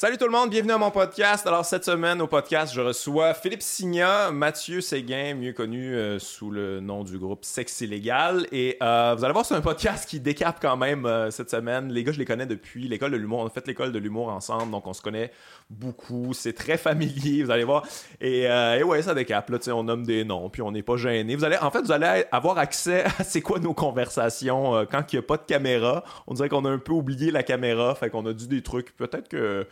Salut 0.00 0.16
tout 0.16 0.26
le 0.26 0.30
monde, 0.30 0.50
bienvenue 0.50 0.74
à 0.74 0.78
mon 0.78 0.92
podcast. 0.92 1.44
Alors 1.48 1.64
cette 1.64 1.84
semaine 1.84 2.22
au 2.22 2.28
podcast, 2.28 2.72
je 2.72 2.80
reçois 2.80 3.34
Philippe 3.34 3.62
Signa, 3.62 4.30
Mathieu 4.30 4.80
Séguin, 4.80 5.34
mieux 5.34 5.52
connu 5.52 5.92
euh, 5.92 6.20
sous 6.20 6.52
le 6.52 6.78
nom 6.78 7.02
du 7.02 7.18
groupe 7.18 7.44
Sexy 7.44 7.84
Légal. 7.88 8.46
Et 8.52 8.76
euh, 8.80 9.16
vous 9.18 9.24
allez 9.24 9.32
voir, 9.32 9.44
c'est 9.44 9.56
un 9.56 9.60
podcast 9.60 10.08
qui 10.08 10.20
décape 10.20 10.58
quand 10.62 10.76
même 10.76 11.04
euh, 11.04 11.32
cette 11.32 11.50
semaine. 11.50 11.92
Les 11.92 12.04
gars, 12.04 12.12
je 12.12 12.20
les 12.20 12.24
connais 12.24 12.46
depuis 12.46 12.86
l'école 12.86 13.10
de 13.10 13.16
l'humour. 13.16 13.40
On 13.40 13.48
a 13.48 13.50
fait 13.50 13.66
l'école 13.66 13.90
de 13.90 13.98
l'humour 13.98 14.28
ensemble, 14.28 14.70
donc 14.70 14.86
on 14.86 14.92
se 14.92 15.02
connaît 15.02 15.32
beaucoup. 15.68 16.32
C'est 16.32 16.52
très 16.52 16.78
familier, 16.78 17.42
vous 17.42 17.50
allez 17.50 17.64
voir. 17.64 17.84
Et, 18.20 18.42
et 18.42 18.82
ouais, 18.84 19.02
ça 19.02 19.14
décape. 19.14 19.50
Là, 19.50 19.58
on 19.74 19.82
nomme 19.82 20.06
des 20.06 20.24
noms, 20.24 20.48
puis 20.48 20.62
on 20.62 20.70
n'est 20.70 20.84
pas 20.84 20.96
gêné. 20.96 21.34
Vous 21.34 21.42
allez, 21.42 21.58
en 21.58 21.72
fait, 21.72 21.80
vous 21.80 21.90
allez 21.90 22.22
avoir 22.30 22.58
accès 22.58 23.02
à 23.18 23.24
c'est 23.24 23.40
quoi 23.40 23.58
nos 23.58 23.74
conversations 23.74 24.86
quand 24.88 25.12
il 25.12 25.16
n'y 25.16 25.18
a 25.18 25.26
pas 25.26 25.38
de 25.38 25.44
caméra. 25.44 26.04
On 26.28 26.34
dirait 26.34 26.48
qu'on 26.48 26.64
a 26.66 26.70
un 26.70 26.78
peu 26.78 26.92
oublié 26.92 27.32
la 27.32 27.42
caméra, 27.42 27.96
fait 27.96 28.10
qu'on 28.10 28.26
a 28.26 28.32
dit 28.32 28.46
des 28.46 28.62
trucs. 28.62 28.96
Peut-être 28.96 29.28
que 29.28 29.66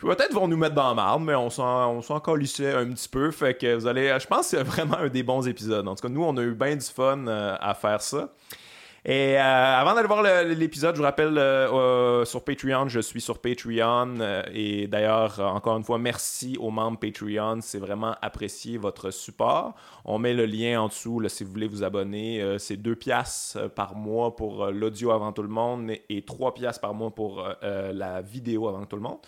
Peut-être 0.00 0.32
vont 0.32 0.48
nous 0.48 0.56
mettre 0.56 0.74
dans 0.74 0.94
marde, 0.94 1.22
mais 1.22 1.34
on 1.34 1.50
s'en, 1.50 1.94
on 1.94 2.00
un 2.00 2.90
petit 2.90 3.08
peu. 3.08 3.30
Fait 3.30 3.54
que 3.54 3.74
vous 3.74 3.86
allez. 3.86 4.16
Je 4.18 4.26
pense 4.26 4.50
que 4.50 4.56
c'est 4.56 4.62
vraiment 4.62 4.96
un 4.96 5.08
des 5.08 5.22
bons 5.22 5.46
épisodes. 5.46 5.86
En 5.86 5.94
tout 5.94 6.02
cas, 6.02 6.08
nous, 6.08 6.24
on 6.24 6.36
a 6.38 6.42
eu 6.42 6.54
bien 6.54 6.74
du 6.74 6.86
fun 6.86 7.26
euh, 7.26 7.56
à 7.60 7.74
faire 7.74 8.00
ça. 8.00 8.32
Et 9.04 9.38
euh, 9.38 9.40
avant 9.42 9.94
d'aller 9.94 10.08
voir 10.08 10.22
l'épisode, 10.44 10.94
je 10.94 11.00
vous 11.00 11.06
rappelle 11.06 11.38
euh, 11.38 12.24
sur 12.26 12.44
Patreon, 12.44 12.88
je 12.88 13.00
suis 13.00 13.22
sur 13.22 13.38
Patreon. 13.38 14.18
et 14.52 14.86
d'ailleurs, 14.88 15.38
encore 15.40 15.78
une 15.78 15.84
fois, 15.84 15.98
merci 15.98 16.56
aux 16.58 16.70
membres 16.70 16.98
Patreon. 16.98 17.60
C'est 17.62 17.78
vraiment 17.78 18.14
apprécié 18.20 18.76
votre 18.78 19.10
support. 19.10 19.74
On 20.04 20.18
met 20.18 20.34
le 20.34 20.44
lien 20.44 20.82
en 20.82 20.88
dessous 20.88 21.22
si 21.28 21.44
vous 21.44 21.50
voulez 21.50 21.68
vous 21.68 21.82
abonner. 21.82 22.56
c'est 22.58 22.76
2 22.76 22.94
piastres 22.94 23.70
par 23.70 23.94
mois 23.94 24.36
pour 24.36 24.66
l'audio 24.66 25.12
avant 25.12 25.32
tout 25.32 25.42
le 25.42 25.48
monde 25.48 25.92
et 26.10 26.22
3 26.22 26.52
piastres 26.52 26.82
par 26.82 26.92
mois 26.92 27.10
pour 27.10 27.46
la 27.62 28.20
vidéo 28.20 28.68
avant 28.68 28.84
tout 28.84 28.96
le 28.96 29.02
monde. 29.02 29.18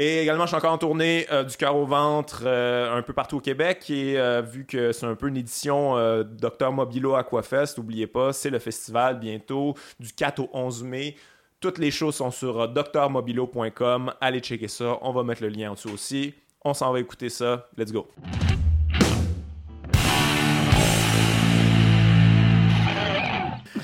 Et 0.00 0.22
également, 0.22 0.44
je 0.44 0.48
suis 0.48 0.56
encore 0.56 0.72
en 0.72 0.78
tournée 0.78 1.26
euh, 1.32 1.42
du 1.42 1.56
cœur 1.56 1.74
au 1.74 1.84
ventre 1.84 2.44
euh, 2.46 2.96
un 2.96 3.02
peu 3.02 3.12
partout 3.12 3.38
au 3.38 3.40
Québec. 3.40 3.90
Et 3.90 4.16
euh, 4.16 4.40
vu 4.40 4.64
que 4.64 4.92
c'est 4.92 5.06
un 5.06 5.16
peu 5.16 5.26
une 5.26 5.36
édition 5.36 5.96
Docteur 6.22 6.72
Mobilo 6.72 7.16
Aquafest, 7.16 7.76
n'oubliez 7.78 8.06
pas, 8.06 8.32
c'est 8.32 8.50
le 8.50 8.60
festival 8.60 9.18
bientôt 9.18 9.74
du 9.98 10.12
4 10.12 10.38
au 10.38 10.50
11 10.52 10.84
mai. 10.84 11.16
Toutes 11.60 11.78
les 11.78 11.90
choses 11.90 12.14
sont 12.14 12.30
sur 12.30 12.68
docteurmobilo.com. 12.68 14.12
Allez 14.20 14.38
checker 14.38 14.68
ça. 14.68 14.98
On 15.02 15.12
va 15.12 15.24
mettre 15.24 15.42
le 15.42 15.48
lien 15.48 15.72
en 15.72 15.74
dessous 15.74 15.90
aussi. 15.90 16.34
On 16.64 16.72
s'en 16.72 16.92
va 16.92 17.00
écouter 17.00 17.28
ça. 17.28 17.68
Let's 17.76 17.92
go. 17.92 18.06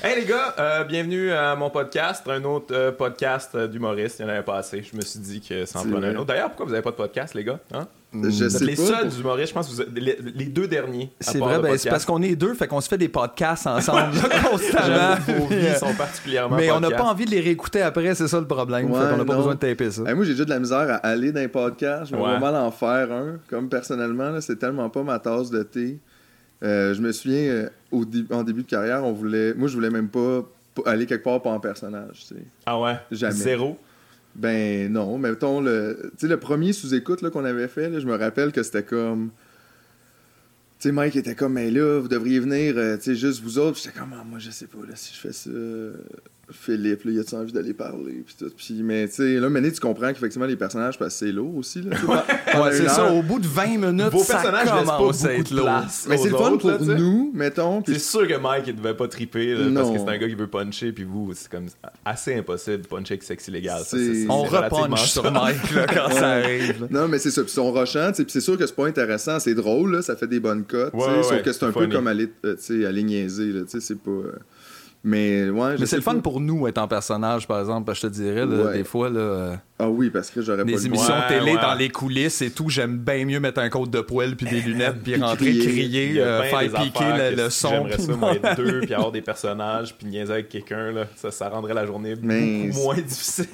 Hey 0.05 0.21
les 0.21 0.27
gars, 0.27 0.53
euh, 0.59 0.83
bienvenue 0.83 1.31
à 1.31 1.55
mon 1.55 1.71
podcast, 1.71 2.23
un 2.29 2.43
autre 2.43 2.75
euh, 2.75 2.91
podcast 2.91 3.55
euh, 3.55 3.67
d'humoriste. 3.67 4.19
Il 4.19 4.25
n'y 4.25 4.29
en 4.29 4.35
avait 4.35 4.43
pas 4.43 4.57
assez. 4.57 4.83
Je 4.83 4.95
me 4.95 5.01
suis 5.01 5.19
dit 5.19 5.41
que 5.41 5.65
ça 5.65 5.79
en 5.79 5.81
prenait 5.81 6.09
un 6.09 6.15
autre. 6.17 6.25
D'ailleurs, 6.25 6.49
pourquoi 6.49 6.67
vous 6.67 6.73
n'avez 6.73 6.83
pas 6.83 6.91
de 6.91 6.95
podcast, 6.95 7.33
les 7.33 7.43
gars 7.43 7.59
hein? 7.73 7.87
Je 8.13 8.45
êtes 8.45 8.61
les 8.61 8.75
seuls 8.75 9.09
humoristes, 9.19 9.49
je 9.49 9.53
pense 9.55 9.67
que 9.67 9.73
vous 9.73 9.81
êtes 9.81 9.89
les, 9.95 10.45
deux 10.45 10.67
derniers. 10.67 11.11
C'est 11.19 11.39
vrai, 11.39 11.57
ben, 11.57 11.75
c'est 11.75 11.89
parce 11.89 12.05
qu'on 12.05 12.21
est 12.21 12.35
deux, 12.35 12.53
fait 12.53 12.67
qu'on 12.67 12.81
se 12.81 12.87
fait 12.87 12.99
des 12.99 13.09
podcasts 13.09 13.65
ensemble 13.65 14.11
constamment. 14.51 15.15
Vos 15.27 15.47
vies 15.47 15.75
sont 15.75 15.95
particulièrement 15.95 16.55
Mais 16.55 16.69
on 16.69 16.81
n'a 16.81 16.91
pas 16.91 17.05
envie 17.05 17.25
de 17.25 17.31
les 17.31 17.41
réécouter 17.41 17.81
après, 17.81 18.13
c'est 18.13 18.27
ça 18.27 18.39
le 18.39 18.45
problème. 18.45 18.91
Ouais, 18.91 19.01
fait 19.01 19.09
qu'on 19.09 19.17
n'a 19.17 19.25
pas 19.25 19.35
besoin 19.37 19.55
de 19.55 19.59
taper 19.59 19.89
ça. 19.89 20.03
moi, 20.13 20.23
j'ai 20.23 20.33
déjà 20.33 20.45
de 20.45 20.51
la 20.51 20.59
misère 20.59 20.87
à 20.87 20.97
aller 20.97 21.31
dans 21.31 21.41
les 21.41 21.47
podcasts. 21.47 22.11
Je 22.11 22.15
vais 22.15 22.21
vraiment 22.21 22.67
en 22.67 22.69
faire 22.69 23.11
un. 23.11 23.39
Comme 23.49 23.69
personnellement, 23.69 24.39
c'est 24.39 24.59
tellement 24.59 24.91
pas 24.91 25.01
ma 25.01 25.17
tasse 25.17 25.49
de 25.49 25.63
thé. 25.63 25.99
Euh, 26.63 26.93
je 26.93 27.01
me 27.01 27.11
souviens, 27.11 27.39
euh, 27.41 27.69
en 28.31 28.43
début 28.43 28.63
de 28.63 28.67
carrière, 28.67 29.03
on 29.03 29.11
voulait. 29.13 29.53
Moi, 29.53 29.67
je 29.67 29.73
voulais 29.75 29.89
même 29.89 30.09
pas 30.09 30.49
aller 30.85 31.05
quelque 31.05 31.23
part 31.23 31.41
pas 31.41 31.51
en 31.51 31.59
personnage. 31.59 32.25
Ah 32.65 32.79
ouais? 32.79 32.95
Jamais. 33.11 33.33
Zéro? 33.33 33.77
Ben 34.35 34.91
non. 34.91 35.17
Mettons, 35.17 35.61
le, 35.61 36.11
le 36.21 36.37
premier 36.37 36.73
sous-écoute 36.73 37.27
qu'on 37.29 37.45
avait 37.45 37.67
fait, 37.67 37.99
je 37.99 38.05
me 38.05 38.15
rappelle 38.15 38.51
que 38.51 38.63
c'était 38.63 38.83
comme. 38.83 39.31
Tu 40.79 40.89
sais, 40.89 40.91
Mike 40.91 41.15
était 41.15 41.35
comme, 41.35 41.53
mais 41.53 41.71
là, 41.71 41.99
vous 42.01 42.09
devriez 42.09 42.41
venir, 42.41 42.73
euh, 42.77 42.97
tu 42.97 43.03
sais, 43.03 43.15
juste 43.15 43.41
vous 43.41 43.59
autres. 43.59 43.77
J'étais 43.77 43.97
comme, 43.97 44.13
ah, 44.13 44.23
moi, 44.25 44.39
je 44.39 44.51
sais 44.51 44.67
pas, 44.67 44.79
là, 44.85 44.93
si 44.95 45.13
je 45.13 45.19
fais 45.19 45.31
ça. 45.31 45.49
Philippe, 46.51 47.03
là, 47.05 47.11
y 47.11 47.19
a-tu 47.19 47.35
envie 47.35 47.51
d'aller 47.51 47.73
parler? 47.73 48.23
Puis 48.25 48.35
tout. 48.37 48.51
Puis, 48.55 48.83
mais 48.83 49.07
tu 49.07 49.15
sais, 49.15 49.39
là, 49.39 49.49
maintenant, 49.49 49.71
tu 49.71 49.79
comprends 49.79 50.09
qu'effectivement, 50.09 50.45
les 50.45 50.55
personnages, 50.55 50.97
parce 50.97 51.13
que 51.13 51.25
c'est 51.25 51.31
lourd 51.31 51.55
aussi. 51.57 51.81
Là, 51.81 51.95
ouais, 52.61 52.71
c'est 52.71 52.87
ça, 52.87 53.11
au 53.11 53.23
bout 53.23 53.39
de 53.39 53.47
20 53.47 53.77
minutes, 53.77 54.11
Vos 54.11 54.23
ça 54.23 54.35
personnages 54.35 54.69
commence 54.69 55.21
pas 55.21 55.27
à 55.27 55.33
être 55.33 55.51
lourd. 55.51 55.69
Mais 56.07 56.17
c'est 56.17 56.29
le 56.29 56.37
fun 56.37 56.57
pour 56.57 56.81
nous, 56.81 57.31
mettons. 57.33 57.83
C'est 57.85 57.99
sûr 57.99 58.27
que 58.27 58.37
Mike, 58.37 58.65
il 58.67 58.75
devait 58.75 58.93
pas 58.93 59.07
triper, 59.07 59.55
là, 59.55 59.65
parce 59.73 59.91
que 59.91 59.97
c'est 59.97 60.09
un 60.09 60.17
gars 60.17 60.27
qui 60.27 60.35
veut 60.35 60.47
puncher, 60.47 60.91
puis 60.91 61.03
vous, 61.03 61.31
c'est 61.33 61.49
comme 61.49 61.65
assez 62.03 62.35
impossible 62.35 62.81
de 62.83 62.87
puncher 62.87 63.13
avec 63.13 63.23
sexe 63.23 63.47
illégal. 63.47 63.81
Ça, 63.83 63.97
on 64.29 64.43
repunch 64.43 65.09
sur 65.09 65.31
Mike 65.31 65.71
là, 65.71 65.87
quand 65.87 66.11
ça 66.11 66.29
arrive. 66.31 66.87
Non, 66.89 67.07
mais 67.07 67.17
c'est 67.17 67.31
ça. 67.31 67.43
Puis 67.43 67.51
son 67.51 67.71
rushant, 67.71 68.11
puis 68.13 68.25
c'est 68.27 68.41
sûr 68.41 68.57
que 68.57 68.65
c'est 68.65 68.75
pas 68.75 68.87
intéressant, 68.87 69.39
c'est 69.39 69.55
drôle, 69.55 69.95
là, 69.95 70.01
ça 70.01 70.15
fait 70.15 70.27
des 70.27 70.39
bonnes 70.39 70.63
cotes. 70.63 70.93
sauf 70.93 71.41
que 71.41 71.51
c'est 71.51 71.65
un 71.65 71.71
peu 71.71 71.87
comme 71.87 72.07
aller, 72.07 72.29
euh, 72.45 72.87
aller 72.87 73.03
niaiser, 73.03 73.51
tu 73.51 73.63
sais, 73.67 73.79
c'est 73.79 73.99
pas. 73.99 74.11
Mais 75.05 75.51
ouais, 75.51 75.75
Mais 75.79 75.85
c'est 75.85 75.97
le 75.97 76.01
fun 76.01 76.17
pour 76.17 76.41
nous 76.41 76.65
être 76.67 76.79
en 76.79 76.87
personnage, 76.87 77.47
par 77.47 77.59
exemple. 77.59 77.93
Je 77.93 78.01
te 78.01 78.07
dirais, 78.07 78.45
des 78.73 78.83
fois. 78.83 79.07
Là, 79.09 79.19
euh, 79.19 79.55
ah 79.77 79.89
oui, 79.89 80.09
parce 80.09 80.29
que 80.29 80.41
j'aurais 80.41 80.63
pas 80.63 80.71
Des 80.71 80.85
émissions 80.85 81.13
télé 81.27 81.55
dans 81.55 81.73
les 81.73 81.89
coulisses 81.89 82.41
et 82.41 82.49
tout, 82.49 82.69
j'aime 82.69 82.97
bien 82.97 83.25
mieux 83.25 83.41
mettre 83.41 83.59
un 83.59 83.67
code 83.67 83.89
de 83.89 83.99
poêle 83.99 84.37
puis 84.37 84.45
des 84.45 84.61
lunettes 84.61 84.99
puis 85.03 85.17
rentrer, 85.17 85.57
crier, 85.57 86.21
euh, 86.21 86.43
faire 86.43 86.81
piquer 86.81 87.35
le, 87.35 87.49
son. 87.49 87.69
J'aimerais 87.69 87.97
ça, 87.97 88.15
moi, 88.15 88.35
être 88.35 88.55
deux 88.55 88.79
puis 88.81 88.93
avoir 88.93 89.11
des 89.11 89.21
personnages 89.21 89.93
puis 89.93 90.07
niaiser 90.07 90.31
avec 90.31 90.47
quelqu'un. 90.47 90.93
Ça, 91.17 91.29
ça 91.29 91.49
rendrait 91.49 91.73
la 91.73 91.85
journée 91.85 92.15
beaucoup 92.15 92.83
moins 92.83 92.95
difficile. 92.95 93.47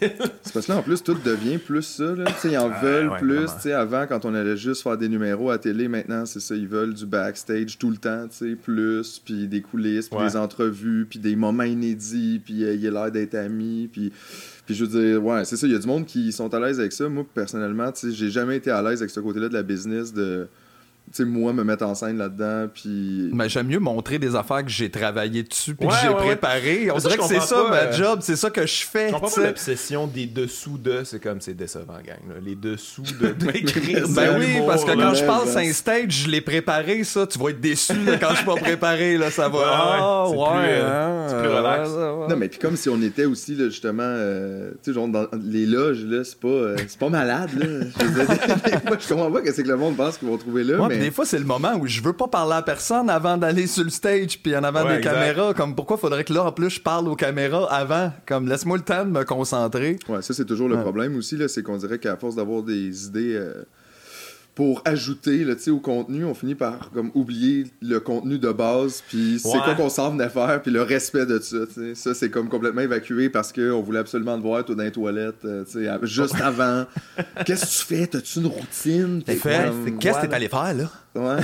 c'est 0.44 0.54
parce 0.54 0.68
que 0.68 0.72
là, 0.72 0.78
en 0.78 0.84
plus, 0.84 1.02
tout 1.02 1.16
devient 1.16 1.58
plus 1.58 1.82
ça. 1.82 2.04
Là. 2.04 2.26
ils 2.44 2.58
en 2.58 2.70
veulent 2.70 3.18
plus. 3.18 3.50
Avant, 3.72 4.06
quand 4.06 4.24
on 4.24 4.36
allait 4.36 4.58
juste 4.58 4.84
faire 4.84 4.98
des 4.98 5.10
numéros 5.10 5.50
à 5.50 5.58
télé, 5.58 5.88
maintenant, 5.88 6.28
c'est 6.28 6.40
ça. 6.40 6.54
Ils 6.54 6.68
veulent 6.68 6.94
du 6.94 7.08
backstage 7.08 7.80
tout 7.80 7.90
le 7.90 7.98
temps, 7.98 8.28
plus, 8.62 9.20
puis 9.26 9.48
des 9.48 9.62
coulisses, 9.62 10.08
puis 10.08 10.24
des 10.24 10.38
entrevues, 10.38 11.08
puis 11.10 11.18
des 11.18 11.36
moments 11.36 11.64
inédits, 11.64 12.40
puis 12.46 12.64
euh, 12.64 12.76
il 12.76 12.86
a 12.88 12.92
l'air 12.92 13.12
d'être 13.12 13.34
ami, 13.34 13.90
puis... 13.92 14.12
Puis 14.66 14.76
je 14.76 14.86
veux 14.86 15.02
dire, 15.02 15.24
ouais, 15.24 15.44
c'est 15.46 15.58
ça, 15.58 15.68
il 15.68 15.74
y 15.74 15.76
a 15.76 15.80
du 15.80 15.88
monde 15.88 16.06
qui 16.06 16.32
sont 16.32 16.54
à 16.54 16.60
l'aise 16.60 16.80
avec 16.80 16.92
ça. 16.92 17.10
Moi, 17.10 17.26
personnellement, 17.34 17.92
tu 17.92 18.10
sais, 18.10 18.12
j'ai 18.12 18.30
jamais 18.30 18.58
été 18.58 18.72
à 18.72 18.82
l'aise 18.82 19.02
avec 19.02 19.10
ce 19.10 19.20
côté-là 19.20 19.50
de 19.50 19.54
la 19.54 19.64
business 19.64 20.14
de 20.14 20.48
sais, 21.14 21.26
moi, 21.26 21.54
me 21.54 21.64
mettre 21.64 21.86
en 21.86 21.96
scène 21.96 22.18
là-dedans, 22.18 22.70
puis... 22.74 23.30
Mais 23.34 23.50
j'aime 23.50 23.68
mieux 23.68 23.80
montrer 23.80 24.20
des 24.20 24.36
affaires 24.36 24.64
que 24.64 24.70
j'ai 24.70 24.90
travaillé 24.90 25.44
dessus, 25.44 25.76
puis 25.76 25.88
que 25.88 25.94
j'ai 26.02 26.14
préparé. 26.14 26.90
On 26.92 26.98
dirait 26.98 27.18
que 27.18 27.24
c'est 27.24 27.42
ça, 27.42 27.64
ma 27.70 27.76
euh, 27.76 27.94
job, 27.94 28.20
c'est 28.22 28.36
ça 28.36 28.50
que 28.50 28.66
je 28.66 28.86
fais. 28.86 29.08
Je 29.08 29.14
comprends 29.14 29.30
pas 29.30 29.48
l'obsession 29.48 30.08
des 30.08 30.26
dessous 30.26 30.78
de, 30.78 31.04
c'est 31.04 31.20
comme, 31.20 31.42
c'est 31.42 31.54
décevant, 31.54 32.00
gang. 32.06 32.20
Les 32.44 32.56
dessous 32.56 33.04
de, 33.20 33.28
d'écrire 33.52 34.08
Ben 34.10 34.38
oui, 34.40 34.62
parce 34.66 34.84
que 34.86 34.92
quand 34.92 35.14
je 35.14 35.26
passe 35.26 35.56
un 35.56 35.72
stage, 35.74 36.24
je 36.24 36.30
l'ai 36.30 36.42
préparé, 36.42 37.04
ça. 37.04 37.28
Tu 37.28 37.40
vas 37.40 37.50
être 37.50 37.62
déçu 37.62 37.94
quand 38.20 38.32
je 38.32 38.36
suis 38.38 38.46
pas 38.46 38.56
préparé, 38.62 39.18
là, 39.18 39.32
ça 39.32 39.50
va. 39.50 39.60
Ah, 39.64 40.30
ouais, 40.30 40.38
ouais, 40.38 40.82
hein, 40.82 41.26
c'est 41.28 41.40
plus 41.40 41.50
relax. 41.50 41.90
Non, 42.30 42.36
mais 42.38 42.48
puis 42.48 42.60
comme 42.60 42.76
si 42.76 42.90
on 42.90 43.02
était 43.02 43.26
aussi, 43.26 43.56
là, 43.56 43.66
justement, 43.66 44.04
euh, 44.06 44.72
tu 44.84 44.92
sais, 44.92 44.94
genre, 44.94 45.08
dans 45.08 45.28
les 45.44 45.66
loges, 45.66 46.04
là, 46.06 46.24
c'est 46.24 46.40
pas, 46.40 46.48
euh, 46.48 46.76
c'est 46.88 47.00
pas 47.00 47.10
malade, 47.10 47.50
là. 47.58 47.66
je, 48.00 49.08
comprends 49.14 49.32
pas 49.32 49.42
que 49.42 49.52
c'est 49.52 49.64
que 49.64 49.68
le 49.68 49.78
monde 49.78 49.96
pense 49.96 50.18
qu'ils 50.18 50.28
vont 50.28 50.38
trouver 50.38 50.64
là, 50.64 50.88
mais 50.88 51.01
des 51.02 51.12
fois, 51.12 51.26
c'est 51.26 51.40
le 51.40 51.46
moment 51.46 51.76
où 51.76 51.88
je 51.88 52.02
veux 52.02 52.14
pas 52.14 52.28
parler 52.28 52.54
à 52.54 52.62
personne 52.62 53.10
avant 53.10 53.38
d'aller 53.38 53.68
sur 53.68 53.84
le 53.84 53.90
stage 53.90 54.40
puis 54.42 54.56
en 54.56 54.64
avant 54.64 54.88
des 54.88 55.02
caméras. 55.02 55.54
Comme 55.54 55.76
pourquoi 55.76 55.98
faudrait 55.98 56.24
que 56.24 56.34
là, 56.34 56.46
en 56.46 56.52
plus, 56.52 56.70
je 56.70 56.82
parle 56.82 57.08
aux 57.08 57.16
caméras 57.16 57.72
avant? 57.74 58.12
Comme 58.26 58.48
laisse-moi 58.48 58.78
le 58.78 58.84
temps 58.84 59.06
de 59.06 59.10
me 59.10 59.24
concentrer. 59.24 59.98
Ouais, 60.08 60.22
ça, 60.22 60.34
c'est 60.34 60.46
toujours 60.46 60.70
le 60.70 60.80
problème 60.82 61.16
aussi, 61.16 61.38
là. 61.38 61.48
C'est 61.48 61.64
qu'on 61.64 61.78
dirait 61.78 62.00
qu'à 62.00 62.16
force 62.16 62.36
d'avoir 62.36 62.64
des 62.64 63.08
idées. 63.08 63.36
Euh, 63.36 63.64
pour 64.56 64.82
ajouter 64.86 65.44
là, 65.44 65.54
au 65.70 65.80
contenu, 65.80 66.26
on 66.26 66.34
finit 66.34 66.56
par 66.56 66.92
comme 66.92 67.12
oublier 67.14 67.68
le 67.82 68.00
contenu 68.00 68.38
de 68.38 68.52
base, 68.52 69.04
puis 69.08 69.40
c'est 69.40 69.60
quoi 69.60 69.76
qu'on 69.76 69.90
s'en 69.90 70.12
venait 70.12 70.30
faire, 70.30 70.62
puis 70.62 70.72
le 70.72 70.82
respect 70.82 71.26
de 71.26 71.40
ça. 71.40 71.58
Ça, 71.96 72.14
c'est 72.14 72.30
comme 72.30 72.50
complètement 72.50 72.82
évacué 72.82 73.30
parce 73.30 73.54
qu'on 73.54 73.82
voulait 73.82 74.00
absolument 74.00 74.38
te 74.38 74.44
voir, 74.44 74.66
toi, 74.66 74.76
dans 74.76 74.84
les 74.84 74.92
toilettes, 74.92 75.46
euh, 75.46 75.64
juste 76.04 76.40
avant. 76.42 76.86
Qu'est-ce 77.46 77.66
que 77.66 77.80
tu 77.80 77.96
fais? 77.96 78.08
T'as-tu 78.08 78.40
une 78.40 78.48
routine? 78.48 79.24
Qu'est-ce 79.26 79.42
que 79.42 80.28
t'es 80.28 80.34
allé 80.34 80.50
faire, 80.50 80.74
là? 80.74 80.92
Ouais. 81.16 81.42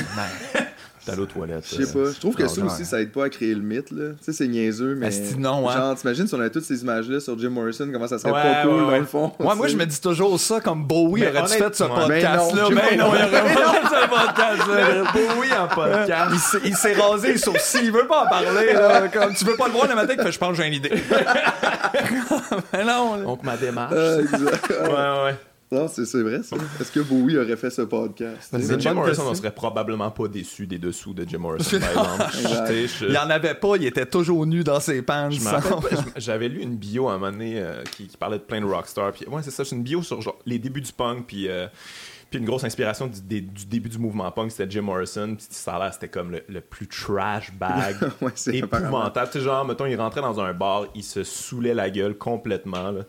Ben, 1.07 1.17
à 1.17 1.21
aux 1.21 1.25
toilettes. 1.25 1.65
Je 1.69 1.83
sais 1.83 1.93
pas. 1.93 2.11
Je 2.11 2.19
trouve 2.19 2.35
que 2.35 2.47
ça 2.47 2.63
aussi, 2.63 2.85
ça 2.85 3.01
aide 3.01 3.11
pas 3.11 3.25
à 3.25 3.29
créer 3.29 3.53
le 3.53 3.61
mythe. 3.61 3.91
Là. 3.91 4.09
Tu 4.17 4.25
sais, 4.25 4.33
c'est 4.33 4.47
niaiseux, 4.47 4.95
mais. 4.95 5.09
non, 5.37 5.69
hein. 5.69 5.73
Genre, 5.73 5.95
t'imagines 5.95 6.27
si 6.27 6.33
on 6.35 6.39
avait 6.39 6.49
toutes 6.49 6.65
ces 6.65 6.81
images-là 6.81 7.19
sur 7.19 7.37
Jim 7.39 7.49
Morrison, 7.49 7.87
comment 7.91 8.07
ça 8.07 8.19
serait 8.19 8.31
pas 8.31 8.63
cool, 8.63 8.81
dans 8.81 8.97
le 8.97 9.05
fond. 9.05 9.31
Ouais, 9.39 9.55
moi, 9.55 9.67
je 9.67 9.75
me 9.75 9.85
dis 9.85 10.01
toujours 10.01 10.39
ça 10.39 10.59
comme 10.61 10.85
Bowie 10.85 11.25
aurait-tu 11.27 11.57
fait 11.57 11.75
ce 11.75 11.83
podcast-là? 11.83 12.69
Mais 12.71 12.97
non, 12.97 13.11
il 13.13 13.21
aurait 13.21 13.29
pas 13.29 13.47
fait 13.47 13.87
ce 13.87 14.09
podcast-là. 14.09 15.03
Bowie 15.13 15.53
en 15.53 15.67
podcast. 15.67 16.57
Il 16.63 16.75
s'est 16.75 16.93
rasé 16.93 17.33
les 17.33 17.37
sourcils. 17.37 17.79
Il 17.83 17.91
veut 17.91 18.07
pas 18.07 18.25
en 18.25 18.27
parler. 18.27 18.73
Comme, 19.13 19.33
tu 19.33 19.45
veux 19.45 19.55
pas 19.55 19.67
le 19.67 19.73
voir 19.73 19.87
le 19.87 19.95
matin, 19.95 20.15
je 20.29 20.37
pense 20.37 20.49
que 20.49 20.63
j'ai 20.63 20.67
une 20.67 20.73
idée. 20.73 20.91
mais 22.73 22.83
non. 22.83 23.17
Donc, 23.17 23.43
ma 23.43 23.57
démarche. 23.57 23.93
Euh, 23.93 24.23
ouais, 24.23 25.25
ouais. 25.25 25.35
Non, 25.69 25.87
c'est 25.89 26.21
vrai, 26.21 26.43
ça. 26.43 26.55
Est-ce 26.79 26.91
que 26.93 27.01
Bowie 27.01 27.37
aurait 27.37 27.57
fait 27.57 27.69
ce 27.69 27.81
podcast? 27.81 28.55
Jim 28.79 28.93
Morrison, 28.93 29.23
on 29.27 29.35
serait 29.35 29.51
probablement 29.51 30.09
pas 30.11 30.29
déçu 30.29 30.65
des 30.65 30.77
dessous 30.77 31.13
de 31.13 31.27
Jim 31.27 31.39
Morrison, 31.39 31.77
par 31.79 32.31
exemple. 32.39 33.05
Il 33.09 33.13
y 33.13 33.17
en 33.17 33.29
avait 33.29 33.53
pas, 33.53 33.75
il 33.75 33.85
était 33.85 34.05
toujours 34.05 34.45
nu 34.45 34.63
dans 34.63 34.79
ses 34.79 35.01
pants. 35.01 35.29
J'avais 36.15 36.47
lu 36.47 36.61
une 36.61 36.77
bio 36.77 37.09
à 37.09 37.13
un 37.13 37.17
moment 37.17 37.31
donné 37.31 37.59
euh, 37.59 37.83
qui, 37.83 38.07
parlait 38.17 38.37
de 38.37 38.43
plein 38.43 38.61
de 38.61 38.65
rockstars. 38.65 39.11
Puis, 39.11 39.27
ouais, 39.27 39.43
c'est 39.43 39.51
ça, 39.51 39.65
c'est 39.65 39.75
une 39.75 39.83
bio 39.83 40.01
sur 40.01 40.21
genre, 40.21 40.39
les 40.45 40.57
débuts 40.57 40.81
du 40.81 40.93
punk, 40.93 41.25
puis... 41.27 41.49
Euh, 41.49 41.67
puis 42.29 42.39
une 42.39 42.45
grosse 42.45 42.65
inspiration 42.65 43.07
du, 43.07 43.21
début 43.21 43.87
du 43.87 43.97
mouvement 43.97 44.29
punk, 44.31 44.51
c'était 44.51 44.69
Jim 44.69 44.81
Morrison. 44.81 45.35
Puis 45.37 45.47
ça 45.49 45.79
là, 45.79 45.93
c'était 45.93 46.09
comme 46.09 46.37
le, 46.49 46.59
plus 46.59 46.85
trash 46.85 47.53
bag, 47.53 47.95
ouais, 48.21 48.31
épouvantable. 48.53 49.31
Tu 49.31 49.39
sais, 49.39 49.45
genre, 49.45 49.63
mettons, 49.63 49.85
il 49.85 49.95
rentrait 49.95 50.19
dans 50.19 50.37
un 50.41 50.53
bar, 50.53 50.87
il 50.93 51.03
se 51.05 51.23
saoulait 51.23 51.73
la 51.73 51.89
gueule 51.89 52.17
complètement. 52.17 52.91
Là 52.91 53.03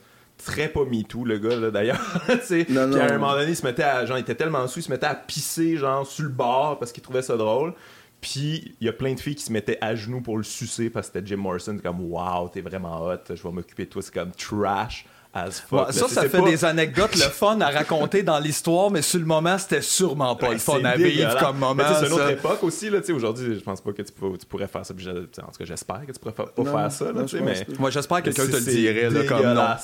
très 0.44 0.69
pas 0.69 0.85
MeToo, 0.85 1.25
le 1.25 1.38
gars, 1.38 1.56
là, 1.56 1.70
d'ailleurs. 1.70 2.00
Puis 2.49 2.79
à 2.79 2.82
un 2.82 3.19
moment 3.19 3.35
donné, 3.35 3.50
il 3.50 3.56
se 3.56 3.67
mettait 3.67 3.82
à, 3.82 4.06
genre, 4.06 4.19
il 4.19 4.23
était 4.23 4.35
tellement 4.35 4.67
sous, 4.67 4.81
il 4.81 4.82
se 4.85 4.90
mettait 4.90 5.06
à 5.06 5.14
pisser, 5.14 5.76
genre, 5.76 6.06
sur 6.06 6.25
le 6.25 6.31
bord 6.31 6.79
parce 6.79 6.93
qu'il 6.93 7.02
trouvait 7.02 7.23
ça 7.23 7.37
drôle. 7.37 7.75
Puis 8.20 8.75
il 8.81 8.87
y 8.87 8.88
a 8.88 8.93
plein 8.93 9.14
de 9.14 9.20
filles 9.20 9.37
qui 9.37 9.44
se 9.44 9.52
mettaient 9.52 9.79
à 9.81 9.94
genoux 9.94 10.20
pour 10.20 10.38
le 10.38 10.43
sucer 10.43 10.90
parce 10.90 11.08
que 11.08 11.14
c'était 11.14 11.26
Jim 11.26 11.37
Morrison, 11.37 11.79
comme, 11.79 12.00
wow, 12.00 12.49
t'es 12.49 12.61
vraiment 12.61 13.06
hot, 13.06 13.19
je 13.29 13.43
vais 13.43 13.52
m'occuper 13.52 13.85
de 13.85 13.90
toi, 13.90 14.02
c'est 14.02 14.14
comme 14.14 14.32
trash 14.32 15.05
ça, 15.34 16.08
ça 16.08 16.28
fait 16.28 16.42
des 16.42 16.64
anecdotes 16.64 17.14
le 17.14 17.30
fun 17.30 17.60
à 17.60 17.70
raconter 17.70 18.22
dans 18.22 18.38
l'histoire, 18.38 18.90
mais 18.90 19.02
sur 19.02 19.20
le 19.20 19.26
moment, 19.26 19.58
c'était 19.58 19.82
sûrement 19.82 20.34
pas 20.36 20.52
le 20.52 20.58
fun 20.58 20.84
à 20.84 20.96
vivre 20.96 21.36
comme 21.38 21.58
moment. 21.58 21.84
C'est 22.00 22.06
une 22.06 22.12
autre 22.12 22.30
époque 22.30 22.62
aussi. 22.62 22.90
Aujourd'hui, 23.12 23.54
je 23.54 23.60
pense 23.60 23.80
pas 23.80 23.92
que 23.92 24.02
tu, 24.02 24.12
pourrais 24.48 24.66
faire 24.66 24.84
ça. 24.84 24.94
En 24.94 24.96
tout 24.96 25.58
cas, 25.58 25.64
j'espère 25.64 26.06
que 26.06 26.12
tu 26.12 26.19
pourrais 26.19 26.32
pas 26.32 26.46
faire 26.56 26.92
ça. 26.92 27.12
mais... 27.42 27.66
Moi, 27.78 27.90
j'espère 27.90 28.19
que 28.19 28.30
quelqu'un 28.30 28.46
te 28.46 28.56
le 28.56 28.60
dirait. 28.60 29.10
Là, 29.10 29.25
comme 29.25 29.54
non. 29.54 29.76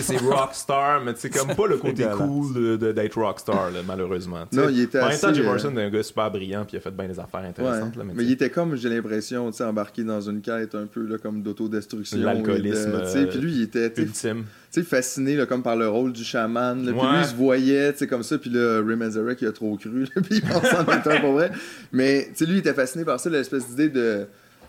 C'est 0.00 0.16
rockstar, 0.18 1.02
mais 1.02 1.12
c'est 1.16 1.30
comme 1.30 1.54
pas 1.54 1.66
le 1.66 1.78
côté 1.78 2.06
cool 2.16 2.78
d'être 2.78 3.20
rockstar, 3.20 3.70
malheureusement. 3.86 4.44
Non, 4.52 4.68
il 4.68 4.80
était 4.82 5.00
En 5.00 5.08
même 5.08 5.18
temps, 5.18 5.34
Jim 5.34 5.44
Morrison 5.44 5.76
est 5.76 5.84
un 5.84 5.90
gars 5.90 6.02
super 6.02 6.30
brillant, 6.30 6.64
puis 6.64 6.76
il 6.76 6.78
a 6.78 6.80
fait 6.80 6.90
bien 6.90 7.08
des 7.08 7.18
affaires 7.18 7.40
intéressantes. 7.40 7.94
Mais 8.14 8.24
il 8.24 8.32
était 8.32 8.50
comme, 8.50 8.76
j'ai 8.76 8.88
l'impression, 8.88 9.50
embarqué 9.60 10.02
dans 10.04 10.20
une 10.20 10.40
quête 10.40 10.74
un 10.74 10.86
peu 10.86 11.18
comme 11.18 11.42
d'autodestruction. 11.42 12.18
L'alcoolisme. 12.18 13.02
Puis 13.30 13.38
lui, 13.38 13.52
il 13.52 13.62
était 13.62 13.90
tu 14.22 14.44
sais, 14.70 14.82
fasciné 14.82 15.36
là, 15.36 15.46
comme 15.46 15.62
par 15.62 15.76
le 15.76 15.88
rôle 15.88 16.12
du 16.12 16.24
chaman. 16.24 16.82
Puis 16.82 16.92
lui, 16.92 17.18
il 17.18 17.24
se 17.24 17.34
voyait, 17.34 17.92
tu 17.92 18.00
sais, 18.00 18.06
comme 18.06 18.22
ça. 18.22 18.38
Puis 18.38 18.50
là, 18.50 18.82
Ray 18.86 18.96
Manzarek, 18.96 19.40
il 19.42 19.48
a 19.48 19.52
trop 19.52 19.76
cru. 19.76 20.06
puis 20.14 20.36
il 20.36 20.42
pensait 20.42 20.76
en 20.76 20.88
un 20.88 21.20
pour 21.20 21.32
vrai. 21.32 21.50
Mais, 21.92 22.28
tu 22.28 22.36
sais, 22.36 22.46
lui, 22.46 22.56
il 22.56 22.58
était 22.58 22.74
fasciné 22.74 23.04
par 23.04 23.18
ça, 23.18 23.30
l'espèce 23.30 23.68
d'idée 23.68 23.88
de 23.88 24.26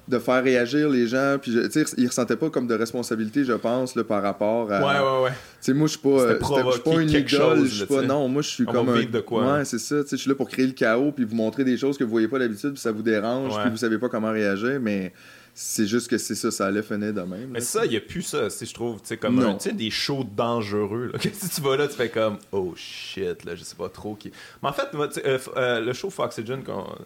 de 0.07 0.19
faire 0.19 0.43
réagir 0.43 0.89
les 0.89 1.07
gens 1.07 1.37
puis 1.41 1.51
tu 1.51 1.71
sais 1.71 1.85
il 1.97 2.07
ressentait 2.07 2.35
pas 2.35 2.49
comme 2.49 2.67
de 2.67 2.73
responsabilité 2.73 3.43
je 3.43 3.53
pense 3.53 3.95
là, 3.95 4.03
par 4.03 4.21
rapport 4.23 4.71
à 4.71 4.79
ouais 4.79 4.99
ouais 4.99 5.23
ouais 5.23 5.29
tu 5.29 5.37
sais 5.61 5.73
moi 5.73 5.87
je 5.87 5.91
suis 5.91 6.01
pas 6.01 6.39
je 6.39 6.71
suis 6.71 6.81
pas 6.81 7.01
une 7.01 7.09
idole 7.09 7.65
je 7.65 7.75
suis 7.75 7.85
pas 7.85 8.01
non 8.01 8.27
moi 8.27 8.41
je 8.41 8.49
suis 8.49 8.65
comme 8.65 8.89
un 8.89 9.03
de 9.03 9.19
quoi, 9.19 9.57
ouais 9.57 9.65
c'est 9.65 9.79
ça 9.79 10.01
tu 10.03 10.09
sais 10.09 10.17
je 10.17 10.21
suis 10.21 10.29
là 10.29 10.35
pour 10.35 10.49
créer 10.49 10.65
le 10.65 10.73
chaos 10.73 11.11
puis 11.11 11.23
vous 11.23 11.35
montrer 11.35 11.63
des 11.63 11.77
choses 11.77 11.97
que 11.97 12.03
vous 12.03 12.09
voyez 12.09 12.27
pas 12.27 12.39
d'habitude 12.39 12.71
puis 12.71 12.81
ça 12.81 12.91
vous 12.91 13.03
dérange 13.03 13.53
puis 13.61 13.69
vous 13.69 13.77
savez 13.77 13.99
pas 13.99 14.09
comment 14.09 14.31
réagir 14.31 14.79
mais 14.81 15.13
c'est 15.53 15.85
juste 15.85 16.07
que 16.07 16.17
c'est 16.17 16.35
ça, 16.35 16.49
ça 16.49 16.67
allait 16.67 16.81
finir 16.81 17.13
de 17.13 17.21
même. 17.21 17.49
Mais 17.49 17.59
ça, 17.59 17.85
il 17.85 17.91
n'y 17.91 17.97
a 17.97 18.01
plus 18.01 18.21
ça, 18.21 18.47
je 18.49 18.73
trouve. 18.73 19.01
Tu 19.01 19.07
sais, 19.07 19.17
comme 19.17 19.39
un, 19.39 19.57
des 19.73 19.89
shows 19.89 20.23
dangereux. 20.23 21.11
Là. 21.13 21.19
si 21.33 21.49
tu 21.49 21.61
vas 21.61 21.75
là, 21.77 21.87
tu 21.87 21.95
fais 21.95 22.09
comme, 22.09 22.37
oh 22.51 22.73
shit, 22.75 23.43
là, 23.43 23.55
je 23.55 23.63
sais 23.63 23.75
pas 23.75 23.89
trop 23.89 24.15
qui. 24.15 24.31
Mais 24.63 24.69
en 24.69 24.73
fait, 24.73 24.87
euh, 24.93 25.37
euh, 25.57 25.81
le 25.81 25.93
show 25.93 26.09
Foxygen, 26.09 26.61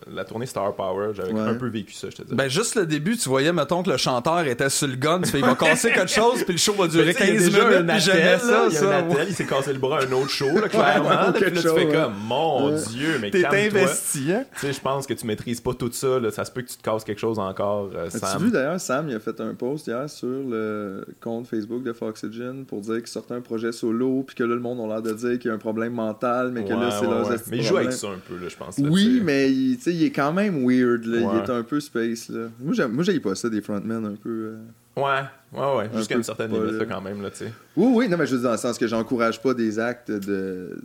la 0.07 0.25
tournée 0.25 0.45
Star 0.45 0.75
Power, 0.75 1.11
j'avais 1.15 1.37
un 1.37 1.55
peu 1.55 1.67
vécu 1.67 1.93
ça, 1.93 2.09
je 2.09 2.17
te 2.17 2.21
dis. 2.23 2.35
Ben, 2.35 2.47
juste 2.47 2.75
le 2.75 2.85
début, 2.85 3.17
tu 3.17 3.29
voyais, 3.29 3.51
mettons, 3.51 3.81
que 3.81 3.89
le 3.89 3.97
chanteur 3.97 4.45
était 4.45 4.69
sur 4.69 4.87
le 4.87 4.95
gun, 4.95 5.21
tu 5.21 5.31
fais, 5.31 5.39
il 5.39 5.45
va 5.45 5.55
casser 5.59 5.91
quelque 5.91 6.11
chose, 6.11 6.43
puis 6.43 6.53
le 6.53 6.59
show 6.59 6.73
va 6.73 6.87
durer 6.87 7.13
15 7.13 7.29
minutes, 7.29 7.87
puis 7.87 7.99
j'aimais 7.99 8.39
ça. 8.39 8.65
Il, 8.69 8.75
ça, 8.75 9.05
il 9.27 9.33
s'est 9.33 9.45
cassé 9.45 9.73
le 9.73 9.79
bras 9.79 9.99
à 9.99 10.05
un 10.05 10.11
autre 10.11 10.29
show, 10.29 10.51
là, 10.59 10.67
clairement. 10.69 11.33
puis 11.33 11.45
là, 11.45 11.61
tu 11.61 11.67
fais 11.67 11.87
comme, 11.87 12.13
mon 12.25 12.71
Dieu, 12.71 13.17
mais 13.19 13.31
T'es 13.31 13.45
investi, 13.45 14.31
hein? 14.31 14.45
Tu 14.59 14.67
sais, 14.67 14.73
je 14.73 14.79
pense 14.79 15.07
que 15.07 15.13
tu 15.13 15.25
maîtrises 15.25 15.61
pas 15.61 15.73
tout 15.73 15.91
ça, 15.91 16.19
là, 16.19 16.31
ça 16.31 16.45
se 16.45 16.51
peut 16.51 16.61
que 16.61 16.69
tu 16.69 16.77
te 16.77 16.83
casses 16.83 17.03
quelque 17.03 17.19
chose 17.19 17.39
encore. 17.39 17.89
Euh, 17.95 18.09
vu 18.45 18.51
d'ailleurs, 18.51 18.79
Sam, 18.79 19.09
il 19.09 19.15
a 19.15 19.19
fait 19.19 19.39
un 19.41 19.53
post 19.53 19.87
hier 19.87 20.09
sur 20.09 20.27
le 20.27 21.05
compte 21.19 21.47
Facebook 21.47 21.83
de 21.83 21.93
Foxygen 21.93 22.65
pour 22.65 22.81
dire 22.81 22.97
qu'il 22.97 23.07
sortait 23.07 23.33
un 23.33 23.41
projet 23.41 23.71
solo, 23.71 24.23
puis 24.25 24.35
que 24.35 24.43
là, 24.43 24.55
le 24.55 24.61
monde 24.61 24.79
a 24.81 24.87
l'air 24.93 25.01
de 25.01 25.13
dire 25.13 25.39
qu'il 25.39 25.49
y 25.49 25.51
a 25.51 25.53
un 25.53 25.59
problème 25.59 25.93
mental, 25.93 26.51
mais 26.51 26.63
que 26.63 26.73
là, 26.73 26.91
c'est 26.91 27.05
leur 27.05 27.29
Mais 27.49 27.57
il 27.57 27.63
joue 27.63 27.77
avec 27.77 27.93
ça 27.93 28.07
un 28.07 28.19
peu, 28.27 28.35
là, 28.35 28.49
je 28.49 28.55
pense. 28.55 28.77
oui, 28.77 29.21
mais 29.23 29.51
il, 29.51 29.77
il 29.85 30.03
est 30.03 30.11
quand 30.11 30.33
même 30.33 30.65
weird, 30.65 31.05
là. 31.05 31.19
Il 31.33 31.39
est 31.43 31.49
un 31.49 31.63
peu 31.63 31.79
space, 31.79 32.29
là. 32.29 32.47
Moi, 32.59 32.73
j'aime 32.73 33.19
pas 33.19 33.35
ça, 33.35 33.49
des 33.49 33.61
frontmen 33.61 34.05
un 34.05 34.15
peu. 34.15 34.53
Euh, 34.97 35.01
ouais, 35.01 35.23
ouais, 35.59 35.75
ouais. 35.77 35.89
Jusqu'à 35.95 36.15
une 36.15 36.23
certaine 36.23 36.51
limite, 36.51 36.79
là, 36.79 36.85
quand 36.85 37.01
même, 37.01 37.21
là, 37.21 37.31
tu 37.31 37.37
sais. 37.45 37.53
Oui, 37.75 37.91
oui, 37.93 38.09
non, 38.09 38.17
mais 38.17 38.25
je 38.25 38.35
veux 38.35 38.41
dire, 38.41 38.49
dans 38.49 38.53
le 38.53 38.59
sens 38.59 38.77
que 38.77 38.87
j'encourage 38.87 39.41
pas 39.41 39.53
des 39.53 39.79
actes 39.79 40.11
de 40.11 40.77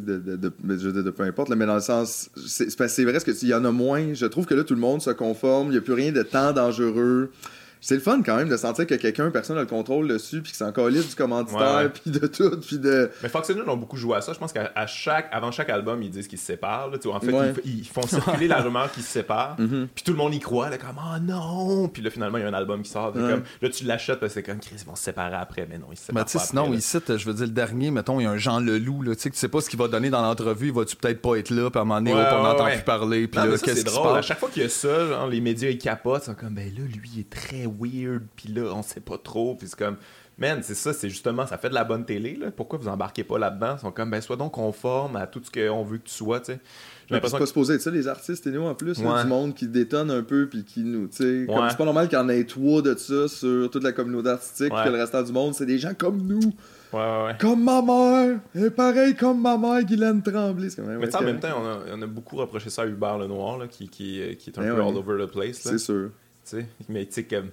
de, 0.00 0.18
de, 0.18 0.36
de, 0.36 1.10
peu 1.10 1.22
importe, 1.24 1.50
mais 1.50 1.66
dans 1.66 1.74
le 1.74 1.80
sens, 1.80 2.30
c'est 2.36 3.02
vrai, 3.04 3.12
parce 3.12 3.24
qu'il 3.24 3.48
y 3.48 3.54
en 3.54 3.64
a 3.64 3.70
moins. 3.70 4.14
Je 4.14 4.26
trouve 4.26 4.46
que 4.46 4.54
là, 4.54 4.64
tout 4.64 4.74
le 4.74 4.80
monde 4.80 5.02
se 5.02 5.10
conforme, 5.10 5.68
il 5.68 5.72
n'y 5.72 5.78
a 5.78 5.80
plus 5.80 5.94
rien 5.94 6.12
de 6.12 6.22
tant 6.22 6.52
dangereux 6.52 7.30
c'est 7.80 7.94
le 7.94 8.00
fun 8.00 8.22
quand 8.24 8.36
même 8.36 8.48
de 8.48 8.56
sentir 8.56 8.86
que 8.86 8.94
quelqu'un, 8.94 9.30
personne 9.30 9.56
n'a 9.56 9.62
le 9.62 9.68
contrôle 9.68 10.08
dessus, 10.08 10.42
puis 10.42 10.52
que 10.52 10.58
c'est 10.58 10.64
encore 10.64 10.88
liste 10.88 11.10
du 11.10 11.14
commanditaire, 11.14 11.90
puis 11.92 12.10
de 12.10 12.26
tout, 12.26 12.58
puis 12.60 12.78
de. 12.78 13.10
Mais 13.22 13.28
Fox 13.28 13.50
ont 13.66 13.76
beaucoup 13.76 13.96
joué 13.96 14.16
à 14.16 14.20
ça. 14.20 14.32
Je 14.32 14.38
pense 14.38 14.52
qu'à 14.52 14.86
chaque, 14.86 15.28
avant 15.32 15.50
chaque 15.50 15.70
album, 15.70 16.02
ils 16.02 16.10
disent 16.10 16.28
qu'ils 16.28 16.38
se 16.38 16.46
séparent. 16.46 16.90
Là, 16.90 16.98
en 17.12 17.20
fait, 17.20 17.62
ils, 17.64 17.86
font 17.86 18.06
circuler 18.06 18.48
la 18.48 18.60
rumeur 18.60 18.90
qu'ils 18.92 19.02
se 19.02 19.10
séparent, 19.10 19.56
mm-hmm. 19.60 19.86
puis 19.94 20.04
tout 20.04 20.12
le 20.12 20.18
monde 20.18 20.34
y 20.34 20.40
croit, 20.40 20.70
là, 20.70 20.78
comme 20.78 20.98
oh 20.98 21.18
non, 21.20 21.88
puis 21.88 22.02
là 22.02 22.10
finalement 22.10 22.38
il 22.38 22.42
y 22.42 22.44
a 22.44 22.48
un 22.48 22.54
album 22.54 22.82
qui 22.82 22.90
sort, 22.90 23.12
comme, 23.12 23.42
là 23.62 23.68
tu 23.68 23.84
l'achètes 23.84 24.20
parce 24.20 24.34
que 24.34 24.40
c'est 24.40 24.42
comme 24.42 24.58
Chris, 24.58 24.76
ils 24.80 24.86
vont 24.86 24.96
se 24.96 25.04
séparer 25.04 25.36
après, 25.36 25.66
mais 25.68 25.78
non, 25.78 25.86
ils 25.90 25.96
se 25.96 26.06
séparent. 26.06 26.24
Mais 26.34 26.40
sinon, 26.40 26.74
ici, 26.74 26.98
je 27.06 27.24
veux 27.24 27.34
dire 27.34 27.46
le 27.46 27.52
dernier, 27.52 27.90
mettons, 27.90 28.20
il 28.20 28.24
y 28.24 28.26
a 28.26 28.30
un 28.30 28.36
Jean 28.36 28.60
Leloup, 28.60 29.02
là, 29.02 29.14
tu 29.14 29.22
sais, 29.22 29.30
tu 29.30 29.36
sais 29.36 29.48
pas 29.48 29.60
ce 29.60 29.70
qu'il 29.70 29.78
va 29.78 29.88
donner 29.88 30.10
dans 30.10 30.22
l'entrevue, 30.22 30.70
va-tu 30.70 30.96
peut-être 30.96 31.20
pas 31.20 31.36
être 31.36 31.50
là, 31.50 31.70
puis 31.70 31.78
à 31.78 31.82
un 31.82 31.84
moment 31.84 32.00
donné, 32.00 32.14
on 32.14 32.42
n'entend 32.42 32.66
plus 32.66 32.82
parler, 32.82 33.28
puis 33.28 33.40
là, 33.40 33.58
qu'est-ce 33.58 33.84
qui 33.84 33.90
se 33.90 33.96
passe? 33.96 34.16
À 34.16 34.22
chaque 34.22 34.38
fois 34.38 34.48
qu'il 34.50 34.62
y 34.62 34.66
a 34.66 34.68
ça, 34.68 35.26
les 35.30 35.40
médias 35.40 35.70
ils 35.70 35.78
capotent, 35.78 36.22
ils 36.22 36.26
sont 36.26 36.34
comme 36.34 36.54
ben 36.54 36.72
là, 36.76 36.84
lui 36.84 37.10
il 37.14 37.20
est 37.20 37.30
très 37.30 37.65
weird, 37.66 38.22
puis 38.36 38.48
là, 38.52 38.72
on 38.74 38.82
sait 38.82 39.00
pas 39.00 39.18
trop. 39.18 39.54
Puis 39.54 39.68
c'est 39.68 39.78
comme, 39.78 39.96
man, 40.38 40.60
c'est 40.62 40.74
ça, 40.74 40.92
c'est 40.92 41.08
justement, 41.08 41.46
ça 41.46 41.58
fait 41.58 41.68
de 41.68 41.74
la 41.74 41.84
bonne 41.84 42.04
télé. 42.04 42.36
Là. 42.36 42.50
Pourquoi 42.50 42.78
vous 42.78 42.88
embarquez 42.88 43.24
pas 43.24 43.38
là-dedans? 43.38 43.76
Ils 43.78 43.80
sont 43.80 43.92
comme, 43.92 44.10
ben, 44.10 44.20
sois 44.20 44.36
donc 44.36 44.52
conforme 44.52 45.16
à 45.16 45.26
tout 45.26 45.40
ce 45.42 45.50
qu'on 45.50 45.82
veut 45.84 45.98
que 45.98 46.04
tu 46.04 46.14
sois, 46.14 46.40
tu 46.40 46.52
sais. 46.52 46.60
C'est 47.08 47.20
pas 47.20 47.46
supposé 47.46 47.74
être 47.74 47.82
ça, 47.82 47.90
les 47.90 48.08
artistes, 48.08 48.46
et 48.46 48.50
nous 48.50 48.62
en 48.62 48.74
plus, 48.74 48.98
du 48.98 49.04
monde 49.04 49.54
qui 49.54 49.68
détonne 49.68 50.10
un 50.10 50.22
peu, 50.22 50.48
puis 50.48 50.64
qui 50.64 50.80
nous, 50.80 51.06
tu 51.08 51.16
sais. 51.16 51.46
C'est 51.46 51.76
pas 51.76 51.84
normal 51.84 52.08
qu'il 52.08 52.18
y 52.18 52.20
en 52.20 52.28
ait 52.28 52.44
trois 52.44 52.82
de 52.82 52.94
ça 52.96 53.28
sur 53.28 53.70
toute 53.70 53.82
la 53.82 53.92
communauté 53.92 54.30
artistique, 54.30 54.72
que 54.72 54.88
le 54.88 54.96
restant 54.98 55.22
du 55.22 55.32
monde, 55.32 55.54
c'est 55.54 55.66
des 55.66 55.78
gens 55.78 55.94
comme 55.94 56.18
nous. 56.26 56.52
Comme 57.40 57.64
ma 57.64 57.82
mère! 57.82 58.38
Et 58.54 58.70
pareil 58.70 59.14
comme 59.14 59.40
ma 59.42 59.58
mère, 59.58 59.82
Guylaine 59.82 60.22
Tremblay. 60.22 60.68
Même 60.78 60.98
mais 60.98 61.14
en 61.14 61.22
même 61.22 61.40
temps, 61.40 61.60
on 61.60 61.66
a, 61.66 61.96
on 61.96 62.02
a, 62.02 62.06
beaucoup 62.06 62.36
reproché 62.36 62.70
ça 62.70 62.82
à 62.82 62.86
Hubert 62.86 63.18
Lenoir, 63.18 63.58
là, 63.58 63.66
qui, 63.66 63.88
qui, 63.88 64.20
qui 64.38 64.50
est 64.50 64.58
un 64.58 64.62
ben 64.62 64.74
peu 64.74 64.82
all 64.82 64.96
over 64.96 65.26
the 65.26 65.30
place. 65.30 65.58
C'est 65.62 65.78
sûr. 65.78 66.10
Sais 66.48 66.66
mais 66.88 67.06
tu 67.06 67.12
sais, 67.12 67.24
comme 67.24 67.50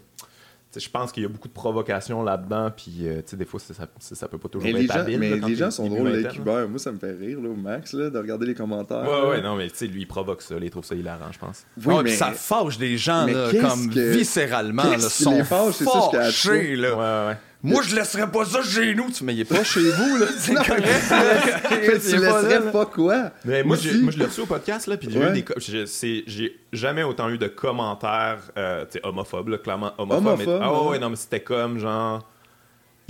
je 0.79 0.89
pense 0.89 1.11
qu'il 1.11 1.23
y 1.23 1.25
a 1.25 1.29
beaucoup 1.29 1.47
de 1.47 1.53
provocations 1.53 2.23
là-dedans, 2.23 2.71
puis 2.75 3.01
euh, 3.01 3.21
des 3.33 3.45
fois, 3.45 3.59
ça, 3.59 3.73
ça, 3.73 4.15
ça, 4.15 4.27
peut 4.27 4.37
pas 4.37 4.49
toujours 4.49 4.67
être 4.67 4.95
habile. 4.95 5.19
Mais 5.19 5.35
les 5.35 5.55
gens 5.55 5.71
sont 5.71 5.87
drôles 5.87 6.07
avec 6.07 6.35
Hubert. 6.35 6.67
Moi, 6.67 6.79
ça 6.79 6.91
me 6.91 6.97
fait 6.97 7.11
rire, 7.11 7.39
là, 7.41 7.49
au 7.49 7.55
max, 7.55 7.93
là, 7.93 8.09
de 8.09 8.17
regarder 8.17 8.45
les 8.45 8.55
commentaires. 8.55 9.03
Ouais, 9.03 9.29
ouais, 9.29 9.41
non, 9.41 9.55
mais 9.55 9.69
tu 9.69 9.77
sais, 9.77 9.87
lui, 9.87 10.01
il 10.01 10.07
provoque 10.07 10.41
ça, 10.41 10.55
il 10.61 10.69
trouve 10.69 10.85
ça 10.85 10.95
hilarant, 10.95 11.31
je 11.31 11.39
pense. 11.39 11.65
Oui, 11.85 11.95
mais 12.03 12.15
ça 12.15 12.31
fâche 12.31 12.77
des 12.77 12.97
gens, 12.97 13.25
là, 13.25 13.49
comme 13.51 13.89
viscéralement, 13.89 14.83
là, 14.83 14.99
sont 14.99 15.43
fâchés, 15.43 16.75
là. 16.75 16.95
Ouais, 16.95 17.29
ouais. 17.29 17.37
Moi, 17.63 17.81
je 17.81 17.95
laisserais 17.95 18.29
pas 18.29 18.43
ça 18.43 18.61
chez 18.61 18.93
nous. 18.93 19.07
Mais 19.23 19.33
il 19.33 19.39
est 19.39 19.45
pas 19.45 19.63
chez 19.63 19.89
vous, 19.89 20.17
là. 20.17 20.25
C'est 20.37 20.53
correct. 20.53 20.83
tu 22.09 22.17
laisserais 22.17 22.71
pas 22.71 22.85
quoi? 22.85 23.31
Mais 23.45 23.63
moi, 23.63 23.77
moi 24.01 24.11
je 24.11 24.19
l'ai 24.19 24.25
reçu 24.25 24.41
au 24.41 24.45
podcast, 24.45 24.87
là, 24.87 24.97
puis 24.97 25.09
j'ai 25.09 25.19
eu 25.19 25.31
des... 25.31 26.25
J'ai 26.27 26.59
jamais 26.73 27.03
autant 27.03 27.29
eu 27.29 27.37
de 27.37 27.47
commentaires, 27.47 28.39
euh, 28.57 28.85
tu 28.85 28.93
sais, 28.93 29.05
homophobes, 29.05 29.47
là, 29.47 29.57
clairement 29.57 29.93
homophobes. 29.97 30.27
Homophobe, 30.27 30.59
ah 30.61 30.83
ouais, 30.83 30.99
non, 30.99 31.09
mais 31.09 31.15
c'était 31.15 31.41
comme, 31.41 31.79
genre 31.79 32.27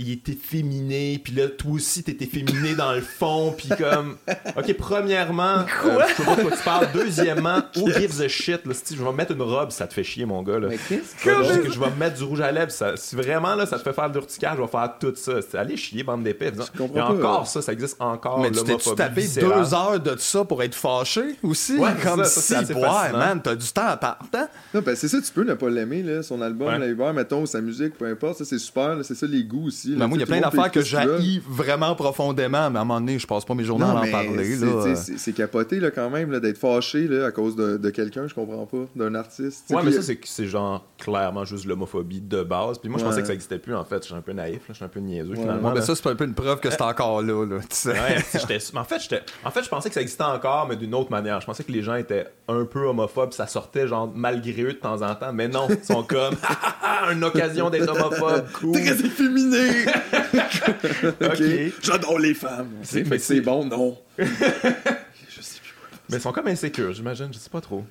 il 0.00 0.10
était 0.10 0.32
féminé, 0.32 1.20
puis 1.22 1.32
là, 1.34 1.48
toi 1.48 1.72
aussi, 1.72 2.02
t'étais 2.02 2.26
féminé 2.26 2.74
dans 2.74 2.92
le 2.92 3.00
fond, 3.00 3.54
puis 3.56 3.68
comme... 3.68 4.16
OK, 4.56 4.74
premièrement, 4.76 5.58
euh, 5.84 6.00
je 6.08 6.14
sais 6.14 6.24
pas 6.24 6.34
de 6.34 6.42
quoi 6.42 6.50
tu 6.56 6.62
parles. 6.64 6.88
Deuxièmement, 6.92 7.62
who 7.76 7.92
gives 7.92 8.20
a 8.20 8.26
shit? 8.26 8.66
Là, 8.66 8.74
si 8.74 8.96
je 8.96 9.04
vais 9.04 9.12
mettre 9.12 9.32
une 9.32 9.42
robe, 9.42 9.70
ça 9.70 9.86
te 9.86 9.94
fait 9.94 10.02
chier, 10.02 10.24
mon 10.24 10.42
gars. 10.42 10.58
Là. 10.58 10.68
Mais 10.68 10.78
qu'est-ce 10.78 11.14
que... 11.14 11.62
que 11.62 11.70
je 11.70 11.78
vais 11.78 11.90
mettre 11.96 12.16
du 12.16 12.24
rouge 12.24 12.40
à 12.40 12.50
lèvres. 12.50 12.72
Ça, 12.72 12.96
si 12.96 13.14
vraiment, 13.14 13.54
là, 13.54 13.66
ça 13.66 13.78
te 13.78 13.84
fait 13.84 13.92
faire 13.92 14.08
de 14.10 14.14
l'urticaire, 14.14 14.56
je 14.56 14.62
vais 14.62 14.68
faire 14.68 14.94
tout 14.98 15.14
ça. 15.14 15.34
Allez 15.54 15.76
chier, 15.76 16.02
bande 16.02 16.24
d'épais. 16.24 16.52
Il 16.74 16.96
y 16.96 16.98
a 16.98 17.10
encore 17.10 17.46
ça, 17.46 17.62
ça 17.62 17.72
existe 17.72 17.96
encore, 18.00 18.40
Mais 18.40 18.50
tu 18.50 18.64
t'es 18.64 18.76
tapé 18.96 19.28
deux 19.28 19.74
heures 19.74 20.00
de 20.00 20.16
ça 20.18 20.44
pour 20.44 20.62
être 20.64 20.74
fâché, 20.74 21.36
aussi? 21.42 21.76
Ouais, 21.76 21.92
comme 22.02 22.24
ça, 22.24 22.64
si, 22.64 22.72
ouais, 22.72 23.12
man, 23.12 23.40
t'as 23.42 23.54
du 23.54 23.68
temps 23.68 23.86
à 23.86 23.96
part. 23.96 24.18
Hein? 24.34 24.48
Non, 24.72 24.80
ben 24.80 24.96
c'est 24.96 25.08
ça, 25.08 25.20
tu 25.20 25.30
peux 25.32 25.44
ne 25.44 25.54
pas 25.54 25.70
l'aimer, 25.70 26.02
là, 26.02 26.22
son 26.22 26.40
album, 26.42 26.66
ouais. 26.66 26.94
la 26.94 27.12
mettons, 27.12 27.46
sa 27.46 27.60
musique, 27.60 27.96
peu 27.96 28.06
importe, 28.06 28.38
ça, 28.38 28.44
c'est 28.44 28.58
super, 28.58 28.96
c'est 29.02 29.14
ça 29.14 29.26
les 29.26 29.44
goûts 29.44 29.66
aussi 29.66 29.83
aussi. 29.84 29.96
Mais 29.98 30.06
moi, 30.06 30.16
il 30.16 30.20
y 30.20 30.22
a 30.22 30.26
plein 30.26 30.40
d'affaires 30.40 30.70
que 30.70 30.80
j'haïs 30.80 31.40
vraiment 31.46 31.94
profondément, 31.94 32.70
mais 32.70 32.78
à 32.78 32.82
un 32.82 32.84
moment 32.84 33.00
donné, 33.00 33.18
je 33.18 33.26
passe 33.26 33.44
pas 33.44 33.54
mes 33.54 33.64
journées 33.64 33.84
à 33.84 33.94
en 33.94 34.10
parler. 34.10 34.56
C'est 34.94 35.32
capoté 35.32 35.80
là, 35.80 35.90
quand 35.90 36.10
même 36.10 36.38
d'être 36.40 36.58
fâché 36.58 37.06
là, 37.08 37.26
à 37.26 37.30
cause 37.30 37.56
de, 37.56 37.76
de 37.76 37.90
quelqu'un, 37.90 38.26
je 38.26 38.34
comprends 38.34 38.66
pas, 38.66 38.86
d'un 38.96 39.14
artiste. 39.14 39.70
Ouais, 39.70 39.82
mais 39.84 39.92
ça, 39.92 40.12
c'est 40.24 40.46
genre 40.46 40.84
clairement 40.98 41.44
juste 41.44 41.66
l'homophobie 41.66 42.20
de 42.20 42.42
base. 42.42 42.78
Puis 42.78 42.88
moi, 42.88 42.98
je 42.98 43.04
pensais 43.04 43.20
que 43.20 43.26
ça 43.26 43.34
existait 43.34 43.58
plus 43.58 43.74
en 43.74 43.84
fait. 43.84 44.02
Je 44.02 44.06
suis 44.06 44.14
un 44.14 44.20
peu 44.20 44.32
naïf, 44.32 44.60
je 44.68 44.74
suis 44.74 44.84
un 44.84 44.88
peu 44.88 45.00
niaiseux 45.00 45.34
finalement. 45.34 45.72
mais 45.72 45.82
ça, 45.82 45.94
c'est 45.94 46.08
un 46.08 46.14
peu 46.14 46.24
une 46.24 46.34
preuve 46.34 46.60
que 46.60 46.70
c'est 46.70 46.82
encore 46.82 47.22
là. 47.22 47.44
là 47.44 47.56
en, 47.56 48.84
fait, 48.84 49.24
en 49.44 49.50
fait, 49.50 49.62
je 49.62 49.68
pensais 49.68 49.88
que 49.88 49.94
ça 49.94 50.00
existait 50.00 50.24
encore, 50.24 50.66
mais 50.68 50.76
d'une 50.76 50.94
autre 50.94 51.10
manière. 51.10 51.40
Je 51.40 51.46
pensais 51.46 51.64
que 51.64 51.72
les 51.72 51.82
gens 51.82 51.94
étaient 51.94 52.26
un 52.48 52.64
peu 52.64 52.86
homophobes, 52.86 53.32
ça 53.32 53.46
sortait 53.46 53.88
genre 53.88 54.10
malgré 54.14 54.62
eux 54.62 54.72
de 54.72 54.78
temps 54.78 55.02
en 55.02 55.14
temps, 55.14 55.32
mais 55.32 55.48
non, 55.48 55.68
ils 55.68 55.84
sont 55.84 56.02
comme 56.02 56.34
une 57.12 57.24
occasion 57.24 57.70
d'être 57.70 57.88
homophobe. 57.88 58.46
Cool. 58.52 58.72
Très 58.72 59.04
efféminé. 59.04 59.58
ok. 61.20 61.42
J'adore 61.82 62.18
les 62.18 62.34
femmes. 62.34 62.70
Mais 63.08 63.18
c'est 63.18 63.40
bon, 63.40 63.64
non. 63.64 63.98
je 64.18 64.24
sais 64.24 65.60
plus 65.60 65.74
quoi. 65.78 65.88
Mais 66.10 66.16
ils 66.16 66.20
sont 66.20 66.32
comme 66.32 66.48
insécures, 66.48 66.92
j'imagine, 66.92 67.28
je 67.32 67.38
sais 67.38 67.50
pas 67.50 67.60
trop. 67.60 67.84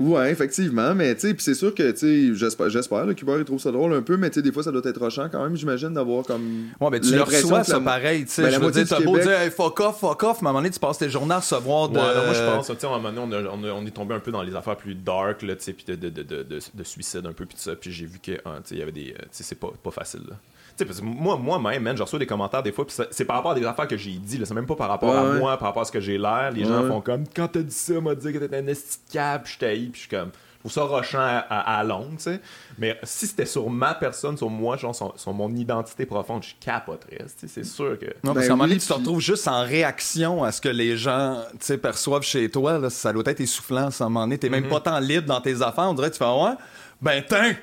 Ouais, 0.00 0.30
effectivement, 0.30 0.94
mais 0.94 1.14
tu 1.14 1.28
sais, 1.28 1.36
c'est 1.38 1.54
sûr 1.54 1.74
que, 1.74 1.90
tu 1.90 2.34
j'espère, 2.34 2.70
j'espère, 2.70 3.04
le 3.04 3.12
Cuba, 3.12 3.34
il 3.36 3.44
trouve 3.44 3.60
ça 3.60 3.70
drôle 3.70 3.92
un 3.92 4.00
peu, 4.00 4.16
mais 4.16 4.30
tu 4.30 4.36
sais, 4.36 4.42
des 4.42 4.50
fois, 4.50 4.62
ça 4.62 4.72
doit 4.72 4.80
être 4.82 4.98
rochant 4.98 5.28
quand 5.30 5.42
même, 5.42 5.56
j'imagine, 5.56 5.92
d'avoir 5.92 6.24
comme. 6.24 6.68
Ouais, 6.80 6.88
mais 6.90 7.00
tu 7.00 7.12
le 7.12 7.22
reçois, 7.22 7.64
ça 7.64 7.80
pareil, 7.80 8.24
tu 8.24 8.30
sais. 8.30 8.42
Ben, 8.44 8.50
je 8.50 8.60
veux 8.60 8.70
dire, 8.70 8.88
t'as 8.88 9.00
beau 9.00 9.18
dire, 9.18 9.32
hey, 9.32 9.50
fuck 9.50 9.78
off, 9.80 10.00
fuck 10.00 10.22
off, 10.22 10.40
mais 10.40 10.46
à 10.46 10.50
un 10.50 10.52
moment 10.52 10.60
donné, 10.60 10.70
tu 10.70 10.80
passes 10.80 10.96
tes 10.96 11.10
journées 11.10 11.34
à 11.34 11.40
recevoir 11.40 11.90
de. 11.90 11.98
Ouais, 11.98 12.14
moi, 12.24 12.32
je 12.32 12.42
pense, 12.42 12.66
tu 12.68 12.72
sais, 12.78 12.86
à 12.86 12.88
un 12.88 12.98
moment 12.98 13.26
donné, 13.26 13.46
on, 13.52 13.62
on, 13.62 13.84
est 13.86 13.90
tombé 13.90 14.14
un 14.14 14.20
peu 14.20 14.32
dans 14.32 14.42
les 14.42 14.54
affaires 14.54 14.76
plus 14.76 14.94
dark, 14.94 15.42
là, 15.42 15.54
tu 15.54 15.64
sais, 15.64 15.72
puis 15.74 15.84
de, 15.84 15.96
de, 15.96 16.22
de, 16.22 16.44
de, 16.44 16.84
suicide 16.84 17.26
un 17.26 17.32
peu, 17.32 17.44
puis 17.44 17.56
tout 17.56 17.62
ça, 17.62 17.76
puis 17.76 17.92
j'ai 17.92 18.06
vu 18.06 18.20
que, 18.20 18.32
hein, 18.32 18.60
tu 18.62 18.70
sais, 18.70 18.74
il 18.76 18.78
y 18.78 18.82
avait 18.82 18.92
des. 18.92 19.12
Tu 19.12 19.28
sais, 19.32 19.42
c'est 19.42 19.58
pas, 19.58 19.70
pas 19.82 19.90
facile, 19.90 20.22
là 20.30 20.36
parce 20.84 21.00
que 21.00 21.04
moi, 21.04 21.36
moi-même, 21.36 21.82
man, 21.82 21.96
je 21.96 22.02
reçois 22.02 22.18
des 22.18 22.26
commentaires 22.26 22.62
des 22.62 22.72
fois, 22.72 22.86
puis 22.86 22.96
c'est 23.10 23.24
par 23.24 23.36
rapport 23.36 23.52
à 23.52 23.54
des 23.54 23.64
affaires 23.64 23.88
que 23.88 23.96
j'ai 23.96 24.12
dit, 24.12 24.40
c'est 24.44 24.54
même 24.54 24.66
pas 24.66 24.76
par 24.76 24.88
rapport 24.88 25.16
à 25.16 25.24
moi, 25.24 25.56
par 25.56 25.68
rapport 25.68 25.82
à 25.82 25.84
ce 25.84 25.92
que 25.92 26.00
j'ai 26.00 26.18
l'air. 26.18 26.50
Les 26.54 26.64
gens 26.64 26.86
font 26.86 27.00
comme, 27.00 27.24
quand 27.34 27.48
t'as 27.48 27.62
dit 27.62 27.74
ça, 27.74 28.00
m'a 28.00 28.14
dit 28.14 28.32
que 28.32 28.38
t'étais 28.38 28.58
un 28.58 28.66
esti 28.66 28.98
de 29.08 29.12
cap, 29.12 29.46
je 29.46 29.58
t'ai 29.58 29.76
puis 29.76 29.90
je 29.94 29.98
suis 30.00 30.08
comme, 30.08 30.30
pour 30.60 30.70
ça 30.70 30.82
rochant 30.82 31.18
à, 31.20 31.78
à, 31.78 31.84
longue, 31.84 32.16
tu 32.16 32.24
sais. 32.24 32.40
Mais 32.78 32.98
si 33.02 33.26
c'était 33.26 33.46
sur 33.46 33.70
ma 33.70 33.94
personne, 33.94 34.36
sur 34.36 34.50
moi, 34.50 34.76
genre, 34.76 34.94
sur, 35.16 35.32
mon 35.32 35.54
identité 35.54 36.04
profonde, 36.04 36.42
je 36.42 36.54
capoterais, 36.60 37.24
c'est 37.46 37.64
sûr 37.64 37.98
que. 37.98 38.06
Non, 38.22 38.34
parce 38.34 38.34
ben 38.34 38.40
qu'à 38.40 38.46
un 38.46 38.56
moment 38.56 38.68
donné, 38.68 38.78
tu 38.78 38.86
te 38.86 38.92
retrouves 38.92 39.20
juste 39.20 39.48
en 39.48 39.62
réaction 39.62 40.44
à 40.44 40.52
ce 40.52 40.60
que 40.60 40.68
les 40.68 40.98
gens, 40.98 41.42
tu 41.52 41.58
sais, 41.60 41.78
perçoivent 41.78 42.22
chez 42.22 42.50
toi, 42.50 42.78
là, 42.78 42.90
ça 42.90 43.12
doit 43.12 43.22
être 43.26 43.40
essoufflant, 43.40 43.88
à 43.88 44.04
un 44.04 44.08
moment 44.08 44.22
donné. 44.22 44.36
T'es 44.36 44.50
même 44.50 44.64
mm-hmm. 44.64 44.68
pas 44.68 44.80
tant 44.80 44.98
libre 44.98 45.26
dans 45.26 45.40
tes 45.40 45.62
affaires, 45.62 45.88
on 45.88 45.94
dirait, 45.94 46.10
tu 46.10 46.18
fais, 46.18 46.24
ouais, 46.24 46.54
ben, 47.00 47.22
tiens! 47.26 47.56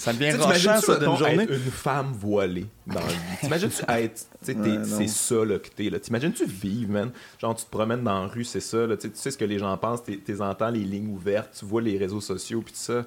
Ça 0.00 0.14
devient 0.14 0.32
rochant, 0.32 0.80
ça, 0.80 0.96
d'une 0.96 1.14
journée. 1.14 1.42
Être 1.42 1.52
une 1.52 1.70
femme 1.70 2.12
voilée 2.18 2.66
dans 2.86 3.00
la 3.00 3.06
vie? 3.06 3.18
T'imagines-tu 3.40 3.82
être. 3.88 4.26
c'est 4.42 5.08
ça 5.08 5.44
là, 5.44 5.58
que 5.58 5.68
t'es. 5.68 5.90
T'imagines-tu 6.00 6.46
vivre, 6.46 6.90
man? 6.90 7.10
Genre, 7.38 7.54
tu 7.54 7.66
te 7.66 7.70
promènes 7.70 8.02
dans 8.02 8.22
la 8.22 8.26
rue, 8.26 8.44
c'est 8.44 8.60
ça. 8.60 8.86
Là. 8.86 8.96
Tu 8.96 9.10
sais 9.12 9.30
ce 9.30 9.36
que 9.36 9.44
les 9.44 9.58
gens 9.58 9.76
pensent, 9.76 10.00
tu 10.04 10.40
entends 10.40 10.70
les 10.70 10.84
lignes 10.84 11.12
ouvertes, 11.12 11.54
tu 11.58 11.66
vois 11.66 11.82
les 11.82 11.98
réseaux 11.98 12.22
sociaux, 12.22 12.62
puis 12.62 12.72
tout 12.72 12.80
ça. 12.80 13.04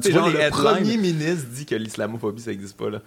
tu 0.00 0.10
vois, 0.12 0.30
le 0.30 0.50
premier 0.50 0.96
ministre 0.96 1.48
dit 1.50 1.66
que 1.66 1.74
l'islamophobie, 1.74 2.40
ça 2.40 2.50
n'existe 2.50 2.78
pas. 2.78 2.88
Là. 2.88 3.02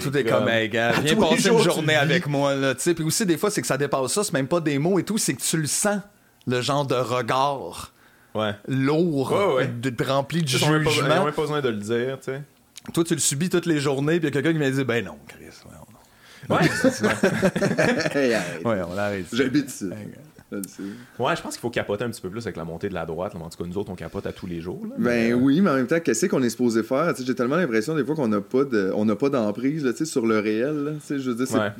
Tout 0.00 0.16
est 0.16 0.24
comme, 0.24 0.48
hey, 0.48 0.70
gars, 0.70 0.92
viens 1.02 1.16
passer 1.16 1.50
une 1.50 1.58
journée 1.58 1.96
avec 1.96 2.26
moi. 2.26 2.54
Là, 2.54 2.74
puis 2.74 3.04
aussi, 3.04 3.26
des 3.26 3.36
fois, 3.36 3.50
c'est 3.50 3.60
que 3.60 3.66
ça 3.66 3.76
dépasse 3.76 4.14
ça. 4.14 4.24
C'est 4.24 4.32
même 4.32 4.48
pas 4.48 4.60
des 4.60 4.78
mots 4.78 4.98
et 4.98 5.04
tout, 5.04 5.18
c'est 5.18 5.34
que 5.34 5.42
tu 5.42 5.58
le 5.58 5.66
sens, 5.66 6.00
le 6.46 6.62
genre 6.62 6.86
de 6.86 6.94
regard 6.94 7.92
ouais. 8.34 8.54
lourd, 8.68 9.60
De, 9.80 10.04
rempli 10.04 10.42
de 10.42 10.48
jugement. 10.48 10.78
Il 10.78 10.82
n'y 10.82 11.00
a 11.00 11.24
même 11.24 11.32
pas 11.32 11.42
besoin 11.42 11.60
de 11.60 11.68
le 11.68 11.76
dire, 11.76 12.18
tu 12.18 12.32
sais. 12.32 12.42
Toi, 12.94 13.04
tu 13.04 13.14
le 13.14 13.20
subis 13.20 13.50
toutes 13.50 13.66
les 13.66 13.78
journées, 13.78 14.18
puis 14.18 14.28
il 14.28 14.34
y 14.34 14.38
a 14.38 14.42
quelqu'un 14.42 14.52
qui 14.52 14.58
m'a 14.58 14.70
dit, 14.70 14.84
ben 14.84 15.04
non, 15.04 15.18
Chris, 15.28 15.44
ouais, 15.44 15.76
on... 15.80 16.54
Ouais, 16.54 16.62
ouais, 18.64 18.82
on 18.88 18.94
l'arrête. 18.94 19.26
J'habite 19.32 19.68
ici. 19.68 19.90
Ouais, 21.18 21.36
je 21.36 21.42
pense 21.42 21.54
qu'il 21.54 21.60
faut 21.60 21.70
capoter 21.70 22.04
un 22.04 22.10
petit 22.10 22.20
peu 22.20 22.30
plus 22.30 22.44
avec 22.44 22.56
la 22.56 22.64
montée 22.64 22.88
de 22.88 22.94
la 22.94 23.06
droite. 23.06 23.34
En 23.36 23.48
tout 23.48 23.62
cas, 23.62 23.68
nous 23.68 23.78
autres, 23.78 23.90
on 23.90 23.94
capote 23.94 24.26
à 24.26 24.32
tous 24.32 24.46
les 24.46 24.60
jours. 24.60 24.82
ben 24.98 25.34
oui, 25.34 25.60
mais 25.60 25.70
en 25.70 25.74
même 25.74 25.86
temps, 25.86 26.00
qu'est-ce 26.00 26.26
qu'on 26.26 26.42
est 26.42 26.50
supposé 26.50 26.82
faire? 26.82 27.14
J'ai 27.18 27.34
tellement 27.34 27.56
l'impression 27.56 27.94
des 27.94 28.04
fois 28.04 28.16
qu'on 28.16 28.28
n'a 28.28 28.40
pas 28.40 28.64
de, 28.64 28.92
on 28.94 29.04
n'a 29.04 29.16
pas 29.16 29.28
d'emprise 29.28 30.04
sur 30.04 30.26
le 30.26 30.38
réel. 30.38 30.96
Je 31.08 31.30
veux 31.30 31.44
dire, 31.44 31.74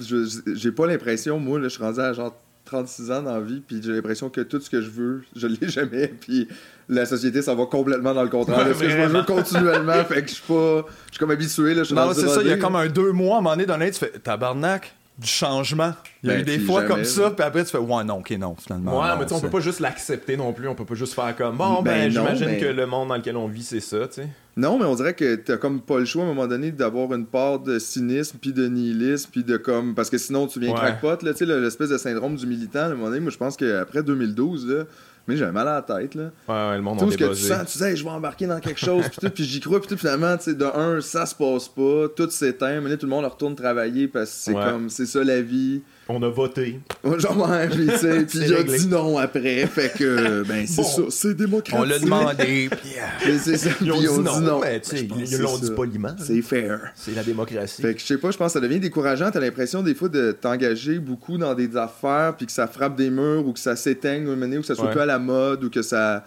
j'ai 0.55 0.73
pas 0.73 0.87
l'impression, 0.87 1.41
moi, 1.41 1.59
là, 1.59 1.65
je 1.65 1.75
suis 1.75 1.83
rendu 1.83 2.01
à 2.01 2.13
genre 2.13 2.35
36 2.65 3.11
ans 3.11 3.23
dans 3.23 3.35
la 3.35 3.41
vie, 3.41 3.61
puis 3.67 3.81
j'ai 3.83 3.93
l'impression 3.93 4.31
que 4.31 4.41
tout 4.41 4.61
ce 4.61 4.71
que 4.71 4.81
je 4.81 4.91
veux, 4.91 5.23
je 5.35 5.47
l'ai 5.47 5.69
jamais, 5.69 6.09
puis 6.09 6.49
la 6.89 7.07
société, 7.07 7.43
ça 7.43 7.55
va 7.55 7.67
complètement 7.67 8.15
dans 8.15 8.23
le 8.23 8.29
contraire. 8.29 8.67
ce 8.75 8.81
que 8.81 8.89
je 8.89 8.97
veux 8.97 9.23
continuellement, 9.23 10.05
fait 10.05 10.23
que 10.23 10.29
je 10.29 10.35
suis 10.35 10.45
pas. 10.47 10.85
Je 11.07 11.13
suis 11.13 11.19
comme 11.19 11.31
habitué, 11.31 11.75
là. 11.75 11.85
Je 11.85 11.95
non, 11.95 12.13
c'est 12.13 12.29
ça, 12.29 12.43
il 12.43 12.49
y 12.49 12.53
a 12.53 12.57
comme 12.57 12.77
un 12.77 12.89
deux 12.89 13.13
mois, 13.13 13.37
à 13.37 13.39
un 13.39 13.43
moment 13.43 13.57
donné, 13.57 13.67
dans 13.67 13.79
tu 13.79 13.93
fais 13.93 14.11
tabarnak 14.19 14.95
du 15.21 15.29
changement. 15.29 15.93
Il 16.23 16.31
y 16.31 16.33
a 16.33 16.37
eu 16.37 16.45
ben, 16.45 16.57
des 16.57 16.59
fois 16.59 16.85
comme 16.85 17.05
ça, 17.05 17.31
puis 17.31 17.45
après 17.45 17.65
tu 17.65 17.71
fais 17.71 17.79
ouais 17.79 18.05
non, 18.05 18.19
ok 18.19 18.31
non 18.33 18.57
finalement. 18.57 19.01
Ouais, 19.01 19.09
mais 19.19 19.27
tu 19.27 19.35
on 19.35 19.41
peut 19.41 19.51
pas 19.51 19.61
juste 19.61 19.81
l'accepter 19.81 20.37
non 20.37 20.53
plus, 20.53 20.67
on 20.67 20.75
peut 20.75 20.85
pas 20.87 20.95
juste 20.95 21.15
faire 21.15 21.37
comme 21.37 21.57
bon 21.57 21.83
ben, 21.83 22.09
ben 22.09 22.11
j'imagine 22.11 22.59
que 22.59 22.67
le 22.67 22.87
monde 22.87 23.09
dans 23.09 23.17
lequel 23.17 23.37
on 23.37 23.47
vit 23.47 23.63
c'est 23.63 23.81
ça, 23.81 24.09
tu 24.09 24.23
sais. 24.23 24.29
Non, 24.57 24.79
mais 24.79 24.85
on 24.85 24.95
dirait 24.95 25.15
que 25.15 25.37
t'as 25.37 25.57
comme 25.57 25.81
pas 25.81 25.99
le 25.99 26.05
choix 26.05 26.23
à 26.23 26.27
un 26.27 26.29
moment 26.29 26.47
donné 26.47 26.73
d'avoir 26.73 27.13
une 27.15 27.27
part 27.27 27.61
de 27.61 27.79
cynisme 27.79 28.39
puis 28.41 28.53
de 28.53 28.67
nihilisme 28.67 29.31
puis 29.31 29.45
de 29.45 29.57
comme 29.57 29.95
parce 29.95 30.11
que 30.11 30.19
sinon 30.19 30.47
tu 30.47 30.59
viens 30.59 30.75
crackpot 30.75 31.23
là, 31.23 31.33
tu 31.33 31.39
sais 31.39 31.47
l'espèce 31.47 31.91
de 31.91 31.99
syndrome 31.99 32.37
du 32.37 32.47
militant 32.47 32.81
à 32.81 32.85
un 32.87 32.95
moment 32.95 33.07
donné, 33.07 33.21
moi 33.21 33.31
je 33.31 33.39
pense 33.39 33.57
qu'après 33.57 34.03
2012 34.03 34.67
là, 34.69 34.85
mais 35.31 35.37
j'avais 35.37 35.53
mal 35.53 35.69
à 35.69 35.75
la 35.75 35.83
tête, 35.83 36.15
là. 36.15 36.31
Ouais, 36.49 36.77
le 36.77 36.83
monde 36.83 36.99
Tout 36.99 37.11
ce 37.11 37.17
que 37.17 37.25
tu 37.25 37.37
sens, 37.37 37.71
tu 37.71 37.79
sais, 37.79 37.97
je 37.97 38.05
vais 38.05 38.11
embarquer 38.11 38.47
dans 38.47 38.61
quelque 38.61 38.81
chose, 38.81 39.05
puis, 39.09 39.31
puis 39.31 39.45
j'y 39.45 39.61
crois, 39.61 39.81
puis 39.81 39.97
finalement, 39.97 40.37
tu 40.37 40.45
sais, 40.45 40.55
de 40.55 40.65
un, 40.65 41.01
ça 41.01 41.27
se 41.27 41.35
passe 41.35 41.69
pas, 41.69 42.09
tout 42.15 42.31
s'éteint, 42.31 42.81
mais 42.81 42.91
là, 42.91 42.97
tout 42.97 43.07
le 43.07 43.11
monde 43.11 43.25
retourne 43.25 43.55
travailler 43.55 44.09
parce 44.09 44.31
que 44.31 44.37
c'est 44.37 44.55
comme, 44.55 44.91
c'est 44.91 45.07
ça 45.07 45.23
la 45.25 45.41
vie 45.41 45.83
on 46.11 46.23
a 46.23 46.29
voté. 46.29 46.81
Genre, 47.05 47.49
ouais, 47.49 47.69
puis 47.69 47.89
il 48.35 48.55
a 48.55 48.63
dit 48.63 48.89
non 48.89 49.19
après. 49.19 49.67
Fait 49.67 49.93
que, 49.97 50.43
ben, 50.43 50.67
c'est 50.67 50.83
ça, 50.83 51.03
c'est 51.09 51.35
démocratique. 51.35 51.79
On 51.79 51.85
l'a 51.85 51.99
demandé, 51.99 52.69
puis. 52.71 52.91
Euh, 53.29 53.39
c'est 53.41 53.57
ça, 53.57 53.71
ils 53.81 53.93
ont, 53.93 53.99
dit, 53.99 54.41
non. 54.43 54.61
Mais, 54.61 54.81
tu 54.81 54.97
sais, 54.97 55.05
ils 55.05 55.39
l'ont 55.39 55.59
dit 55.59 55.71
poliment. 55.71 56.15
C'est 56.19 56.43
fair. 56.43 56.93
C'est 56.95 57.15
la 57.15 57.23
démocratie. 57.23 57.83
Fait 57.83 57.95
que, 57.95 58.01
je 58.01 58.07
sais 58.07 58.19
pas, 58.19 58.31
je 58.31 58.37
pense 58.37 58.49
que 58.49 58.53
ça 58.55 58.61
devient 58.61 58.81
décourageant. 58.81 59.31
T'as 59.31 59.41
l'impression, 59.41 59.83
des 59.83 59.95
fois, 59.95 60.09
de 60.09 60.33
t'engager 60.33 60.99
beaucoup 60.99 61.39
dans 61.39 61.55
des 61.55 61.77
affaires, 61.77 62.35
puis 62.37 62.47
que 62.47 62.53
ça 62.53 62.67
frappe 62.67 62.97
des 62.97 63.11
murs, 63.11 63.47
ou 63.47 63.53
que 63.53 63.61
ça 63.61 63.77
s'éteigne, 63.77 64.29
ou 64.29 64.61
que 64.61 64.67
ça 64.67 64.75
soit 64.75 64.87
ouais. 64.87 64.93
plus 64.93 65.01
à 65.01 65.07
la 65.07 65.19
mode, 65.19 65.65
ou 65.65 65.71
que 65.71 65.83
ça. 65.83 66.25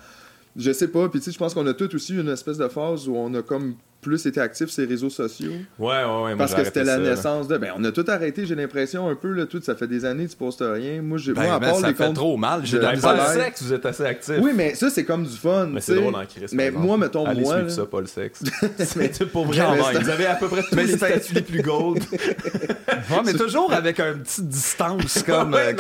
Je 0.56 0.72
sais 0.72 0.88
pas. 0.88 1.10
Puis, 1.10 1.20
tu 1.20 1.26
sais, 1.26 1.32
je 1.32 1.38
pense 1.38 1.54
qu'on 1.54 1.68
a 1.68 1.74
tous 1.74 1.94
aussi 1.96 2.14
une 2.14 2.30
espèce 2.30 2.58
de 2.58 2.68
phase 2.68 3.08
où 3.08 3.16
on 3.16 3.34
a 3.34 3.42
comme 3.42 3.76
plus 4.04 4.26
été 4.26 4.40
actif 4.40 4.70
sur 4.70 4.84
les 4.84 4.88
réseaux 4.88 5.10
sociaux. 5.10 5.52
Ouais, 5.80 6.04
ouais, 6.04 6.24
ouais. 6.24 6.36
Parce 6.38 6.54
que 6.54 6.64
c'était 6.64 6.84
la 6.84 6.98
naissance 6.98 7.48
de. 7.48 7.58
Ben, 7.58 7.72
on 7.76 7.84
a 7.84 7.92
tout 7.92 8.06
arrêté, 8.08 8.46
j'ai 8.46 8.56
l'impression, 8.56 9.10
un 9.10 9.16
peu, 9.16 9.32
là, 9.32 9.46
tout. 9.46 9.62
Ça 9.62 9.76
fait 9.76 9.88
des 9.88 10.06
années 10.06 10.26
que 10.26 10.32
tu 10.32 10.38
postes 10.38 10.64
rien. 10.66 11.02
Moi, 11.02 11.18
j'ai. 11.18 11.34
Ben, 11.34 11.44
moi, 11.44 11.56
à 11.56 11.60
part 11.60 11.76
ça 11.76 11.88
les 11.88 11.96
fait 11.96 12.14
trop 12.14 12.38
mal. 12.38 12.62
J'ai 12.66 12.78
de 12.78 12.86
le 12.86 13.40
sexe, 13.42 13.64
vous 13.64 13.74
êtes 13.74 13.86
assez 13.86 14.06
actif. 14.06 14.36
Oui, 14.42 14.52
mais 14.54 14.76
ça, 14.76 14.90
c'est 14.90 15.06
comme 15.06 15.24
du 15.24 15.36
fun. 15.36 15.68
Mais 15.72 15.82
c'est 15.82 15.96
drôle 15.96 16.16
en 16.16 16.26
crise. 16.26 16.54
Mais 16.54 16.70
moi, 16.72 16.98
mettons, 16.98 17.26
Allez 17.26 17.42
moi. 17.42 17.56
Allez 17.56 17.70
ça, 17.70 17.86
pas 17.86 18.02
le 18.02 18.08
sexe. 18.08 18.44
mais 18.96 19.10
pour 19.32 19.46
vrai, 19.46 19.62
vous 20.00 20.10
avez 20.10 20.26
à 20.26 20.36
peu 20.36 20.48
près 20.48 20.64
tous 20.64 20.76
les 20.76 20.88
statuts 20.88 21.34
les 21.34 21.42
plus 21.42 21.62
gold. 21.62 22.04
ouais, 22.12 23.22
mais 23.26 23.34
toujours 23.34 23.72
avec 23.74 24.00
une 24.00 24.20
petite 24.20 24.48
distance, 24.48 25.24
comme. 25.24 25.54
Euh, 25.54 25.74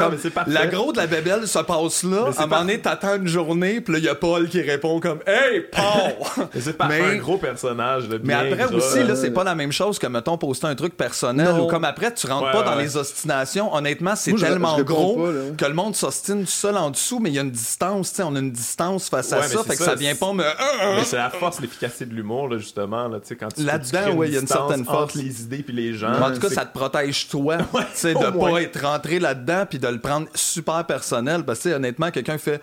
la 0.47 0.67
grosse 0.67 0.93
de 0.93 0.97
la 0.97 1.07
bébelle 1.07 1.47
se 1.47 1.59
passe 1.59 2.03
là. 2.03 2.29
À 2.37 2.43
un 2.43 2.47
moment 2.47 2.61
donné, 2.61 2.79
t'attends 2.79 3.17
une 3.17 3.27
journée, 3.27 3.81
puis 3.81 3.93
là, 3.93 3.99
il 3.99 4.05
y 4.05 4.09
a 4.09 4.15
Paul 4.15 4.47
qui 4.47 4.61
répond 4.61 4.99
comme 4.99 5.19
Hey, 5.25 5.65
Paul! 5.71 6.47
C'est 6.59 6.77
pas 6.77 6.87
un 6.87 7.17
gros 7.17 7.37
personnage. 7.37 8.07
Mais 8.23 8.33
après 8.33 8.73
aussi, 8.73 9.03
là, 9.03 9.15
c'est 9.15 9.31
pas 9.31 9.43
la 9.43 9.55
même 9.55 9.71
chose 9.71 9.99
que, 9.99 10.07
mettons, 10.07 10.37
poster 10.37 10.67
un 10.67 10.75
truc 10.75 10.95
personnel 10.95 11.59
ou 11.59 11.67
comme 11.67 11.85
après, 11.85 12.13
tu 12.13 12.27
rentres 12.27 12.51
pas 12.51 12.63
dans 12.63 12.75
les 12.75 12.97
ostinations. 12.97 13.73
Honnêtement, 13.73 14.15
c'est 14.15 14.33
tellement 14.33 14.81
gros 14.81 15.29
que 15.57 15.65
le 15.65 15.73
monde 15.73 15.95
s'ostine 15.95 16.41
tout 16.45 16.51
seul 16.51 16.77
en 16.77 16.91
dessous, 16.91 17.19
mais 17.19 17.29
il 17.29 17.35
y 17.35 17.39
a 17.39 17.41
une 17.41 17.51
distance, 17.51 18.11
tu 18.11 18.17
sais, 18.17 18.23
on 18.23 18.35
a 18.35 18.39
une 18.39 18.51
distance 18.51 19.09
face 19.09 19.31
à 19.33 19.43
ça, 19.43 19.63
fait 19.63 19.75
que 19.75 19.83
ça 19.83 19.95
vient 19.95 20.15
pas 20.15 20.33
me. 20.33 20.43
Mais 20.43 21.03
c'est 21.03 21.17
la 21.17 21.29
force, 21.29 21.59
l'efficacité 21.59 22.05
de 22.05 22.13
l'humour, 22.13 22.47
là, 22.47 22.57
justement, 22.57 23.07
là, 23.07 23.19
tu 23.19 23.27
sais, 23.27 23.35
quand 23.35 23.49
tu 23.53 23.63
Là-dedans, 23.63 24.13
ouais, 24.15 24.27
il 24.27 24.33
y 24.33 24.37
a 24.37 24.41
une 24.41 24.47
certaine 24.47 24.85
force. 24.85 25.15
les 25.15 25.41
idées 25.41 25.63
puis 25.63 25.73
les 25.73 25.93
gens. 25.93 26.13
En 26.21 26.31
tout 26.31 26.39
cas, 26.39 26.49
ça 26.49 26.65
te 26.65 26.77
protège 26.77 27.27
toi, 27.27 27.57
tu 27.73 27.83
sais, 27.93 28.13
de 28.13 28.39
pas 28.39 28.61
être 28.61 28.81
rentré 28.81 29.19
là-dedans 29.19 29.65
puis 29.69 29.79
de 29.79 29.87
le 29.87 29.99
prendre 29.99 30.27
super 30.33 30.85
personnel. 30.85 31.43
Parce 31.43 31.59
que, 31.59 31.69
honnêtement, 31.69 32.11
quelqu'un 32.11 32.37
fait. 32.37 32.61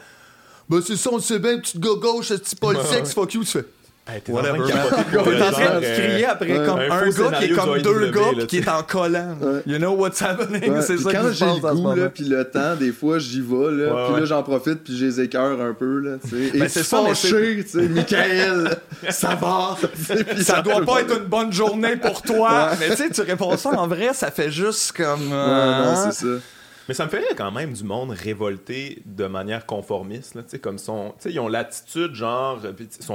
Bah, 0.69 0.78
c'est 0.87 0.97
ça, 0.97 1.11
on 1.12 1.19
sait 1.19 1.38
bien, 1.38 1.59
petite 1.59 1.80
gauche, 1.80 2.28
petit 2.28 2.57
pas 2.57 2.73
le 2.73 2.80
sexe, 2.83 3.12
fuck 3.12 3.35
you, 3.35 3.42
tu 3.42 3.50
fais. 3.50 3.66
Hey, 4.12 4.21
t'es 4.23 4.33
en 4.33 4.43
train 4.43 5.81
de 5.81 5.99
crier 5.99 6.25
après 6.25 6.49
comme 6.67 6.81
un, 6.81 7.11
gars 7.11 7.38
qui 7.38 7.45
est 7.45 7.55
comme 7.55 7.79
deux 7.81 8.11
gars 8.11 8.47
qui 8.49 8.59
est 8.59 8.69
en 8.69 8.83
collant. 8.83 9.37
You 9.67 9.79
know 9.79 9.93
what's 9.93 10.21
happening? 10.21 10.81
C'est 10.81 10.99
ça 10.99 11.12
quand 11.12 11.33
j'ai 11.33 11.45
le 11.45 11.75
goût, 11.75 11.95
là, 11.95 12.09
puis 12.09 12.25
le 12.25 12.45
temps, 12.45 12.75
des 12.75 12.93
fois, 12.93 13.19
j'y 13.19 13.40
vais, 13.40 13.71
là, 13.71 14.09
puis 14.09 14.21
là, 14.21 14.26
j'en 14.26 14.43
profite, 14.43 14.83
puis 14.83 14.97
je 14.97 15.07
les 15.07 15.21
écœure 15.21 15.61
un 15.61 15.75
peu, 15.75 16.00
là, 16.00 16.17
tu 16.23 16.50
sais. 16.50 16.59
Ben, 16.59 16.69
c'est 16.69 16.85
fâché, 16.85 17.64
tu 17.64 17.69
sais, 17.69 17.88
Michael, 17.88 18.76
ça 19.11 19.35
va. 19.35 19.76
Ça 20.43 20.62
doit 20.62 20.85
pas 20.85 21.02
être 21.02 21.19
une 21.19 21.26
bonne 21.26 21.52
journée 21.52 21.97
pour 21.97 22.23
toi. 22.23 22.71
Mais 22.81 22.90
tu 22.90 22.97
sais, 22.97 23.11
tu 23.11 23.21
réponds 23.23 23.57
ça 23.57 23.71
en 23.71 23.87
vrai, 23.87 24.11
ça 24.12 24.31
fait 24.31 24.50
juste 24.50 24.93
comme... 24.93 25.29
non, 25.29 25.37
hein? 25.37 26.11
c'est 26.11 26.26
ça. 26.26 26.40
Mais 26.88 26.94
ça 26.94 27.04
me 27.04 27.10
fait 27.10 27.18
rire 27.18 27.34
quand 27.37 27.52
même 27.52 27.72
du 27.72 27.84
monde 27.84 28.10
révolté 28.10 29.02
de 29.06 29.26
manière 29.26 29.66
conformiste. 29.66 30.34
Là, 30.34 30.42
comme 30.60 30.78
son, 30.78 31.14
ils 31.25 31.40
ont 31.40 31.49
l'attitude, 31.49 32.14
genre, 32.14 32.60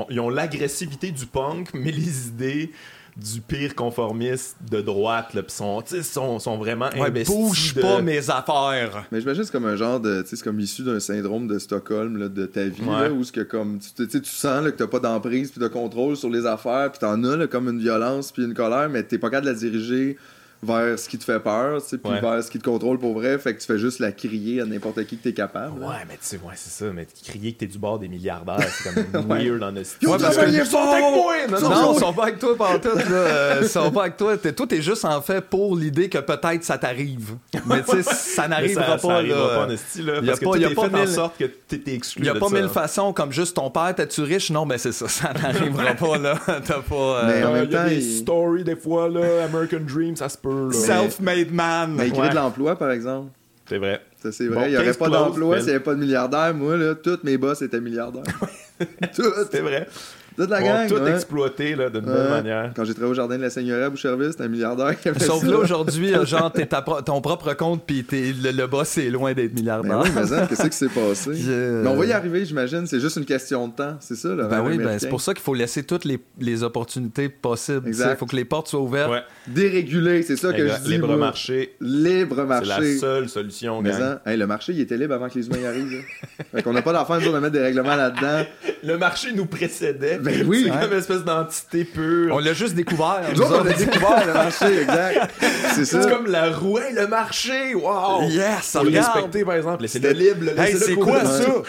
ils 0.09 0.19
ont 0.19 0.29
l'agressivité 0.29 1.11
du 1.11 1.25
punk, 1.25 1.69
mais 1.73 1.91
les 1.91 2.27
idées 2.27 2.71
du 3.15 3.39
pire 3.39 3.75
conformiste 3.75 4.57
de 4.69 4.81
droite, 4.81 5.33
là, 5.33 5.41
pis 5.41 5.53
sont, 5.53 5.81
sont, 6.03 6.39
sont 6.39 6.57
vraiment 6.57 6.89
ouais, 6.95 7.07
investis. 7.07 7.33
Bouge 7.33 7.75
pas 7.75 8.01
mes 8.01 8.29
affaires. 8.29 9.05
Mais 9.09 9.21
j'imagine 9.21 9.45
c'est 9.45 9.51
comme 9.51 9.65
un 9.65 9.77
genre 9.77 10.01
de, 10.01 10.21
c'est 10.25 10.41
comme 10.41 10.59
issu 10.59 10.83
d'un 10.83 10.99
syndrome 10.99 11.47
de 11.47 11.57
Stockholm 11.57 12.17
là, 12.17 12.27
de 12.27 12.45
ta 12.45 12.65
vie, 12.65 12.85
là, 12.85 13.09
où 13.09 13.23
ce 13.23 13.31
que 13.31 13.41
comme, 13.41 13.79
tu, 13.79 14.07
tu 14.07 14.25
sens 14.25 14.63
là, 14.63 14.71
que 14.71 14.77
t'as 14.77 14.87
pas 14.87 14.99
d'emprise 14.99 15.49
puis 15.51 15.61
de 15.61 15.67
contrôle 15.69 16.17
sur 16.17 16.29
les 16.29 16.45
affaires, 16.45 16.91
puis 16.91 16.99
t'en 16.99 17.23
as 17.23 17.37
là, 17.37 17.47
comme 17.47 17.69
une 17.69 17.79
violence 17.79 18.33
puis 18.33 18.43
une 18.43 18.53
colère, 18.53 18.89
mais 18.89 19.03
t'es 19.03 19.17
pas 19.17 19.29
capable 19.29 19.47
de 19.47 19.51
la 19.51 19.57
diriger 19.57 20.17
vers 20.65 20.97
ce 20.99 21.07
qui 21.07 21.17
te 21.17 21.23
fait 21.23 21.39
peur, 21.39 21.81
tu 21.81 21.89
sais, 21.89 21.97
puis 21.97 22.11
vers 22.19 22.43
ce 22.43 22.51
qui 22.51 22.59
te 22.59 22.63
contrôle 22.63 22.99
pour 22.99 23.13
vrai. 23.13 23.37
Fait 23.39 23.53
que 23.53 23.61
tu 23.61 23.65
fais 23.67 23.77
juste 23.77 23.99
la 23.99 24.11
crier 24.11 24.61
à 24.61 24.65
n'importe 24.65 25.03
qui 25.05 25.17
que 25.17 25.23
t'es 25.23 25.33
capable. 25.33 25.79
Ouais, 25.81 25.95
mais 26.07 26.15
tu 26.15 26.19
sais, 26.21 26.37
ouais, 26.37 26.53
c'est 26.55 26.83
ça. 26.83 26.91
Mais 26.93 27.07
crier 27.25 27.53
que 27.53 27.59
t'es 27.59 27.67
du 27.67 27.77
bord 27.77 27.99
des 27.99 28.07
milliardaires, 28.07 28.67
c'est 28.69 28.93
comme 28.93 29.27
weird 29.29 29.59
dans 29.59 29.71
notre 29.71 29.89
Ouais, 30.01 30.17
parce 30.19 30.37
que 30.37 30.49
ils 30.49 30.65
sont 30.65 30.77
avec 30.77 31.03
moi! 31.03 31.35
Non, 31.49 31.69
non, 31.69 31.93
ils 31.93 31.99
sont 31.99 32.13
pas 32.13 32.23
avec 32.23 32.39
toi 32.39 32.55
pendant 32.57 32.79
tout, 32.79 32.97
là. 32.97 33.03
Euh, 33.09 33.59
ils 33.61 33.67
sont 33.67 33.91
pas 33.91 34.01
avec 34.01 34.17
toi. 34.17 34.37
T'es, 34.37 34.53
toi, 34.53 34.67
t'es 34.67 34.81
juste 34.81 35.05
en 35.05 35.21
fait 35.21 35.41
pour 35.41 35.75
l'idée 35.75 36.09
que 36.09 36.17
peut-être 36.17 36.63
ça 36.63 36.77
t'arrive. 36.77 37.35
Mais 37.65 37.83
tu 37.83 38.01
sais, 38.01 38.03
ça 38.03 38.47
n'arrivera 38.47 38.97
pas, 38.97 39.21
là. 39.21 39.35
pas, 39.35 39.67
là. 39.67 40.21
Parce 40.25 40.39
que 40.39 40.57
y 40.59 40.65
a 40.65 40.69
pas 40.71 40.89
en 40.89 41.07
sorte 41.07 41.37
que 41.37 41.45
t'es 41.45 41.93
exclu. 41.93 42.23
Il 42.23 42.25
y 42.27 42.29
a 42.29 42.35
pas 42.35 42.49
mille 42.49 42.69
façons, 42.69 43.13
comme 43.13 43.31
juste 43.31 43.55
ton 43.55 43.69
père, 43.69 43.93
t'es-tu 43.95 44.21
riche? 44.21 44.49
Non, 44.51 44.65
mais 44.65 44.77
c'est 44.77 44.91
ça, 44.91 45.07
ça 45.07 45.33
n'arrivera 45.33 45.93
pas, 45.93 46.17
là. 46.17 46.35
T'as 46.65 46.81
pas. 46.81 47.23
Mais 47.27 47.43
en 47.43 47.53
même 47.53 47.69
temps, 47.69 47.85
des 47.85 48.01
stories, 48.01 48.63
des 48.63 48.75
fois, 48.75 49.09
là. 49.09 49.45
American 49.45 49.81
Dream, 49.81 50.15
ça 50.15 50.29
se 50.29 50.37
peut, 50.37 50.54
Self-made 50.71 51.51
man. 51.51 51.93
Mais 51.95 52.07
il 52.07 52.13
crée 52.13 52.29
de 52.29 52.35
l'emploi, 52.35 52.75
par 52.75 52.91
exemple. 52.91 53.31
C'est 53.67 53.77
vrai. 53.77 54.01
Ça, 54.21 54.31
c'est 54.31 54.47
vrai. 54.47 54.67
il 54.67 54.71
n'y 54.71 54.77
aurait 54.77 54.93
pas 54.93 55.09
d'emploi 55.09 55.57
s'il 55.57 55.67
n'y 55.67 55.71
avait 55.71 55.83
pas 55.83 55.95
de 55.95 55.99
milliardaires. 55.99 56.53
Moi, 56.53 56.77
là, 56.77 56.95
tous 56.95 57.19
mes 57.23 57.37
boss 57.37 57.61
étaient 57.61 57.81
milliardaires. 57.81 58.23
tous. 59.15 59.33
C'est 59.51 59.61
vrai. 59.61 59.87
Toute 60.35 60.49
la 60.49 60.61
gang. 60.61 60.87
Tout 60.87 61.05
exploité 61.05 61.75
là, 61.75 61.89
d'une 61.89 62.01
bonne 62.01 62.29
manière. 62.29 62.71
Quand 62.75 62.85
j'ai 62.85 62.93
travaillé 62.93 63.11
au 63.11 63.15
jardin 63.15 63.37
de 63.37 63.43
la 63.43 63.49
Seigneurie 63.49 63.83
à 63.83 63.89
Boucherville, 63.89 64.31
c'était 64.31 64.43
un 64.43 64.49
milliardaire 64.49 64.99
qui 64.99 65.09
avait 65.09 65.19
Sauf 65.19 65.43
là, 65.43 65.57
aujourd'hui, 65.57 66.13
genre, 66.23 66.51
t'es 66.51 66.67
ton 67.05 67.21
propre 67.21 67.53
compte, 67.53 67.83
puis 67.85 68.05
le, 68.11 68.51
le, 68.51 68.67
boss 68.67 68.97
est 68.97 69.09
loin 69.09 69.33
d'être 69.33 69.53
milliardaire. 69.53 69.99
Ben 69.99 70.03
oui, 70.03 70.09
mais 70.15 70.47
qu'est-ce 70.47 70.67
qui 70.67 70.77
s'est 70.77 70.89
passé? 70.89 71.31
Mais 71.83 71.87
on 71.87 71.95
va 71.95 72.05
y 72.05 72.11
arriver, 72.11 72.45
j'imagine. 72.45 72.87
C'est 72.87 72.99
juste 72.99 73.17
une 73.17 73.25
question 73.25 73.67
de 73.67 73.73
temps. 73.73 73.97
C'est 73.99 74.15
ça, 74.15 74.29
là. 74.29 74.45
Ben 74.45 74.61
oui, 74.61 74.77
ben, 74.77 74.99
c'est 74.99 75.09
pour 75.09 75.21
ça 75.21 75.33
qu'il 75.33 75.43
faut 75.43 75.53
laisser 75.53 75.83
toutes 75.83 76.05
les, 76.05 76.19
les 76.39 76.63
opportunités 76.63 77.29
possibles. 77.29 77.89
Il 77.89 78.15
faut 78.17 78.25
que 78.25 78.35
les 78.35 78.45
portes 78.45 78.67
soient 78.67 78.81
ouvertes. 78.81 79.11
Ouais. 79.11 79.23
Déréguler, 79.47 80.23
c'est 80.23 80.35
ça 80.35 80.51
que 80.53 80.67
je 80.67 80.81
dis. 80.83 80.91
Libre 80.91 81.17
marché. 81.17 81.75
Libre 81.81 82.43
marché. 82.43 82.71
C'est 82.75 82.93
la 82.93 82.99
seule 82.99 83.29
solution, 83.29 83.81
mais 83.81 83.91
hein, 83.93 84.19
le 84.25 84.47
marché, 84.47 84.73
il 84.73 84.79
était 84.81 84.97
libre 84.97 85.13
avant 85.13 85.29
que 85.29 85.37
les 85.37 85.47
humains 85.47 85.59
y 85.59 85.65
arrivent. 85.65 86.03
fait 86.51 86.61
qu'on 86.61 86.73
n'a 86.73 86.81
pas 86.81 86.93
d'enfant 86.93 87.17
de 87.17 87.25
mettre 87.39 87.51
des 87.51 87.61
règlements 87.61 87.95
là-dedans. 87.95 88.45
Le 88.83 88.97
marché 88.97 89.31
nous 89.33 89.45
précédait. 89.45 90.19
Ben 90.25 90.45
oui 90.47 90.69
espèce 90.95 91.23
d'entité 91.23 91.85
pure. 91.85 92.33
On 92.33 92.39
l'a 92.39 92.53
juste 92.53 92.75
découvert. 92.75 93.21
Nous 93.35 93.41
on 93.43 93.63
l'a 93.63 93.73
découvert, 93.77 94.25
le 94.25 94.33
marché, 94.33 94.81
exact. 94.81 95.31
C'est 95.73 95.85
ça. 95.85 96.01
C'est 96.01 96.09
comme 96.09 96.27
la 96.27 96.51
roue, 96.51 96.79
le 96.93 97.07
marché. 97.07 97.75
Wow! 97.75 98.23
Yes, 98.29 98.63
ça 98.63 98.83
le 98.83 98.89
respecter, 98.89 99.43
par 99.43 99.55
exemple. 99.55 99.87
C'est 99.87 99.99
le 99.99 100.11
libre. 100.11 100.59
Hey, 100.59 100.75
c'est 100.77 100.95
quoi 100.95 101.23
ça? 101.25 101.61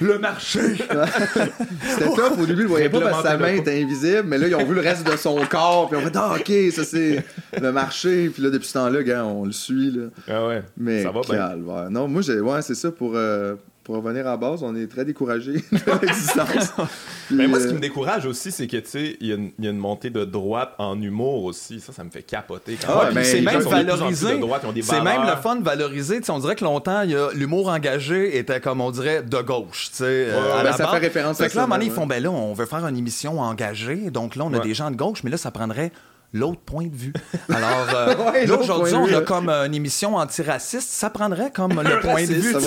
le 0.00 0.20
marché. 0.20 0.60
C'était 0.76 2.14
top. 2.14 2.38
Au 2.38 2.46
début, 2.46 2.60
ils 2.60 2.64
ne 2.64 2.68
voyaient 2.68 2.88
pas 2.88 3.00
parce 3.00 3.22
que 3.22 3.28
sa 3.28 3.36
main 3.36 3.54
était 3.54 3.82
invisible, 3.82 4.22
mais 4.24 4.38
là, 4.38 4.46
ils 4.46 4.54
ont 4.54 4.64
vu 4.64 4.74
le 4.74 4.80
reste 4.80 5.04
de 5.04 5.16
son 5.16 5.44
corps, 5.46 5.88
puis 5.88 5.98
on 5.98 6.00
fait 6.00 6.16
Ah, 6.16 6.36
ok, 6.38 6.72
ça 6.72 6.84
c'est 6.84 7.24
le 7.60 7.72
marché. 7.72 8.28
Puis 8.28 8.42
là, 8.42 8.50
depuis 8.50 8.68
ce 8.68 8.74
temps-là, 8.74 9.02
gars, 9.02 9.24
on 9.24 9.44
le 9.44 9.52
suit. 9.52 9.90
Là. 9.90 10.04
Ah 10.28 10.46
ouais. 10.46 10.62
Mais 10.76 11.02
ça 11.02 11.10
va 11.10 11.22
calvaire. 11.22 11.90
Non, 11.90 12.06
moi, 12.06 12.22
j'ai... 12.22 12.40
ouais, 12.40 12.62
c'est 12.62 12.76
ça 12.76 12.90
pour. 12.92 13.12
Euh, 13.16 13.56
pour 13.84 13.96
revenir 13.96 14.26
à 14.26 14.38
base, 14.38 14.62
on 14.62 14.74
est 14.74 14.86
très 14.86 15.04
découragé 15.04 15.52
de 15.72 16.06
l'existence. 16.06 16.72
Mais 17.30 17.46
moi, 17.46 17.60
ce 17.60 17.68
qui 17.68 17.74
me 17.74 17.80
décourage 17.80 18.24
aussi, 18.24 18.50
c'est 18.50 18.66
que, 18.66 18.78
tu 18.78 18.88
sais, 18.88 19.16
il 19.20 19.28
y, 19.28 19.66
a 19.66 19.70
une 19.70 19.78
montée 19.78 20.08
de 20.08 20.24
droite 20.24 20.70
en 20.78 21.00
humour 21.00 21.44
aussi. 21.44 21.80
Ça, 21.80 21.92
ça 21.92 22.02
me 22.02 22.10
fait 22.10 22.22
capoter. 22.22 22.78
Ah, 22.88 23.10
c'est 23.22 23.42
même 23.42 23.60
valorisé. 23.60 24.40
C'est 24.82 25.02
même 25.02 25.22
le 25.26 25.36
fun 25.36 25.56
de 25.56 25.64
valoriser. 25.64 26.20
on 26.30 26.38
dirait 26.38 26.56
que 26.56 26.64
longtemps, 26.64 27.02
l'humour 27.34 27.68
engagé 27.68 28.38
était, 28.38 28.60
comme 28.60 28.80
on 28.80 28.90
dirait, 28.90 29.22
de 29.22 29.40
gauche. 29.42 29.90
Tu 29.90 29.98
sais, 29.98 30.28
ben, 30.62 30.72
ça 30.72 30.88
fait 30.88 30.98
référence 30.98 31.40
à 31.40 31.48
ça. 31.48 31.54
là, 31.54 31.62
à 31.62 31.64
un 31.64 31.68
moment 31.68 31.82
ils 31.82 31.90
font, 31.90 32.06
ben 32.06 32.22
là, 32.22 32.30
on 32.30 32.54
veut 32.54 32.66
faire 32.66 32.86
une 32.86 32.96
émission 32.96 33.38
engagée. 33.40 34.10
Donc 34.10 34.34
là, 34.34 34.44
on 34.46 34.54
a 34.54 34.60
des 34.60 34.74
gens 34.74 34.90
de 34.90 34.96
gauche, 34.96 35.22
mais 35.24 35.30
là, 35.30 35.36
ça 35.36 35.50
prendrait 35.50 35.92
l'autre 36.34 36.60
point 36.60 36.86
de 36.86 36.94
vue. 36.94 37.12
Alors, 37.48 37.86
euh, 37.94 38.44
là, 38.44 38.58
aujourd'hui, 38.58 38.94
on 38.94 39.06
a 39.06 39.22
comme 39.22 39.48
une 39.48 39.74
émission 39.74 40.16
antiraciste. 40.16 40.90
Ça 40.90 41.08
prendrait 41.08 41.50
comme 41.50 41.80
le 41.80 42.00
point 42.00 42.24
de 42.24 42.34
vue. 42.34 42.52
Ça, 42.52 42.60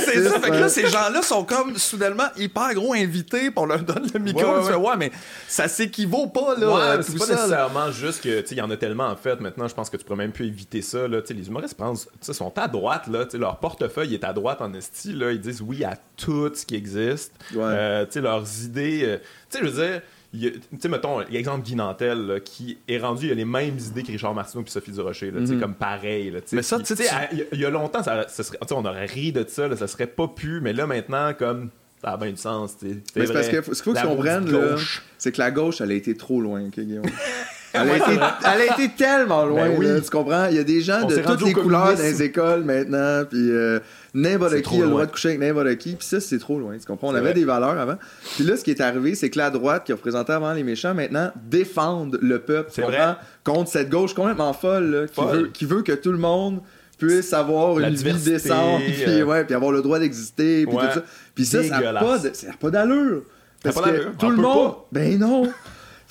c'est 0.00 0.28
ça. 0.28 0.40
Fait 0.40 0.50
que 0.50 0.56
là, 0.56 0.68
ces 0.68 0.88
gens-là 0.88 1.22
sont 1.22 1.44
comme 1.44 1.78
soudainement 1.78 2.28
hyper 2.36 2.74
gros 2.74 2.92
invités, 2.92 3.50
pour 3.50 3.66
leur 3.66 3.80
donner 3.80 4.08
le 4.12 4.20
micro. 4.20 4.42
Ouais, 4.42 4.74
ouais. 4.74 4.96
mais 4.98 5.12
ça 5.48 5.68
s'équivaut 5.68 6.26
pas, 6.26 6.56
là. 6.58 6.96
Ouais, 6.96 7.02
c'est 7.02 7.16
pas 7.16 7.26
nécessairement 7.26 7.92
juste 7.92 8.22
que, 8.22 8.40
tu 8.40 8.48
sais, 8.48 8.54
il 8.56 8.58
y 8.58 8.62
en 8.62 8.70
a 8.70 8.76
tellement 8.76 9.06
en 9.06 9.16
fait. 9.16 9.40
Maintenant, 9.40 9.68
je 9.68 9.74
pense 9.74 9.88
que 9.88 9.96
tu 9.96 10.04
pourrais 10.04 10.18
même 10.18 10.32
plus 10.32 10.46
éviter 10.46 10.82
ça, 10.82 11.06
là. 11.06 11.22
Tu 11.22 11.28
sais, 11.28 11.34
les 11.34 11.46
humoristes 11.46 11.76
pensent, 11.76 12.08
sont 12.20 12.52
à 12.58 12.66
droite, 12.66 13.06
là. 13.06 13.24
Tu 13.24 13.32
sais, 13.32 13.38
leur 13.38 13.58
portefeuille 13.58 14.14
est 14.14 14.24
à 14.24 14.32
droite 14.32 14.60
en 14.60 14.74
esti, 14.74 15.12
là. 15.12 15.30
Ils 15.30 15.40
disent 15.40 15.62
oui 15.62 15.84
à 15.84 15.96
tout 16.16 16.50
ce 16.52 16.66
qui 16.66 16.74
existe. 16.74 17.32
Euh, 17.56 18.04
tu 18.06 18.12
sais, 18.12 18.20
leurs 18.20 18.44
idées. 18.64 19.02
Euh, 19.04 19.18
tu 19.50 19.58
sais, 19.58 19.64
je 19.64 19.70
veux 19.70 19.86
dire 19.86 20.02
tu 20.32 20.52
sais, 20.80 20.88
mettons, 20.88 21.20
l'exemple 21.20 21.62
Guy 21.62 21.76
Nantel, 21.76 22.40
qui 22.44 22.78
est 22.88 22.98
rendu, 22.98 23.26
il 23.26 23.32
a 23.32 23.34
les 23.34 23.44
mêmes 23.44 23.78
idées 23.78 24.02
que 24.02 24.12
Richard 24.12 24.34
Martineau 24.34 24.64
et 24.64 24.70
Sophie 24.70 24.92
Durocher, 24.92 25.30
là, 25.30 25.40
mm 25.40 25.60
comme 25.60 25.74
pareil. 25.74 26.30
Là, 26.30 26.40
mais 26.52 26.62
ça, 26.62 26.78
tu 26.78 26.96
sais, 26.96 27.04
il 27.52 27.60
y, 27.60 27.64
a 27.64 27.70
longtemps, 27.70 28.02
ça, 28.02 28.26
serait, 28.28 28.58
on 28.70 28.84
aurait 28.84 29.06
ri 29.06 29.32
de 29.32 29.44
ça, 29.46 29.68
là, 29.68 29.76
ça 29.76 29.86
serait 29.86 30.06
pas 30.06 30.28
pu, 30.28 30.60
mais 30.60 30.72
là, 30.72 30.86
maintenant, 30.86 31.34
comme 31.34 31.70
ça 32.02 32.12
a 32.12 32.16
bien 32.16 32.30
du 32.30 32.36
sens. 32.36 32.76
Mais 32.82 33.26
c'est 33.26 33.32
parce 33.32 33.48
que 33.48 33.62
ce 33.62 33.82
qu'il 33.82 33.92
faut 33.92 33.92
que 33.92 34.00
tu 34.00 34.06
comprennes, 34.06 34.76
c'est 35.18 35.32
que 35.32 35.38
la 35.38 35.50
gauche, 35.50 35.80
elle 35.80 35.90
a 35.90 35.94
été 35.94 36.16
trop 36.16 36.40
loin, 36.40 36.66
ok, 36.66 36.80
Guillaume? 36.80 37.04
Elle 37.74 37.90
a, 37.90 37.96
été, 37.96 38.12
elle 38.12 38.60
a 38.60 38.74
été 38.74 38.88
tellement 38.90 39.46
loin, 39.46 39.68
ben 39.68 39.76
oui. 39.78 40.02
tu 40.02 40.10
comprends? 40.10 40.46
Il 40.46 40.56
y 40.56 40.58
a 40.58 40.64
des 40.64 40.82
gens 40.82 41.06
de 41.06 41.16
toutes 41.16 41.42
les 41.42 41.54
couleurs 41.54 41.94
dans 41.94 42.02
les 42.02 42.22
écoles 42.22 42.64
maintenant, 42.64 43.24
puis 43.28 43.50
euh, 43.50 43.80
n'importe 44.14 44.60
qui 44.60 44.80
a 44.80 44.84
le 44.84 44.90
droit 44.90 45.06
de 45.06 45.10
coucher 45.10 45.28
avec 45.28 45.40
n'importe 45.40 45.76
qui, 45.76 45.94
puis 45.94 46.06
ça, 46.06 46.20
c'est 46.20 46.38
trop 46.38 46.58
loin, 46.58 46.76
tu 46.78 46.84
comprends? 46.84 47.08
On 47.08 47.14
avait 47.14 47.32
des 47.32 47.44
valeurs 47.44 47.78
avant. 47.78 47.96
Puis 48.36 48.44
là, 48.44 48.56
ce 48.56 48.64
qui 48.64 48.70
est 48.70 48.80
arrivé, 48.80 49.14
c'est 49.14 49.30
que 49.30 49.38
la 49.38 49.50
droite, 49.50 49.84
qui 49.84 49.92
représentait 49.92 50.32
avant 50.32 50.52
les 50.52 50.64
méchants, 50.64 50.94
maintenant, 50.94 51.30
défendent 51.48 52.18
le 52.20 52.40
peuple, 52.40 52.70
tu 52.74 52.82
comprends? 52.82 53.16
Contre 53.44 53.70
cette 53.70 53.88
gauche 53.88 54.14
complètement 54.14 54.52
folle, 54.52 54.90
là, 54.90 55.06
qui, 55.06 55.20
Veut, 55.20 55.48
qui 55.48 55.64
veut 55.64 55.82
que 55.82 55.92
tout 55.92 56.12
le 56.12 56.18
monde 56.18 56.60
puisse 56.98 57.32
avoir 57.32 57.78
une 57.78 57.94
vie 57.94 58.12
décente, 58.12 58.82
puis, 58.82 59.04
euh, 59.20 59.24
ouais, 59.24 59.44
puis 59.44 59.54
avoir 59.54 59.72
le 59.72 59.82
droit 59.82 59.98
d'exister, 59.98 60.66
puis 60.66 60.76
tout 60.76 60.94
ça. 60.94 61.02
Puis 61.34 61.44
ça, 61.46 61.62
ça 61.64 61.80
n'a 61.80 61.92
pas, 61.94 62.18
pas 62.60 62.70
d'allure. 62.70 63.22
Parce 63.62 63.80
que 63.80 64.08
tout 64.18 64.30
le 64.30 64.36
monde... 64.36 64.74
Ben 64.90 65.18
non! 65.18 65.50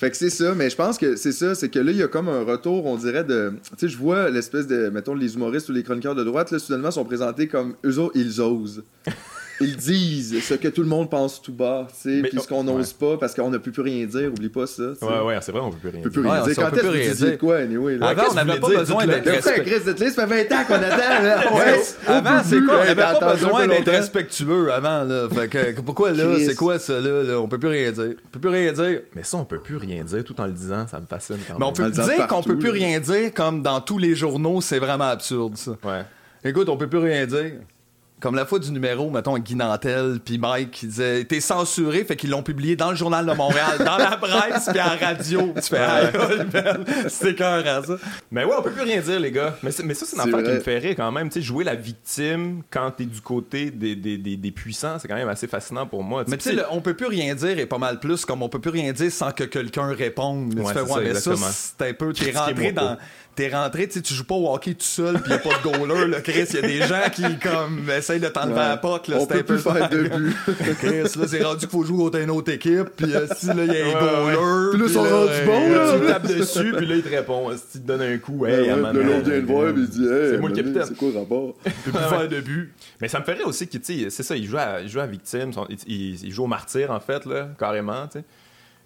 Fait 0.02 0.10
que 0.10 0.16
c'est 0.16 0.30
ça, 0.30 0.52
mais 0.56 0.68
je 0.68 0.74
pense 0.74 0.98
que 0.98 1.14
c'est 1.14 1.30
ça, 1.30 1.54
c'est 1.54 1.68
que 1.68 1.78
là, 1.78 1.92
il 1.92 1.96
y 1.96 2.02
a 2.02 2.08
comme 2.08 2.28
un 2.28 2.42
retour, 2.42 2.86
on 2.86 2.96
dirait, 2.96 3.22
de. 3.22 3.52
Tu 3.78 3.86
sais, 3.86 3.88
je 3.88 3.96
vois 3.96 4.30
l'espèce 4.30 4.66
de. 4.66 4.88
Mettons, 4.88 5.14
les 5.14 5.36
humoristes 5.36 5.68
ou 5.68 5.72
les 5.72 5.84
chroniqueurs 5.84 6.16
de 6.16 6.24
droite, 6.24 6.50
là, 6.50 6.58
soudainement, 6.58 6.90
sont 6.90 7.04
présentés 7.04 7.46
comme 7.46 7.76
eux 7.84 8.00
autres, 8.00 8.16
ils 8.16 8.40
osent 8.40 8.82
ils 9.62 9.76
disent 9.76 10.42
ce 10.42 10.54
que 10.54 10.68
tout 10.68 10.82
le 10.82 10.88
monde 10.88 11.10
pense 11.10 11.40
tout 11.40 11.52
bas, 11.52 11.86
tu 11.88 12.22
sais, 12.22 12.28
puis 12.28 12.40
ce 12.40 12.46
qu'on 12.46 12.64
n'ose 12.64 12.92
pas 12.92 13.16
parce 13.16 13.34
qu'on 13.34 13.50
ne 13.50 13.58
peut 13.58 13.70
plus 13.70 13.82
rien 13.82 14.06
dire, 14.06 14.28
oublie 14.28 14.48
pas 14.48 14.66
ça. 14.66 14.82
Ouais, 15.02 15.20
ouais, 15.26 15.38
c'est 15.40 15.52
vrai, 15.52 15.60
on 15.60 15.70
peut 15.70 15.78
plus 15.78 15.90
rien 15.90 16.02
peut 16.02 16.10
plus 16.10 16.22
rien 16.22 16.42
dire. 16.44 16.56
Quand 16.56 16.72
est-ce 16.72 16.82
que 16.82 17.24
tu 17.24 17.30
dis 17.30 17.38
quoi, 17.38 17.56
anyway? 17.58 17.98
Là? 17.98 18.08
Avant, 18.08 18.24
on 18.30 18.34
n'avait 18.34 18.60
pas 18.60 18.68
besoin 18.68 19.06
d'être 19.06 19.30
respectueux. 19.30 20.10
Ça 20.10 20.26
fait 20.26 20.48
20 20.48 20.56
ans 20.56 20.64
qu'on 20.66 20.74
attend. 20.74 20.98
Avant, 22.06 22.42
c'est 22.44 22.60
quoi? 22.60 22.74
On 22.74 22.84
n'avait 22.84 22.94
pas 22.94 23.32
besoin 23.34 23.66
d'être 23.66 23.90
respectueux 23.90 24.72
avant, 24.72 25.04
là. 25.04 25.28
Fait 25.30 25.48
que 25.48 25.80
pourquoi 25.80 26.12
là? 26.12 26.36
C'est 26.38 26.54
quoi 26.54 26.78
ça, 26.78 27.00
là? 27.00 27.38
On 27.40 27.48
peut 27.48 27.58
plus 27.58 27.68
rien 27.68 27.90
dire. 27.92 28.14
On 28.26 28.28
peut 28.30 28.40
plus 28.40 28.50
rien 28.50 28.72
dire. 28.72 29.00
Mais 29.14 29.22
ça, 29.22 29.36
on 29.36 29.44
peut 29.44 29.60
plus 29.60 29.76
rien 29.76 30.04
dire 30.04 30.24
tout 30.24 30.40
en 30.40 30.46
le 30.46 30.52
disant, 30.52 30.86
ça 30.86 31.00
me 31.00 31.06
fascine 31.06 31.36
quand 31.46 31.54
même. 31.54 31.60
Mais 31.60 31.66
on 31.66 31.72
peut 31.72 31.90
dire 31.90 32.26
qu'on 32.26 32.42
peut 32.42 32.58
plus 32.58 32.70
rien 32.70 33.00
dire 33.00 33.32
comme 33.34 33.62
dans 33.62 33.80
tous 33.80 33.98
les 33.98 34.14
journaux, 34.14 34.60
c'est 34.60 34.78
vraiment 34.78 35.08
absurde, 35.08 35.56
ça. 35.56 35.72
Ouais. 35.84 36.02
Écoute, 36.44 36.68
on 36.68 36.76
peut 36.76 36.88
plus 36.88 36.98
rien 36.98 37.24
dire. 37.26 37.52
Comme 38.22 38.36
la 38.36 38.46
fois 38.46 38.60
du 38.60 38.70
numéro, 38.70 39.10
mettons, 39.10 39.36
Guy 39.36 39.56
Nantel, 39.56 40.20
puis 40.24 40.38
Mike 40.38 40.70
qui 40.70 40.86
disait 40.86 41.24
T'es 41.24 41.40
censuré, 41.40 42.04
fait 42.04 42.14
qu'ils 42.14 42.30
l'ont 42.30 42.44
publié 42.44 42.76
dans 42.76 42.90
le 42.90 42.96
Journal 42.96 43.26
de 43.26 43.32
Montréal, 43.32 43.78
dans 43.84 43.98
la 43.98 44.16
presse, 44.16 44.68
puis 44.70 44.80
en 44.80 44.96
radio. 44.96 45.52
Tu 45.56 45.62
fais 45.62 47.08
C'est 47.08 47.36
ça. 47.36 47.96
Mais 48.30 48.44
ouais, 48.44 48.54
on 48.56 48.62
peut 48.62 48.70
plus 48.70 48.82
rien 48.82 49.00
dire, 49.00 49.18
les 49.18 49.32
gars. 49.32 49.56
Mais, 49.64 49.70
mais 49.84 49.94
ça, 49.94 50.06
c'est 50.06 50.14
une 50.14 50.22
affaire 50.22 50.44
qui 50.44 50.50
me 50.50 50.60
fait 50.60 50.78
rire 50.78 50.94
quand 50.96 51.10
même. 51.10 51.30
Tu 51.30 51.40
sais, 51.40 51.42
jouer 51.42 51.64
la 51.64 51.74
victime 51.74 52.62
quand 52.70 52.92
t'es 52.92 53.06
du 53.06 53.20
côté 53.20 53.72
des, 53.72 53.96
des, 53.96 54.16
des, 54.16 54.50
puissants, 54.52 55.00
c'est 55.00 55.08
quand 55.08 55.16
même 55.16 55.28
assez 55.28 55.48
fascinant 55.48 55.88
pour 55.88 56.04
moi. 56.04 56.22
Mais 56.28 56.36
tu 56.36 56.54
sais, 56.54 56.62
on 56.70 56.80
peut 56.80 56.94
plus 56.94 57.06
rien 57.06 57.34
dire 57.34 57.58
et 57.58 57.66
pas 57.66 57.78
mal 57.78 57.98
plus, 57.98 58.24
comme 58.24 58.44
on 58.44 58.48
peut 58.48 58.60
plus 58.60 58.70
rien 58.70 58.92
dire 58.92 59.10
sans 59.10 59.32
que 59.32 59.42
quelqu'un 59.42 59.88
réponde. 59.88 60.54
tu 60.54 60.72
fais, 60.72 60.80
ouais, 60.80 61.02
mais 61.02 61.14
ça, 61.14 61.32
c'est 61.36 61.88
un 61.88 61.92
peu. 61.92 62.12
T'es 62.12 62.30
rentré 62.30 62.70
dans 62.70 62.96
t'es 63.34 63.48
rentré, 63.48 63.88
tu 63.88 64.02
tu 64.02 64.14
joues 64.14 64.24
pas 64.24 64.34
au 64.34 64.52
hockey 64.52 64.74
tout 64.74 64.84
seul, 64.84 65.20
puis 65.20 65.30
y 65.30 65.34
a 65.34 65.38
pas 65.38 65.50
de 65.50 65.62
goaler, 65.62 66.08
là, 66.08 66.20
Chris. 66.20 66.46
Y 66.52 66.58
a 66.58 66.62
des 66.62 66.82
gens 66.82 67.10
qui, 67.12 67.22
comme, 67.38 67.88
essayent 67.90 68.20
de 68.20 68.28
t'enlever 68.28 68.54
ouais. 68.54 68.68
la 68.68 68.76
poque, 68.76 69.08
là. 69.08 69.16
On 69.20 69.26
peut 69.26 69.42
plus 69.42 69.58
faire 69.58 69.88
de 69.88 70.02
but. 70.08 70.36
Chris, 70.78 71.02
là, 71.18 71.26
c'est 71.26 71.42
rendu 71.42 71.60
qu'il 71.60 71.68
faut 71.68 71.84
jouer 71.84 71.98
contre 71.98 72.18
une 72.18 72.30
autre 72.30 72.52
équipe, 72.52 72.90
puis 72.96 73.14
euh, 73.14 73.26
si, 73.36 73.46
là, 73.46 73.64
y 73.64 73.80
a 73.80 73.86
un 73.86 73.92
goaler. 73.92 74.70
Puis 74.72 74.80
là, 74.80 74.86
ils 74.86 74.92
sont 74.92 75.02
rendus 75.02 75.46
bons, 75.46 75.72
là. 75.72 75.98
Tu 75.98 76.06
tapes 76.06 76.26
dessus, 76.26 76.72
puis 76.76 76.86
là, 76.86 76.96
il 76.96 77.02
te 77.02 77.08
répond. 77.08 77.50
Si 77.56 77.62
tu 77.72 77.78
te 77.80 77.86
donnes 77.86 78.02
un 78.02 78.18
coup, 78.18 78.46
hey, 78.46 78.70
ouais, 78.70 78.72
ouais, 78.72 78.92
l'autre 78.92 79.30
vient 79.30 79.40
de 79.40 79.46
voir, 79.46 79.72
puis 79.72 79.82
il 79.82 79.88
dit, 79.88 80.04
hey, 80.04 80.30
c'est 80.30 80.38
moi 80.38 80.50
le 80.50 80.56
capitaine. 80.56 80.84
C'est 80.86 80.96
quoi 80.96 81.08
le 81.12 81.18
rapport? 81.18 81.54
Tu 81.84 81.90
peux 81.90 81.98
plus 81.98 82.08
faire 82.08 82.28
de 82.28 82.40
but. 82.40 82.72
Mais 83.00 83.08
ça 83.08 83.18
me 83.18 83.24
ferait 83.24 83.42
aussi 83.42 83.66
que, 83.66 83.78
tu 83.78 84.02
sais, 84.02 84.10
c'est 84.10 84.22
ça, 84.22 84.36
il 84.36 84.46
joue 84.46 84.58
à, 84.58 85.06
victime, 85.06 85.50
il 85.86 86.32
joue 86.32 86.44
au 86.44 86.46
martyr, 86.46 86.90
en 86.90 87.00
fait, 87.00 87.24
là, 87.26 87.48
carrément, 87.58 88.06
tu 88.06 88.18
sais. 88.18 88.24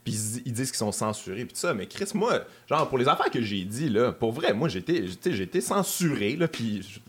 Puis 0.06 0.14
ils, 0.44 0.52
disent 0.52 0.70
qu'ils 0.70 0.78
sont 0.78 0.92
censurés, 0.92 1.44
puis 1.44 1.54
tout 1.54 1.58
ça. 1.58 1.74
Mais 1.74 1.86
Chris, 1.86 2.10
moi, 2.14 2.44
genre, 2.70 2.88
pour 2.88 2.96
les 2.96 3.08
affaires 3.08 3.28
que 3.28 3.42
j'ai 3.42 3.64
dit, 3.64 3.88
là, 3.88 4.12
pour 4.12 4.30
vrai, 4.30 4.52
moi, 4.52 4.68
j'étais 4.68 5.04
été 5.04 5.60
censuré, 5.60 6.36
là, 6.36 6.46
puis 6.46 7.00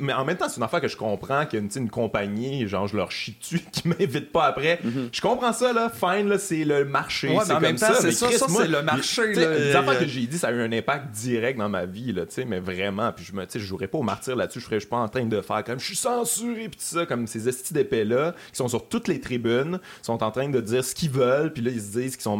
Mais 0.00 0.12
en 0.12 0.24
même 0.24 0.36
temps, 0.36 0.48
c'est 0.48 0.56
une 0.56 0.64
affaire 0.64 0.80
que 0.80 0.88
je 0.88 0.96
comprends 0.96 1.46
qu'il 1.46 1.60
y 1.60 1.62
a 1.62 1.78
une, 1.78 1.88
compagnie, 1.88 2.66
genre, 2.66 2.88
je 2.88 2.96
leur 2.96 3.12
chie 3.12 3.36
dessus, 3.40 3.60
qui 3.72 3.86
m'invite 3.86 4.32
pas 4.32 4.46
après. 4.46 4.80
Mhm. 4.82 5.10
Je 5.12 5.20
comprends 5.20 5.52
ça, 5.52 5.72
là. 5.72 5.92
Fine, 5.94 6.28
là, 6.28 6.40
c'est 6.40 6.64
le 6.64 6.84
marché. 6.84 7.28
Ouais, 7.28 7.44
c'est 7.44 7.52
en 7.52 7.60
même 7.60 7.76
temps, 7.76 7.86
c'est 8.00 8.10
ça, 8.10 8.32
ça 8.32 8.46
c'est 8.48 8.66
le 8.66 8.82
marché. 8.82 9.32
les 9.32 9.76
affaires 9.76 10.00
que 10.00 10.08
j'ai 10.08 10.26
dit, 10.26 10.36
ça 10.36 10.48
a 10.48 10.50
eu 10.50 10.60
un 10.60 10.72
impact 10.72 11.12
direct 11.12 11.56
dans 11.56 11.68
ma 11.68 11.86
vie, 11.86 12.12
là, 12.12 12.26
tu 12.26 12.34
sais, 12.34 12.44
mais 12.44 12.58
vraiment. 12.58 13.12
Puis 13.12 13.24
je 13.26 13.32
me, 13.32 13.46
je 13.48 13.60
jouerais 13.60 13.86
pas 13.86 13.98
au 13.98 14.02
martyr 14.02 14.34
là-dessus. 14.34 14.58
Je 14.58 14.64
serais 14.64 14.80
pas 14.80 14.96
en 14.96 15.08
train 15.08 15.24
de 15.24 15.40
faire 15.40 15.62
comme 15.62 15.78
je 15.78 15.84
suis 15.84 15.96
censuré, 15.96 16.68
puis 16.68 16.80
tout 16.80 16.96
ça, 16.98 17.06
comme 17.06 17.28
ces 17.28 17.48
estis 17.48 17.72
d'épais-là, 17.72 18.34
qui 18.50 18.56
sont 18.56 18.66
sur 18.66 18.88
toutes 18.88 19.06
les 19.06 19.20
tribunes, 19.20 19.78
sont 20.02 20.24
en 20.24 20.32
train 20.32 20.48
de 20.48 20.60
dire 20.60 20.84
ce 20.84 20.96
qu'ils 20.96 21.10
veulent, 21.10 21.52
puis 21.52 21.62
là, 21.62 21.70
ils 21.70 21.80
se 21.80 21.92
disent 21.92 22.16
qu'ils 22.16 22.22
sont 22.22 22.39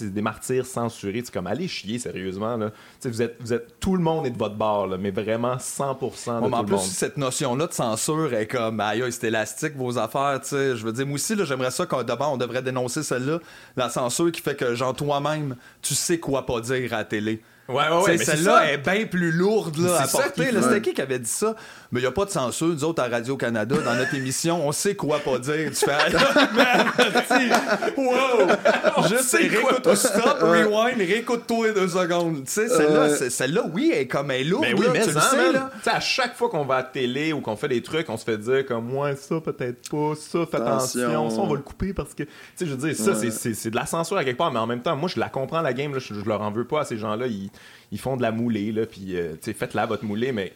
des 0.00 0.22
martyrs 0.22 0.66
censurés. 0.66 1.22
C'est 1.24 1.32
comme, 1.32 1.46
allez 1.46 1.68
chier, 1.68 1.98
sérieusement. 1.98 2.56
Là. 2.56 2.70
Vous 3.02 3.22
êtes, 3.22 3.36
vous 3.40 3.52
êtes, 3.52 3.80
tout 3.80 3.96
le 3.96 4.02
monde 4.02 4.26
est 4.26 4.30
de 4.30 4.38
votre 4.38 4.56
bord, 4.56 4.86
là, 4.86 4.96
mais 4.98 5.10
vraiment 5.10 5.56
100% 5.56 6.42
de 6.42 6.48
tout 6.48 6.54
en 6.54 6.64
plus, 6.64 6.78
cette 6.78 7.16
notion-là 7.16 7.66
de 7.66 7.72
censure 7.72 8.32
est 8.34 8.46
comme, 8.46 8.80
aïe, 8.80 9.04
c'est 9.10 9.28
élastique, 9.28 9.76
vos 9.76 9.98
affaires. 9.98 10.40
sais 10.42 10.76
Je 10.76 10.84
veux 10.84 10.92
dire, 10.92 11.06
moi 11.06 11.14
aussi, 11.14 11.34
j'aimerais 11.44 11.70
ça 11.70 11.86
qu'on 11.86 12.02
d'abord, 12.02 12.32
on 12.32 12.36
devrait 12.36 12.62
dénoncer 12.62 13.02
celle-là, 13.02 13.40
la 13.76 13.88
censure 13.90 14.32
qui 14.32 14.40
fait 14.40 14.56
que, 14.56 14.74
genre, 14.74 14.94
toi-même, 14.94 15.56
tu 15.82 15.94
sais 15.94 16.18
quoi 16.18 16.46
pas 16.46 16.60
dire 16.60 16.92
à 16.94 16.98
la 16.98 17.04
télé. 17.04 17.42
Ouais, 17.68 17.88
ouais, 17.88 18.02
ouais. 18.04 18.18
Celle-là 18.18 18.72
est 18.72 18.78
bien 18.78 19.06
plus 19.06 19.32
lourde 19.32 19.76
là, 19.78 20.02
à 20.02 20.06
porter. 20.06 20.50
C'était 20.52 20.80
qui 20.80 20.94
qui 20.94 21.02
avait 21.02 21.18
dit 21.18 21.28
ça? 21.28 21.56
Mais 21.92 22.00
il 22.00 22.02
n'y 22.02 22.08
a 22.08 22.12
pas 22.12 22.24
de 22.24 22.30
censure. 22.30 22.68
Nous 22.68 22.84
autres, 22.84 23.02
à 23.02 23.08
Radio-Canada, 23.08 23.76
dans 23.84 23.94
notre 23.94 24.14
émission, 24.14 24.66
on 24.66 24.72
sait 24.72 24.96
quoi 24.96 25.18
pas 25.20 25.38
dire. 25.38 25.70
Tu 25.70 25.84
fais, 25.84 25.92
wow! 27.96 29.06
Juste 29.08 29.36
réécoute, 29.36 29.94
stop, 29.94 30.38
rewind, 30.40 30.98
réécoute-toi 30.98 31.72
deux 31.72 31.88
secondes. 31.88 32.44
Tu 32.44 32.50
sais, 32.50 32.68
celle-là, 32.68 33.30
celle-là, 33.30 33.62
oui, 33.72 33.92
elle 33.94 34.02
est 34.02 34.06
comme 34.06 34.30
elle 34.30 34.40
est 34.40 34.44
lourde. 34.44 34.64
Mais 34.66 34.74
oui, 34.74 34.86
mais 34.92 35.02
tu 35.02 35.12
le 35.12 35.20
sais, 35.20 35.52
là. 35.52 35.70
Tu 35.76 35.84
sais, 35.84 35.90
à 35.90 36.00
chaque 36.00 36.34
fois 36.34 36.48
qu'on 36.48 36.64
va 36.64 36.76
à 36.76 36.78
la 36.78 36.84
télé 36.84 37.32
ou 37.32 37.40
qu'on 37.40 37.56
fait 37.56 37.68
des 37.68 37.82
trucs, 37.82 38.08
on 38.08 38.16
se 38.16 38.24
fait 38.24 38.38
dire 38.38 38.66
comme, 38.66 38.92
ouais, 38.94 39.14
ça, 39.16 39.40
peut-être 39.40 39.88
pas, 39.88 40.14
ça, 40.16 40.46
fais 40.50 40.56
attention, 40.56 41.30
ça, 41.30 41.40
on 41.40 41.46
va 41.46 41.54
le 41.54 41.62
couper 41.62 41.92
parce 41.92 42.14
que, 42.14 42.24
tu 42.24 42.30
sais, 42.56 42.66
je 42.66 42.74
veux 42.74 42.88
dire, 42.88 42.96
ça, 42.96 43.14
c'est 43.14 43.70
de 43.70 43.76
la 43.76 43.86
censure 43.86 44.16
à 44.16 44.24
quelque 44.24 44.38
part, 44.38 44.52
mais 44.52 44.58
en 44.58 44.66
même 44.66 44.82
temps, 44.82 44.96
moi, 44.96 45.08
je 45.12 45.20
la 45.20 45.28
comprends, 45.28 45.60
la 45.60 45.72
game, 45.72 45.92
là, 45.92 46.00
je, 46.00 46.14
leur 46.26 46.40
en 46.40 46.50
veux 46.50 46.66
pas 46.66 46.80
à 46.80 46.84
ces 46.84 46.98
gens-là. 46.98 47.26
Ils, 47.26 47.50
ils 47.92 48.00
font 48.00 48.16
de 48.16 48.22
la 48.22 48.32
moulée, 48.32 48.72
là, 48.72 48.86
puis, 48.86 49.16
euh, 49.16 49.32
tu 49.34 49.38
sais, 49.42 49.52
faites-la 49.52 49.86
votre 49.86 50.04
moulée, 50.04 50.32
mais 50.32 50.52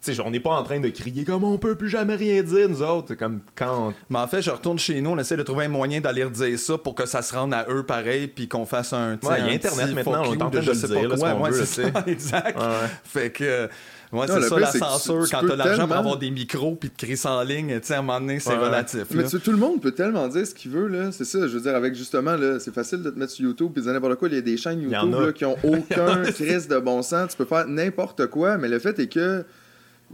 sais, 0.00 0.20
on 0.20 0.30
n'est 0.30 0.40
pas 0.40 0.50
en 0.50 0.62
train 0.62 0.80
de 0.80 0.88
crier 0.88 1.24
comme 1.24 1.44
on 1.44 1.58
peut 1.58 1.74
plus 1.74 1.88
jamais 1.88 2.14
rien 2.14 2.42
dire, 2.42 2.68
nous 2.68 2.82
autres. 2.82 3.14
Comme 3.14 3.40
quand. 3.54 3.92
Mais 4.10 4.18
en 4.18 4.26
fait, 4.26 4.42
je 4.42 4.50
retourne 4.50 4.78
chez 4.78 5.00
nous, 5.00 5.10
on 5.10 5.18
essaie 5.18 5.36
de 5.36 5.42
trouver 5.42 5.66
un 5.66 5.68
moyen 5.68 6.00
d'aller 6.00 6.28
dire 6.30 6.58
ça 6.58 6.78
pour 6.78 6.94
que 6.94 7.06
ça 7.06 7.22
se 7.22 7.34
rende 7.34 7.52
à 7.52 7.66
eux 7.68 7.82
pareil, 7.82 8.28
puis 8.28 8.48
qu'on 8.48 8.66
fasse 8.66 8.92
un. 8.92 9.18
Ouais, 9.22 9.40
il 9.40 9.46
y 9.46 9.50
a 9.50 9.52
Internet 9.52 9.94
maintenant, 9.94 10.22
on 10.26 10.34
est 10.34 10.42
en 10.42 10.50
train 10.50 10.60
de, 10.60 10.66
le 10.66 10.74
dire. 10.74 11.08
Là, 11.08 11.36
ouais, 11.36 11.52
c'est 11.52 11.66
ça, 11.66 11.82
exact. 12.06 12.58
Fait 13.04 13.30
que. 13.30 13.68
Ouais, 14.10 14.26
c'est 14.26 14.40
ça 14.40 14.58
la 14.58 14.72
censure. 14.72 15.26
quand 15.30 15.46
t'as 15.46 15.56
l'argent 15.56 15.86
pour 15.86 15.96
avoir 15.96 16.16
des 16.16 16.30
micros 16.30 16.76
puis 16.76 16.88
de 16.88 16.94
crier 16.96 17.18
en 17.26 17.42
ligne, 17.42 17.78
tu 17.80 17.88
sais, 17.88 17.94
à 17.94 17.98
un 17.98 18.02
moment 18.02 18.20
donné, 18.20 18.40
c'est 18.40 18.56
relatif. 18.56 19.04
Mais 19.10 19.24
tout 19.24 19.50
le 19.50 19.58
monde 19.58 19.82
peut 19.82 19.92
tellement 19.92 20.28
dire 20.28 20.46
ce 20.46 20.54
qu'il 20.54 20.70
veut, 20.70 20.88
là. 20.88 21.12
C'est 21.12 21.24
ça, 21.24 21.40
je 21.40 21.54
veux 21.54 21.60
dire, 21.60 21.74
avec 21.74 21.94
justement, 21.94 22.36
là, 22.36 22.58
c'est 22.60 22.72
facile 22.72 23.02
de 23.02 23.10
te 23.10 23.18
mettre 23.18 23.32
sur 23.32 23.44
YouTube 23.44 23.70
puis 23.72 23.82
de 23.82 23.86
dire 23.86 23.92
n'importe 23.92 24.16
quoi. 24.16 24.28
Il 24.28 24.34
y 24.34 24.38
a 24.38 24.42
des 24.42 24.56
chaînes 24.56 24.80
YouTube 24.80 25.12
là, 25.12 25.32
qui 25.32 25.44
ont 25.44 25.56
aucun 25.62 26.22
crise 26.32 26.68
de 26.68 26.78
bon 26.78 27.02
sens. 27.02 27.32
Tu 27.32 27.36
peux 27.36 27.44
faire 27.44 27.66
n'importe 27.66 28.26
quoi, 28.28 28.56
mais 28.56 28.68
le 28.68 28.78
fait 28.78 28.98
est 28.98 29.08
que 29.08 29.44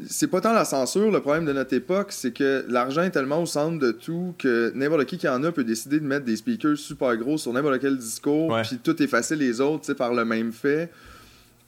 c'est 0.08 0.26
pas 0.26 0.40
tant 0.40 0.52
la 0.52 0.64
censure, 0.64 1.10
le 1.10 1.20
problème 1.20 1.44
de 1.44 1.52
notre 1.52 1.74
époque, 1.74 2.08
c'est 2.10 2.32
que 2.32 2.64
l'argent 2.68 3.02
est 3.02 3.10
tellement 3.10 3.42
au 3.42 3.46
centre 3.46 3.78
de 3.78 3.92
tout 3.92 4.34
que 4.38 4.72
n'importe 4.74 5.04
qui 5.04 5.18
qui 5.18 5.28
en 5.28 5.42
a 5.44 5.52
peut 5.52 5.62
décider 5.62 6.00
de 6.00 6.04
mettre 6.04 6.24
des 6.24 6.36
speakers 6.36 6.76
super 6.76 7.16
gros 7.16 7.38
sur 7.38 7.52
n'importe 7.52 7.80
quel 7.80 7.96
discours, 7.96 8.56
puis 8.62 8.78
tout 8.78 9.00
effacer 9.02 9.36
les 9.36 9.60
autres 9.60 9.92
par 9.94 10.12
le 10.12 10.24
même 10.24 10.52
fait. 10.52 10.90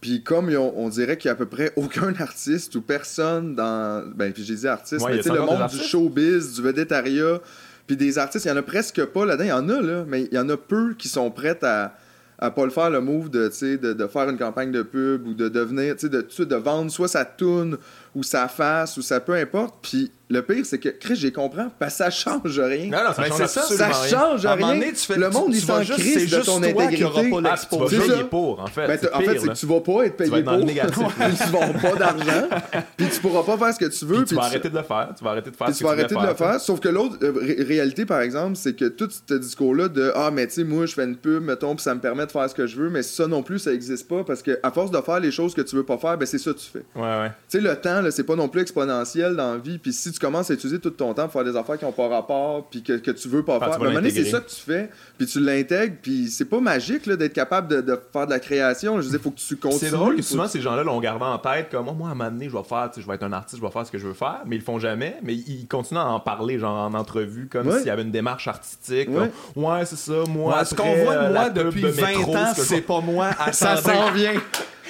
Puis 0.01 0.23
comme 0.23 0.51
on, 0.55 0.89
dirait 0.89 1.17
qu'il 1.17 1.29
y 1.29 1.31
a 1.31 1.33
à 1.33 1.37
peu 1.37 1.47
près 1.47 1.73
aucun 1.77 2.13
artiste 2.19 2.75
ou 2.75 2.83
personne 2.83 3.55
dans... 3.55 4.05
Ben, 4.15 4.33
puis 4.33 4.45
j'ai 4.45 4.57
dit 4.57 4.69
artiste, 4.69 5.07
mais 5.09 5.19
tu 5.19 5.25
sais, 5.25 5.33
le 5.33 5.41
monde 5.41 5.69
du 5.69 5.79
showbiz, 5.79 6.55
du 6.55 6.63
vedettariat, 6.63 7.41
puis 7.87 7.97
des 7.97 8.19
artistes, 8.19 8.45
il 8.45 8.49
y 8.49 8.51
en 8.51 8.57
a 8.57 8.63
presque 8.63 9.05
pas 9.05 9.25
là-dedans. 9.25 9.45
Il 9.45 9.49
y 9.49 9.53
en 9.53 9.69
a, 9.69 9.81
là, 9.81 10.05
mais 10.07 10.23
il 10.25 10.35
y 10.35 10.39
en 10.39 10.49
a 10.49 10.57
peu 10.57 10.95
qui 10.95 11.09
sont 11.09 11.31
prêts 11.31 11.59
à 11.63 11.95
à 12.39 12.51
pas 12.51 12.65
le 12.65 12.71
faire 12.71 12.91
le 12.91 13.01
move 13.01 13.31
de, 13.31 13.51
de, 13.77 13.93
de 13.93 14.07
faire 14.07 14.29
une 14.29 14.39
campagne 14.39 14.71
de 14.71 14.83
pub 14.83 15.27
ou 15.27 15.35
de 15.35 15.49
devenir, 15.49 15.97
de, 15.97 16.45
de 16.45 16.57
vendre 16.57 16.91
soit 16.91 17.09
sa 17.09 17.25
tune 17.25 17.79
ou 18.17 18.23
sa 18.23 18.49
face 18.49 18.97
ou 18.97 19.03
ça 19.03 19.21
peu 19.21 19.35
importe. 19.35 19.75
Puis 19.83 20.11
le 20.29 20.43
pire, 20.43 20.67
c'est 20.67 20.79
que, 20.79 20.89
Chris, 20.89 21.15
j'ai 21.15 21.31
compris, 21.31 21.63
parce 21.79 21.93
que 21.93 21.99
ça 21.99 22.11
change 22.11 22.59
rien. 22.59 22.87
Non, 22.87 22.99
non, 23.05 23.13
ça 23.15 23.25
change 23.27 23.47
ça, 23.47 23.63
ça 23.63 23.93
change 23.93 24.45
rien. 24.45 24.75
le 24.75 25.31
monde, 25.31 25.55
il 25.55 25.61
s'en 25.61 25.81
crise 25.83 26.31
de 26.31 26.41
ton 26.43 26.61
intégrité. 26.63 27.31
Pas 27.31 27.41
ah, 27.45 27.57
tu 27.57 27.79
vas 27.79 27.87
payer 27.87 28.25
pour, 28.25 28.61
en 28.61 28.67
fait. 28.67 28.87
Ben, 28.89 28.99
en 29.13 29.21
fait, 29.21 29.39
c'est 29.39 29.49
que 29.49 29.53
tu 29.55 29.67
vas 29.67 29.81
pas 29.81 30.07
être 30.07 30.17
payé 30.17 30.43
pour. 30.43 30.67
tu 30.67 31.51
vas 31.53 31.69
pas 31.81 31.97
d'argent. 31.97 32.49
puis 32.97 33.07
tu 33.09 33.21
pourras 33.21 33.45
pas 33.45 33.57
faire 33.57 33.75
ce 33.75 33.79
que 33.79 33.97
tu 33.97 34.05
veux. 34.05 34.25
tu 34.25 34.35
vas 34.35 34.45
arrêter 34.45 34.69
de 34.69 34.77
le 34.77 34.83
faire. 34.83 35.11
Tu 35.17 35.23
vas 35.23 35.31
arrêter 35.31 35.51
de 35.51 35.57
faire 35.57 35.69
ce 35.69 35.73
que 35.73 35.79
tu 35.79 35.85
vas 35.85 35.91
arrêter 35.91 36.15
de 36.17 36.27
le 36.27 36.35
faire. 36.35 36.61
Sauf 36.61 36.81
que 36.81 36.89
l'autre 36.89 37.19
euh, 37.23 37.33
réalité, 37.67 38.05
par 38.05 38.21
exemple, 38.21 38.57
c'est 38.57 38.75
que 38.75 38.87
tout 38.87 39.09
ce 39.11 39.35
discours-là 39.35 39.89
de 39.89 40.11
Ah, 40.17 40.31
mais 40.33 40.49
tu 40.49 40.55
sais, 40.55 40.65
moi, 40.65 40.87
je 40.87 40.95
fais 40.95 41.05
une 41.05 41.17
pub, 41.17 41.45
mettons, 41.45 41.77
puis 41.77 41.85
ça 41.85 41.95
me 41.95 42.01
permet 42.01 42.27
de 42.27 42.33
faire 42.33 42.51
ce 42.51 42.55
que 42.55 42.67
je 42.67 42.77
veux, 42.77 42.91
mais 42.91 43.05
ça 43.05 43.29
non 43.29 43.45
plus, 43.45 43.61
ça 43.61 43.73
existe 43.73 44.09
pas 44.09 44.25
parce 44.25 44.43
que 44.43 44.59
à 44.63 44.73
force 44.73 44.91
de 44.91 45.01
faire 45.01 45.21
les 45.21 45.31
choses 45.31 45.55
que 45.55 45.63
tu 45.63 45.77
veux 45.77 45.85
pas 45.85 45.99
faire, 45.99 46.19
ben 46.19 46.27
c'est 46.27 46.39
ça 46.39 46.53
que 46.53 46.59
tu 46.59 46.67
fais. 46.67 46.85
Ouais, 46.97 47.03
ouais. 47.03 47.29
Tu 47.49 47.59
sais, 47.59 47.61
le 47.61 47.77
temps, 47.77 48.03
c'est 48.11 48.25
pas 48.25 48.37
non 48.37 48.49
plus 48.49 48.63
exponentiel 48.63 49.37
dans 49.37 49.53
la 49.53 49.59
vie. 49.59 49.79
Puis 49.79 49.93
si 49.93 50.13
tu 50.13 50.19
commences 50.19 50.51
à 50.51 50.55
utiliser 50.55 50.79
tout 50.79 50.91
ton 50.91 51.15
temps 51.15 51.25
pour 51.25 51.33
faire 51.33 51.45
des 51.45 51.57
affaires 51.57 51.79
qui 51.79 51.85
n'ont 51.85 51.93
pas 51.93 52.09
rapport, 52.09 52.69
puis 52.69 52.83
que, 52.83 52.95
que 52.95 53.11
tu 53.11 53.29
veux 53.29 53.45
pas 53.45 53.59
faire, 53.59 53.73
à 53.73 53.77
un 53.77 53.79
moment 53.79 53.93
donné, 53.93 54.11
c'est 54.11 54.25
ça 54.25 54.41
que 54.41 54.49
tu 54.49 54.57
fais, 54.57 54.91
puis 55.19 55.27
tu 55.27 55.41
l'intègres, 55.41 55.97
puis 56.01 56.29
c'est 56.29 56.45
pas 56.45 56.61
magique 56.61 57.09
d'être 57.09 57.33
capable 57.33 57.69
de, 57.69 57.81
de, 57.81 57.99
faire 58.13 58.27
de 58.27 58.31
la 58.31 58.41
création. 58.41 59.01
Je 59.01 59.07
veux 59.07 59.11
dire, 59.11 59.21
faut 59.21 59.31
que 59.31 59.41
tu 59.41 59.57
continues. 59.57 59.81
C'est 59.81 59.91
drôle 59.91 60.17
que 60.17 60.23
souvent 60.23 60.47
ces 60.47 60.61
gens-là 60.61 60.83
l'ont 60.83 61.01
gardé 61.01 61.25
en 61.25 61.39
tête 61.39 61.69
comme, 61.71 61.89
oh, 61.89 61.93
moi, 61.93 62.09
à 62.09 62.13
un 62.13 62.15
moment 62.15 62.31
donné, 62.31 62.49
je 62.49 62.57
vais 62.57 62.65
faire, 62.65 62.91
je 62.97 63.07
vais 63.07 63.15
être 63.15 63.23
un 63.23 63.33
artiste, 63.33 63.61
je 63.61 63.67
vais 63.67 63.73
faire 63.73 63.87
ce 63.87 63.93
que 63.93 63.99
je 63.99 64.07
veux 64.07 64.15
faire, 64.15 64.43
mais 64.47 64.57
ils 64.57 64.61
le 64.61 64.65
font 64.65 64.79
jamais, 64.79 65.17
mais 65.23 65.35
ils 65.35 65.67
continuent 65.67 66.01
à 66.01 66.07
en 66.07 66.21
parler, 66.21 66.59
genre 66.59 66.77
en 66.77 66.95
entrevue, 66.95 67.49
comme 67.51 67.71
s'il 67.79 67.87
y 67.87 67.91
avait 67.91 68.03
une 68.03 68.11
démarche 68.11 68.49
artistique. 68.49 69.09
Ouais, 69.55 69.85
c'est 69.85 69.97
ça, 69.97 70.25
moi. 70.29 70.65
ce 70.65 70.75
qu'on 70.75 70.95
voit 71.05 71.17
de 71.17 71.33
moi 71.33 71.51
depuis 71.51 71.83
20 71.83 72.05
ans, 72.29 72.53
c'est 72.55 72.81
pas 72.81 73.01
moi. 73.01 73.31
Ça 73.53 73.77
s'en 73.77 74.11
vient. 74.13 74.35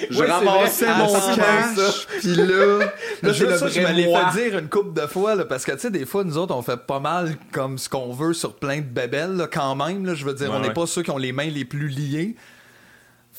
Je 0.09 0.23
ramassais 0.23 0.93
mon 0.97 1.11
cash, 1.35 2.07
puis 2.19 2.35
là, 2.35 2.79
là 3.23 3.33
je, 3.33 3.57
ça, 3.57 3.67
je 3.67 3.79
me 3.81 3.91
l'ai 3.93 4.11
fait 4.11 4.49
dire 4.49 4.57
une 4.59 4.69
couple 4.69 4.99
de 4.99 5.07
fois, 5.07 5.35
là, 5.35 5.45
parce 5.45 5.65
que, 5.65 5.71
tu 5.73 5.79
sais, 5.79 5.91
des 5.91 6.05
fois, 6.05 6.23
nous 6.23 6.37
autres, 6.37 6.55
on 6.55 6.61
fait 6.61 6.77
pas 6.77 6.99
mal 6.99 7.35
comme 7.51 7.77
ce 7.77 7.89
qu'on 7.89 8.13
veut 8.13 8.33
sur 8.33 8.55
plein 8.55 8.77
de 8.77 8.81
bébelles, 8.85 9.47
quand 9.51 9.75
même, 9.75 10.05
là, 10.05 10.13
je 10.13 10.25
veux 10.25 10.33
dire, 10.33 10.51
on 10.51 10.59
n'est 10.59 10.73
pas 10.73 10.87
ceux 10.87 11.03
qui 11.03 11.11
ont 11.11 11.17
les 11.17 11.31
mains 11.31 11.49
les 11.49 11.65
plus 11.65 11.87
liées. 11.87 12.35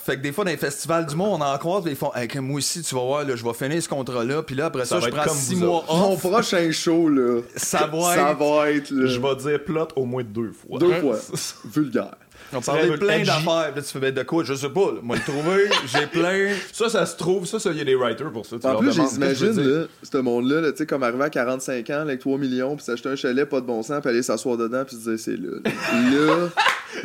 Fait 0.09 0.16
que 0.16 0.22
des 0.22 0.33
fois, 0.33 0.44
dans 0.44 0.50
les 0.50 0.57
festivals 0.57 1.04
du 1.04 1.16
monde, 1.16 1.42
on 1.42 1.44
en 1.44 1.59
croise, 1.59 1.85
ils 1.87 1.96
font 1.96 2.14
hey, 2.14 2.28
moi 2.38 2.59
aussi, 2.59 2.81
tu 2.83 2.94
vas 2.94 3.02
voir, 3.02 3.24
là, 3.24 3.37
je 3.37 3.44
vais 3.44 3.52
finir 3.52 3.83
ce 3.83 3.88
contrat-là, 3.88 4.42
puis 4.42 4.54
là, 4.54 4.66
après 4.66 4.87
ça, 4.87 5.00
je 5.00 5.09
prends 5.11 5.28
six 5.28 5.57
mois 5.57 5.85
off. 5.88 6.00
Mon 6.00 6.16
prochain 6.16 6.70
show, 6.72 7.09
là, 7.09 7.42
ça 7.57 7.87
va 7.87 8.14
ça 8.14 8.33
Va 8.33 8.70
être 8.70 8.88
Je 8.88 9.20
vais 9.20 9.37
dire 9.37 9.64
plot 9.64 9.88
au 9.96 10.07
moins 10.07 10.22
deux 10.22 10.52
fois. 10.52 10.78
Deux 10.78 10.94
fois. 11.00 11.18
Vulgaire. 11.64 12.14
On 12.52 12.61
parlait 12.61 12.96
plein 12.96 13.22
d'affaires. 13.22 13.72
Là, 13.74 13.82
tu 13.82 13.98
fais 13.98 14.12
de 14.12 14.22
quoi? 14.22 14.44
Je 14.44 14.54
sais 14.54 14.70
pas. 14.70 14.94
Moi, 15.02 15.16
le 15.16 15.22
trouver, 15.22 15.68
j'ai 15.87 16.06
plein. 16.06 16.54
Ça, 16.72 16.88
ça 16.88 17.06
se 17.06 17.16
trouve. 17.16 17.46
Ça, 17.46 17.58
il 17.70 17.78
y 17.78 17.80
a 17.80 17.84
des 17.84 17.94
writers 17.94 18.30
pour 18.30 18.46
ça. 18.46 18.56
en 18.62 18.76
plus, 18.76 18.92
j'imagine, 18.92 19.61
là, 19.61 19.87
ce 20.02 20.18
monde-là, 20.18 20.70
tu 20.72 20.78
sais, 20.78 20.87
comme 20.87 21.02
arriver 21.02 21.24
à 21.24 21.30
45 21.30 21.90
ans 21.90 22.00
avec 22.00 22.20
3 22.20 22.38
millions, 22.38 22.76
puis 22.76 22.84
s'acheter 22.84 23.11
un 23.11 23.16
chalet, 23.16 23.48
pas 23.48 23.61
de 23.61 23.66
bon 23.66 23.82
sens, 23.82 24.00
puis 24.00 24.11
aller 24.11 24.22
s'asseoir 24.22 24.56
dedans, 24.56 24.84
puis 24.84 24.96
se 24.96 25.11
dire, 25.11 25.18
c'est 25.18 25.37
là. 25.37 25.58
Là, 25.64 26.48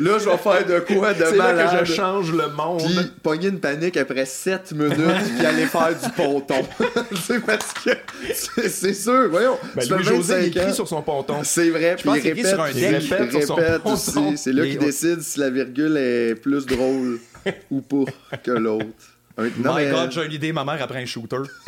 là, 0.00 0.18
je 0.18 0.28
vais 0.28 0.36
faire 0.38 0.66
de 0.66 0.78
quoi 0.80 1.12
de 1.12 1.24
C'est 1.24 1.36
là 1.36 1.78
que 1.78 1.84
je 1.84 1.92
change 1.92 2.32
le 2.32 2.48
monde. 2.48 2.82
Puis 2.82 3.12
pogner 3.22 3.48
une 3.48 3.60
panique 3.60 3.96
après 3.96 4.24
7 4.24 4.72
minutes, 4.72 4.96
puis 5.36 5.46
aller 5.46 5.66
faire 5.66 5.90
du 5.90 6.10
ponton. 6.16 6.62
c'est 7.26 7.44
parce 7.44 7.72
que 7.74 7.90
c'est 8.68 8.94
sûr, 8.94 9.28
voyons. 9.30 9.58
Ben, 9.74 9.88
Louis-José 9.88 10.46
écrit 10.46 10.72
sur 10.72 10.88
son 10.88 11.02
ponton. 11.02 11.36
C'est 11.42 11.70
vrai, 11.70 11.96
puis 11.96 12.08
il 12.16 12.32
répète, 12.32 12.56
il 12.74 12.86
répète 12.86 13.80
aussi. 13.84 14.36
C'est 14.36 14.52
là 14.52 14.64
qu'il 14.64 14.78
décide 14.78 15.20
la 15.36 15.50
virgule 15.50 15.96
est 15.96 16.34
plus 16.34 16.66
drôle 16.66 17.18
ou 17.70 17.80
pas 17.80 18.04
que 18.42 18.50
l'autre. 18.50 19.14
My 19.36 19.50
God, 19.90 20.12
j'ai 20.12 20.26
une 20.26 20.32
idée, 20.32 20.52
ma 20.52 20.64
mère 20.64 20.80
après 20.80 21.02
un 21.02 21.06
shooter. 21.06 21.38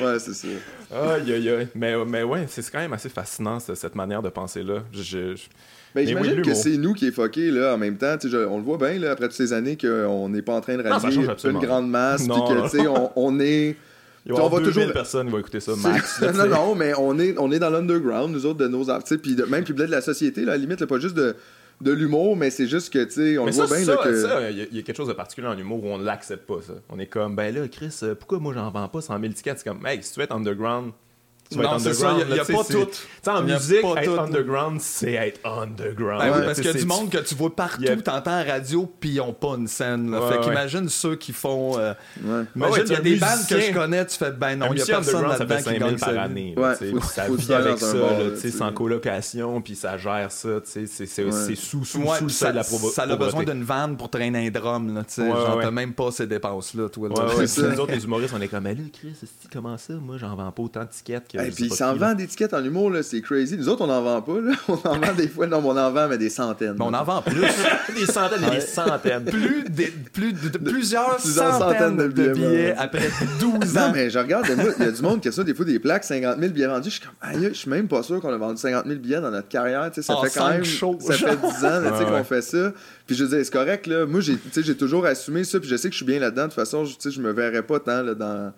ouais, 0.00 0.18
c'est 0.18 0.34
ça. 0.34 0.46
Aïe, 0.92 1.32
aïe, 1.32 1.48
aïe. 1.50 1.68
Mais, 1.74 1.96
mais 2.04 2.22
ouais, 2.22 2.46
c'est 2.48 2.70
quand 2.70 2.78
même 2.78 2.92
assez 2.92 3.08
fascinant, 3.08 3.58
cette 3.58 3.96
manière 3.96 4.22
de 4.22 4.28
penser-là. 4.28 4.84
Je, 4.92 5.34
ben, 5.94 6.06
j'imagine 6.06 6.42
que 6.42 6.54
c'est 6.54 6.76
nous 6.76 6.92
qui 6.92 7.06
est 7.06 7.12
fucké 7.12 7.50
là, 7.50 7.74
en 7.74 7.78
même 7.78 7.96
temps. 7.96 8.16
on 8.22 8.58
le 8.58 8.62
voit 8.62 8.78
bien 8.78 8.98
là, 8.98 9.12
après 9.12 9.26
toutes 9.26 9.36
ces 9.36 9.52
années 9.52 9.76
qu'on 9.76 10.28
n'est 10.28 10.42
pas 10.42 10.54
en 10.54 10.60
train 10.60 10.76
de 10.76 10.82
radier 10.82 11.26
une 11.44 11.58
grande 11.58 11.88
masse. 11.88 12.22
Puis 12.22 12.28
que 12.28 12.88
on, 12.88 13.10
on 13.16 13.40
est. 13.40 13.76
Il 14.26 14.32
va 14.32 14.42
y 14.42 14.44
avoir 14.44 14.62
toujours 14.62 14.90
personnes 14.92 15.26
qui 15.26 15.32
vont 15.32 15.38
écouter 15.38 15.60
ça, 15.60 15.72
max. 15.76 16.22
non, 16.22 16.46
non, 16.46 16.74
mais 16.74 16.94
on 16.96 17.18
est, 17.18 17.34
on 17.36 17.52
est 17.52 17.58
dans 17.58 17.68
l'underground, 17.68 18.32
nous 18.32 18.46
autres, 18.46 18.58
de 18.58 18.68
nos 18.68 18.88
artistes, 18.88 19.20
puis 19.20 19.36
même 19.48 19.64
puis 19.64 19.74
de 19.74 19.84
la 19.84 20.00
société, 20.00 20.46
là, 20.46 20.52
à 20.52 20.54
la 20.54 20.60
limite, 20.62 20.84
pas 20.86 20.98
juste 20.98 21.14
de, 21.14 21.36
de 21.84 21.92
l'humour, 21.92 22.36
mais 22.36 22.50
c'est 22.50 22.66
juste 22.66 22.92
que, 22.92 23.04
tu 23.04 23.10
sais, 23.10 23.38
on 23.38 23.44
le 23.44 23.52
voit 23.52 23.66
bien. 23.66 23.84
Ça, 23.84 23.96
que... 23.96 24.50
il 24.50 24.74
y, 24.74 24.78
a 24.78 24.82
quelque 24.82 24.96
chose 24.96 25.08
de 25.08 25.12
particulier 25.12 25.46
en 25.46 25.56
humour 25.56 25.84
où 25.84 25.88
on 25.88 25.98
l'accepte 25.98 26.46
pas, 26.46 26.62
ça. 26.62 26.72
On 26.88 26.98
est 26.98 27.06
comme, 27.06 27.36
ben 27.36 27.54
là, 27.54 27.68
Chris, 27.68 27.94
euh, 28.02 28.14
pourquoi 28.14 28.38
moi 28.38 28.54
j'en 28.54 28.70
vends 28.70 28.88
pas 28.88 29.02
100 29.02 29.20
000 29.20 29.32
tickets? 29.34 29.58
C'est 29.58 29.68
comme, 29.68 29.84
hey, 29.86 30.02
si 30.02 30.12
tu 30.12 30.18
veux 30.18 30.24
être 30.24 30.34
underground, 30.34 30.92
tu 31.54 31.62
vas 31.62 31.64
être 31.64 31.86
underground. 31.86 32.26
Il 32.28 32.34
n'y 32.34 32.40
a, 32.40 32.44
pas 32.44 32.64
tout. 32.64 33.30
en 33.30 33.42
musique, 33.42 33.84
être 33.96 34.18
underground, 34.18 34.80
c'est 34.80 35.12
être 35.12 35.40
underground. 35.44 36.22
Ben 36.22 36.44
parce 36.44 36.60
qu'il 36.60 36.66
y 36.66 36.68
a 36.68 36.72
du 36.74 36.86
monde 36.86 37.10
que 37.10 37.18
tu 37.18 37.34
vois 37.34 37.54
partout, 37.54 37.84
t'entends 38.02 38.32
à 38.32 38.44
la 38.44 38.52
radio, 38.54 38.92
puis 39.00 39.10
ils 39.10 39.16
n'ont 39.16 39.32
pas 39.32 39.54
une 39.56 39.68
scène. 39.68 40.14
fait 40.30 40.40
qu'imagine 40.40 40.88
ceux 40.88 41.16
qui 41.16 41.32
font. 41.32 41.78
Euh, 41.78 41.94
imagine, 42.54 42.84
il 42.86 42.92
y 42.92 42.96
a 42.96 43.00
des 43.00 43.16
bandes 43.16 43.46
que 43.48 43.60
je 43.60 43.72
connais, 43.72 44.06
tu 44.06 44.16
fais, 44.16 44.32
ben 44.32 44.56
non, 44.56 44.66
il 44.72 44.76
n'y 44.76 44.82
a 44.82 44.86
personne 44.86 45.26
là-dedans 45.26 45.56
qui 45.56 45.78
gagne 45.78 45.98
par 45.98 46.18
année. 46.18 46.54
Ça 47.02 47.28
vit 47.28 47.52
avec 47.52 47.78
ça, 47.78 48.50
sans 48.50 48.72
colocation, 48.72 49.60
puis 49.60 49.74
ça 49.74 49.96
gère 49.96 50.30
ça. 50.30 50.48
C'est 50.64 50.86
sous 51.56 51.84
sous 51.84 52.02
le 52.02 52.28
seuil 52.28 52.52
de 52.52 52.56
la 52.56 52.62
Ça 52.62 53.02
a 53.02 53.16
besoin 53.16 53.44
d'une 53.44 53.64
vanne 53.64 53.96
pour 53.96 54.10
traîner 54.10 54.46
un 54.46 54.50
drum. 54.50 55.04
Genre, 55.16 55.58
t'as 55.60 55.70
même 55.70 55.94
pas 55.94 56.10
ces 56.10 56.26
dépenses-là, 56.26 56.88
toi. 56.88 57.08
Nous 57.08 57.80
autres, 57.80 57.92
les 57.92 58.04
humoristes, 58.04 58.34
on 58.36 58.40
est 58.40 58.48
comme, 58.48 58.64
là, 58.64 58.74
Chris, 58.92 59.14
comment 59.52 59.76
ça? 59.78 59.94
Moi, 59.94 60.16
j'en 60.18 60.34
vends 60.34 60.50
pas 60.50 60.62
autant 60.62 60.80
de 60.80 60.88
tickets 60.88 61.28
que. 61.28 61.38
Et 61.44 61.50
puis, 61.50 61.64
ils 61.64 61.74
s'en 61.74 61.94
vendent 61.94 62.16
des 62.16 62.26
tickets 62.26 62.54
en 62.54 62.64
humour, 62.64 62.90
là, 62.90 63.02
c'est 63.02 63.20
crazy. 63.20 63.56
Nous 63.56 63.68
autres, 63.68 63.82
on 63.82 63.86
n'en 63.86 64.02
vend 64.02 64.22
pas, 64.22 64.40
là. 64.40 64.52
On 64.68 64.74
en 64.74 64.98
vend 64.98 65.14
des 65.16 65.28
fois, 65.28 65.46
non, 65.46 65.60
mais 65.60 65.68
on 65.68 65.76
en 65.76 65.90
vend, 65.90 66.08
mais 66.08 66.18
des 66.18 66.30
centaines. 66.30 66.76
on 66.80 66.92
en 66.92 67.04
vend 67.04 67.22
plus. 67.22 67.40
des 67.94 68.06
centaines 68.06 68.44
et 68.44 68.56
des 68.56 68.60
centaines. 68.60 69.24
Plus, 69.24 69.64
plus 70.12 70.32
de, 70.32 70.58
plusieurs, 70.58 71.20
centaines, 71.20 71.96
de 71.96 72.28
billets, 72.32 72.74
après 72.76 73.10
12 73.40 73.76
ans. 73.76 73.86
Non, 73.86 73.92
mais 73.92 74.10
je 74.10 74.18
regarde, 74.18 74.46
il 74.48 74.84
y 74.84 74.88
a 74.88 74.90
du 74.90 75.02
monde 75.02 75.20
qui 75.20 75.28
a 75.28 75.32
ça, 75.32 75.44
des 75.44 75.54
fois, 75.54 75.64
des 75.64 75.78
plaques, 75.78 76.04
50 76.04 76.38
000 76.38 76.52
billets 76.52 76.66
vendus. 76.66 76.90
Je 76.90 76.94
suis 76.94 77.02
comme, 77.02 77.14
aïe, 77.20 77.50
je 77.52 77.58
suis 77.58 77.70
même 77.70 77.88
pas 77.88 78.02
sûr 78.02 78.20
qu'on 78.20 78.32
a 78.32 78.36
vendu 78.36 78.60
50 78.60 78.86
000 78.86 78.98
billets 78.98 79.20
dans 79.20 79.30
notre 79.30 79.48
carrière. 79.48 79.90
Tu 79.92 80.02
sais, 80.02 80.12
ça 80.12 80.16
fait 80.22 80.38
quand 80.38 80.48
même. 80.48 80.64
Ça 80.64 81.14
fait 81.14 81.36
10 81.36 81.64
ans 81.64 82.06
qu'on 82.06 82.24
fait 82.24 82.42
ça. 82.42 82.72
Puis 83.06 83.16
je 83.16 83.24
veux 83.24 83.36
dire, 83.36 83.44
c'est 83.44 83.52
correct, 83.52 83.86
là. 83.86 84.06
Moi, 84.06 84.20
j'ai 84.20 84.76
toujours 84.76 85.06
assumé 85.06 85.44
ça, 85.44 85.60
puis 85.60 85.68
je 85.68 85.76
sais 85.76 85.88
que 85.88 85.92
je 85.92 85.98
suis 85.98 86.06
bien 86.06 86.18
là-dedans. 86.18 86.44
De 86.44 86.48
toute 86.48 86.54
façon, 86.54 86.84
je, 86.84 87.10
je 87.10 87.20
me 87.20 87.32
verrais 87.32 87.62
pas 87.62 87.80
tant 87.80 88.02
là, 88.02 88.14
dans 88.14 88.52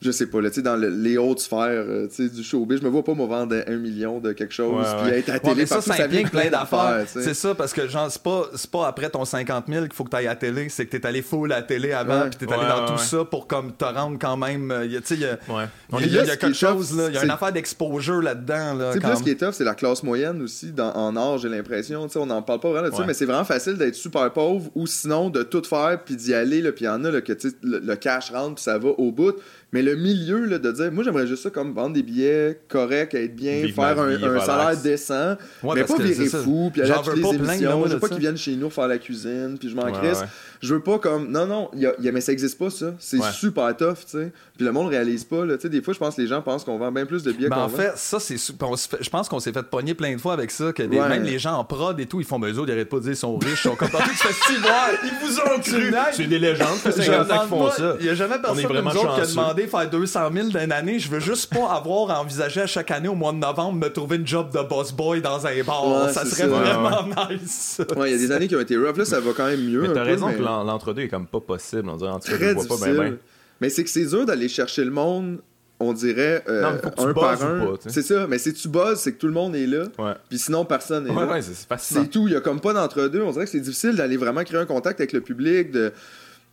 je 0.00 0.10
sais 0.10 0.26
pas, 0.26 0.40
là, 0.40 0.50
dans 0.50 0.76
le, 0.76 0.88
les 0.88 1.16
hautes 1.16 1.40
sphères 1.40 1.60
euh, 1.70 2.08
du 2.18 2.42
showbiz, 2.42 2.80
je 2.80 2.84
me 2.84 2.90
vois 2.90 3.02
pas 3.02 3.14
me 3.14 3.24
vendre 3.24 3.56
un 3.66 3.76
million 3.76 4.20
de 4.20 4.32
quelque 4.32 4.52
chose, 4.52 4.84
puis 5.02 5.12
être 5.12 5.30
à 5.30 5.38
télé, 5.38 5.66
ça, 5.66 5.80
ça 5.80 6.06
vient 6.06 6.24
plein 6.24 6.50
d'affaires. 6.50 7.04
C'est 7.06 7.34
ça, 7.34 7.54
parce 7.54 7.72
que 7.72 7.88
genre, 7.88 8.10
c'est 8.10 8.22
pas, 8.22 8.50
pas 8.70 8.88
après 8.88 9.08
ton 9.08 9.24
50 9.24 9.64
000 9.68 9.84
qu'il 9.84 9.94
faut 9.94 10.04
que 10.04 10.10
tu 10.10 10.16
ailles 10.16 10.26
à 10.26 10.30
la 10.30 10.36
télé, 10.36 10.68
c'est 10.68 10.86
que 10.86 10.96
t'es 10.96 11.06
allé 11.06 11.22
full 11.22 11.52
à 11.52 11.56
la 11.56 11.62
télé 11.62 11.92
avant, 11.92 12.28
puis 12.28 12.46
t'es 12.46 12.52
allé 12.52 12.66
dans 12.66 12.86
tout 12.86 12.98
ça 12.98 13.24
pour 13.24 13.46
comme 13.46 13.72
te 13.72 13.84
rendre 13.84 14.18
quand 14.20 14.36
même. 14.36 14.70
Euh, 14.70 14.86
tu 14.86 15.00
sais, 15.04 15.14
il 15.14 15.20
y 15.20 15.24
a, 15.26 16.24
y 16.24 16.30
a, 16.30 16.36
quelque 16.36 16.56
chose, 16.56 16.96
là, 16.96 17.08
il 17.08 17.14
y 17.14 17.18
a 17.18 17.24
une 17.24 17.30
affaire 17.30 17.52
d'exposure 17.52 18.20
là-dedans. 18.20 18.74
Là, 18.74 18.92
sais 18.92 19.00
plus, 19.00 19.16
ce 19.16 19.22
qui 19.22 19.30
est 19.30 19.40
tough, 19.40 19.52
c'est 19.52 19.64
la 19.64 19.74
classe 19.74 20.02
moyenne 20.02 20.42
aussi, 20.42 20.72
dans, 20.72 20.92
en 20.94 21.16
art, 21.16 21.38
j'ai 21.38 21.48
l'impression. 21.48 22.06
On 22.16 22.26
n'en 22.26 22.42
parle 22.42 22.60
pas 22.60 22.68
vraiment 22.68 22.84
là-dessus, 22.84 23.04
mais 23.06 23.14
c'est 23.14 23.26
vraiment 23.26 23.44
facile 23.44 23.76
d'être 23.76 23.94
super 23.94 24.30
pauvre 24.32 24.70
ou 24.74 24.86
sinon 24.86 25.30
de 25.30 25.42
tout 25.42 25.62
faire, 25.64 26.02
puis 26.04 26.16
d'y 26.16 26.34
aller, 26.34 26.60
puis 26.72 26.84
il 26.84 26.88
y 26.88 26.90
en 26.90 27.04
a 27.04 27.10
là, 27.10 27.20
que 27.20 27.32
le, 27.62 27.78
le 27.78 27.96
cash 27.96 28.30
rentre, 28.30 28.56
puis 28.56 28.64
ça 28.64 28.78
va 28.78 28.90
au 28.90 29.10
bout. 29.10 29.34
Mais 29.74 29.82
le 29.82 29.96
milieu, 29.96 30.44
là, 30.44 30.60
de 30.60 30.70
dire, 30.70 30.92
moi, 30.92 31.02
j'aimerais 31.02 31.26
juste 31.26 31.42
ça 31.42 31.50
comme 31.50 31.72
vendre 31.74 31.94
des 31.94 32.04
billets 32.04 32.60
corrects, 32.68 33.12
être 33.14 33.34
bien, 33.34 33.66
faire 33.74 33.98
un, 33.98 34.38
salaire 34.38 34.80
décent, 34.80 35.34
mais 35.64 35.82
pas 35.82 35.98
virer 35.98 36.26
fou, 36.26 36.70
puis 36.72 36.80
aller 36.80 36.92
à 36.92 36.98
toutes 36.98 37.16
les 37.16 37.34
émissions. 37.34 37.84
Je 37.86 37.94
veux 37.94 37.98
pas 37.98 38.08
qu'ils 38.08 38.20
viennent 38.20 38.36
chez 38.36 38.54
nous 38.54 38.70
faire 38.70 38.86
la 38.86 38.98
cuisine, 38.98 39.56
puis 39.58 39.68
je 39.68 39.74
m'en 39.74 39.90
crisse. 39.90 40.22
Je 40.60 40.74
veux 40.74 40.80
pas 40.80 40.98
comme. 40.98 41.30
Non, 41.30 41.46
non, 41.46 41.70
y 41.74 41.86
a, 41.86 42.12
mais 42.12 42.20
ça 42.20 42.32
existe 42.32 42.58
pas, 42.58 42.70
ça. 42.70 42.94
C'est 42.98 43.22
super 43.32 43.76
tough, 43.76 44.04
tu 44.04 44.18
sais. 44.18 44.32
Puis 44.56 44.64
le 44.64 44.72
monde 44.72 44.88
réalise 44.88 45.24
pas, 45.24 45.44
là. 45.44 45.56
Tu 45.56 45.62
sais, 45.62 45.68
des 45.68 45.82
fois, 45.82 45.94
je 45.94 45.98
pense 45.98 46.16
que 46.16 46.20
les 46.20 46.28
gens 46.28 46.40
pensent 46.42 46.64
qu'on 46.64 46.78
vend 46.78 46.92
bien 46.92 47.06
plus 47.06 47.22
de 47.22 47.32
billets 47.32 47.48
ben, 47.48 47.58
En 47.58 47.68
fait, 47.68 47.92
ça, 47.96 48.20
c'est. 48.20 48.36
Je 48.36 49.10
pense 49.10 49.28
qu'on 49.28 49.40
s'est 49.40 49.52
fait 49.52 49.62
pogner 49.62 49.94
plein 49.94 50.14
de 50.14 50.20
fois 50.20 50.32
avec 50.32 50.50
ça, 50.50 50.72
que 50.72 50.82
même 50.82 51.22
les 51.22 51.38
gens 51.38 51.54
en 51.54 51.64
prod 51.64 51.98
et 51.98 52.06
tout, 52.06 52.20
ils 52.20 52.26
font, 52.26 52.40
eux 52.40 52.58
autres, 52.58 52.68
ils 52.68 52.72
arrêtent 52.72 52.88
pas 52.88 52.98
de 52.98 53.02
dire 53.02 53.12
qu'ils 53.12 53.18
sont 53.18 53.36
riches, 53.36 53.64
ils 53.64 53.68
sont 53.68 53.76
comme. 53.76 53.88
tu 53.88 53.96
fais 53.96 54.32
si 54.32 54.54
ils 55.04 55.26
vous 55.26 55.38
ont 55.40 55.60
cru. 55.60 55.94
C'est 56.12 56.26
des 56.26 56.38
légendes, 56.38 56.78
ça 56.82 56.92
50 56.92 57.30
ans 57.30 57.46
font 57.48 57.70
ça. 57.70 57.96
Il 58.00 58.06
y 58.06 58.08
a 58.08 58.14
jamais 58.14 58.38
personne 58.38 58.64
comme 58.64 58.84
nous 58.84 58.96
autres 58.96 59.14
qui 59.16 59.20
a 59.20 59.26
demandé 59.26 59.66
faire 59.66 59.90
200 59.90 60.20
000 60.32 60.48
d'une 60.48 60.72
année. 60.72 60.98
Je 60.98 61.08
veux 61.08 61.20
juste 61.20 61.52
pas 61.52 61.72
avoir 61.72 62.20
envisagé 62.20 62.60
à 62.60 62.66
chaque 62.66 62.90
année, 62.90 63.08
au 63.08 63.14
mois 63.14 63.32
de 63.32 63.38
novembre, 63.38 63.80
me 63.80 63.88
trouver 63.88 64.16
une 64.16 64.26
job 64.26 64.50
de 64.52 64.62
boss 64.62 64.92
boy 64.92 65.20
dans 65.20 65.46
un 65.46 65.62
bar. 65.64 66.10
ça 66.10 66.24
serait 66.24 66.48
vraiment 66.48 67.06
nice. 67.30 67.80
Ouais, 67.96 68.10
il 68.10 68.12
y 68.12 68.14
a 68.14 68.18
des 68.18 68.32
années 68.32 68.48
qui 68.48 68.56
ont 68.56 68.60
été 68.60 68.76
rough. 68.76 68.96
Là, 68.96 69.04
ça 69.04 69.20
va 69.20 69.32
quand 69.36 69.46
même 69.46 69.64
mieux. 69.64 69.82
Mais 69.82 69.92
t'as 69.92 70.02
raison 70.02 70.28
l'entre-deux 70.62 71.02
est 71.02 71.08
comme 71.08 71.26
pas 71.26 71.40
possible. 71.40 71.88
On 71.88 71.96
dirait, 71.96 72.10
en 72.10 72.20
tout 72.20 72.30
cas, 72.30 72.38
je 72.38 72.54
vois 72.54 72.78
pas 72.78 72.92
bien. 72.92 73.16
Mais 73.60 73.70
c'est 73.70 73.84
que 73.84 73.90
c'est 73.90 74.06
dur 74.06 74.26
d'aller 74.26 74.48
chercher 74.48 74.84
le 74.84 74.90
monde 74.90 75.38
on 75.80 75.92
dirait 75.92 76.42
euh, 76.48 76.78
un 76.98 77.12
par 77.12 77.42
un. 77.42 77.74
C'est 77.86 78.02
ça, 78.02 78.26
mais 78.26 78.38
si 78.38 78.52
tu 78.52 78.68
bosses, 78.68 79.00
c'est 79.00 79.12
que 79.12 79.18
tout 79.18 79.26
le 79.26 79.32
monde 79.32 79.56
est 79.56 79.66
là. 79.66 79.84
Puis 80.28 80.38
sinon, 80.38 80.64
personne 80.64 81.06
est 81.06 81.10
ouais, 81.10 81.26
là. 81.26 81.32
Ouais, 81.32 81.40
c'est 81.78 82.10
tout. 82.10 82.28
Il 82.28 82.34
y 82.34 82.36
a 82.36 82.40
comme 82.40 82.60
pas 82.60 82.72
d'entre-deux. 82.72 83.22
On 83.22 83.32
dirait 83.32 83.44
que 83.44 83.50
c'est 83.50 83.60
difficile 83.60 83.96
d'aller 83.96 84.16
vraiment 84.16 84.44
créer 84.44 84.60
un 84.60 84.66
contact 84.66 85.00
avec 85.00 85.12
le 85.12 85.20
public, 85.20 85.70
de 85.70 85.92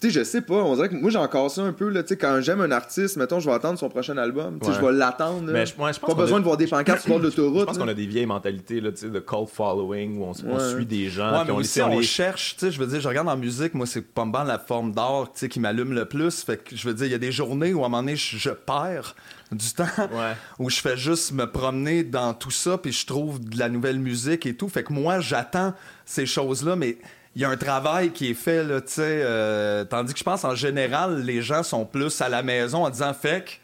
tu 0.01 0.07
sais, 0.07 0.19
je 0.19 0.23
sais 0.23 0.41
pas, 0.41 0.55
on 0.55 0.73
dirait 0.73 0.89
que 0.89 0.95
moi 0.95 1.11
j'ai 1.11 1.19
encore 1.19 1.51
ça 1.51 1.61
un 1.61 1.73
peu, 1.73 1.87
là, 1.89 2.01
tu 2.01 2.09
sais, 2.09 2.17
quand 2.17 2.41
j'aime 2.41 2.59
un 2.59 2.71
artiste, 2.71 3.17
mettons, 3.17 3.39
je 3.39 3.47
vais 3.47 3.55
attendre 3.55 3.77
son 3.77 3.87
prochain 3.87 4.17
album, 4.17 4.57
tu 4.59 4.65
sais, 4.65 4.73
je 4.73 4.83
vais 4.83 4.91
l'attendre. 4.91 5.51
Mais 5.51 5.67
je, 5.67 5.75
pense 5.75 5.99
pas 5.99 6.15
besoin 6.15 6.39
de 6.39 6.43
voir 6.43 6.57
des 6.57 6.65
pancartes 6.65 7.03
sur 7.03 7.19
l'autoroute. 7.19 7.61
Je 7.61 7.65
pense 7.65 7.77
qu'on 7.77 7.87
a 7.87 7.93
des 7.93 8.07
vieilles 8.07 8.25
mentalités, 8.25 8.81
là, 8.81 8.91
tu 8.91 8.97
sais, 8.97 9.09
de 9.09 9.19
cult 9.19 9.47
following, 9.47 10.17
où 10.17 10.25
on, 10.25 10.59
suit 10.59 10.87
des 10.87 11.09
gens. 11.09 11.31
Ouais, 11.31 11.45
mais 11.45 11.51
aussi, 11.51 11.81
on, 11.83 12.01
cherche, 12.01 12.55
tu 12.55 12.65
sais, 12.65 12.71
je 12.71 12.79
veux 12.79 12.87
dire, 12.87 12.99
je 12.99 13.07
regarde 13.07 13.27
en 13.27 13.37
musique, 13.37 13.75
moi, 13.75 13.85
c'est 13.85 14.01
pas 14.01 14.25
mal 14.25 14.47
la 14.47 14.57
forme 14.57 14.91
d'art, 14.91 15.31
tu 15.33 15.41
sais, 15.41 15.49
qui 15.49 15.59
m'allume 15.59 15.93
le 15.93 16.05
plus. 16.05 16.43
Fait 16.43 16.57
que, 16.57 16.75
je 16.75 16.87
veux 16.87 16.95
dire, 16.95 17.05
il 17.05 17.11
y 17.11 17.15
a 17.15 17.19
des 17.19 17.31
journées 17.31 17.73
où 17.73 17.83
à 17.83 17.85
un 17.85 17.89
moment 17.89 18.01
donné, 18.01 18.15
je, 18.15 18.49
perds 18.49 19.15
du 19.51 19.71
temps, 19.71 19.85
où 20.59 20.71
je 20.71 20.79
fais 20.79 20.97
juste 20.97 21.31
me 21.33 21.45
promener 21.45 22.03
dans 22.03 22.33
tout 22.33 22.51
ça, 22.51 22.79
puis 22.79 22.91
je 22.91 23.05
trouve 23.05 23.39
de 23.39 23.59
la 23.59 23.69
nouvelle 23.69 23.99
musique 23.99 24.47
et 24.47 24.55
tout. 24.55 24.67
Fait 24.67 24.83
que 24.83 24.93
moi, 24.93 25.19
j'attends 25.19 25.75
ces 26.05 26.25
choses-là, 26.25 26.75
mais 26.75 26.97
il 27.35 27.41
y 27.41 27.45
a 27.45 27.49
un 27.49 27.57
travail 27.57 28.11
qui 28.11 28.29
est 28.29 28.35
fait, 28.35 28.63
là, 28.63 28.81
tu 28.81 28.93
sais. 28.93 29.21
Euh, 29.23 29.85
tandis 29.85 30.13
que 30.13 30.19
je 30.19 30.23
pense, 30.23 30.43
en 30.43 30.55
général, 30.55 31.21
les 31.23 31.41
gens 31.41 31.63
sont 31.63 31.85
plus 31.85 32.21
à 32.21 32.29
la 32.29 32.43
maison 32.43 32.85
en 32.85 32.89
disant 32.89 33.13
fait 33.13 33.61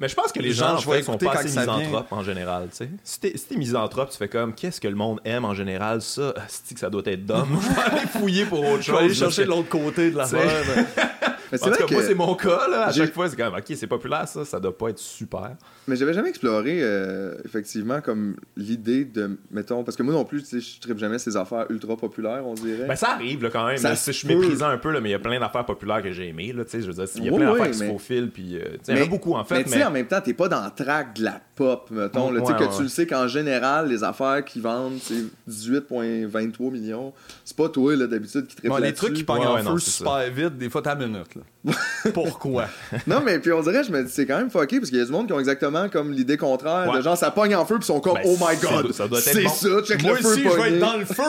mais 0.00 0.08
je 0.08 0.14
pense 0.14 0.32
que 0.32 0.40
les 0.40 0.52
gens, 0.52 0.76
en 0.76 0.78
fait, 0.78 1.02
sont 1.02 1.18
pas 1.18 1.32
assez 1.32 1.58
misanthropes 1.58 2.10
en 2.10 2.24
général. 2.24 2.68
tu 2.70 2.76
sais. 2.76 2.90
Si 3.04 3.20
t'es 3.20 3.34
si 3.36 3.58
misanthrope, 3.58 4.08
tu 4.10 4.16
fais 4.16 4.28
comme 4.28 4.54
qu'est-ce 4.54 4.80
que 4.80 4.88
le 4.88 4.94
monde 4.94 5.20
aime 5.26 5.44
en 5.44 5.52
général, 5.52 6.00
ça, 6.00 6.32
c'est 6.48 6.72
que 6.72 6.80
ça 6.80 6.88
doit 6.88 7.02
être 7.04 7.26
dumb. 7.26 7.48
je 7.60 7.68
vais 7.68 7.98
aller 7.98 8.06
fouiller 8.06 8.46
pour 8.46 8.60
autre 8.60 8.82
chose. 8.82 8.86
Je 8.86 8.92
vais 8.92 8.98
aller 8.98 9.14
chercher 9.14 9.44
l'autre 9.44 9.68
côté 9.68 10.10
de 10.10 10.16
la 10.16 10.26
Mais 11.52 11.58
c'est 11.58 11.70
vrai 11.70 11.84
que 11.86 11.92
moi, 11.92 12.02
c'est 12.02 12.14
mon 12.14 12.34
cas. 12.34 12.68
Là. 12.68 12.86
À 12.86 12.92
chaque 12.92 13.12
fois, 13.12 13.28
c'est 13.28 13.36
comme, 13.36 13.54
OK, 13.54 13.64
c'est 13.74 13.86
populaire, 13.86 14.26
ça. 14.28 14.44
Ça 14.44 14.60
doit 14.60 14.76
pas 14.76 14.90
être 14.90 14.98
super. 14.98 15.56
Mais 15.88 15.96
j'avais 15.96 16.14
jamais 16.14 16.28
exploré, 16.28 16.78
euh, 16.82 17.34
effectivement, 17.44 18.00
comme 18.00 18.36
l'idée 18.56 19.04
de, 19.04 19.38
mettons, 19.50 19.82
parce 19.82 19.96
que 19.96 20.02
moi 20.02 20.14
non 20.14 20.24
plus, 20.24 20.42
tu 20.42 20.60
sais, 20.60 20.60
je 20.60 20.80
tripe 20.80 20.98
jamais 20.98 21.18
ces 21.18 21.36
affaires 21.36 21.66
ultra 21.70 21.96
populaires, 21.96 22.46
on 22.46 22.54
dirait. 22.54 22.86
Ben, 22.86 22.96
ça 22.96 23.10
arrive, 23.10 23.42
là, 23.42 23.50
quand 23.50 23.66
même. 23.66 23.78
je 23.78 24.12
suis 24.12 24.28
méprisant 24.28 24.68
un 24.68 24.78
peu, 24.78 24.90
là, 24.90 25.00
mais 25.00 25.08
il 25.10 25.12
y 25.12 25.16
a 25.16 25.18
plein 25.18 25.38
d'affaires 25.40 25.64
populaires 25.66 26.02
que 26.02 26.12
j'ai 26.12 26.28
aimées, 26.28 26.52
là, 26.52 26.64
tu 26.64 26.70
sais. 26.70 26.82
Je 26.82 26.86
veux 26.86 26.92
dire, 26.92 27.06
il 27.16 27.24
y 27.24 27.28
a 27.28 27.32
plein 27.32 27.52
d'affaires 27.52 27.70
qui 27.70 27.78
se 27.78 27.84
faufilent, 27.84 28.30
puis, 28.30 28.56
euh, 28.56 28.76
il 28.88 28.96
y 28.96 29.00
en 29.00 29.02
a 29.02 29.06
beaucoup, 29.06 29.34
en 29.34 29.44
fait. 29.44 29.56
Mais, 29.56 29.64
tu 29.64 29.70
sais, 29.70 29.84
en 29.84 29.90
même 29.90 30.06
temps, 30.06 30.20
t'es 30.20 30.34
pas 30.34 30.48
dans 30.48 30.64
le 30.64 30.84
track 30.84 31.14
de 31.16 31.24
la 31.24 31.40
pop, 31.56 31.90
mettons, 31.90 32.30
tu 32.30 32.46
sais, 32.46 32.54
que 32.54 32.76
tu 32.76 32.82
le 32.82 32.88
sais 32.88 33.06
qu'en 33.06 33.28
général, 33.28 33.88
les 33.88 34.04
affaires 34.04 34.44
qui 34.44 34.60
vendent, 34.60 34.98
c'est 35.00 35.24
18,23 35.48 36.70
millions, 36.70 37.12
c'est 37.44 37.56
pas 37.56 37.68
toi, 37.68 37.96
là, 37.96 38.06
d'habitude, 38.06 38.46
qui 38.46 38.56
tripe 38.56 38.72
Les 38.80 38.94
trucs 38.94 39.14
qui 39.14 39.24
pognent 39.24 39.46
en 39.46 39.58
feu 39.58 39.78
super 39.78 40.30
vite, 40.30 40.56
des 40.56 40.70
fois, 40.70 40.82
t'as 40.82 40.94
minute. 40.94 41.39
Pourquoi? 42.14 42.66
non, 43.06 43.20
mais 43.24 43.38
puis 43.38 43.52
on 43.52 43.60
dirait, 43.60 43.84
je 43.84 43.92
me 43.92 44.02
dis, 44.02 44.10
c'est 44.10 44.24
quand 44.26 44.38
même 44.38 44.50
fucké 44.50 44.78
parce 44.78 44.90
qu'il 44.90 44.98
y 44.98 45.02
a 45.02 45.04
du 45.04 45.12
monde 45.12 45.26
qui 45.26 45.32
ont 45.32 45.38
exactement 45.40 45.88
comme 45.88 46.12
l'idée 46.12 46.36
contraire. 46.36 46.90
De 46.90 47.00
genre, 47.02 47.16
ça 47.16 47.30
pogne 47.30 47.54
en 47.54 47.66
feu 47.66 47.76
puis 47.76 47.84
son 47.84 48.00
corps, 48.00 48.14
ben, 48.14 48.22
oh 48.24 48.36
my 48.40 48.56
god, 48.56 48.92
c'est 48.92 49.46
ça, 49.46 49.82
check 49.82 50.02
Moi 50.02 50.12
le 50.12 50.18
feu. 50.18 50.28
Aussi, 50.28 50.42
je 50.42 50.48
vais 50.48 50.68
être 50.70 50.78
dans 50.78 50.96
le 50.96 51.04
feu. 51.04 51.22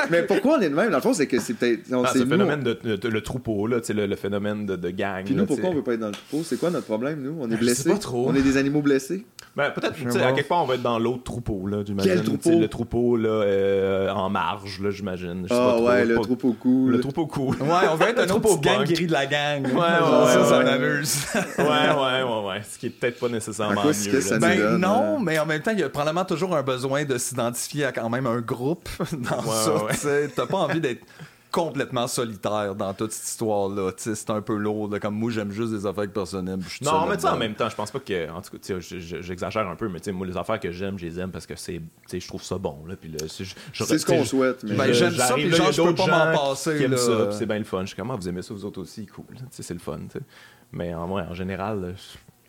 mais 0.10 0.22
pourquoi 0.24 0.58
on 0.58 0.60
est 0.60 0.68
de 0.68 0.74
même? 0.74 0.90
Dans 0.90 0.98
le 0.98 1.02
fond, 1.02 1.14
c'est 1.14 1.26
que 1.26 1.40
c'est 1.40 1.54
peut-être. 1.54 1.84
Ah, 1.92 2.12
le 2.14 2.26
phénomène 2.26 2.62
de, 2.62 3.08
le 3.08 3.20
troupeau, 3.22 3.66
là, 3.66 3.78
le, 3.88 4.06
le 4.06 4.16
phénomène 4.16 4.66
de, 4.66 4.76
de 4.76 4.90
gang. 4.90 5.24
Puis 5.24 5.34
nous, 5.34 5.46
pourquoi 5.46 5.70
on 5.70 5.74
veut 5.74 5.82
pas 5.82 5.94
être 5.94 6.00
dans 6.00 6.08
le 6.08 6.12
troupeau? 6.12 6.44
C'est 6.44 6.58
quoi 6.58 6.70
notre 6.70 6.86
problème, 6.86 7.22
nous? 7.22 7.36
On 7.40 7.50
est 7.50 7.56
blessés? 7.56 7.90
On 8.12 8.34
est 8.34 8.42
des 8.42 8.56
animaux 8.56 8.82
blessés? 8.82 9.24
Ben, 9.56 9.70
peut-être, 9.70 9.94
à 10.16 10.32
quelque 10.32 10.48
part, 10.48 10.62
on 10.62 10.66
va 10.66 10.74
être 10.76 10.82
dans 10.82 10.98
l'autre 10.98 11.24
troupeau, 11.24 11.66
là, 11.66 11.78
j'imagine. 11.84 12.12
Quel 12.12 12.22
troupeau? 12.22 12.60
Le 12.60 12.68
troupeau, 12.68 13.16
là, 13.16 13.28
euh, 13.28 14.08
en 14.10 14.30
marge, 14.30 14.80
là, 14.80 14.90
j'imagine. 14.90 15.46
Ah 15.50 15.80
ouais, 15.80 16.04
le 16.04 16.14
troupeau 16.20 16.52
cool. 16.52 16.92
Le 16.92 17.00
troupeau 17.00 17.26
cool. 17.26 17.56
Ouais, 17.56 17.88
on 17.90 17.96
va 17.96 18.10
être 18.10 18.20
un 18.30 18.40
troupeau 18.40 18.56
gang 18.58 18.84
de 18.86 19.12
la 19.12 19.26
gang. 19.26 19.64
Ouais, 19.66 19.72
ouais, 19.74 20.32
ça, 20.32 20.44
ça 20.44 20.62
m'amuse. 20.62 21.16
ouais, 21.34 21.64
ouais, 21.64 22.22
ouais, 22.22 22.48
ouais. 22.48 22.62
Ce 22.70 22.78
qui 22.78 22.86
est 22.86 22.90
peut-être 22.90 23.18
pas 23.18 23.28
nécessairement 23.28 23.84
mieux. 23.84 24.38
ben 24.38 24.78
non, 24.78 25.18
mais 25.20 25.38
en 25.38 25.46
même 25.46 25.62
temps, 25.62 25.72
il 25.72 25.80
y 25.80 25.82
a 25.82 25.88
probablement 25.88 26.24
toujours 26.24 26.56
un 26.56 26.62
besoin 26.62 27.04
de 27.04 27.18
s'identifier 27.18 27.84
à 27.86 27.92
quand 27.92 28.08
même 28.08 28.26
un 28.26 28.40
groupe 28.40 28.88
dans 29.12 29.42
ça. 29.42 30.08
T'as 30.34 30.46
pas 30.46 30.58
envie 30.58 30.80
d'être 30.80 31.04
complètement 31.50 32.06
solitaire 32.06 32.74
dans 32.74 32.94
toute 32.94 33.12
cette 33.12 33.28
histoire-là. 33.28 33.92
C'est 33.96 34.30
un 34.30 34.40
peu 34.40 34.56
lourd. 34.56 34.90
Comme 35.00 35.14
moi, 35.14 35.30
j'aime 35.30 35.50
juste 35.50 35.72
des 35.72 35.86
affaires 35.86 36.10
personnelles. 36.10 36.60
Non, 36.82 37.06
mais 37.06 37.24
en 37.24 37.36
même 37.36 37.54
temps, 37.54 37.68
je 37.68 37.76
pense 37.76 37.90
pas 37.90 38.00
que. 38.00 38.30
En 38.30 38.40
tout 38.40 38.58
cas, 38.58 38.78
j'exagère 38.80 39.68
un 39.68 39.76
peu, 39.76 39.88
mais 39.88 40.00
moi, 40.12 40.26
les 40.26 40.36
affaires 40.36 40.60
que 40.60 40.70
j'aime, 40.72 40.98
je 40.98 41.06
les 41.06 41.18
aime 41.20 41.30
parce 41.30 41.46
que 41.46 41.56
c'est, 41.56 41.80
je 42.12 42.26
trouve 42.26 42.42
ça 42.42 42.58
bon. 42.58 42.84
c'est 43.28 43.98
ce 43.98 44.06
qu'on 44.06 44.24
souhaite. 44.24 44.62
Mais 44.64 44.76
ben, 44.76 44.92
j'aime 44.92 45.14
ça, 45.14 45.34
puis 45.34 45.50
genre, 45.50 45.72
je 45.72 45.82
peux 45.82 45.94
pas 45.94 46.06
m'en 46.06 46.38
passer. 46.38 46.88
c'est 47.32 47.46
bien 47.46 47.58
le 47.58 47.64
fun. 47.64 47.82
Je 47.82 47.86
suis 47.86 47.96
comment 47.96 48.14
ah, 48.14 48.16
vous 48.16 48.28
aimez 48.28 48.42
ça, 48.42 48.54
vous 48.54 48.64
autres 48.64 48.80
aussi, 48.80 49.06
cool. 49.06 49.24
C'est 49.50 49.74
le 49.74 49.80
fun. 49.80 50.00
Mais 50.72 50.94
en, 50.94 51.10
en 51.10 51.34
général, 51.34 51.94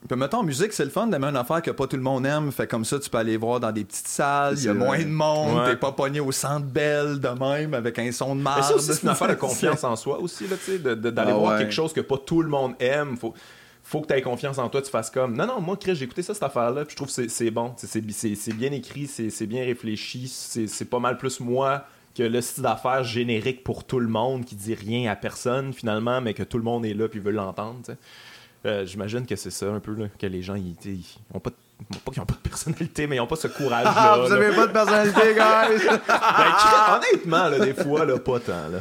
puis 0.08 0.18
mettons, 0.18 0.40
en 0.40 0.44
musique, 0.44 0.74
c'est 0.74 0.84
le 0.84 0.90
fun 0.90 1.08
d'aimer 1.08 1.28
une 1.28 1.38
affaire 1.38 1.62
que 1.62 1.70
pas 1.70 1.86
tout 1.86 1.96
le 1.96 2.02
monde 2.02 2.26
aime. 2.26 2.52
Fait 2.52 2.66
comme 2.66 2.86
ça, 2.86 3.00
tu 3.00 3.10
peux 3.10 3.20
aller 3.20 3.38
voir 3.38 3.60
dans 3.60 3.72
des 3.72 3.84
petites 3.84 4.08
salles, 4.08 4.56
il 4.58 4.66
y 4.66 4.70
a 4.70 4.74
moins 4.74 5.00
de 5.00 5.06
monde, 5.06 5.66
t'es 5.66 5.76
pas 5.76 5.92
pogné 5.92 6.20
au 6.20 6.32
centre 6.32 6.66
belle 6.66 7.20
de 7.20 7.30
même 7.30 7.74
avec 7.74 8.00
un 8.00 8.12
son 8.12 8.36
de 8.36 8.42
marde. 8.42 8.64
Mais 8.72 8.80
ça 8.80 8.94
c'est 8.94 9.04
une 9.04 9.10
affaire 9.10 9.28
de 9.28 9.34
confiance 9.36 9.84
en 9.84 9.96
soi 9.96 10.20
aussi, 10.20 10.48
là, 10.48 10.56
tu 10.58 10.78
sais, 10.78 10.80
d'aller 10.80 11.32
ah 11.32 11.34
voir 11.34 11.58
quelque 11.58 11.74
chose 11.74 11.94
que 11.94 12.02
pas 12.02 12.18
tout 12.18 12.42
le 12.42 12.50
monde 12.50 12.74
aime. 12.80 13.18
Faut 13.18 13.34
faut 13.84 14.00
que 14.00 14.08
tu 14.08 14.14
aies 14.14 14.22
confiance 14.22 14.58
en 14.58 14.70
toi, 14.70 14.82
tu 14.82 14.90
fasses 14.90 15.10
comme 15.10 15.36
non, 15.36 15.46
non, 15.46 15.60
moi, 15.60 15.76
Chris, 15.76 15.96
j'ai 15.96 16.06
écouté 16.06 16.22
ça, 16.22 16.34
cette 16.34 16.44
affaire-là, 16.44 16.86
puis 16.86 16.92
je 16.92 16.96
trouve 16.96 17.14
que 17.14 17.28
c'est 17.28 17.52
bon, 17.52 17.74
c'est 17.78 18.02
bien 18.54 18.72
écrit, 18.72 19.08
c'est 19.08 19.46
bien 19.48 19.66
réfléchi, 19.66 20.28
c'est 20.28 20.86
pas 20.86 21.00
mal 21.00 21.18
plus 21.18 21.40
moi 21.40 21.86
que 22.16 22.24
le 22.24 22.42
style 22.42 22.64
d'affaires 22.64 23.04
générique 23.04 23.64
pour 23.64 23.84
tout 23.84 24.00
le 24.00 24.08
monde 24.08 24.46
qui 24.46 24.56
dit 24.56 24.76
rien 24.76 25.12
à 25.12 25.16
personne 25.16 25.74
finalement, 25.74 26.22
mais 26.22 26.34
que 26.34 26.44
tout 26.44 26.58
le 26.58 26.64
monde 26.64 26.86
est 26.86 26.94
là 26.94 27.08
puis 27.08 27.20
veut 27.20 27.32
l'entendre. 27.32 27.80
Euh, 28.66 28.86
j'imagine 28.86 29.26
que 29.26 29.36
c'est 29.36 29.52
ça 29.52 29.68
un 29.68 29.80
peu, 29.80 29.96
que 30.20 30.28
les 30.28 30.42
gens, 30.42 30.56
ils, 30.56 30.76
ont 31.34 31.40
pas 31.40 31.52
pas 32.06 32.12
qu'ils 32.12 32.22
ont 32.22 32.26
pas 32.26 32.36
de 32.36 32.50
personnalité, 32.50 33.08
mais 33.08 33.16
ils 33.16 33.20
ont 33.20 33.28
pas 33.28 33.36
ce 33.36 33.48
courage-là. 33.48 33.94
Ah, 33.96 34.18
vous 34.24 34.32
avez 34.32 34.56
pas 34.56 34.68
de 34.68 34.72
personnalité, 34.72 35.34
guys! 35.34 35.88
ben, 36.08 36.96
honnêtement, 36.96 37.50
là, 37.50 37.60
des 37.60 37.74
fois, 37.74 38.06
là, 38.06 38.20
pas 38.20 38.40
tant. 38.40 38.68
Là. 38.72 38.80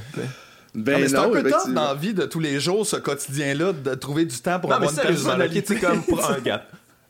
Ben 0.74 1.08
c'est 1.08 1.16
un 1.16 1.28
peu 1.28 1.42
top 1.42 1.70
dans 1.70 1.88
la 1.88 1.94
vie 1.94 2.14
de 2.14 2.26
tous 2.26 2.38
les 2.38 2.60
jours, 2.60 2.86
ce 2.86 2.96
quotidien-là, 2.96 3.72
de 3.72 3.94
trouver 3.94 4.24
du 4.24 4.38
temps 4.38 4.60
pour 4.60 4.72
avoir 4.72 4.90
une 4.90 4.96
personnalité. 4.96 5.76
comme 5.76 6.02
pour 6.08 6.24
un 6.30 6.38
gars. 6.38 6.64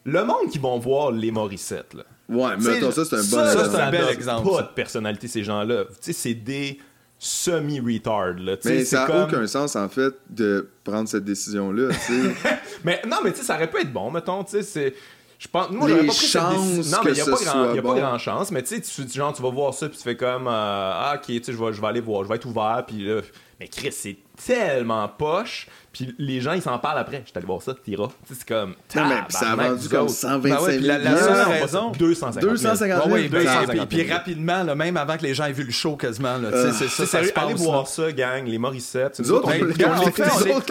Le 0.04 0.24
monde 0.24 0.48
qui 0.50 0.58
vont 0.58 0.78
voir 0.78 1.10
les 1.10 1.30
Morissette, 1.30 1.92
là. 1.94 2.04
Ouais, 2.28 2.52
mais 2.58 2.78
attends, 2.78 2.92
ça, 2.92 3.04
c'est 3.04 3.16
un 3.16 3.18
bon 3.18 3.24
ça, 3.24 3.68
c'est 3.68 3.80
un 3.80 3.90
bel 3.90 4.08
exemple. 4.08 4.48
pas 4.48 4.62
de 4.62 4.68
personnalité, 4.68 5.26
ces 5.26 5.42
gens-là. 5.42 5.84
Tu 5.86 5.94
sais, 6.00 6.12
c'est 6.12 6.34
des 6.34 6.78
semi-retard. 7.22 8.34
Mais 8.64 8.84
ça 8.84 9.06
n'a 9.06 9.24
aucun 9.24 9.46
sens, 9.46 9.76
en 9.76 9.88
fait, 9.88 10.14
de 10.30 10.70
prendre 10.82 11.06
cette 11.06 11.24
décision-là. 11.24 11.90
mais 12.84 13.02
non, 13.06 13.18
mais 13.22 13.32
tu 13.32 13.38
sais, 13.38 13.44
ça 13.44 13.56
aurait 13.56 13.70
pu 13.70 13.78
être 13.78 13.92
bon, 13.92 14.10
mettons. 14.10 14.42
Tu 14.42 14.52
sais, 14.52 14.62
c'est. 14.62 14.94
Je 15.38 15.48
pense, 15.48 15.70
moi, 15.70 15.88
j'aurais 15.88 16.06
pas 16.06 16.12
pris 16.12 16.26
cette 16.26 16.48
décision. 16.48 16.96
Non, 16.96 17.04
mais 17.04 17.10
il 17.10 17.14
n'y 17.14 17.20
a, 17.20 17.24
pas 17.24 17.44
grand, 17.44 17.74
y 17.74 17.78
a 17.78 17.82
pas 17.82 17.94
grand 17.94 18.18
chance. 18.18 18.50
Mais 18.50 18.62
tu 18.62 18.80
sais, 18.80 18.80
tu, 18.80 19.08
genre, 19.12 19.32
tu 19.32 19.42
vas 19.42 19.50
voir 19.50 19.72
ça, 19.74 19.88
puis 19.88 19.96
tu 19.96 20.02
fais 20.02 20.16
comme, 20.16 20.46
euh, 20.46 20.50
ah, 20.50 21.14
ok, 21.16 21.26
tu 21.26 21.44
sais, 21.44 21.52
je 21.52 21.62
vais, 21.62 21.72
je 21.72 21.80
vais 21.80 21.86
aller 21.86 22.00
voir, 22.00 22.24
je 22.24 22.28
vais 22.28 22.36
être 22.36 22.46
ouvert, 22.46 22.84
puis 22.86 23.06
là, 23.06 23.20
mais 23.58 23.68
Chris, 23.68 23.92
c'est 23.92 24.16
tellement 24.46 25.08
poche. 25.08 25.66
Puis 25.92 26.14
les 26.18 26.40
gens, 26.40 26.52
ils 26.52 26.62
s'en 26.62 26.78
parlent 26.78 26.98
après. 26.98 27.24
Je 27.26 27.36
allé 27.36 27.46
voir 27.46 27.62
ça, 27.62 27.74
t'iras. 27.74 28.10
C'est 28.24 28.46
comme. 28.46 28.74
Non, 28.94 29.08
mais 29.08 29.16
ça 29.28 29.50
a 29.50 29.56
vendu 29.56 29.88
comme 29.88 30.08
125 30.08 30.70
000. 30.70 30.86
Ben 30.86 31.02
la, 31.02 31.16
seule 31.16 31.48
raison. 31.48 31.90
250 31.98 32.42
000. 32.42 32.52
250 32.52 33.04
000. 33.06 33.14
Oui, 33.14 33.86
puis, 33.88 34.10
rapidement, 34.10 34.62
là, 34.62 34.74
même 34.76 34.96
avant 34.96 35.16
que 35.16 35.24
les 35.24 35.34
gens 35.34 35.46
aient 35.46 35.52
vu 35.52 35.64
le 35.64 35.72
show 35.72 35.96
quasiment. 35.96 36.38
Là, 36.38 36.48
euh, 36.48 36.72
c'est 36.72 36.88
ça, 36.88 37.06
ça 37.06 37.24
se 37.24 37.32
Allez 37.34 37.54
voir 37.54 37.88
ça, 37.88 38.12
gang, 38.12 38.44
les 38.46 38.58
Morissette. 38.58 39.18
Autres, 39.30 39.48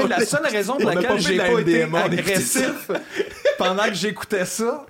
on, 0.04 0.08
la 0.08 0.26
seule 0.26 0.48
raison 0.48 0.78
pour 0.78 0.90
laquelle 0.90 1.20
j'ai 1.20 1.38
pas 1.38 1.60
été 1.60 1.84
agressif 1.84 2.92
pendant 3.58 3.84
que 3.84 3.94
j'écoutais 3.94 4.46
ça, 4.46 4.86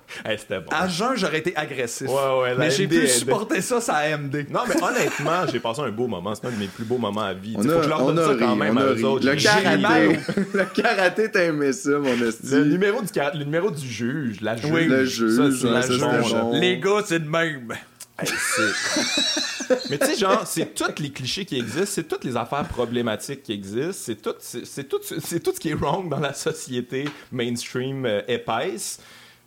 à 0.70 0.88
jeun, 0.88 1.16
j'aurais 1.16 1.38
été 1.38 1.56
agressif. 1.56 2.08
mais 2.56 2.70
j'ai 2.70 2.86
pu 2.86 3.08
supporter 3.08 3.60
ça, 3.62 3.80
ça 3.80 3.96
AMD. 3.96 4.46
Non, 4.50 4.60
mais 4.68 4.80
honnêtement, 4.82 5.46
j'ai 5.50 5.58
passé 5.58 5.80
un 5.80 5.90
beau 5.90 6.06
moment. 6.06 6.34
C'est 6.34 6.46
un 6.46 6.50
de 6.50 6.56
mes 6.56 6.66
plus 6.66 6.84
beaux 6.84 6.98
moments 6.98 7.22
à 7.22 7.32
vie. 7.32 7.54
Faut 7.54 7.62
que 7.62 7.82
je 7.82 7.88
leur 7.88 8.06
donne 8.06 8.16
ça 8.16 8.34
quand 8.38 8.56
même 8.56 8.69
à 8.78 8.84
eux 8.84 9.04
autres. 9.04 9.26
Le 9.26 9.36
karaté, 9.36 10.18
le 10.54 10.64
karaté, 10.64 11.30
t'as 11.30 11.44
aimé 11.44 11.72
ça, 11.72 11.98
mon 11.98 12.20
esti. 12.22 12.46
Le 12.50 12.64
numéro 12.64 13.00
du, 13.00 13.08
le 13.14 13.44
numéro 13.44 13.70
du 13.70 13.86
juge, 13.86 14.40
la 14.40 14.56
juge. 14.56 14.70
Oui, 14.70 14.86
le 14.86 15.04
juge. 15.04 15.50
Ça, 15.52 15.68
la 15.68 16.58
Les 16.58 16.78
gars, 16.78 17.02
c'est 17.04 17.20
de 17.20 17.28
même. 17.28 17.74
mais 19.88 19.98
tu 19.98 20.06
sais, 20.06 20.16
genre, 20.16 20.46
c'est 20.46 20.74
tous 20.74 21.00
les 21.00 21.10
clichés 21.10 21.44
qui 21.44 21.56
existent, 21.56 21.86
c'est 21.86 22.08
toutes 22.08 22.24
les 22.24 22.36
affaires 22.36 22.66
problématiques 22.68 23.42
qui 23.42 23.52
existent, 23.52 23.92
c'est 23.92 24.20
tout, 24.20 24.34
c'est 24.38 24.88
tout, 24.88 25.00
c'est 25.02 25.40
tout 25.40 25.52
ce 25.54 25.60
qui 25.60 25.70
est 25.70 25.74
wrong 25.74 26.10
dans 26.10 26.20
la 26.20 26.34
société 26.34 27.08
mainstream 27.32 28.04
euh, 28.04 28.20
épaisse. 28.28 29.00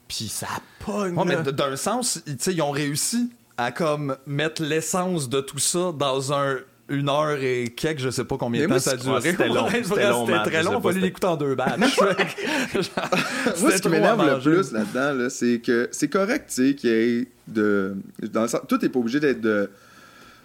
Puis 0.07 0.27
ça 0.27 0.47
pogne. 0.79 1.15
mais 1.25 1.51
d'un 1.51 1.75
sens, 1.75 2.21
tu 2.25 2.35
sais, 2.39 2.53
ils 2.53 2.61
ont 2.61 2.71
réussi 2.71 3.31
à 3.57 3.71
comme 3.71 4.17
mettre 4.25 4.63
l'essence 4.63 5.29
de 5.29 5.39
tout 5.39 5.59
ça 5.59 5.91
dans 5.95 6.33
un 6.33 6.57
une 6.93 7.09
heure 7.09 7.37
et 7.41 7.73
quelques, 7.75 7.99
je 7.99 8.09
sais 8.09 8.23
pas 8.23 8.37
combien 8.37 8.63
de 8.63 8.67
temps 8.67 8.79
ça 8.79 8.91
a 8.91 8.95
duré. 8.95 9.21
C'était 9.21 9.47
long. 9.47 9.67
C'était 9.69 10.09
long, 10.09 10.25
très 10.25 10.63
long. 10.63 10.75
On 10.75 10.79
va 10.79 10.91
l'écouter 10.91 11.27
en 11.27 11.35
deux 11.35 11.55
batchs. 11.55 11.77
Moi, 11.79 13.71
ce 13.71 13.81
qui 13.81 13.89
m'énerve 13.89 14.25
le 14.25 14.39
plus 14.39 14.71
là-dedans, 14.71 15.27
c'est 15.29 15.59
que 15.59 15.89
c'est 15.91 16.09
correct, 16.09 16.45
tu 16.47 16.69
sais, 16.69 16.75
qu'il 16.75 16.89
y 16.89 16.93
ait 16.93 17.27
de. 17.47 17.95
Dans 18.31 18.45
tout 18.67 18.77
n'est 18.81 18.89
pas 18.89 18.99
obligé 18.99 19.19
d'être 19.19 19.41
de 19.41 19.69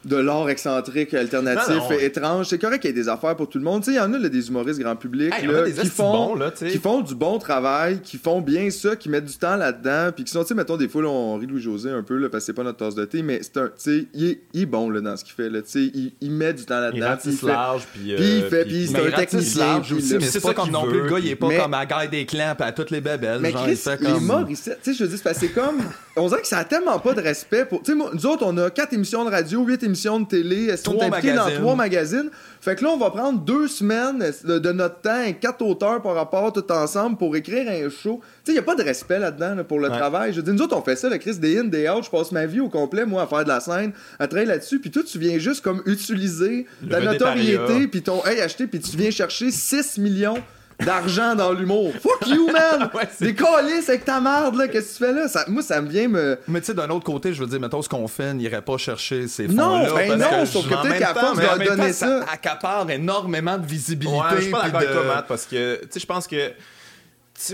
de 0.09 0.17
l'art 0.17 0.49
excentrique, 0.49 1.15
alternatif, 1.15 1.83
étrange. 2.01 2.47
C'est 2.47 2.59
correct 2.59 2.81
qu'il 2.81 2.91
y 2.91 2.93
ait 2.93 3.03
des 3.03 3.09
affaires 3.09 3.37
pour 3.37 3.49
tout 3.49 3.59
le 3.59 3.65
monde. 3.65 3.85
Il 3.87 3.95
y 3.95 4.01
en 4.01 4.13
a 4.13 4.19
des 4.29 4.49
humoristes 4.49 4.81
grand 4.81 4.97
public 4.97 5.33
qui, 5.39 5.87
font, 5.89 6.39
qui 6.57 6.79
font 6.79 7.01
du 7.01 7.15
bon 7.15 7.39
travail, 7.39 8.01
qui 8.01 8.17
font 8.17 8.41
bien 8.41 8.71
ça, 8.71 8.97
qui 8.97 9.09
mettent 9.09 9.27
du 9.27 9.37
temps 9.37 9.57
là-dedans, 9.57 10.13
puis 10.15 10.25
qui 10.25 10.33
sont, 10.33 10.43
tu 10.43 10.49
sais, 10.49 10.55
mettons, 10.55 10.77
des 10.77 10.89
fois, 10.89 11.03
on 11.05 11.37
rit 11.37 11.47
Louis-José 11.47 11.91
un 11.91 12.03
peu, 12.03 12.17
là, 12.17 12.29
parce 12.29 12.45
que 12.45 12.47
c'est 12.47 12.53
pas 12.53 12.65
notre 12.65 12.79
tasse 12.79 12.95
de 12.95 13.05
thé, 13.05 13.23
mais 13.23 13.41
c'est 13.43 13.57
un, 13.59 13.71
il, 14.15 14.39
est, 14.55 14.67
bon 14.67 14.91
là, 14.91 15.01
dans 15.01 15.17
ce 15.17 15.25
qu'il 15.25 15.35
fait. 15.35 15.51
Là, 15.51 15.61
il, 15.75 16.13
il 16.21 16.31
met 16.31 16.53
du 16.53 16.65
temps 16.65 16.81
là-dedans. 16.81 17.17
Il 17.25 17.33
fait 17.33 17.47
large, 17.47 17.87
puis... 17.93 18.13
il 18.13 18.43
fait, 18.45 18.65
puis 18.65 18.87
c'est 18.87 19.07
un 19.07 19.11
technicien. 19.11 19.81
aussi, 19.81 20.15
mais 20.15 20.27
c'est 20.27 20.41
ça 20.41 20.55
comme 20.55 20.71
non 20.71 20.85
plus, 20.85 21.03
le 21.03 21.11
gars, 21.11 21.19
il 21.19 21.29
est 21.29 21.37
pas 21.37 21.55
comme 21.57 21.75
à 21.75 21.85
la 21.85 22.07
des 22.07 22.27
clans, 22.27 22.55
à 22.59 22.73
toutes 22.73 22.91
les 22.91 23.01
bébelles. 23.01 23.41
Mais 23.41 23.53
Chris, 23.53 23.79
il 24.01 24.07
est 24.07 24.21
mort, 24.21 24.47
tu 24.47 24.57
sais, 24.57 24.77
je 24.85 25.05
veux 25.05 25.09
dire, 25.09 25.35
c'est 25.35 25.49
comme... 25.49 25.79
On 26.19 26.29
dirait 26.29 26.41
que 26.41 26.47
ça 26.47 26.59
a 26.59 26.65
tellement 26.65 26.99
pas 26.99 27.15
de 27.15 27.21
respect 27.21 27.65
pour... 27.65 27.83
Tu 27.83 27.93
sais, 27.93 27.99
nous 27.99 28.27
autres, 28.27 28.45
on 28.45 28.57
a 28.59 28.71
quatre 28.71 28.93
émissions 28.93 29.25
de 29.25 29.31
radio, 29.31 29.65
huit 29.65 29.83
émissions 29.83 30.21
de 30.21 30.27
télé, 30.27 30.77
sont 30.77 31.01
impliqués 31.01 31.35
dans 31.35 31.51
trois 31.51 31.75
magazines? 31.75 32.31
Fait 32.61 32.75
que 32.77 32.85
là, 32.85 32.91
on 32.91 32.97
va 32.97 33.11
prendre 33.11 33.41
deux 33.41 33.69
semaines 33.69 34.25
de, 34.45 34.73
notre 34.73 35.01
temps 35.01 35.23
et 35.23 35.35
quatre 35.35 35.63
auteurs 35.63 36.03
par 36.03 36.15
rapport 36.15 36.53
tout 36.53 36.71
ensemble 36.73 37.17
pour 37.17 37.37
écrire 37.37 37.69
un 37.69 37.89
show. 37.89 38.21
Tu 38.23 38.29
sais, 38.45 38.53
il 38.53 38.55
n'y 38.55 38.59
a 38.59 38.63
pas 38.63 38.75
de 38.75 38.83
respect 38.83 39.19
là-dedans 39.19 39.63
pour 39.65 39.79
le 39.79 39.89
travail. 39.89 40.33
Je 40.33 40.41
dis, 40.41 40.51
nous 40.51 40.63
autres, 40.63 40.77
on 40.77 40.83
fait 40.83 40.97
ça, 40.97 41.09
le 41.09 41.19
Chris 41.19 41.39
Day 41.39 41.59
In, 41.59 41.65
Day 41.65 41.89
Out. 41.89 42.05
Je 42.05 42.11
passe 42.11 42.33
ma 42.33 42.47
vie 42.47 42.61
au 42.61 42.69
complet, 42.69 43.07
moi, 43.07 43.23
à 43.23 43.27
faire 43.27 43.45
de 43.45 43.49
la 43.49 43.61
scène, 43.61 43.93
à 44.19 44.27
travailler 44.27 44.49
là-dessus. 44.49 44.81
Puis 44.81 44.91
toi, 44.91 45.03
tu 45.05 45.19
viens 45.19 45.39
juste 45.39 45.63
comme 45.63 45.83
utiliser 45.87 46.67
ta 46.91 47.01
notoriété, 47.01 47.87
puis 47.87 48.03
ton 48.03 48.25
hey, 48.27 48.41
acheter, 48.41 48.67
puis 48.67 48.81
tu 48.81 48.97
viens 48.97 49.11
chercher 49.11 49.51
6 49.51 49.99
millions 49.99 50.43
d'argent 50.81 51.35
dans 51.35 51.53
l'humour. 51.53 51.93
Fuck 52.01 52.29
you, 52.29 52.47
man! 52.53 52.91
ouais, 52.95 53.09
Des 53.21 53.35
colis 53.35 53.85
avec 53.89 54.05
ta 54.05 54.21
merde, 54.21 54.55
là. 54.57 54.69
Qu'est-ce 54.69 54.99
que 54.99 55.05
tu 55.05 55.05
fais 55.05 55.13
là? 55.13 55.29
Ça, 55.29 55.45
moi, 55.49 55.63
ça 55.63 55.81
me 55.81 55.89
vient 55.89 56.09
me. 56.09 56.39
Mais 56.47 56.61
tu 56.61 56.67
sais, 56.67 56.75
d'un 56.75 56.89
autre 56.91 57.05
côté, 57.05 57.33
je 57.35 57.41
veux 57.41 57.47
dire, 57.49 57.61
mettons, 57.61 57.83
ce 57.83 57.89
qu'on 57.89 58.07
fait 58.09 58.35
n'irait 58.35 58.63
pas 58.63 58.77
chercher 58.79 59.27
ces 59.29 59.49
fonds-là. 59.49 59.89
Non, 59.89 59.95
ben 59.95 60.17
non, 60.19 60.47
sauf 60.47 60.69
que 60.69 60.75
peut-être 60.75 60.99
qu'à 60.99 61.15
force 61.15 61.39
de 61.39 61.65
donner 61.65 61.93
ça. 61.93 62.21
Ça 62.21 62.33
accapare 62.33 62.91
énormément 62.91 63.59
de 63.59 63.67
visibilité. 63.67 64.17
Ouais, 64.17 64.37
je 64.37 64.41
suis 64.43 64.51
pas 64.51 64.63
d'accord 64.63 64.81
avec 64.81 64.93
toi, 64.93 65.03
Matt, 65.05 65.27
parce 65.27 65.47
que, 65.47 65.81
tu 65.83 65.89
sais, 65.91 66.01
je 66.01 66.07
pense 66.07 66.27
que 66.27 66.53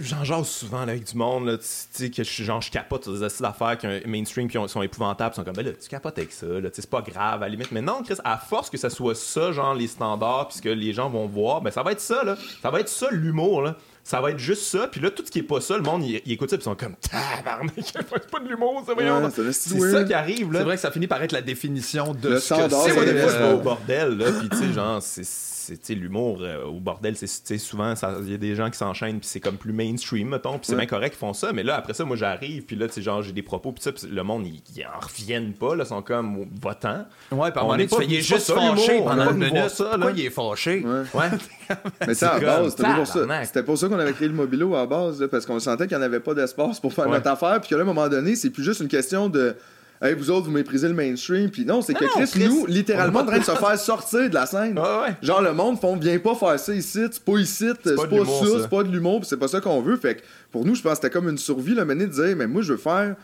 j'en 0.00 0.24
jase 0.24 0.48
souvent 0.48 0.80
avec 0.80 1.04
du 1.04 1.16
monde, 1.16 1.46
là, 1.46 1.56
que 1.56 2.24
je, 2.24 2.42
genre, 2.42 2.60
je 2.60 2.70
capote 2.70 3.04
sur 3.04 3.12
des 3.12 3.22
assises 3.22 3.40
d'affaires 3.40 3.76
qui 3.78 3.86
ont 3.86 4.00
mainstream 4.06 4.48
qui 4.48 4.58
sont 4.68 4.82
épouvantables. 4.82 5.32
Ils 5.34 5.36
sont 5.36 5.44
comme, 5.44 5.54
ben 5.54 5.64
là, 5.64 5.72
tu 5.72 5.88
capotes 5.88 6.18
avec 6.18 6.32
ça, 6.32 6.46
là, 6.46 6.68
c'est 6.72 6.88
pas 6.88 7.02
grave, 7.02 7.42
à 7.42 7.46
la 7.46 7.48
limite. 7.48 7.70
Mais 7.72 7.82
non, 7.82 8.02
Chris, 8.02 8.16
à 8.24 8.38
force 8.38 8.70
que 8.70 8.78
ça 8.78 8.90
soit 8.90 9.14
ça, 9.14 9.52
genre, 9.52 9.74
les 9.74 9.86
standards, 9.86 10.48
puisque 10.48 10.64
les 10.64 10.92
gens 10.92 11.08
vont 11.10 11.26
voir, 11.26 11.60
ben 11.60 11.70
ça 11.70 11.82
va 11.82 11.92
être 11.92 12.00
ça, 12.00 12.24
là. 12.24 12.36
Ça 12.62 12.70
va 12.70 12.80
être 12.80 12.88
ça, 12.88 13.08
l'humour, 13.10 13.62
là. 13.62 13.76
Ça 14.06 14.20
va 14.20 14.30
être 14.30 14.38
juste 14.38 14.64
ça, 14.64 14.86
puis 14.86 15.00
là, 15.00 15.10
tout 15.10 15.24
ce 15.24 15.30
qui 15.30 15.38
est 15.38 15.42
pas 15.42 15.62
ça, 15.62 15.76
le 15.76 15.82
monde, 15.82 16.04
il, 16.04 16.20
écoute 16.30 16.50
ça, 16.50 16.58
puis 16.58 16.62
ils 16.62 16.64
sont 16.64 16.74
comme, 16.74 16.94
tabarnak, 16.96 17.72
c'est 17.78 18.30
pas 18.30 18.40
de 18.40 18.48
l'humour, 18.48 18.82
ça, 18.86 18.92
voyons. 18.92 19.30
c'est 19.30 19.52
ça 19.52 20.04
qui 20.04 20.12
arrive, 20.12 20.52
là. 20.52 20.58
C'est 20.60 20.64
vrai 20.64 20.74
que 20.76 20.82
ça 20.82 20.90
finit 20.90 21.06
par 21.06 21.22
être 21.22 21.32
la 21.32 21.42
définition 21.42 22.12
de 22.12 22.28
le 22.30 22.40
ce 22.40 22.54
que 22.54 22.68
c'est. 22.68 22.98
Euh... 22.98 23.56
bordel, 23.56 24.18
là, 24.18 24.26
puis 24.38 24.48
tu 24.50 24.56
sais, 24.56 24.72
genre, 24.72 25.00
c'est 25.02 25.53
c'est 25.64 25.94
l'humour 25.94 26.38
euh, 26.40 26.64
au 26.64 26.80
bordel 26.80 27.16
c'est 27.16 27.58
souvent 27.58 27.94
il 28.22 28.30
y 28.30 28.34
a 28.34 28.38
des 28.38 28.54
gens 28.54 28.70
qui 28.70 28.78
s'enchaînent 28.78 29.18
puis 29.18 29.28
c'est 29.28 29.40
comme 29.40 29.56
plus 29.56 29.72
mainstream 29.72 30.28
mettons 30.28 30.58
puis 30.58 30.66
c'est 30.66 30.76
bien 30.76 30.86
correct 30.86 31.10
qu'ils 31.10 31.18
font 31.18 31.32
ça 31.32 31.52
mais 31.52 31.62
là 31.62 31.76
après 31.76 31.94
ça 31.94 32.04
moi 32.04 32.16
j'arrive 32.16 32.64
puis 32.64 32.76
là 32.76 32.86
tu 32.86 32.94
sais 32.94 33.02
genre 33.02 33.22
j'ai 33.22 33.32
des 33.32 33.42
propos 33.42 33.72
puis 33.72 33.82
ça 33.82 33.90
le 34.08 34.22
monde 34.22 34.46
ils, 34.46 34.84
en 34.84 35.00
reviennent 35.00 35.52
pas 35.52 35.74
là 35.74 35.84
sont 35.84 36.02
comme 36.02 36.46
votant 36.60 37.06
ouais 37.32 37.50
par 37.52 37.64
moment 37.64 37.76
tu 37.78 37.88
fais 37.88 38.04
il 38.04 38.14
est 38.14 38.20
juste 38.20 38.52
fâché 38.52 39.00
pendant 39.02 39.30
une 39.30 39.38
minute 39.38 39.70
ça 39.70 39.96
là. 39.96 40.10
il 40.14 40.26
est 40.26 40.30
fâché? 40.30 40.84
Ouais, 41.14 41.30
mais 42.06 42.14
ça 42.14 42.34
à 42.34 42.40
base 42.40 42.76
c'était 42.76 42.94
pour 42.94 43.06
ça? 43.06 43.44
c'était 43.44 43.62
pour 43.62 43.78
ça 43.78 43.88
qu'on 43.88 43.98
avait 43.98 44.12
créé 44.12 44.28
le 44.28 44.34
mobilo 44.34 44.74
à 44.74 44.86
base 44.86 45.26
parce 45.30 45.46
qu'on 45.46 45.58
sentait 45.58 45.86
qu'il 45.86 45.96
n'y 45.96 46.02
en 46.02 46.06
avait 46.06 46.20
pas 46.20 46.34
d'espace 46.34 46.80
pour 46.80 46.92
faire 46.92 47.08
notre 47.08 47.28
affaire 47.28 47.60
puis 47.60 47.70
qu'à 47.70 47.80
un 47.80 47.84
moment 47.84 48.08
donné 48.08 48.36
c'est 48.36 48.50
plus 48.50 48.64
juste 48.64 48.80
une 48.80 48.88
question 48.88 49.28
de 49.28 49.56
hey, 50.04 50.14
vous 50.14 50.30
autres, 50.30 50.46
vous 50.46 50.52
méprisez 50.52 50.88
le 50.88 50.94
mainstream. 50.94 51.50
Puis 51.50 51.64
non, 51.64 51.82
c'est 51.82 51.94
que 51.94 52.04
Chris, 52.04 52.44
nous, 52.44 52.66
littéralement, 52.66 53.20
en 53.20 53.26
train 53.26 53.38
de 53.38 53.44
se 53.44 53.50
faire 53.50 53.78
sortir 53.78 54.28
de 54.28 54.34
la 54.34 54.46
scène. 54.46 54.78
Genre, 55.22 55.42
le 55.42 55.52
monde 55.52 55.80
font, 55.80 55.96
viens 55.96 56.18
pas 56.18 56.34
faire 56.34 56.58
ça 56.58 56.74
ici, 56.74 57.00
c'est 57.10 57.24
pas 57.24 57.38
ici, 57.38 57.70
c'est 57.82 57.96
pas, 57.96 58.02
ça, 58.02 58.46
c'est 58.60 58.68
pas 58.68 58.82
de 58.82 58.90
l'humour, 58.90 59.24
c'est 59.24 59.38
pas 59.38 59.48
ça 59.48 59.60
qu'on 59.60 59.80
veut. 59.80 59.96
Fait 59.96 60.16
que 60.16 60.22
pour 60.52 60.64
nous, 60.64 60.74
je 60.74 60.82
pense 60.82 60.92
que 60.92 60.96
c'était 60.96 61.10
comme 61.10 61.28
une 61.28 61.38
survie, 61.38 61.74
le 61.74 61.84
mener 61.84 62.06
de 62.06 62.12
dire, 62.12 62.36
mais 62.36 62.46
moi, 62.46 62.62
je 62.62 62.72
veux 62.72 62.78
faire 62.78 63.16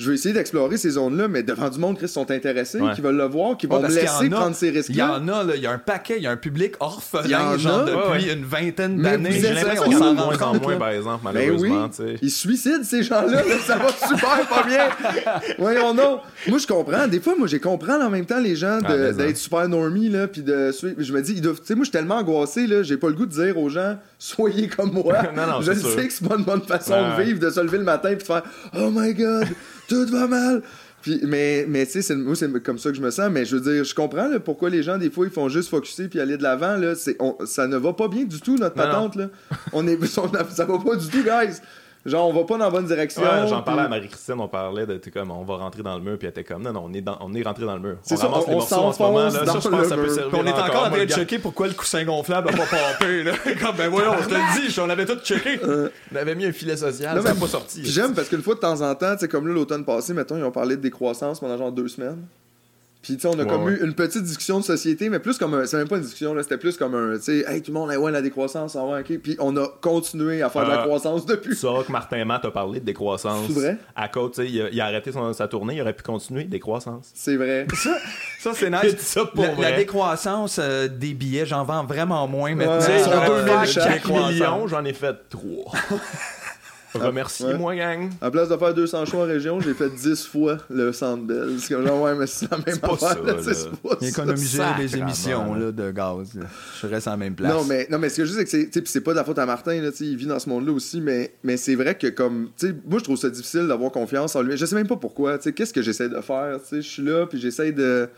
je 0.00 0.08
vais 0.08 0.14
essayer 0.14 0.34
d'explorer 0.34 0.78
ces 0.78 0.90
zones-là, 0.90 1.28
mais 1.28 1.42
devant 1.42 1.68
du 1.68 1.78
monde, 1.78 1.98
Chris, 1.98 2.08
sont 2.08 2.30
intéressés, 2.30 2.80
qui 2.94 3.02
veulent 3.02 3.18
le 3.18 3.26
voir, 3.26 3.58
qui 3.58 3.66
vont 3.66 3.82
me 3.82 3.88
laisser 3.88 4.30
prendre 4.30 4.56
ces 4.56 4.70
risques-là. 4.70 4.94
Il 4.94 4.98
y 4.98 5.02
en 5.02 5.28
a, 5.28 5.54
il 5.54 5.60
y 5.60 5.66
a 5.66 5.72
un 5.72 5.78
paquet, 5.78 6.14
il 6.16 6.22
y 6.22 6.26
a 6.26 6.30
un 6.30 6.38
public 6.38 6.72
orphelin, 6.80 7.58
genre, 7.58 7.84
depuis 7.84 8.32
une 8.32 8.46
vingtaine 8.46 9.00
d'années. 9.00 9.32
J'ai 9.32 9.52
l'impression 9.52 9.84
qu'on 9.84 9.98
s'en 9.98 10.14
rend 10.14 10.38
compte 10.38 10.62
moins, 10.62 10.76
par 10.76 10.88
exemple, 10.88 11.24
ben 11.24 11.32
malheureusement. 11.34 11.90
oui. 11.98 12.16
Ils 12.22 12.30
suicident, 12.30 12.82
ces 12.82 13.02
gens-là, 13.02 13.42
ça 13.66 13.76
va 13.76 13.88
super 13.88 14.48
pas 14.48 14.62
bien. 14.66 14.88
Voyons, 15.58 15.92
non. 15.92 16.20
Moi, 16.48 16.58
je 16.58 16.66
comprends. 16.66 17.06
Des 17.06 17.20
fois, 17.20 17.34
moi, 17.36 17.46
j'ai 17.46 17.60
compris 17.60 17.92
en 17.92 18.08
même 18.08 18.24
temps 18.24 18.40
les 18.40 18.56
gens 18.56 18.78
ah, 18.82 19.12
d'être 19.12 19.36
super 19.36 19.68
normie, 19.68 20.08
là, 20.08 20.28
puis 20.28 20.40
de 20.40 20.72
Je 20.96 21.12
me 21.12 21.20
dis, 21.20 21.42
tu 21.42 21.48
sais, 21.62 21.74
moi, 21.74 21.84
je 21.84 21.90
suis 21.90 21.90
tellement 21.90 22.16
angoissé, 22.16 22.66
là, 22.66 22.82
j'ai 22.82 22.96
pas 22.96 23.08
le 23.08 23.14
goût 23.14 23.26
de 23.26 23.32
dire 23.32 23.58
aux 23.58 23.68
gens, 23.68 23.98
soyez 24.18 24.68
comme 24.68 24.92
moi. 24.92 25.18
je 25.60 25.72
sais 25.74 26.06
que 26.06 26.12
c'est 26.12 26.26
pas 26.26 26.36
une 26.36 26.44
bonne 26.44 26.62
façon 26.62 26.94
de 26.94 27.22
vivre, 27.22 27.38
de 27.38 27.50
se 27.50 27.60
lever 27.60 27.78
le 27.78 27.84
matin 27.84 28.10
et 28.10 28.16
de 28.16 28.22
faire, 28.22 28.44
oh 28.74 28.90
my 28.90 29.12
god, 29.12 29.46
tout 29.90 30.06
va 30.06 30.26
mal. 30.26 30.62
Puis, 31.02 31.20
mais, 31.24 31.64
mais 31.68 31.86
tu 31.86 32.02
sais, 32.02 32.14
moi, 32.14 32.36
c'est 32.36 32.62
comme 32.62 32.78
ça 32.78 32.90
que 32.90 32.96
je 32.96 33.02
me 33.02 33.10
sens. 33.10 33.30
Mais 33.30 33.44
je 33.44 33.56
veux 33.56 33.72
dire, 33.72 33.84
je 33.84 33.94
comprends 33.94 34.28
pourquoi 34.44 34.70
les 34.70 34.82
gens, 34.82 34.98
des 34.98 35.10
fois, 35.10 35.26
ils 35.26 35.32
font 35.32 35.48
juste 35.48 35.68
focuser 35.70 36.08
puis 36.08 36.20
aller 36.20 36.36
de 36.36 36.42
l'avant. 36.42 36.76
Là. 36.76 36.94
ça 36.94 37.66
ne 37.66 37.76
va 37.76 37.92
pas 37.92 38.08
bien 38.08 38.24
du 38.24 38.40
tout, 38.40 38.56
notre 38.56 38.74
patente. 38.74 39.16
Là. 39.16 39.28
On 39.72 39.86
est, 39.86 39.98
ça 40.06 40.22
va 40.22 40.78
pas 40.78 40.96
du 40.96 41.08
tout, 41.08 41.22
guys. 41.22 41.60
Genre, 42.06 42.28
on 42.28 42.32
va 42.32 42.44
pas 42.44 42.56
dans 42.56 42.64
la 42.64 42.70
bonne 42.70 42.86
direction. 42.86 43.22
J'en 43.46 43.62
parlais 43.62 43.82
à 43.82 43.88
Marie-Christine, 43.88 44.36
on 44.38 44.48
parlait 44.48 44.86
de, 44.86 45.00
comme, 45.12 45.30
on 45.30 45.44
va 45.44 45.56
rentrer 45.56 45.82
dans 45.82 45.96
le 45.96 46.02
mur, 46.02 46.16
puis 46.18 46.26
elle 46.26 46.30
était 46.30 46.44
comme, 46.44 46.62
non, 46.62 46.72
non, 46.72 46.84
on 46.86 46.94
est, 46.94 47.02
dans, 47.02 47.18
on 47.20 47.34
est 47.34 47.42
rentré 47.42 47.64
dans 47.66 47.74
le 47.74 47.80
mur. 47.80 47.96
C'est 48.02 48.16
ça, 48.16 48.30
on, 48.30 48.54
on 48.54 48.58
en 48.58 48.92
ce 48.92 49.02
moment, 49.02 49.18
là. 49.18 49.30
Ça, 49.30 49.44
je 49.62 49.68
pense 49.68 49.86
ça 49.86 49.96
peut 49.96 50.08
servir. 50.08 50.38
on 50.38 50.46
est 50.46 50.52
encore, 50.52 50.86
en 50.86 50.90
train 50.90 51.04
de 51.04 51.10
checker 51.10 51.38
pourquoi 51.38 51.68
le 51.68 51.74
coussin 51.74 52.04
gonflable 52.04 52.48
a 52.48 52.52
pas 52.52 52.64
pompé, 52.64 53.22
là. 53.22 53.32
comme, 53.60 53.76
ben 53.76 53.88
voyons, 53.88 54.12
on 54.18 54.26
te 54.26 54.34
le 54.34 54.68
dit, 54.68 54.80
on 54.80 54.88
avait 54.88 55.04
tout 55.04 55.18
checké. 55.22 55.60
Euh, 55.62 55.90
on 56.12 56.16
avait 56.16 56.34
mis 56.34 56.46
un 56.46 56.52
filet 56.52 56.76
social, 56.76 57.22
ça 57.22 57.34
n'a 57.34 57.38
pas 57.38 57.46
sorti. 57.46 57.84
J'aime 57.84 58.14
parce 58.14 58.28
qu'une 58.28 58.42
fois 58.42 58.54
de 58.54 58.60
temps 58.60 58.80
en 58.80 58.94
temps, 58.94 59.12
tu 59.14 59.20
sais, 59.20 59.28
comme 59.28 59.46
là, 59.46 59.52
l'automne 59.54 59.84
passé, 59.84 60.14
mettons, 60.14 60.36
ils 60.36 60.44
ont 60.44 60.50
parlé 60.50 60.76
de 60.76 60.82
décroissance 60.82 61.40
pendant 61.40 61.58
genre 61.58 61.72
deux 61.72 61.88
semaines. 61.88 62.24
Puis, 63.02 63.14
tu 63.14 63.22
sais, 63.22 63.28
on 63.28 63.38
a 63.38 63.46
comme 63.46 63.66
eu 63.70 63.82
une 63.82 63.94
petite 63.94 64.22
discussion 64.22 64.60
de 64.60 64.64
société, 64.64 65.08
mais 65.08 65.20
plus 65.20 65.38
comme 65.38 65.54
un. 65.54 65.64
C'est 65.64 65.78
même 65.78 65.88
pas 65.88 65.96
une 65.96 66.02
discussion, 66.02 66.34
là, 66.34 66.42
c'était 66.42 66.58
plus 66.58 66.76
comme 66.76 66.94
un. 66.94 67.16
Tu 67.16 67.22
sais, 67.22 67.44
hey, 67.48 67.62
tout 67.62 67.72
le 67.72 67.78
monde, 67.78 67.90
ouais, 67.90 68.12
la 68.12 68.20
décroissance, 68.20 68.76
ah 68.76 68.84
ouais, 68.84 69.00
ok. 69.00 69.18
Puis, 69.22 69.36
on 69.38 69.56
a 69.56 69.66
continué 69.80 70.42
à 70.42 70.50
faire 70.50 70.64
de 70.64 70.70
la 70.70 70.82
euh, 70.82 70.84
croissance 70.84 71.24
depuis. 71.24 71.56
Ça, 71.56 71.68
que 71.86 71.90
Martin 71.90 72.22
Matt 72.26 72.44
a 72.44 72.50
parlé 72.50 72.78
de 72.78 72.84
décroissance. 72.84 73.46
C'est 73.46 73.54
vrai? 73.54 73.78
À 73.96 74.08
cause, 74.08 74.32
tu 74.32 74.42
sais, 74.42 74.50
il, 74.50 74.80
a 74.80 74.84
arrêté 74.84 75.12
sa 75.32 75.48
tournée, 75.48 75.76
il 75.76 75.80
aurait 75.80 75.94
pu 75.94 76.02
continuer, 76.02 76.44
décroissance. 76.44 77.10
C'est 77.14 77.36
vrai. 77.36 77.66
ça, 77.74 77.96
ça 78.38 78.52
c'est 78.52 78.70
nice. 78.82 78.98
ça 78.98 79.24
pour 79.24 79.44
la, 79.44 79.54
vrai. 79.54 79.70
la 79.70 79.76
décroissance 79.78 80.58
euh, 80.62 80.86
des 80.86 81.14
billets, 81.14 81.46
j'en 81.46 81.64
vends 81.64 81.84
vraiment 81.84 82.28
moins 82.28 82.54
maintenant. 82.54 82.80
Ouais, 82.80 83.66
sur 83.66 83.88
2000 84.06 84.26
millions, 84.28 84.66
j'en 84.66 84.84
ai 84.84 84.92
fait 84.92 85.16
3. 85.30 85.72
Remercie-moi, 86.94 87.76
gang. 87.76 88.10
En 88.20 88.30
place 88.30 88.48
de 88.48 88.56
faire 88.56 88.74
200 88.74 89.04
choix 89.06 89.20
en 89.24 89.26
région, 89.26 89.60
j'ai 89.60 89.74
fait 89.74 89.88
10 89.88 90.26
fois 90.26 90.58
le 90.68 90.92
Centre 90.92 91.22
Bell. 91.24 91.56
C'est 91.58 91.74
comme 91.74 91.86
genre, 91.86 92.02
ouais, 92.02 92.14
mais 92.14 92.26
c'est 92.26 92.50
la 92.50 92.58
même 92.58 92.78
affaire. 92.82 93.16
C'est 93.42 94.08
Économiser 94.08 94.62
les 94.78 94.96
émissions 94.96 95.54
là, 95.54 95.72
de 95.72 95.90
gaz. 95.90 96.38
Je 96.80 96.86
reste 96.86 97.06
à 97.06 97.12
la 97.12 97.16
même 97.16 97.34
place. 97.34 97.52
Non, 97.52 97.64
mais, 97.64 97.86
non, 97.90 97.98
mais 97.98 98.08
ce 98.08 98.18
que 98.18 98.24
je 98.24 98.32
dis, 98.32 98.46
c'est 98.46 98.68
que 98.68 98.88
c'est 98.88 99.00
pas 99.00 99.12
de 99.12 99.16
la 99.16 99.24
faute 99.24 99.38
à 99.38 99.46
Martin. 99.46 99.80
Là, 99.80 99.90
il 100.00 100.16
vit 100.16 100.26
dans 100.26 100.38
ce 100.38 100.48
monde-là 100.48 100.72
aussi, 100.72 101.00
mais, 101.00 101.34
mais 101.42 101.56
c'est 101.56 101.74
vrai 101.74 101.96
que, 101.96 102.08
comme, 102.08 102.50
tu 102.58 102.68
sais, 102.68 102.74
moi, 102.86 102.98
je 102.98 103.04
trouve 103.04 103.16
ça 103.16 103.30
difficile 103.30 103.66
d'avoir 103.66 103.90
confiance 103.92 104.34
en 104.36 104.42
lui. 104.42 104.56
Je 104.56 104.66
sais 104.66 104.74
même 104.74 104.88
pas 104.88 104.96
pourquoi. 104.96 105.38
Qu'est-ce 105.38 105.72
que 105.72 105.82
j'essaie 105.82 106.08
de 106.08 106.20
faire? 106.20 106.58
Je 106.72 106.80
suis 106.80 107.02
là, 107.02 107.26
puis 107.26 107.40
j'essaie 107.40 107.72
de 107.72 108.08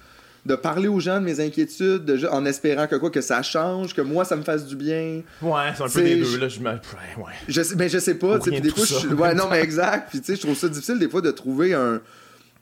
de 0.45 0.57
parler 0.57 0.89
aux 0.89 0.99
gens 0.99 1.21
de 1.21 1.25
mes 1.25 1.41
inquiétudes, 1.41 2.05
de, 2.05 2.27
en 2.27 2.45
espérant 2.45 2.87
que 2.87 2.97
quoi, 2.97 3.11
que 3.11 3.21
ça 3.21 3.43
change, 3.43 3.95
que 3.95 4.01
moi, 4.01 4.25
ça 4.25 4.37
me 4.37 4.43
fasse 4.43 4.67
du 4.67 4.75
bien. 4.75 5.23
Ouais, 5.41 5.61
c'est 5.77 5.83
un 5.85 5.89
peu 5.89 6.03
des 6.03 6.17
deux, 6.17 6.39
là. 6.39 6.49
Je, 6.49 6.61
me... 6.61 6.71
ouais. 6.71 7.33
je 7.47 7.63
sais, 7.63 7.77
ben, 7.77 7.89
je 7.89 7.99
sais 7.99 8.17
pas, 8.17 8.39
tu 8.41 8.51
sais, 8.51 8.61
des 8.61 8.71
fois, 8.71 8.85
je... 8.85 9.09
ouais, 9.15 9.35
non, 9.35 9.45
mais 9.49 9.61
exact. 9.61 10.11
Puis, 10.11 10.21
tu 10.21 10.27
sais, 10.27 10.37
je 10.37 10.41
trouve 10.41 10.57
ça 10.57 10.69
difficile, 10.69 10.99
des 10.99 11.09
fois, 11.09 11.21
de 11.21 11.31
trouver 11.31 11.75
un. 11.75 12.01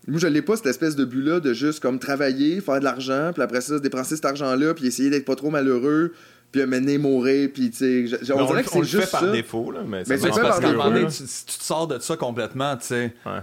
Moi, 0.07 0.19
je 0.19 0.27
l'ai 0.27 0.43
pas, 0.43 0.57
cette 0.57 0.67
espèce 0.67 0.97
de 0.97 1.05
but-là 1.05 1.41
de 1.41 1.53
juste 1.53 1.81
comme 1.81 1.99
travailler, 1.99 2.61
faire 2.61 2.81
de 2.81 2.85
l'argent, 2.85 3.31
puis 3.33 3.43
après 3.43 3.61
ça, 3.61 3.79
dépenser 3.79 4.17
cet 4.17 4.25
argent-là, 4.25 4.75
puis 4.75 4.87
essayer 4.87 5.09
d'être 5.09 5.25
pas 5.25 5.37
trop 5.37 5.51
malheureux, 5.51 6.13
puis 6.53 6.65
mener 6.67 6.99
mourir, 6.99 7.49
puis 7.53 7.71
tu 7.71 8.09
sais. 8.09 8.33
On, 8.33 8.47
dirait 8.47 8.63
que 8.63 8.71
c'est 8.71 8.85
juste. 8.85 9.05
fait 9.05 9.11
par 9.11 9.33
défaut, 9.33 9.71
là, 9.71 9.81
mais, 9.87 10.03
mais 10.07 10.19
c'est 10.19 10.29
parce 10.29 10.61
qu'à 10.61 10.69
un 10.69 10.73
moment 10.73 10.91
donné, 10.91 11.07
tu, 11.07 11.23
tu 11.23 11.59
te 11.59 11.65
sors 11.65 11.87
de 11.87 11.99
ça 11.99 12.17
complètement, 12.17 12.77
tu 12.77 12.89
sais. 12.89 13.15
Ouais 13.25 13.41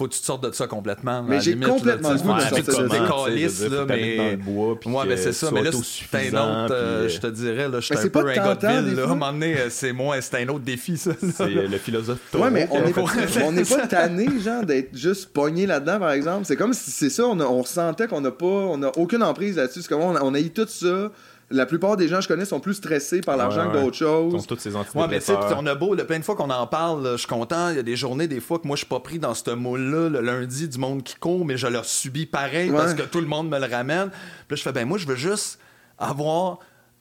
faut 0.00 0.08
que 0.08 0.14
tu 0.14 0.20
te 0.20 0.24
sortes 0.24 0.42
de 0.44 0.52
ça 0.52 0.66
complètement. 0.66 1.22
Mais 1.22 1.40
j'ai 1.40 1.54
complètement 1.56 2.12
le 2.12 2.18
goût 2.18 2.34
de 2.34 2.40
sortir 2.40 2.64
de 2.64 3.48
ça. 3.48 3.68
là, 3.68 3.84
mais... 3.86 4.36
bois, 4.36 4.78
ouais, 4.86 5.04
mais 5.06 5.16
c'est 5.18 5.32
ça. 5.32 5.50
Mais 5.52 5.62
là, 5.62 5.70
c'est 5.72 6.36
un 6.36 6.64
autre, 6.64 6.74
euh, 6.74 7.08
je 7.08 7.20
te 7.20 7.26
dirais, 7.26 7.68
là, 7.68 7.80
je 7.80 7.86
suis 7.86 7.98
un 7.98 8.08
peu 8.08 8.26
un 8.30 8.34
gars 8.34 8.54
de 8.54 8.96
là. 8.96 9.02
À 9.02 9.04
un 9.04 9.08
moment 9.08 9.32
donné, 9.32 9.56
euh, 9.58 9.66
c'est 9.68 9.92
moi, 9.92 10.20
c'est 10.22 10.42
un 10.42 10.48
autre 10.48 10.64
défi, 10.64 10.96
ça. 10.96 11.10
C'est 11.36 11.48
le 11.48 11.78
philosophe 11.78 12.18
Ouais, 12.34 12.50
mais 12.50 12.68
on 12.70 13.52
n'est 13.52 13.64
pas 13.64 13.86
tanné, 13.86 14.26
genre, 14.42 14.64
d'être 14.64 14.96
juste 14.96 15.30
pogné 15.32 15.66
là-dedans, 15.66 15.98
par 15.98 16.12
exemple. 16.12 16.44
C'est 16.46 16.56
comme 16.56 16.72
si 16.72 16.90
c'est 16.90 17.10
ça, 17.10 17.24
on 17.26 17.62
ressentait 17.62 18.06
qu'on 18.06 18.20
n'a 18.20 18.30
pas, 18.30 18.46
on 18.46 18.78
n'a 18.78 18.90
aucune 18.96 19.22
emprise 19.22 19.56
là-dessus. 19.56 19.82
C'est 19.82 19.88
comme 19.88 20.00
on 20.00 20.34
a 20.34 20.40
eu 20.40 20.50
tout 20.50 20.66
ça 20.66 21.10
la 21.50 21.66
plupart 21.66 21.96
des 21.96 22.06
gens 22.06 22.16
que 22.16 22.22
je 22.22 22.28
connais 22.28 22.44
sont 22.44 22.60
plus 22.60 22.74
stressés 22.74 23.20
par 23.20 23.36
l'argent 23.36 23.70
que 23.70 23.78
d'autres 23.78 23.96
choses. 23.96 24.32
Ils 24.36 24.46
toutes 24.46 24.60
ces 24.60 24.74
ouais, 24.74 24.84
mais 25.08 25.18
tu 25.18 25.26
sais, 25.26 25.36
on 25.56 25.66
a 25.66 25.74
beau, 25.74 25.94
le 25.94 26.06
plein 26.06 26.18
de 26.18 26.24
fois 26.24 26.36
qu'on 26.36 26.50
en 26.50 26.66
parle, 26.66 27.12
je 27.12 27.16
suis 27.16 27.26
content. 27.26 27.70
Il 27.70 27.76
y 27.76 27.78
a 27.78 27.82
des 27.82 27.96
journées, 27.96 28.28
des 28.28 28.40
fois, 28.40 28.58
que 28.58 28.66
moi, 28.66 28.76
je 28.76 28.80
suis 28.80 28.88
pas 28.88 29.00
pris 29.00 29.18
dans 29.18 29.34
ce 29.34 29.50
moule-là, 29.50 30.08
le 30.08 30.20
lundi, 30.20 30.68
du 30.68 30.78
monde 30.78 31.02
qui 31.02 31.16
court, 31.16 31.44
mais 31.44 31.56
je 31.56 31.66
le 31.66 31.80
subis 31.82 32.26
pareil 32.26 32.70
parce 32.70 32.94
que 32.94 33.02
tout 33.02 33.20
le 33.20 33.26
monde 33.26 33.48
me 33.48 33.58
le 33.58 33.66
ramène. 33.66 34.10
Puis 34.10 34.50
là, 34.50 34.56
je 34.56 34.62
fais, 34.62 34.72
ben 34.72 34.86
moi, 34.86 34.98
je 34.98 35.06
veux 35.06 35.16
juste 35.16 35.58
avoir. 35.98 36.58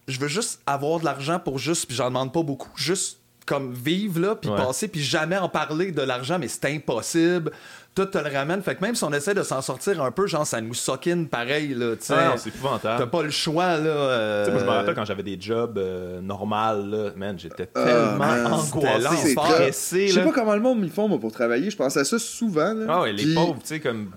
Je 0.07 0.19
veux 0.19 0.27
juste 0.27 0.61
avoir 0.65 0.99
de 0.99 1.05
l'argent 1.05 1.37
pour 1.37 1.59
juste, 1.59 1.85
puis 1.85 1.95
j'en 1.95 2.07
demande 2.07 2.33
pas 2.33 2.41
beaucoup, 2.41 2.71
juste 2.75 3.19
comme 3.45 3.73
vivre 3.73 4.19
là, 4.19 4.35
puis 4.35 4.49
passer, 4.49 4.87
puis 4.87 5.01
jamais 5.01 5.37
en 5.37 5.49
parler 5.49 5.91
de 5.91 6.01
l'argent, 6.01 6.39
mais 6.39 6.47
c'est 6.47 6.65
impossible 6.65 7.51
tout 7.95 8.05
te 8.05 8.17
le 8.17 8.33
ramène. 8.33 8.61
Fait 8.61 8.75
que 8.75 8.81
même 8.81 8.95
si 8.95 9.03
on 9.03 9.11
essaie 9.11 9.33
de 9.33 9.43
s'en 9.43 9.61
sortir 9.61 10.01
un 10.01 10.11
peu, 10.11 10.27
genre, 10.27 10.45
ça 10.45 10.61
nous 10.61 10.73
soquine 10.73 11.27
pareil, 11.27 11.73
là, 11.73 11.95
tu 11.95 12.05
sais. 12.05 12.13
Ah 12.15 12.35
c'est 12.37 12.49
épouvantable. 12.49 12.99
T'as 12.99 13.07
pas 13.07 13.23
le 13.23 13.29
choix, 13.29 13.77
là. 13.77 13.89
Euh... 13.89 14.45
Tu 14.45 14.45
sais, 14.45 14.51
moi, 14.51 14.61
je 14.61 14.65
me 14.65 14.71
rappelle 14.71 14.95
quand 14.95 15.05
j'avais 15.05 15.23
des 15.23 15.39
jobs 15.39 15.77
euh, 15.77 16.21
normales, 16.21 16.89
là, 16.89 17.11
man, 17.15 17.37
j'étais 17.37 17.69
ah, 17.75 17.83
tellement 17.83 18.57
angoissé, 18.57 19.31
stressé, 19.31 20.07
Je 20.07 20.13
sais 20.13 20.23
pas 20.23 20.31
comment 20.31 20.55
le 20.55 20.61
monde 20.61 20.79
m'y 20.79 20.89
font, 20.89 21.07
moi, 21.07 21.19
pour 21.19 21.31
travailler. 21.31 21.69
Je 21.69 21.77
pense 21.77 21.97
à 21.97 22.03
ça 22.03 22.19
souvent, 22.19 22.73
là. 22.73 22.85
Ah 22.87 23.01
ouais, 23.01 23.13
les 23.13 23.33
pauvres, 23.33 23.59
tu 23.61 23.67
sais, 23.67 23.79
comme 23.79 24.11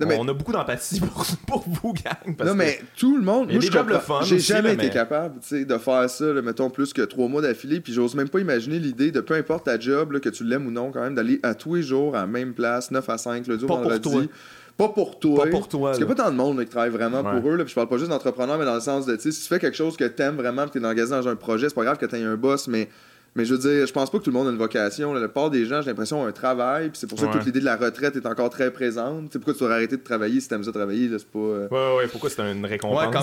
on 0.00 0.28
a 0.28 0.32
beaucoup 0.32 0.52
d'empathie 0.52 1.00
pour, 1.46 1.64
vous, 1.66 1.92
gang. 1.92 2.36
non, 2.44 2.54
mais 2.54 2.80
tout 2.96 3.16
le 3.16 3.22
monde. 3.22 3.50
Moi, 3.50 3.60
je 3.60 4.24
J'ai 4.24 4.38
jamais 4.38 4.74
été 4.74 4.90
capable 4.90 5.40
de 5.50 5.78
faire 5.78 6.10
ça, 6.10 6.24
mettons, 6.42 6.70
plus 6.70 6.92
que 6.92 7.02
trois 7.02 7.28
mois 7.28 7.42
d'affilée. 7.42 7.80
Puis 7.80 7.92
j'ose 7.92 8.14
même 8.14 8.28
pas 8.28 8.40
imaginer 8.40 8.78
l'idée 8.78 9.10
de 9.10 9.20
peu 9.20 9.34
importe 9.34 9.64
ta 9.64 9.78
job, 9.78 10.18
que 10.20 10.28
tu 10.28 10.44
l'aimes 10.44 10.66
ou 10.66 10.70
non, 10.70 10.90
quand 10.90 11.02
même, 11.02 11.14
d'aller 11.14 11.40
à 11.42 11.54
tous 11.54 11.76
les 11.76 11.82
jours 11.82 12.16
à 12.16 12.20
la 12.20 12.26
même 12.26 12.54
place, 12.54 12.90
9 12.90 13.08
à 13.08 13.18
5, 13.18 13.46
le 13.46 13.58
jour, 13.58 13.68
vendredi. 13.68 14.28
Pas 14.76 14.88
pour 14.90 15.18
toi. 15.18 15.44
Pas 15.44 15.50
pour 15.50 15.68
toi. 15.68 15.88
Parce 15.88 15.98
qu'il 15.98 16.06
n'y 16.06 16.12
a 16.12 16.14
pas 16.14 16.22
tant 16.22 16.30
de 16.30 16.36
monde 16.36 16.60
qui 16.60 16.70
travaille 16.70 16.90
vraiment 16.90 17.24
pour 17.24 17.50
eux. 17.50 17.56
Là. 17.56 17.64
Puis 17.64 17.70
je 17.70 17.74
parle 17.74 17.88
pas 17.88 17.98
juste 17.98 18.10
d'entrepreneurs, 18.10 18.58
mais 18.58 18.64
dans 18.64 18.76
le 18.76 18.80
sens 18.80 19.06
de, 19.06 19.16
si 19.16 19.30
tu 19.30 19.48
fais 19.48 19.58
quelque 19.58 19.76
chose 19.76 19.96
que 19.96 20.04
tu 20.04 20.22
aimes 20.22 20.36
vraiment, 20.36 20.66
que 20.66 20.70
tu 20.70 20.78
es 20.78 20.86
engagé 20.86 21.10
dans 21.10 21.26
un 21.26 21.34
projet, 21.34 21.68
c'est 21.68 21.74
pas 21.74 21.82
grave 21.82 21.98
que 21.98 22.06
tu 22.06 22.14
aies 22.14 22.22
un 22.22 22.36
boss, 22.36 22.68
mais 22.68 22.88
mais 23.34 23.44
je 23.44 23.54
veux 23.54 23.60
dire, 23.60 23.86
je 23.86 23.92
pense 23.92 24.10
pas 24.10 24.18
que 24.18 24.24
tout 24.24 24.30
le 24.30 24.36
monde 24.36 24.48
a 24.48 24.50
une 24.50 24.58
vocation. 24.58 25.12
La 25.12 25.20
plupart 25.20 25.50
des 25.50 25.64
gens, 25.64 25.80
j'ai 25.80 25.90
l'impression, 25.90 26.22
ont 26.22 26.26
un 26.26 26.32
travail. 26.32 26.90
Puis 26.90 26.98
c'est 26.98 27.06
pour 27.06 27.18
ça 27.18 27.26
que 27.26 27.32
toute 27.32 27.44
l'idée 27.46 27.60
de 27.60 27.64
la 27.64 27.76
retraite 27.76 28.16
est 28.16 28.26
encore 28.26 28.50
très 28.50 28.70
présente. 28.72 29.32
sais 29.32 29.38
pourquoi 29.38 29.54
tu 29.54 29.64
aurais 29.64 29.74
arrêté 29.74 29.96
de 29.96 30.02
travailler 30.02 30.40
si 30.40 30.48
t'aimes 30.48 30.64
ça 30.64 30.72
travailler? 30.72 31.08
C'est 31.10 31.26
pas. 31.26 31.38
Euh, 31.38 31.68
ouais, 31.70 31.96
ouais, 31.98 32.08
pourquoi 32.08 32.30
c'est 32.30 32.42
une 32.42 32.64
récompense? 32.64 33.14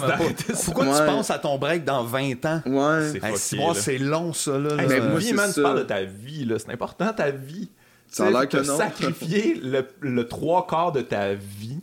pourquoi 0.65 0.85
tu 0.85 1.05
penses 1.05 1.31
à 1.31 1.39
ton 1.39 1.57
break 1.57 1.83
dans 1.83 2.03
20 2.03 2.45
ans? 2.45 2.61
Ouais. 2.65 3.19
C'est 3.35 3.57
c'est 3.75 3.97
long, 3.97 4.33
ça. 4.33 4.57
Là, 4.57 4.75
mais 4.87 4.99
moi, 5.01 5.19
vie, 5.19 5.33
man, 5.33 5.51
tu 5.53 5.61
parles 5.61 5.79
de 5.79 5.83
ta 5.83 6.03
vie. 6.03 6.47
C'est 6.57 6.71
important, 6.71 7.11
ta 7.13 7.31
vie. 7.31 7.69
Ça 8.07 8.27
a 8.27 8.31
l'air 8.31 8.47
que 8.47 8.57
non. 8.57 8.77
sacrifier 8.77 9.59
le, 9.61 9.85
le 9.99 10.27
trois 10.27 10.65
quarts 10.67 10.91
de 10.91 11.01
ta 11.01 11.33
vie 11.33 11.81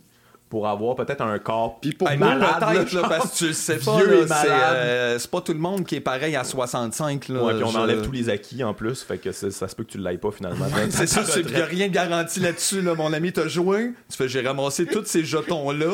pour 0.53 0.67
avoir 0.67 0.93
peut-être 0.93 1.21
un 1.21 1.39
corps 1.39 1.79
puis 1.79 1.93
pour 1.93 2.07
malade 2.15 2.61
là, 2.93 3.01
parce 3.09 3.31
que 3.31 3.45
tu 3.45 3.53
sais 3.55 3.77
pas 3.77 3.99
euh, 3.99 5.17
c'est 5.17 5.31
pas 5.31 5.41
tout 5.41 5.51
le 5.51 5.57
monde 5.57 5.83
qui 5.83 5.95
est 5.95 5.99
pareil 5.99 6.35
à 6.35 6.43
65 6.43 7.29
là, 7.29 7.43
ouais, 7.43 7.53
puis 7.55 7.63
on 7.63 7.75
enlève 7.75 8.03
tous 8.05 8.11
les 8.11 8.29
acquis 8.29 8.63
en 8.63 8.75
plus 8.75 9.01
fait 9.01 9.17
que 9.17 9.31
ça 9.31 9.67
se 9.67 9.75
peut 9.75 9.83
que 9.83 9.93
tu 9.93 9.97
l'ailles 9.97 10.19
pas 10.19 10.29
finalement 10.29 10.67
c'est 10.91 11.07
ça 11.07 11.23
il 11.39 11.47
n'y 11.47 11.59
a 11.59 11.65
rien 11.65 11.87
de 11.87 11.93
garanti 11.93 12.39
là-dessus 12.39 12.83
là, 12.83 12.93
mon 12.93 13.13
ami 13.13 13.33
t'as 13.33 13.47
joué 13.47 13.93
tu 14.11 14.15
fais 14.15 14.27
j'ai 14.27 14.41
ramassé 14.41 14.85
tous 14.85 15.05
ces 15.05 15.23
jetons 15.23 15.71
là 15.71 15.93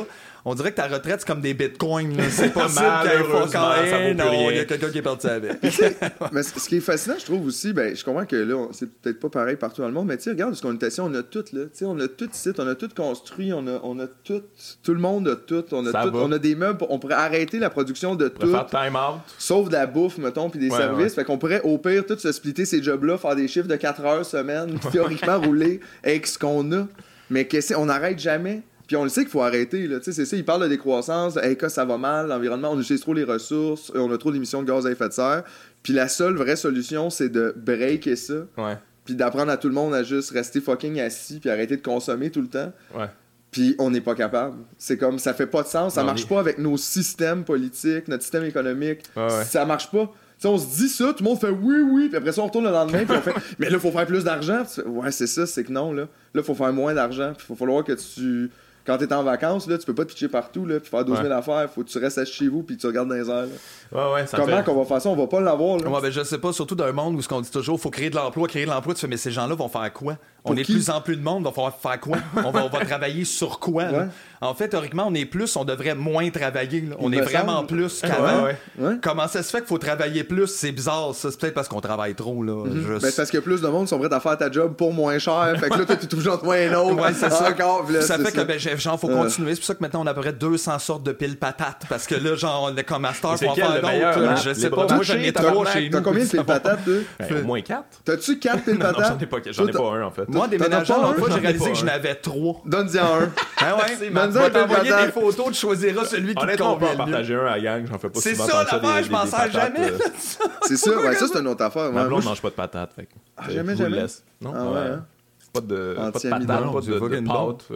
on 0.49 0.55
dirait 0.55 0.71
que 0.71 0.77
ta 0.77 0.87
retraite, 0.87 1.19
c'est 1.19 1.27
comme 1.27 1.41
des 1.41 1.53
bitcoins. 1.53 2.17
C'est 2.31 2.51
possible 2.53 2.85
qu'il 3.03 3.51
quand 3.51 4.15
Non, 4.15 4.49
il 4.49 4.57
y 4.57 4.59
a 4.59 4.65
quelqu'un 4.65 4.89
qui 4.89 4.97
est 4.97 5.03
parti 5.03 5.27
avec. 5.27 5.61
mais 6.31 6.41
ce 6.41 6.67
qui 6.67 6.77
est 6.77 6.81
fascinant, 6.81 7.15
je 7.19 7.25
trouve 7.25 7.45
aussi, 7.45 7.71
ben, 7.71 7.95
je 7.95 8.03
comprends 8.03 8.25
que 8.25 8.35
là, 8.35 8.67
c'est 8.71 8.91
peut-être 8.91 9.19
pas 9.19 9.29
pareil 9.29 9.57
partout 9.57 9.81
dans 9.81 9.87
le 9.87 9.93
monde, 9.93 10.07
mais 10.07 10.17
tu 10.17 10.27
regarde 10.29 10.55
ce 10.55 10.63
qu'on 10.63 10.73
est 10.73 10.83
assis, 10.83 11.01
on 11.01 11.13
a 11.13 11.21
tout, 11.21 11.45
là. 11.53 11.65
Tu 11.65 11.69
sais, 11.73 11.85
on 11.85 11.99
a 11.99 12.07
tout 12.07 12.29
ici, 12.33 12.49
on 12.57 12.67
a 12.67 12.73
tout 12.73 12.89
construit, 12.95 13.53
on 13.53 13.67
a, 13.67 13.79
on 13.83 13.99
a 13.99 14.07
tout. 14.07 14.41
Tout 14.81 14.93
le 14.93 14.99
monde 14.99 15.27
a 15.27 15.35
tout. 15.35 15.65
On 15.71 15.85
a, 15.85 15.91
tout, 15.91 16.15
on 16.15 16.31
a 16.31 16.39
des 16.39 16.55
meubles. 16.55 16.83
On 16.89 16.97
pourrait 16.97 17.13
arrêter 17.13 17.59
la 17.59 17.69
production 17.69 18.15
de 18.15 18.27
tout. 18.27 18.49
Faire 18.49 18.65
time 18.65 18.95
out. 18.95 19.21
Sauf 19.37 19.67
de 19.67 19.73
la 19.73 19.85
bouffe, 19.85 20.17
mettons, 20.17 20.49
puis 20.49 20.59
des 20.59 20.71
services. 20.71 21.13
Fait 21.13 21.25
qu'on 21.25 21.37
pourrait, 21.37 21.61
au 21.61 21.77
pire, 21.77 22.07
tout 22.07 22.17
se 22.17 22.31
splitter 22.31 22.65
ces 22.65 22.81
jobs-là, 22.81 23.19
faire 23.19 23.35
des 23.35 23.47
chiffres 23.47 23.67
de 23.67 23.75
4 23.75 24.03
heures 24.03 24.25
semaine, 24.25 24.79
théoriquement 24.91 25.39
rouler 25.39 25.79
avec 26.03 26.25
ce 26.25 26.39
qu'on 26.39 26.71
a. 26.71 26.87
Mais 27.29 27.47
on 27.77 27.85
n'arrête 27.85 28.17
jamais. 28.17 28.63
Puis 28.89 28.95
on 28.95 29.03
le 29.03 29.09
sait 29.09 29.21
qu'il 29.21 29.29
faut 29.29 29.43
arrêter. 29.43 29.87
Là. 29.87 29.99
C'est 30.01 30.25
ça, 30.25 30.35
il 30.35 30.43
parle 30.43 30.63
de 30.63 30.67
décroissance, 30.67 31.37
hey, 31.37 31.55
que 31.55 31.69
ça 31.69 31.85
va 31.85 31.99
mal, 31.99 32.29
l'environnement, 32.29 32.71
on 32.71 32.81
utilise 32.81 33.01
trop 33.01 33.13
les 33.13 33.23
ressources, 33.23 33.91
on 33.93 34.11
a 34.11 34.17
trop 34.17 34.31
d'émissions 34.31 34.63
de 34.63 34.67
gaz 34.67 34.87
à 34.87 34.89
effet 34.89 35.07
de 35.07 35.13
serre. 35.13 35.43
Puis 35.83 35.93
la 35.93 36.07
seule 36.07 36.35
vraie 36.35 36.55
solution, 36.55 37.11
c'est 37.11 37.29
de 37.29 37.53
breaker 37.55 38.15
ça. 38.15 38.47
Ouais. 38.57 38.79
Puis 39.05 39.13
d'apprendre 39.13 39.51
à 39.51 39.57
tout 39.57 39.67
le 39.67 39.75
monde 39.75 39.93
à 39.93 40.01
juste 40.01 40.31
rester 40.31 40.59
fucking 40.59 40.99
assis, 41.01 41.39
puis 41.39 41.51
arrêter 41.51 41.77
de 41.77 41.83
consommer 41.83 42.31
tout 42.31 42.41
le 42.41 42.47
temps. 42.47 42.73
Ouais. 42.95 43.05
Puis 43.51 43.75
on 43.77 43.91
n'est 43.91 44.01
pas 44.01 44.15
capable. 44.15 44.57
C'est 44.79 44.97
comme, 44.97 45.19
ça 45.19 45.35
fait 45.35 45.45
pas 45.45 45.61
de 45.61 45.67
sens. 45.67 45.93
Ça 45.93 46.03
marche 46.03 46.27
pas 46.27 46.39
avec 46.39 46.57
nos 46.57 46.75
systèmes 46.75 47.43
politiques, 47.43 48.07
notre 48.07 48.23
système 48.23 48.45
économique. 48.45 49.03
Ça 49.45 49.65
marche 49.65 49.91
pas. 49.91 50.11
on 50.45 50.57
se 50.57 50.77
dit 50.77 50.89
ça, 50.89 51.13
tout 51.13 51.23
le 51.23 51.29
monde 51.29 51.39
fait 51.39 51.51
oui, 51.51 51.75
oui, 51.91 52.07
puis 52.07 52.17
après 52.17 52.31
ça, 52.31 52.41
on 52.41 52.47
retourne 52.47 52.65
le 52.65 52.71
lendemain, 52.71 53.05
puis 53.05 53.15
on 53.15 53.21
fait 53.21 53.35
Mais 53.59 53.69
là, 53.69 53.73
il 53.73 53.79
faut 53.79 53.91
faire 53.91 54.07
plus 54.07 54.23
d'argent. 54.23 54.63
Ouais, 54.87 55.11
c'est 55.11 55.27
ça, 55.27 55.45
c'est 55.45 55.63
que 55.63 55.71
non, 55.71 55.93
là. 55.93 56.07
Là, 56.33 56.41
il 56.41 56.43
faut 56.43 56.55
faire 56.55 56.73
moins 56.73 56.95
d'argent, 56.95 57.33
puis 57.37 57.45
il 57.47 57.53
va 57.53 57.55
falloir 57.55 57.83
que 57.83 57.93
tu 57.93 58.49
quand 58.85 58.97
t'es 58.97 59.11
en 59.13 59.23
vacances, 59.23 59.67
là, 59.67 59.77
tu 59.77 59.85
peux 59.85 59.95
pas 59.95 60.05
te 60.05 60.09
pitcher 60.09 60.27
partout, 60.27 60.65
là, 60.65 60.79
puis 60.79 60.89
faire 60.89 61.05
12 61.05 61.21
000 61.21 61.31
affaires. 61.31 61.69
Faut 61.73 61.83
que 61.83 61.89
tu 61.89 61.97
restes 61.97 62.25
chez 62.25 62.47
vous, 62.47 62.63
puis 62.63 62.77
tu 62.77 62.87
regardes 62.87 63.09
dans 63.09 63.15
les 63.15 63.29
airs. 63.29 63.47
Ouais, 63.91 64.13
ouais, 64.13 64.25
Comment 64.31 64.63
qu'on 64.63 64.75
va 64.75 64.85
faire 64.85 65.01
ça? 65.01 65.09
On 65.09 65.15
va 65.15 65.27
pas 65.27 65.41
l'avoir. 65.41 65.77
Ouais, 65.77 66.01
ben, 66.01 66.11
je 66.11 66.23
sais 66.23 66.37
pas, 66.37 66.51
surtout 66.53 66.75
dans 66.75 66.85
un 66.85 66.91
monde 66.91 67.15
où 67.15 67.21
ce 67.21 67.27
qu'on 67.27 67.41
dit 67.41 67.51
toujours, 67.51 67.79
faut 67.79 67.89
créer 67.89 68.09
de 68.09 68.15
l'emploi, 68.15 68.47
créer 68.47 68.65
de 68.65 68.69
l'emploi. 68.69 68.93
Tu 68.93 69.01
fais, 69.01 69.07
mais 69.07 69.17
ces 69.17 69.31
gens-là 69.31 69.55
vont 69.55 69.69
faire 69.69 69.91
quoi? 69.93 70.17
On 70.45 70.55
est 70.55 70.61
de 70.61 70.73
plus 70.73 70.89
en 70.89 71.01
plus 71.01 71.15
de 71.15 71.21
monde, 71.21 71.45
on 71.45 71.49
va 71.49 71.51
falloir 71.51 71.75
faire 71.77 71.99
quoi? 71.99 72.17
on, 72.45 72.51
va, 72.51 72.65
on 72.65 72.69
va 72.69 72.85
travailler 72.85 73.25
sur 73.25 73.59
quoi? 73.59 73.85
En 74.41 74.53
fait, 74.53 74.69
théoriquement, 74.69 75.05
on 75.05 75.13
est 75.13 75.25
plus, 75.25 75.53
on 75.57 75.65
devrait 75.65 75.95
moins 75.95 76.29
travailler. 76.29 76.85
On 76.99 77.11
est 77.11 77.19
vraiment 77.21 77.65
plus 77.65 78.01
qu'avant. 78.01 78.47
Comment 79.01 79.27
ça 79.27 79.43
se 79.43 79.49
fait 79.49 79.57
qu'il 79.59 79.67
faut 79.67 79.77
travailler 79.77 80.23
plus? 80.23 80.47
C'est 80.47 80.71
bizarre, 80.71 81.13
ça. 81.13 81.29
C'est 81.29 81.39
peut-être 81.39 81.53
parce 81.53 81.67
qu'on 81.67 81.81
travaille 81.81 82.15
trop. 82.15 82.41
Là, 82.41 82.53
mm 82.65 82.69
-hmm. 82.69 83.01
ben, 83.01 83.11
parce 83.15 83.31
que 83.31 83.39
plus 83.39 83.61
de 83.61 83.67
monde 83.67 83.87
sont 83.87 83.99
prêts 83.99 84.13
à 84.13 84.19
faire 84.19 84.37
ta 84.37 84.49
job 84.49 84.75
pour 84.75 84.93
moins 84.93 85.19
cher. 85.19 85.55
fait 85.59 85.69
que 85.69 85.79
là, 85.79 85.95
tu 85.95 86.07
toujours 86.07 86.39
toi 86.39 86.55
un 86.55 86.73
autre. 86.73 87.01
Ouais, 87.01 87.13
c'est 87.13 87.29
ça. 87.29 87.49
Encore, 87.49 87.91
là, 87.91 88.01
ça 88.01 88.17
fait 88.17 88.23
ça. 88.25 88.31
que, 88.31 88.41
ben, 88.41 88.59
genre, 88.59 88.99
faut 88.99 89.07
continuer. 89.07 89.55
C'est 89.55 89.61
pour 89.61 89.67
ça 89.67 89.75
que 89.75 89.83
maintenant, 89.83 90.01
on 90.03 90.07
a 90.07 90.11
à 90.11 90.13
peu 90.13 90.21
près 90.21 90.33
200 90.33 90.79
sortes 90.79 91.03
de 91.03 91.11
piles 91.11 91.37
patates. 91.37 91.83
Parce 91.89 92.05
que 92.07 92.15
là, 92.15 92.35
genre, 92.35 92.69
on 92.71 92.77
est 92.77 92.83
comme 92.83 93.01
master 93.01 93.35
pour 93.35 93.51
en 93.51 93.55
faire 93.55 93.81
d'autres. 93.81 94.23
Hein? 94.29 94.35
Je 94.35 94.53
sais 94.53 94.69
pas. 94.69 94.87
Moi, 94.87 95.03
j'en 95.03 95.15
ai 95.15 95.33
trois 95.33 95.65
chez 95.65 95.89
nous. 95.89 95.91
T'as 95.91 96.01
combien 96.01 96.23
de 96.23 96.29
piles 96.29 96.45
patates, 96.45 96.87
Au 96.87 97.45
moins 97.45 97.61
4. 97.61 97.83
T'as-tu 98.05 98.39
4 98.39 98.63
piles 98.63 98.79
patates? 98.79 99.19
J'en 99.51 99.67
ai 99.67 99.71
pas 99.71 99.91
un, 99.97 100.03
en 100.03 100.11
fait. 100.11 100.28
Moi, 100.29 100.47
déménageant, 100.47 101.01
l'autre 101.01 101.19
fois, 101.19 101.29
j'ai 101.31 101.39
réalisé 101.39 101.71
que 101.71 101.77
j'en 101.77 101.87
avais 101.87 102.15
3. 102.15 102.61
Donne-y 102.65 102.99
un. 102.99 103.31
Ah 103.61 103.75
ouais? 103.75 104.09
Donne-y 104.09 105.05
des 105.05 105.11
photos, 105.11 105.47
tu 105.47 105.53
choisiras 105.55 106.05
celui 106.05 106.33
qui 106.33 106.35
te 106.35 106.57
convient. 106.57 106.65
On 106.65 106.77
peut 106.77 106.85
en 106.85 106.95
partager 106.95 107.35
un 107.35 107.45
à 107.45 107.57
la 107.57 107.59
gang, 107.59 107.85
j'en 107.91 107.99
fais 107.99 108.09
pas 108.09 108.19
C'est 108.21 108.35
ça 108.35 108.63
l'affaire, 108.63 109.03
je 109.03 109.11
m'en 109.11 109.25
sers 109.25 109.51
jamais. 109.51 109.91
C'est 110.61 110.77
ça, 110.77 110.97
ouais, 110.97 111.15
ça 111.15 111.27
c'est 111.27 111.39
une 111.39 111.47
autre 111.47 111.63
affaire. 111.63 111.91
Ma 111.91 112.05
blonde 112.05 112.23
mange 112.23 112.41
pas 112.41 112.49
de 112.49 112.55
patates, 112.55 112.93
fait 112.95 113.09
ah, 113.35 113.49
jamais, 113.49 113.75
jamais? 113.75 114.05
Non, 114.39 114.53
ah 114.55 114.65
ouais. 114.65 114.79
Hein? 114.79 115.05
Pas 115.51 115.61
de, 115.61 115.95
pas 115.97 116.05
de 116.07 116.11
patates, 116.11 116.47
pas 116.47 116.81
de, 116.81 117.19
pâte. 117.27 117.69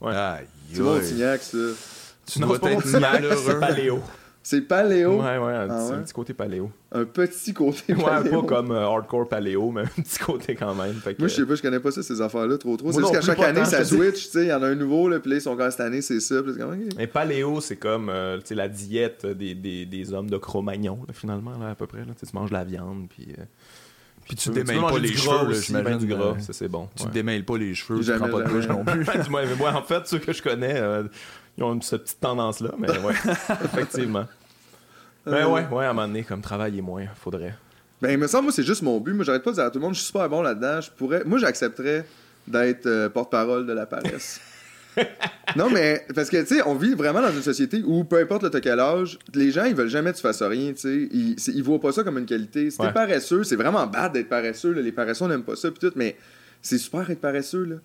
Ouais. 0.00 0.46
C'est 0.72 0.80
bon, 0.80 1.00
Tignac, 1.00 1.42
ça. 1.42 1.58
Tu 2.26 2.38
dois 2.38 2.56
être 2.56 2.98
malheureux. 3.00 3.36
C'est 3.44 3.60
paléo. 3.60 4.00
C'est 4.44 4.62
paléo? 4.62 5.22
Ouais, 5.22 5.38
ouais, 5.38 5.52
un, 5.52 5.68
ah, 5.70 5.98
petit, 6.02 6.12
côté 6.12 6.34
paléo. 6.34 6.72
Un 6.90 7.04
petit 7.04 7.54
côté 7.54 7.94
paléo. 7.94 8.06
Ouais, 8.06 8.30
pas 8.30 8.42
comme 8.42 8.72
euh, 8.72 8.86
hardcore 8.86 9.28
paléo, 9.28 9.70
mais 9.70 9.82
un 9.98 10.02
petit 10.02 10.18
côté 10.18 10.56
quand 10.56 10.74
même. 10.74 10.94
Moi, 11.18 11.28
je 11.28 11.34
sais 11.34 11.46
pas, 11.46 11.54
je 11.54 11.62
connais 11.62 11.78
pas 11.78 11.92
ça, 11.92 12.02
ces 12.02 12.20
affaires-là, 12.20 12.58
trop 12.58 12.76
trop. 12.76 12.90
C'est 12.90 13.00
juste 13.00 13.12
qu'à 13.12 13.20
chaque 13.20 13.38
année, 13.38 13.64
ça 13.64 13.84
switch, 13.84 14.24
tu 14.24 14.30
sais, 14.30 14.42
il 14.42 14.48
y 14.48 14.52
en 14.52 14.62
a 14.62 14.66
un 14.66 14.74
nouveau, 14.74 15.08
là, 15.08 15.20
puis 15.20 15.30
là, 15.30 15.36
ils 15.36 15.42
sont 15.42 15.56
quand 15.56 15.70
cette 15.70 15.80
année, 15.80 16.02
c'est 16.02 16.18
ça. 16.18 16.42
Puis 16.42 16.56
comme, 16.56 16.76
Mais 16.96 17.06
paléo, 17.06 17.60
c'est 17.60 17.76
comme 17.76 18.08
euh, 18.08 18.40
sais 18.42 18.56
la 18.56 18.68
diète 18.68 19.26
des, 19.26 19.54
des, 19.54 19.86
des, 19.86 20.12
hommes 20.12 20.28
de 20.28 20.36
Cro-Magnon, 20.38 20.98
finalement, 21.12 21.56
là, 21.58 21.70
à 21.70 21.74
peu 21.76 21.86
près. 21.86 22.00
Là. 22.00 22.12
Tu 22.18 22.26
manges 22.34 22.50
de 22.50 22.54
la 22.54 22.64
viande, 22.64 23.06
puis. 23.08 23.28
Euh, 23.38 23.44
puis 24.24 24.36
tu, 24.36 24.50
démêles 24.50 24.80
pas 24.80 24.98
les 25.00 25.08
cheveux, 25.08 25.52
j'imagine. 25.52 25.98
du 25.98 26.06
gras, 26.06 26.38
ça 26.38 26.52
c'est 26.52 26.68
bon. 26.68 26.88
Tu 26.96 27.08
démêles 27.08 27.44
pas 27.44 27.58
les 27.58 27.74
cheveux, 27.74 28.00
tu 28.00 28.12
prends 28.12 28.28
pas 28.28 28.42
de 28.42 28.48
douche 28.48 28.68
non 28.68 28.84
plus. 28.84 29.04
moi, 29.58 29.72
en 29.72 29.82
fait, 29.82 30.06
ceux 30.06 30.18
que 30.18 30.32
je 30.32 30.42
connais, 30.42 30.80
ils 31.58 31.64
ont 31.64 31.80
cette 31.80 32.04
petite 32.04 32.20
tendance-là, 32.20 32.70
mais 32.78 32.88
ouais, 32.98 33.14
effectivement. 33.64 34.26
Ben 35.26 35.34
euh, 35.34 35.48
ouais, 35.48 35.66
ouais, 35.70 35.84
à 35.84 35.90
un 35.90 35.92
moment 35.92 36.08
donné, 36.08 36.24
comme 36.24 36.40
travail 36.40 36.78
est 36.78 36.82
moins, 36.82 37.06
faudrait. 37.14 37.54
Ben, 38.00 38.10
il 38.10 38.18
me 38.18 38.26
semble, 38.26 38.44
moi, 38.44 38.52
c'est 38.52 38.64
juste 38.64 38.82
mon 38.82 38.98
but. 38.98 39.12
Moi, 39.12 39.24
j'arrête 39.24 39.44
pas 39.44 39.50
de 39.50 39.56
dire 39.56 39.64
à 39.64 39.70
tout 39.70 39.78
le 39.78 39.84
monde, 39.84 39.94
je 39.94 40.00
suis 40.00 40.08
super 40.08 40.28
bon 40.28 40.42
là-dedans. 40.42 40.80
Je 40.80 40.90
pourrais. 40.90 41.22
Moi, 41.24 41.38
j'accepterais 41.38 42.04
d'être 42.48 42.86
euh, 42.86 43.08
porte-parole 43.08 43.66
de 43.66 43.72
la 43.72 43.86
paresse. 43.86 44.40
non, 45.56 45.70
mais 45.70 46.04
parce 46.14 46.28
que, 46.28 46.38
tu 46.42 46.56
sais, 46.56 46.62
on 46.66 46.74
vit 46.74 46.94
vraiment 46.94 47.22
dans 47.22 47.30
une 47.30 47.42
société 47.42 47.82
où 47.84 48.02
peu 48.02 48.18
importe 48.18 48.42
le 48.42 48.60
quel 48.60 48.80
âge, 48.80 49.18
les 49.34 49.52
gens, 49.52 49.64
ils 49.64 49.74
veulent 49.74 49.88
jamais 49.88 50.10
que 50.10 50.16
tu 50.16 50.22
fasses 50.22 50.42
rien, 50.42 50.72
tu 50.72 50.80
sais. 50.80 51.08
Ils, 51.12 51.36
ils 51.54 51.62
voient 51.62 51.80
pas 51.80 51.92
ça 51.92 52.02
comme 52.02 52.18
une 52.18 52.26
qualité. 52.26 52.70
Si 52.70 52.78
t'es 52.78 52.92
paresseux, 52.92 53.44
c'est 53.44 53.56
vraiment 53.56 53.86
bad 53.86 54.12
d'être 54.12 54.28
paresseux. 54.28 54.72
Les 54.72 54.92
paresseux, 54.92 55.26
n'aiment 55.26 55.44
pas 55.44 55.56
ça, 55.56 55.70
pis 55.70 55.78
tout, 55.78 55.92
mais 55.94 56.16
c'est 56.60 56.78
super 56.78 57.08
être 57.08 57.20
paresseux, 57.20 57.64
là. 57.64 57.76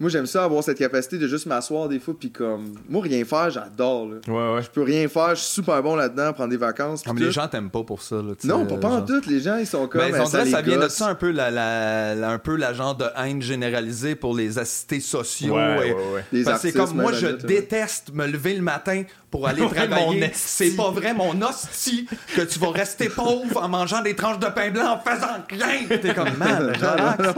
Moi, 0.00 0.10
j'aime 0.10 0.26
ça 0.26 0.44
avoir 0.44 0.62
cette 0.62 0.78
capacité 0.78 1.18
de 1.18 1.26
juste 1.26 1.46
m'asseoir 1.46 1.88
des 1.88 1.98
fois, 1.98 2.14
puis 2.18 2.30
comme. 2.30 2.74
Moi, 2.88 3.02
rien 3.02 3.24
faire, 3.24 3.50
j'adore. 3.50 4.08
Là. 4.08 4.16
Ouais, 4.28 4.54
ouais. 4.54 4.62
Je 4.62 4.70
peux 4.70 4.82
rien 4.82 5.08
faire, 5.08 5.30
je 5.30 5.40
suis 5.40 5.54
super 5.54 5.82
bon 5.82 5.96
là-dedans, 5.96 6.32
prendre 6.32 6.50
des 6.50 6.56
vacances. 6.56 7.02
Comme 7.02 7.18
les 7.18 7.32
gens 7.32 7.48
t'aiment 7.48 7.70
pas 7.70 7.82
pour 7.82 8.00
ça. 8.00 8.16
Là, 8.16 8.34
non, 8.44 8.64
pas, 8.64 8.76
pas 8.76 8.88
en 8.88 9.02
tout. 9.02 9.20
Les 9.28 9.40
gens, 9.40 9.56
ils 9.56 9.66
sont 9.66 9.88
comme. 9.88 10.00
Mais 10.00 10.12
ben, 10.12 10.22
on 10.24 10.28
dirait 10.28 10.46
ça 10.46 10.62
vient 10.62 10.78
de 10.78 10.88
ça 10.88 11.08
un 11.08 11.14
peu 11.16 11.32
la, 11.32 11.50
la, 11.50 12.30
un 12.30 12.38
peu 12.38 12.54
la 12.54 12.72
genre 12.74 12.94
de 12.94 13.06
haine 13.16 13.42
généralisée 13.42 14.14
pour 14.14 14.36
les 14.36 14.58
assistés 14.58 15.00
sociaux. 15.00 15.56
Ouais, 15.56 15.78
ouais, 15.78 15.96
ouais. 16.32 16.44
c'est 16.58 16.72
comme 16.72 16.94
moi, 16.94 17.12
je 17.12 17.26
déteste 17.26 18.12
me 18.14 18.26
lever 18.26 18.54
le 18.54 18.62
matin 18.62 19.02
pour 19.30 19.46
aller 19.46 19.66
travailler. 19.68 20.30
C'est 20.34 20.76
pas 20.76 20.90
vrai, 20.90 21.14
mon 21.14 21.40
hostie, 21.42 22.08
que 22.34 22.42
tu 22.42 22.58
vas 22.58 22.70
rester 22.70 23.08
pauvre 23.08 23.62
en 23.62 23.68
mangeant 23.68 24.02
des 24.02 24.14
tranches 24.14 24.38
de 24.38 24.46
pain 24.46 24.70
blanc 24.70 24.94
en 24.94 25.10
faisant 25.10 25.26
rien. 25.50 25.98
T'es 26.00 26.14
comme, 26.14 26.36
man, 26.38 26.72
relax. 26.80 27.34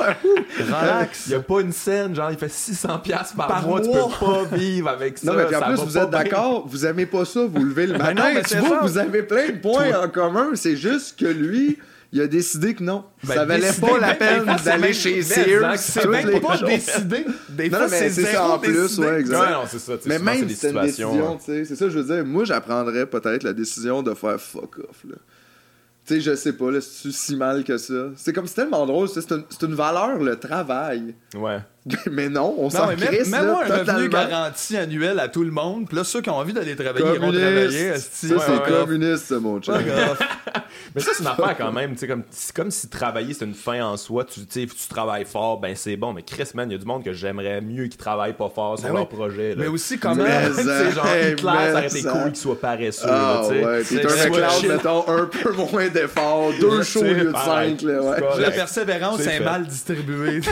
relax. 0.59 1.23
Il 1.27 1.33
y 1.33 1.35
a 1.35 1.41
pas 1.41 1.61
une 1.61 1.73
scène, 1.73 2.15
genre, 2.15 2.31
il 2.31 2.39
fait 2.39 2.47
600$ 2.47 3.37
par, 3.37 3.47
par 3.47 3.67
mois, 3.67 3.81
tu 3.81 3.91
peux 3.91 4.25
pas 4.25 4.45
vivre 4.57 4.89
avec 4.89 5.19
ça. 5.19 5.27
Non, 5.27 5.35
mais 5.35 5.55
en 5.55 5.61
plus, 5.63 5.83
vous 5.85 5.99
êtes 5.99 6.11
d'accord, 6.11 6.67
vous 6.67 6.87
aimez 6.87 7.07
pas 7.07 7.25
ça, 7.25 7.41
vous 7.47 7.65
levez 7.65 7.87
le 7.87 7.99
matin. 7.99 8.15
non, 8.15 8.35
mais 8.35 8.43
tu 8.43 8.57
vois, 8.59 8.81
vous 8.83 8.99
avez 8.99 9.23
plein 9.23 9.49
de 9.49 9.59
points 9.59 10.05
en 10.05 10.09
commun. 10.09 10.51
C'est 10.55 10.77
juste 10.77 11.19
que 11.19 11.27
lui, 11.27 11.79
il 12.13 12.21
a 12.21 12.27
décidé 12.27 12.75
que 12.75 12.83
non. 12.83 13.05
Ben, 13.23 13.35
ça 13.35 13.45
valait 13.45 13.73
pas 13.73 13.99
la 13.99 14.15
peine 14.15 14.45
d'aller 14.65 14.93
chez 14.93 15.23
Sears. 15.23 15.79
C'est 15.79 16.07
même 16.07 16.41
pas 16.41 16.59
décidé. 16.59 17.25
Des 17.49 17.71
fois, 17.71 17.89
c'est 17.89 18.11
ça 18.11 18.49
en 18.49 18.59
plus, 18.59 18.99
ouais, 18.99 19.21
exact. 19.21 19.51
non, 19.51 19.63
c'est 19.69 19.79
ça. 19.79 19.93
Mais 20.07 20.19
même 20.19 20.49
si 20.49 20.57
c'est 20.57 20.71
une 20.71 20.81
décision, 20.81 21.37
tu 21.37 21.45
sais, 21.45 21.65
c'est 21.65 21.77
ça 21.77 21.85
que 21.87 21.91
je 21.91 21.99
veux 21.99 22.15
dire. 22.15 22.25
Moi, 22.25 22.45
j'apprendrais 22.45 23.07
peut-être 23.07 23.43
la 23.45 23.53
décision 23.53 24.03
de 24.03 24.15
faire 24.15 24.41
fuck 24.41 24.79
off, 24.79 25.05
là. 25.09 25.17
Tu 26.07 26.15
sais, 26.15 26.21
je 26.23 26.35
sais 26.35 26.55
pas, 26.55 26.71
là, 26.71 26.81
c'est 26.81 27.13
si 27.13 27.37
mal 27.37 27.63
que 27.63 27.77
ça? 27.77 28.09
C'est 28.17 28.33
comme, 28.33 28.47
c'est 28.47 28.55
tellement 28.55 28.87
drôle, 28.87 29.09
c'est 29.09 29.31
une, 29.31 29.45
une 29.63 29.75
valeur, 29.75 30.19
le 30.19 30.35
travail. 30.37 31.15
Ouais. 31.35 31.59
mais 32.11 32.29
non, 32.29 32.55
on 32.59 32.69
s'en 32.69 32.89
crisse, 32.89 33.29
Même-moi 33.29 33.65
un 33.65 33.77
revenu 33.79 34.09
garanti 34.11 34.77
annuel 34.77 35.19
à 35.19 35.29
tout 35.29 35.43
le 35.43 35.51
monde. 35.51 35.87
Puis 35.87 35.97
là, 35.97 36.05
ceux 36.05 36.21
qui 36.21 36.29
ont 36.29 36.37
envie 36.37 36.53
d'aller 36.53 36.77
travailler, 36.77 37.15
ils 37.15 37.21
vont 37.21 37.33
travailler. 37.33 37.97
Ça, 37.97 38.11
c'est 38.21 38.73
communiste, 38.73 39.27
ça, 39.27 39.39
mon 39.39 39.61
chat. 39.63 39.79
mais 40.95 41.01
ça, 41.01 41.13
c'est 41.15 41.23
une 41.23 41.29
affaire 41.29 41.57
quand 41.57 41.73
même. 41.73 41.95
C'est 41.97 42.07
comme, 42.07 42.25
comme 42.55 42.71
si 42.71 42.89
travailler, 42.89 43.33
c'est 43.33 43.47
une 43.47 43.55
fin 43.55 43.83
en 43.83 43.97
soi. 43.97 44.25
Tu, 44.25 44.47
tu 44.47 44.69
travailles 44.91 45.25
fort, 45.25 45.59
ben 45.59 45.75
c'est 45.75 45.97
bon. 45.97 46.13
Mais 46.13 46.23
Chris, 46.23 46.51
man, 46.55 46.69
il 46.69 46.73
y 46.73 46.75
a 46.75 46.79
du 46.79 46.85
monde 46.85 47.03
que 47.03 47.15
j'aimerais 47.15 47.63
mieux 47.63 47.87
qui 47.87 47.97
travaille 47.97 48.35
pas 48.35 48.51
fort 48.51 48.79
sur 48.79 48.89
ben 48.89 48.95
leur 48.95 49.09
projet. 49.09 49.55
Mais 49.57 49.69
aussi, 49.69 49.99
comment. 49.99 50.25
C'est 50.55 50.93
genre, 50.93 51.07
Hitler, 51.07 51.37
ça 51.43 51.73
aurait 51.73 51.87
été 51.87 52.03
cool 52.03 52.25
qu'il 52.25 52.37
soit 52.37 52.61
paresseux. 52.61 53.07
Ah, 53.09 53.43
ouais. 53.49 53.83
Puis 53.85 53.99
un 53.99 54.29
McLeod, 54.29 54.69
mettons, 54.69 55.09
un 55.09 55.25
peu 55.25 55.53
moins 55.53 55.89
d'efforts. 55.89 56.51
Deux 56.61 56.83
shows 56.83 57.01
au 57.01 57.05
lieu 57.05 57.33
de 57.33 57.33
cinq. 57.33 57.83
La 58.39 58.51
persévérance 58.51 59.21
est 59.21 59.41
mal 59.41 59.67
distribuée. 59.67 60.41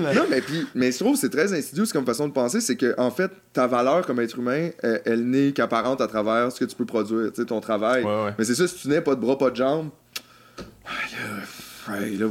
Non, 0.00 0.24
mais 0.28 0.40
mais 0.74 0.92
je 0.92 0.98
trouve 0.98 1.14
que 1.14 1.20
c'est 1.20 1.30
très 1.30 1.52
insidieux 1.52 1.84
comme 1.92 2.06
façon 2.06 2.28
de 2.28 2.32
penser, 2.32 2.60
c'est 2.60 2.76
que 2.76 2.94
en 2.98 3.10
fait, 3.10 3.30
ta 3.52 3.66
valeur 3.66 4.06
comme 4.06 4.20
être 4.20 4.38
humain, 4.38 4.70
elle, 5.04 5.28
n'est 5.28 5.52
qu'apparente 5.52 6.00
à 6.00 6.06
travers 6.06 6.52
ce 6.52 6.60
que 6.60 6.64
tu 6.64 6.76
peux 6.76 6.86
produire, 6.86 7.32
tu 7.32 7.42
sais, 7.42 7.46
ton 7.46 7.60
travail. 7.60 8.04
Mais 8.38 8.44
c'est 8.44 8.54
ça, 8.54 8.66
si 8.66 8.76
tu 8.76 8.88
n'es 8.88 9.00
pas 9.00 9.14
de 9.14 9.20
bras, 9.20 9.38
pas 9.38 9.50
de 9.50 9.56
jambes, 9.56 9.90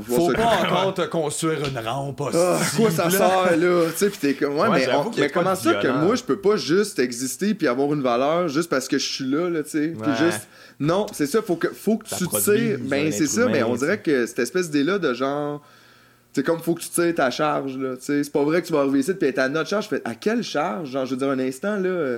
Faut 0.07 0.31
pas 0.31 0.61
encore 0.63 0.93
te 0.93 1.01
construire 1.01 1.59
une 1.67 1.77
rampe 1.79 2.21
ah, 2.33 2.59
quoi 2.77 2.91
ça 2.91 3.09
sert 3.09 3.57
là 3.57 3.85
tu 3.91 3.97
sais 3.97 4.09
t'es 4.09 4.33
comme 4.33 4.57
ouais, 4.57 4.69
mais, 5.17 5.29
comment 5.29 5.55
ça 5.55 5.73
que 5.75 5.87
moi 5.87 6.15
je 6.15 6.23
peux 6.23 6.39
pas 6.39 6.55
juste 6.55 6.99
exister 6.99 7.53
puis 7.53 7.67
avoir 7.67 7.93
une 7.93 8.01
valeur 8.01 8.47
juste 8.47 8.69
parce 8.69 8.87
que 8.87 8.97
je 8.97 9.05
suis 9.05 9.25
là 9.25 9.49
là 9.49 9.63
tu 9.63 9.71
sais 9.71 9.93
puis 10.01 10.11
juste 10.17 10.47
non 10.79 11.07
c'est 11.11 11.25
ça 11.25 11.41
faut 11.41 11.55
que 11.55 11.69
faut 11.69 11.97
que 11.97 12.07
tu 12.07 12.27
tires 12.27 12.77
ben 12.81 13.11
c'est 13.11 13.27
ça 13.27 13.47
mais 13.47 13.63
on 13.63 13.75
dirait 13.75 14.01
que 14.01 14.25
cette 14.25 14.39
espèce 14.39 14.69
d'idée 14.69 14.83
là 14.83 14.99
de 14.99 15.13
genre 15.13 15.61
c'est 16.39 16.45
comme 16.45 16.59
faut 16.59 16.73
que 16.73 16.81
tu 16.81 16.89
tires 16.89 17.13
ta 17.13 17.29
charge 17.31 17.77
là 17.77 17.95
c'est 17.99 18.31
pas 18.31 18.43
vrai 18.43 18.61
que 18.61 18.67
tu 18.67 18.73
vas 18.73 18.79
arriver 18.79 18.99
ici 18.99 19.13
puis 19.13 19.27
être 19.27 19.39
à 19.39 19.49
notre 19.49 19.69
charge. 19.69 19.89
À 20.05 20.15
quelle 20.15 20.41
charge? 20.41 20.91
Genre 20.91 21.05
je 21.05 21.11
veux 21.11 21.17
dire 21.17 21.29
un 21.29 21.39
instant 21.39 21.75
là 21.75 21.89
euh, 21.89 22.17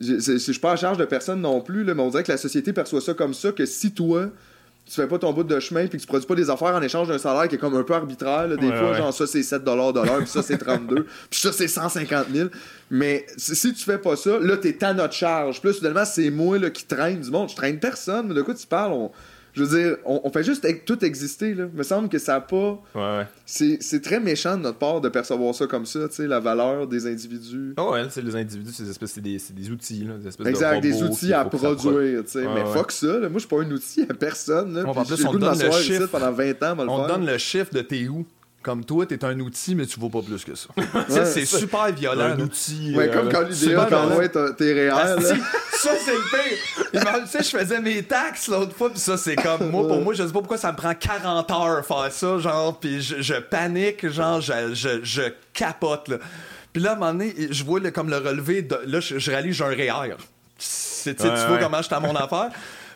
je, 0.00 0.18
je, 0.18 0.36
suis 0.36 0.58
pas 0.58 0.72
à 0.72 0.76
charge 0.76 0.98
de 0.98 1.04
personne 1.04 1.40
non 1.40 1.60
plus 1.60 1.84
là, 1.84 1.94
mais 1.94 2.02
on 2.02 2.08
dirait 2.08 2.24
que 2.24 2.32
la 2.32 2.38
société 2.38 2.72
perçoit 2.72 3.00
ça 3.00 3.14
comme 3.14 3.34
ça 3.34 3.52
que 3.52 3.64
si 3.64 3.92
toi 3.92 4.30
tu 4.84 4.94
fais 4.94 5.06
pas 5.06 5.16
ton 5.16 5.32
bout 5.32 5.44
de 5.44 5.60
chemin 5.60 5.86
puis 5.86 5.98
que 5.98 6.02
tu 6.02 6.08
produis 6.08 6.26
pas 6.26 6.34
des 6.34 6.50
affaires 6.50 6.74
en 6.74 6.82
échange 6.82 7.06
d'un 7.06 7.18
salaire 7.18 7.46
qui 7.46 7.54
est 7.54 7.58
comme 7.58 7.76
un 7.76 7.84
peu 7.84 7.94
arbitraire 7.94 8.48
des 8.48 8.66
fois 8.66 8.94
genre 8.94 9.14
ça 9.14 9.28
c'est 9.28 9.44
7 9.44 9.62
dollars 9.62 9.92
puis 9.92 10.26
ça 10.26 10.42
c'est 10.42 10.58
32 10.58 11.06
puis 11.30 11.40
ça 11.40 11.52
c'est 11.52 11.68
150 11.68 12.26
000 12.34 12.48
mais 12.90 13.24
si 13.36 13.72
tu 13.72 13.84
fais 13.84 13.98
pas 13.98 14.16
ça 14.16 14.40
là 14.40 14.56
t'es 14.56 14.82
à 14.82 14.92
notre 14.92 15.14
charge. 15.14 15.60
Plus 15.60 15.74
finalement 15.74 16.04
c'est 16.04 16.30
moi 16.30 16.58
là, 16.58 16.70
qui 16.70 16.84
traîne 16.84 17.20
du 17.20 17.30
monde. 17.30 17.48
Je 17.48 17.54
traîne 17.54 17.78
personne 17.78 18.34
de 18.34 18.42
quoi 18.42 18.54
tu 18.54 18.66
parles? 18.66 18.92
On 18.92 19.12
je 19.54 19.64
veux 19.64 19.78
dire, 19.78 19.96
on, 20.06 20.30
fait 20.30 20.42
juste 20.42 20.66
tout 20.86 21.04
exister. 21.04 21.54
Là. 21.54 21.66
Il 21.70 21.76
me 21.76 21.82
semble 21.82 22.08
que 22.08 22.18
ça 22.18 22.34
n'a 22.34 22.40
pas. 22.40 22.82
Ouais, 22.94 23.26
C'est 23.44 24.02
très 24.02 24.18
méchant 24.18 24.56
de 24.56 24.62
notre 24.62 24.78
part 24.78 25.00
de 25.00 25.10
percevoir 25.10 25.54
ça 25.54 25.66
comme 25.66 25.84
ça, 25.84 26.08
tu 26.08 26.14
sais, 26.14 26.26
la 26.26 26.40
valeur 26.40 26.86
des 26.86 27.06
individus. 27.06 27.74
Oh, 27.76 27.92
ouais, 27.92 28.06
c'est 28.08 28.22
les 28.22 28.34
individus, 28.34 28.72
c'est 28.72 28.84
des, 28.84 28.90
espèces, 28.90 29.18
des, 29.18 29.38
des 29.50 29.70
outils, 29.70 30.04
là, 30.04 30.14
des 30.14 30.28
espèces 30.28 30.46
exact, 30.46 30.76
de 30.76 30.80
des 30.80 31.02
outils 31.02 31.34
à 31.34 31.44
produire, 31.44 32.24
tu 32.24 32.30
sais. 32.30 32.46
mais 32.54 32.64
fuck 32.72 32.92
ça, 32.92 33.18
là. 33.18 33.28
moi, 33.28 33.32
je 33.34 33.38
suis 33.40 33.48
pas 33.48 33.60
un 33.60 33.70
outil 33.70 34.06
à 34.08 34.14
personne. 34.14 34.74
Là, 34.74 34.84
on, 34.86 34.90
en 34.90 35.04
plus, 35.04 35.24
on 35.26 35.34
donne 35.34 35.58
le 35.58 35.70
chiffre. 35.72 36.06
pendant 36.06 36.32
20 36.32 36.62
ans, 36.62 36.76
on, 36.78 37.06
donne 37.06 37.26
le 37.26 37.36
chiffre 37.36 37.72
de 37.74 37.82
t'es 37.82 38.08
où 38.08 38.24
comme 38.62 38.84
toi, 38.84 39.04
t'es 39.06 39.24
un 39.24 39.38
outil, 39.40 39.74
mais 39.74 39.86
tu 39.86 39.98
vaux 39.98 40.08
pas 40.08 40.22
plus 40.22 40.44
que 40.44 40.54
ça. 40.54 40.68
c'est 41.24 41.44
super 41.44 41.92
violent. 41.92 42.36
Un 42.36 42.40
outil. 42.40 42.94
Ouais, 42.94 43.10
comme 43.10 43.28
euh, 43.28 43.30
quand 43.30 43.42
l'idéal 43.42 43.88
t'envoie 43.88 44.28
tes 44.28 44.72
réels. 44.72 45.20
ça, 45.72 45.90
c'est 46.04 46.14
le 46.14 46.30
pire. 46.30 47.22
Tu 47.24 47.30
sais, 47.30 47.42
je 47.42 47.58
faisais 47.58 47.80
mes 47.80 48.02
taxes 48.02 48.48
l'autre 48.48 48.74
fois, 48.74 48.90
puis 48.90 49.00
ça, 49.00 49.16
c'est 49.16 49.36
comme. 49.36 49.70
Moi, 49.70 49.86
pour 49.86 50.00
moi, 50.00 50.14
je 50.14 50.22
sais 50.22 50.32
pas 50.32 50.38
pourquoi 50.40 50.58
ça 50.58 50.72
me 50.72 50.76
prend 50.76 50.94
40 50.94 51.50
heures 51.50 51.86
faire 51.86 52.12
ça, 52.12 52.38
genre, 52.38 52.78
puis 52.78 53.00
je, 53.02 53.34
panique, 53.34 54.08
genre, 54.08 54.40
je, 54.40 54.74
je, 54.74 55.00
je 55.02 55.22
capote, 55.52 56.08
là. 56.08 56.18
Puis 56.72 56.82
là, 56.82 56.90
à 56.90 56.92
un 56.94 56.98
moment 56.98 57.12
donné, 57.12 57.34
je 57.50 57.64
vois 57.64 57.80
comme 57.90 58.08
le 58.08 58.16
relevé. 58.16 58.62
De, 58.62 58.78
là, 58.86 59.00
je, 59.00 59.30
réalise 59.30 59.56
j'ai 59.56 59.64
un 59.64 59.68
REER. 59.68 60.16
Tu 60.58 61.12
vois 61.12 61.58
comment 61.58 61.82
j'étais 61.82 61.94
à 61.94 62.00
mon 62.00 62.14
affaire. 62.14 62.50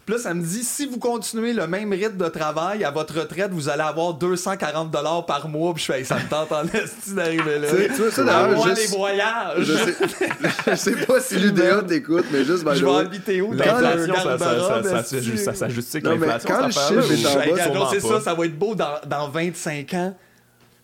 Puis 0.06 0.14
là, 0.14 0.20
ça 0.20 0.34
me 0.34 0.40
dit, 0.40 0.62
si 0.62 0.86
vous 0.86 1.00
continuez 1.00 1.52
le 1.52 1.66
même 1.66 1.92
rythme 1.92 2.16
de 2.16 2.28
travail, 2.28 2.84
à 2.84 2.92
votre 2.92 3.18
retraite, 3.18 3.50
vous 3.50 3.68
allez 3.68 3.82
avoir 3.82 4.14
240 4.14 4.88
dollars 4.92 5.26
par 5.26 5.48
mois. 5.48 5.74
Puis 5.74 5.82
je 5.84 5.92
fais, 5.92 6.04
ça 6.04 6.14
me 6.14 6.28
tente 6.28 6.52
en 6.52 6.62
esti 6.62 7.12
d'arriver 7.12 7.58
là. 7.58 7.68
Tu 7.72 7.92
vois, 7.94 8.12
ça, 8.12 8.22
d'ailleurs, 8.22 8.68
les 8.68 8.86
voyages. 8.86 9.64
Je 9.64 9.74
sais, 9.74 9.96
je 10.68 10.74
sais 10.76 11.06
pas 11.06 11.18
si 11.18 11.40
l'UDA 11.40 11.82
t'écoute, 11.82 12.26
mais 12.30 12.44
juste, 12.44 12.62
ben, 12.62 12.74
Je 12.74 12.84
vais 12.84 12.94
habiter 12.94 13.42
où? 13.42 13.52
L'inflation, 13.52 14.14
ça, 14.14 14.38
ça, 14.38 15.02
ça, 15.02 15.54
ça, 15.54 15.68
justifie 15.68 16.04
que 16.04 16.08
l'inflation, 16.08 16.50
quand 16.54 16.66
le 16.66 16.72
chiffre 16.72 17.12
est 17.58 17.66
en 17.66 17.74
bas, 17.74 17.88
c'est 17.90 18.00
ça, 18.00 18.20
ça 18.20 18.34
va 18.34 18.44
être 18.46 18.56
beau 18.56 18.76
dans, 18.76 19.00
dans 19.08 19.28
25 19.28 19.92
ans. 19.94 20.14
Ça 20.16 20.25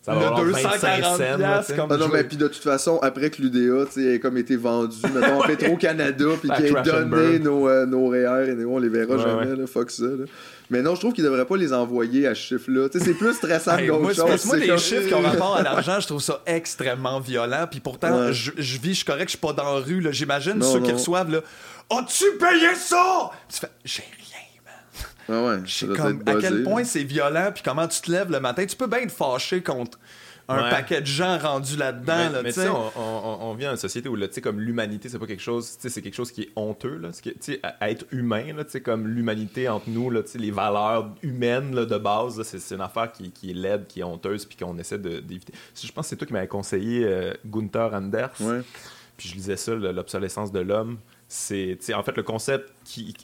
va 0.07 0.43
le 0.43 0.51
240 0.51 1.65
cents, 1.65 1.75
comme 1.77 1.93
ah 1.93 1.97
non, 1.97 2.09
mais 2.09 2.25
puis 2.25 2.37
de 2.37 2.49
toute 2.49 2.63
façon, 2.63 2.99
après 3.03 3.31
que 3.31 3.41
l'UDA 3.41 3.85
ait 4.01 4.19
comme 4.19 4.37
été 4.37 4.57
vendu, 4.57 4.97
mettons, 5.15 5.41
en 5.41 5.47
Petro-Canada, 5.47 6.25
puis 6.41 6.51
qu'il 6.51 6.67
ait 6.67 6.83
donné 6.83 7.39
nos, 7.39 7.69
euh, 7.69 7.87
nos 7.87 8.09
REER, 8.09 8.51
et 8.51 8.55
nous, 8.55 8.69
on 8.69 8.79
les 8.79 8.89
verra 8.89 9.17
jamais, 9.19 9.55
Là, 9.55 9.67
fuck 9.67 9.91
ça. 9.91 10.05
Là. 10.05 10.25
Mais 10.71 10.81
non, 10.81 10.95
je 10.95 11.01
trouve 11.01 11.13
qu'ils 11.13 11.25
devraient 11.25 11.45
pas 11.45 11.57
les 11.57 11.73
envoyer 11.73 12.27
à 12.27 12.35
ce 12.35 12.41
chiffre-là. 12.41 12.89
C'est 12.93 13.15
plus 13.15 13.35
stressant 13.35 13.77
que 13.77 13.87
d'autres 13.87 14.15
choses. 14.15 14.47
Moi, 14.47 14.57
les 14.57 14.79
chiffres 14.79 15.07
qui 15.07 15.15
ont 15.15 15.21
rapport 15.21 15.57
à 15.57 15.63
l'argent, 15.63 16.01
je 16.01 16.07
trouve 16.07 16.23
ça 16.23 16.41
extrêmement 16.47 17.21
violent. 17.21 17.67
Puis 17.71 17.81
pourtant, 17.81 18.33
je, 18.33 18.53
je, 18.57 18.79
vis, 18.79 18.91
je 18.91 18.97
suis 18.97 19.05
correct, 19.05 19.27
je 19.27 19.31
suis 19.31 19.39
pas 19.39 19.53
dans 19.53 19.75
la 19.75 19.81
rue. 19.81 20.03
J'imagine 20.11 20.61
ceux 20.63 20.81
qui 20.81 20.93
reçoivent, 20.93 21.31
là, 21.31 21.41
as-tu 21.91 22.25
payé 22.39 22.75
ça? 22.75 23.31
Tu 23.49 23.61
fais, 23.61 23.71
j'ai 23.85 24.03
ah 25.29 25.43
ouais, 25.45 25.97
comme, 25.97 26.23
à 26.27 26.35
quel 26.37 26.63
point 26.63 26.85
c'est 26.85 27.05
violent, 27.05 27.51
puis 27.53 27.63
comment 27.65 27.89
tu 27.89 28.01
te 28.01 28.11
lèves 28.11 28.31
le 28.31 28.41
matin? 28.41 28.65
Tu 28.67 28.77
peux 28.77 28.87
bien 28.87 29.01
être 29.01 29.13
fâché 29.13 29.63
contre 29.63 29.99
un 30.49 30.71
paquet 30.71 31.01
de 31.01 31.07
gens 31.07 31.39
rendus 31.39 31.77
là-dedans. 31.77 32.31
Mais, 32.43 32.53
tu 32.53 32.61
sais, 32.61 32.69
on, 32.69 33.55
vient 33.55 33.71
d'une 33.71 33.79
société 33.79 34.09
où, 34.09 34.17
comme 34.43 34.61
l'humanité, 34.61 35.09
c'est 35.09 35.19
pas 35.19 35.27
quelque 35.27 35.43
chose, 35.43 35.77
c'est 35.79 36.03
quelque 36.03 36.15
chose 36.15 36.33
qui 36.33 36.43
est 36.43 36.51
honteux, 36.57 36.97
là. 36.97 37.11
À, 37.81 37.91
être 37.91 38.07
humain, 38.11 38.53
là, 38.55 38.65
comme 38.81 39.09
l'humanité 39.09 39.69
entre 39.69 39.89
nous, 39.89 40.11
là, 40.11 40.23
les 40.35 40.51
valeurs 40.51 41.15
humaines 41.23 41.75
là, 41.75 41.85
de 41.85 41.99
base, 41.99 42.43
c'est 42.43 42.75
une 42.75 42.81
affaire 42.81 43.13
qui, 43.13 43.31
qui, 43.31 43.51
est 43.51 43.55
laide, 43.55 43.87
qui 43.87 44.01
est 44.01 44.05
honteuse, 44.05 44.45
puis 44.45 44.57
qu'on 44.57 44.79
essaie 44.79 44.99
d'éviter. 44.99 45.53
Je 45.75 45.93
pense 45.93 46.07
que 46.07 46.11
c'est 46.11 46.17
toi 46.17 46.27
qui 46.27 46.33
m'avais 46.33 46.49
conseillé 46.49 47.05
euh, 47.05 47.33
Gunther 47.47 47.95
Anders. 47.95 48.31
Puis 49.17 49.29
je 49.29 49.35
lisais 49.35 49.57
ça, 49.57 49.75
l'obsolescence 49.75 50.53
de 50.53 50.61
l'homme 50.61 50.99
c'est 51.33 51.95
en 51.95 52.03
fait 52.03 52.15
le 52.15 52.23
concept 52.23 52.71
qui, 52.85 53.15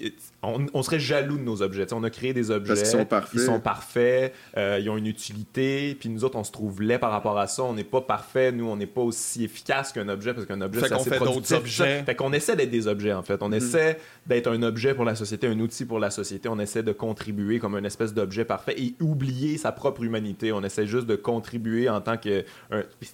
on, 0.42 0.82
serait 0.82 1.00
jaloux 1.00 1.36
de 1.36 1.42
nos 1.42 1.62
objets. 1.62 1.86
On 1.92 2.04
a 2.04 2.10
créé 2.10 2.32
des 2.32 2.50
objets 2.50 2.74
Parce 2.74 2.90
sont 2.90 3.04
parfaits. 3.04 3.34
ils 3.34 3.40
sont 3.40 3.60
parfaits 3.60 4.34
euh, 4.56 4.78
ils 4.80 4.88
ont 4.88 4.96
une 4.96 5.06
utilité 5.06 5.96
puis 5.98 6.08
nous 6.08 6.24
autres 6.24 6.36
on 6.36 6.44
se 6.44 6.52
trouve 6.52 6.82
laid 6.82 6.98
par 6.98 7.10
rapport 7.10 7.38
à 7.38 7.46
ça. 7.46 7.64
On 7.64 7.74
n'est 7.74 7.84
pas 7.84 8.00
parfait 8.00 8.52
nous 8.52 8.66
on 8.66 8.76
n'est 8.76 8.86
pas 8.86 9.00
aussi 9.00 9.44
efficace 9.44 9.92
qu'un 9.92 10.08
objet 10.08 10.34
parce 10.34 10.46
qu'un 10.46 10.60
objet 10.60 10.80
c'est 10.86 10.92
assez 10.92 11.10
fait 11.10 11.54
objets. 11.54 12.02
Fait 12.04 12.14
qu'on 12.14 12.32
essaie 12.32 12.56
d'être 12.56 12.70
des 12.70 12.86
objets 12.86 13.12
en 13.12 13.22
fait. 13.22 13.42
On 13.42 13.50
mm-hmm. 13.50 13.56
essaie 13.56 13.98
d'être 14.26 14.50
un 14.50 14.62
objet 14.62 14.94
pour 14.94 15.04
la 15.04 15.14
société 15.14 15.46
un 15.46 15.58
outil 15.60 15.84
pour 15.84 15.98
la 15.98 16.10
société. 16.10 16.48
On 16.48 16.58
essaie 16.58 16.82
de 16.82 16.92
contribuer 16.92 17.58
comme 17.58 17.76
une 17.76 17.86
espèce 17.86 18.14
d'objet 18.14 18.44
parfait 18.44 18.74
et 18.80 18.94
oublier 19.00 19.58
sa 19.58 19.72
propre 19.72 20.04
humanité. 20.04 20.52
On 20.52 20.62
essaie 20.62 20.86
juste 20.86 21.06
de 21.06 21.16
contribuer 21.16 21.88
en 21.88 22.00
tant 22.00 22.16
que 22.16 22.44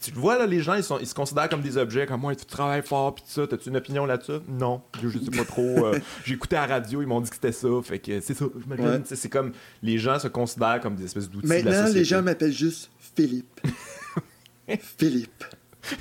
tu 0.01 0.11
le 0.11 0.21
vois 0.21 0.39
là 0.39 0.47
les 0.47 0.61
gens 0.61 0.75
ils, 0.75 0.85
sont, 0.85 0.99
ils 0.99 1.07
se 1.07 1.15
considèrent 1.15 1.49
comme 1.49 1.63
des 1.63 1.77
objets 1.77 2.07
comme 2.07 2.21
moi 2.21 2.35
tu 2.35 2.45
travailles 2.45 2.83
fort 2.83 3.15
puis 3.15 3.25
tout 3.25 3.31
ça. 3.31 3.47
T'as-tu 3.47 3.71
une 3.71 3.77
opinion 3.77 4.07
là-dessus? 4.07 4.41
Non. 4.49 4.83
Je 5.03 5.09
sais 5.19 5.31
pas 5.31 5.45
trop. 5.45 5.87
Euh, 5.87 5.99
j'ai 6.35 6.37
écouté 6.37 6.57
à 6.57 6.67
la 6.67 6.75
radio, 6.75 7.03
ils 7.03 7.07
m'ont 7.07 7.21
dit 7.21 7.31
que 7.31 7.37
c'était 7.37 7.53
ça. 7.53 7.69
Fait 7.83 7.99
que 7.99 8.21
c'est 8.21 8.35
ça, 8.35 8.47
C'est 9.05 9.29
comme 9.29 9.53
les 9.83 9.99
gens 9.99 10.19
se 10.19 10.29
considèrent 10.29 10.81
comme 10.81 10.97
des 10.97 11.05
espèces 11.05 11.31
d'outils. 11.31 11.47
Maintenant, 11.47 11.71
de 11.71 11.77
la 11.77 11.91
les 11.91 12.05
gens 12.05 12.23
m'appellent 12.23 12.53
juste 12.53 12.91
Philippe. 13.17 13.61
Philippe. 14.99 15.45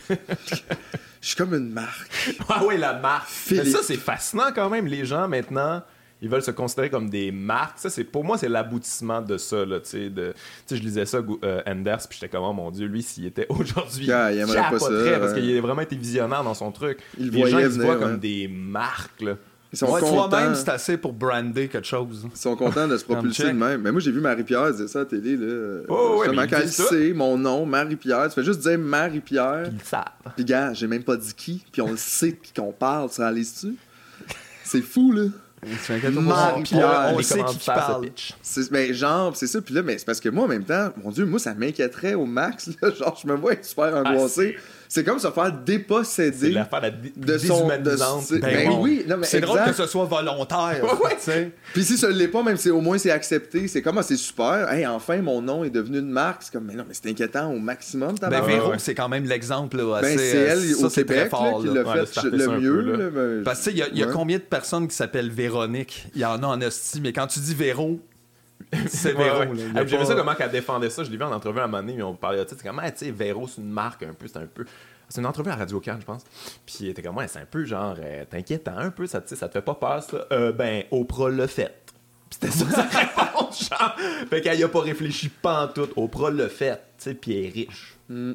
Je 0.10 1.28
suis 1.28 1.36
comme 1.36 1.54
une 1.54 1.70
marque. 1.70 2.36
Ah 2.50 2.64
oui, 2.66 2.78
la 2.78 2.94
marque. 3.00 3.30
Mais 3.52 3.66
ça, 3.66 3.80
c'est 3.84 3.98
fascinant 3.98 4.52
quand 4.54 4.70
même. 4.70 4.88
Les 4.88 5.06
gens 5.06 5.28
maintenant 5.28 5.84
ils 6.24 6.30
veulent 6.30 6.42
se 6.42 6.52
considérer 6.52 6.90
comme 6.90 7.10
des 7.10 7.34
marques. 7.34 7.80
Ça, 7.80 7.90
c'est 7.90 8.06
pour 8.06 8.24
moi, 8.24 8.38
c'est 8.38 8.48
l'aboutissement 8.48 9.22
de 9.22 9.38
ça. 9.38 9.66
Là, 9.66 9.80
de, 9.80 10.34
je 10.72 10.76
lisais 10.76 11.06
ça, 11.06 11.20
euh, 11.44 11.62
Anders, 11.68 12.08
puis 12.10 12.18
j'étais 12.18 12.30
comme, 12.30 12.46
oh 12.46 12.54
mon 12.54 12.72
Dieu, 12.72 12.88
lui, 12.88 13.04
s'il 13.04 13.26
était 13.26 13.46
aujourd'hui, 13.50 14.06
yeah, 14.06 14.32
il 14.32 14.46
pas 14.46 14.80
ça, 14.80 15.20
parce 15.20 15.34
qu'il 15.34 15.58
a 15.58 15.62
vraiment 15.62 15.82
été 15.82 15.98
visionnaire 15.98 16.42
dans 16.46 16.54
son 16.54 16.72
truc. 16.72 17.00
Il 17.20 17.30
Les 17.30 17.46
gens, 17.50 17.60
ils 17.60 17.74
se 17.74 17.80
voient 17.80 17.98
comme 17.98 18.20
des 18.20 18.48
marques. 18.48 19.22
Là. 19.22 19.36
Ils 19.74 19.78
sont 19.78 19.88
contents. 19.88 20.30
Toi-même, 20.30 20.54
c'est 20.54 20.70
assez 20.70 20.98
pour 20.98 21.14
brander 21.14 21.68
quelque 21.68 21.88
chose. 21.88 22.28
Ils 22.32 22.40
sont 22.40 22.56
contents 22.56 22.88
de 22.88 22.96
se 22.96 23.04
propulser 23.10 23.46
de 23.46 23.52
même. 23.54 23.82
Mais 23.82 23.92
moi, 23.92 24.00
j'ai 24.00 24.12
vu 24.12 24.22
Marie-Pierre 24.22 24.72
dire 24.72 24.88
ça 24.88 25.00
à 25.00 25.02
la 25.02 25.08
télé. 25.08 25.36
Là. 25.36 25.82
Oh, 25.90 26.20
ouais, 26.20 26.48
quand 26.48 26.68
sait 26.68 27.12
mon 27.12 27.40
nom, 27.40 27.66
Marie-Pierre, 27.66 28.30
tu 28.30 28.36
fais 28.36 28.44
juste 28.44 28.60
dire 28.60 28.78
Marie-Pierre. 28.78 29.64
Puis 29.64 29.80
ils 29.82 29.88
savent. 29.88 30.04
Puis, 30.36 30.46
gars, 30.46 30.74
j'ai 30.74 30.86
même 30.86 31.02
pas 31.02 31.16
dit 31.16 31.34
qui. 31.34 31.66
Puis 31.72 31.82
on 31.82 31.90
le 31.90 31.98
sait, 31.98 32.38
puis 32.40 32.52
qu'on 32.56 32.72
parle. 32.72 33.10
Tu 33.10 33.20
réalises-tu? 33.20 33.76
C'est 34.64 34.82
fou, 34.82 35.12
là. 35.12 35.24
Marie-Pierre, 36.22 37.14
on, 37.16 37.22
sait 37.24 37.44
qui, 37.44 37.58
parle. 37.66 38.10
C'est, 38.44 38.72
ben, 38.72 38.94
genre, 38.94 39.36
c'est 39.36 39.48
ça. 39.48 39.60
Puis 39.60 39.74
là, 39.74 39.82
mais 39.82 39.98
c'est 39.98 40.06
parce 40.06 40.20
que 40.20 40.30
moi, 40.30 40.46
en 40.46 40.50
même 40.50 40.66
temps, 40.66 40.90
mon 41.04 41.10
Dieu, 41.10 41.26
moi, 41.26 41.40
ça 41.40 41.56
m'inquiéterait 41.56 42.14
au 42.14 42.26
max. 42.28 42.70
genre, 43.00 43.20
je 43.20 43.28
me 43.28 43.36
vois 43.36 43.54
être 43.54 43.66
super 43.66 43.92
ah, 43.96 44.02
angoissé. 44.02 44.56
C'est 44.94 45.04
comme 45.04 45.18
se 45.18 45.32
faire 45.32 45.52
déposséder. 45.52 46.52
L'affaire 46.52 46.94
de 47.16 47.38
son. 47.40 47.66
De, 47.66 48.38
ben, 48.38 48.42
ben 48.42 48.72
oui, 48.80 49.04
c'est 49.24 49.42
drôle 49.42 49.62
que 49.66 49.74
ce 49.74 49.88
soit 49.88 50.06
volontaire. 50.06 50.86
Puis 51.74 51.84
si 51.84 51.98
ça 51.98 52.10
ne 52.10 52.14
l'est 52.14 52.28
pas, 52.28 52.44
même 52.44 52.58
si 52.58 52.70
au 52.70 52.80
moins 52.80 53.00
c'est 53.00 53.10
accepté, 53.10 53.68
c'est 53.68 53.82
comme, 53.82 53.98
ah, 53.98 54.04
c'est 54.04 54.18
super. 54.18 54.72
Hey, 54.72 54.86
enfin, 54.86 55.20
mon 55.24 55.42
nom 55.42 55.64
est 55.64 55.72
devenu 55.72 55.98
une 55.98 56.12
marque. 56.12 56.44
C'est 56.44 56.54
comme, 56.54 56.66
mais 56.66 56.76
non, 56.76 56.86
mais 56.88 56.94
c'est 56.94 57.10
inquiétant 57.10 57.52
au 57.52 57.58
maximum. 57.58 58.14
Ben, 58.22 58.42
Véro, 58.44 58.74
c'est 58.78 58.94
quand 58.94 59.10
même 59.10 59.26
l'exemple. 59.26 59.78
Ben, 59.78 60.16
c'est 60.16 60.28
elle 60.28 60.76
au 60.76 60.90
Québec 60.90 61.32
qui 61.32 61.68
l'a 61.70 62.06
fait 62.06 62.30
le 62.30 62.60
mieux. 62.60 63.42
Parce 63.44 63.66
que, 63.66 63.72
il 63.72 63.98
y 63.98 64.04
a 64.04 64.08
combien 64.08 64.38
de 64.38 64.44
personnes 64.44 64.88
qui 64.88 64.96
s'appellent 64.96 65.32
Véronique 65.32 66.06
Il 66.14 66.22
y 66.22 66.26
en 66.26 66.44
a 66.44 66.46
en 66.46 66.62
hostie, 66.62 67.02
mais 67.02 67.14
quand 67.14 67.26
tu 67.26 67.40
dis 67.40 67.56
Véro, 67.56 68.00
c'est 68.88 69.14
Véro. 69.14 69.54
Ouais, 69.54 69.88
J'aimais 69.88 70.06
ça 70.06 70.16
comment 70.16 70.34
elle 70.38 70.52
défendait 70.52 70.90
ça. 70.90 71.04
Je 71.04 71.12
l'ai 71.12 71.18
vu 71.18 71.24
en 71.24 71.32
entrevue 71.32 71.60
à 71.60 71.64
un 71.64 71.68
moment 71.68 71.82
donné, 71.84 71.98
mais 71.98 72.04
on 72.04 72.16
parlait 72.16 72.44
de 72.44 72.50
ça. 72.50 72.56
C'est 72.58 72.68
comment, 72.68 72.82
tu 72.84 72.92
sais, 72.96 73.12
Véro, 73.12 73.48
c'est 73.48 73.62
une 73.62 73.70
marque 73.70 74.04
un 74.04 74.14
peu. 74.14 74.28
C'est 74.28 74.38
un 74.38 74.48
peu. 74.48 74.66
C'est 75.10 75.22
une 75.22 75.28
entrevue 75.28 75.52
à 75.52 75.56
Radio 75.56 75.80
Can, 75.80 75.98
je 76.00 76.06
pense. 76.06 76.24
Puis 76.66 76.88
était 76.88 77.04
comme, 77.04 77.18
ouais, 77.18 77.28
c'est 77.28 77.40
un 77.40 77.46
peu 77.46 77.66
genre, 77.66 77.96
euh, 78.00 78.26
t'inquiétant 78.26 78.78
un 78.78 78.90
peu, 78.90 79.06
ça, 79.06 79.22
ça 79.26 79.48
te 79.48 79.54
fait 79.54 79.62
pas 79.62 79.76
peur, 79.76 80.02
ça. 80.02 80.26
Euh, 80.32 80.52
ben, 80.52 80.86
Oprah 80.92 81.30
le 81.30 81.46
fait. 81.46 81.84
C'était 82.32 82.50
ça 82.50 82.66
sa 82.68 82.82
réponse, 83.00 83.70
genre. 83.70 83.96
Fait 84.30 84.42
qu'elle 84.42 84.60
y 84.60 84.64
a 84.64 84.70
pas 84.70 84.82
réfléchi 84.82 85.30
pas 85.30 85.66
en 85.66 85.68
tout. 85.68 85.90
Oprah 85.96 86.32
le 86.32 86.48
fait, 86.48 86.78
tu 86.98 87.04
sais, 87.04 87.14
puis 87.14 87.38
elle 87.38 87.46
est 87.46 87.50
riche. 87.50 87.96
Mm. 88.10 88.34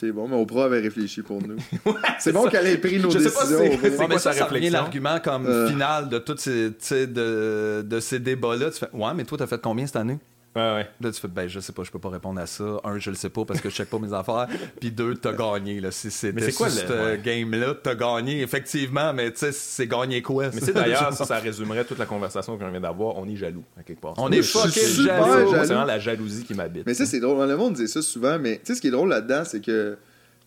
C'est 0.00 0.12
bon, 0.12 0.26
mais 0.26 0.36
Oprah 0.36 0.64
avait 0.64 0.80
réfléchi 0.80 1.20
pour 1.20 1.42
nous. 1.42 1.56
c'est 2.18 2.32
bon 2.32 2.48
qu'elle 2.48 2.66
ait 2.68 2.78
pris 2.78 2.98
nos 2.98 3.10
je 3.10 3.18
décisions. 3.18 3.58
Sais 3.58 3.78
pas 3.80 3.88
c'est, 3.98 4.06
quoi 4.06 4.18
ça, 4.18 4.32
ça 4.32 4.46
revient 4.46 4.70
l'argument 4.70 5.20
comme 5.22 5.44
euh. 5.44 5.68
final 5.68 6.08
de 6.08 6.18
tous 6.18 6.38
ces, 6.38 7.06
de, 7.06 7.82
de 7.86 8.00
ces 8.00 8.18
débats-là. 8.18 8.70
Tu 8.70 8.78
fais, 8.78 8.88
ouais, 8.94 9.12
mais 9.14 9.24
toi, 9.24 9.36
t'as 9.36 9.46
fait 9.46 9.60
combien 9.60 9.84
cette 9.86 9.96
année? 9.96 10.18
Ouais, 10.56 10.74
ouais. 10.74 10.88
Là, 11.00 11.12
tu 11.12 11.20
fais, 11.20 11.28
ben, 11.28 11.48
je 11.48 11.60
sais 11.60 11.72
pas, 11.72 11.84
je 11.84 11.92
peux 11.92 12.00
pas 12.00 12.08
répondre 12.08 12.40
à 12.40 12.46
ça. 12.46 12.64
Un, 12.82 12.98
je 12.98 13.10
le 13.10 13.16
sais 13.16 13.30
pas 13.30 13.44
parce 13.44 13.60
que 13.60 13.70
je 13.70 13.74
check 13.74 13.88
pas 13.88 14.00
mes 14.00 14.12
affaires. 14.12 14.48
Puis 14.80 14.90
deux, 14.90 15.14
t'as 15.14 15.32
gagné, 15.32 15.80
là. 15.80 15.92
Si 15.92 16.10
c'était 16.10 16.32
mais 16.32 16.42
c'est 16.42 16.56
quoi, 16.56 16.68
ce 16.68 17.16
game-là, 17.16 17.74
t'as 17.80 17.94
gagné, 17.94 18.42
effectivement, 18.42 19.12
mais 19.12 19.30
tu 19.30 19.38
sais, 19.38 19.52
c'est 19.52 19.86
gagné 19.86 20.22
quoi? 20.22 20.50
Mais 20.52 20.60
c'est 20.60 20.72
d'ailleurs, 20.72 21.12
ça, 21.16 21.24
ça 21.24 21.36
résumerait 21.36 21.84
toute 21.84 21.98
la 21.98 22.06
conversation 22.06 22.58
qu'on 22.58 22.68
vient 22.68 22.80
d'avoir. 22.80 23.16
On 23.16 23.28
est 23.28 23.36
jaloux, 23.36 23.64
à 23.78 23.84
quelque 23.84 24.00
part. 24.00 24.14
On 24.16 24.30
est 24.32 24.42
fucking 24.42 25.04
jaloux. 25.04 25.50
C'est 25.50 25.66
vraiment 25.66 25.84
la 25.84 26.00
jalousie 26.00 26.44
qui 26.44 26.54
m'habite. 26.54 26.84
Mais 26.84 26.94
ça, 26.94 27.06
c'est 27.06 27.20
drôle. 27.20 27.48
Le 27.48 27.56
monde 27.56 27.74
dit 27.74 27.86
ça 27.86 28.02
souvent, 28.02 28.38
mais 28.38 28.56
tu 28.56 28.66
sais, 28.66 28.74
ce 28.74 28.80
qui 28.80 28.88
est 28.88 28.92
drôle 28.92 29.08
là-dedans, 29.08 29.42
c'est 29.44 29.60
que 29.60 29.96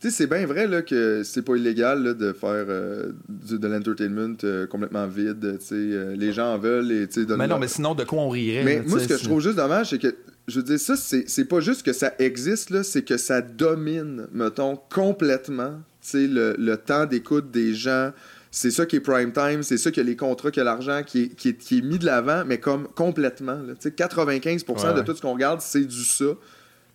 c'est 0.09 0.27
bien 0.27 0.45
vrai 0.45 0.67
là, 0.67 0.81
que 0.81 1.23
c'est 1.23 1.41
pas 1.41 1.55
illégal 1.55 2.15
de 2.17 2.33
faire 2.33 2.65
euh, 2.67 3.11
de 3.29 3.67
l'entertainment 3.67 4.35
euh, 4.43 4.67
complètement 4.67 5.07
vide. 5.07 5.59
Euh, 5.71 6.15
les 6.15 6.33
gens 6.33 6.53
en 6.53 6.57
veulent. 6.57 6.91
Et, 6.91 7.07
mais 7.37 7.47
non, 7.47 7.59
mais 7.59 7.67
sinon, 7.67 7.95
de 7.95 8.03
quoi 8.03 8.19
on 8.19 8.29
rirait? 8.29 8.63
Mais 8.63 8.81
moi, 8.85 8.99
ce 8.99 9.07
que 9.07 9.17
je 9.17 9.23
trouve 9.23 9.41
juste 9.41 9.55
dommage, 9.55 9.91
c'est 9.91 9.99
que, 9.99 10.15
je 10.47 10.59
veux 10.59 10.65
dire, 10.65 10.79
ça, 10.79 10.95
c'est 10.95 11.45
pas 11.45 11.59
juste 11.59 11.83
que 11.83 11.93
ça 11.93 12.13
existe, 12.19 12.83
c'est 12.83 13.03
que 13.03 13.17
ça 13.17 13.41
domine, 13.41 14.27
mettons, 14.33 14.77
complètement 14.93 15.79
le, 16.13 16.55
le 16.57 16.77
temps 16.77 17.05
d'écoute 17.05 17.51
des 17.51 17.73
gens. 17.73 18.11
C'est 18.51 18.69
ça 18.69 18.85
qui 18.85 18.97
est 18.97 18.99
prime 18.99 19.31
time, 19.31 19.63
c'est 19.63 19.77
ça 19.77 19.89
qui 19.89 19.99
a 19.99 20.03
les 20.03 20.15
contrats, 20.15 20.51
qui 20.51 20.59
a 20.59 20.63
l'argent, 20.63 21.01
qui 21.03 21.31
est 21.41 21.81
mis 21.81 21.97
de 21.97 22.05
l'avant, 22.05 22.43
mais 22.45 22.59
comme 22.59 22.87
complètement. 22.95 23.53
Là, 23.53 23.73
95% 23.73 24.95
de 24.95 25.01
tout 25.01 25.15
ce 25.15 25.21
qu'on 25.21 25.33
regarde, 25.33 25.61
c'est 25.61 25.85
du 25.85 26.03
ça. 26.03 26.25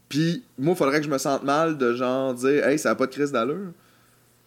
Puis 0.09 0.43
moi, 0.59 0.75
il 0.75 0.79
faudrait 0.79 0.99
que 0.99 1.07
je 1.07 1.11
me 1.11 1.19
sente 1.19 1.43
mal 1.43 1.77
de 1.77 1.95
genre 1.95 2.35
dire 2.35 2.67
Hey, 2.67 2.79
ça 2.79 2.91
n'a 2.91 2.95
pas 2.95 3.07
de 3.07 3.13
crise 3.13 3.33
d'allure. 3.33 3.73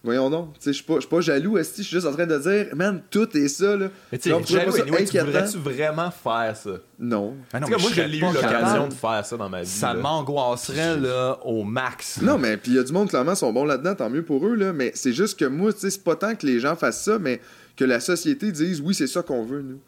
Voyons 0.04 0.32
donc. 0.32 0.56
Je 0.66 0.72
suis 0.72 0.84
pas, 0.84 0.98
pas 1.08 1.22
jaloux, 1.22 1.58
je 1.58 1.64
suis 1.64 1.84
juste 1.84 2.08
en 2.08 2.12
train 2.12 2.26
de 2.26 2.38
dire 2.40 2.76
Man, 2.76 3.04
tout 3.12 3.38
est 3.38 3.48
ça. 3.48 3.78
Là. 3.78 3.90
Mais 4.12 4.18
tu 4.18 4.32
sais, 4.32 4.44
jaloux, 4.46 4.76
anyway, 4.76 5.06
tu 5.06 5.20
voudrais-tu 5.20 5.58
vraiment 5.58 6.10
faire 6.10 6.58
ça? 6.58 6.72
Non. 6.98 7.36
Ah 7.54 7.60
non 7.60 7.68
moi, 7.68 7.92
j'ai 7.94 8.18
eu 8.18 8.20
l'occasion 8.20 8.88
de 8.88 8.94
faire 8.94 9.24
ça 9.24 9.38
dans 9.38 9.50
ma 9.50 9.62
vie. 9.62 9.68
Ça 9.68 9.94
m'angoisserait 9.94 10.98
là, 10.98 11.38
au 11.46 11.64
max. 11.64 12.20
Non, 12.20 12.40
mais 12.40 12.58
puis 12.58 12.72
il 12.72 12.78
y 12.78 12.80
a 12.80 12.84
du 12.84 12.92
monde, 12.92 13.10
clairement, 13.10 13.36
sont 13.36 13.54
bons 13.54 13.66
là-dedans, 13.66 13.94
tant 13.94 14.10
mieux 14.10 14.24
pour 14.24 14.44
eux. 14.48 14.56
Là, 14.56 14.74
mais 14.74 14.92
c'est 14.96 15.14
juste 15.14 15.38
que 15.38 15.46
moi, 15.46 15.72
tu 15.72 15.82
sais, 15.82 15.92
c'est 15.92 16.04
pas 16.04 16.16
tant 16.16 16.34
que 16.34 16.48
les 16.48 16.60
gens 16.60 16.76
fassent 16.76 17.04
ça, 17.04 17.20
mais 17.20 17.40
que 17.78 17.86
la 17.86 18.00
société 18.00 18.52
dise 18.52 18.82
Oui, 18.82 18.96
c'est 18.96 19.08
ça 19.08 19.22
qu'on 19.22 19.46
veut, 19.46 19.62
nous. 19.62 19.80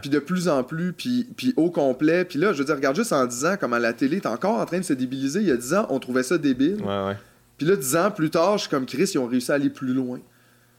Puis 0.00 0.10
de 0.10 0.18
plus 0.18 0.48
en 0.48 0.62
plus, 0.64 0.92
puis, 0.92 1.26
puis 1.36 1.52
au 1.56 1.70
complet. 1.70 2.24
Puis 2.24 2.38
là, 2.38 2.52
je 2.52 2.58
veux 2.58 2.64
dire, 2.64 2.74
regarde 2.74 2.96
juste 2.96 3.12
en 3.12 3.26
10 3.26 3.44
ans 3.44 3.54
comment 3.60 3.78
la 3.78 3.92
télé 3.92 4.16
est 4.16 4.26
encore 4.26 4.58
en 4.58 4.64
train 4.64 4.78
de 4.78 4.84
se 4.84 4.94
débiliser. 4.94 5.40
Il 5.40 5.46
y 5.46 5.52
a 5.52 5.56
10 5.56 5.74
ans, 5.74 5.86
on 5.90 5.98
trouvait 5.98 6.22
ça 6.22 6.38
débile. 6.38 6.82
Ouais, 6.82 7.16
Puis 7.58 7.66
là, 7.66 7.76
10 7.76 7.96
ans 7.96 8.10
plus 8.10 8.30
tard, 8.30 8.56
je 8.56 8.62
suis 8.62 8.70
comme 8.70 8.86
Chris, 8.86 9.10
ils 9.14 9.18
ont 9.18 9.26
réussi 9.26 9.52
à 9.52 9.56
aller 9.56 9.70
plus 9.70 9.92
loin. 9.92 10.20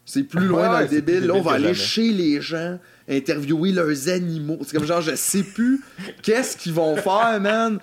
C'est 0.05 0.23
plus 0.23 0.45
loin 0.47 0.71
dans 0.71 0.79
le 0.79 0.87
débile. 0.87 1.25
Là, 1.25 1.33
on 1.33 1.41
va 1.41 1.53
aller 1.53 1.73
chez 1.73 2.11
les 2.11 2.39
gens, 2.41 2.79
interviewer 3.09 3.71
leurs 3.71 4.09
animaux. 4.09 4.59
C'est 4.63 4.77
comme 4.77 4.85
genre, 4.85 5.01
je 5.01 5.15
sais 5.15 5.43
plus 5.43 5.83
qu'est-ce 6.21 6.57
qu'ils 6.57 6.73
vont 6.73 6.95
faire, 6.95 7.39
man. 7.41 7.79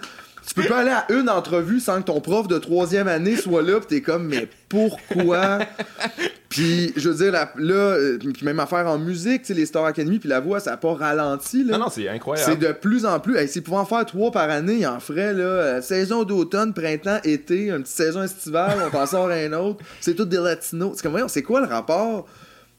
Tu 0.47 0.55
peux 0.55 0.65
pas 0.65 0.79
aller 0.81 0.91
à 0.91 1.07
une 1.13 1.29
entrevue 1.29 1.81
sans 1.81 2.01
que 2.01 2.07
ton 2.07 2.21
prof 2.21 2.49
de 2.49 2.59
troisième 2.59 3.09
année 3.09 3.37
soit 3.37 3.63
là, 3.63 3.81
pis 3.81 3.87
t'es 3.87 4.01
comme, 4.01 4.27
mais 4.27 4.49
pourquoi? 4.69 5.61
puis, 6.49 6.93
je 6.97 7.09
veux 7.09 7.15
dire, 7.15 7.33
là, 7.33 7.75
euh, 7.75 8.19
même 8.43 8.61
affaire 8.61 8.87
en 8.87 8.99
musique, 8.99 9.43
tu 9.43 9.49
sais, 9.49 9.55
les 9.55 9.67
Star 9.67 9.85
Academy, 9.85 10.19
puis 10.19 10.29
la 10.29 10.41
voix, 10.41 10.61
ça 10.61 10.73
a 10.73 10.77
pas 10.77 10.95
ralenti, 10.95 11.65
là. 11.65 11.79
Non, 11.79 11.85
non, 11.85 11.91
c'est 11.91 12.09
incroyable. 12.09 12.53
C'est 12.53 12.59
de 12.59 12.73
plus 12.73 13.07
en 13.07 13.21
plus. 13.21 13.37
Hey, 13.37 13.49
S'ils 13.49 13.63
pouvaient 13.63 13.79
en 13.79 13.85
faire 13.85 14.05
trois 14.05 14.31
par 14.33 14.51
année, 14.51 14.79
ils 14.81 14.87
en 14.87 15.01
feraient, 15.01 15.33
là, 15.33 15.45
euh, 15.45 15.83
saison 15.83 16.25
d'automne, 16.25 16.75
printemps, 16.75 17.19
été, 17.25 17.69
une 17.69 17.83
petite 17.83 17.97
saison 17.97 18.23
estivale, 18.23 18.79
on 18.87 18.91
t'en 18.91 19.07
sort 19.07 19.31
un 19.31 19.53
autre. 19.53 19.85
C'est 20.01 20.15
tout 20.15 20.25
des 20.25 20.39
latinos. 20.39 20.95
C'est 20.97 21.03
comme, 21.03 21.29
c'est 21.29 21.43
quoi 21.43 21.61
le 21.61 21.67
rapport? 21.67 22.27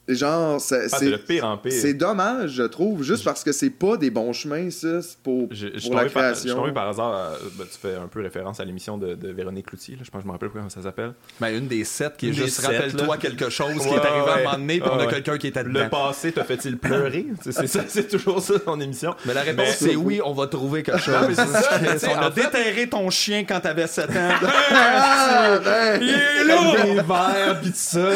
Genre, 0.06 0.60
c'est 0.60 0.88
ah, 0.91 0.97
le 1.01 1.18
pire 1.18 1.45
en 1.45 1.58
pire. 1.58 1.72
C'est 1.72 1.93
dommage, 1.93 2.51
je 2.51 2.64
trouve, 2.64 3.04
juste 3.04 3.24
parce 3.24 3.41
que 3.41 3.54
c'est 3.54 3.70
pas 3.70 3.95
des 3.95 4.10
bons 4.10 4.34
chemins, 4.34 4.70
ça, 4.70 4.99
pour, 5.24 5.47
pour 5.47 5.95
la 5.95 6.06
création. 6.10 6.58
Par, 6.58 6.68
je 6.68 6.72
par 6.74 6.88
hasard, 6.89 7.38
ben, 7.58 7.64
tu 7.72 7.80
fais 7.80 7.95
un 7.95 8.08
peu 8.08 8.22
référence 8.22 8.60
à 8.60 8.66
l'émission 8.66 8.97
de, 8.97 9.16
de, 9.16 9.30
Véronique 9.30 9.68
Cloutier, 9.68 9.97
je 10.04 10.12
pense 10.12 10.20
que 10.20 10.24
je 10.24 10.28
me 10.28 10.34
rappelle 10.34 10.49
comment 10.49 10.68
ça 10.68 10.82
s'appelle. 10.82 11.14
Ben, 11.39 11.58
une 11.58 11.68
des 11.68 11.86
sept 11.86 12.18
qui 12.18 12.30
est 12.30 12.34
juste 12.34 12.60
rappelle-toi 12.60 13.16
quelque 13.16 13.49
chose 13.49 13.82
qui 13.82 13.93
est 13.93 14.06
arrivé 14.06 14.30
à 14.30 14.34
un 14.34 14.43
moment 14.43 14.58
donné, 14.58 14.82
puis 14.82 14.89
on 14.93 14.99
a 14.99 15.08
quelqu'un 15.08 15.38
qui 15.38 15.47
était 15.47 15.64
dedans. 15.64 15.84
Le 15.84 15.89
passé 15.89 16.34
te 16.34 16.43
fait-il 16.43 16.78
pleurer? 16.78 17.28
C'est 17.41 17.68
ça, 17.68 17.84
c'est 17.88 18.08
toujours 18.10 18.41
ça 18.41 18.60
ton 18.60 18.80
émission. 18.80 19.16
Mais 19.26 19.34
la 19.34 19.41
réponse 19.41 19.76
c'est 19.78 19.95
oui, 19.95 20.20
on 20.24 20.34
va 20.34 20.47
trouver 20.47 20.84
quelque 20.84 20.99
chose. 20.99 21.14
on 21.38 22.22
a 22.22 22.30
déterré 22.30 22.89
ton 22.89 23.10
chien 23.10 23.45
quand 23.45 23.60
t'avais 23.62 23.88
7 23.88 24.10
ans. 24.10 24.14
Ah, 24.76 25.97
Il 26.01 26.10
est 26.10 27.01
verres, 27.04 27.62
pis 27.62 27.70
tout 27.70 27.76
ça. 27.76 28.10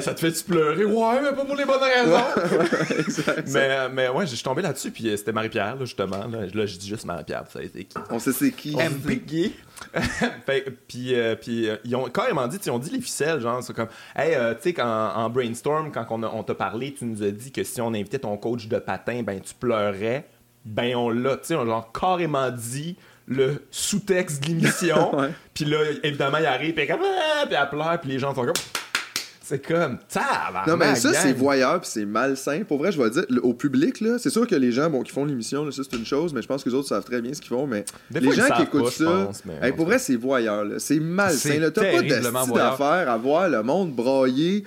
Ça 0.00 0.14
te 0.14 0.20
fait-tu 0.20 0.44
pleurer? 0.44 0.84
Ouais, 0.84 1.19
mais 1.22 1.32
pas 1.32 1.44
pour 1.44 1.56
les 1.56 1.64
bonnes 1.64 1.80
raisons. 1.82 3.42
mais, 3.52 3.88
mais 3.88 4.08
ouais, 4.08 4.26
je 4.26 4.34
suis 4.34 4.44
tombé 4.44 4.62
là-dessus, 4.62 4.90
puis 4.90 5.08
euh, 5.08 5.16
c'était 5.16 5.32
Marie-Pierre, 5.32 5.76
justement. 5.80 6.26
Là, 6.26 6.46
là 6.52 6.66
je 6.66 6.76
dis 6.76 6.88
juste 6.88 7.04
Marie-Pierre, 7.04 7.44
ça 7.50 7.58
a 7.58 7.62
été 7.62 7.84
qui? 7.84 7.96
On 8.10 8.18
sait 8.18 8.32
c'est 8.32 8.52
qui. 8.52 8.76
MPG. 8.76 9.52
puis, 10.88 11.14
euh, 11.14 11.34
puis 11.36 11.68
euh, 11.68 11.76
ils 11.84 11.96
ont 11.96 12.04
carrément 12.08 12.46
dit, 12.46 12.58
ils 12.64 12.70
ont 12.70 12.78
dit 12.78 12.90
les 12.90 13.00
ficelles, 13.00 13.40
genre, 13.40 13.62
c'est 13.62 13.74
comme, 13.74 13.88
hey, 14.16 14.36
tu 14.62 14.72
sais, 14.72 14.82
en 14.82 15.30
brainstorm, 15.30 15.90
quand 15.92 16.06
on, 16.10 16.22
on 16.22 16.42
t'a 16.42 16.54
parlé, 16.54 16.92
tu 16.92 17.04
nous 17.04 17.22
as 17.22 17.30
dit 17.30 17.52
que 17.52 17.64
si 17.64 17.80
on 17.80 17.88
invitait 17.88 18.18
ton 18.18 18.36
coach 18.36 18.66
de 18.68 18.78
patin, 18.78 19.22
ben 19.22 19.40
tu 19.40 19.54
pleurais. 19.54 20.26
Ben 20.64 20.94
on 20.94 21.08
l'a, 21.08 21.36
tu 21.36 21.46
sais, 21.46 21.54
on 21.54 21.70
a 21.70 21.88
carrément 21.92 22.50
dit 22.50 22.96
le 23.26 23.64
sous-texte 23.70 24.42
de 24.42 24.48
l'émission. 24.48 25.12
Puis 25.54 25.64
là, 25.64 25.78
évidemment, 26.02 26.38
il 26.38 26.46
arrive, 26.46 26.74
puis, 26.74 26.86
comme, 26.86 27.00
ah, 27.02 27.46
puis 27.46 27.56
elle 27.60 27.68
pleure, 27.68 28.00
puis 28.00 28.10
les 28.10 28.18
gens 28.18 28.34
sont 28.34 28.44
comme. 28.44 28.52
C'est 29.50 29.66
comme, 29.66 29.98
Non, 30.68 30.76
mais 30.76 30.94
ça, 30.94 31.12
c'est 31.12 31.32
voyeur, 31.32 31.80
puis 31.80 31.90
c'est 31.92 32.04
malsain. 32.04 32.62
Pour 32.62 32.78
vrai, 32.78 32.92
je 32.92 33.02
vais 33.02 33.10
dire, 33.10 33.24
au 33.42 33.52
public, 33.52 34.00
là, 34.00 34.16
c'est 34.18 34.30
sûr 34.30 34.46
que 34.46 34.54
les 34.54 34.70
gens 34.70 34.88
bon, 34.88 35.02
qui 35.02 35.10
font 35.10 35.24
l'émission, 35.24 35.68
ça, 35.72 35.82
c'est 35.82 35.96
une 35.96 36.06
chose, 36.06 36.32
mais 36.32 36.40
je 36.40 36.46
pense 36.46 36.62
que 36.62 36.68
les 36.68 36.74
autres 36.76 36.86
savent 36.86 37.04
très 37.04 37.20
bien 37.20 37.34
ce 37.34 37.40
qu'ils 37.40 37.48
font. 37.48 37.66
Mais 37.66 37.84
les 38.12 38.30
gens 38.30 38.46
qui 38.54 38.62
écoutent 38.62 38.92
ça, 38.92 39.28
pour 39.76 39.86
vrai, 39.86 39.98
c'est 39.98 40.14
voyeur. 40.14 40.64
C'est 40.78 41.00
malsain. 41.00 41.58
T'as 41.74 41.82
pas 41.82 42.02
de 42.02 42.54
d'affaires 42.54 43.10
à 43.10 43.16
voir 43.16 43.48
le 43.48 43.62
monde 43.64 43.92
brailler. 43.92 44.64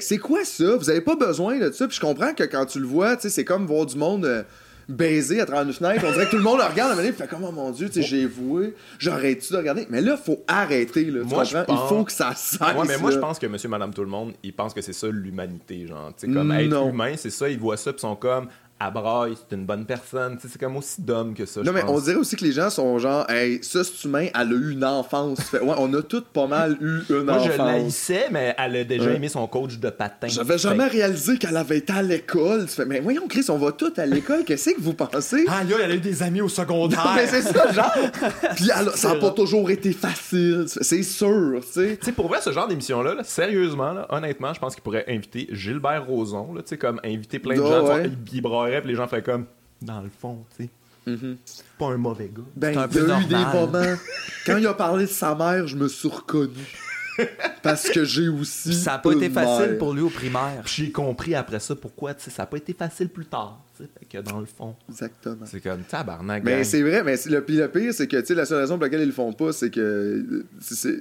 C'est 0.00 0.18
quoi 0.18 0.44
ça? 0.44 0.76
Vous 0.76 0.90
avez 0.90 1.00
pas 1.00 1.14
besoin 1.14 1.58
de 1.58 1.70
ça. 1.70 1.86
Puis 1.86 1.96
je 1.96 2.00
comprends 2.00 2.34
que 2.34 2.42
quand 2.42 2.66
tu 2.66 2.80
le 2.80 2.86
vois, 2.86 3.16
c'est 3.18 3.44
comme 3.44 3.66
voir 3.66 3.86
du 3.86 3.96
monde. 3.96 4.24
Euh, 4.24 4.42
baiser 4.88 5.40
à 5.40 5.46
travers 5.46 5.66
une 5.66 5.72
fenêtre. 5.72 6.04
On 6.06 6.12
dirait 6.12 6.26
que 6.26 6.30
tout 6.30 6.36
le 6.36 6.42
monde 6.42 6.58
le 6.58 6.64
regarde 6.64 6.90
à 6.90 6.94
un 6.94 6.96
moment 6.96 7.12
fait 7.12 7.28
comme, 7.28 7.44
oh 7.44 7.52
mon 7.52 7.70
dieu, 7.70 7.88
tu 7.88 7.94
sais, 7.94 8.02
j'ai 8.02 8.26
voué, 8.26 8.74
j'arrête-tu 8.98 9.52
de 9.52 9.58
regarder? 9.58 9.86
Mais 9.90 10.00
là, 10.00 10.16
faut 10.16 10.42
arrêter, 10.46 11.04
là. 11.04 11.22
moi, 11.24 11.44
je 11.44 11.56
Il 11.68 11.88
faut 11.88 12.04
que 12.04 12.12
ça 12.12 12.34
cesse. 12.34 12.60
Ouais, 12.60 12.84
mais 12.86 12.98
moi, 12.98 13.10
je 13.10 13.18
pense 13.18 13.38
que 13.38 13.46
monsieur, 13.46 13.68
madame, 13.68 13.92
tout 13.92 14.02
le 14.02 14.08
monde, 14.08 14.34
ils 14.42 14.52
pensent 14.52 14.74
que 14.74 14.80
c'est 14.80 14.92
ça 14.92 15.08
l'humanité, 15.08 15.86
genre. 15.86 16.12
Tu 16.18 16.26
sais, 16.26 16.32
comme 16.32 16.52
être 16.52 16.88
humain, 16.88 17.14
c'est 17.16 17.30
ça, 17.30 17.48
ils 17.48 17.58
voient 17.58 17.76
ça, 17.76 17.92
puis 17.92 18.00
sont 18.00 18.16
comme, 18.16 18.48
à 18.84 18.90
braille, 18.90 19.34
c'est 19.36 19.56
une 19.56 19.64
bonne 19.64 19.86
personne. 19.86 20.38
C'est 20.40 20.58
comme 20.58 20.76
aussi 20.76 21.00
d'homme 21.00 21.34
que 21.34 21.46
ça. 21.46 21.62
Non, 21.62 21.72
mais 21.72 21.82
on 21.88 21.98
dirait 21.98 22.16
aussi 22.16 22.36
que 22.36 22.44
les 22.44 22.52
gens 22.52 22.68
sont 22.68 22.98
genre, 22.98 23.28
hey, 23.30 23.58
ça, 23.62 23.82
c'est 23.82 24.04
humain, 24.04 24.26
elle 24.34 24.48
a 24.48 24.54
eu 24.54 24.72
une 24.72 24.84
enfance. 24.84 25.38
ouais, 25.52 25.74
on 25.78 25.92
a 25.94 26.02
toutes 26.02 26.26
pas 26.26 26.46
mal 26.46 26.76
eu 26.80 27.00
une 27.08 27.30
enfance. 27.30 27.46
Moi, 27.46 27.54
je 27.56 27.62
l'haïssais, 27.62 28.26
mais 28.30 28.54
elle 28.58 28.76
a 28.76 28.84
déjà 28.84 29.10
aimé 29.10 29.28
son 29.28 29.46
coach 29.46 29.78
de 29.78 29.88
patin. 29.88 30.28
J'avais 30.28 30.58
jamais 30.58 30.86
réalisé 30.86 31.38
qu'elle 31.38 31.56
avait 31.56 31.78
été 31.78 31.92
à 31.92 32.02
l'école. 32.02 32.66
mais 32.86 33.00
voyons, 33.00 33.26
Chris, 33.26 33.46
on 33.48 33.56
va 33.56 33.72
toutes 33.72 33.98
à 33.98 34.06
l'école. 34.06 34.44
Qu'est-ce 34.46 34.70
que 34.70 34.80
vous 34.80 34.92
pensez? 34.92 35.46
Ah, 35.48 35.64
là, 35.64 35.76
elle 35.82 35.92
a 35.92 35.94
eu 35.94 36.00
des 36.00 36.22
amis 36.22 36.42
au 36.42 36.48
secondaire. 36.48 37.12
mais 37.16 37.26
c'est 37.26 37.42
ça, 37.42 37.72
genre. 37.72 37.92
Puis 38.56 38.70
ça 38.96 39.12
a 39.12 39.14
pas 39.16 39.30
toujours 39.30 39.70
été 39.70 39.92
facile. 39.92 40.66
C'est 40.66 41.02
sûr, 41.02 41.60
tu 41.62 41.72
sais. 41.72 41.96
Tu 41.98 42.06
sais, 42.06 42.12
pour 42.12 42.28
vrai, 42.28 42.40
ce 42.42 42.52
genre 42.52 42.68
d'émission-là, 42.68 43.16
sérieusement, 43.24 43.92
là, 43.92 44.06
honnêtement, 44.10 44.52
je 44.52 44.60
pense 44.60 44.74
qu'il 44.74 44.82
pourrait 44.82 45.04
inviter 45.08 45.48
Gilbert 45.50 46.06
Rozon, 46.06 46.54
tu 46.56 46.62
sais, 46.66 46.76
comme 46.76 47.00
inviter 47.02 47.38
plein 47.38 47.56
de 47.56 47.62
gens. 47.62 47.86
Ouais. 47.86 48.10
Puis 48.80 48.90
les 48.90 48.96
gens 48.96 49.06
font 49.06 49.20
comme, 49.20 49.46
dans 49.82 50.00
le 50.00 50.10
fond, 50.10 50.44
tu 50.56 50.64
sais. 50.64 50.70
Mm-hmm. 51.06 51.36
C'est 51.44 51.64
pas 51.78 51.86
un 51.86 51.96
mauvais 51.98 52.30
gars. 52.34 52.42
Ben, 52.56 52.70
il 52.70 52.76
y 52.76 52.78
a 52.78 53.20
eu 53.20 53.24
des 53.26 53.34
moments. 53.34 53.96
Quand 54.46 54.56
il 54.56 54.66
a 54.66 54.74
parlé 54.74 55.04
de 55.04 55.10
sa 55.10 55.34
mère, 55.34 55.66
je 55.66 55.76
me 55.76 55.88
suis 55.88 56.08
reconnu. 56.08 56.64
Parce 57.62 57.88
que 57.90 58.04
j'ai 58.04 58.28
aussi. 58.28 58.74
ça 58.74 58.92
n'a 58.92 58.98
pas 58.98 59.12
été 59.12 59.30
facile 59.30 59.76
pour 59.78 59.92
lui 59.92 60.02
au 60.02 60.10
primaire. 60.10 60.62
J'ai 60.64 60.90
compris 60.90 61.34
après 61.34 61.60
ça 61.60 61.76
pourquoi, 61.76 62.14
tu 62.14 62.24
sais, 62.24 62.30
ça 62.30 62.42
n'a 62.42 62.46
pas 62.46 62.56
été 62.56 62.72
facile 62.72 63.08
plus 63.08 63.26
tard. 63.26 63.60
Fait 63.76 64.04
que 64.08 64.18
dans 64.18 64.38
le 64.38 64.46
fond. 64.46 64.76
Exactement. 64.88 65.46
C'est 65.46 65.60
comme 65.60 65.82
tabarnak. 65.82 66.44
Mais 66.44 66.62
c'est 66.62 66.82
vrai, 66.82 67.02
mais 67.02 67.16
le, 67.26 67.44
le 67.46 67.68
pire, 67.68 67.92
c'est 67.92 68.06
que 68.06 68.16
la 68.32 68.46
seule 68.46 68.60
raison 68.60 68.74
pour 68.74 68.84
laquelle 68.84 69.00
ils 69.00 69.06
le 69.06 69.12
font 69.12 69.32
pas, 69.32 69.52
c'est 69.52 69.70
que 69.70 70.44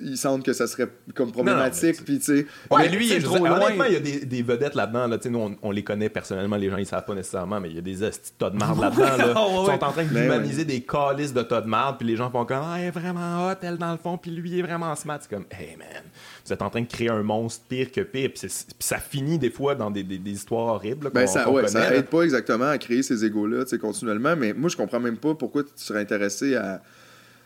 ils 0.02 0.18
sentent 0.18 0.44
que 0.44 0.54
ça 0.54 0.66
serait 0.66 0.88
comme 1.14 1.32
problématique. 1.32 2.04
Puis, 2.04 2.20
tu 2.20 2.26
sais. 2.26 2.48
mais 2.76 2.90
lui, 2.90 3.06
il 3.06 3.14
est 3.14 3.20
trop 3.20 3.38
loin. 3.38 3.58
Honnêtement, 3.58 3.86
il 3.86 3.94
y 3.94 3.98
a 3.98 4.00
des, 4.00 4.26
des 4.26 4.42
vedettes 4.42 4.76
là-dedans. 4.76 5.08
Là, 5.08 5.18
nous, 5.26 5.40
on, 5.40 5.56
on, 5.62 5.72
les 5.72 5.84
connaît 5.84 6.10
personnellement, 6.10 6.56
les 6.56 6.70
gens, 6.70 6.78
ils 6.78 6.86
savent 6.86 7.06
pas 7.06 7.16
nécessairement, 7.16 7.60
mais 7.60 7.70
il 7.70 7.76
y 7.76 7.80
a 7.80 7.82
des 7.82 7.96
tas 8.38 8.50
de 8.50 8.58
marde 8.58 8.80
là-dedans. 8.80 9.18
Là. 9.18 9.34
Ils 9.64 9.66
sont 9.66 9.84
en 9.84 9.92
train 9.92 10.04
ben 10.06 10.24
d'humaniser 10.24 10.66
des 10.66 10.82
calices 10.82 11.34
de 11.34 11.42
tas 11.42 11.62
de 11.62 11.68
marde, 11.68 11.98
puis 11.98 12.08
les 12.08 12.16
gens 12.16 12.30
font 12.32 12.46
comme, 12.46 12.62
ah, 12.64 12.76
elle 12.80 12.86
est 12.86 12.92
vraiment 12.92 13.48
hot, 13.48 13.56
elle 13.62 13.78
dans 13.78 13.92
le 13.92 13.98
fond, 13.98 14.18
puis 14.18 14.32
lui, 14.32 14.52
il 14.52 14.60
est 14.60 14.62
vraiment 14.62 14.96
smart. 14.96 15.20
C'est 15.22 15.30
comme, 15.30 15.46
hey 15.52 15.76
man, 15.78 16.04
vous 16.46 16.52
êtes 16.52 16.62
en 16.62 16.70
train 16.70 16.82
de 16.82 16.88
créer 16.88 17.10
un 17.10 17.24
monstre 17.24 17.64
pire 17.70 17.92
que 17.92 18.02
pire, 18.02 18.32
puis 18.34 18.50
ça 18.80 18.98
finit 18.98 19.40
des 19.40 19.50
fois 19.50 19.76
dans 19.76 19.90
des, 19.90 20.04
des, 20.04 20.32
histoires 20.32 20.76
horribles. 20.76 21.10
ben, 21.14 21.26
ça, 21.26 21.50
ouais, 21.50 21.68
ça 21.68 21.94
aide 21.96 22.08
pas 22.08 22.24
exactement 22.24 22.68
à 22.68 22.78
créer 22.78 23.02
ces 23.02 23.24
égos 23.24 23.48
là 23.48 23.64
continuellement. 23.80 24.36
Mais 24.36 24.54
moi, 24.54 24.70
je 24.70 24.76
comprends 24.76 25.00
même 25.00 25.18
pas 25.18 25.36
pourquoi 25.36 25.64
tu 25.64 25.70
serais 25.76 26.02
intéressé 26.02 26.56
à. 26.56 26.82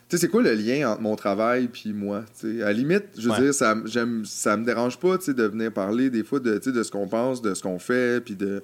Tu 0.08 0.16
sais, 0.16 0.22
c'est 0.22 0.28
quoi 0.28 0.42
le 0.42 0.54
lien 0.54 0.90
entre 0.90 1.02
mon 1.02 1.16
travail 1.16 1.68
puis 1.68 1.92
moi? 1.92 2.24
À 2.42 2.46
la 2.46 2.72
limite, 2.72 3.04
je 3.18 3.28
veux 3.28 3.40
dire, 3.40 3.54
ça, 3.54 3.76
ça 4.24 4.56
me 4.56 4.64
dérange 4.64 4.98
pas 4.98 5.16
de 5.18 5.42
venir 5.44 5.70
parler 5.72 6.10
des 6.10 6.24
fois 6.24 6.40
de, 6.40 6.58
de 6.58 6.82
ce 6.82 6.90
qu'on 6.90 7.06
pense, 7.06 7.42
de 7.42 7.54
ce 7.54 7.62
qu'on 7.62 7.78
fait, 7.78 8.24
puis 8.24 8.34
de. 8.34 8.62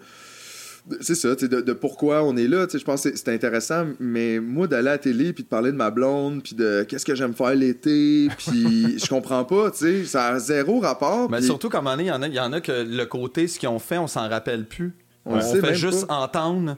C'est 1.01 1.15
ça, 1.15 1.35
de, 1.35 1.47
de 1.47 1.73
pourquoi 1.73 2.23
on 2.25 2.37
est 2.37 2.47
là. 2.47 2.67
Je 2.71 2.85
pense 2.85 3.05
que 3.05 3.17
c'est 3.17 3.31
intéressant, 3.31 3.87
mais 3.99 4.39
moi, 4.39 4.67
d'aller 4.67 4.89
à 4.89 4.93
la 4.93 4.99
télé 4.99 5.33
puis 5.33 5.43
de 5.43 5.49
parler 5.49 5.73
de 5.73 5.77
ma 5.77 5.91
blonde, 5.91 6.43
puis 6.43 6.55
de 6.55 6.85
qu'est-ce 6.87 7.07
que 7.07 7.15
j'aime 7.15 7.33
faire 7.33 7.55
l'été, 7.55 8.29
puis 8.37 8.99
je 9.03 9.09
comprends 9.09 9.45
pas, 9.45 9.71
tu 9.71 9.79
sais, 9.79 10.05
ça 10.05 10.27
a 10.27 10.39
zéro 10.39 10.81
rapport. 10.81 11.31
Mais 11.31 11.41
surtout, 11.41 11.71
comme 11.71 11.91
il 11.99 12.07
y, 12.07 12.11
en 12.11 12.21
a, 12.21 12.29
y 12.29 12.39
en 12.39 12.53
a 12.53 12.61
que 12.61 12.73
le 12.73 13.07
côté, 13.07 13.49
ce 13.49 13.59
qu'ils 13.59 13.71
ont 13.71 13.79
fait, 13.79 13.97
on 13.97 14.07
s'en 14.07 14.29
rappelle 14.29 14.67
plus. 14.67 14.95
On, 15.25 15.41
fait 15.41 15.75
juste 15.75 16.05
entendre 16.11 16.77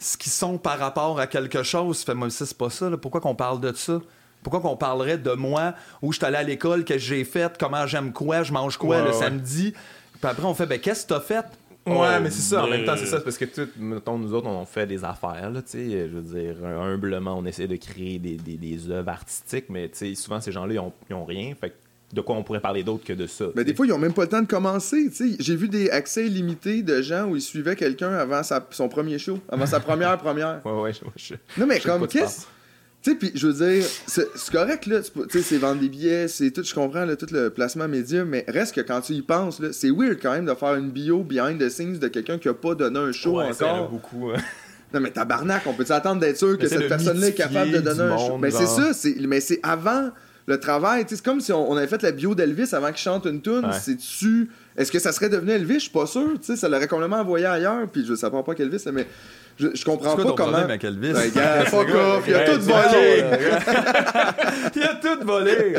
ce 0.00 0.16
qu'ils 0.16 0.32
sont 0.32 0.58
par 0.58 0.78
rapport 0.78 1.20
à 1.20 1.28
quelque 1.28 1.62
chose. 1.62 2.02
Fait, 2.02 2.14
moi, 2.14 2.28
c'est 2.30 2.56
pas 2.58 2.70
ça. 2.70 2.90
Pourquoi 3.00 3.20
qu'on 3.20 3.36
parle 3.36 3.60
de 3.60 3.72
ça? 3.72 4.00
Pourquoi 4.42 4.60
qu'on 4.60 4.76
parlerait 4.76 5.16
de 5.16 5.32
moi, 5.32 5.74
où 6.02 6.12
je 6.12 6.18
suis 6.18 6.26
allé 6.26 6.36
à 6.36 6.42
l'école, 6.42 6.84
que 6.84 6.98
j'ai 6.98 7.24
fait, 7.24 7.56
comment 7.58 7.86
j'aime 7.86 8.12
quoi, 8.12 8.42
je 8.42 8.52
mange 8.52 8.76
quoi 8.76 9.00
le 9.02 9.12
samedi? 9.12 9.72
Puis 10.20 10.30
après, 10.30 10.44
on 10.44 10.54
fait, 10.54 10.66
ben, 10.66 10.78
qu'est-ce 10.78 11.04
que 11.04 11.14
t'as 11.14 11.20
fait? 11.20 11.46
Ouais, 11.86 12.20
mais 12.20 12.30
c'est 12.30 12.42
ça. 12.42 12.64
En 12.64 12.68
même 12.68 12.84
temps, 12.84 12.96
c'est 12.96 13.06
ça. 13.06 13.20
Parce 13.20 13.36
que, 13.36 13.44
tout, 13.44 13.68
mettons, 13.78 14.18
nous 14.18 14.32
autres, 14.32 14.46
on 14.46 14.64
fait 14.64 14.86
des 14.86 15.04
affaires, 15.04 15.50
là, 15.50 15.62
tu 15.62 15.70
sais. 15.72 16.08
Je 16.08 16.16
veux 16.16 16.22
dire, 16.22 16.56
humblement, 16.64 17.36
on 17.38 17.44
essaie 17.44 17.66
de 17.66 17.76
créer 17.76 18.18
des, 18.18 18.36
des, 18.36 18.56
des 18.56 18.90
œuvres 18.90 19.10
artistiques, 19.10 19.66
mais, 19.68 19.88
tu 19.88 19.98
sais, 19.98 20.14
souvent, 20.14 20.40
ces 20.40 20.52
gens-là, 20.52 20.74
ils 20.74 20.78
ont, 20.78 20.92
ils 21.10 21.14
ont 21.14 21.24
rien. 21.24 21.54
Fait 21.60 21.74
de 22.12 22.20
quoi 22.20 22.36
on 22.36 22.42
pourrait 22.44 22.60
parler 22.60 22.84
d'autre 22.84 23.04
que 23.04 23.12
de 23.12 23.26
ça. 23.26 23.46
Mais 23.56 23.64
des 23.64 23.74
fois, 23.74 23.86
ils 23.86 23.90
n'ont 23.90 23.98
même 23.98 24.12
pas 24.12 24.22
le 24.22 24.28
temps 24.28 24.40
de 24.40 24.46
commencer. 24.46 25.10
J'ai 25.40 25.56
vu 25.56 25.68
des 25.68 25.90
accès 25.90 26.24
limités 26.24 26.82
de 26.82 27.02
gens 27.02 27.24
où 27.26 27.36
ils 27.36 27.42
suivaient 27.42 27.76
quelqu'un 27.76 28.12
avant 28.12 28.42
son 28.70 28.88
premier 28.88 29.18
show, 29.18 29.40
avant 29.48 29.66
sa 29.66 29.80
première 29.80 30.16
première. 30.22 30.60
Ouais, 30.64 30.72
ouais, 30.72 30.92
Non, 31.58 31.66
mais 31.66 31.80
comme, 31.80 32.06
qu'est-ce. 32.06 32.46
Tu 33.04 33.10
sais, 33.10 33.16
puis 33.16 33.32
je 33.34 33.46
veux 33.46 33.52
dire, 33.52 33.84
c'est 34.06 34.50
correct, 34.50 34.86
là, 34.86 35.00
tu 35.02 35.10
sais, 35.28 35.42
c'est 35.42 35.58
vendre 35.58 35.78
des 35.78 35.90
billets, 35.90 36.26
c'est 36.26 36.50
tout, 36.50 36.64
je 36.64 36.72
comprends, 36.72 37.04
là, 37.04 37.16
tout 37.16 37.26
le 37.32 37.50
placement 37.50 37.86
média, 37.86 38.24
mais 38.24 38.46
reste 38.48 38.74
que 38.74 38.80
quand 38.80 39.02
tu 39.02 39.12
y 39.12 39.20
penses, 39.20 39.60
là, 39.60 39.68
c'est 39.72 39.90
weird 39.90 40.18
quand 40.22 40.32
même 40.32 40.46
de 40.46 40.54
faire 40.54 40.74
une 40.76 40.90
bio 40.90 41.22
behind 41.22 41.60
the 41.60 41.68
scenes 41.68 41.98
de 41.98 42.08
quelqu'un 42.08 42.38
qui 42.38 42.48
a 42.48 42.54
pas 42.54 42.74
donné 42.74 42.98
un 42.98 43.12
show 43.12 43.36
ouais, 43.36 43.50
encore. 43.50 43.90
beaucoup. 43.90 44.30
Non, 44.94 45.00
mais 45.00 45.10
tabarnak, 45.10 45.66
on 45.66 45.72
peut 45.72 45.84
s'attendre 45.84 46.20
d'être 46.20 46.38
sûr 46.38 46.56
que 46.56 46.68
cette 46.68 46.86
personne-là 46.86 47.26
est 47.26 47.34
capable 47.34 47.72
de 47.72 47.80
donner 47.80 48.02
un 48.02 48.16
show? 48.16 48.38
Mais 48.38 48.52
c'est 48.52 48.66
ça, 48.66 48.92
mais 49.26 49.40
c'est 49.40 49.58
avant 49.64 50.10
le 50.46 50.60
travail, 50.60 51.04
c'est 51.08 51.20
comme 51.20 51.40
si 51.40 51.52
on, 51.52 51.76
avait 51.76 51.86
fait 51.86 52.02
la 52.02 52.12
bio 52.12 52.34
d'Elvis 52.34 52.74
avant 52.74 52.88
qu'il 52.88 52.98
chante 52.98 53.26
une 53.26 53.40
tune. 53.40 53.66
C'est-tu. 53.72 54.50
Est-ce 54.76 54.92
que 54.92 54.98
ça 54.98 55.10
serait 55.10 55.28
devenu 55.28 55.52
Elvis? 55.52 55.74
Je 55.74 55.78
suis 55.80 55.90
pas 55.90 56.06
sûr. 56.06 56.34
Ça 56.42 56.68
l'aurait 56.68 56.86
complètement 56.86 57.20
envoyé 57.20 57.46
ailleurs. 57.46 57.88
Puis 57.90 58.04
je 58.06 58.14
sais 58.14 58.30
pas 58.30 58.54
qu'Elvis, 58.54 58.84
mais 58.92 59.06
je, 59.56 59.68
je 59.74 59.84
comprends 59.84 60.16
pas 60.16 60.32
comment. 60.32 60.56
avec 60.56 60.84
Elvis? 60.84 61.12
Ben, 61.12 61.64
fuck 61.66 61.88
off, 61.94 62.24
il 62.28 62.34
a 62.34 62.44
tout 62.44 62.60
volé. 62.60 63.24
il 64.74 64.82
a 64.82 64.94
tout 64.94 65.24
volé. 65.24 65.74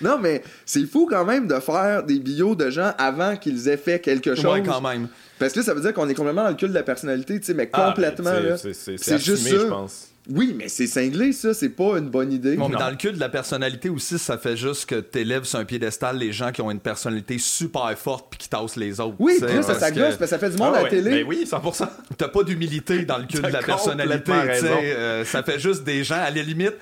non, 0.00 0.18
mais 0.18 0.42
c'est 0.64 0.86
fou 0.86 1.06
quand 1.08 1.24
même 1.24 1.46
de 1.46 1.58
faire 1.60 2.02
des 2.02 2.18
bios 2.18 2.54
de 2.54 2.70
gens 2.70 2.92
avant 2.98 3.36
qu'ils 3.36 3.68
aient 3.68 3.76
fait 3.76 4.00
quelque 4.00 4.34
chose. 4.34 4.44
Ouais, 4.46 4.62
quand 4.62 4.80
même. 4.80 5.08
Parce 5.38 5.52
que 5.52 5.60
là, 5.60 5.64
ça 5.64 5.74
veut 5.74 5.80
dire 5.80 5.92
qu'on 5.92 6.08
est 6.08 6.14
complètement 6.14 6.44
dans 6.44 6.50
le 6.50 6.54
cul 6.54 6.68
de 6.68 6.74
la 6.74 6.82
personnalité, 6.82 7.38
tu 7.38 7.46
sais, 7.46 7.54
mais 7.54 7.68
ah, 7.72 7.88
complètement. 7.88 8.30
c'est 8.56 9.18
juste 9.18 9.48
ça. 9.48 9.50
je 9.50 9.66
pense. 9.66 10.08
Oui, 10.28 10.54
mais 10.56 10.68
c'est 10.68 10.86
cinglé, 10.86 11.32
ça. 11.32 11.54
C'est 11.54 11.68
pas 11.68 11.98
une 11.98 12.08
bonne 12.08 12.32
idée. 12.32 12.56
Bon, 12.56 12.68
mais 12.68 12.76
dans 12.76 12.90
le 12.90 12.96
cul 12.96 13.12
de 13.12 13.20
la 13.20 13.28
personnalité 13.28 13.88
aussi, 13.88 14.18
ça 14.18 14.38
fait 14.38 14.56
juste 14.56 14.86
que 14.86 14.96
t'élèves 14.96 15.44
sur 15.44 15.58
un 15.58 15.64
piédestal 15.64 16.18
les 16.18 16.32
gens 16.32 16.52
qui 16.52 16.62
ont 16.62 16.70
une 16.70 16.80
personnalité 16.80 17.38
super 17.38 17.96
forte 17.96 18.26
puis 18.30 18.38
qui 18.38 18.48
tassent 18.48 18.76
les 18.76 19.00
autres. 19.00 19.16
Oui, 19.18 19.38
ça, 19.38 19.48
ça 19.62 19.90
parce 19.92 20.16
que 20.16 20.26
ça 20.26 20.38
fait 20.38 20.50
du 20.50 20.56
monde 20.56 20.72
ah 20.74 20.80
à 20.80 20.82
la 20.84 20.88
télé. 20.88 21.10
Mais 21.10 21.24
ben 21.24 21.28
oui, 21.28 21.48
100%. 21.48 21.88
T'as 22.16 22.28
pas 22.28 22.42
d'humilité 22.42 23.04
dans 23.04 23.18
le 23.18 23.24
cul 23.24 23.40
de 23.40 23.46
la 23.46 23.62
personnalité. 23.62 24.32
Euh, 24.32 25.24
ça 25.24 25.42
fait 25.42 25.58
juste 25.58 25.84
des 25.84 26.04
gens, 26.04 26.16
à 26.16 26.30
la 26.30 26.42
limite, 26.42 26.74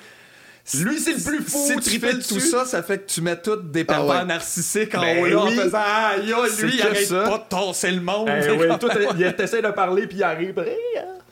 lui, 0.72 0.98
c'est 0.98 1.12
le 1.12 1.22
plus 1.22 1.42
fou. 1.42 1.58
Si 1.66 1.90
tu 1.90 2.00
fais 2.00 2.14
tout 2.14 2.40
ça, 2.40 2.64
ça 2.64 2.82
fait 2.82 2.98
que 2.98 3.10
tu 3.10 3.20
mets 3.20 3.36
toutes 3.36 3.70
des 3.70 3.82
ah 3.82 3.92
pervers 3.92 4.24
narcissiques 4.24 4.94
en 4.94 5.02
ben 5.02 5.22
haut 5.22 5.26
là 5.26 5.40
en 5.40 5.50
faisant 5.50 5.78
Ah, 5.78 6.14
lui, 6.16 6.72
il 6.74 6.82
arrête 6.82 7.08
pas 7.10 7.38
de 7.38 7.48
tasser 7.48 7.90
le 7.90 8.00
monde. 8.00 8.30
Eh 8.30 8.50
oui, 8.58 8.66
toi, 8.80 8.90
t'essaies 9.32 9.60
de 9.60 9.68
parler 9.68 10.06
puis 10.06 10.18
il 10.18 10.22
arrive. 10.22 10.54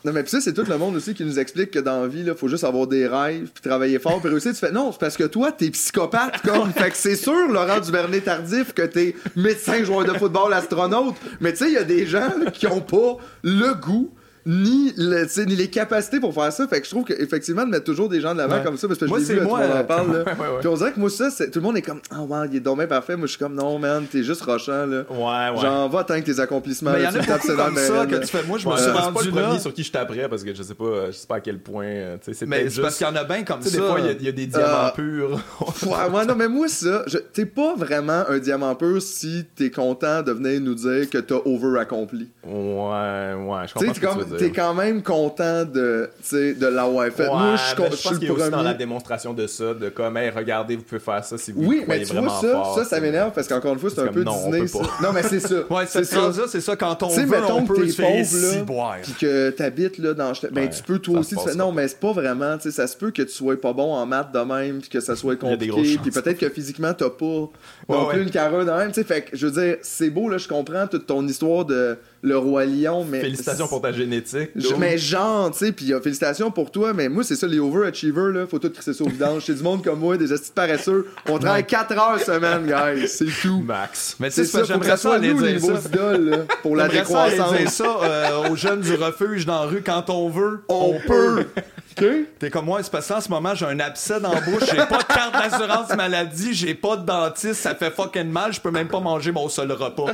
Non, 0.05 0.13
mais 0.13 0.23
puis 0.23 0.31
ça, 0.31 0.41
c'est 0.41 0.53
tout 0.53 0.65
le 0.69 0.79
monde 0.79 0.97
aussi 0.97 1.15
qui 1.15 1.25
nous 1.25 1.39
explique 1.39 1.71
que 1.71 1.79
dans 1.79 2.03
la 2.03 2.09
vie, 2.09 2.25
il 2.27 2.35
faut 2.35 2.49
juste 2.49 2.65
avoir 2.65 2.89
des 2.89 3.07
rêves, 3.07 3.51
puis 3.55 3.63
travailler 3.63 4.01
fort, 4.01 4.21
puis 4.21 4.31
réussir. 4.31 4.53
Tu 4.53 4.59
fais 4.59 4.73
non, 4.73 4.91
c'est 4.91 4.99
parce 4.99 5.17
que 5.17 5.25
toi, 5.25 5.53
t'es 5.53 5.71
psychopathe, 5.71 6.43
comme. 6.43 6.73
fait 6.77 6.91
que 6.91 6.97
c'est 6.97 7.17
sûr, 7.17 7.49
Laurent 7.49 7.79
Duvernay 7.79 8.21
tardif, 8.21 8.73
que 8.73 8.83
t'es 8.83 9.15
médecin, 9.37 9.85
joueur 9.85 10.05
de 10.05 10.13
football, 10.19 10.53
astronaute. 10.53 11.15
Mais 11.41 11.53
tu 11.53 11.59
sais, 11.59 11.69
il 11.69 11.75
y 11.75 11.79
a 11.79 11.85
des 11.85 12.07
gens 12.07 12.33
qui 12.53 12.67
ont 12.67 12.81
pas 12.81 13.17
le 13.43 13.75
goût 13.75 14.13
ni, 14.45 14.93
le, 14.97 15.45
ni 15.45 15.57
les 15.57 15.69
capacités 15.69 16.21
pour 16.21 16.35
faire 16.35 16.53
ça. 16.53 16.67
Fait 16.67 16.81
que 16.81 16.87
je 16.87 16.91
trouve 16.91 17.05
qu'effectivement, 17.05 17.65
de 17.65 17.71
mettre 17.71 17.85
toujours 17.85 18.09
des 18.09 18.21
gens 18.21 18.33
de 18.33 18.39
l'avant 18.39 18.63
comme 18.63 18.77
ça, 18.77 18.89
parce 18.89 18.99
que 18.99 19.07
je 19.07 19.15
l'ai 19.15 19.41
vu, 19.41 19.41
moi, 19.41 19.61
tout 19.61 19.63
le 19.63 19.69
monde 19.69 19.79
en 19.79 19.85
parle. 19.85 20.13
Là. 20.13 20.25
Puis 20.61 20.69
on 20.69 20.75
dirait 20.75 20.93
que 20.93 21.01
moi, 21.01 21.11
ça, 21.11 21.31
tout 21.31 21.59
le 21.59 21.61
monde 21.61 21.77
est 21.77 21.83
comme, 21.83 22.01
ah, 22.11 22.17
oh, 22.21 22.25
wow, 22.25 22.45
il 22.45 22.57
est 22.57 22.61
dommage 22.61 22.89
parfait. 22.89 23.17
Moi, 23.17 23.27
je 23.27 23.33
suis 23.33 23.39
comme, 23.39 23.55
non, 23.55 23.79
man, 23.79 24.05
t'es 24.11 24.23
juste 24.23 24.43
rochant. 24.43 24.87
Là. 24.87 25.05
Ouais, 25.09 25.57
ouais. 25.57 25.63
Genre, 25.63 25.89
va 25.89 26.05
tant 26.05 26.21
que 26.21 26.27
tes 26.27 26.41
accomplissements. 26.41 26.93
Mais 26.93 27.01
il 27.01 27.05
y 27.05 27.07
en 27.07 27.15
a 27.15 27.19
beaucoup 27.19 27.57
comme 27.57 27.77
ça 27.77 28.07
que 28.07 28.17
tu 28.17 28.27
fais. 28.27 28.43
Moi, 28.45 28.59
je 28.59 28.69
me 28.69 28.77
suis 28.77 28.91
rendu 28.91 29.13
pas 29.13 29.23
le 29.23 29.31
premier 29.31 29.59
sur 29.59 29.73
qui 29.73 29.85
je 29.85 29.93
taperais 29.93 30.29
parce 30.29 30.43
que 30.43 30.55
je 30.55 30.63
sais 30.63 30.75
pas, 30.75 31.07
je 31.07 31.13
sais 31.13 31.27
pas 31.27 31.37
à 31.37 31.41
quel 31.41 31.59
point. 31.59 31.85
Euh, 31.85 32.17
c'est 32.21 32.47
mais 32.47 32.69
c'est 32.69 32.81
parce 32.81 32.97
qu'il 32.97 33.07
y 33.07 33.11
en 33.11 33.17
a 33.17 33.25
bien 33.25 33.45
comme 33.45 33.63
ça. 33.63 33.71
Des 33.71 33.79
fois, 33.79 34.01
il 34.01 34.25
y, 34.25 34.29
a 34.29 34.33
des 34.33 34.47
diamants 34.47 34.87
euh, 34.87 34.91
purs. 34.95 35.41
ouais, 35.87 36.27
non, 36.27 36.35
mais 36.35 36.49
moi, 36.49 36.69
ça, 36.69 37.05
t'es 37.33 37.47
pas 37.47 37.75
vraiment 37.77 38.25
un 38.29 38.39
diamant 38.39 38.75
pur 38.75 39.01
si 39.01 39.45
t'es 39.55 39.71
content 39.71 40.23
de 40.23 40.33
venir 40.33 40.61
nous 40.61 40.75
dire 40.75 41.09
que 41.09 41.19
t'as 41.19 41.39
over-accompli. 41.45 42.29
Ouais, 42.45 42.51
ouais, 42.53 43.67
je 43.67 43.75
comprends. 43.75 44.32
Tu 44.39 44.45
t'es 44.45 44.51
quand 44.51 44.75
même 44.75 45.03
content 45.03 45.65
de, 45.65 46.11
de 46.33 46.67
l'avoir 46.67 47.09
fait. 47.11 47.27
Moi, 47.27 47.57
je, 47.57 47.71
je, 47.71 47.77
pense 47.77 48.19
qu'il 48.19 48.29
y 48.29 48.31
a 48.31 48.33
aussi 48.33 48.51
dans 48.51 48.63
la 48.63 48.75
démonstration 48.75 49.35
de 49.35 49.47
ça, 49.47 49.75
de 49.75 49.89
comme, 49.89 50.17
hey, 50.17 50.31
regardez, 50.31 50.77
vous 50.77 50.83
pouvez 50.83 51.01
faire 51.01 51.25
ça 51.25 51.39
si 51.39 51.53
vous 51.53 51.65
oui, 51.65 51.85
mais 51.87 52.03
tu 52.03 52.15
vois, 52.15 52.29
ça, 52.41 52.53
fort, 52.53 52.75
ça, 52.75 52.85
ça 52.85 53.01
m'énerve 53.01 53.33
parce 53.33 53.49
qu'encore 53.49 53.75
une 53.75 53.79
fois, 53.79 53.91
c'est 53.91 54.01
un 54.01 54.09
peu 54.09 54.23
non, 54.23 54.51
Disney. 54.51 54.67
Non, 55.03 55.13
mais 55.13 55.23
c'est 55.23 55.41
ça. 55.41 55.55
ouais, 55.71 55.87
cette 55.87 56.07
phrase-là, 56.07 56.45
c'est 56.49 56.61
ça, 56.61 56.77
quand 56.77 57.03
on 57.03 57.09
veut, 57.09 57.27
mettons 57.27 57.59
on 57.59 57.65
peut 57.65 57.75
que 57.75 57.93
t'es 57.93 58.03
pauvre, 58.03 58.97
puis 59.03 59.13
que 59.13 59.51
t'habites 59.51 59.99
là, 59.99 60.15
dans... 60.15 60.33
Ben, 60.51 60.69
tu 60.69 60.83
peux 60.83 60.99
toi 60.99 61.21
aussi... 61.21 61.37
Non, 61.57 61.73
mais 61.73 61.89
c'est 61.89 62.01
pas 62.01 62.13
vraiment, 62.13 62.57
tu 62.57 62.65
sais, 62.65 62.71
ça 62.71 62.87
se 62.87 62.97
peut 62.97 63.11
que 63.11 63.23
tu 63.23 63.33
sois 63.33 63.61
pas 63.61 63.73
bon 63.73 63.93
en 63.95 64.07
maths 64.07 64.33
de 64.33 64.41
même, 64.41 64.81
puis 64.81 64.89
que 64.89 65.01
ça 65.01 65.17
soit 65.17 65.37
compliqué, 65.37 65.99
puis 66.03 66.11
peut-être 66.11 66.39
que 66.39 66.49
physiquement, 66.49 66.93
t'as 66.95 67.11
pas 67.11 67.49
non 67.89 68.07
plus 68.09 68.23
une 68.23 68.31
carrure 68.31 68.65
de 68.65 68.71
même, 68.71 68.89
tu 68.89 68.95
sais, 68.95 69.05
fait 69.05 69.23
que, 69.23 69.37
je 69.37 69.47
veux 69.47 69.63
dire, 69.63 69.77
c'est 69.83 70.11
beau, 70.11 70.29
là, 70.29 70.39
je 70.39 70.49
comprends 70.49 70.87
toute 70.87 71.07
ton 71.07 71.27
histoire 71.27 71.65
de 71.65 71.99
le 72.23 72.39
roi 72.39 72.65
lion, 72.65 73.05
mais... 73.05 73.21
Félicitations 73.21 73.67
pour 73.67 73.83
ta 73.83 73.93
génétique. 73.93 74.51
Mais 74.79 74.97
genre, 74.97 75.51
tu 75.51 75.59
sais, 75.59 75.73
puis 75.73 75.93
félicitations 76.03 76.53
pour 76.53 76.71
toi, 76.71 76.93
mais 76.93 77.09
moi, 77.09 77.25
c'est 77.25 77.35
ça, 77.35 77.49
les 77.49 77.59
overachievers, 77.59 78.29
là, 78.29 78.47
faut 78.47 78.61
tout 78.61 78.71
crisser 78.71 78.95
ça 78.95 79.03
au 79.03 79.09
vidange. 79.09 79.43
C'est 79.45 79.55
du 79.55 79.63
monde 79.63 79.83
comme 79.83 79.99
moi, 79.99 80.17
des 80.17 80.33
astuces 80.33 80.51
paresseux. 80.51 81.09
On 81.29 81.39
travaille 81.39 81.67
4 81.67 81.93
heures 81.93 82.21
semaine, 82.21 82.67
guys. 82.67 83.09
C'est 83.09 83.27
tout. 83.27 83.61
Max. 83.61 84.17
Mais 84.21 84.31
c'est 84.31 84.45
ça, 84.45 84.63
j'aimerais 84.63 84.97
ça 84.97 85.15
aller 85.15 85.35
dire 85.35 85.61
ça. 85.61 85.89
Idoles, 85.89 86.47
pour 86.63 86.77
la 86.77 86.89
décroissance. 86.89 87.51
Ça, 87.51 87.59
dire 87.59 87.71
ça 87.71 87.99
euh, 88.03 88.51
aux 88.51 88.57
jeunes 88.57 88.81
du 88.81 88.95
refuge 88.95 89.45
dans 89.45 89.65
la 89.65 89.71
rue, 89.71 89.83
quand 89.83 90.09
on 90.09 90.29
veut, 90.29 90.63
on, 90.69 90.99
peut. 91.07 91.47
T'es 92.39 92.51
comme 92.51 92.67
moi, 92.67 92.83
c'est 92.83 92.91
parce 92.91 93.09
qu'en 93.09 93.21
ce 93.21 93.29
moment, 93.29 93.55
j'ai 93.55 93.67
un 93.67 93.79
abcès 93.81 94.21
dans 94.21 94.33
la 94.33 94.41
bouche, 94.41 94.65
j'ai 94.71 94.77
pas 94.77 94.99
de 94.99 95.05
carte 95.05 95.33
d'assurance 95.35 95.95
maladie, 95.95 96.55
j'ai 96.55 96.75
pas 96.75 96.97
de 96.97 97.05
dentiste, 97.05 97.55
ça 97.55 97.75
fait 97.75 97.91
fucking 97.91 98.31
mal, 98.31 98.53
je 98.53 98.61
peux 98.61 98.71
même 98.71 98.89
pas 98.89 99.01
manger 99.01 99.31
mon 99.31 99.49
seul 99.49 99.71
repas. 99.73 100.07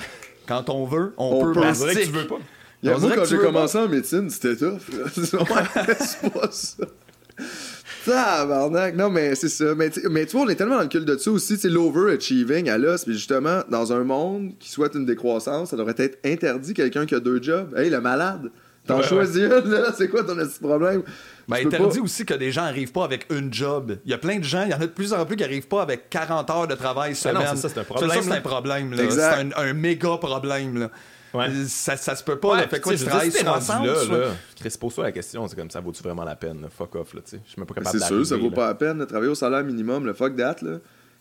Quand 0.48 0.70
on 0.70 0.86
veut, 0.86 1.12
on, 1.18 1.44
peut. 1.44 1.52
peut. 1.52 1.60
que 1.60 2.04
tu 2.04 2.10
veux 2.10 2.26
pas. 2.26 2.38
Il 2.82 2.88
y 2.88 2.92
a 2.92 2.98
moi, 2.98 3.10
quand 3.14 3.24
j'ai 3.24 3.38
commencé 3.38 3.76
en 3.76 3.88
médecine, 3.88 4.30
c'était 4.30 4.56
tough. 4.56 4.80
c'est 5.12 6.32
pas 6.32 6.50
ça. 6.50 6.84
Tabarnak. 8.04 8.96
Non, 8.96 9.10
mais 9.10 9.34
c'est 9.34 9.48
ça. 9.48 9.74
Mais, 9.74 9.90
mais 10.10 10.26
tu 10.26 10.36
vois, 10.36 10.46
on 10.46 10.48
est 10.48 10.54
tellement 10.54 10.76
dans 10.76 10.82
le 10.82 10.88
cul 10.88 11.00
de 11.00 11.16
ça 11.18 11.30
aussi. 11.30 11.58
C'est 11.58 11.68
l'overachieving 11.68 12.68
à 12.68 12.78
l'os. 12.78 13.04
Puis 13.04 13.14
justement, 13.14 13.62
dans 13.68 13.92
un 13.92 14.04
monde 14.04 14.52
qui 14.58 14.70
souhaite 14.70 14.94
une 14.94 15.04
décroissance, 15.04 15.70
ça 15.70 15.76
devrait 15.76 15.94
être 15.98 16.18
interdit 16.24 16.72
quelqu'un 16.72 17.04
qui 17.04 17.14
a 17.14 17.20
deux 17.20 17.42
jobs. 17.42 17.76
Hey, 17.76 17.90
le 17.90 18.00
malade. 18.00 18.50
T'en 18.88 19.02
choisis 19.02 19.42
une, 19.42 19.70
là? 19.70 19.92
C'est 19.96 20.08
quoi 20.08 20.24
ton 20.24 20.34
petit 20.34 20.58
problème? 20.58 21.02
Ben, 21.46 21.66
interdit 21.66 22.00
aussi 22.00 22.26
que 22.26 22.34
des 22.34 22.52
gens 22.52 22.62
n'arrivent 22.62 22.92
pas 22.92 23.04
avec 23.04 23.26
une 23.30 23.52
job. 23.52 23.98
Il 24.04 24.10
y 24.10 24.14
a 24.14 24.18
plein 24.18 24.38
de 24.38 24.44
gens, 24.44 24.64
il 24.64 24.70
y 24.70 24.74
en 24.74 24.80
a 24.80 24.86
de 24.86 24.86
plus 24.86 25.12
en 25.12 25.24
plus 25.24 25.36
qui 25.36 25.42
n'arrivent 25.42 25.68
pas 25.68 25.82
avec 25.82 26.10
40 26.10 26.50
heures 26.50 26.66
de 26.66 26.74
travail 26.74 27.12
ah 27.12 27.14
semaine. 27.14 27.56
ça, 27.56 27.68
c'est 27.68 27.78
un 27.78 27.84
problème. 27.84 28.10
Ça, 28.10 28.22
c'est 28.22 28.32
un 28.32 28.40
problème. 28.40 28.94
C'est 28.96 29.22
un, 29.22 29.50
un, 29.56 29.72
méga 29.72 30.16
problème. 30.16 30.78
Là. 30.78 30.90
Ouais. 31.34 31.48
Ça, 31.66 31.96
ça 31.96 32.16
se 32.16 32.24
peut 32.24 32.38
pas. 32.38 32.56
Ouais, 32.56 32.68
fait 32.68 32.80
quoi, 32.80 32.94
tu 32.94 33.04
travailles 33.04 33.30
60 33.30 33.86
là, 33.86 33.92
là. 33.92 34.26
Chris, 34.58 34.74
pose-toi 34.80 35.04
la 35.04 35.12
question. 35.12 35.46
C'est 35.46 35.56
comme 35.56 35.70
ça, 35.70 35.80
vaut-tu 35.80 36.02
vraiment 36.02 36.24
la 36.24 36.36
peine? 36.36 36.66
Fuck 36.76 36.96
off, 36.96 37.14
là, 37.14 37.20
tu 37.22 37.32
sais. 37.32 37.40
Je 37.44 37.50
suis 37.50 37.60
même 37.60 37.66
pas 37.66 37.74
capable 37.74 37.98
C'est 37.98 38.06
sûr, 38.06 38.26
ça 38.26 38.36
vaut 38.36 38.50
pas 38.50 38.68
la 38.68 38.74
peine 38.74 38.98
de 38.98 39.04
travailler 39.04 39.30
au 39.30 39.34
salaire 39.34 39.62
minimum. 39.62 40.06
Le 40.06 40.14
fuck 40.14 40.34
that, 40.36 40.56
là 40.62 40.78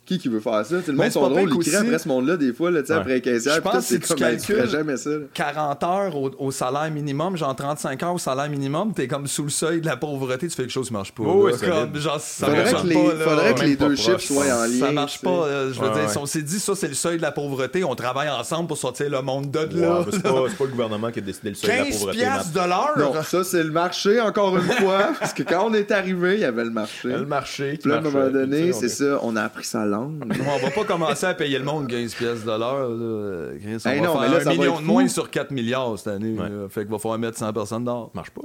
qui 0.07 0.17
qui 0.17 0.29
veut 0.29 0.39
faire 0.39 0.65
ça? 0.65 0.77
le 0.87 0.93
monde 0.93 1.11
sont 1.11 1.29
drôles, 1.29 1.51
ils 1.53 1.59
crient 1.59 1.75
après 1.75 1.99
ce 1.99 2.07
monde-là 2.07 2.37
des 2.37 2.53
fois, 2.53 2.71
là, 2.71 2.79
ouais. 2.79 2.91
après 2.91 3.21
15 3.21 3.47
heures. 3.47 3.55
Je 3.55 3.61
pense 3.61 3.89
que 3.89 3.95
tu 3.95 4.15
calcules 4.15 4.69
jamais 4.69 4.95
ça. 4.95 5.09
40 5.33 5.83
heures 5.83 6.15
au, 6.15 6.51
salaire 6.51 6.89
minimum, 6.89 7.35
genre 7.35 7.55
35 7.55 8.01
heures 8.03 8.13
au 8.15 8.17
salaire 8.17 8.49
minimum, 8.49 8.93
t'es 8.93 9.07
comme 9.07 9.27
sous 9.27 9.43
le 9.43 9.49
seuil 9.49 9.81
de 9.81 9.85
la 9.85 9.97
pauvreté, 9.97 10.47
tu 10.47 10.55
fais 10.55 10.63
quelque 10.63 10.71
chose 10.71 10.87
qui 10.87 10.93
marche 10.93 11.11
pas. 11.11 11.23
Oh, 11.25 11.49
comme, 11.59 11.99
genre, 11.99 12.21
ça 12.21 12.47
faudrait 12.47 12.73
que 12.73 12.87
les, 12.87 12.93
pas. 12.95 13.29
Faudrait 13.29 13.55
que 13.55 13.61
les 13.61 13.75
deux 13.75 13.95
chiffres 13.95 14.19
soient 14.19 14.45
en 14.45 14.65
lien. 14.65 14.79
Ça 14.79 14.91
marche 14.93 15.21
pas. 15.21 15.47
je 15.71 15.79
veux 15.79 15.93
dire, 15.93 16.09
si 16.09 16.17
on 16.17 16.25
s'est 16.25 16.41
dit 16.41 16.59
ça, 16.59 16.73
c'est 16.73 16.87
le 16.87 16.93
seuil 16.93 17.17
de 17.17 17.21
la 17.21 17.31
pauvreté, 17.31 17.83
on 17.83 17.95
travaille 17.95 18.29
ensemble 18.29 18.67
pour 18.67 18.77
sortir 18.77 19.09
le 19.09 19.21
monde 19.21 19.51
de 19.51 19.59
là. 19.79 20.05
c'est 20.09 20.23
pas, 20.23 20.29
le 20.29 20.67
gouvernement 20.67 21.11
qui 21.11 21.19
a 21.19 21.21
décidé 21.21 21.49
le 21.49 21.55
seuil 21.55 21.79
de 21.79 21.91
la 21.91 21.97
pauvreté. 21.97 22.19
15 22.19 22.51
de 22.53 22.59
l'heure? 22.59 22.93
Non, 22.97 23.23
ça, 23.23 23.43
c'est 23.43 23.63
le 23.63 23.71
marché, 23.71 24.21
encore 24.21 24.57
une 24.57 24.63
fois. 24.63 25.09
Parce 25.19 25.33
que 25.33 25.43
quand 25.43 25.67
on 25.69 25.73
est 25.73 25.91
arrivé, 25.91 26.35
il 26.35 26.39
y 26.41 26.45
avait 26.45 26.63
le 26.63 26.69
marché. 26.69 27.09
Le 27.09 27.25
marché. 27.25 27.77
Puis 27.81 27.91
à 27.91 27.97
un 27.97 28.01
moment 28.01 28.29
donné, 28.29 28.71
c'est 28.71 28.89
ça, 28.89 29.19
on 29.21 29.35
a 29.35 29.43
appris 29.43 29.65
sa 29.65 29.85
langue 29.99 30.73
pas 30.73 30.83
commencer 30.83 31.25
à 31.25 31.33
payer 31.33 31.57
le 31.57 31.65
monde 31.65 31.87
15 31.87 32.15
pièces 32.15 32.43
de 32.43 32.51
l'heure. 32.51 32.89
On 32.89 34.01
va 34.01 34.07
non, 34.07 34.19
faire 34.19 34.47
un 34.47 34.51
million 34.51 34.79
de 34.79 34.85
moins 34.85 35.07
sur 35.07 35.29
4 35.29 35.51
milliards 35.51 35.97
cette 35.97 36.13
année. 36.13 36.35
Fait 36.69 36.81
qu'il 36.81 36.91
va 36.91 36.99
falloir 36.99 37.19
mettre 37.19 37.37
100 37.37 37.53
personnes 37.53 37.85
dehors. 37.85 38.11
Marche 38.13 38.31
pas. 38.31 38.41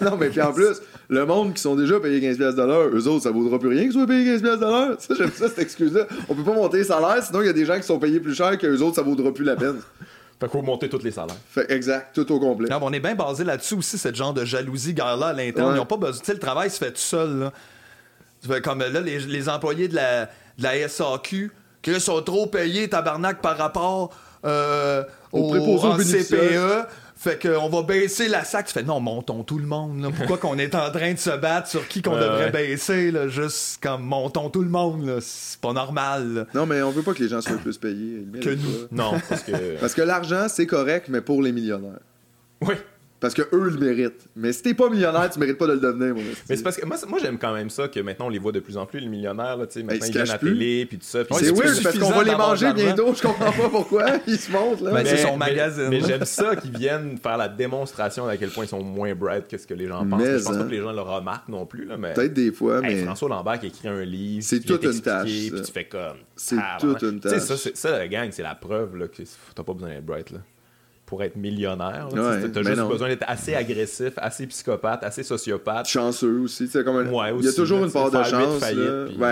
non, 0.10 0.16
mais 0.16 0.28
puis 0.28 0.40
en 0.40 0.52
plus, 0.52 0.80
le 1.08 1.24
monde 1.26 1.54
qui 1.54 1.62
sont 1.62 1.76
déjà 1.76 2.00
payés 2.00 2.20
15 2.20 2.36
pièces 2.36 2.54
de 2.54 2.62
l'heure, 2.62 2.88
eux 2.92 3.06
autres, 3.08 3.22
ça 3.22 3.30
vaudra 3.30 3.58
plus 3.58 3.68
rien 3.68 3.82
qu'ils 3.82 3.92
soient 3.92 4.06
payés 4.06 4.24
15 4.24 4.42
pièces 4.42 4.60
de 4.60 4.66
l'heure. 4.66 4.96
Ça, 4.98 5.14
j'aime 5.16 5.32
ça, 5.32 5.48
cette 5.48 5.58
excuse-là. 5.58 6.06
On 6.28 6.34
peut 6.34 6.44
pas 6.44 6.54
monter 6.54 6.78
les 6.78 6.84
salaires, 6.84 7.22
sinon 7.22 7.42
il 7.42 7.46
y 7.46 7.50
a 7.50 7.52
des 7.52 7.64
gens 7.64 7.76
qui 7.76 7.84
sont 7.84 7.98
payés 7.98 8.20
plus 8.20 8.34
cher 8.34 8.56
qu'eux 8.58 8.80
autres, 8.80 8.96
ça 8.96 9.02
vaudra 9.02 9.32
plus 9.32 9.44
la 9.44 9.56
peine. 9.56 9.80
Fait 10.40 10.48
qu'il 10.48 10.58
faut 10.58 10.62
monter 10.62 10.88
tous 10.88 11.04
les 11.04 11.12
salaires. 11.12 11.36
Fait, 11.48 11.70
exact, 11.70 12.14
tout 12.14 12.30
au 12.32 12.40
complet. 12.40 12.68
Non, 12.68 12.78
on 12.82 12.92
est 12.92 13.00
bien 13.00 13.14
basé 13.14 13.44
là-dessus 13.44 13.74
aussi, 13.74 13.96
ce 13.96 14.12
genre 14.12 14.34
de 14.34 14.44
jalousie, 14.44 14.92
gars-là, 14.92 15.28
à 15.28 15.32
l'interne. 15.32 15.74
Ils 15.74 15.78
n'ont 15.78 15.86
pas 15.86 15.96
besoin. 15.96 16.18
Tu 16.18 16.26
sais, 16.26 16.32
le 16.32 16.40
travail 16.40 16.68
se 16.68 16.78
fait 16.78 16.90
tout 16.90 16.98
seul. 16.98 17.50
Là. 18.48 18.60
Comme 18.60 18.80
là, 18.80 19.00
les, 19.00 19.20
les 19.20 19.48
employés 19.48 19.86
de 19.86 19.94
la, 19.94 20.28
de 20.58 20.62
la 20.62 20.88
SAQ, 20.88 21.52
qu'ils 21.82 22.00
sont 22.00 22.22
trop 22.22 22.46
payés, 22.46 22.88
tabarnak, 22.88 23.40
par 23.40 23.56
rapport 23.56 24.14
euh, 24.44 25.04
au, 25.32 25.54
au 25.56 25.96
CPE. 25.98 26.86
Fait 27.22 27.40
qu'on 27.40 27.68
va 27.68 27.82
baisser 27.84 28.26
la 28.26 28.42
sac. 28.42 28.66
Tu 28.66 28.72
fais 28.72 28.82
non, 28.82 28.98
montons 28.98 29.44
tout 29.44 29.58
le 29.58 29.66
monde. 29.66 30.12
Pourquoi 30.16 30.38
qu'on 30.38 30.58
est 30.58 30.74
en 30.74 30.90
train 30.90 31.12
de 31.12 31.18
se 31.20 31.30
battre 31.30 31.68
sur 31.68 31.86
qui 31.86 32.02
qu'on 32.02 32.16
devrait 32.16 32.50
baisser? 32.50 33.12
Là, 33.12 33.28
juste 33.28 33.78
comme 33.80 34.02
montons 34.02 34.50
tout 34.50 34.62
le 34.62 34.68
monde. 34.68 35.18
C'est 35.20 35.60
pas 35.60 35.72
normal. 35.72 36.48
Non, 36.52 36.66
mais 36.66 36.82
on 36.82 36.90
veut 36.90 37.02
pas 37.02 37.14
que 37.14 37.22
les 37.22 37.28
gens 37.28 37.40
soient 37.40 37.58
plus 37.58 37.78
payés. 37.78 38.26
Que 38.40 38.50
nous. 38.50 38.88
Non, 38.90 39.12
parce 39.28 39.44
que. 39.44 39.78
parce 39.78 39.94
que 39.94 40.02
l'argent, 40.02 40.46
c'est 40.48 40.66
correct, 40.66 41.06
mais 41.08 41.20
pour 41.20 41.42
les 41.42 41.52
millionnaires. 41.52 42.00
Oui. 42.60 42.74
Parce 43.22 43.34
que 43.34 43.42
eux 43.52 43.70
le 43.70 43.78
méritent. 43.78 44.26
Mais 44.34 44.52
si 44.52 44.62
t'es 44.62 44.74
pas 44.74 44.90
millionnaire, 44.90 45.30
tu 45.30 45.38
mérites 45.38 45.56
pas 45.56 45.68
de 45.68 45.74
le 45.74 45.78
devenir, 45.78 46.12
mon 46.12 46.20
Mais 46.48 46.56
c'est 46.56 46.62
parce 46.64 46.76
que 46.76 46.84
moi, 46.84 46.96
moi 47.06 47.20
j'aime 47.22 47.38
quand 47.38 47.54
même 47.54 47.70
ça 47.70 47.86
que 47.86 48.00
maintenant 48.00 48.26
on 48.26 48.30
les 48.30 48.40
voit 48.40 48.50
de 48.50 48.58
plus 48.58 48.76
en 48.76 48.84
plus, 48.84 48.98
les 48.98 49.06
millionnaires. 49.06 49.56
Là, 49.56 49.64
maintenant 49.76 50.06
ils 50.06 50.12
viennent 50.12 50.28
à 50.28 50.32
la 50.32 50.38
télé, 50.38 50.86
puis 50.86 50.98
tout 50.98 51.06
ça. 51.06 51.20
c'est 51.30 51.56
weird 51.56 51.80
parce 51.84 51.98
qu'on 51.98 52.10
va 52.10 52.24
les 52.24 52.34
manger 52.34 52.72
bientôt. 52.72 53.14
Je 53.14 53.22
comprends 53.22 53.52
pas 53.52 53.68
pourquoi. 53.68 54.06
Ils 54.26 54.38
se 54.38 54.50
montrent. 54.50 54.82
Là. 54.82 54.90
Mais, 54.92 55.04
c'est 55.04 55.18
son 55.18 55.36
magazine. 55.36 55.86
Mais, 55.88 56.00
j'aime 56.00 56.24
ça 56.24 56.56
qu'ils 56.56 56.76
viennent 56.76 57.16
faire 57.16 57.36
la 57.36 57.48
démonstration 57.48 58.26
d'à 58.26 58.36
quel 58.36 58.50
point 58.50 58.64
ils 58.64 58.68
sont 58.68 58.82
moins 58.82 59.14
bright 59.14 59.46
que 59.46 59.56
ce 59.56 59.68
que 59.68 59.74
les 59.74 59.86
gens 59.86 60.04
pensent. 60.04 60.22
je 60.22 60.34
pense 60.42 60.44
pas 60.44 60.62
hein. 60.62 60.66
que 60.66 60.70
les 60.70 60.80
gens 60.80 60.92
le 60.92 61.00
remarquent 61.00 61.48
non 61.48 61.64
plus. 61.64 61.86
Peut-être 61.86 62.34
des 62.34 62.50
fois, 62.50 62.80
mais. 62.80 63.04
François 63.04 63.28
Lambert 63.28 63.60
qui 63.60 63.66
écrit 63.68 63.88
un 63.88 64.02
livre. 64.02 64.44
C'est 64.44 64.60
toute 64.60 64.82
une 64.82 65.00
tâche. 65.00 65.28
Puis 65.28 65.52
tu 65.64 65.72
fais 65.72 65.84
comme. 65.84 66.16
C'est 66.34 66.56
toute 66.80 67.02
une 67.02 67.20
tâche. 67.20 67.40
Ça, 67.74 67.90
la 67.92 68.08
gang, 68.08 68.28
c'est 68.32 68.42
la 68.42 68.56
preuve 68.56 69.08
que 69.08 69.22
t'as 69.54 69.62
pas 69.62 69.72
besoin 69.74 69.90
d'être 69.90 70.04
bright. 70.04 70.30
Là 70.30 70.38
pour 71.12 71.22
être 71.22 71.36
millionnaire. 71.36 72.08
Tu 72.10 72.18
as 72.18 72.62
juste 72.62 72.88
besoin 72.88 73.08
d'être 73.08 73.26
assez 73.28 73.54
agressif, 73.54 74.14
assez 74.16 74.46
psychopathe, 74.46 75.04
assez 75.04 75.22
sociopathe. 75.22 75.86
Chanceux 75.86 76.40
aussi. 76.40 76.70
Comme 76.70 77.06
il 77.38 77.44
y 77.44 77.48
a 77.48 77.52
toujours 77.52 77.84
une 77.84 77.92
part 77.92 78.10
de 78.10 78.22
chance. 78.22 78.62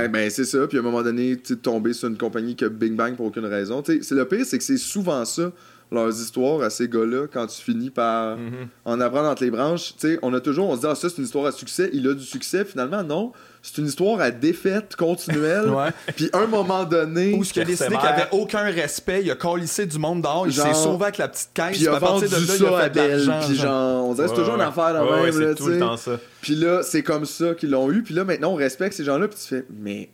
ben, 0.08 0.28
c'est 0.28 0.44
ça. 0.44 0.66
Puis 0.66 0.76
à 0.76 0.80
un 0.80 0.84
moment 0.84 1.02
donné, 1.02 1.38
tu 1.38 1.56
tomber 1.56 1.94
sur 1.94 2.08
une 2.08 2.18
compagnie 2.18 2.54
qui 2.54 2.66
a 2.66 2.68
Big 2.68 2.92
Bang 2.94 3.16
pour 3.16 3.24
aucune 3.24 3.46
raison. 3.46 3.82
c'est 3.82 4.10
le 4.10 4.28
pire, 4.28 4.44
c'est 4.44 4.58
que 4.58 4.64
c'est 4.64 4.76
souvent 4.76 5.24
ça 5.24 5.50
leurs 5.92 6.20
histoires 6.20 6.62
à 6.62 6.70
ces 6.70 6.88
gars-là 6.88 7.26
quand 7.32 7.46
tu 7.46 7.60
finis 7.60 7.90
par 7.90 8.36
mm-hmm. 8.36 8.68
en 8.84 9.00
apprendre 9.00 9.28
entre 9.28 9.42
les 9.42 9.50
branches. 9.50 9.94
on 10.22 10.32
a 10.34 10.40
toujours, 10.40 10.68
on 10.68 10.76
se 10.76 10.80
dit, 10.80 10.86
ah, 10.88 10.94
ça, 10.94 11.08
c'est 11.08 11.18
une 11.18 11.24
histoire 11.24 11.46
à 11.46 11.52
succès, 11.52 11.90
il 11.92 12.06
a 12.08 12.14
du 12.14 12.24
succès. 12.24 12.64
Finalement, 12.64 13.02
non 13.02 13.32
c'est 13.62 13.78
une 13.78 13.86
histoire 13.86 14.20
à 14.20 14.30
défaite 14.30 14.96
continuelle. 14.96 15.70
Puis 16.16 16.30
un 16.32 16.46
moment 16.46 16.84
donné. 16.84 17.34
Où 17.34 17.44
ce 17.44 17.52
qu'il 17.52 17.62
a 17.62 17.64
décidé 17.64 17.96
qu'il 17.96 18.06
avait 18.08 18.28
aucun 18.32 18.62
respect, 18.62 19.22
il 19.22 19.30
a 19.30 19.34
collissé 19.34 19.86
du 19.86 19.98
monde 19.98 20.22
dehors, 20.22 20.46
il 20.46 20.52
s'est 20.52 20.74
sauvé 20.74 21.04
avec 21.04 21.18
la 21.18 21.28
petite 21.28 21.50
caisse, 21.52 21.76
puis 21.76 21.88
à 21.88 22.00
partir 22.00 22.28
de 22.28 22.34
là, 22.34 22.54
il 22.58 22.66
a 22.66 22.80
fait 22.82 22.90
de 22.90 23.00
l'argent. 23.00 23.46
Puis 23.46 23.56
genre, 23.56 24.06
on 24.06 24.14
dirait 24.14 24.28
c'est 24.28 24.34
toujours 24.34 24.54
une 24.54 24.60
affaire 24.60 24.94
dans 24.94 25.22
même. 25.22 26.18
Puis 26.40 26.54
là, 26.54 26.82
c'est 26.82 27.02
comme 27.02 27.26
ça 27.26 27.54
qu'ils 27.54 27.70
l'ont 27.70 27.90
eu. 27.90 28.02
Puis 28.02 28.14
là, 28.14 28.24
maintenant, 28.24 28.52
on 28.52 28.56
respecte 28.56 28.96
ces 28.96 29.04
gens-là. 29.04 29.28
Puis 29.28 29.38
tu 29.40 29.48
fais, 29.56 29.64
mais 29.70 30.10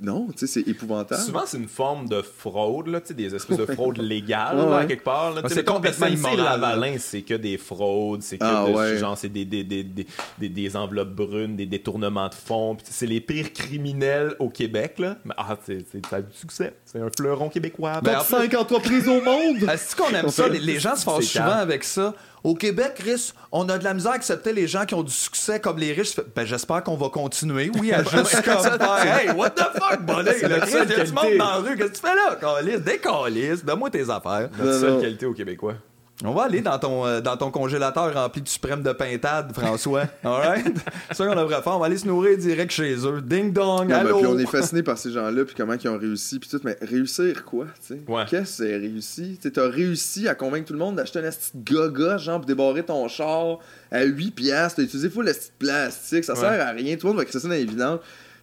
non, 0.00 0.28
tu 0.32 0.38
sais, 0.38 0.46
c'est 0.46 0.68
épouvantable. 0.68 1.20
Souvent, 1.20 1.42
c'est 1.46 1.58
une 1.58 1.68
forme 1.68 2.08
de 2.08 2.22
fraude, 2.22 2.88
là, 2.88 3.00
des 3.00 3.34
espèces 3.34 3.56
de 3.56 3.66
fraude 3.74 3.98
légale, 3.98 4.56
là, 4.56 4.84
quelque 4.84 5.04
part. 5.04 5.34
c'est 5.48 5.64
complètement 5.64 6.06
immoral. 6.06 6.38
Lavalin, 6.38 6.96
c'est 6.98 7.22
que 7.22 7.34
des 7.34 7.58
fraudes, 7.58 8.22
c'est 8.22 8.38
que 8.38 8.44
ah, 8.44 8.96
genre, 8.96 9.16
c'est 9.16 9.28
des, 9.28 9.44
des, 9.44 9.64
des, 9.64 9.84
des, 9.84 10.48
des 10.48 10.76
enveloppes 10.76 11.14
brunes, 11.14 11.56
des 11.56 11.66
détournements 11.66 12.28
de 12.28 12.34
fonds. 12.34 12.76
C'est 12.84 13.06
les 13.06 13.20
pires 13.20 13.52
criminels 13.52 14.34
au 14.38 14.48
Québec, 14.48 14.98
là. 14.98 15.18
Mais 15.24 15.34
ah, 15.36 15.56
c'est 15.64 15.78
du 15.78 16.02
succès. 16.32 16.74
C'est 16.84 17.00
un 17.00 17.08
fleuron 17.16 17.48
québécois. 17.48 18.00
Ben, 18.02 18.18
Top 18.18 18.26
5 18.26 18.54
entreprises 18.54 19.08
au 19.08 19.20
monde! 19.20 19.62
Est-ce 19.70 19.94
qu'on 19.94 20.10
aime 20.10 20.28
ça? 20.28 20.48
Les, 20.48 20.78
gens 20.78 20.96
se 20.96 21.04
fâchent 21.04 21.24
souvent 21.24 21.44
avec 21.44 21.84
ça. 21.84 22.14
Au 22.42 22.54
Québec, 22.54 22.92
Chris, 22.96 23.32
on 23.52 23.68
a 23.68 23.78
de 23.78 23.84
la 23.84 23.94
misère 23.94 24.12
à 24.12 24.14
accepter 24.14 24.52
les 24.52 24.66
gens 24.66 24.86
qui 24.86 24.94
ont 24.94 25.02
du 25.02 25.12
succès 25.12 25.60
comme 25.60 25.78
les 25.78 25.92
riches. 25.92 26.16
Ben, 26.34 26.46
j'espère 26.46 26.82
qu'on 26.82 26.96
va 26.96 27.08
continuer, 27.08 27.70
oui, 27.78 27.92
à 27.92 28.02
juste 28.02 28.42
comme 28.44 28.66
Hey, 29.06 29.30
what 29.30 29.50
the 29.50 29.64
fuck, 29.78 30.02
bonnet? 30.02 30.36
Il 30.42 30.48
y 30.48 30.52
a 30.52 31.04
du 31.04 31.12
monde 31.12 31.36
dans 31.38 31.44
la 31.44 31.56
rue. 31.56 31.76
Qu'est-ce 31.76 31.88
que 31.90 31.96
tu 31.96 32.00
fais 32.00 32.14
là, 32.14 32.36
Calis? 32.40 32.80
Décalisse, 32.80 33.64
donne-moi 33.64 33.90
tes 33.90 34.08
affaires. 34.08 34.48
Notre 34.58 34.80
seule 34.80 35.00
qualité 35.00 35.26
au 35.26 35.34
Québécois. 35.34 35.74
On 36.22 36.32
va 36.32 36.42
aller 36.42 36.60
dans 36.60 36.78
ton, 36.78 37.06
euh, 37.06 37.20
dans 37.22 37.36
ton 37.36 37.50
congélateur 37.50 38.12
rempli 38.12 38.42
de 38.42 38.48
suprême 38.48 38.82
de 38.82 38.92
pintade, 38.92 39.52
François. 39.54 40.04
Alright? 40.24 40.76
C'est 41.08 41.16
ça 41.16 41.26
qu'on 41.26 41.34
devrait 41.34 41.62
faire. 41.62 41.76
On 41.76 41.78
va 41.78 41.86
aller 41.86 41.96
se 41.96 42.06
nourrir 42.06 42.36
direct 42.36 42.70
chez 42.70 42.94
eux. 43.06 43.22
Ding 43.22 43.52
dong, 43.52 43.90
allô? 43.90 44.18
puis 44.18 44.26
on 44.26 44.38
est 44.38 44.46
fasciné 44.46 44.82
par 44.82 44.98
ces 44.98 45.12
gens-là, 45.12 45.44
puis 45.46 45.54
comment 45.56 45.72
ils 45.72 45.88
ont 45.88 45.98
réussi, 45.98 46.38
puis 46.38 46.48
tout. 46.50 46.60
Mais 46.62 46.76
réussir 46.82 47.44
quoi, 47.44 47.66
tu 47.86 47.94
sais? 47.94 48.00
Qu'est-ce 48.28 48.58
que 48.58 48.64
c'est 48.64 48.76
réussi? 48.76 49.38
Tu 49.40 49.58
as 49.58 49.68
réussi 49.68 50.28
à 50.28 50.34
convaincre 50.34 50.66
tout 50.66 50.74
le 50.74 50.78
monde 50.78 50.96
d'acheter 50.96 51.20
un 51.20 51.30
petit 51.30 51.52
gaga, 51.54 52.18
genre, 52.18 52.38
pour 52.38 52.46
débarrer 52.46 52.82
ton 52.82 53.08
char 53.08 53.58
à 53.90 54.04
8 54.04 54.30
piastres. 54.32 54.76
T'as 54.76 54.82
utilisé 54.82 55.08
full 55.08 55.24
le 55.24 55.32
plastique. 55.58 56.24
Ça 56.24 56.34
sert 56.34 56.66
à 56.66 56.70
rien. 56.72 56.96
Tout 56.96 57.06
le 57.06 57.12
monde 57.12 57.18
va 57.18 57.24
créer 57.24 57.40
ça 57.40 57.48
dans 57.48 57.54
les 57.54 57.64
vidanges 57.64 58.00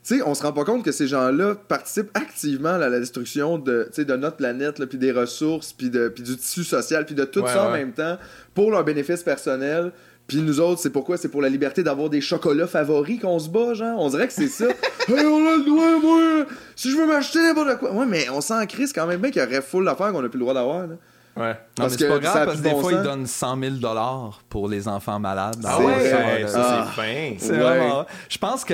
sais, 0.08 0.22
on 0.26 0.34
se 0.34 0.44
rend 0.44 0.54
pas 0.54 0.64
compte 0.64 0.84
que 0.84 0.92
ces 0.92 1.08
gens-là 1.08 1.56
participent 1.56 2.16
activement 2.16 2.70
à 2.70 2.78
la 2.78 3.00
destruction 3.00 3.58
de, 3.58 3.90
de 3.96 4.16
notre 4.16 4.38
planète, 4.38 4.84
puis 4.86 4.98
des 4.98 5.12
ressources, 5.12 5.74
puis 5.74 5.90
du 5.90 6.38
tissu 6.38 6.64
social, 6.64 7.06
puis 7.06 7.16
de 7.16 7.26
tout 7.26 7.46
ça 7.46 7.70
en 7.70 7.72
même 7.72 7.92
temps, 7.92 8.18
pour 8.54 8.72
leur 8.72 8.84
bénéfice 8.84 9.24
personnel. 9.24 9.92
Puis 10.28 10.42
nous 10.42 10.60
autres, 10.60 10.82
c'est 10.82 10.90
pourquoi? 10.90 11.16
C'est 11.16 11.30
pour 11.30 11.42
la 11.42 11.48
liberté 11.48 11.84
d'avoir 11.84 12.10
des 12.10 12.20
chocolats 12.20 12.68
favoris 12.68 13.20
qu'on 13.22 13.40
se 13.40 13.50
bat, 13.50 13.74
genre. 13.74 13.98
On 14.00 14.10
dirait 14.10 14.28
que 14.28 14.34
c'est 14.34 14.50
ça. 14.50 14.66
hey, 15.08 15.26
on 15.26 15.48
a 15.48 15.56
le 15.56 15.66
droit, 15.66 16.00
moi! 16.02 16.46
Si 16.76 16.92
je 16.92 16.98
veux 16.98 17.08
m'acheter 17.08 17.40
n'importe 17.40 17.78
quoi. 17.80 17.94
Ouais, 17.94 18.06
mais 18.06 18.30
on 18.30 18.42
s'en 18.42 18.66
crise 18.66 18.92
quand 18.92 19.08
même 19.08 19.22
bien 19.22 19.32
qu'il 19.32 19.42
y 19.42 19.46
aurait 19.46 19.62
full 19.62 19.86
d'affaires 19.86 20.12
qu'on 20.12 20.22
n'a 20.22 20.28
plus 20.28 20.38
le 20.38 20.44
droit 20.44 20.54
d'avoir, 20.54 20.86
Ouais. 21.38 21.56
Parce 21.76 21.96
que 21.96 22.02
c'est 22.02 22.10
pas 22.10 22.18
grave 22.18 22.46
parce 22.46 22.58
que 22.58 22.64
des 22.64 22.76
fois, 22.76 22.92
ils 22.94 23.04
donnent 23.04 23.28
100 23.28 23.60
000 23.62 23.76
pour 24.50 24.68
les 24.68 24.88
enfants 24.88 25.20
malades. 25.20 25.64
Ah 25.64 25.80
ouais, 25.80 26.48
ça, 26.48 26.48
c'est 26.48 26.58
ah. 26.58 26.88
fin. 26.96 27.36
C'est 27.38 27.58
vraiment... 27.58 28.06
Je 28.28 28.38
pense 28.40 28.66
que 28.66 28.74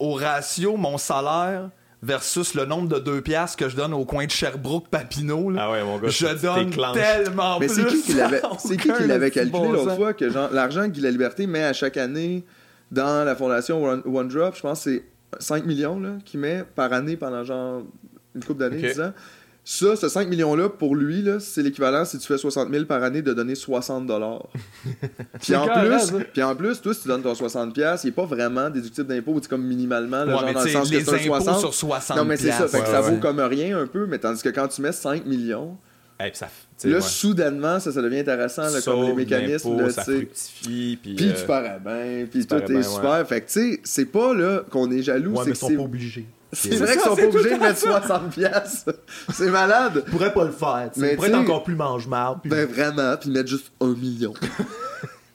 au 0.00 0.14
ratio 0.14 0.76
mon 0.76 0.98
salaire 0.98 1.70
versus 2.02 2.54
le 2.54 2.64
nombre 2.64 2.88
de 2.88 2.98
deux 2.98 3.20
piastres 3.20 3.58
que 3.58 3.68
je 3.68 3.76
donne 3.76 3.92
au 3.92 4.04
coin 4.04 4.24
de 4.24 4.30
Sherbrooke 4.30 4.88
Papineau 4.88 5.52
ah 5.58 5.70
ouais, 5.70 5.84
mon 5.84 5.98
gars, 5.98 6.08
je 6.08 6.26
donne 6.26 6.70
tellement 6.94 7.60
Mais 7.60 7.66
plus. 7.66 7.76
Mais 7.76 8.40
c'est 8.58 8.76
qui 8.76 8.92
qui 8.92 9.06
l'avait 9.06 9.30
calculé 9.30 9.68
l'autre 9.68 9.94
fois 9.96 10.14
que 10.14 10.24
l'argent 10.52 10.84
que 10.84 10.88
Guy 10.88 11.02
La 11.02 11.10
Liberté 11.10 11.46
met 11.46 11.62
à 11.62 11.72
chaque 11.72 11.98
année 11.98 12.44
dans 12.90 13.24
la 13.24 13.36
fondation 13.36 13.84
One, 13.84 14.28
Drop, 14.28 14.56
je 14.56 14.62
pense 14.62 14.84
que 14.84 15.02
c'est 15.38 15.44
5 15.44 15.64
millions 15.66 16.18
qu'il 16.24 16.40
met 16.40 16.64
par 16.74 16.92
année 16.92 17.16
pendant 17.16 17.44
genre 17.44 17.82
une 18.34 18.42
couple 18.42 18.60
d'années, 18.60 18.80
10 18.80 19.00
ans. 19.00 19.12
Ça, 19.72 19.94
ce 19.94 20.08
5 20.08 20.28
millions-là, 20.28 20.68
pour 20.68 20.96
lui, 20.96 21.24
c'est 21.38 21.62
l'équivalent, 21.62 22.04
si 22.04 22.18
tu 22.18 22.26
fais 22.26 22.36
60 22.36 22.72
000 22.72 22.86
par 22.86 23.04
année, 23.04 23.22
de 23.22 23.32
donner 23.32 23.54
60 23.54 24.04
dollars. 24.04 24.48
puis, 25.40 25.54
en 25.54 25.68
plus, 25.68 26.12
puis 26.32 26.42
en 26.42 26.56
plus, 26.56 26.80
toi, 26.80 26.92
si 26.92 27.02
tu 27.02 27.08
donnes 27.08 27.22
ton 27.22 27.36
60 27.36 27.72
pièces 27.72 28.02
il 28.02 28.08
n'est 28.08 28.12
pas 28.12 28.24
vraiment 28.24 28.68
déductible 28.68 29.06
d'impôt, 29.06 29.38
c'est 29.40 29.48
comme 29.48 29.64
minimalement, 29.64 30.26
genre 30.26 30.42
dans 30.42 30.64
le 30.64 30.68
sens 30.68 30.90
que 30.90 30.98
c'est 30.98 31.18
60. 31.20 31.60
sur 31.60 31.72
60 31.72 32.16
Non, 32.16 32.24
mais 32.24 32.36
c'est 32.36 32.50
ça, 32.50 32.66
fait 32.66 32.80
que 32.80 32.88
ça 32.88 33.00
vaut 33.00 33.18
comme 33.18 33.38
rien 33.38 33.78
un 33.78 33.86
peu, 33.86 34.06
mais 34.06 34.18
tandis 34.18 34.42
que 34.42 34.48
quand 34.48 34.66
tu 34.66 34.82
mets 34.82 34.90
5 34.90 35.24
millions... 35.24 35.78
ça, 36.34 36.48
là, 36.88 37.00
soudainement, 37.00 37.78
ça, 37.78 37.92
ça 37.92 38.02
devient 38.02 38.18
intéressant, 38.18 38.68
là, 38.68 38.80
comme 38.84 39.04
les 39.04 39.14
mécanismes. 39.14 39.80
Là, 39.80 39.90
ça 39.90 40.02
fructifie, 40.02 40.98
puis, 41.00 41.14
puis 41.14 41.32
tu 41.32 41.46
pars 41.46 41.64
à 41.64 41.78
bien, 41.78 42.26
puis 42.28 42.44
tout 42.44 42.56
est 42.56 42.82
super. 42.82 43.24
Fait 43.24 43.40
que, 43.40 43.46
tu 43.46 43.74
sais, 43.74 43.80
c'est 43.84 44.06
pas 44.06 44.34
là 44.34 44.64
qu'on 44.68 44.90
est 44.90 45.02
jaloux. 45.02 45.36
Ouais, 45.36 45.44
mais 45.46 45.52
ils 45.52 45.56
sont 45.56 45.72
pas 45.72 45.82
obligés. 45.82 46.26
C'est 46.52 46.76
vrai 46.76 46.92
qu'ils 46.92 47.00
sont 47.02 47.16
pas 47.16 47.24
obligés 47.24 47.54
de 47.54 47.60
mettre 47.60 47.78
60 47.78 48.30
pièces. 48.30 48.84
C'est 49.32 49.50
malade. 49.50 50.02
Ils 50.06 50.10
pourraient 50.10 50.32
pas 50.32 50.44
le 50.44 50.52
faire. 50.52 50.90
Ils 50.96 51.14
pourraient 51.16 51.28
être 51.28 51.38
encore 51.38 51.62
plus 51.62 51.76
mange-marde. 51.76 52.40
Ben 52.44 52.66
vraiment, 52.66 53.16
puis 53.16 53.30
mettre 53.30 53.48
juste 53.48 53.70
un 53.80 53.94
million. 53.94 54.34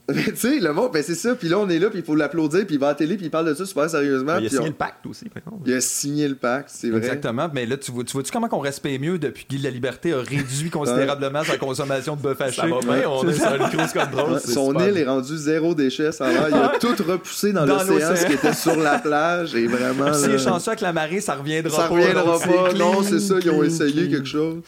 Mais 0.14 0.24
tu 0.24 0.36
sais, 0.36 0.60
le 0.60 0.72
monde, 0.72 0.91
ben 0.93 1.01
c'est 1.01 1.16
ça. 1.16 1.34
Puis 1.34 1.49
là, 1.49 1.58
on 1.58 1.68
est 1.68 1.80
là, 1.80 1.89
puis 1.89 1.99
il 1.99 2.06
faut 2.06 2.16
l'applaudir, 2.16 2.64
puis 2.68 2.76
il 2.76 2.80
va 2.80 2.88
à 2.88 2.89
la 2.89 2.95
télé, 2.95 3.16
puis 3.18 3.26
il 3.26 3.32
parle 3.32 3.47
de 3.47 3.56
ça 3.56 3.66
super 3.66 3.89
sérieusement. 3.89 4.38
il 4.38 4.45
a 4.45 4.49
signé 4.49 4.68
le 4.68 4.74
pacte 4.74 5.03
aussi. 5.08 5.26
Il 5.66 5.74
a 5.74 5.82
signé 5.82 6.28
le 6.28 6.36
pacte, 6.36 6.70
c'est 6.72 6.89
vrai. 6.89 6.99
Exactement. 6.99 7.49
Mais 7.51 7.66
là, 7.66 7.76
tu 7.78 7.91
vois-tu 7.91 8.14
vois 8.14 8.24
comment 8.32 8.47
on 8.51 8.60
respecte 8.60 9.01
mieux 9.01 9.18
depuis 9.18 9.45
que 9.45 9.56
la 9.64 9.72
Liberté 9.72 10.14
a 10.14 10.20
réduit 10.20 10.70
considérablement 10.72 11.43
sa 11.43 11.58
consommation 11.58 12.16
de 12.16 12.22
bœuf 12.22 12.39
haché? 12.39 12.62
Ça 12.62 12.68
va 12.68 12.80
bien, 12.82 13.10
on 13.10 13.28
est 13.28 13.34
sur 13.34 13.56
une 13.56 13.70
cruise 13.70 13.93
control. 13.93 14.39
Son 14.41 14.80
île 14.80 14.97
est 14.97 15.06
rendue 15.06 15.38
zéro 15.38 15.74
déchet, 15.74 16.12
ça 16.12 16.26
va. 16.26 16.49
Il 16.49 16.56
a 16.56 16.78
tout 16.80 16.95
repoussé 17.03 17.51
dans, 17.51 17.66
l'océan, 17.66 18.16
ce 18.16 18.28
qui 18.28 18.34
était 18.34 18.53
sur 18.53 18.76
la 18.76 18.99
plage. 18.99 19.56
Et 19.56 19.66
vraiment. 19.66 20.14
Si 20.14 20.30
est 20.30 20.38
chanceux 20.38 20.70
avec 20.70 20.82
la 20.82 20.93
marée, 20.93 21.20
ça 21.20 21.34
reviendra 21.34 21.76
pas. 21.76 21.84
Ça 21.84 21.88
reviendra 21.88 22.39
pas. 22.39 22.74
Non, 22.74 23.01
c'est 23.01 23.20
ça, 23.20 23.36
ils 23.41 23.49
ont 23.49 23.64
essayé 23.64 24.08
quelque 24.08 24.28
chose. 24.28 24.62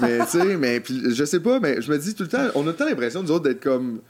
Mais 0.00 0.18
tu 0.20 0.40
sais, 0.40 0.56
mais 0.56 0.80
puis 0.80 1.14
je 1.14 1.24
sais 1.24 1.40
pas, 1.40 1.60
mais 1.60 1.80
je 1.80 1.90
me 1.92 1.98
dis 1.98 2.14
tout 2.14 2.24
le 2.24 2.28
temps, 2.28 2.46
on 2.56 2.66
a 2.66 2.72
tant 2.72 2.86
l'impression, 2.86 3.22
nous 3.22 3.30
autres, 3.30 3.44
d'être 3.44 3.62
comme 3.62 4.00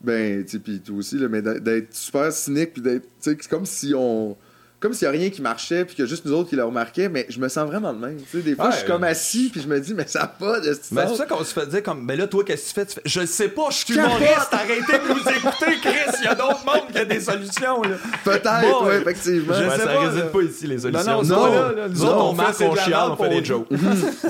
ben, 0.00 0.44
tu 0.44 0.60
puis 0.60 0.80
toi 0.80 0.96
aussi, 0.96 1.18
là, 1.18 1.28
mais 1.28 1.42
d'être 1.42 1.94
super 1.94 2.32
cynique, 2.32 2.74
puis 2.74 2.82
d'être. 2.82 3.04
Tu 3.20 3.30
sais, 3.30 3.36
c'est 3.40 3.48
comme 3.48 3.66
si 3.66 3.92
on 3.94 4.36
comme 4.80 4.92
s'il 4.92 5.08
n'y 5.08 5.16
a 5.16 5.18
rien 5.18 5.30
qui 5.30 5.42
marchait, 5.42 5.84
puis 5.84 5.96
qu'il 5.96 6.04
y 6.04 6.06
a 6.06 6.08
juste 6.08 6.24
nous 6.24 6.32
autres 6.32 6.50
qui 6.50 6.56
le 6.56 6.62
remarquaient, 6.62 7.08
mais 7.08 7.26
je 7.28 7.40
me 7.40 7.48
sens 7.48 7.66
vraiment 7.66 7.92
de 7.92 7.98
même. 7.98 8.16
Tu 8.18 8.38
sais, 8.38 8.42
des 8.44 8.54
fois, 8.54 8.70
je 8.70 8.76
suis 8.76 8.86
comme 8.86 9.02
assis, 9.02 9.48
puis 9.50 9.60
je 9.60 9.66
me 9.66 9.80
dis, 9.80 9.92
mais 9.92 10.06
ça 10.06 10.20
va 10.20 10.26
pas 10.28 10.60
de 10.60 10.72
Mais 10.92 11.08
c'est 11.08 11.16
ça 11.16 11.26
qu'on 11.26 11.42
se 11.42 11.52
fait 11.52 11.66
dire, 11.66 11.82
comme, 11.82 12.04
mais 12.04 12.14
là, 12.14 12.28
toi, 12.28 12.44
qu'est-ce 12.44 12.72
que 12.72 12.80
tu 12.82 12.94
fais? 12.94 13.00
Je 13.04 13.26
sais 13.26 13.48
pas, 13.48 13.70
je 13.70 13.78
suis 13.78 13.94
humoriste, 13.94 14.52
arrêtez 14.52 14.92
de 14.92 15.12
nous 15.12 15.18
écouter, 15.18 15.78
Chris, 15.82 16.18
il 16.20 16.24
y 16.24 16.28
a 16.28 16.34
d'autres 16.36 16.64
mondes 16.64 16.92
qui 16.92 17.00
ont 17.00 17.04
des 17.06 17.20
solutions, 17.20 17.82
là. 17.82 17.96
Peut-être, 18.24 18.84
oui, 18.84 18.94
effectivement. 19.00 19.54
Je 19.54 19.68
sais 19.68 19.78
ça 19.78 19.86
pas, 19.86 19.98
réside 19.98 20.30
pas 20.30 20.42
ici, 20.42 20.66
les 20.68 20.78
solutions. 20.78 21.22
Non, 21.22 21.22
non, 21.24 21.46
non, 21.46 21.52
là, 21.52 21.88
nous 21.88 22.04
autres, 22.04 22.24
on, 22.24 22.32
marque, 22.34 22.60
on 22.60 22.76
chiale, 22.76 23.10
on 23.10 23.16
fait 23.16 23.28
des 23.30 23.44
jokes. 23.44 23.68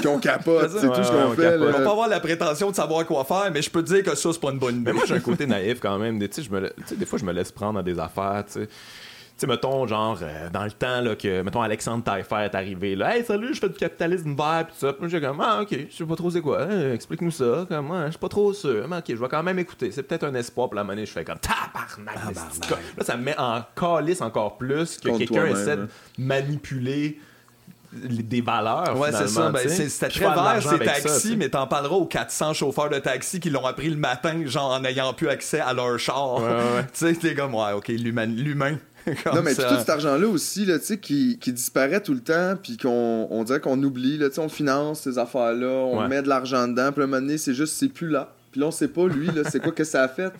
qu'on 0.02 0.18
capote, 0.18 0.70
c'est 0.80 0.86
tout 0.86 1.04
ce 1.04 1.10
qu'on 1.10 1.32
fait. 1.34 1.56
On 1.58 1.72
va 1.72 1.80
pas 1.80 1.90
avoir 1.90 2.08
la 2.08 2.20
prétention 2.20 2.70
de 2.70 2.76
savoir 2.76 3.04
quoi 3.04 3.24
faire, 3.24 3.50
mais 3.52 3.60
je 3.60 3.68
peux 3.68 3.82
te 3.82 3.92
dire 3.92 4.02
que 4.02 4.14
ça, 4.14 4.32
c'est 4.32 4.40
pas 4.40 4.50
une 4.50 4.58
bonne 4.58 4.76
idée. 4.76 4.84
Mais 4.86 4.92
moi, 4.94 5.04
j'ai 5.06 5.14
un 5.14 5.20
côté 5.20 5.46
naïf 5.46 5.78
quand 5.78 5.98
même. 5.98 6.18
Tu 6.18 6.42
sais, 6.42 6.96
des 6.96 7.04
fois, 7.04 7.18
je 7.18 7.24
me 7.24 7.32
laisse 7.32 7.52
prendre 7.52 7.74
dans 7.74 7.82
des 7.82 7.98
affaires, 7.98 8.44
tu 8.46 8.60
sais 8.60 8.68
tu 8.68 9.07
sais, 9.38 9.46
mettons, 9.46 9.86
genre, 9.86 10.18
euh, 10.22 10.50
dans 10.50 10.64
le 10.64 10.70
temps, 10.70 11.00
là, 11.00 11.14
que, 11.14 11.42
mettons, 11.42 11.62
Alexandre 11.62 12.02
Taillefer 12.02 12.44
est 12.44 12.54
arrivé, 12.54 12.96
là, 12.96 13.16
hey, 13.16 13.24
salut, 13.24 13.54
je 13.54 13.60
fais 13.60 13.68
du 13.68 13.76
capitalisme 13.76 14.34
vert, 14.34 14.66
pis 14.68 14.74
ça. 14.78 14.92
Puis 14.92 15.08
j'ai 15.08 15.20
comme, 15.20 15.40
ah, 15.40 15.60
ok, 15.62 15.76
je 15.90 15.96
sais 15.96 16.04
pas 16.04 16.16
trop 16.16 16.30
c'est 16.30 16.40
quoi, 16.40 16.62
hein, 16.62 16.92
explique-nous 16.92 17.30
ça, 17.30 17.66
comme, 17.68 17.92
je 18.06 18.10
suis 18.10 18.18
pas 18.18 18.28
trop 18.28 18.52
sûr, 18.52 18.86
mais 18.88 18.98
ok, 18.98 19.04
je 19.08 19.14
vais 19.14 19.28
quand 19.28 19.42
même 19.42 19.58
écouter. 19.58 19.90
C'est 19.92 20.02
peut-être 20.02 20.24
un 20.24 20.34
espoir 20.34 20.68
pour 20.68 20.76
la 20.76 20.84
monnaie, 20.84 21.06
je 21.06 21.12
fais 21.12 21.24
comme, 21.24 21.38
tabarnak, 21.38 22.34
Là, 22.96 23.04
ça 23.04 23.16
me 23.16 23.22
met 23.22 23.38
en 23.38 23.62
calice 23.76 24.20
encore 24.20 24.58
plus 24.58 24.98
que 24.98 25.16
quelqu'un 25.16 25.46
essaie 25.46 25.76
de 25.76 25.88
manipuler 26.18 27.18
des 27.92 28.40
valeurs. 28.40 28.98
Ouais, 28.98 29.12
c'est 29.12 29.28
ça. 29.28 29.50
Ben, 29.50 29.68
c'était 29.68 30.08
très 30.08 30.34
vert, 30.34 30.62
ces 30.62 30.78
taxis, 30.78 31.36
mais 31.36 31.48
t'en 31.48 31.66
parleras 31.66 31.96
aux 31.96 32.06
400 32.06 32.54
chauffeurs 32.54 32.90
de 32.90 32.98
taxi 32.98 33.40
qui 33.40 33.50
l'ont 33.50 33.64
appris 33.64 33.88
le 33.88 33.96
matin, 33.96 34.44
genre 34.46 34.72
en 34.72 34.80
n'ayant 34.80 35.12
plus 35.14 35.28
accès 35.28 35.60
à 35.60 35.72
leur 35.72 35.98
char. 35.98 36.40
tu 36.92 36.98
sais, 37.06 37.14
t'es 37.14 37.34
comme, 37.34 37.54
ouais, 37.54 37.72
ok, 37.72 37.88
l'humain. 37.88 38.76
Non, 39.34 39.42
mais 39.42 39.54
tout 39.54 39.62
cet 39.78 39.88
argent-là 39.88 40.26
aussi, 40.26 40.64
là, 40.64 40.78
qui, 40.78 41.38
qui 41.38 41.52
disparaît 41.52 42.02
tout 42.02 42.14
le 42.14 42.20
temps, 42.20 42.54
puis 42.62 42.76
qu'on 42.76 43.26
on 43.30 43.44
dirait 43.44 43.60
qu'on 43.60 43.82
oublie, 43.82 44.18
là, 44.18 44.28
on 44.38 44.48
finance 44.48 45.00
ces 45.00 45.18
affaires-là, 45.18 45.68
on 45.68 46.08
met 46.08 46.22
de 46.22 46.28
l'argent 46.28 46.68
dedans, 46.68 46.92
puis 46.92 47.02
à 47.02 47.04
un 47.04 47.06
moment 47.06 47.20
donné, 47.20 47.38
c'est 47.38 47.54
juste, 47.54 47.74
c'est 47.74 47.88
plus 47.88 48.08
là. 48.08 48.32
Puis 48.50 48.60
là, 48.60 48.68
on 48.68 48.70
sait 48.70 48.88
pas, 48.88 49.06
lui, 49.06 49.26
là, 49.26 49.42
c'est 49.48 49.60
quoi 49.60 49.72
que 49.72 49.84
ça 49.84 50.02
a 50.02 50.08
fait? 50.08 50.32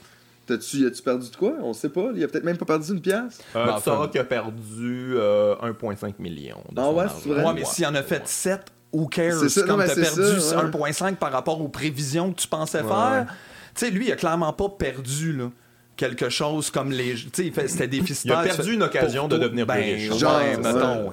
T'as-tu, 0.46 0.86
as-tu 0.86 1.02
perdu 1.02 1.30
de 1.30 1.36
quoi? 1.36 1.52
On 1.60 1.74
sait 1.74 1.90
pas. 1.90 2.08
Il 2.14 2.24
a 2.24 2.28
peut-être 2.28 2.44
même 2.44 2.56
pas 2.56 2.64
perdu 2.64 2.92
une 2.92 3.02
pièce. 3.02 3.38
Euh, 3.54 3.66
ben, 3.66 3.76
tu 3.76 4.10
qu'il 4.10 4.20
a 4.20 4.24
perdu 4.24 5.14
1,5 5.14 5.18
euh, 5.18 6.12
million. 6.18 6.56
ah 6.74 6.90
ouais, 6.90 7.04
c'est 7.22 7.28
vrai? 7.28 7.44
Ouais, 7.44 7.52
mais 7.52 7.64
s'il 7.66 7.86
en 7.86 7.94
a 7.94 8.02
fait 8.02 8.26
7, 8.26 8.62
who 8.90 9.08
cares? 9.08 9.40
C'est 9.40 9.50
ça, 9.50 9.66
Comme 9.66 9.84
t'as 9.84 9.94
perdu 9.94 10.22
1,5 10.22 11.16
par 11.16 11.32
rapport 11.32 11.60
aux 11.60 11.68
prévisions 11.68 12.32
que 12.32 12.40
tu 12.40 12.48
pensais 12.48 12.82
faire. 12.82 13.26
Tu 13.74 13.84
sais, 13.84 13.90
lui, 13.90 14.06
il 14.06 14.12
a 14.12 14.16
clairement 14.16 14.54
pas 14.54 14.70
perdu, 14.70 15.34
là 15.34 15.50
quelque 15.98 16.30
chose 16.30 16.70
comme 16.70 16.90
les. 16.90 17.14
Tu 17.14 17.52
sais, 17.52 17.68
c'était 17.68 17.88
déficitaire. 17.88 18.42
Il 18.44 18.50
a 18.50 18.54
perdu 18.54 18.72
une 18.72 18.82
occasion 18.82 19.28
de 19.28 19.36
devenir 19.36 19.66
ben, 19.66 19.74
riche. 19.74 20.16
Genre, 20.16 20.40
mettons, 20.62 21.10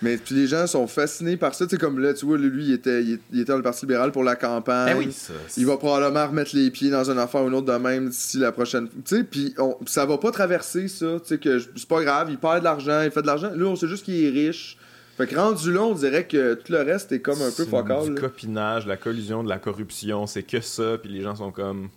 Mais 0.00 0.16
puis 0.16 0.34
les 0.34 0.46
gens 0.46 0.66
sont 0.66 0.86
fascinés 0.86 1.36
par 1.36 1.54
ça. 1.54 1.66
Tu 1.66 1.72
sais, 1.72 1.76
comme 1.76 1.98
là, 1.98 2.14
tu 2.14 2.24
vois, 2.24 2.38
lui, 2.38 2.66
il 2.66 2.72
était, 2.72 3.02
il, 3.02 3.40
était 3.40 3.52
dans 3.52 3.56
le 3.56 3.62
Parti 3.62 3.82
libéral 3.82 4.12
pour 4.12 4.24
la 4.24 4.36
campagne. 4.36 4.94
Ben 4.94 4.98
oui, 4.98 5.14
il 5.56 5.66
va 5.66 5.76
probablement 5.76 6.26
remettre 6.26 6.54
les 6.54 6.70
pieds 6.70 6.88
dans 6.88 7.10
une 7.10 7.18
affaire 7.18 7.42
ou 7.42 7.48
une 7.48 7.54
autre 7.54 7.70
de 7.70 7.78
même 7.78 8.08
d'ici 8.08 8.38
la 8.38 8.52
prochaine. 8.52 8.88
Tu 9.04 9.16
sais, 9.16 9.24
puis 9.24 9.54
ça 9.86 10.06
va 10.06 10.16
pas 10.16 10.30
traverser 10.30 10.88
ça. 10.88 11.18
Tu 11.20 11.28
sais, 11.28 11.38
que 11.38 11.58
c'est 11.58 11.88
pas 11.88 12.02
grave, 12.02 12.28
il 12.30 12.38
perd 12.38 12.60
de 12.60 12.64
l'argent, 12.64 13.02
il 13.02 13.10
fait 13.10 13.22
de 13.22 13.26
l'argent. 13.26 13.50
Là, 13.54 13.66
on 13.66 13.76
sait 13.76 13.88
juste 13.88 14.04
qu'il 14.04 14.24
est 14.24 14.30
riche. 14.30 14.78
Fait 15.18 15.26
que 15.26 15.34
rendu 15.34 15.72
là, 15.72 15.82
on 15.82 15.94
dirait 15.94 16.28
que 16.28 16.54
tout 16.54 16.70
le 16.70 16.80
reste 16.82 17.10
est 17.10 17.18
comme 17.18 17.42
un 17.42 17.50
peu 17.50 17.64
focal. 17.64 18.14
Du 18.14 18.14
copinage, 18.14 18.86
la 18.86 18.96
collusion, 18.96 19.42
de 19.42 19.48
la 19.48 19.58
corruption, 19.58 20.28
c'est 20.28 20.44
que 20.44 20.60
ça, 20.60 20.96
puis 20.96 21.10
les 21.10 21.22
gens 21.22 21.34
sont 21.34 21.50
comme. 21.50 21.88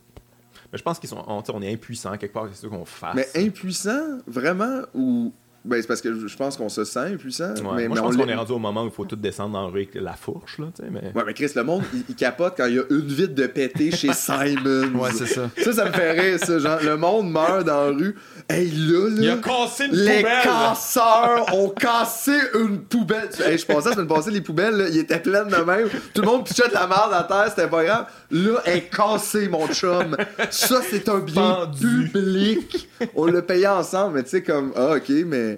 Je 0.73 0.81
pense 0.81 0.99
qu'ils 0.99 1.09
sont. 1.09 1.23
On, 1.27 1.43
on 1.53 1.61
est 1.61 1.73
impuissant 1.73 2.17
quelque 2.17 2.33
part, 2.33 2.47
c'est 2.51 2.61
ça 2.61 2.67
qu'on 2.67 2.85
fasse. 2.85 3.15
Mais 3.15 3.27
impuissant, 3.35 4.19
vraiment 4.27 4.81
Ou 4.93 5.33
ben, 5.63 5.79
c'est 5.79 5.87
parce 5.87 6.01
que 6.01 6.27
je 6.27 6.37
pense 6.37 6.57
qu'on 6.57 6.69
se 6.69 6.83
sent 6.83 7.13
impuissant. 7.13 7.53
mais, 7.75 7.87
moi, 7.87 7.97
je 7.97 8.01
pense 8.01 8.17
qu'on 8.17 8.27
est 8.27 8.35
rendu 8.35 8.51
au 8.51 8.57
moment 8.57 8.83
où 8.83 8.87
il 8.87 8.91
faut 8.91 9.05
tout 9.05 9.15
descendre 9.15 9.53
dans 9.53 9.67
avec 9.67 9.93
la 9.93 10.13
fourche. 10.13 10.57
Là, 10.57 10.65
mais... 10.89 11.11
Ouais, 11.13 11.23
mais 11.23 11.35
Chris, 11.35 11.51
le 11.55 11.63
monde, 11.63 11.83
il, 12.09 12.15
capote 12.15 12.55
quand 12.57 12.65
il 12.65 12.75
y 12.75 12.79
a 12.79 12.83
une 12.89 13.07
vide 13.07 13.35
de 13.35 13.45
pété 13.45 13.91
chez 13.91 14.11
Simon. 14.13 14.99
ouais, 14.99 15.11
c'est 15.15 15.27
ça. 15.27 15.51
Ça, 15.63 15.71
ça 15.71 15.85
me 15.85 15.91
fait 15.91 16.11
rire, 16.19 16.39
ça. 16.39 16.57
Genre, 16.57 16.79
le 16.81 16.97
monde 16.97 17.31
meurt 17.31 17.63
dans 17.63 17.91
la 17.91 17.95
rue. 17.95 18.15
Hey, 18.49 18.71
là, 18.71 19.09
là. 19.09 19.21
Il 19.21 19.29
a 19.29 19.37
cassé 19.37 19.85
une 19.85 19.91
les 19.91 20.15
poubelle. 20.17 20.37
Les 20.37 20.49
casseurs 20.49 21.53
ont 21.53 21.69
cassé 21.69 22.37
une 22.55 22.79
poubelle. 22.79 23.29
Hey, 23.45 23.59
je 23.59 23.65
pensais, 23.65 23.89
la 23.89 23.95
semaine 23.95 24.07
passée, 24.07 24.31
les 24.31 24.41
poubelles, 24.41 24.75
là, 24.75 24.89
ils 24.89 24.97
étaient 24.97 25.19
pleines 25.19 25.47
de 25.47 25.57
même. 25.57 25.89
Tout 26.15 26.21
le 26.21 26.27
monde 26.27 26.43
pitchait 26.43 26.69
de 26.69 26.73
la 26.73 26.87
merde 26.87 27.13
à 27.13 27.23
terre, 27.23 27.45
c'était 27.49 27.69
pas 27.69 27.83
grave. 27.83 28.05
Là, 28.31 28.61
elle 28.65 28.77
est 28.77 28.89
cassée, 28.89 29.47
mon 29.47 29.67
chum. 29.67 30.17
Ça, 30.49 30.81
c'est 30.89 31.07
un 31.07 31.19
bien 31.19 31.69
public. 31.79 32.89
On 33.15 33.25
l'a 33.27 33.43
payé 33.43 33.67
ensemble, 33.67 34.15
mais 34.15 34.23
tu 34.23 34.29
sais, 34.29 34.41
comme, 34.41 34.73
ah, 34.75 34.95
ok, 34.95 35.09
mais 35.27 35.51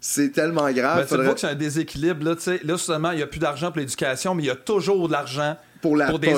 c'est 0.00 0.30
tellement 0.30 0.70
grave. 0.70 0.98
Ben, 0.98 1.06
faudrait... 1.06 1.24
Tu 1.24 1.26
vois 1.26 1.34
que 1.34 1.40
c'est 1.40 1.48
un 1.48 1.54
déséquilibre. 1.54 2.24
Là, 2.24 2.34
sais 2.38 2.60
là 2.64 2.74
justement, 2.74 3.10
il 3.10 3.16
n'y 3.16 3.22
a 3.22 3.26
plus 3.26 3.40
d'argent 3.40 3.70
pour 3.70 3.80
l'éducation, 3.80 4.34
mais 4.34 4.44
il 4.44 4.46
y 4.46 4.50
a 4.50 4.56
toujours 4.56 5.08
de 5.08 5.12
l'argent 5.12 5.56
pour, 5.80 5.96
la 5.96 6.06
pour 6.06 6.18
des 6.18 6.32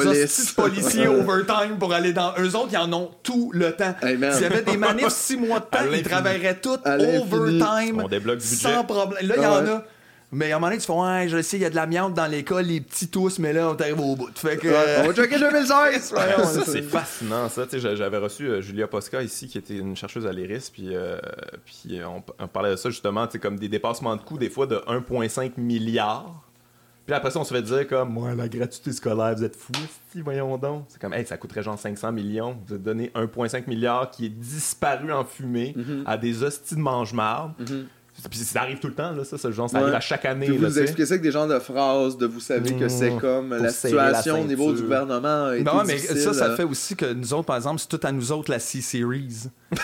policiers 0.57 1.09
overtime 1.09 1.79
pour 1.79 1.93
aller 1.93 2.13
dans. 2.13 2.35
Eux 2.39 2.57
autres, 2.57 2.71
ils 2.73 2.79
en 2.79 2.93
ont 2.93 3.11
tout 3.23 3.51
le 3.55 3.73
temps. 3.73 3.95
S'il 4.03 4.19
y 4.19 4.45
avait 4.45 4.63
des 4.63 4.77
manifs 4.77 5.09
six 5.09 5.37
mois 5.37 5.61
de 5.61 5.65
temps, 5.71 5.85
ils 5.93 6.03
travailleraient 6.03 6.61
tout 6.61 6.79
overtime. 6.87 8.01
On 8.03 8.09
débloque 8.09 8.41
Sans 8.41 8.85
problème. 8.85 9.27
Là, 9.27 9.35
il 9.37 9.43
y 9.43 9.47
en 9.47 9.67
a. 9.67 9.85
Mais 10.33 10.53
à 10.53 10.57
un 10.57 10.59
moment 10.61 10.69
donné, 10.69 10.81
tu 10.81 10.87
fais, 10.87 10.93
ouais, 10.93 11.29
je 11.29 11.43
sais, 11.43 11.57
il 11.57 11.63
y 11.63 11.65
a 11.65 11.71
de 11.71 11.75
l'amiante 11.75 12.15
dans 12.15 12.27
l'école, 12.27 12.65
les 12.67 12.81
petits 12.81 13.09
tous, 13.09 13.41
mais 13.41 13.53
là, 13.53 13.71
on 13.71 13.75
t'arrive 13.75 13.99
au 13.99 14.15
bout. 14.15 14.31
Fait 14.37 14.57
que. 14.57 14.69
on 15.03 15.09
va 15.09 15.13
checker 15.13 15.39
2016! 15.39 16.15
c'est 16.67 16.83
fascinant, 16.83 17.49
ça. 17.49 17.67
J'avais 17.73 18.19
reçu 18.19 18.47
euh, 18.47 18.61
Julia 18.61 18.87
Posca 18.87 19.23
ici, 19.23 19.49
qui 19.49 19.59
était 19.59 19.77
une 19.77 19.97
chercheuse 19.97 20.27
à 20.27 20.33
l'IRIS, 20.33 20.71
puis, 20.71 20.95
euh, 20.95 21.19
puis 21.65 21.99
on, 22.05 22.47
parlait 22.47 22.71
de 22.71 22.77
ça 22.77 22.91
justement, 22.91 23.27
comme 23.41 23.59
des 23.59 23.69
dépassements 23.69 24.15
de 24.15 24.23
coûts, 24.23 24.39
des 24.39 24.51
fois 24.51 24.67
de 24.67 24.77
1,5 24.87 25.53
milliard. 25.57 26.45
Puis 27.07 27.17
après 27.17 27.33
ça, 27.33 27.41
on 27.41 27.45
se 27.45 27.53
fait 27.53 27.63
dire 27.63 27.89
comme, 27.89 28.13
moi, 28.13 28.35
la 28.37 28.47
gratuité 28.49 28.93
scolaire, 28.93 29.35
vous 29.37 29.43
êtes 29.43 29.57
fous, 29.57 29.73
voyons 30.23 30.57
donc. 30.59 30.85
C'est 30.91 31.01
comme, 31.01 31.13
hey, 31.13 31.27
ça 31.27 31.37
coûterait 31.37 31.65
genre 31.65 31.77
500 31.77 32.13
millions. 32.13 32.57
Vous 32.67 32.75
avez 32.75 32.83
donné 32.85 33.11
1,5 33.17 33.67
milliard 33.67 34.13
qui 34.13 34.27
est 34.27 34.29
disparu 34.29 35.13
en 35.13 35.25
fumée 35.25 35.75
mm-hmm. 35.77 36.05
à 36.07 36.17
des 36.17 36.45
hosties 36.45 36.77
de 36.77 36.81
mange-marde. 36.81 37.53
Mm-hmm. 37.61 37.85
Puis 38.29 38.39
ça 38.41 38.63
arrive 38.63 38.79
tout 38.79 38.89
le 38.89 38.95
temps, 38.95 39.13
là, 39.13 39.25
ça, 39.25 39.39
ce 39.39 39.51
genre, 39.51 39.71
ça 39.71 39.79
arrive 39.79 39.95
à 39.95 40.01
chaque 40.01 40.25
année. 40.25 40.47
Puis 40.47 40.57
vous 40.57 40.79
expliquez 40.79 41.07
ça 41.07 41.15
avec 41.15 41.23
des 41.23 41.31
genres 41.31 41.49
de 41.49 41.59
phrases, 41.59 42.17
de 42.17 42.27
vous 42.27 42.41
savez 42.41 42.75
que 42.75 42.89
c'est 42.89 43.11
mmh. 43.11 43.21
comme 43.21 43.55
la 43.55 43.71
situation 43.71 44.41
au 44.41 44.45
niveau 44.45 44.73
du 44.73 44.83
gouvernement. 44.83 45.51
non, 45.65 45.85
mais 45.87 45.99
ça, 45.99 46.33
ça 46.33 46.57
fait 46.57 46.65
aussi 46.65 46.97
que 46.97 47.13
nous 47.13 47.33
autres, 47.35 47.47
par 47.47 47.57
exemple, 47.57 47.81
c'est 47.81 47.89
tout 47.89 48.07
à 48.07 48.13
nous 48.13 48.33
autres 48.33 48.51
la 48.51 48.59
C-Series. 48.59 49.49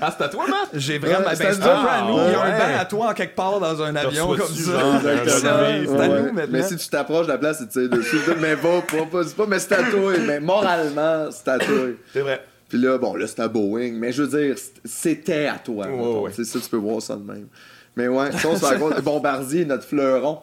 Ah, 0.00 0.14
c'est 0.16 0.24
à 0.24 0.28
toi, 0.28 0.46
Matt? 0.46 0.70
J'ai 0.74 0.98
vraiment. 0.98 1.20
ben, 1.24 1.34
c'est 1.34 1.46
un 1.46 1.56
peu 1.56 1.88
à 1.88 2.02
nous. 2.02 2.18
Il 2.18 2.32
y 2.32 2.34
a 2.34 2.42
un 2.42 2.58
banc 2.58 2.80
à 2.80 2.84
toi 2.84 3.10
en 3.10 3.14
quelque 3.14 3.34
part 3.34 3.60
dans 3.60 3.82
un 3.82 3.94
avion 3.94 4.28
comme 4.28 4.46
ça. 4.48 5.00
C'est 5.26 5.46
à 5.46 6.08
nous 6.08 6.32
maintenant. 6.32 6.46
Mais 6.50 6.62
si 6.62 6.76
tu 6.76 6.88
t'approches 6.88 7.26
de 7.26 7.32
la 7.32 7.38
place, 7.38 7.58
tu 7.58 7.80
sais 7.80 7.88
dessus. 7.88 8.18
mais 8.40 8.54
va, 8.54 8.82
pas, 8.82 9.06
pas, 9.10 9.22
pas, 9.36 9.46
mais 9.46 9.58
c'est 9.58 9.74
à 9.74 9.82
toi. 9.90 10.12
Mais 10.26 10.40
moralement, 10.40 11.28
c'est 11.30 11.48
à 11.48 11.58
toi. 11.58 11.74
C'est 12.12 12.20
vrai. 12.20 12.44
Puis 12.74 12.82
là, 12.82 12.98
bon, 12.98 13.14
là, 13.14 13.28
c'est 13.28 13.38
à 13.38 13.46
Boeing, 13.46 13.92
mais 13.92 14.10
je 14.10 14.24
veux 14.24 14.36
dire, 14.36 14.56
c'était 14.84 15.46
à 15.46 15.58
toi. 15.58 15.86
C'est 16.32 16.42
ça, 16.42 16.58
tu 16.58 16.68
peux 16.68 16.76
voir 16.76 17.00
ça 17.00 17.14
de 17.14 17.22
même. 17.22 17.46
Mais 17.94 18.08
ouais, 18.08 18.32
ça, 18.32 18.48
on 18.48 18.56
se 18.56 18.64
rend 18.64 18.90
Bombardier, 19.04 19.64
notre 19.64 19.84
fleuron. 19.84 20.40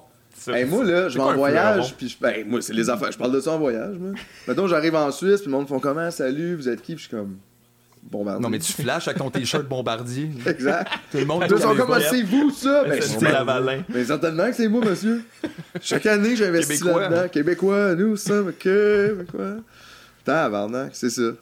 Hey, 0.48 0.64
moi, 0.64 0.86
là, 0.86 1.10
je 1.10 1.18
vais 1.18 1.24
en 1.26 1.36
voyage, 1.36 1.94
puis 1.98 2.18
ben, 2.22 2.48
moi, 2.48 2.62
c'est 2.62 2.72
les 2.72 2.90
affaires. 2.90 3.12
Je 3.12 3.18
parle 3.18 3.34
de 3.34 3.42
ça 3.42 3.52
en 3.52 3.60
voyage, 3.60 3.98
moi. 4.00 4.12
Mettons, 4.48 4.66
j'arrive 4.66 4.96
en 4.96 5.12
Suisse, 5.12 5.42
puis 5.42 5.52
le 5.52 5.58
monde 5.58 5.68
font 5.68 5.82
comment, 5.82 6.10
salut, 6.10 6.56
vous 6.56 6.70
êtes 6.70 6.82
qui? 6.82 6.96
Puis 6.96 7.04
je 7.04 7.10
suis 7.10 7.18
comme. 7.18 7.36
Bombardier. 8.02 8.42
Non, 8.42 8.50
mais 8.50 8.60
tu 8.60 8.72
flashes 8.72 9.10
avec 9.10 9.18
ton 9.18 9.30
t-shirt 9.30 9.68
Bombardier. 9.68 10.30
exact. 10.46 10.90
Tout 11.12 11.18
le 11.18 11.26
monde. 11.26 11.44
Ils 11.50 11.60
sont 11.60 11.76
comme, 11.76 12.00
c'est 12.00 12.24
vous, 12.24 12.50
ça? 12.50 12.86
Ben, 12.86 13.02
c'est 13.02 13.30
Lavalin. 13.30 13.84
Mais 13.90 14.06
certainement 14.06 14.48
que 14.48 14.56
c'est 14.56 14.70
moi, 14.70 14.86
monsieur. 14.86 15.22
Chaque 15.82 16.06
année, 16.06 16.38
j'investis 16.38 16.82
là-dedans. 16.82 17.28
Québécois, 17.28 17.94
nous, 17.96 18.16
ça, 18.16 18.36
Québécois. 18.58 19.58
Tabarnak, 20.24 20.92
c'est 20.94 21.10
ça. 21.10 21.34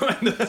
Vad 0.00 0.10
händer? 0.10 0.48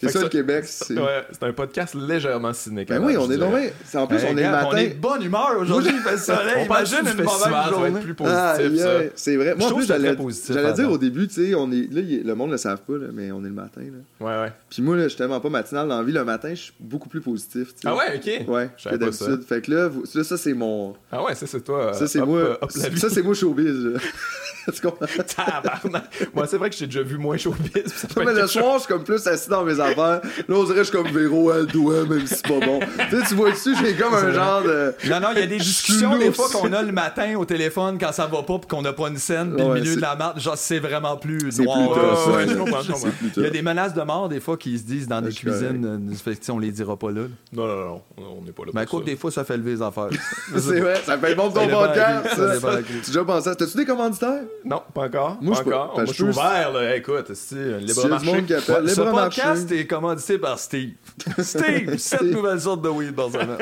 C'est 0.00 0.08
ça, 0.10 0.22
le 0.22 0.28
Québec. 0.28 0.64
C'est 0.66 0.96
un 1.42 1.52
podcast 1.52 1.94
légèrement 1.94 2.52
cynique. 2.52 2.88
Ben 2.88 3.02
oui, 3.02 3.16
on 3.16 3.30
est 3.30 3.36
nommé. 3.36 3.70
En 3.94 4.06
plus, 4.06 4.18
on 4.24 4.36
est 4.36 4.42
le 4.42 4.50
matin. 4.50 4.68
On 4.72 4.76
est 4.76 4.88
de 4.88 4.94
bonne 4.94 5.22
humeur 5.22 5.56
aujourd'hui, 5.58 5.92
il 5.94 6.00
fait 6.00 6.12
le 6.12 6.18
soleil. 6.18 6.64
Imagine 6.66 6.98
une 7.06 7.24
mauvaise 7.24 7.70
journée. 7.70 8.00
plus 8.00 8.14
positif, 8.14 8.78
ça. 8.80 9.00
C'est 9.14 9.36
vrai. 9.36 9.54
Moi, 9.54 9.68
en 9.68 9.74
plus, 9.74 9.86
j'allais 9.86 10.72
dire 10.72 10.90
au 10.90 10.98
début, 10.98 11.28
tu 11.28 11.34
sais, 11.34 11.54
on 11.54 11.70
est 11.72 11.92
là, 11.92 12.02
le 12.02 12.34
monde 12.34 12.48
ne 12.48 12.52
le 12.52 12.58
savent 12.58 12.82
pas, 12.82 12.94
mais 13.12 13.32
on 13.32 13.40
est 13.40 13.48
le 13.48 13.54
matin. 13.54 13.82
Ouais, 14.20 14.26
ouais. 14.26 14.52
Puis 14.70 14.82
moi, 14.82 14.96
là, 14.96 15.04
je 15.04 15.08
suis 15.08 15.18
tellement 15.18 15.40
pas 15.40 15.48
matinal 15.48 15.88
dans 15.88 15.98
la 15.98 16.04
vie. 16.04 16.12
Le 16.12 16.24
matin, 16.24 16.50
je 16.50 16.60
suis 16.62 16.72
beaucoup 16.80 17.08
plus 17.08 17.20
positif. 17.20 17.68
Ah 17.84 17.94
ouais, 17.94 18.16
ok. 18.16 18.48
Ouais, 18.48 18.70
que 18.82 18.96
d'habitude. 18.96 19.42
Fait 19.46 19.60
que 19.60 19.70
là, 19.70 19.90
ça, 20.24 20.36
c'est 20.36 20.54
mon. 20.54 20.94
Ah 21.10 21.22
ouais, 21.22 21.34
ça, 21.34 21.46
c'est 21.46 21.60
toi. 21.62 21.92
Ça, 21.94 22.06
c'est 22.06 22.20
moi. 22.20 22.58
Ça, 22.68 23.10
c'est 23.10 23.22
moi 23.22 23.34
showbiz. 23.34 23.98
tu 24.74 24.80
comprends? 24.80 25.06
Moi, 26.34 26.46
c'est 26.46 26.56
vrai 26.56 26.70
que 26.70 26.76
j'ai 26.76 26.86
déjà 26.86 27.02
vu 27.02 27.18
moins 27.18 27.36
showbiz. 27.36 28.06
mais 28.16 28.34
le 28.34 28.46
soir, 28.46 28.74
je 28.74 28.84
suis 28.84 28.88
comme 28.88 29.04
plus 29.04 29.26
assis 29.26 29.48
dans 29.48 29.64
mes 29.64 29.78
affaires. 29.86 30.20
Là, 30.48 30.54
on 30.56 30.64
dirait 30.64 30.78
que 30.78 30.84
je 30.84 30.90
suis 30.90 30.96
comme 30.96 31.08
Véro 31.08 31.52
doigt 31.64 32.04
même 32.04 32.26
si 32.26 32.34
c'est 32.34 32.46
pas 32.46 32.64
bon. 32.64 32.80
tu 32.80 33.20
sais, 33.20 33.26
tu 33.28 33.34
vois 33.34 33.50
dessus, 33.50 33.74
j'ai 33.80 33.94
comme 33.94 34.14
un 34.14 34.32
genre 34.32 34.62
de. 34.62 34.94
Non, 35.08 35.20
non, 35.20 35.28
il 35.34 35.40
y 35.40 35.42
a 35.42 35.46
des 35.46 35.58
discussions 35.58 36.16
des 36.18 36.32
fois 36.32 36.48
qu'on 36.52 36.72
a 36.72 36.82
le 36.82 36.92
matin 36.92 37.36
au 37.36 37.44
téléphone 37.44 37.98
quand 37.98 38.12
ça 38.12 38.26
va 38.26 38.42
pas 38.42 38.58
pis 38.58 38.66
qu'on 38.66 38.84
a 38.84 38.92
pas 38.92 39.08
une 39.08 39.18
scène, 39.18 39.54
puis 39.54 39.64
le 39.64 39.74
milieu 39.74 39.96
de 39.96 40.00
la 40.00 40.16
merde, 40.16 40.38
genre, 40.40 40.56
c'est 40.56 40.78
vraiment 40.78 41.16
plus 41.16 41.58
noir. 41.60 41.78
Il 43.36 43.42
y 43.42 43.46
a 43.46 43.50
des 43.50 43.62
menaces 43.62 43.94
de 43.94 44.02
mort 44.02 44.28
des 44.28 44.40
fois 44.40 44.56
qui 44.56 44.78
se 44.78 44.84
disent 44.84 45.08
dans 45.08 45.20
des 45.20 45.32
cuisines. 45.32 45.84
Euh, 45.84 46.52
on 46.52 46.58
les 46.58 46.70
dira 46.70 46.96
pas 46.96 47.10
là. 47.10 47.22
Non, 47.52 47.66
non, 47.66 47.76
non, 47.76 48.02
on 48.38 48.42
n'est 48.42 48.52
pas 48.52 48.64
là. 48.64 48.72
Mais 48.74 48.84
écoute, 48.84 49.04
des 49.04 49.16
fois, 49.16 49.30
ça 49.30 49.44
fait 49.44 49.56
lever 49.56 49.72
les 49.72 49.82
affaires. 49.82 50.08
c'est 50.56 50.80
vrai, 50.80 51.00
ça 51.04 51.18
fait 51.18 51.34
bon 51.34 51.50
ton 51.50 51.66
podcast. 51.68 52.28
Tu 52.34 52.40
as 52.40 53.06
déjà 53.06 53.24
pensé 53.24 53.50
T'as-tu 53.56 53.76
des 53.76 53.84
commanditaires? 53.84 54.42
Non, 54.64 54.82
pas 54.94 55.04
encore. 55.04 55.38
Moi, 55.40 55.56
pas 55.56 55.62
je 55.62 55.68
encore. 55.68 55.94
Moi, 55.94 56.04
je 56.06 56.12
suis 56.12 56.22
ouvert, 56.22 56.72
là. 56.72 56.96
Écoute, 56.96 57.32
c'est 57.34 57.78
libre 57.78 58.08
marché. 58.08 58.44
Ce 58.86 59.00
podcast 59.00 59.70
est 59.78 59.86
commandité 59.86 60.38
par 60.38 60.58
Steve. 60.58 60.94
Steve, 61.38 61.96
7 61.96 62.22
nouvelles 62.22 62.60
sortes 62.60 62.82
de 62.82 62.88
weed 62.88 63.14
par 63.14 63.30
semaine. 63.30 63.58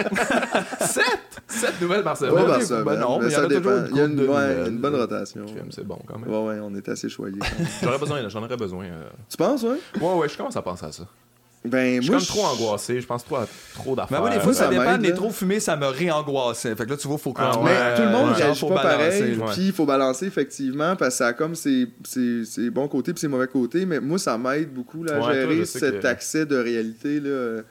7? 0.80 1.04
7 1.46 1.80
nouvelles 1.80 2.02
par 2.02 2.16
semaine? 2.16 2.34
Pas 2.34 2.44
par 2.44 2.62
semaine. 2.62 2.84
Ben 2.84 3.00
non, 3.00 3.18
mais, 3.20 3.26
il 3.26 3.32
y 3.32 3.36
en 3.36 3.44
a 3.44 3.48
toujours 3.48 3.72
il 3.90 3.96
y 3.96 4.00
a 4.00 4.04
une, 4.04 4.20
ouais, 4.20 4.68
une 4.68 4.78
bonne 4.78 4.96
rotation. 4.96 5.46
C'est 5.70 5.86
bon 5.86 5.98
quand 6.06 6.18
même. 6.18 6.30
Ouais, 6.30 6.46
ouais, 6.46 6.60
on 6.62 6.74
est 6.74 6.88
assez 6.88 7.08
choyés. 7.08 7.38
J'aurais 7.82 7.98
besoin, 7.98 8.28
j'en 8.28 8.42
aurais 8.42 8.56
besoin. 8.56 8.84
Euh. 8.84 9.08
Tu 9.28 9.36
penses, 9.36 9.62
ouais? 9.62 9.78
Ouais, 10.00 10.14
ouais, 10.14 10.28
je 10.28 10.36
commence 10.36 10.56
à 10.56 10.62
penser 10.62 10.86
à 10.86 10.92
ça. 10.92 11.06
Ben, 11.64 11.96
je 11.96 12.02
suis 12.02 12.10
comme 12.10 12.20
trop 12.20 12.44
angoissé, 12.44 13.00
je 13.00 13.06
pense 13.06 13.24
trop 13.24 13.36
à 13.36 13.48
trop 13.72 13.96
d'affaires. 13.96 14.20
Ben 14.20 14.28
oui, 14.28 14.36
des 14.36 14.40
fois, 14.40 14.52
ça, 14.52 14.68
dépend. 14.68 14.98
Les 14.98 15.14
trop 15.14 15.30
fumés, 15.30 15.60
ça 15.60 15.76
me 15.76 15.86
réangoissait. 15.86 16.74
Fait 16.76 16.84
que 16.84 16.90
là, 16.90 16.96
tu 16.98 17.08
vois, 17.08 17.16
faut 17.16 17.32
ah, 17.36 17.58
Mais 17.64 17.96
tout 17.96 18.02
le 18.02 18.10
monde 18.10 18.32
réagit 18.32 18.66
pas 18.66 18.74
pareil. 18.74 19.38
Puis 19.52 19.66
il 19.66 19.72
faut 19.72 19.86
balancer, 19.86 20.26
effectivement, 20.26 20.94
parce 20.94 21.14
que 21.14 21.18
ça 21.18 21.26
a 21.28 21.32
comme 21.32 21.54
ses, 21.54 21.88
ses, 22.04 22.70
bons 22.70 22.88
côtés 22.88 23.12
puis 23.12 23.20
ses 23.20 23.28
mauvais 23.28 23.46
côtés. 23.46 23.86
Mais 23.86 23.98
moi, 23.98 24.18
ça 24.18 24.36
m'aide 24.36 24.72
beaucoup 24.74 25.04
là, 25.04 25.24
à 25.24 25.32
gérer 25.32 25.64
cet 25.64 26.04
accès 26.04 26.44
de 26.44 26.56
réalité. 26.56 27.18
Là. 27.20 27.62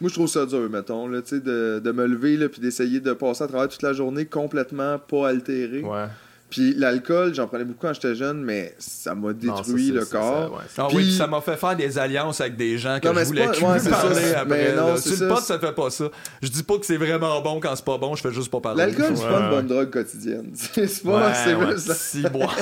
moi, 0.00 0.08
je 0.08 0.14
trouve 0.14 0.28
ça 0.28 0.46
dur, 0.46 0.70
mettons, 0.70 1.08
là, 1.08 1.20
de, 1.20 1.80
de 1.80 1.92
me 1.92 2.06
lever, 2.06 2.36
là, 2.36 2.48
puis 2.48 2.60
d'essayer 2.60 3.00
de 3.00 3.12
passer 3.12 3.42
à 3.42 3.48
travers 3.48 3.68
toute 3.68 3.82
la 3.82 3.92
journée 3.92 4.26
complètement 4.26 4.98
pas 4.98 5.28
altéré. 5.28 5.82
Ouais. 5.82 6.06
Puis 6.50 6.74
l'alcool, 6.74 7.32
j'en 7.32 7.46
prenais 7.46 7.64
beaucoup 7.64 7.86
quand 7.86 7.94
j'étais 7.94 8.16
jeune, 8.16 8.42
mais 8.42 8.74
ça 8.78 9.14
m'a 9.14 9.32
détruit 9.32 9.92
le 9.92 10.04
corps. 10.04 10.60
Ça, 10.74 10.86
ah 10.86 10.88
oui, 10.92 11.12
ça 11.12 11.28
m'a 11.28 11.40
fait 11.40 11.56
faire 11.56 11.76
des 11.76 11.96
alliances 11.96 12.40
avec 12.40 12.56
des 12.56 12.76
gens 12.76 12.98
que 13.00 13.08
je 13.08 13.24
voulais 13.24 13.46
plus 13.48 13.60
parler 13.60 14.34
après. 14.34 14.72
Mais 14.72 14.76
non, 14.76 14.96
Sur 14.96 15.12
le 15.20 15.28
pot, 15.28 15.40
ça 15.40 15.58
fait 15.60 15.72
pas 15.72 15.90
ça. 15.90 16.06
Je 16.42 16.48
dis 16.48 16.64
pas 16.64 16.78
que 16.78 16.86
c'est 16.86 16.96
vraiment 16.96 17.40
bon 17.40 17.60
quand 17.60 17.74
c'est 17.76 17.84
pas 17.84 17.98
bon, 17.98 18.16
je 18.16 18.22
fais 18.22 18.32
juste 18.32 18.50
pas 18.50 18.60
parler. 18.60 18.86
L'alcool, 18.86 19.16
c'est 19.16 19.28
pas 19.28 19.40
une 19.40 19.50
bonne 19.50 19.66
drogue 19.66 19.90
quotidienne. 19.90 20.50
C'est 20.54 21.02
pas, 21.02 21.34
c'est 21.34 21.54
ouais, 21.54 21.76
Si 21.78 22.22
boire. 22.22 22.56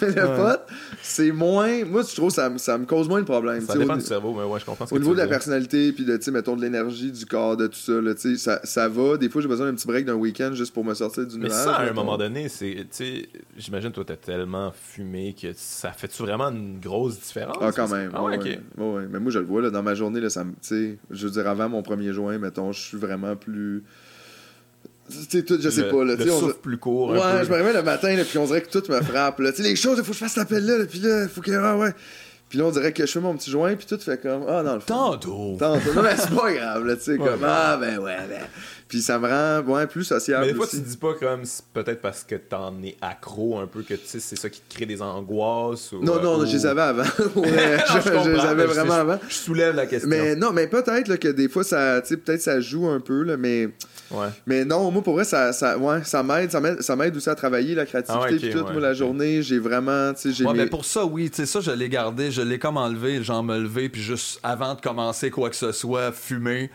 mais 0.00 0.08
le 0.08 0.36
pot, 0.36 0.60
c'est 1.02 1.30
moins. 1.30 1.84
Moi, 1.84 2.02
je 2.08 2.14
trouve 2.14 2.28
que 2.28 2.34
ça, 2.34 2.50
ça 2.56 2.78
me 2.78 2.86
cause 2.86 3.08
moins 3.08 3.20
de 3.20 3.26
problèmes. 3.26 3.60
Ça 3.66 3.76
dépend 3.76 3.96
du 3.96 4.04
cerveau, 4.04 4.34
mais 4.34 4.44
ouais, 4.44 4.60
je 4.60 4.64
comprends. 4.64 4.86
au 4.90 4.98
niveau 4.98 5.12
de 5.12 5.18
la 5.18 5.26
personnalité, 5.26 5.92
puis 5.92 6.04
de, 6.04 6.18
mettons, 6.30 6.56
de 6.56 6.62
l'énergie, 6.62 7.12
du 7.12 7.26
corps, 7.26 7.56
de 7.56 7.66
tout 7.66 7.78
ça, 7.78 7.92
ça, 8.36 8.60
ça 8.64 8.88
va. 8.88 9.16
Des 9.16 9.28
fois, 9.28 9.42
j'ai 9.42 9.48
besoin 9.48 9.66
d'un 9.66 9.74
petit 9.74 9.86
break 9.86 10.06
d'un 10.06 10.14
week-end 10.14 10.52
juste 10.54 10.72
pour 10.72 10.84
me 10.84 10.94
sortir 10.94 11.26
du 11.26 11.38
nuage 11.38 11.52
à 11.86 11.90
un 11.90 11.94
moment 11.94 12.16
donné, 12.16 12.48
c'est, 12.48 12.86
j'imagine, 13.56 13.92
toi, 13.92 14.04
t'as 14.06 14.16
tellement 14.16 14.72
fumé 14.72 15.34
que 15.40 15.48
ça 15.54 15.92
fait-tu 15.92 16.22
vraiment 16.22 16.48
une 16.50 16.80
grosse 16.80 17.18
différence? 17.20 17.58
Ah, 17.60 17.70
quand 17.72 17.88
même. 17.88 18.10
Ah, 18.14 18.22
ouais, 18.22 18.38
ouais. 18.76 19.06
Mais 19.10 19.20
moi, 19.20 19.30
je 19.30 19.38
le 19.38 19.44
vois, 19.44 19.62
là, 19.62 19.70
dans 19.70 19.82
ma 19.82 19.94
journée, 19.94 20.20
là, 20.20 20.30
ça 20.30 20.44
je 20.62 20.96
veux 21.10 21.30
dire, 21.30 21.48
avant 21.48 21.68
mon 21.68 21.82
premier 21.82 22.12
joint, 22.12 22.38
mettons, 22.38 22.72
je 22.72 22.80
suis 22.80 22.98
vraiment 22.98 23.36
plus. 23.36 23.84
Tout, 25.30 25.58
je 25.60 25.68
sais 25.68 25.88
pas, 25.90 26.04
là. 26.04 26.16
Le 26.16 26.26
souffle 26.26 26.60
plus 26.62 26.78
court. 26.78 27.10
Ouais, 27.10 27.18
je 27.44 27.50
me 27.50 27.56
réveille 27.56 27.74
le 27.74 27.82
matin, 27.82 28.14
là, 28.16 28.24
puis 28.24 28.38
on 28.38 28.46
dirait 28.46 28.62
que 28.62 28.70
tout 28.70 28.90
me 28.90 29.00
frappe, 29.02 29.38
là. 29.40 29.52
Tu 29.52 29.62
sais, 29.62 29.68
les 29.68 29.76
choses, 29.76 29.98
il 29.98 30.04
faut 30.04 30.12
que 30.12 30.18
je 30.18 30.24
fasse 30.24 30.36
l'appel 30.36 30.64
là, 30.64 30.84
puis 30.86 30.98
là, 31.00 31.24
il 31.24 31.28
faut 31.28 31.40
que. 31.42 31.52
Ah, 31.52 31.76
ouais. 31.76 31.92
Puis 32.48 32.58
là, 32.58 32.66
on 32.66 32.70
dirait 32.70 32.92
que 32.92 33.04
je 33.04 33.10
fais 33.10 33.20
mon 33.20 33.36
petit 33.36 33.50
joint, 33.50 33.74
puis 33.74 33.86
tout 33.86 33.98
fait 33.98 34.20
comme. 34.20 34.44
Ah, 34.48 34.62
non, 34.62 34.74
le 34.74 34.80
fond. 34.80 34.86
Tantôt. 34.86 35.56
Tantôt. 35.58 35.92
Non, 35.94 36.02
mais 36.02 36.16
c'est 36.16 36.34
pas 36.34 36.52
grave, 36.52 36.86
là, 36.86 36.96
tu 36.96 37.02
sais, 37.02 37.18
comme. 37.18 37.44
Ah, 37.44 37.76
ben 37.78 37.98
ouais, 37.98 38.16
ben. 38.28 38.44
Puis 38.88 39.00
ça 39.00 39.18
me 39.18 39.28
rend 39.28 39.66
ouais, 39.72 39.86
plus 39.86 40.04
social. 40.04 40.42
Mais 40.42 40.48
des 40.48 40.54
fois, 40.54 40.66
tu 40.66 40.76
te 40.76 40.88
dis 40.88 40.96
pas 40.96 41.14
comme 41.14 41.42
peut-être 41.72 42.00
parce 42.00 42.22
que 42.22 42.34
t'en 42.34 42.82
es 42.82 42.96
accro 43.00 43.58
un 43.58 43.66
peu, 43.66 43.82
que 43.82 43.94
tu 43.94 44.00
sais, 44.04 44.20
c'est 44.20 44.36
ça 44.36 44.50
qui 44.50 44.60
te 44.60 44.74
crée 44.74 44.86
des 44.86 45.00
angoisses. 45.00 45.92
Ou, 45.92 46.02
non, 46.02 46.20
non, 46.22 46.38
ou... 46.38 46.46
je 46.46 46.52
les 46.52 46.66
avais 46.66 46.82
avant. 46.82 47.02
je, 47.36 48.30
les 48.30 48.40
avais 48.40 48.66
vraiment 48.66 48.94
avant. 48.94 49.18
Je 49.26 49.34
soulève 49.34 49.74
la 49.74 49.86
question. 49.86 50.08
Mais 50.08 50.36
non, 50.36 50.52
mais 50.52 50.66
peut-être 50.66 51.16
que 51.16 51.28
des 51.28 51.48
fois, 51.48 51.64
ça, 51.64 52.02
peut-être 52.02 52.42
ça 52.42 52.60
joue 52.60 52.88
un 52.88 53.00
peu, 53.00 53.22
là, 53.22 53.36
mais. 53.36 53.70
Ouais. 54.10 54.28
Mais 54.46 54.64
non, 54.64 54.90
moi, 54.90 55.02
pour 55.02 55.14
vrai, 55.14 55.24
ça, 55.24 55.52
ça, 55.52 55.78
ouais, 55.78 56.04
ça 56.04 56.22
m'aide. 56.22 56.50
Ça 56.80 56.96
m'aide 56.96 57.16
aussi 57.16 57.30
à 57.30 57.34
travailler 57.34 57.74
la 57.74 57.86
créativité. 57.86 58.24
Ah, 58.24 58.28
puis 58.28 58.50
toute 58.50 58.70
moi, 58.70 58.80
la 58.80 58.92
journée, 58.92 59.42
j'ai 59.42 59.58
vraiment. 59.58 60.12
J'ai 60.22 60.44
ouais, 60.44 60.54
mais 60.54 60.66
pour 60.66 60.84
ça, 60.84 61.04
oui. 61.06 61.30
Tu 61.30 61.36
sais, 61.36 61.46
ça, 61.46 61.60
je 61.60 61.70
l'ai 61.70 61.88
gardé. 61.88 62.30
Je 62.30 62.42
l'ai 62.42 62.58
comme 62.58 62.76
enlevé. 62.76 63.22
J'en 63.22 63.42
me 63.42 63.58
levé. 63.58 63.88
Puis 63.88 64.02
juste 64.02 64.40
avant 64.42 64.74
de 64.74 64.80
commencer 64.80 65.30
quoi 65.30 65.48
que 65.48 65.56
ce 65.56 65.72
soit, 65.72 66.12
fumer 66.12 66.70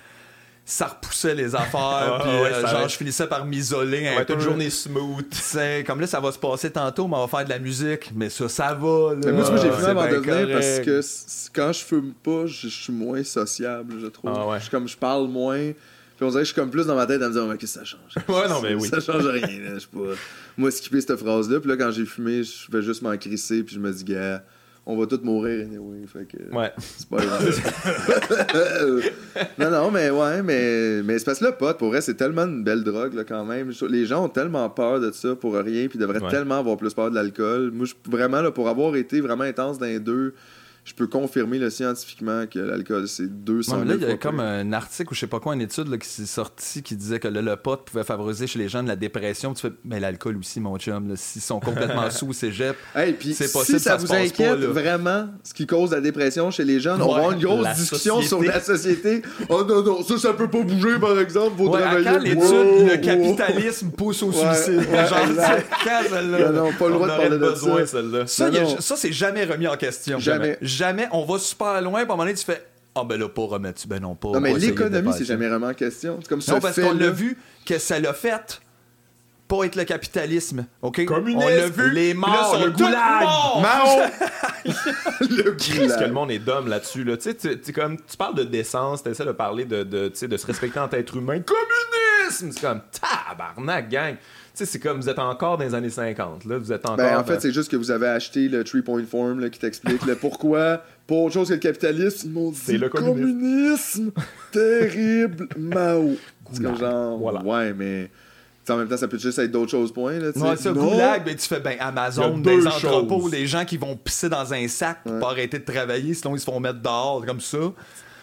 ça 0.69 0.85
repoussait 0.85 1.33
les 1.33 1.55
affaires, 1.55 2.19
puis 2.21 2.29
euh, 2.29 2.67
genre 2.67 2.87
je 2.87 2.95
finissais 2.95 3.25
par 3.25 3.43
m'isoler 3.45 4.07
un 4.07 4.23
peu. 4.23 4.35
une 4.35 4.39
journée 4.39 4.69
smooth. 4.69 5.25
C'est 5.31 5.83
comme 5.85 5.99
là 5.99 6.05
ça 6.05 6.19
va 6.19 6.31
se 6.31 6.37
passer 6.37 6.69
tantôt, 6.69 7.07
mais 7.07 7.15
on 7.15 7.25
va 7.25 7.27
faire 7.27 7.45
de 7.45 7.49
la 7.49 7.59
musique, 7.59 8.11
mais 8.13 8.29
ça 8.29 8.47
ça 8.47 8.75
va. 8.75 9.15
Là. 9.15 9.21
Mais 9.25 9.31
moi 9.31 9.57
j'ai 9.57 9.71
fumé 9.71 9.87
avant 9.87 10.07
de 10.07 10.15
venir 10.15 10.55
parce 10.55 10.79
que 10.79 11.01
quand 11.53 11.73
je 11.73 11.83
fume 11.83 12.13
pas, 12.23 12.45
je, 12.45 12.67
suis 12.67 12.93
moins 12.93 13.23
sociable, 13.23 13.95
je 13.99 14.07
trouve. 14.07 14.31
Ah, 14.31 14.59
je 14.59 14.69
comme 14.69 14.87
je 14.87 14.95
parle 14.95 15.27
moins. 15.27 15.71
Puis 16.19 16.25
on 16.25 16.31
dirait 16.31 16.41
que 16.41 16.47
je 16.49 16.53
suis 16.53 16.61
comme 16.61 16.69
plus 16.69 16.85
dans 16.85 16.95
ma 16.95 17.05
tête 17.05 17.21
à 17.21 17.29
me 17.29 17.33
dire, 17.33 17.45
mais 17.45 17.57
qu'est-ce 17.57 17.79
que 17.79 17.85
ça 17.85 17.85
change? 17.85 18.27
ouais, 18.27 18.49
non, 18.49 18.61
mais 18.61 18.73
oui. 18.73 18.89
Ça 18.89 18.99
change 18.99 19.25
rien. 19.25 19.47
Là. 19.47 19.79
Je 19.79 19.87
pas... 19.87 20.15
Moi, 20.57 20.69
skipper 20.69 20.99
cette 20.99 21.15
phrase-là. 21.15 21.61
Puis 21.61 21.69
là, 21.69 21.77
quand 21.77 21.91
j'ai 21.91 22.05
fumé, 22.05 22.43
je 22.43 22.69
vais 22.69 22.81
juste 22.81 23.01
m'en 23.03 23.15
crisser. 23.15 23.63
Puis 23.63 23.75
je 23.75 23.79
me 23.79 23.89
dis, 23.89 24.03
gars, 24.03 24.43
on 24.85 24.97
va 24.97 25.06
tous 25.06 25.22
mourir 25.23 25.65
anyway. 25.65 26.06
Fait 26.07 26.26
que, 26.26 26.56
ouais. 26.56 26.72
C'est 26.77 27.07
pas 27.07 27.18
grave. 27.18 27.61
non, 29.60 29.69
non, 29.69 29.91
mais 29.91 30.10
ouais, 30.10 30.41
mais, 30.41 31.03
mais 31.03 31.19
c'est 31.19 31.26
parce 31.26 31.39
que 31.39 31.45
le 31.45 31.51
pot, 31.51 31.77
pour 31.77 31.89
vrai, 31.89 32.01
c'est 32.01 32.15
tellement 32.15 32.45
une 32.45 32.64
belle 32.64 32.84
drogue 32.84 33.14
là, 33.14 33.23
quand 33.23 33.45
même. 33.45 33.72
Les 33.89 34.06
gens 34.06 34.26
ont 34.26 34.30
tellement 34.30 34.69
peur 34.69 34.99
de 34.99 35.11
ça 35.11 35.35
pour 35.35 35.53
rien, 35.53 35.88
puis 35.88 35.99
devraient 35.99 36.27
tellement 36.30 36.60
avoir 36.60 36.77
plus 36.77 36.93
peur 36.93 37.10
de 37.10 37.15
l'alcool. 37.15 37.72
Moi, 37.72 37.85
je, 37.85 37.93
vraiment, 38.10 38.41
là, 38.41 38.51
pour 38.51 38.68
avoir 38.68 38.95
été 38.95 39.22
vraiment 39.22 39.43
intense 39.43 39.77
dans 39.77 39.85
les 39.85 39.99
deux, 39.99 40.34
je 40.85 40.93
peux 40.93 41.07
confirmer 41.07 41.69
scientifiquement 41.69 42.45
que 42.47 42.60
l'alcool, 42.60 43.07
c'est 43.07 43.27
200 43.27 43.84
Là, 43.84 43.95
il 43.95 44.01
y 44.01 44.06
a 44.06 44.18
comme 44.18 44.39
un 44.39 44.73
article 44.73 45.11
ou 45.11 45.15
je 45.15 45.22
sais 45.22 45.27
pas 45.27 45.39
quoi, 45.39 45.53
une 45.53 45.61
étude 45.61 45.88
là, 45.88 45.97
qui 45.97 46.07
s'est 46.07 46.26
sortie 46.26 46.81
qui 46.81 46.95
disait 46.95 47.19
que 47.19 47.27
le, 47.27 47.56
pot 47.56 47.84
pouvait 47.84 48.03
favoriser 48.03 48.47
chez 48.47 48.60
les 48.60 48.69
gens 48.69 48.81
de 48.81 48.88
la 48.88 48.95
dépression. 48.95 49.53
Tu 49.53 49.61
fais, 49.61 49.73
mais 49.84 49.99
l'alcool 49.99 50.38
aussi, 50.38 50.60
mon 50.60 50.77
chum, 50.77 51.15
s'ils 51.15 51.41
sont 51.41 51.60
complètement 51.60 52.10
sous 52.11 52.34
c'est 52.34 52.47
cégep, 52.47 52.76
hey, 52.95 53.15
c'est 53.34 53.51
possible. 53.51 53.80
Si 53.80 53.84
ça, 53.84 53.97
vous 53.97 54.11
inquiète 54.14 54.60
vraiment, 54.60 55.27
ce 55.43 55.53
qui 55.53 55.68
cause 55.68 55.91
la 55.91 56.01
dépression 56.01 56.49
chez 56.51 56.64
les 56.64 56.80
jeunes, 56.80 57.01
on 57.01 57.11
va 57.11 57.18
avoir 57.18 57.31
une 57.34 57.41
grosse 57.41 57.76
discussion 57.76 58.22
sur 58.22 58.41
la 58.41 58.60
société. 58.60 59.22
oh 59.49 59.64
non, 59.64 59.84
non, 59.84 60.03
ça, 60.03 60.18
ça 60.18 60.34
peut 60.34 60.49
pas 60.49 60.64
bouger, 60.64 60.97
par 60.99 61.19
exemple. 61.19 61.57
Faut 61.57 61.69
ouais, 61.69 61.81
travailler. 61.81 62.06
Quand 62.06 62.19
l'étude, 62.19 62.91
le 62.91 62.97
capitalisme 62.97 63.91
pousse 63.91 64.23
au 64.23 64.31
suicide? 64.31 64.81
genre, 64.81 65.60
quand, 65.84 66.15
là, 66.15 66.51
non, 66.51 66.72
pas 66.73 66.88
le 66.88 66.93
droit 66.93 67.07
de 67.07 67.18
parler 67.18 67.38
de 67.38 68.26
ça. 68.26 68.49
Ça, 68.49 68.81
ça 68.81 68.95
c'est 68.95 69.11
jamais 69.11 69.43
remis 69.43 69.68
en 69.68 69.77
question. 69.77 70.19
Jamais 70.19 70.39
jamais, 70.39 70.57
on 71.11 71.25
va 71.25 71.39
super 71.39 71.81
loin, 71.81 72.01
puis 72.01 72.01
à 72.01 72.03
un 72.03 72.05
moment 72.05 72.23
donné, 72.23 72.35
tu 72.35 72.45
fais 72.45 72.65
ah 72.95 73.03
ben 73.03 73.19
là, 73.19 73.29
pas 73.29 73.43
remettre, 73.43 73.87
ben 73.87 73.99
non, 73.99 74.15
pas. 74.15 74.29
Non, 74.29 74.39
mais 74.39 74.53
l'économie, 74.53 75.13
c'est 75.17 75.25
jamais 75.25 75.47
vraiment 75.47 75.67
en 75.67 75.73
question. 75.73 76.17
C'est 76.21 76.27
comme 76.27 76.41
ça. 76.41 76.53
Non, 76.53 76.59
parce 76.59 76.79
qu'on 76.79 76.93
l'a 76.93 77.11
vu 77.11 77.37
que 77.65 77.77
ça 77.77 77.99
l'a 77.99 78.13
fait 78.13 78.61
pas 79.47 79.63
être 79.63 79.75
le 79.75 79.83
capitalisme, 79.83 80.67
OK? 80.83 81.03
Communisme, 81.05 81.43
on 81.43 81.49
l'a 81.49 81.67
vu. 81.67 81.89
Les 81.89 82.13
morts, 82.13 82.55
le 82.63 82.69
goulag, 82.69 83.25
Mao! 83.59 84.01
le 85.21 85.51
Qu'est-ce 85.53 85.97
que 85.97 86.03
le 86.03 86.11
monde 86.11 86.29
est 86.29 86.39
d'homme 86.39 86.67
là-dessus, 86.67 87.03
là. 87.03 87.17
Tu 87.17 87.33
sais, 87.35 87.73
comme, 87.73 87.97
tu 87.97 88.15
parles 88.15 88.35
de 88.35 88.43
décence, 88.43 89.01
tu 89.01 89.09
essaies 89.09 89.25
de 89.25 89.31
parler 89.31 89.65
de, 89.65 89.83
de, 89.83 90.09
de 90.09 90.37
se 90.37 90.45
respecter 90.45 90.79
en 90.79 90.87
tant 90.87 90.97
qu'être 90.97 91.15
humain. 91.15 91.41
Communisme! 91.41 92.51
C'est 92.51 92.61
comme, 92.61 92.81
tabarnak, 92.91 93.89
gang! 93.89 94.15
C'est 94.65 94.80
comme 94.80 94.99
vous 94.99 95.10
êtes 95.10 95.19
encore 95.19 95.57
dans 95.57 95.64
les 95.64 95.76
années 95.76 95.90
50. 95.90 96.45
Là. 96.45 96.57
Vous 96.57 96.72
êtes 96.72 96.86
encore. 96.86 96.98
Ben, 96.98 97.18
en 97.18 97.23
fait, 97.23 97.40
c'est 97.41 97.52
juste 97.52 97.69
que 97.69 97.76
vous 97.76 97.91
avez 97.91 98.07
acheté 98.07 98.48
le 98.48 98.64
Three 98.64 98.81
Point 98.81 99.06
Form 99.06 99.40
là, 99.40 99.49
qui 99.49 99.60
t'explique 99.60 100.06
le 100.06 100.15
pourquoi, 100.15 100.84
pour 101.07 101.23
autre 101.23 101.34
chose 101.34 101.49
que 101.49 101.53
le 101.53 101.60
capitalisme, 101.60 102.27
ils 102.27 102.34
m'ont 102.34 102.52
dit 102.52 102.60
c'est 102.64 102.77
le 102.77 102.90
communisme. 102.90 104.11
terrible, 104.52 105.48
Mao. 105.57 106.15
C'est 106.52 106.64
comme 106.64 106.77
genre, 106.77 107.45
ouais, 107.45 107.73
mais 107.73 108.10
en 108.72 108.77
même 108.77 108.88
temps, 108.88 108.98
ça 108.98 109.07
peut 109.07 109.18
juste 109.18 109.40
être 109.40 109.52
d'autres 109.52 109.72
choses, 109.72 109.91
point. 109.91 110.19
Là, 110.19 110.30
ouais, 110.36 110.56
ça, 110.56 110.72
goulag, 110.72 111.26
ben, 111.26 111.36
tu 111.36 111.48
fais 111.48 111.60
ben, 111.60 111.77
Amazon, 111.80 112.38
des 112.38 112.68
entrepôts, 112.68 113.30
des 113.30 113.48
gens 113.48 113.65
qui 113.65 113.77
vont 113.77 113.95
pisser 113.95 114.30
dans 114.30 114.53
un 114.53 114.68
sac 114.68 115.03
pour 115.03 115.19
pas 115.19 115.30
arrêter 115.30 115.60
de 115.60 115.65
travailler, 115.65 116.14
sinon 116.14 116.36
ils 116.36 116.40
se 116.40 116.45
font 116.45 116.60
mettre 116.60 116.80
dehors, 116.80 117.26
comme 117.26 117.41
ça. 117.41 117.57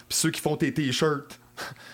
Puis 0.09 0.19
ceux 0.19 0.31
qui 0.31 0.41
font 0.41 0.57
tes 0.57 0.73
t-shirts 0.73 1.39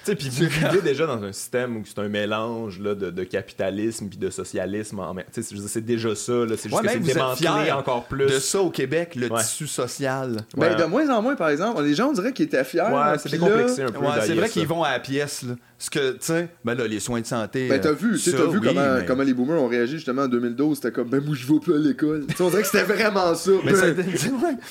sais, 0.04 0.14
puis 0.14 0.28
vous 0.28 0.46
vivez 0.46 0.80
déjà 0.84 1.06
dans 1.06 1.22
un 1.22 1.32
système 1.32 1.76
où 1.76 1.82
c'est 1.84 1.98
un 1.98 2.08
mélange 2.08 2.78
là, 2.78 2.94
de, 2.94 3.10
de, 3.10 3.24
capitalisme 3.24 4.08
puis 4.08 4.18
de 4.18 4.30
socialisme. 4.30 4.98
En... 5.00 5.14
C'est 5.30 5.84
déjà 5.84 6.14
ça. 6.14 6.32
C'est 6.56 6.68
juste 6.68 6.82
que 6.82 6.88
c'est 6.88 6.98
démantelé 6.98 7.72
encore 7.72 8.04
plus. 8.04 8.26
De 8.26 8.38
ça 8.38 8.60
au 8.60 8.70
Québec, 8.70 9.14
le 9.14 9.28
tissu 9.30 9.66
social. 9.66 10.44
Ben, 10.56 10.76
de 10.76 10.84
moins 10.84 11.08
en 11.10 11.22
moins, 11.22 11.36
par 11.36 11.48
exemple. 11.48 11.82
Les 11.82 11.94
gens, 11.94 12.08
on 12.08 12.12
dirait 12.12 12.32
qu'ils 12.32 12.46
étaient 12.46 12.64
fiers. 12.64 12.82
Ouais, 12.82 13.18
c'est 13.18 13.38
complexé 13.38 13.82
un 13.82 13.90
peu. 13.90 14.00
c'est 14.20 14.34
vrai 14.34 14.48
qu'ils 14.48 14.66
vont 14.66 14.82
à 14.82 14.92
la 14.92 15.00
pièce. 15.00 15.42
Là. 15.42 15.54
Ce 15.82 15.90
que, 15.90 16.12
tu 16.12 16.18
sais, 16.20 16.48
ben 16.64 16.76
là, 16.76 16.86
les 16.86 17.00
soins 17.00 17.20
de 17.20 17.26
santé. 17.26 17.68
Ben, 17.68 17.80
t'as 17.80 17.90
vu, 17.90 18.16
tu 18.16 18.30
as 18.30 18.46
vu 18.46 18.60
comment, 18.60 18.98
comment 19.04 19.24
les 19.24 19.34
boomers 19.34 19.60
ont 19.60 19.66
réagi 19.66 19.94
justement 19.94 20.22
en 20.22 20.28
2012. 20.28 20.76
C'était 20.76 20.92
comme, 20.92 21.08
ben, 21.08 21.20
moi, 21.20 21.34
je 21.36 21.44
vais 21.44 21.58
plus 21.58 21.74
à 21.74 21.78
l'école. 21.78 22.24
on 22.38 22.50
dirait 22.50 22.62
que 22.62 22.68
c'était 22.68 22.84
vraiment 22.84 23.34
ça. 23.34 23.50
mais 23.64 23.72
ben, 23.72 23.92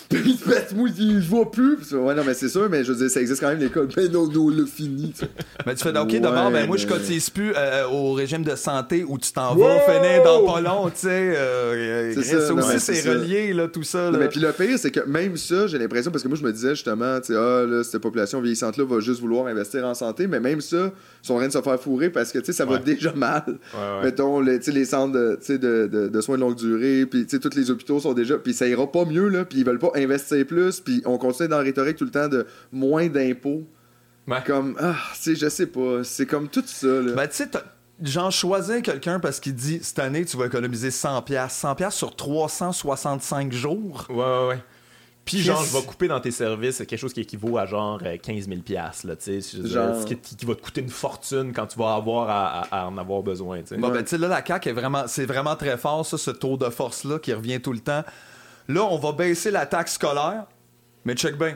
ben, 0.09 0.63
moi, 0.73 0.87
je 0.95 1.35
vais 1.35 1.45
plus. 1.51 1.93
ouais, 1.93 2.15
non, 2.15 2.23
mais 2.25 2.33
c'est 2.33 2.47
sûr, 2.47 2.69
mais 2.69 2.85
je 2.85 2.93
veux 2.93 2.97
dire, 2.97 3.09
ça 3.09 3.19
existe 3.19 3.41
quand 3.41 3.49
même 3.49 3.59
l'école. 3.59 3.89
Ben, 3.93 4.09
non, 4.09 4.25
non, 4.25 4.47
le 4.47 4.65
fini. 4.65 5.13
Mais 5.65 5.75
tu 5.75 5.83
fais, 5.83 5.97
ok, 5.97 6.19
d'abord, 6.19 6.51
ben, 6.51 6.67
moi, 6.67 6.77
je 6.77 6.87
cotise 6.87 7.29
plus 7.29 7.53
euh, 7.55 7.87
au 7.87 8.13
régime 8.13 8.43
de 8.43 8.55
santé 8.55 9.03
où 9.07 9.17
tu 9.17 9.31
t'en 9.31 9.55
vas 9.55 9.79
finir 9.79 10.23
dans 10.23 10.45
pas 10.45 10.61
long, 10.61 10.89
tu 10.89 11.01
sais. 11.01 11.33
Euh, 11.35 12.13
ça, 12.21 12.53
aussi, 12.53 12.79
c'est 12.79 13.09
relié, 13.09 13.53
là, 13.53 13.67
tout 13.67 13.83
ça. 13.83 14.11
Là. 14.11 14.17
mais 14.17 14.27
puis 14.27 14.39
le 14.39 14.51
pire, 14.51 14.77
c'est 14.77 14.91
que 14.91 15.01
même 15.01 15.37
ça, 15.37 15.67
j'ai 15.67 15.77
l'impression, 15.77 16.11
parce 16.11 16.23
que 16.23 16.27
moi, 16.27 16.37
je 16.37 16.43
me 16.43 16.51
disais 16.51 16.71
justement, 16.71 17.19
tu 17.19 17.33
sais, 17.33 17.39
ah, 17.39 17.65
là, 17.67 17.83
cette 17.83 18.01
population 18.01 18.41
vieillissante-là 18.41 18.85
va 18.85 18.99
juste 18.99 19.21
vouloir 19.21 19.47
investir 19.47 19.85
en 19.85 19.93
santé, 19.93 20.27
mais 20.27 20.39
même 20.39 20.61
ça, 20.61 20.91
sont 21.21 21.35
en 21.35 21.37
train 21.37 21.47
de 21.47 21.53
se 21.53 21.61
faire 21.61 21.79
fourrer 21.79 22.09
parce 22.09 22.31
que 22.31 22.39
tu 22.39 22.45
sais 22.45 22.53
ça 22.53 22.65
va 22.65 22.77
déjà 22.77 23.13
mal. 23.13 23.59
Mettons 24.03 24.39
les, 24.39 24.59
les 24.59 24.85
centres 24.85 25.13
de, 25.13 25.37
de, 25.57 26.07
de, 26.07 26.21
soins 26.21 26.35
de 26.35 26.41
longue 26.41 26.55
durée, 26.55 27.05
puis 27.05 27.25
tous 27.25 27.55
les 27.55 27.71
hôpitaux 27.71 27.99
sont 27.99 28.13
déjà 28.13 28.37
puis 28.37 28.53
ça 28.53 28.67
ira 28.67 28.91
pas 28.91 29.05
mieux 29.05 29.29
là, 29.29 29.45
puis 29.45 29.59
ils 29.59 29.65
veulent 29.65 29.79
pas 29.79 29.91
investir 29.95 30.45
plus, 30.45 30.79
puis 30.79 31.01
on 31.05 31.17
continue 31.17 31.49
dans 31.49 31.57
la 31.57 31.63
rhétorique 31.63 31.97
tout 31.97 32.05
le 32.05 32.11
temps 32.11 32.27
de 32.27 32.45
moins 32.71 33.07
d'impôts. 33.07 33.63
Comme 34.45 34.77
ah, 34.79 34.95
tu 35.15 35.21
sais 35.21 35.35
je 35.35 35.49
sais 35.49 35.67
pas, 35.67 36.03
c'est 36.03 36.25
comme 36.25 36.47
tout 36.47 36.63
ça 36.65 36.87
là. 36.87 37.13
Ben 37.13 37.27
tu 37.27 37.35
sais 37.35 37.49
genre 38.01 38.31
choisir 38.31 38.81
quelqu'un 38.81 39.19
parce 39.19 39.39
qu'il 39.39 39.53
dit 39.53 39.79
cette 39.83 39.99
année 39.99 40.25
tu 40.25 40.35
vas 40.35 40.47
économiser 40.47 40.89
100 40.89 41.21
pièces 41.21 41.53
100 41.53 41.75
pièces 41.75 41.95
sur 41.95 42.15
365 42.15 43.51
jours? 43.51 44.05
Ouais 44.09 44.15
ouais 44.15 44.47
ouais. 44.47 44.63
Puis 45.23 45.39
genre, 45.39 45.63
je 45.63 45.77
vais 45.77 45.83
couper 45.83 46.07
dans 46.07 46.19
tes 46.19 46.31
services 46.31 46.79
quelque 46.79 46.97
chose 46.97 47.13
qui 47.13 47.21
équivaut 47.21 47.57
à 47.57 47.65
genre 47.65 48.01
15 48.01 48.47
000 48.47 48.59
là, 48.69 48.91
tu 49.15 49.41
sais, 49.41 49.67
genre... 49.67 50.03
qui, 50.03 50.17
qui, 50.17 50.45
va 50.45 50.55
te 50.55 50.61
coûter 50.61 50.81
une 50.81 50.89
fortune 50.89 51.53
quand 51.53 51.67
tu 51.67 51.77
vas 51.77 51.93
avoir 51.93 52.29
à, 52.71 52.87
en 52.87 52.97
avoir 52.97 53.21
besoin, 53.21 53.61
tu 53.61 53.67
sais. 53.67 53.77
Bon, 53.77 53.89
ben, 53.89 54.01
tu 54.01 54.09
sais, 54.09 54.17
là, 54.17 54.27
la 54.27 54.43
CAQ 54.43 54.69
est 54.69 54.73
vraiment, 54.73 55.03
c'est 55.07 55.25
vraiment 55.25 55.55
très 55.55 55.77
fort, 55.77 56.05
ça, 56.05 56.17
ce 56.17 56.31
taux 56.31 56.57
de 56.57 56.69
force-là 56.69 57.19
qui 57.19 57.33
revient 57.33 57.61
tout 57.61 57.71
le 57.71 57.79
temps. 57.79 58.03
Là, 58.67 58.83
on 58.83 58.97
va 58.97 59.11
baisser 59.11 59.51
la 59.51 59.67
taxe 59.67 59.93
scolaire, 59.93 60.45
mais 61.05 61.13
check 61.13 61.37
bien. 61.37 61.55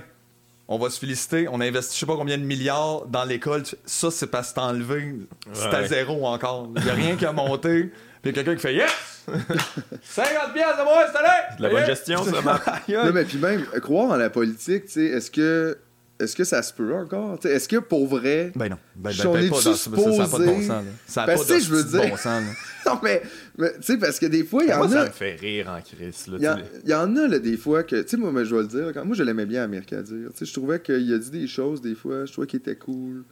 On 0.67 0.77
va 0.77 0.89
se 0.89 0.99
féliciter, 0.99 1.47
on 1.47 1.61
a 1.61 1.65
investi 1.65 1.95
je 1.95 1.99
sais 1.99 2.05
pas 2.05 2.15
combien 2.15 2.37
de 2.37 2.43
milliards 2.43 3.05
dans 3.05 3.23
l'école. 3.23 3.63
Ça, 3.85 4.09
c'est 4.09 4.27
parce 4.27 4.49
que 4.49 4.55
t'as 4.55 4.63
enlevé. 4.63 5.15
C'est 5.53 5.67
à 5.67 5.85
zéro 5.87 6.25
encore. 6.25 6.69
Il 6.75 6.83
n'y 6.83 6.89
a 6.89 6.93
rien 6.93 7.15
qui 7.15 7.25
a 7.25 7.31
monté. 7.31 7.91
Puis 8.21 8.33
quelqu'un 8.33 8.55
qui 8.55 8.61
fait 8.61 8.73
Yes! 8.73 8.91
50 9.27 10.53
pièces 10.53 10.77
de 10.77 10.83
moi, 10.83 11.05
c'est 11.07 11.57
De 11.57 11.63
la 11.63 11.69
bonne 11.69 11.85
gestion, 11.85 12.23
ça, 12.23 12.31
Non, 12.87 13.11
mais 13.13 13.23
puis 13.23 13.37
même, 13.37 13.63
croire 13.81 14.11
en 14.11 14.15
la 14.15 14.29
politique, 14.29 14.85
tu 14.85 14.91
sais, 14.93 15.05
est-ce 15.05 15.29
que. 15.31 15.77
Est-ce 16.17 16.33
que 16.33 16.45
ça 16.45 16.63
se 16.63 16.71
peut 16.71 16.95
encore? 16.95 17.37
Est-ce 17.43 17.67
que 17.67 17.75
pour 17.75 18.07
vrai. 18.07 18.51
Ben 18.55 18.69
non. 18.69 18.77
Ben, 18.95 19.11
ben, 19.11 19.35
est 19.35 19.49
pas 19.49 19.61
dans, 19.61 19.73
supposé... 19.73 20.15
Ça 20.15 20.23
n'a 20.23 20.29
pas 20.29 20.39
de 20.39 20.45
bon 20.45 20.61
sens. 20.61 20.83
Ça 21.05 21.25
n'a 21.25 21.35
pas 21.35 21.43
de 21.43 21.59
je 21.59 21.69
veux 21.69 21.83
dire... 21.83 22.09
bon 22.09 22.15
sens. 22.15 22.43
non, 22.85 22.99
mais, 23.03 23.21
tu 23.57 23.63
sais, 23.81 23.97
parce 23.97 24.19
que 24.19 24.25
des 24.25 24.43
fois, 24.43 24.63
il 24.63 24.69
y 24.69 24.73
en 24.73 24.77
moi, 24.77 24.87
a. 24.87 24.89
ça 24.89 25.05
me 25.05 25.11
fait 25.11 25.35
rire 25.35 25.69
en 25.69 25.81
crise. 25.81 26.25
Il 26.27 26.43
y, 26.89 26.93
en 26.93 27.15
a, 27.15 27.27
là, 27.27 27.39
des 27.39 27.57
fois, 27.57 27.83
que. 27.83 28.01
Tu 28.01 28.09
sais, 28.09 28.17
moi, 28.17 28.43
je 28.43 28.55
vais 28.55 28.61
le 28.61 28.67
dire. 28.67 28.91
Quand... 28.93 29.05
Moi, 29.05 29.15
je 29.15 29.23
l'aimais 29.23 29.45
bien, 29.45 29.63
Amir 29.63 29.81
dire. 29.81 30.03
Tu 30.03 30.13
sais, 30.33 30.45
je 30.45 30.53
trouvais 30.53 30.81
qu'il 30.81 31.13
a 31.13 31.17
dit 31.17 31.31
des 31.31 31.47
choses, 31.47 31.81
des 31.81 31.95
fois, 31.95 32.25
je 32.25 32.31
trouvais 32.31 32.47
qu'il 32.47 32.59
était 32.59 32.75
cool. 32.75 33.23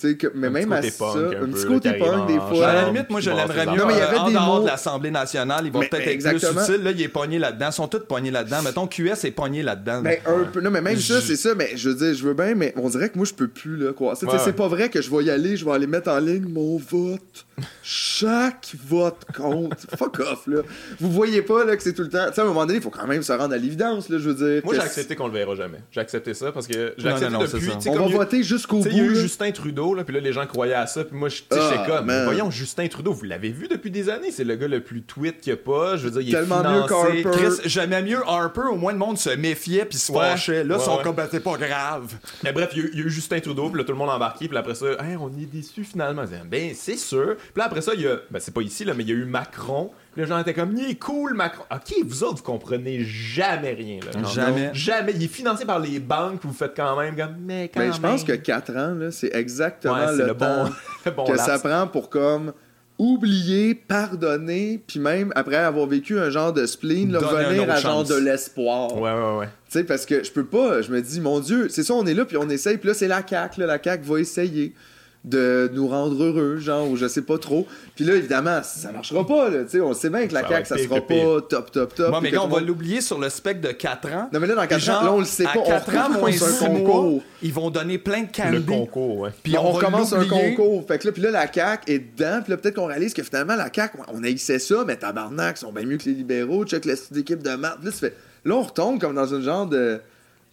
Que, 0.00 0.30
mais 0.32 0.48
même 0.48 0.72
à 0.72 0.80
ça, 0.82 1.04
un, 1.06 1.46
petit 1.46 1.66
côté 1.66 1.92
punk 1.94 2.28
des 2.28 2.38
fois. 2.38 2.68
À 2.68 2.74
la 2.74 2.84
limite, 2.90 3.10
moi 3.10 3.20
je 3.20 3.30
l'aimerais 3.30 3.66
mieux. 3.66 3.76
Non, 3.76 3.86
mais 3.86 3.94
il 3.94 3.98
y 3.98 4.02
avait 4.02 4.18
en 4.18 4.28
des 4.28 4.34
dehors 4.34 4.60
de 4.62 4.66
l'Assemblée 4.66 5.10
nationale, 5.10 5.66
ils 5.66 5.72
vont 5.72 5.80
peut-être 5.80 6.06
être 6.06 6.28
plus 6.28 6.36
utiles. 6.36 6.84
Là, 6.84 6.90
il 6.92 7.02
est 7.02 7.08
pogné 7.08 7.38
là-dedans. 7.38 7.66
Ils 7.70 7.72
sont 7.72 7.88
tous 7.88 8.00
pognés 8.00 8.30
là-dedans. 8.30 8.62
Mettons, 8.62 8.86
QS 8.86 9.24
est 9.24 9.32
pogné 9.32 9.62
là-dedans. 9.62 10.00
Mais 10.02 10.22
un 10.26 10.44
peu. 10.44 10.60
Non, 10.60 10.70
mais 10.70 10.80
même 10.80 10.98
ça, 10.98 11.20
c'est 11.20 11.36
ça. 11.36 11.54
Mais 11.54 11.76
je 11.76 11.90
veux 11.90 11.96
dire, 11.96 12.14
je 12.14 12.22
veux 12.22 12.34
bien, 12.34 12.54
mais 12.54 12.72
on 12.76 12.88
dirait 12.88 13.08
que 13.08 13.16
moi 13.16 13.26
je 13.26 13.34
peux 13.34 13.48
plus, 13.48 13.76
là, 13.76 13.92
quoi. 13.92 14.14
C'est 14.14 14.56
pas 14.56 14.68
vrai 14.68 14.88
que 14.88 15.02
je 15.02 15.10
vais 15.10 15.24
y 15.24 15.30
aller, 15.30 15.56
je 15.56 15.64
vais 15.64 15.72
aller 15.72 15.86
mettre 15.86 16.10
en 16.10 16.18
ligne 16.18 16.48
mon 16.48 16.78
vote. 16.78 17.46
Chaque 17.82 18.74
vote 18.86 19.24
compte. 19.36 19.86
Fuck 19.96 20.20
off, 20.20 20.46
là. 20.46 20.60
Vous 21.00 21.10
voyez 21.10 21.42
pas, 21.42 21.64
là, 21.64 21.76
que 21.76 21.82
c'est 21.82 21.92
tout 21.92 22.02
le 22.02 22.08
temps. 22.08 22.26
Tu 22.28 22.34
sais, 22.34 22.40
à 22.40 22.44
un 22.44 22.48
moment 22.48 22.66
donné, 22.66 22.78
il 22.78 22.82
faut 22.82 22.90
quand 22.90 23.06
même 23.06 23.22
se 23.22 23.32
rendre 23.32 23.54
à 23.54 23.56
l'évidence, 23.56 24.08
là, 24.08 24.18
je 24.18 24.30
veux 24.30 24.34
dire. 24.34 24.62
Moi, 24.64 24.74
j'ai 24.74 24.80
accepté 24.80 25.16
qu'on 25.16 25.26
le 25.26 25.32
verra 25.32 25.54
jamais. 25.54 25.78
J'ai 25.90 26.00
accepté 26.00 26.34
ça 26.34 26.52
parce 26.52 26.66
que 26.66 26.94
j'ai 26.96 27.08
accepté 27.08 27.34
depuis. 27.34 27.88
On 27.88 27.96
va 27.96 28.06
voter 28.08 28.42
jusqu'au 28.42 28.78
bout. 28.78 28.88
Il 28.88 28.96
y 28.96 29.00
a 29.00 29.04
eu 29.04 29.16
Justin 29.16 29.50
Trudeau, 29.50 29.87
là, 29.94 30.04
puis 30.04 30.14
là, 30.14 30.20
les 30.20 30.32
gens 30.32 30.46
croyaient 30.46 30.74
à 30.74 30.86
ça. 30.86 31.04
Puis 31.04 31.16
moi, 31.16 31.28
je 31.28 31.42
ah, 31.50 31.84
comme, 31.86 32.12
voyons, 32.24 32.50
Justin 32.50 32.88
Trudeau, 32.88 33.12
vous 33.12 33.24
l'avez 33.24 33.50
vu 33.50 33.68
depuis 33.68 33.90
des 33.90 34.08
années. 34.10 34.30
C'est 34.30 34.44
le 34.44 34.56
gars 34.56 34.68
le 34.68 34.80
plus 34.80 35.02
tweet 35.02 35.40
qu'il 35.40 35.52
n'y 35.52 35.58
a 35.58 35.62
pas. 35.62 35.96
Je 35.96 36.04
veux 36.04 36.10
dire, 36.10 36.20
il 36.20 36.28
est 36.28 36.38
Tellement 36.38 36.60
financé. 36.60 37.24
mieux 37.24 37.30
Chris, 37.30 37.68
jamais 37.68 38.02
mieux 38.02 38.22
Harper. 38.26 38.68
Au 38.70 38.76
moins, 38.76 38.92
le 38.92 38.98
monde 38.98 39.18
se 39.18 39.30
méfiait 39.30 39.84
puis 39.84 39.98
se 39.98 40.12
fâchait. 40.12 40.64
Là, 40.64 40.78
son 40.78 40.98
ouais. 40.98 41.28
c'est 41.30 41.42
pas 41.42 41.56
grave. 41.56 42.14
Mais 42.44 42.52
bref, 42.52 42.70
il 42.74 42.98
y, 42.98 43.02
a 43.02 43.06
eu 43.06 43.10
Justin 43.10 43.40
Trudeau, 43.40 43.68
puis 43.68 43.78
là, 43.78 43.84
tout 43.84 43.92
le 43.92 43.98
monde 43.98 44.10
embarqué. 44.10 44.48
Puis 44.48 44.56
après 44.56 44.74
ça, 44.74 44.86
on 45.20 45.28
est 45.30 45.46
déçu 45.46 45.84
finalement. 45.84 46.24
Ben, 46.46 46.72
c'est 46.74 46.96
sûr. 46.96 47.36
Puis 47.36 47.52
là, 47.56 47.64
après 47.64 47.80
ça, 47.80 47.92
il 47.94 48.02
y 48.02 48.06
a, 48.06 48.16
ben, 48.30 48.40
c'est 48.40 48.54
pas 48.54 48.62
ici, 48.62 48.84
là, 48.84 48.94
mais 48.94 49.04
il 49.04 49.10
y 49.10 49.12
a 49.12 49.16
eu 49.16 49.24
Macron. 49.24 49.90
Les 50.16 50.26
gens 50.26 50.38
étaient 50.40 50.54
comme, 50.54 50.76
il 50.76 50.90
est 50.90 50.98
cool, 50.98 51.34
Macron. 51.34 51.64
Ok, 51.70 51.94
vous 52.04 52.24
autres, 52.24 52.38
vous 52.38 52.42
comprenez 52.42 53.04
jamais 53.04 53.72
rien. 53.72 54.00
Là? 54.00 54.28
jamais. 54.28 54.70
jamais. 54.72 55.12
Il 55.14 55.22
est 55.22 55.28
financé 55.28 55.64
par 55.64 55.78
les 55.78 56.00
banques, 56.00 56.40
vous 56.42 56.52
faites 56.52 56.74
quand 56.74 56.98
même 56.98 57.14
comme, 57.14 57.36
mais 57.40 57.70
quand 57.72 57.80
ben, 57.80 57.92
Je 57.92 58.00
pense 58.00 58.24
que 58.24 58.32
4 58.32 58.76
ans, 58.76 58.98
c'est 59.12 59.34
exactement 59.34 60.10
le, 60.10 60.34
temps 60.34 60.70
que 61.24 61.36
ça 61.36 61.58
prend 61.58 61.86
pour 61.86 62.10
comme 62.10 62.52
oublier, 62.98 63.76
pardonner, 63.76 64.82
puis 64.84 64.98
même 64.98 65.32
après 65.36 65.56
avoir 65.56 65.86
vécu 65.86 66.18
un 66.18 66.30
genre 66.30 66.52
de 66.52 66.66
spleen, 66.66 67.16
revenir 67.16 67.70
à 67.70 67.76
genre 67.76 68.04
de 68.04 68.16
l'espoir. 68.16 68.96
Ouais, 68.96 69.12
ouais, 69.12 69.38
ouais. 69.38 69.46
Tu 69.46 69.78
sais, 69.78 69.84
parce 69.84 70.04
que 70.04 70.24
je 70.24 70.32
peux 70.32 70.46
pas, 70.46 70.82
je 70.82 70.90
me 70.90 71.00
dis, 71.00 71.20
mon 71.20 71.38
Dieu, 71.38 71.68
c'est 71.68 71.84
ça, 71.84 71.94
on 71.94 72.04
est 72.06 72.14
là, 72.14 72.24
puis 72.24 72.36
on 72.36 72.48
essaye, 72.48 72.76
puis 72.76 72.88
là, 72.88 72.94
c'est 72.94 73.06
la 73.06 73.24
CAQ, 73.24 73.60
la 73.60 73.80
CAQ 73.80 74.04
va 74.04 74.18
essayer 74.18 74.74
de 75.24 75.70
nous 75.74 75.88
rendre 75.88 76.22
heureux, 76.22 76.58
genre, 76.58 76.88
ou 76.88 76.96
je 76.96 77.06
sais 77.06 77.22
pas 77.22 77.38
trop. 77.38 77.66
Puis 77.96 78.04
là, 78.04 78.14
évidemment, 78.14 78.60
ça 78.62 78.92
marchera 78.92 79.26
pas, 79.26 79.50
là, 79.50 79.64
on 79.82 79.92
sait 79.92 80.10
bien 80.10 80.26
que 80.26 80.34
la 80.34 80.46
CAQ, 80.46 80.66
ça 80.66 80.78
sera 80.78 81.00
pas 81.00 81.40
top, 81.48 81.70
top, 81.72 81.94
top. 81.94 82.10
Bon, 82.10 82.20
mais 82.20 82.30
quand 82.30 82.44
on 82.44 82.48
va 82.48 82.60
l'oublier 82.60 83.00
sur 83.00 83.18
le 83.18 83.28
spectre 83.28 83.66
de 83.66 83.72
4 83.72 84.12
ans. 84.12 84.28
Non, 84.32 84.40
mais 84.40 84.46
là, 84.46 84.54
dans 84.54 84.66
4 84.66 84.88
ans, 84.90 85.04
là, 85.04 85.12
on 85.12 85.18
le 85.18 85.24
sait 85.24 85.44
pas. 85.44 85.62
4 85.62 85.96
ans, 85.96 86.10
moins 86.10 86.30
un 86.30 86.66
concours. 86.66 87.22
ils 87.42 87.52
vont 87.52 87.70
donner 87.70 87.98
plein 87.98 88.22
de 88.22 88.32
candy. 88.32 88.56
Le 88.56 88.62
concours, 88.62 89.18
ouais. 89.18 89.30
Puis 89.42 89.58
on, 89.58 89.72
recommence 89.72 90.12
un 90.12 90.24
concours. 90.24 90.86
Fait 90.86 90.98
que 90.98 91.08
là, 91.08 91.12
puis 91.12 91.22
là, 91.22 91.30
la 91.30 91.52
CAQ 91.52 91.92
est 91.92 91.98
dedans. 91.98 92.40
Puis 92.42 92.52
là, 92.52 92.56
peut-être 92.56 92.76
qu'on 92.76 92.86
réalise 92.86 93.12
que 93.12 93.22
finalement, 93.22 93.56
la 93.56 93.70
CAQ, 93.72 93.98
on 94.12 94.22
haïssait 94.22 94.60
ça, 94.60 94.84
mais 94.86 94.96
tabarnak, 94.96 95.56
ils 95.56 95.60
sont 95.60 95.72
bien 95.72 95.84
mieux 95.84 95.96
que 95.96 96.04
les 96.04 96.14
libéraux. 96.14 96.64
Check 96.64 96.84
l'équipe 96.84 97.42
de 97.42 97.54
maths. 97.56 97.78
Là, 97.82 97.90
fait... 97.90 98.14
là, 98.44 98.54
on 98.54 98.62
retombe 98.62 99.00
comme 99.00 99.14
dans 99.14 99.26
une 99.26 99.42
genre 99.42 99.66
de. 99.66 100.00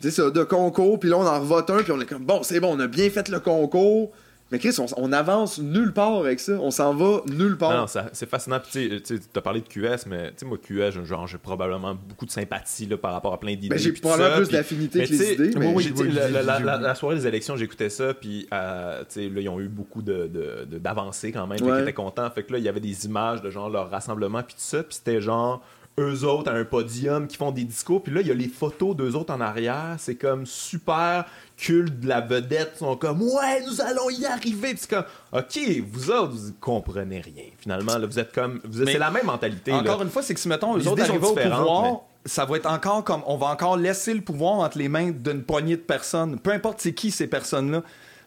Tu 0.02 0.10
sais, 0.10 0.22
ça, 0.22 0.30
de 0.30 0.44
concours. 0.44 1.00
Puis 1.00 1.10
là, 1.10 1.18
on 1.18 1.26
en 1.26 1.40
revote 1.40 1.70
un. 1.70 1.84
Puis 1.84 1.92
on 1.92 2.02
est 2.02 2.06
comme, 2.06 2.26
bon, 2.26 2.42
c'est 2.44 2.60
bon, 2.60 2.76
on 2.76 2.80
a 2.80 2.88
bien 2.88 3.10
fait 3.10 3.30
le 3.30 3.40
concours 3.40 4.12
mais 4.56 4.60
Chris, 4.60 4.78
on, 4.96 5.12
avance 5.12 5.60
nulle 5.60 5.92
part 5.92 6.16
avec 6.16 6.40
ça. 6.40 6.54
On 6.54 6.72
s'en 6.72 6.94
va 6.94 7.22
nulle 7.28 7.58
part. 7.58 7.74
Non, 7.76 8.04
c'est 8.14 8.30
fascinant. 8.30 8.62
Tu 8.72 9.02
as 9.36 9.42
parlé 9.42 9.60
de 9.60 9.68
QS, 9.68 10.08
mais 10.08 10.32
moi, 10.46 10.58
QS, 10.58 11.04
genre, 11.04 11.28
j'ai 11.28 11.38
probablement 11.38 11.94
beaucoup 11.94 12.26
de 12.26 12.32
sympathie 12.32 12.86
là, 12.86 12.98
par 12.98 13.12
rapport 13.12 13.34
à 13.34 13.40
plein 13.40 13.56
d'idées. 13.56 13.68
Mais 13.70 13.78
j'ai 13.78 13.92
probablement 13.92 14.38
plus 14.38 14.50
d'affinité 14.50 15.04
que 15.04 15.10
les 15.10 15.34
idées. 15.34 15.52
Mais 15.60 15.74
oui, 15.74 15.94
la, 16.22 16.96
soirée 16.96 17.18
des 17.18 17.28
élections, 17.28 17.58
j'écoutais 17.58 17.90
ça, 17.90 18.14
puis 18.14 18.48
euh, 18.54 19.04
là, 19.04 19.42
ils 19.42 19.50
ont 19.50 19.60
eu 19.60 19.68
beaucoup 19.68 20.02
d'avancées 20.02 21.28
de, 21.28 21.34
de, 21.34 21.38
quand 21.38 21.48
même. 21.48 21.60
Ils 21.62 21.82
étaient 21.82 21.92
contents. 21.92 22.30
Fait 22.30 22.44
que 22.44 22.54
là, 22.54 22.60
il 22.60 22.64
y 22.64 22.70
avait 22.70 22.80
des 22.80 23.06
images 23.06 23.42
de 23.42 23.50
genre 23.50 23.70
leur 23.70 23.90
rassemblement, 23.90 24.42
puis 24.42 24.56
tout 24.56 24.62
ça. 24.62 24.84
Puis 24.84 24.96
c'était 24.96 25.20
genre 25.20 25.62
eux 26.00 26.24
autres 26.26 26.52
à 26.52 26.56
un 26.56 26.66
podium 26.66 27.28
qui 27.28 27.38
font 27.38 27.52
des 27.52 27.64
discours. 27.64 28.04
Puis 28.04 28.14
là, 28.14 28.22
il 28.22 28.28
y 28.28 28.32
a 28.32 28.34
les 28.34 28.48
photos 28.48 28.96
d'eux 28.96 29.16
autres 29.16 29.34
en 29.34 29.42
arrière. 29.42 29.96
C'est 29.98 30.16
comme 30.16 30.46
super 30.46 31.26
culte 31.58 32.00
de 32.00 32.08
la 32.08 32.22
vedette. 32.22 32.78
Sont 32.78 32.96
comme 32.96 33.22
Ouais, 33.22 33.62
nous 33.66 33.82
allons 33.82 34.10
y 34.10 34.26
arriver. 34.26 34.74
Puis 34.74 34.88
comme 34.88 35.06
OK, 35.32 35.60
vous 35.92 36.12
autres, 36.12 36.34
vous 36.34 36.54
comprenez 36.60 37.22
rien. 37.22 37.46
Finalement, 37.58 37.98
là, 37.98 38.06
vous 38.06 38.20
êtes 38.20 38.34
comme. 38.34 38.62
C'est 38.74 38.98
la 38.98 39.12
même 39.12 39.26
mentalité. 39.26 39.72
Encore 39.72 40.02
une 40.02 40.10
fois, 40.10 40.22
c'est 40.22 40.34
que 40.34 40.40
si 40.40 40.48
mettons, 40.48 40.78
eux 40.78 40.88
autres 40.88 41.04
arrivent 41.04 41.24
au 41.24 41.34
pouvoir. 41.34 42.02
Ça 42.28 42.46
va 42.46 42.58
être 42.58 42.66
encore 42.66 43.04
comme. 43.04 43.22
On 43.28 43.38
va 43.38 43.48
encore 43.48 43.78
laisser 43.78 44.14
le 44.14 44.22
pouvoir 44.22 44.54
entre 44.56 44.78
les 44.78 44.90
mains 44.90 45.12
d'une 45.12 45.44
poignée 45.44 45.78
de 45.78 45.82
personnes. 45.82 46.40
Peu 46.40 46.52
importe 46.52 46.82
c'est 46.82 46.94
qui 46.94 47.12
ces 47.12 47.28
personnes-là 47.28 47.84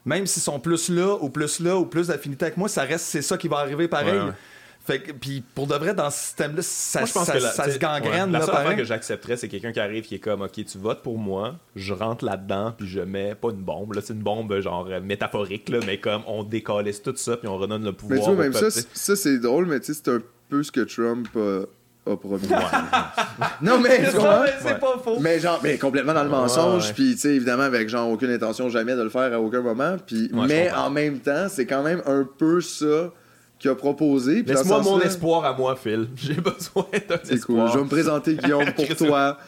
même 0.09 0.26
s'ils 0.26 0.42
sont 0.42 0.59
plus 0.59 0.88
là 0.88 1.16
ou 1.20 1.28
plus 1.28 1.60
là 1.60 1.76
ou 1.76 1.84
plus 1.84 2.06
d'affinité 2.09 2.46
avec 2.46 2.56
moi, 2.56 2.68
ça 2.68 2.82
reste 2.82 3.05
c'est 3.05 3.22
ça 3.22 3.36
qui 3.36 3.46
va 3.46 3.59
arriver 3.59 3.88
pareil. 3.88 4.20
Fait 4.89 5.01
puis 5.01 5.44
pour 5.55 5.66
de 5.66 5.74
vrai, 5.74 5.93
dans 5.93 6.09
ce 6.09 6.19
système-là, 6.19 6.62
ça, 6.62 7.05
ça, 7.05 7.70
se 7.70 7.78
gangrène. 7.78 8.32
la 8.32 8.40
seule 8.40 8.55
affaire 8.55 8.74
que 8.74 8.85
j'accepterais, 8.85 9.36
c'est 9.36 9.48
quelqu'un 9.48 9.70
qui 9.70 9.81
arrive 9.81 10.05
qui 10.05 10.15
est 10.15 10.19
comme, 10.19 10.40
OK, 10.40 10.65
tu 10.65 10.78
votes 10.78 11.02
pour 11.02 11.19
moi, 11.19 11.56
je 11.77 11.93
rentre 11.93 12.24
là-dedans, 12.24 12.73
puis 12.74 12.89
je 12.89 13.01
mets, 13.01 13.35
pas 13.35 13.51
une 13.51 13.62
bombe, 13.62 13.93
là, 13.93 14.01
c'est 14.02 14.15
une 14.15 14.23
bombe 14.23 14.59
genre 14.60 14.89
métaphorique, 15.02 15.69
là, 15.69 15.81
mais 15.85 15.98
comme 15.98 16.23
on 16.27 16.43
décalisse 16.43 17.02
tout 17.02 17.12
ça, 17.16 17.36
puis 17.36 17.48
on 17.48 17.59
redonne 17.59 17.85
le 17.85 17.93
pouvoir. 17.93 18.19
Mais 18.19 18.24
tu 18.24 18.32
vois, 18.32 18.44
même 18.44 18.52
ça, 18.55 18.70
ça 18.70 19.15
c'est 19.15 19.39
drôle, 19.39 19.66
mais 19.66 19.78
tu 19.81 19.93
sais, 19.93 20.01
c'est 20.02 20.10
un 20.10 20.23
peu 20.48 20.62
ce 20.62 20.73
que 20.73 20.81
Trump 20.81 21.28
a 21.36 22.16
promis. 22.16 22.48
non, 23.60 23.78
mais 23.82 24.06
c'est 24.06 24.81
pas 24.81 24.98
faux. 25.05 25.20
Mais 25.20 25.39
genre, 25.39 25.60
mais 25.62 25.77
complètement 25.77 26.15
dans 26.15 26.24
le 26.24 26.31
mensonge, 26.31 26.94
puis 26.94 27.12
tu 27.12 27.19
sais, 27.19 27.35
évidemment, 27.35 27.65
avec 27.65 27.90
genre 27.90 28.10
aucune 28.10 28.31
intention 28.31 28.70
jamais 28.70 28.97
de 28.97 29.02
le 29.02 29.10
faire 29.10 29.35
à 29.35 29.39
aucun 29.39 29.60
moment, 29.60 29.97
puis 30.06 30.31
mais 30.32 30.73
en 30.73 30.89
même 30.89 31.19
temps, 31.19 31.48
c'est 31.51 31.66
quand 31.66 31.82
même 31.82 32.01
un 32.06 32.27
peu 32.39 32.62
ça 32.62 33.12
qui 33.59 33.68
a 33.68 33.74
proposé. 33.74 34.43
Laisse-moi 34.43 34.82
mon 34.82 35.01
espoir 35.01 35.44
à 35.44 35.52
moi, 35.56 35.76
Phil. 35.76 36.09
J'ai 36.16 36.35
besoin 36.35 36.86
d'un 37.09 37.18
espoir. 37.30 37.66
Cool. 37.66 37.72
Je 37.72 37.78
vais 37.78 37.85
me 37.85 37.89
présenter, 37.89 38.35
Guillaume, 38.36 38.72
pour 38.72 38.86
toi. 38.97 39.39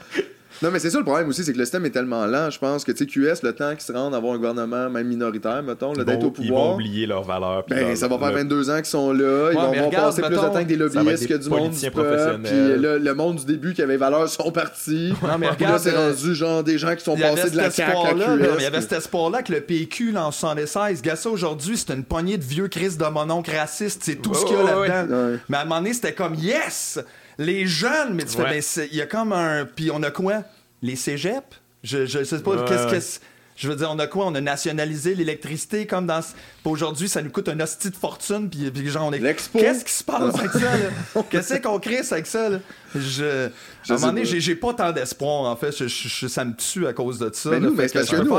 Non, 0.62 0.70
mais 0.70 0.78
c'est 0.78 0.90
ça 0.90 0.98
le 0.98 1.04
problème 1.04 1.28
aussi, 1.28 1.42
c'est 1.42 1.52
que 1.52 1.58
le 1.58 1.64
système 1.64 1.86
est 1.86 1.90
tellement 1.90 2.26
lent. 2.26 2.50
Je 2.50 2.58
pense 2.58 2.84
que, 2.84 2.92
tu 2.92 2.98
sais, 2.98 3.06
QS, 3.06 3.42
le 3.42 3.54
temps 3.54 3.70
qu'ils 3.70 3.80
se 3.80 3.92
rendent 3.92 4.14
à 4.14 4.18
avoir 4.18 4.34
un 4.34 4.36
gouvernement, 4.36 4.90
même 4.90 5.06
minoritaire, 5.06 5.62
mettons, 5.62 5.94
d'être 5.94 6.24
au 6.24 6.30
pouvoir. 6.30 6.44
Ils 6.44 6.52
vont 6.52 6.74
oublier 6.74 7.06
leurs 7.06 7.24
valeurs. 7.24 7.64
Ben, 7.68 7.96
ça 7.96 8.08
va 8.08 8.18
faire 8.18 8.32
22 8.32 8.70
ans 8.70 8.76
qu'ils 8.76 8.84
sont 8.86 9.12
là. 9.12 9.50
Ils 9.52 9.80
vont, 9.80 9.90
passer 9.90 10.22
plus 10.22 10.30
de 10.30 10.36
temps 10.36 10.52
que 10.52 10.68
des 10.68 10.76
lobbyistes 10.76 11.26
que 11.26 11.34
du 11.34 11.48
monde 11.48 11.70
du 11.70 11.90
peuple. 11.90 12.40
Puis 12.44 12.52
le 12.52 13.12
monde 13.12 13.36
du 13.36 13.44
début 13.46 13.72
qui 13.72 13.82
avait 13.82 13.96
valeur 13.96 14.28
sont 14.28 14.50
partis. 14.50 15.12
Non, 15.22 15.38
mais 15.38 15.48
regarde. 15.48 15.74
là, 15.74 15.78
c'est 15.78 15.94
euh, 15.94 16.08
rendu 16.10 16.34
genre 16.34 16.62
des 16.64 16.78
gens 16.78 16.94
qui 16.94 17.04
sont 17.04 17.16
passés 17.16 17.50
de 17.50 17.56
la 17.56 17.70
CAQ 17.70 17.92
à 17.92 18.12
QS. 18.12 18.56
Il 18.58 18.62
y 18.62 18.66
avait 18.66 18.80
cet 18.80 18.92
espoir-là 18.92 19.42
que 19.42 19.52
le 19.52 19.60
PQ, 19.60 20.12
là, 20.12 20.26
en 20.26 20.32
76, 20.32 21.02
gars, 21.02 21.16
ça 21.16 21.30
aujourd'hui, 21.30 21.76
c'est 21.76 21.92
une 21.94 22.04
poignée 22.04 22.36
de 22.36 22.44
vieux 22.44 22.68
Chris 22.68 22.96
de 22.96 23.04
mon 23.04 23.30
oncle 23.30 23.50
raciste. 23.54 24.02
C'est 24.04 24.16
tout 24.16 24.34
ce 24.34 24.44
qu'il 24.44 24.56
y 24.56 24.60
a 24.60 24.64
là-dedans. 24.64 25.38
Mais 25.48 25.56
à 25.56 25.60
un 25.60 25.64
moment 25.64 25.80
donné, 25.80 25.92
c'était 25.92 26.14
comme, 26.14 26.34
yes! 26.34 26.98
Les 27.38 27.66
jeunes, 27.66 28.14
mais 28.14 28.24
tu 28.24 28.36
fais, 28.36 28.42
ben, 28.42 28.62
il 28.90 28.96
y 28.96 29.00
a 29.02 29.06
comme 29.06 29.32
un. 29.32 29.64
Puis 29.64 29.90
on 29.90 30.02
a 30.02 30.10
quoi? 30.10 30.44
les 30.82 30.96
cégeps? 30.96 31.60
Je, 31.82 32.06
je 32.06 32.24
sais 32.24 32.40
pas, 32.40 32.64
qu'est-ce 32.64 33.18
que. 33.18 33.24
Je 33.56 33.68
veux 33.68 33.76
dire, 33.76 33.90
on 33.90 33.98
a 33.98 34.06
quoi? 34.06 34.26
On 34.26 34.34
a 34.34 34.40
nationalisé 34.40 35.14
l'électricité 35.14 35.86
comme 35.86 36.06
dans. 36.06 36.20
Aujourd'hui, 36.64 37.08
ça 37.08 37.20
nous 37.20 37.30
coûte 37.30 37.48
un 37.48 37.60
hostie 37.60 37.90
de 37.90 37.96
fortune, 37.96 38.48
puis, 38.48 38.70
puis 38.70 38.88
genre, 38.88 39.06
on 39.06 39.12
est. 39.12 39.20
Qu'est-ce 39.20 39.84
qui 39.84 39.92
se 39.92 40.04
passe 40.04 40.34
avec 40.38 40.52
ça, 40.52 40.78
là? 40.78 41.22
Qu'est-ce 41.30 41.54
qu'on 41.56 41.78
crée 41.78 42.00
avec 42.10 42.26
ça, 42.26 42.48
là? 42.48 42.58
Je. 42.94 43.46
à 43.46 43.94
un 43.94 43.94
moment 43.94 44.06
donné, 44.08 44.24
j'ai 44.24 44.54
pas 44.54 44.74
tant 44.74 44.92
d'espoir, 44.92 45.44
en 45.50 45.56
fait. 45.56 45.72
Je, 45.86 46.26
ça 46.26 46.44
me 46.44 46.54
tue 46.54 46.86
à 46.86 46.92
cause 46.92 47.18
de 47.18 47.30
ça. 47.32 47.50
Mais 47.50 47.60
nous, 47.60 47.74
parce 47.74 47.92
que, 47.92 48.16
nous, 48.22 48.30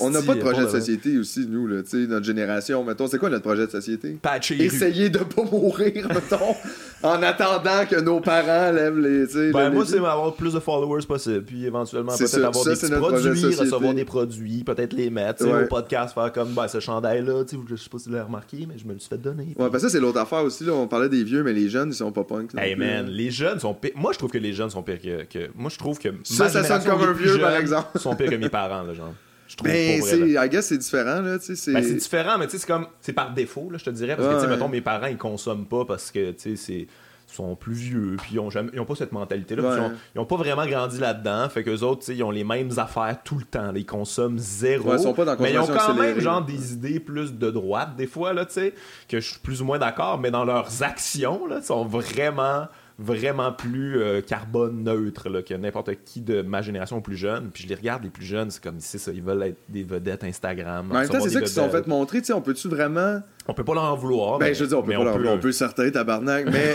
on 0.00 0.10
n'a 0.10 0.20
pas, 0.20 0.26
pas 0.26 0.34
de 0.34 0.40
projet 0.40 0.62
de 0.62 0.68
société 0.68 1.18
aussi, 1.18 1.46
nous, 1.48 1.66
là, 1.66 1.82
notre 1.92 2.26
génération. 2.26 2.84
Mettons, 2.84 3.06
c'est 3.06 3.18
quoi 3.18 3.30
notre 3.30 3.44
projet 3.44 3.66
de 3.66 3.70
société? 3.70 4.18
Essayer 4.58 5.10
de 5.10 5.18
pas 5.18 5.42
mourir, 5.44 6.08
mettons 6.14 6.56
en 7.02 7.22
attendant 7.22 7.86
que 7.88 8.00
nos 8.00 8.20
parents 8.20 8.72
lèvent 8.72 8.98
les. 8.98 9.52
Ben, 9.52 9.70
moi, 9.70 9.84
c'est 9.86 9.98
avoir 9.98 10.34
plus 10.34 10.54
de 10.54 10.60
followers 10.60 11.06
possible. 11.06 11.42
Puis 11.42 11.64
éventuellement, 11.64 12.16
peut-être 12.16 12.44
avoir 12.44 12.64
des 12.64 12.72
petits 12.72 12.90
produits, 12.90 13.54
recevoir 13.54 13.94
des 13.94 14.04
produits 14.04 14.64
peut-être 14.64 14.92
les 14.94 15.10
mettre 15.10 15.46
au 15.46 15.66
podcast, 15.66 16.14
faire 16.14 16.32
comme 16.32 16.52
ben, 16.52 16.68
ce 16.68 16.80
chandail-là, 16.80 17.44
je 17.68 17.76
sais 17.76 17.88
pas 17.88 17.98
si 17.98 18.08
vous 18.08 18.14
l'avez 18.14 18.26
remarqué, 18.26 18.66
mais 18.68 18.78
je 18.78 18.86
me 18.86 18.92
le 18.92 18.98
suis 18.98 19.08
fait 19.08 19.18
donner. 19.18 19.54
Ouais, 19.58 19.70
parce 19.70 19.72
que 19.72 19.78
ça, 19.80 19.88
c'est 19.90 20.00
l'autre 20.00 20.18
affaire 20.18 20.42
aussi. 20.42 20.64
Là, 20.64 20.72
on 20.72 20.86
parlait 20.86 21.08
des 21.08 21.24
vieux, 21.24 21.42
mais 21.42 21.52
les 21.52 21.68
jeunes, 21.68 21.90
ils 21.90 21.94
sont 21.94 22.12
pas 22.12 22.24
punk. 22.24 22.50
Hey 22.56 22.76
man, 22.76 23.06
les 23.06 23.30
jeunes 23.30 23.57
sont 23.58 23.74
pires. 23.74 23.92
Moi, 23.94 24.12
je 24.12 24.18
trouve 24.18 24.30
que 24.30 24.38
les 24.38 24.52
jeunes 24.52 24.70
sont 24.70 24.82
pires 24.82 25.00
que. 25.00 25.50
Moi, 25.54 25.70
je 25.70 25.78
trouve 25.78 25.98
que. 25.98 26.08
Ça, 26.24 26.48
ça 26.48 26.64
sonne 26.64 26.84
comme 26.84 27.08
un 27.08 27.12
vieux, 27.12 27.38
par 27.38 27.56
exemple. 27.56 27.98
sont 27.98 28.14
pires 28.14 28.30
que 28.30 28.36
mes 28.36 28.48
parents, 28.48 28.82
là, 28.82 28.94
genre. 28.94 29.14
Je 29.46 29.56
trouve 29.56 29.70
ben, 29.70 30.02
c'est, 30.02 30.18
I 30.18 30.48
guess 30.50 30.66
c'est 30.66 30.76
différent, 30.76 31.22
là, 31.22 31.38
tu 31.38 31.56
sais. 31.56 31.72
Ben, 31.72 31.82
c'est 31.82 31.94
différent, 31.94 32.36
mais 32.36 32.46
tu 32.46 32.52
sais, 32.52 32.58
c'est 32.58 32.66
comme, 32.66 32.86
c'est 33.00 33.14
par 33.14 33.32
défaut, 33.32 33.70
là, 33.70 33.78
je 33.78 33.84
te 33.84 33.88
dirais, 33.88 34.14
parce 34.14 34.28
que, 34.28 34.34
tu 34.34 34.40
sais, 34.42 34.46
mettons, 34.46 34.68
mes 34.68 34.82
parents, 34.82 35.06
ils 35.06 35.16
consomment 35.16 35.64
pas 35.64 35.86
parce 35.86 36.10
que, 36.10 36.32
tu 36.32 36.54
sais, 36.54 36.56
c'est 36.56 36.86
sont 37.34 37.54
plus 37.56 37.74
vieux, 37.74 38.16
puis 38.18 38.34
ils 38.34 38.40
ont, 38.40 38.50
jamais, 38.50 38.70
ils 38.72 38.80
ont 38.80 38.84
pas 38.84 38.94
cette 38.94 39.12
mentalité-là. 39.12 39.90
Ils, 40.14 40.20
ont, 40.20 40.24
pas 40.24 40.36
vraiment 40.36 40.66
grandi 40.66 40.98
là-dedans. 40.98 41.48
Fait 41.48 41.62
qu'eux 41.62 41.80
autres, 41.80 42.10
ils 42.10 42.22
ont 42.22 42.30
les 42.30 42.44
mêmes 42.44 42.70
affaires 42.78 43.16
tout 43.22 43.38
le 43.38 43.44
temps. 43.44 43.72
Ils 43.74 43.86
consomment 43.86 44.38
zéro. 44.38 44.94
ils 44.94 45.00
sont 45.00 45.14
pas 45.14 45.24
dans 45.24 45.36
mais 45.38 45.52
ils 45.52 45.58
ont 45.58 45.66
quand 45.66 45.94
même 45.94 46.20
genre 46.20 46.42
des 46.42 46.72
idées 46.72 47.00
plus 47.00 47.34
de 47.34 47.50
droite, 47.50 47.96
des 47.96 48.06
fois, 48.06 48.32
là, 48.32 48.46
tu 48.46 48.54
sais, 48.54 48.74
que 49.08 49.20
je 49.20 49.30
suis 49.30 49.40
plus 49.40 49.62
ou 49.62 49.66
moins 49.66 49.78
d'accord, 49.78 50.18
mais 50.18 50.30
dans 50.30 50.44
leurs 50.44 50.82
actions, 50.82 51.46
là, 51.46 51.60
sont 51.62 51.84
vraiment 51.84 52.66
vraiment 52.98 53.52
plus 53.52 54.00
euh, 54.00 54.20
carbone 54.20 54.82
neutre 54.82 55.28
là, 55.28 55.42
que 55.42 55.54
n'importe 55.54 55.90
qui 56.04 56.20
de 56.20 56.42
ma 56.42 56.62
génération 56.62 57.00
plus 57.00 57.16
jeune. 57.16 57.50
Puis 57.50 57.62
je 57.62 57.68
les 57.68 57.76
regarde, 57.76 58.02
les 58.02 58.10
plus 58.10 58.24
jeunes, 58.24 58.50
c'est 58.50 58.62
comme, 58.62 58.80
c'est 58.80 58.98
ça, 58.98 59.12
ils 59.12 59.22
veulent 59.22 59.42
être 59.42 59.58
des 59.68 59.84
vedettes 59.84 60.24
Instagram. 60.24 60.90
En 60.90 60.94
même 60.94 61.08
temps, 61.08 61.20
c'est 61.20 61.30
ça 61.30 61.38
qu'ils 61.38 61.48
se 61.48 61.54
sont 61.54 61.70
fait 61.70 61.86
montrer. 61.86 62.18
Tu 62.18 62.26
sais, 62.26 62.32
on 62.32 62.42
peut-tu 62.42 62.68
vraiment 62.68 63.20
on 63.50 63.54
peut 63.54 63.64
pas 63.64 63.72
leur 63.72 63.84
en 63.84 63.96
vouloir. 63.96 64.38
Ben, 64.38 64.54
je 64.54 64.60
veux 64.60 64.66
dire, 64.66 64.78
on 64.78 64.82
peut 64.82 64.92
pas 64.92 65.02
leur 65.02 65.14
en 65.14 65.16
vouloir. 65.16 65.34
On 65.34 65.38
peut 65.38 65.52
certains, 65.52 65.90
tabarnak, 65.90 66.44
mais. 66.52 66.74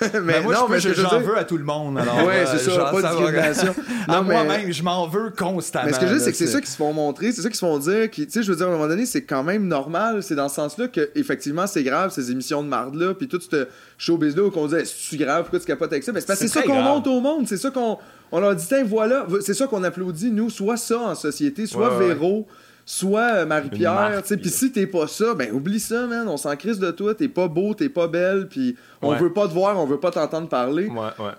mais 0.14 0.20
ben, 0.20 0.42
moi, 0.42 0.54
non, 0.54 0.66
mais 0.68 0.80
j'en 0.80 1.20
veux 1.20 1.36
à 1.36 1.44
tout 1.44 1.58
le 1.58 1.64
monde. 1.64 1.98
Alors, 1.98 2.24
ouais, 2.24 2.46
c'est 2.46 2.70
euh, 2.70 2.74
ça, 2.74 2.84
pas 2.90 3.02
de 3.02 3.06
discrimination. 3.06 3.74
non, 4.08 4.22
moi-même, 4.22 4.72
je 4.72 4.82
m'en 4.82 5.06
veux 5.06 5.28
constamment. 5.28 5.86
Mais 5.86 5.92
ce 5.92 6.00
que 6.00 6.06
je 6.06 6.14
veux, 6.14 6.18
c'est 6.18 6.30
que 6.30 6.38
c'est 6.38 6.46
ça 6.46 6.60
qu'ils 6.60 6.70
se 6.70 6.76
font 6.76 6.94
montrer, 6.94 7.32
c'est 7.32 7.42
ça 7.42 7.48
qu'ils 7.48 7.56
se 7.56 7.66
font 7.66 7.78
dire. 7.78 8.10
Tu 8.10 8.26
sais, 8.30 8.42
je 8.42 8.50
veux 8.50 8.56
dire, 8.56 8.66
à 8.66 8.70
un 8.70 8.72
moment 8.72 8.88
donné, 8.88 9.04
c'est 9.04 9.24
quand 9.24 9.42
même 9.42 9.68
normal. 9.68 10.22
C'est 10.22 10.34
dans 10.34 10.48
ce 10.48 10.54
sens-là 10.54 10.88
que, 10.88 11.10
effectivement, 11.14 11.66
c'est 11.66 11.82
grave, 11.82 12.10
ces 12.10 12.30
émissions 12.30 12.62
de 12.62 12.68
marde-là, 12.68 13.12
puis 13.12 13.28
tout 13.28 13.38
ce 13.38 13.68
showbiz-là 13.98 14.44
où 14.44 14.52
on 14.56 14.68
dit, 14.68 14.74
c'est 14.86 15.18
grave, 15.18 15.42
pourquoi 15.42 15.60
tu 15.60 15.66
capotes 15.66 15.92
avec 15.92 16.02
ça? 16.02 16.12
Mais 16.12 16.20
c'est 16.20 16.26
parce 16.28 16.38
que 16.38 16.48
c'est 16.48 16.60
ça 16.60 16.62
qu'on 16.62 16.80
montre 16.80 17.10
au 17.10 17.20
monde, 17.20 17.46
c'est 17.46 17.58
ça 17.58 17.70
qu'on. 17.70 17.98
On 18.32 18.40
leur 18.40 18.56
dit, 18.56 18.64
tiens, 18.66 18.84
voilà, 18.84 19.26
c'est 19.42 19.54
ça 19.54 19.66
qu'on 19.66 19.84
applaudit, 19.84 20.30
nous, 20.30 20.48
soit 20.48 20.78
ça 20.78 20.98
en 20.98 21.14
société, 21.14 21.66
soit 21.66 21.90
Véro 21.98 22.46
soit 22.88 23.32
euh, 23.34 23.46
Marie-Pierre, 23.46 24.22
tu 24.22 24.28
sais, 24.28 24.36
puis 24.36 24.48
si 24.48 24.70
t'es 24.70 24.86
pas 24.86 25.08
ça, 25.08 25.34
ben 25.34 25.52
oublie 25.52 25.80
ça, 25.80 26.06
man, 26.06 26.28
on 26.28 26.36
s'en 26.36 26.54
crise 26.54 26.78
de 26.78 26.92
toi, 26.92 27.16
t'es 27.16 27.26
pas 27.26 27.48
beau, 27.48 27.74
t'es 27.74 27.88
pas 27.88 28.06
belle, 28.06 28.46
puis 28.48 28.76
on 29.02 29.12
veut 29.16 29.32
pas 29.32 29.48
te 29.48 29.52
voir, 29.52 29.76
on 29.78 29.86
veut 29.86 29.98
pas 29.98 30.12
t'entendre 30.12 30.48
parler. 30.48 30.88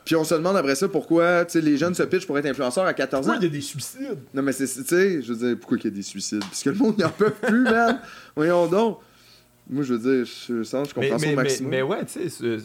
Puis 0.04 0.18
on 0.18 0.26
se 0.26 0.36
demande 0.36 0.58
après 0.58 0.76
ça 0.76 0.90
pourquoi, 0.90 1.46
tu 1.46 1.54
sais, 1.54 1.62
les 1.62 1.78
jeunes 1.78 1.96
se 1.96 2.04
pitchent 2.04 2.28
pour 2.28 2.38
être 2.38 2.46
influenceurs 2.46 2.86
à 2.86 2.94
14 2.94 3.26
ans. 3.26 3.32
Pourquoi 3.32 3.46
il 3.46 3.48
y 3.48 3.50
a 3.50 3.58
des 3.58 3.62
suicides? 3.62 4.20
Non, 4.34 4.42
mais 4.42 4.52
c'est, 4.52 4.68
tu 4.68 4.84
sais, 4.84 5.22
je 5.22 5.34
veux 5.34 5.48
dire, 5.48 5.58
pourquoi 5.58 5.78
il 5.78 5.86
y 5.86 5.88
a 5.88 5.92
des 5.92 6.02
suicides? 6.02 6.42
Parce 6.42 6.62
que 6.62 6.70
le 6.70 6.76
monde 6.76 7.00
n'en 7.00 7.10
peut 7.10 7.32
plus, 7.32 7.64
man. 7.64 8.02
Voyons 8.36 8.68
donc. 8.68 9.00
Moi, 9.70 9.84
je 9.84 9.94
veux 9.94 10.00
dire, 10.00 10.26
je 10.26 10.64
sens, 10.64 10.90
je 10.90 10.94
comprends 10.94 11.20
ça 11.20 11.30
au 11.30 11.36
maximum. 11.36 11.72
Mais, 11.72 11.82
ouais, 11.82 12.06
tu 12.06 12.30
sais, 12.30 12.60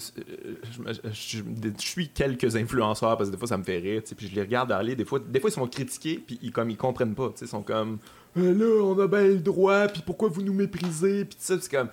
je, 1.12 1.78
suis 1.78 2.08
quelques 2.08 2.54
influenceurs 2.54 3.16
parce 3.16 3.28
que 3.28 3.34
des 3.34 3.38
fois, 3.38 3.48
ça 3.48 3.58
me 3.58 3.64
fait 3.64 3.78
rire, 3.78 4.02
puis 4.16 4.28
je 4.28 4.34
les 4.34 4.42
regarde 4.42 4.70
aller. 4.70 4.94
Des 4.94 5.04
fois, 5.04 5.18
des 5.18 5.40
fois 5.40 5.50
ils 5.50 5.54
sont 5.54 5.66
critiqués, 5.66 6.22
puis 6.24 6.38
ils, 6.42 6.52
comme, 6.52 6.70
ils 6.70 6.76
comprennent 6.76 7.14
pas, 7.14 7.30
tu 7.30 7.38
sais, 7.38 7.44
ils 7.46 7.48
sont 7.48 7.62
comme 7.62 7.98
là, 8.36 8.82
on 8.82 8.98
a 8.98 9.06
bien 9.06 9.22
le 9.22 9.36
droit, 9.36 9.88
puis 9.88 10.02
pourquoi 10.04 10.28
vous 10.28 10.42
nous 10.42 10.54
méprisez, 10.54 11.24
puis 11.24 11.36
ça, 11.38 11.56
c'est 11.60 11.70
comme. 11.70 11.88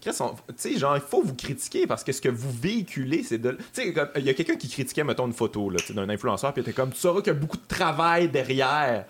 Tu 0.00 0.10
sais, 0.56 0.76
genre, 0.76 0.96
il 0.96 1.00
faut 1.00 1.22
vous 1.22 1.34
critiquer 1.34 1.86
parce 1.86 2.04
que 2.04 2.12
ce 2.12 2.20
que 2.20 2.28
vous 2.28 2.52
véhiculez, 2.52 3.22
c'est 3.22 3.38
de. 3.38 3.52
Tu 3.52 3.58
sais, 3.72 3.94
il 4.16 4.24
y 4.24 4.28
a 4.28 4.34
quelqu'un 4.34 4.56
qui 4.56 4.68
critiquait, 4.68 5.02
mettons, 5.02 5.26
une 5.26 5.32
photo 5.32 5.72
d'un 5.94 6.08
influenceur, 6.10 6.52
puis 6.52 6.60
était 6.60 6.74
comme, 6.74 6.90
tu 6.90 6.98
sauras 6.98 7.20
qu'il 7.22 7.32
y 7.32 7.36
a 7.36 7.38
beaucoup 7.38 7.56
de 7.56 7.66
travail 7.66 8.28
derrière. 8.28 9.06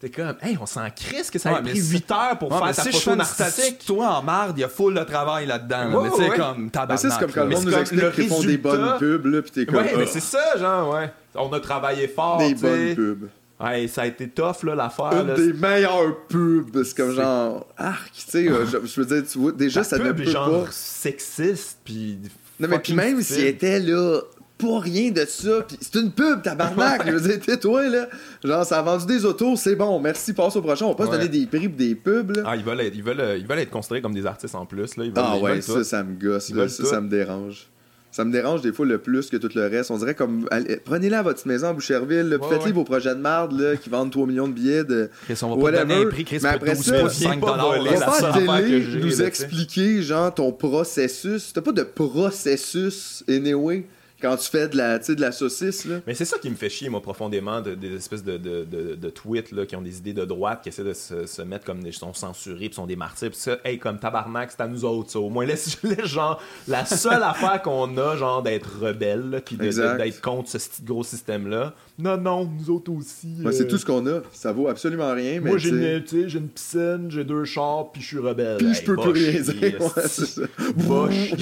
T'es 0.00 0.10
comme, 0.10 0.36
hey, 0.42 0.56
on 0.60 0.66
s'en 0.66 0.88
crisse 0.90 1.28
que 1.28 1.40
ça 1.40 1.56
a 1.56 1.60
pris 1.60 1.80
8 1.80 2.10
heures 2.12 2.38
pour 2.38 2.56
faire 2.56 2.74
ta 2.74 2.82
si 2.84 2.92
photo 2.92 3.16
narcissique. 3.16 3.84
Toi, 3.84 4.08
en 4.18 4.22
marde, 4.22 4.56
il 4.56 4.60
y 4.60 4.64
a 4.64 4.68
full 4.68 4.94
de 4.94 5.02
travail 5.02 5.46
là-dedans. 5.46 6.02
mais 6.02 6.10
tu 6.10 6.16
sais, 6.16 6.36
comme, 6.36 6.70
tabarnak. 6.70 7.12
C'est 7.12 7.18
comme 7.18 7.32
quand 7.32 7.44
le 7.44 7.50
monde 7.50 7.64
nous 7.64 7.76
explique 7.76 8.12
qu'ils 8.12 8.28
font 8.28 8.42
des 8.42 8.58
bonnes 8.58 8.98
pubs, 8.98 9.26
là, 9.26 9.42
pis 9.42 9.50
t'es 9.50 9.66
comme. 9.66 9.76
Ouais, 9.76 9.92
mais 9.96 10.04
ah. 10.04 10.10
c'est 10.10 10.20
ça, 10.20 10.56
genre, 10.56 10.94
ouais. 10.94 11.12
On 11.34 11.52
a 11.52 11.60
travaillé 11.60 12.06
fort. 12.08 12.38
Des 12.38 12.54
bonnes 12.54 12.94
pubs. 12.94 13.28
Ouais, 13.60 13.88
ça 13.88 14.02
a 14.02 14.06
été 14.06 14.28
tough, 14.28 14.62
là, 14.62 14.74
l'affaire. 14.74 15.26
Une 15.26 15.34
des 15.34 15.52
meilleures 15.52 16.26
pubs. 16.28 16.82
C'est 16.84 16.96
comme 16.96 17.12
genre. 17.12 17.66
Arc, 17.76 18.12
tu 18.12 18.30
sais, 18.30 18.48
euh, 18.48 18.64
je, 18.66 19.00
veux 19.00 19.06
dire, 19.06 19.28
tu 19.30 19.38
vois, 19.38 19.52
déjà, 19.52 19.82
ça 19.82 19.98
ne 19.98 20.12
peut 20.12 20.24
genre 20.24 20.64
pas. 20.64 20.70
sexiste, 20.70 21.78
puis. 21.84 22.18
Non, 22.60 22.68
mais 22.68 22.78
puis 22.78 22.92
même 22.92 23.20
s'il 23.20 23.46
était 23.46 23.80
là, 23.80 24.20
pas 24.58 24.80
rien 24.80 25.10
de 25.10 25.24
ça, 25.24 25.62
puis 25.66 25.76
c'est 25.80 25.96
une 25.96 26.10
pub, 26.12 26.42
tabarnak. 26.42 27.06
je 27.06 27.12
veux 27.12 27.36
dire, 27.38 27.60
toi, 27.60 27.88
là. 27.88 28.08
Genre, 28.44 28.64
ça 28.64 28.78
a 28.78 28.82
vendu 28.82 29.06
des 29.06 29.24
autos, 29.24 29.56
c'est 29.56 29.76
bon, 29.76 29.98
merci, 30.00 30.32
passe 30.32 30.54
au 30.56 30.62
prochain. 30.62 30.86
On 30.86 30.90
va 30.90 30.94
pas 30.94 31.06
se 31.06 31.10
donner 31.10 31.28
des 31.28 31.46
prix 31.46 31.68
pour 31.68 31.78
des 31.78 31.94
pubs, 31.96 32.36
là. 32.36 32.42
Ah, 32.46 32.56
ils 32.56 32.64
veulent, 32.64 32.80
être, 32.80 32.94
ils, 32.94 33.02
veulent, 33.02 33.38
ils 33.38 33.46
veulent 33.46 33.60
être 33.60 33.70
considérés 33.70 34.02
comme 34.02 34.14
des 34.14 34.26
artistes 34.26 34.54
en 34.54 34.66
plus, 34.66 34.96
là. 34.96 35.04
ah, 35.16 35.36
ouais, 35.38 35.60
ça, 35.60 35.82
ça 35.82 36.04
me 36.04 36.14
gosse, 36.14 36.50
là. 36.50 36.68
Ça, 36.68 36.84
ça 36.84 37.00
me 37.00 37.08
dérange. 37.08 37.68
Ça 38.10 38.24
me 38.24 38.32
dérange 38.32 38.62
des 38.62 38.72
fois 38.72 38.86
le 38.86 38.98
plus 38.98 39.28
que 39.28 39.36
tout 39.36 39.50
le 39.54 39.66
reste. 39.66 39.90
On 39.90 39.98
dirait 39.98 40.14
comme. 40.14 40.48
Prenez-les 40.84 41.16
à 41.16 41.22
votre 41.22 41.46
maison 41.46 41.68
à 41.68 41.72
Boucherville, 41.72 42.38
faites-les 42.48 42.72
vos 42.72 42.84
projets 42.84 43.14
de 43.14 43.20
marde 43.20 43.58
là, 43.58 43.76
qui 43.76 43.90
vendent 43.90 44.10
3 44.10 44.26
millions 44.26 44.48
de 44.48 44.54
billets 44.54 44.84
de. 44.84 45.10
Chris, 45.24 45.38
on 45.42 45.54
va 45.54 45.70
pas 45.70 45.78
donner 45.78 46.02
un 46.02 46.06
prix, 46.06 46.24
Chris, 46.24 46.38
Mais 46.42 46.48
après 46.48 46.74
ça, 46.74 47.08
5 47.08 47.40
dollars. 47.40 47.74
On 47.78 47.84
va 47.84 48.06
pas 48.06 48.60
télé 48.62 48.84
nous 49.00 49.22
expliquer, 49.22 50.02
genre, 50.02 50.34
ton 50.34 50.52
processus. 50.52 51.52
T'as 51.52 51.60
pas 51.60 51.72
de 51.72 51.82
processus, 51.82 53.22
anyway 53.28 53.86
quand 54.20 54.36
tu 54.36 54.48
fais 54.48 54.68
de 54.68 54.76
la, 54.76 54.98
de 54.98 55.20
la 55.20 55.32
saucisse. 55.32 55.84
Là. 55.84 56.00
Mais 56.06 56.14
c'est 56.14 56.24
ça 56.24 56.38
qui 56.38 56.50
me 56.50 56.56
fait 56.56 56.68
chier, 56.68 56.88
moi, 56.88 57.00
profondément, 57.00 57.60
de, 57.60 57.74
des 57.74 57.94
espèces 57.94 58.24
de, 58.24 58.36
de, 58.36 58.64
de, 58.64 58.94
de 58.94 59.10
tweets 59.10 59.52
là, 59.52 59.66
qui 59.66 59.76
ont 59.76 59.82
des 59.82 59.98
idées 59.98 60.12
de 60.12 60.24
droite, 60.24 60.60
qui 60.62 60.68
essaient 60.70 60.84
de 60.84 60.92
se, 60.92 61.26
se 61.26 61.42
mettre 61.42 61.64
comme 61.64 61.82
des 61.82 61.92
sont 61.98 62.14
censurés, 62.14 62.68
puis 62.68 62.74
sont 62.74 62.86
des 62.86 62.96
martyrs, 62.96 63.30
puis 63.30 63.38
ça, 63.38 63.58
hey, 63.64 63.78
comme 63.78 63.98
tabarnak, 63.98 64.50
c'est 64.50 64.62
à 64.62 64.68
nous 64.68 64.84
autres, 64.84 65.10
ça. 65.10 65.18
Au 65.18 65.28
moins, 65.28 65.44
laisse, 65.46 65.78
genre, 66.04 66.40
la 66.66 66.84
seule 66.84 67.22
affaire 67.22 67.62
qu'on 67.62 67.96
a, 67.98 68.16
genre, 68.16 68.42
d'être 68.42 68.68
rebelle, 68.80 69.42
puis 69.44 69.56
d'être 69.56 70.20
contre 70.20 70.50
ce 70.50 70.58
gros 70.82 71.04
système-là. 71.04 71.74
Non, 71.98 72.16
non, 72.16 72.44
nous 72.44 72.70
autres 72.70 72.92
aussi. 72.92 73.34
C'est 73.50 73.62
euh, 73.62 73.68
tout 73.68 73.76
ce 73.76 73.84
qu'on 73.84 74.06
a. 74.06 74.20
Ça 74.32 74.52
vaut 74.52 74.68
absolument 74.68 75.12
rien. 75.12 75.40
Moi, 75.40 75.58
j'ai 75.58 75.70
une, 75.70 76.02
j'ai 76.06 76.38
une 76.38 76.48
piscine, 76.48 77.06
j'ai 77.10 77.24
deux 77.24 77.44
chars, 77.44 77.90
puis 77.92 78.00
je 78.00 78.06
suis 78.06 78.18
rebelle. 78.18 78.58
Puis 78.58 78.74
je 78.74 78.84
peux 78.84 78.96
plus 78.96 79.10
rien 79.10 79.40
dire. 79.40 79.58
Ouais, 79.78 80.02
c'est 80.06 80.26
ça. 80.26 80.42
Bosch. 80.76 81.34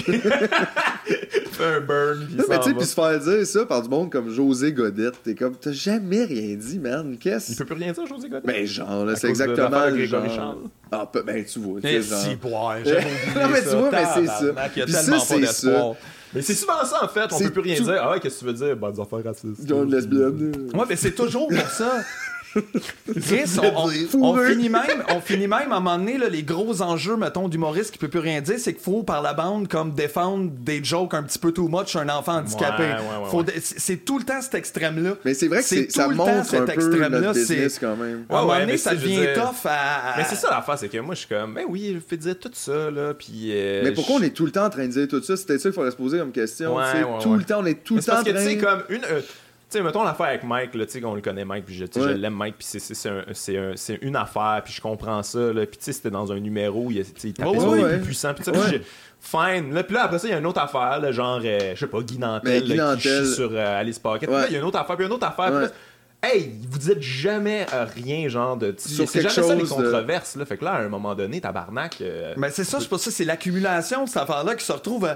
Fais 1.56 1.64
un 1.64 1.80
burn, 1.80 2.26
puis 2.26 2.36
tu 2.36 2.42
sais, 2.42 2.74
puis 2.74 2.84
se 2.84 2.94
faire 2.94 3.18
dire 3.18 3.46
ça 3.46 3.64
par 3.64 3.82
du 3.82 3.88
monde 3.88 4.10
comme 4.10 4.28
José 4.30 4.72
Godette, 4.72 5.14
t'es 5.22 5.34
comme, 5.34 5.54
t'as 5.54 5.72
jamais 5.72 6.24
rien 6.24 6.54
dit, 6.54 6.78
man. 6.78 7.16
Qu'est-ce? 7.18 7.52
Il 7.52 7.56
peut 7.56 7.64
plus 7.64 7.76
rien 7.76 7.92
dire, 7.92 8.06
José 8.06 8.28
Godette? 8.28 8.46
Ben, 8.46 8.66
genre, 8.66 9.04
là, 9.06 9.16
c'est 9.16 9.28
exactement. 9.28 9.90
De 9.90 10.04
genre... 10.04 10.58
Ah, 10.92 11.10
ben, 11.24 11.44
tu 11.44 11.58
vois. 11.60 11.80
Mais 11.82 12.02
genre... 12.02 12.18
si, 12.20 12.36
boire, 12.36 12.76
Non, 12.84 13.48
mais 13.50 13.62
tu 13.62 13.68
vois, 13.68 13.90
mais 13.90 14.04
c'est 14.14 15.46
ça. 15.46 15.92
Mais 16.34 16.42
c'est 16.42 16.54
souvent 16.54 16.84
ça, 16.84 17.04
en 17.04 17.08
fait. 17.08 17.32
On 17.32 17.38
peut 17.38 17.50
plus 17.50 17.62
rien 17.62 17.80
dire. 17.80 17.98
Ah 18.00 18.10
ouais, 18.10 18.20
qu'est-ce 18.20 18.34
que 18.34 18.40
tu 18.40 18.46
veux 18.46 18.52
dire? 18.52 18.76
Ben, 18.76 18.90
des 18.90 19.00
affaires 19.00 19.24
racistes. 19.24 19.66
Genre 19.66 19.82
une 19.84 19.90
lesbienne. 19.90 20.70
Ouais, 20.74 20.84
mais 20.88 20.96
c'est 20.96 21.12
toujours 21.12 21.48
pour 21.48 21.68
ça. 21.70 22.00
on, 24.14 24.36
finit 24.36 24.68
même, 24.68 25.04
on 25.10 25.20
finit 25.20 25.46
même 25.46 25.72
à 25.72 25.76
un 25.76 25.80
moment 25.80 25.98
donné, 25.98 26.18
là, 26.18 26.28
les 26.28 26.42
gros 26.42 26.82
enjeux, 26.82 27.16
mettons, 27.16 27.48
d'humoriste 27.48 27.90
qui 27.90 27.98
peut 27.98 28.08
plus 28.08 28.20
rien 28.20 28.40
dire, 28.40 28.56
c'est 28.58 28.72
qu'il 28.72 28.82
faut, 28.82 29.02
par 29.02 29.22
la 29.22 29.34
bande, 29.34 29.68
comme 29.68 29.92
défendre 29.92 30.50
des 30.50 30.82
jokes 30.82 31.14
un 31.14 31.22
petit 31.22 31.38
peu 31.38 31.52
too 31.52 31.68
much 31.68 31.88
sur 31.88 32.00
un 32.00 32.08
enfant 32.08 32.36
handicapé. 32.38 32.94
c'est 33.60 34.04
tout 34.04 34.18
le 34.18 34.24
temps 34.24 34.40
cet 34.40 34.54
extrême-là. 34.54 35.16
Mais 35.24 35.34
c'est 35.34 35.48
vrai 35.48 35.62
que 35.62 35.92
ça 35.92 36.08
montre 36.08 36.46
cet 36.46 36.68
extrême-là. 36.68 37.34
C'est 37.34 37.68
quand 37.80 37.96
même. 37.96 38.24
à 38.28 38.38
un 38.38 38.42
moment 38.42 38.58
donné, 38.58 38.76
ça 38.76 38.94
devient 38.94 39.26
tough 39.34 39.66
à. 39.66 40.14
Mais 40.16 40.24
c'est 40.24 40.36
ça 40.36 40.50
l'affaire, 40.50 40.78
c'est 40.78 40.88
que 40.88 40.98
moi, 40.98 41.14
je 41.14 41.20
suis 41.20 41.28
comme, 41.28 41.54
ben 41.54 41.64
oui, 41.68 41.92
je 41.94 42.00
fais 42.06 42.16
dire 42.16 42.38
tout 42.38 42.50
ça, 42.52 42.90
là, 42.90 43.14
puis. 43.14 43.50
Euh, 43.50 43.82
mais 43.84 43.92
pourquoi 43.92 44.16
on 44.16 44.22
est 44.22 44.30
tout 44.30 44.46
le 44.46 44.52
temps 44.52 44.66
en 44.66 44.70
train 44.70 44.86
de 44.86 44.92
dire 44.92 45.08
tout 45.08 45.22
ça? 45.22 45.36
C'était 45.36 45.58
ça 45.58 45.68
qu'il 45.68 45.72
faudrait 45.72 45.90
se 45.90 45.96
poser 45.96 46.18
comme 46.18 46.32
question. 46.32 46.76
tout 47.22 47.34
le 47.34 47.44
temps, 47.44 47.60
on 47.60 47.66
est 47.66 47.82
tout 47.82 47.96
le 47.96 48.02
temps 48.02 48.18
en 48.18 48.22
train. 48.22 48.32
Parce 48.32 48.44
que, 48.44 48.50
tu 48.50 48.58
sais, 48.60 48.64
comme 48.64 48.82
une. 48.88 49.02
Euh, 49.66 49.78
sais, 49.78 49.82
mettons 49.82 50.04
l'affaire 50.04 50.26
avec 50.26 50.44
Mike, 50.44 50.74
là, 50.74 50.86
tu 50.86 50.92
sais, 50.92 51.00
qu'on 51.00 51.14
le 51.14 51.20
connaît, 51.20 51.44
Mike, 51.44 51.66
puis 51.66 51.74
je, 51.74 51.84
je 51.92 52.08
l'aime, 52.08 52.34
Mike, 52.34 52.56
puis 52.58 52.66
c'est 52.66 53.98
une 54.02 54.16
affaire, 54.16 54.62
puis 54.64 54.72
je 54.72 54.80
comprends 54.80 55.22
ça, 55.22 55.38
là, 55.38 55.66
puis 55.66 55.78
tu 55.78 55.84
sais, 55.84 55.92
c'était 55.92 56.10
dans 56.10 56.30
un 56.32 56.38
numéro, 56.38 56.90
il, 56.90 56.98
il 56.98 57.32
tapait 57.34 57.50
oh, 57.58 57.70
ouais, 57.70 57.96
plus 57.96 58.06
puissant, 58.06 58.32
puis 58.34 58.44
tu 58.44 58.52
sais, 58.52 58.82
fine. 59.20 59.74
Là, 59.74 59.82
puis 59.82 59.94
là, 59.94 60.04
après 60.04 60.18
ça, 60.18 60.28
il 60.28 60.30
y 60.30 60.34
a 60.34 60.38
une 60.38 60.46
autre 60.46 60.60
affaire, 60.60 61.00
là, 61.00 61.10
genre, 61.10 61.40
euh, 61.44 61.72
je 61.74 61.80
sais 61.80 61.86
pas, 61.86 62.00
Guy 62.00 62.18
Nantel, 62.18 62.64
qui 62.64 63.00
chie 63.00 63.34
sur 63.34 63.50
euh, 63.52 63.80
Alice 63.80 63.98
Pocket. 63.98 64.28
Puis 64.28 64.38
là, 64.38 64.46
il 64.48 64.52
y 64.52 64.56
a 64.56 64.60
une 64.60 64.64
autre 64.64 64.78
affaire, 64.78 64.96
puis 64.96 65.06
une 65.06 65.12
autre 65.12 65.26
affaire, 65.26 65.46
puis 65.46 65.62
là, 65.62 65.70
hey, 66.22 66.52
vous 66.70 66.78
dites 66.78 67.02
jamais 67.02 67.66
euh, 67.72 67.86
rien, 67.92 68.28
genre 68.28 68.56
de. 68.56 68.74
C'est 68.78 69.06
jamais 69.20 69.28
ça 69.28 69.54
les 69.54 69.64
controverses, 69.64 70.36
là. 70.36 70.44
Fait 70.44 70.56
que 70.56 70.64
là, 70.64 70.74
à 70.74 70.80
un 70.80 70.88
moment 70.88 71.14
donné, 71.14 71.40
tabarnak. 71.40 72.02
Mais 72.36 72.50
c'est 72.50 72.64
ça, 72.64 72.78
je 72.78 72.86
pense 72.86 73.04
que 73.04 73.10
c'est 73.10 73.24
l'accumulation 73.24 74.04
de 74.04 74.08
cette 74.08 74.22
affaire-là 74.22 74.54
qui 74.54 74.64
se 74.64 74.72
retrouve. 74.72 75.08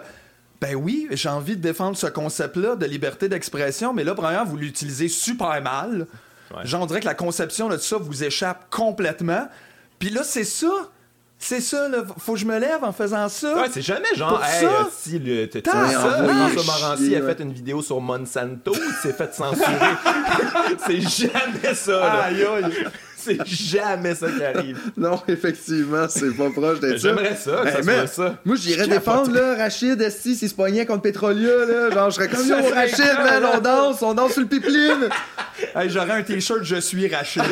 Ben 0.61 0.75
oui, 0.75 1.09
j'ai 1.11 1.29
envie 1.29 1.57
de 1.57 1.63
défendre 1.63 1.97
ce 1.97 2.07
concept-là 2.07 2.77
de 2.77 2.85
liberté 2.85 3.29
d'expression, 3.29 3.95
mais 3.95 4.05
là, 4.05 4.15
premièrement, 4.15 4.45
vous 4.45 4.59
l'utilisez 4.59 5.09
super 5.09 5.61
mal. 5.63 6.07
J'en 6.65 6.85
dirais 6.87 7.01
que 7.01 7.07
la 7.07 7.15
conception 7.15 7.69
de 7.69 7.77
ça 7.77 7.97
vous 7.97 8.25
échappe 8.25 8.69
complètement. 8.71 9.49
Puis 9.99 10.11
là, 10.11 10.23
c'est 10.25 10.45
ça. 10.45 10.91
C'est 11.43 11.63
ça, 11.63 11.89
là. 11.89 12.05
Faut 12.19 12.35
que 12.35 12.39
je 12.39 12.45
me 12.45 12.59
lève 12.59 12.85
en 12.85 12.93
faisant 12.93 13.29
ça. 13.31 13.57
Ouais, 13.57 13.69
c'est 13.73 13.81
jamais 13.81 14.15
genre, 14.15 14.45
hey, 14.45 14.61
ça? 14.61 14.89
si 14.95 15.19
le. 15.19 15.49
François 15.65 16.65
Morancy 16.67 17.17
a 17.17 17.23
fait 17.23 17.41
une 17.41 17.53
vidéo 17.55 17.81
sur 17.81 17.99
Monsanto, 17.99 18.73
il 18.75 18.93
s'est 19.01 19.15
fait 19.15 19.35
censurer. 19.35 19.65
c'est 20.87 21.01
jamais 21.01 21.75
ça, 21.75 21.93
là. 21.93 22.23
Aïe, 22.25 22.45
aïe. 22.45 22.87
C'est 23.21 23.47
jamais 23.47 24.15
ça 24.15 24.31
qui 24.31 24.43
arrive. 24.43 24.79
non, 24.97 25.21
effectivement, 25.29 26.07
c'est 26.09 26.31
pas 26.37 26.51
proche 26.51 26.81
d'être 26.81 26.99
ça. 26.99 27.09
J'aimerais 27.09 27.37
ça, 27.37 27.71
ça, 27.71 27.81
mais, 27.85 28.07
ça. 28.07 28.39
Moi, 28.45 28.57
j'irais 28.57 28.87
défendre, 28.87 29.33
là, 29.33 29.57
Rachid, 29.57 30.01
Esti, 30.01 30.35
s'il 30.35 30.49
se 30.49 30.55
poignait 30.55 30.87
contre 30.87 31.03
Petrolia, 31.03 31.67
là. 31.67 31.91
Genre, 31.91 32.11
je 32.11 32.15
serais 32.17 32.29
comme, 32.29 32.47
yo, 32.47 32.57
Rachid, 32.75 33.19
man, 33.19 33.45
on 33.55 33.61
danse, 33.61 34.03
on 34.03 34.15
danse 34.15 34.33
sur 34.33 34.43
le 34.43 34.49
pipeline. 34.49 35.09
hey, 35.75 35.91
j'aurais 35.91 36.13
un 36.13 36.23
t-shirt, 36.23 36.63
je 36.63 36.77
suis 36.77 37.09
Rachid. 37.09 37.43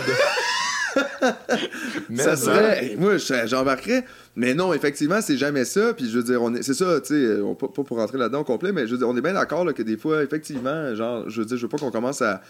ça 2.17 2.37
serait. 2.37 2.97
moi, 2.99 3.17
j'embarquerais. 3.47 4.05
Mais 4.37 4.55
non, 4.55 4.73
effectivement, 4.73 5.21
c'est 5.21 5.37
jamais 5.37 5.65
ça. 5.65 5.93
Puis 5.95 6.09
je 6.09 6.19
veux 6.19 6.25
dire, 6.25 6.43
on 6.43 6.55
est, 6.55 6.63
c'est 6.63 6.75
ça, 6.75 7.01
tu 7.01 7.15
sais, 7.15 7.37
pas, 7.59 7.69
pas, 7.69 7.83
pour 7.83 7.97
rentrer 7.99 8.19
là-dedans 8.19 8.41
au 8.41 8.45
complet, 8.45 8.73
mais 8.73 8.87
je 8.87 8.93
veux 8.93 8.99
dire, 8.99 9.09
on 9.09 9.17
est 9.17 9.21
bien 9.21 9.35
d'accord 9.35 9.73
que 9.75 9.83
des 9.83 9.97
fois, 9.97 10.23
effectivement, 10.23 10.95
genre, 10.95 11.29
je 11.29 11.41
veux 11.41 11.47
dire, 11.47 11.57
je 11.57 11.63
veux 11.63 11.69
pas 11.69 11.79
qu'on 11.79 11.91
commence 11.91 12.23
à 12.23 12.41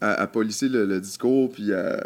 à, 0.00 0.26
polisser 0.26 0.68
le, 0.68 1.00
discours 1.00 1.50
puis 1.50 1.72
à, 1.72 2.04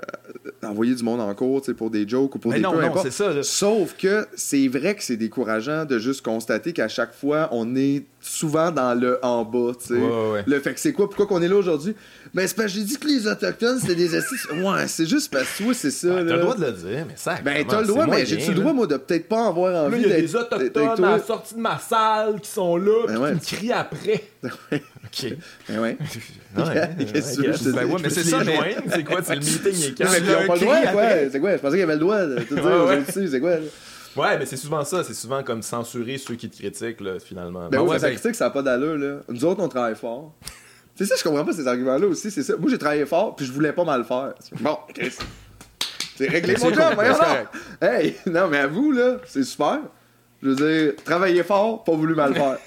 envoyer 0.63 0.95
du 0.95 1.03
monde 1.03 1.21
en 1.21 1.35
cours 1.35 1.63
pour 1.77 1.91
des 1.91 2.09
jokes 2.09 2.35
ou 2.35 2.39
pour 2.39 2.53
des 2.53 2.61
non, 2.61 2.73
peu 2.73 2.81
non, 2.81 3.11
ça, 3.11 3.43
Sauf 3.43 3.97
que 3.97 4.27
c'est 4.35 4.69
vrai 4.69 4.95
que 4.95 5.03
c'est 5.03 5.17
décourageant 5.17 5.85
de 5.85 5.99
juste 5.99 6.23
constater 6.23 6.73
qu'à 6.73 6.89
chaque 6.89 7.15
fois, 7.15 7.49
on 7.53 7.77
est 7.77 8.05
souvent 8.21 8.71
dans 8.71 8.99
le 8.99 9.19
en 9.23 9.45
bas. 9.45 9.73
tu 9.79 9.89
sais. 9.89 10.01
Le 10.47 10.61
fait 10.61 10.75
que 10.75 10.81
c'est 10.81 10.93
quoi? 10.93 11.09
Pourquoi 11.09 11.27
qu'on 11.27 11.43
est 11.43 11.49
là 11.49 11.57
aujourd'hui? 11.57 11.95
Ben, 12.35 12.49
c'est 12.49 12.57
parce 12.57 12.73
que 12.73 12.79
j'ai 12.79 12.85
dit 12.85 12.97
que 12.97 13.07
les 13.07 13.27
Autochtones, 13.27 13.79
c'était 13.79 13.95
des 13.95 14.15
assises. 14.15 14.47
Ouais, 14.51 14.87
c'est 14.87 15.05
juste 15.05 15.31
parce 15.31 15.51
que 15.51 15.65
toi, 15.65 15.75
c'est 15.75 15.91
ça. 15.91 16.09
Ben, 16.09 16.27
t'as 16.27 16.37
le 16.37 16.41
droit 16.41 16.57
de 16.57 16.65
le 16.65 16.73
dire, 16.73 17.05
mais 17.07 17.15
ça. 17.17 17.39
Ben, 17.45 17.67
t'as 17.67 17.81
le 17.83 17.87
droit, 17.87 18.07
mais 18.07 18.25
j'ai-tu 18.25 18.49
le 18.53 18.55
droit, 18.55 18.73
moi, 18.73 18.87
de 18.87 18.97
peut-être 18.97 19.29
pas 19.29 19.49
avoir 19.49 19.85
envie 19.85 20.03
d'être. 20.03 20.09
Il 20.09 20.11
y 20.11 20.15
a 20.15 20.21
des 20.21 20.37
Autochtones 20.37 21.05
à 21.05 21.17
la 21.19 21.23
sortie 21.23 21.55
de 21.55 21.61
ma 21.61 21.79
salle 21.79 22.41
qui 22.41 22.49
sont 22.49 22.77
là, 22.77 23.07
ben 23.07 23.39
qui 23.39 23.55
me 23.55 23.59
crient 23.59 23.73
après. 23.73 24.25
OK. 24.45 25.35
Ben 25.69 25.81
ouais. 25.81 25.99
Qu'est-ce 27.13 27.37
que 27.37 27.65
tu 27.65 27.73
Ben 27.73 27.85
ouais, 27.85 28.01
mais 28.03 28.11
c'est 28.11 28.25
ça, 28.25 28.39
C'est 28.91 29.05
quoi? 29.05 29.23
C'est 29.23 29.35
le 29.35 29.41
meeting 29.41 29.89
et 29.91 29.95
quand? 29.95 30.11
Mais 30.11 30.19
ils 30.19 30.35
ont 30.35 30.47
pas 30.47 30.55
le 30.55 30.61
droit, 30.61 30.81
quoi. 30.93 31.09
C'est 31.31 31.41
quoi? 31.41 31.53
Je 31.53 31.59
pensais 31.59 31.71
qu'il 31.73 31.81
y 31.81 31.83
avait 31.83 31.95
le 31.95 32.01
droit 32.01 32.25
de 32.25 32.41
tout 32.45 32.55
dire 32.55 33.29
C'est 33.31 33.41
quoi? 33.41 33.57
Ouais, 34.17 34.39
mais 34.39 34.47
c'est 34.47 34.57
souvent 34.57 34.85
ça. 34.85 35.05
C'est 35.05 35.15
souvent 35.15 35.43
comme 35.43 35.63
censurer 35.63 36.17
ceux 36.17 36.35
qui 36.35 36.49
te 36.49 36.57
critiquent, 36.57 37.01
là, 37.01 37.19
finalement. 37.19 37.69
Ben 37.69 37.81
ouais, 37.81 37.99
ça 37.99 38.09
ben 38.09 38.17
critique, 38.17 38.35
ça 38.35 38.47
n'a 38.47 38.51
pas 38.51 38.63
d'allure, 38.63 38.97
là. 38.97 39.17
Nous 39.29 39.45
autres, 39.45 39.63
on 39.63 39.69
travaille 39.69 39.97
fort. 39.97 40.35
C'est 40.95 41.07
ça, 41.07 41.15
je 41.17 41.23
comprends 41.23 41.45
pas 41.45 41.53
ces 41.53 41.67
arguments-là 41.67 42.07
aussi. 42.07 42.31
C'est 42.31 42.43
ça. 42.43 42.57
Moi, 42.57 42.71
j'ai 42.71 42.79
travaillé 42.79 43.07
fort, 43.07 43.35
puis 43.35 43.47
je 43.47 43.53
voulais 43.53 43.73
pas 43.73 43.85
mal 43.85 44.05
faire. 44.05 44.35
Bon, 44.61 44.79
C'est 46.17 46.29
réglé 46.29 46.55
mon 46.61 46.73
job, 46.73 46.93
voyons 46.95 47.15
Hey, 47.81 48.17
non, 48.27 48.49
mais 48.49 48.59
à 48.59 48.67
vous, 48.67 48.93
là, 48.93 49.17
c'est 49.27 49.45
super. 49.45 49.81
Je 50.43 50.51
veux 50.51 50.55
dire, 50.57 50.93
travailler 51.05 51.43
fort, 51.43 51.83
pas 51.85 51.93
voulu 51.93 52.15
mal 52.15 52.35
faire. 52.35 52.59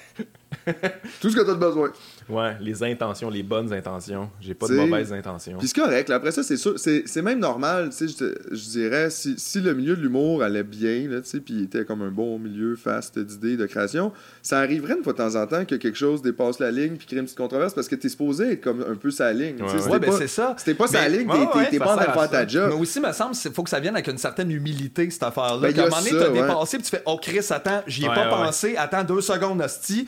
Tout 1.20 1.30
ce 1.30 1.36
que 1.36 1.42
tu 1.42 1.50
as 1.50 1.54
besoin. 1.54 1.92
Ouais, 2.28 2.56
les 2.60 2.82
intentions, 2.82 3.30
les 3.30 3.44
bonnes 3.44 3.72
intentions. 3.72 4.30
J'ai 4.40 4.54
pas 4.54 4.66
de 4.66 4.74
mauvaises 4.74 5.12
intentions. 5.12 5.58
Puis 5.58 5.68
c'est 5.68 5.80
correct. 5.80 6.10
Après 6.10 6.32
ça, 6.32 6.42
c'est 6.42 6.56
sûr, 6.56 6.74
c'est 6.76 7.22
même 7.22 7.38
normal, 7.38 7.90
tu 7.96 8.08
sais, 8.08 8.26
je, 8.50 8.68
dirais, 8.70 9.10
si, 9.10 9.34
si, 9.38 9.60
le 9.60 9.74
milieu 9.74 9.96
de 9.96 10.02
l'humour 10.02 10.42
allait 10.42 10.64
bien, 10.64 11.08
là, 11.08 11.20
tu 11.20 11.28
sais, 11.28 11.40
puis 11.40 11.62
était 11.62 11.84
comme 11.84 12.02
un 12.02 12.10
bon 12.10 12.38
milieu 12.38 12.74
fast 12.74 13.18
d'idées, 13.18 13.56
de 13.56 13.66
création, 13.66 14.12
ça 14.42 14.58
arriverait 14.58 14.96
une 14.96 15.04
fois 15.04 15.12
de 15.12 15.18
temps 15.18 15.36
en 15.36 15.46
temps 15.46 15.64
que 15.64 15.76
quelque 15.76 15.96
chose 15.96 16.20
dépasse 16.20 16.58
la 16.58 16.70
ligne 16.72 16.96
puis 16.96 17.06
crée 17.06 17.18
une 17.18 17.24
petite 17.24 17.38
controverse 17.38 17.74
parce 17.74 17.88
que 17.88 17.94
t'es 17.94 18.08
supposé 18.08 18.52
être 18.52 18.60
comme 18.60 18.84
un 18.88 18.96
peu 18.96 19.10
sa 19.10 19.32
ligne. 19.32 19.62
Ouais, 19.62 19.88
ouais. 19.88 19.98
Ben, 20.00 20.12
c'est 20.12 20.26
ça. 20.26 20.54
C'était 20.58 20.74
pas 20.74 20.88
sa 20.88 21.08
ligne, 21.08 21.28
t'es 21.70 21.78
pas 21.78 21.94
en 21.94 21.96
train 21.96 22.06
de 22.06 22.12
faire 22.12 22.30
ta 22.30 22.46
job. 22.46 22.70
Mais 22.74 22.80
aussi, 22.80 22.98
me 22.98 23.12
semble, 23.12 23.36
il 23.44 23.52
faut 23.52 23.62
que 23.62 23.70
ça 23.70 23.78
vienne 23.78 23.94
avec 23.94 24.08
une 24.08 24.18
certaine 24.18 24.50
humilité, 24.50 25.08
cette 25.10 25.22
affaire-là. 25.22 25.60
Ben, 25.60 25.78
à 25.78 25.82
un 25.82 25.88
moment 25.88 26.02
donné, 26.02 26.10
t'as 26.10 26.30
dépassé 26.30 26.78
puis 26.78 26.84
tu 26.84 26.90
fais, 26.90 27.02
oh 27.06 27.18
Chris, 27.22 27.46
attends, 27.50 27.82
j'y 27.86 28.04
ai 28.04 28.08
pas 28.08 28.28
pensé, 28.28 28.76
attends 28.76 29.04
deux 29.04 29.20
secondes, 29.20 29.62
hostie 29.62 30.06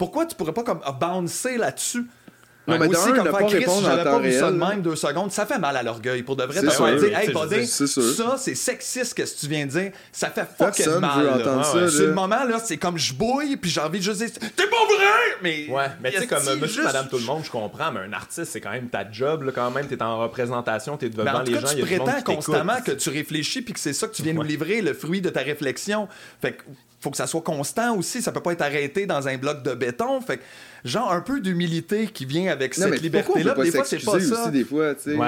pourquoi 0.00 0.24
tu 0.24 0.34
pourrais 0.34 0.54
pas 0.54 0.62
comme 0.62 0.80
bouncer 0.98 1.58
là-dessus? 1.58 2.06
Non, 2.66 2.78
mais 2.78 2.86
aussi, 2.86 3.12
comme 3.12 3.30
faire 3.30 3.46
Chris, 3.46 3.64
j'aurais 3.66 4.02
pas 4.02 4.18
vu 4.18 4.32
ça 4.32 4.50
de 4.50 4.56
même 4.56 4.80
deux 4.80 4.96
secondes, 4.96 5.30
ça 5.30 5.44
fait 5.44 5.58
mal 5.58 5.76
à 5.76 5.82
l'orgueil. 5.82 6.22
Pour 6.22 6.36
de 6.36 6.44
vrai, 6.44 6.60
tu 6.60 6.66
vas 6.66 6.94
dire, 6.94 7.18
hey, 7.18 7.34
buddy, 7.34 7.66
ça, 7.66 8.36
c'est 8.38 8.54
sexiste, 8.54 9.12
que 9.12 9.26
ce 9.26 9.34
que 9.34 9.40
tu 9.40 9.46
viens 9.46 9.66
de 9.66 9.70
dire. 9.70 9.92
Ça 10.10 10.30
fait 10.30 10.46
fucking 10.56 11.00
mal. 11.00 11.44
C'est 11.90 12.06
le 12.06 12.14
moment, 12.14 12.44
là, 12.44 12.58
c'est 12.64 12.78
comme 12.78 12.96
je 12.96 13.12
bouille, 13.12 13.58
puis 13.58 13.70
j'ai 13.70 13.80
envie 13.82 13.98
de 13.98 14.04
juste 14.04 14.22
dire, 14.22 14.30
t'es 14.32 14.66
pas 14.66 14.86
vrai! 14.86 15.36
Mais, 15.42 15.68
ouais, 15.68 15.86
mais 16.02 16.12
tu 16.12 16.20
sais, 16.20 16.26
comme 16.26 16.44
monsieur, 16.58 16.84
madame, 16.84 17.08
tout 17.10 17.18
le 17.18 17.24
monde, 17.24 17.42
je 17.44 17.50
comprends, 17.50 17.92
mais 17.92 18.00
un 18.00 18.12
artiste, 18.14 18.52
c'est 18.52 18.60
quand 18.62 18.70
même 18.70 18.88
ta 18.88 19.10
job, 19.10 19.42
là, 19.42 19.52
quand 19.54 19.70
même. 19.70 19.86
T'es 19.86 20.02
en 20.02 20.18
représentation, 20.18 20.96
t'es 20.96 21.10
devant 21.10 21.24
ben, 21.24 21.42
les 21.42 21.60
gens. 21.60 21.68
Tu 21.76 21.82
prétends 21.82 22.22
constamment 22.24 22.80
que 22.80 22.92
tu 22.92 23.10
réfléchis, 23.10 23.60
puis 23.60 23.74
que 23.74 23.80
c'est 23.80 23.92
ça 23.92 24.08
que 24.08 24.14
tu 24.14 24.22
viens 24.22 24.32
nous 24.32 24.42
livrer, 24.42 24.80
le 24.80 24.94
fruit 24.94 25.20
de 25.20 25.28
ta 25.28 25.40
réflexion. 25.40 26.08
Fait 26.40 26.52
que 26.52 26.62
faut 27.00 27.10
que 27.10 27.16
ça 27.16 27.26
soit 27.26 27.42
constant 27.42 27.96
aussi. 27.96 28.22
Ça 28.22 28.32
peut 28.32 28.42
pas 28.42 28.52
être 28.52 28.62
arrêté 28.62 29.06
dans 29.06 29.26
un 29.26 29.36
bloc 29.38 29.62
de 29.62 29.74
béton. 29.74 30.20
Fait 30.20 30.38
que, 30.38 30.42
genre, 30.84 31.12
un 31.12 31.20
peu 31.20 31.40
d'humilité 31.40 32.06
qui 32.06 32.26
vient 32.26 32.50
avec 32.52 32.74
cette 32.74 33.00
liberté-là. 33.00 33.54
Des 33.54 33.70
fois, 33.70 33.84
c'est 33.84 34.04
pas 34.04 34.20
ça. 34.20 34.42
Aussi, 34.42 34.50
des 34.52 34.64
fois, 34.64 34.94
tu 34.94 35.12
sais. 35.12 35.18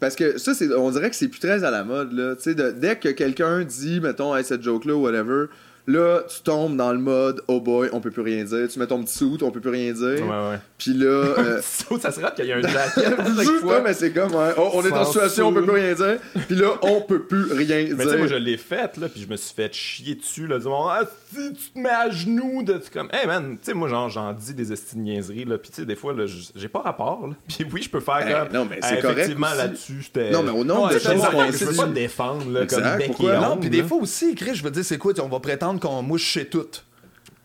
Parce 0.00 0.16
que 0.16 0.36
ça, 0.36 0.50
on 0.76 0.90
dirait 0.90 1.10
que 1.10 1.16
c'est 1.16 1.28
plus 1.28 1.38
très 1.38 1.62
à 1.62 1.70
la 1.70 1.84
mode. 1.84 2.12
Là. 2.12 2.34
De, 2.34 2.70
dès 2.72 2.96
que 2.96 3.10
quelqu'un 3.10 3.62
dit, 3.62 4.00
mettons, 4.00 4.34
hey, 4.34 4.42
cette 4.42 4.62
joke-là 4.62 4.96
ou 4.96 5.02
whatever, 5.02 5.46
Là, 5.86 6.20
tu 6.28 6.42
tombes 6.42 6.76
dans 6.76 6.92
le 6.92 6.98
mode 6.98 7.42
oh 7.48 7.60
boy, 7.60 7.88
on 7.92 8.00
peut 8.00 8.10
plus 8.10 8.22
rien 8.22 8.44
dire. 8.44 8.68
Tu 8.68 8.78
mets 8.78 8.86
ton 8.86 9.02
petit 9.02 9.18
suit, 9.18 9.38
on 9.42 9.50
peut 9.50 9.60
plus 9.60 9.70
rien 9.70 9.92
dire. 9.92 10.24
Ouais, 10.24 10.50
ouais. 10.50 10.58
Puis 10.78 10.94
là. 10.94 11.34
Euh... 11.42 11.60
ça 11.60 12.12
serait 12.12 12.32
qu'il 12.34 12.46
y 12.46 12.52
a 12.52 12.56
un 12.56 12.62
jacket. 12.62 13.60
fois. 13.60 13.80
mais 13.80 13.94
c'est 13.94 14.12
comme, 14.12 14.32
oh, 14.34 14.70
on 14.74 14.84
est 14.84 14.92
en 14.92 15.04
situation, 15.04 15.48
on 15.48 15.52
peut 15.52 15.62
plus 15.62 15.72
rien 15.72 15.94
dire. 15.94 16.18
Puis 16.46 16.56
là, 16.56 16.74
on 16.82 17.00
peut 17.00 17.22
plus 17.22 17.52
rien 17.52 17.84
dire. 17.84 17.96
Mais 17.96 18.04
tu 18.04 18.10
sais, 18.10 18.16
moi, 18.16 18.26
je 18.26 18.34
l'ai 18.34 18.56
fait, 18.56 18.96
là, 18.96 19.08
puis 19.08 19.22
je 19.22 19.28
me 19.28 19.36
suis 19.36 19.54
fait 19.54 19.72
chier 19.72 20.14
dessus, 20.14 20.46
là, 20.46 20.58
disant, 20.58 20.88
ah, 20.88 21.02
si 21.30 21.52
tu 21.52 21.72
te 21.72 21.78
mets 21.78 21.88
à 21.88 22.10
genoux, 22.10 22.62
de, 22.62 22.80
comme, 22.92 23.08
hey 23.12 23.26
man, 23.26 23.56
tu 23.58 23.70
sais, 23.70 23.74
moi, 23.74 23.88
genre, 23.88 24.08
j'en 24.08 24.32
dis 24.32 24.54
des 24.54 24.72
estimes 24.72 25.02
niaiseries, 25.02 25.44
là, 25.44 25.58
puis 25.58 25.70
tu 25.70 25.76
sais, 25.76 25.86
des 25.86 25.96
fois, 25.96 26.12
là, 26.12 26.24
j'ai 26.26 26.68
pas 26.68 26.80
rapport, 26.80 27.26
là. 27.26 27.34
Puis 27.48 27.66
oui, 27.72 27.82
je 27.82 27.90
peux 27.90 28.00
faire 28.00 28.26
hey, 28.26 28.32
comme. 28.32 28.52
Non, 28.52 28.66
mais 28.68 28.78
c'est 28.82 29.00
correct. 29.00 29.18
Effectivement, 29.18 29.54
là-dessus, 29.54 30.02
j'étais. 30.02 30.30
Non, 30.30 30.42
mais 30.42 30.50
au 30.50 30.64
nom 30.64 30.86
de 30.86 30.92
choses 30.98 31.02
Je 31.02 31.64
veux 31.64 31.76
pas 31.76 31.86
me 31.86 31.94
défendre, 31.94 32.50
là, 32.50 32.66
comme 32.66 32.96
bec 32.96 33.18
Non, 33.18 33.56
puis 33.56 33.70
des 33.70 33.82
fois 33.82 33.98
aussi, 33.98 34.34
Chris, 34.34 34.54
je 34.54 34.62
veux 34.62 34.70
dire, 34.70 34.84
c'est 34.84 34.98
quoi, 34.98 35.12
on 35.22 35.28
va 35.28 35.40
prétendre 35.40 35.71
qu'on 35.80 36.02
mouche 36.02 36.24
chez 36.24 36.46
tout. 36.46 36.66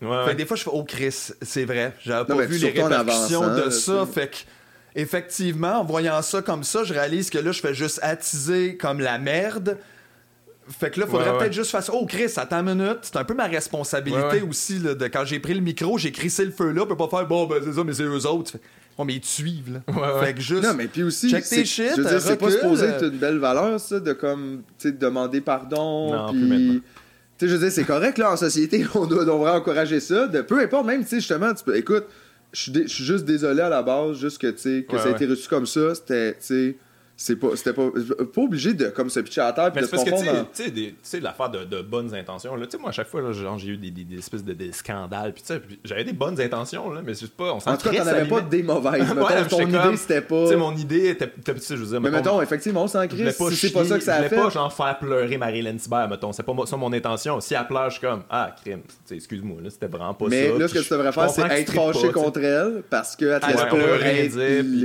Ouais, 0.00 0.34
des 0.34 0.46
fois, 0.46 0.56
je 0.56 0.62
fais, 0.62 0.70
oh 0.72 0.84
Chris, 0.84 1.32
c'est 1.42 1.64
vrai. 1.64 1.94
J'avais 2.04 2.24
pas 2.24 2.46
vu 2.46 2.58
les 2.58 2.70
répercussions 2.70 3.54
de 3.54 3.70
ça. 3.70 4.06
Fait 4.06 4.28
que, 4.28 4.36
effectivement, 5.00 5.80
en 5.80 5.84
voyant 5.84 6.22
ça 6.22 6.42
comme 6.42 6.64
ça, 6.64 6.84
je 6.84 6.94
réalise 6.94 7.30
que 7.30 7.38
là, 7.38 7.52
je 7.52 7.60
fais 7.60 7.74
juste 7.74 7.98
attiser 8.02 8.76
comme 8.76 9.00
la 9.00 9.18
merde. 9.18 9.76
Fait 10.68 10.90
que 10.90 11.00
là, 11.00 11.06
faudrait 11.06 11.36
peut-être 11.38 11.52
juste 11.52 11.70
faire 11.70 11.82
ça. 11.82 11.92
Oh, 11.94 12.04
Chris, 12.06 12.30
attends 12.36 12.58
une 12.58 12.74
minute. 12.74 12.98
C'est 13.02 13.16
un 13.16 13.24
peu 13.24 13.34
ma 13.34 13.46
responsabilité 13.46 14.42
aussi. 14.42 14.78
de, 14.78 14.94
quand 15.06 15.24
j'ai 15.24 15.40
pris 15.40 15.54
le 15.54 15.60
micro, 15.60 15.96
j'ai 15.98 16.12
crissé 16.12 16.44
le 16.44 16.50
feu 16.50 16.72
là. 16.72 16.82
On 16.82 16.86
peut 16.86 16.96
pas 16.96 17.08
faire, 17.08 17.26
bon, 17.26 17.46
ben 17.46 17.60
c'est 17.64 17.72
ça, 17.72 17.84
mais 17.84 17.94
c'est 17.94 18.04
eux 18.04 18.26
autres. 18.26 18.52
oh, 18.98 19.04
mais 19.04 19.14
ils 19.14 19.20
te 19.20 19.26
suivent, 19.26 19.80
là. 19.86 20.20
Fait 20.20 20.34
que 20.34 20.40
juste. 20.40 20.64
Non, 20.64 20.74
mais 20.74 20.86
puis 20.86 21.02
aussi. 21.02 21.30
Check 21.30 21.48
tes 21.48 21.64
shit. 21.64 21.92
Je 21.96 22.02
veux 22.02 22.08
dire, 22.08 22.20
c'est 22.20 22.36
pas 22.36 22.50
supposé 22.50 22.86
être 22.86 23.04
une 23.04 23.18
belle 23.18 23.38
valeur, 23.38 23.80
ça, 23.80 23.98
de 23.98 24.12
comme, 24.12 24.62
tu 24.78 24.88
sais, 24.88 24.92
demander 24.92 25.40
pardon. 25.40 26.12
Non, 26.12 26.32
puis 26.32 26.82
tu 27.38 27.46
sais, 27.46 27.48
je 27.48 27.56
veux 27.56 27.60
dire, 27.60 27.72
c'est 27.72 27.84
correct, 27.84 28.18
là, 28.18 28.32
en 28.32 28.36
société, 28.36 28.84
on, 28.94 29.06
doit, 29.06 29.24
devrait 29.24 29.52
encourager 29.52 30.00
ça. 30.00 30.26
De, 30.26 30.42
peu 30.42 30.60
importe, 30.60 30.86
même, 30.86 31.02
tu 31.02 31.10
sais, 31.10 31.16
justement, 31.16 31.54
tu 31.54 31.64
peux, 31.64 31.76
écoute, 31.76 32.04
je 32.52 32.86
suis 32.86 33.04
juste 33.04 33.24
désolé 33.24 33.60
à 33.60 33.68
la 33.68 33.82
base, 33.82 34.18
juste 34.18 34.38
que, 34.38 34.48
tu 34.48 34.58
sais, 34.58 34.86
que 34.88 34.98
ça 34.98 35.08
a 35.08 35.10
été 35.10 35.26
reçu 35.26 35.48
comme 35.48 35.66
ça, 35.66 35.94
c'était, 35.94 36.32
tu 36.32 36.38
sais 36.40 36.76
c'est 37.20 37.34
pas 37.34 37.48
c'était 37.56 37.72
pas 37.72 37.88
pas 38.32 38.40
obligé 38.40 38.74
de 38.74 38.90
comme 38.90 39.10
se 39.10 39.18
pitcher 39.18 39.40
à 39.40 39.52
terre 39.52 39.72
puis 39.72 39.82
de 39.82 39.86
se 39.88 39.96
confondre 39.96 40.46
tu 40.54 40.62
sais 40.62 40.70
tu 40.70 40.94
sais 41.02 41.18
l'affaire 41.18 41.50
de, 41.50 41.64
de, 41.64 41.82
bonnes 41.82 42.14
intentions 42.14 42.54
là. 42.54 42.64
Tu 42.66 42.72
sais 42.72 42.78
moi 42.78 42.90
à 42.90 42.92
chaque 42.92 43.08
fois 43.08 43.20
j'ai 43.32 43.68
eu 43.68 43.76
des, 43.76 43.90
des, 43.90 44.04
des, 44.04 44.18
espèces 44.18 44.44
de 44.44 44.52
des 44.52 44.70
scandales 44.70 45.32
puis 45.32 45.42
tu 45.42 45.52
sais 45.52 45.60
j'avais 45.84 46.04
des 46.04 46.12
bonnes 46.12 46.40
intentions 46.40 46.92
là 46.92 47.02
mais 47.04 47.14
c'est 47.14 47.28
pas 47.32 47.54
on 47.54 47.58
s'en 47.58 47.72
en 47.72 47.76
tout 47.76 47.90
cas 47.90 48.04
t'en 48.04 48.06
avais 48.06 48.28
pas 48.28 48.40
des 48.42 48.62
mauvaises 48.62 49.02
mettons, 49.14 49.48
ton 49.48 49.68
idée 49.68 49.96
c'était 49.96 50.20
pas 50.20 50.44
tu 50.44 50.50
sais 50.50 50.56
mon 50.56 50.76
idée 50.76 51.08
était 51.08 51.28
tu 51.44 51.58
sais 51.58 51.76
je 51.76 51.82
veux 51.82 51.88
dire 51.88 52.00
mais 52.00 52.10
mettons 52.10 52.40
effectivement 52.40 52.84
on 52.84 52.88
s'en 52.88 53.06
crie 53.08 53.32
si 53.32 53.56
c'est 53.56 53.72
pas 53.72 53.84
ça 53.84 53.98
que 53.98 54.04
ça 54.04 54.14
a 54.14 54.22
fait 54.22 54.28
je 54.28 54.34
voulais 54.36 54.44
pas 54.44 54.50
genre 54.50 54.72
faire 54.72 54.98
pleurer 55.00 55.38
Marie-Hélène 55.38 55.78
mettons. 56.08 56.32
C'est 56.32 56.42
pas 56.42 56.54
ça 56.66 56.76
mon 56.76 56.92
intention. 56.92 57.40
Si 57.40 57.54
elle 57.54 57.66
pleure 57.66 57.90
je 57.90 57.98
suis 57.98 58.06
comme 58.06 58.22
ah 58.30 58.54
crime. 58.62 58.82
Excuse-moi 59.10 59.60
là 59.62 59.70
c'était 59.70 59.88
vraiment 59.88 60.14
pas 60.14 60.26
ça 60.26 60.30
mais 60.30 60.56
là 60.56 60.68
ce 60.68 60.74
que 60.74 60.78
tu 60.78 60.90
devrais 60.90 61.10
faire 61.10 61.30
c'est 61.30 61.42
être 61.42 61.72
fâché 61.72 62.12
contre 62.12 62.40
elle 62.40 62.82
parce 62.88 63.16
que 63.16 63.24
elle 63.24 63.40
te 63.40 63.46
laisse 63.46 63.64
pleurer 63.64 64.30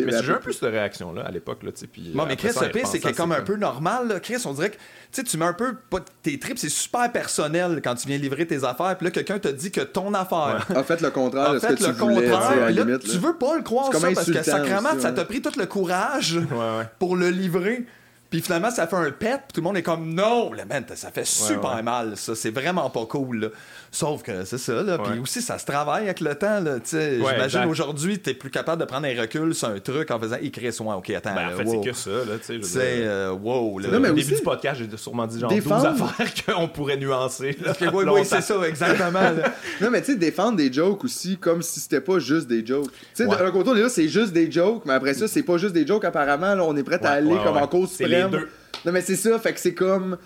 mais 0.05 0.23
j'ai 0.23 0.31
un 0.31 0.37
peu 0.37 0.51
cette 0.51 0.71
réaction 0.71 1.13
là 1.13 1.21
à 1.21 1.31
l'époque 1.31 1.61
là 1.61 1.71
tu 1.71 1.81
sais 1.81 1.87
mais 2.25 2.35
Chris 2.35 2.51
c'est 2.53 2.99
qui 2.99 3.07
est 3.07 3.17
comme 3.17 3.31
un 3.31 3.41
peu 3.41 3.55
normal, 3.55 4.07
là. 4.07 4.19
Chris, 4.19 4.41
on 4.45 4.53
dirait 4.53 4.71
que 4.71 4.77
tu 5.11 5.23
tu 5.23 5.37
mets 5.37 5.45
un 5.45 5.53
peu 5.53 5.75
tes 6.21 6.39
tripes, 6.39 6.57
c'est 6.57 6.69
super 6.69 7.11
personnel 7.11 7.81
quand 7.83 7.95
tu 7.95 8.07
viens 8.07 8.17
livrer 8.17 8.47
tes 8.47 8.63
affaires. 8.63 8.95
Puis 8.97 9.05
là, 9.05 9.11
quelqu'un 9.11 9.39
te 9.39 9.47
dit 9.47 9.71
que 9.71 9.81
ton 9.81 10.13
affaire. 10.13 10.65
En 10.75 10.83
fait, 10.83 11.01
le 11.01 11.11
contraire 11.11 11.59
ce 11.61 11.67
que 11.67 11.73
tu 11.73 11.87
le 11.87 11.93
contraire. 11.93 12.71
là, 12.71 12.97
tu 12.97 13.17
veux 13.17 13.37
pas 13.37 13.55
le 13.55 13.63
croire 13.63 13.93
ça 13.93 14.11
parce 14.13 14.31
que 14.31 14.43
sacrément, 14.43 14.99
ça 14.99 15.11
t'a 15.11 15.25
pris 15.25 15.41
tout 15.41 15.57
le 15.57 15.65
courage 15.65 16.39
pour 16.99 17.15
le 17.15 17.29
livrer. 17.29 17.85
Puis 18.33 18.41
finalement, 18.41 18.71
ça 18.71 18.87
fait 18.87 18.95
un 18.95 19.11
pet, 19.11 19.37
puis 19.47 19.53
tout 19.53 19.61
le 19.61 19.65
monde 19.65 19.77
est 19.77 19.83
comme 19.83 20.11
non, 20.11 20.51
le 20.51 20.65
man, 20.65 20.83
ça 20.95 21.11
fait 21.11 21.23
super 21.23 21.83
mal, 21.83 22.17
ça, 22.17 22.33
c'est 22.33 22.49
vraiment 22.49 22.89
pas 22.89 23.05
cool. 23.05 23.41
Là. 23.41 23.47
Sauf 23.93 24.23
que 24.23 24.43
c'est 24.43 24.57
ça, 24.57 24.81
là. 24.81 24.97
Puis 24.97 25.19
aussi, 25.19 25.39
ça 25.39 25.59
se 25.59 25.65
travaille 25.65 26.05
avec 26.05 26.19
le 26.19 26.33
temps, 26.33 26.59
là. 26.59 26.77
J'imagine 26.83 27.65
aujourd'hui, 27.65 28.17
t'es 28.17 28.33
plus 28.33 28.49
capable 28.49 28.81
de 28.81 28.87
prendre 28.87 29.05
un 29.05 29.21
recul 29.21 29.53
sur 29.53 29.67
un 29.67 29.79
truc 29.79 30.09
en 30.09 30.19
faisant 30.19 30.37
écrire 30.41 30.73
soin. 30.73 30.95
Ok, 30.95 31.11
attends. 31.11 31.35
Ben, 31.35 31.53
en 31.53 31.57
fait, 31.57 31.67
c'est 31.67 31.81
que 31.81 31.93
ça, 31.93 32.09
là. 32.09 32.33
C'est 32.41 32.81
euh, 32.81 33.31
wow. 33.31 33.77
Là. 33.77 33.89
Non, 33.89 33.99
mais 33.99 34.09
au 34.09 34.13
début 34.13 34.33
du 34.33 34.41
podcast, 34.41 34.81
j'ai 34.81 34.97
sûrement 34.97 35.27
dit 35.27 35.39
genre 35.39 35.51
défendre... 35.51 35.91
12 35.91 36.01
affaires 36.01 36.33
qu'on 36.55 36.67
pourrait 36.67 36.97
nuancer. 36.97 37.55
oui, 37.81 38.03
oui, 38.07 38.21
c'est 38.25 38.41
ça, 38.41 38.55
exactement. 38.67 39.29
non, 39.81 39.91
mais 39.91 40.01
tu 40.01 40.13
sais, 40.13 40.17
défendre 40.17 40.57
des 40.57 40.73
jokes 40.73 41.03
aussi 41.03 41.37
comme 41.37 41.61
si 41.61 41.79
c'était 41.79 42.01
pas 42.01 42.17
juste 42.17 42.47
des 42.47 42.65
jokes. 42.65 42.91
Tu 43.15 43.23
sais, 43.23 43.27
d'un 43.27 43.51
côté, 43.51 43.75
là, 43.75 43.89
c'est 43.89 44.07
juste 44.07 44.33
des 44.33 44.51
jokes, 44.51 44.83
mais 44.87 44.93
après 44.93 45.13
ça, 45.13 45.27
c'est 45.27 45.43
pas 45.43 45.57
juste 45.57 45.73
des 45.73 45.85
jokes, 45.85 46.03
apparemment. 46.03 46.55
Là, 46.55 46.63
on 46.63 46.75
est 46.75 46.83
prêt 46.83 46.99
à 47.05 47.11
aller 47.11 47.37
comme 47.43 47.57
en 47.57 47.67
cause 47.67 47.91
suprême 47.91 48.31
Non, 48.83 48.91
mais 48.91 49.01
c'est 49.01 49.17
ça, 49.17 49.37
fait 49.37 49.53
que 49.53 49.59
c'est 49.59 49.75
comme. 49.75 50.17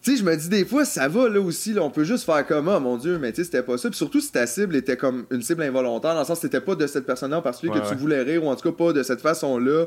Tu 0.00 0.12
sais, 0.12 0.16
je 0.18 0.24
me 0.24 0.36
dis 0.36 0.48
des 0.48 0.64
fois, 0.64 0.84
ça 0.84 1.08
va 1.08 1.28
là 1.28 1.40
aussi, 1.40 1.72
là, 1.72 1.82
on 1.82 1.90
peut 1.90 2.04
juste 2.04 2.24
faire 2.24 2.46
comme, 2.46 2.68
oh 2.68 2.78
mon 2.78 2.96
Dieu, 2.96 3.18
mais 3.18 3.32
tu 3.32 3.36
sais, 3.36 3.44
c'était 3.44 3.62
pas 3.62 3.76
ça. 3.78 3.88
Puis 3.88 3.96
surtout 3.96 4.20
si 4.20 4.30
ta 4.30 4.46
cible 4.46 4.76
était 4.76 4.96
comme 4.96 5.26
une 5.30 5.42
cible 5.42 5.62
involontaire, 5.62 6.14
dans 6.14 6.20
le 6.20 6.26
sens 6.26 6.38
que 6.38 6.42
c'était 6.42 6.60
pas 6.60 6.76
de 6.76 6.86
cette 6.86 7.04
personne-là 7.04 7.38
en 7.38 7.42
particulier 7.42 7.80
que 7.80 7.88
tu 7.88 7.96
voulais 7.96 8.22
rire, 8.22 8.44
ou 8.44 8.48
en 8.48 8.56
tout 8.56 8.70
cas 8.70 8.76
pas 8.76 8.92
de 8.92 9.02
cette 9.02 9.20
façon-là. 9.20 9.86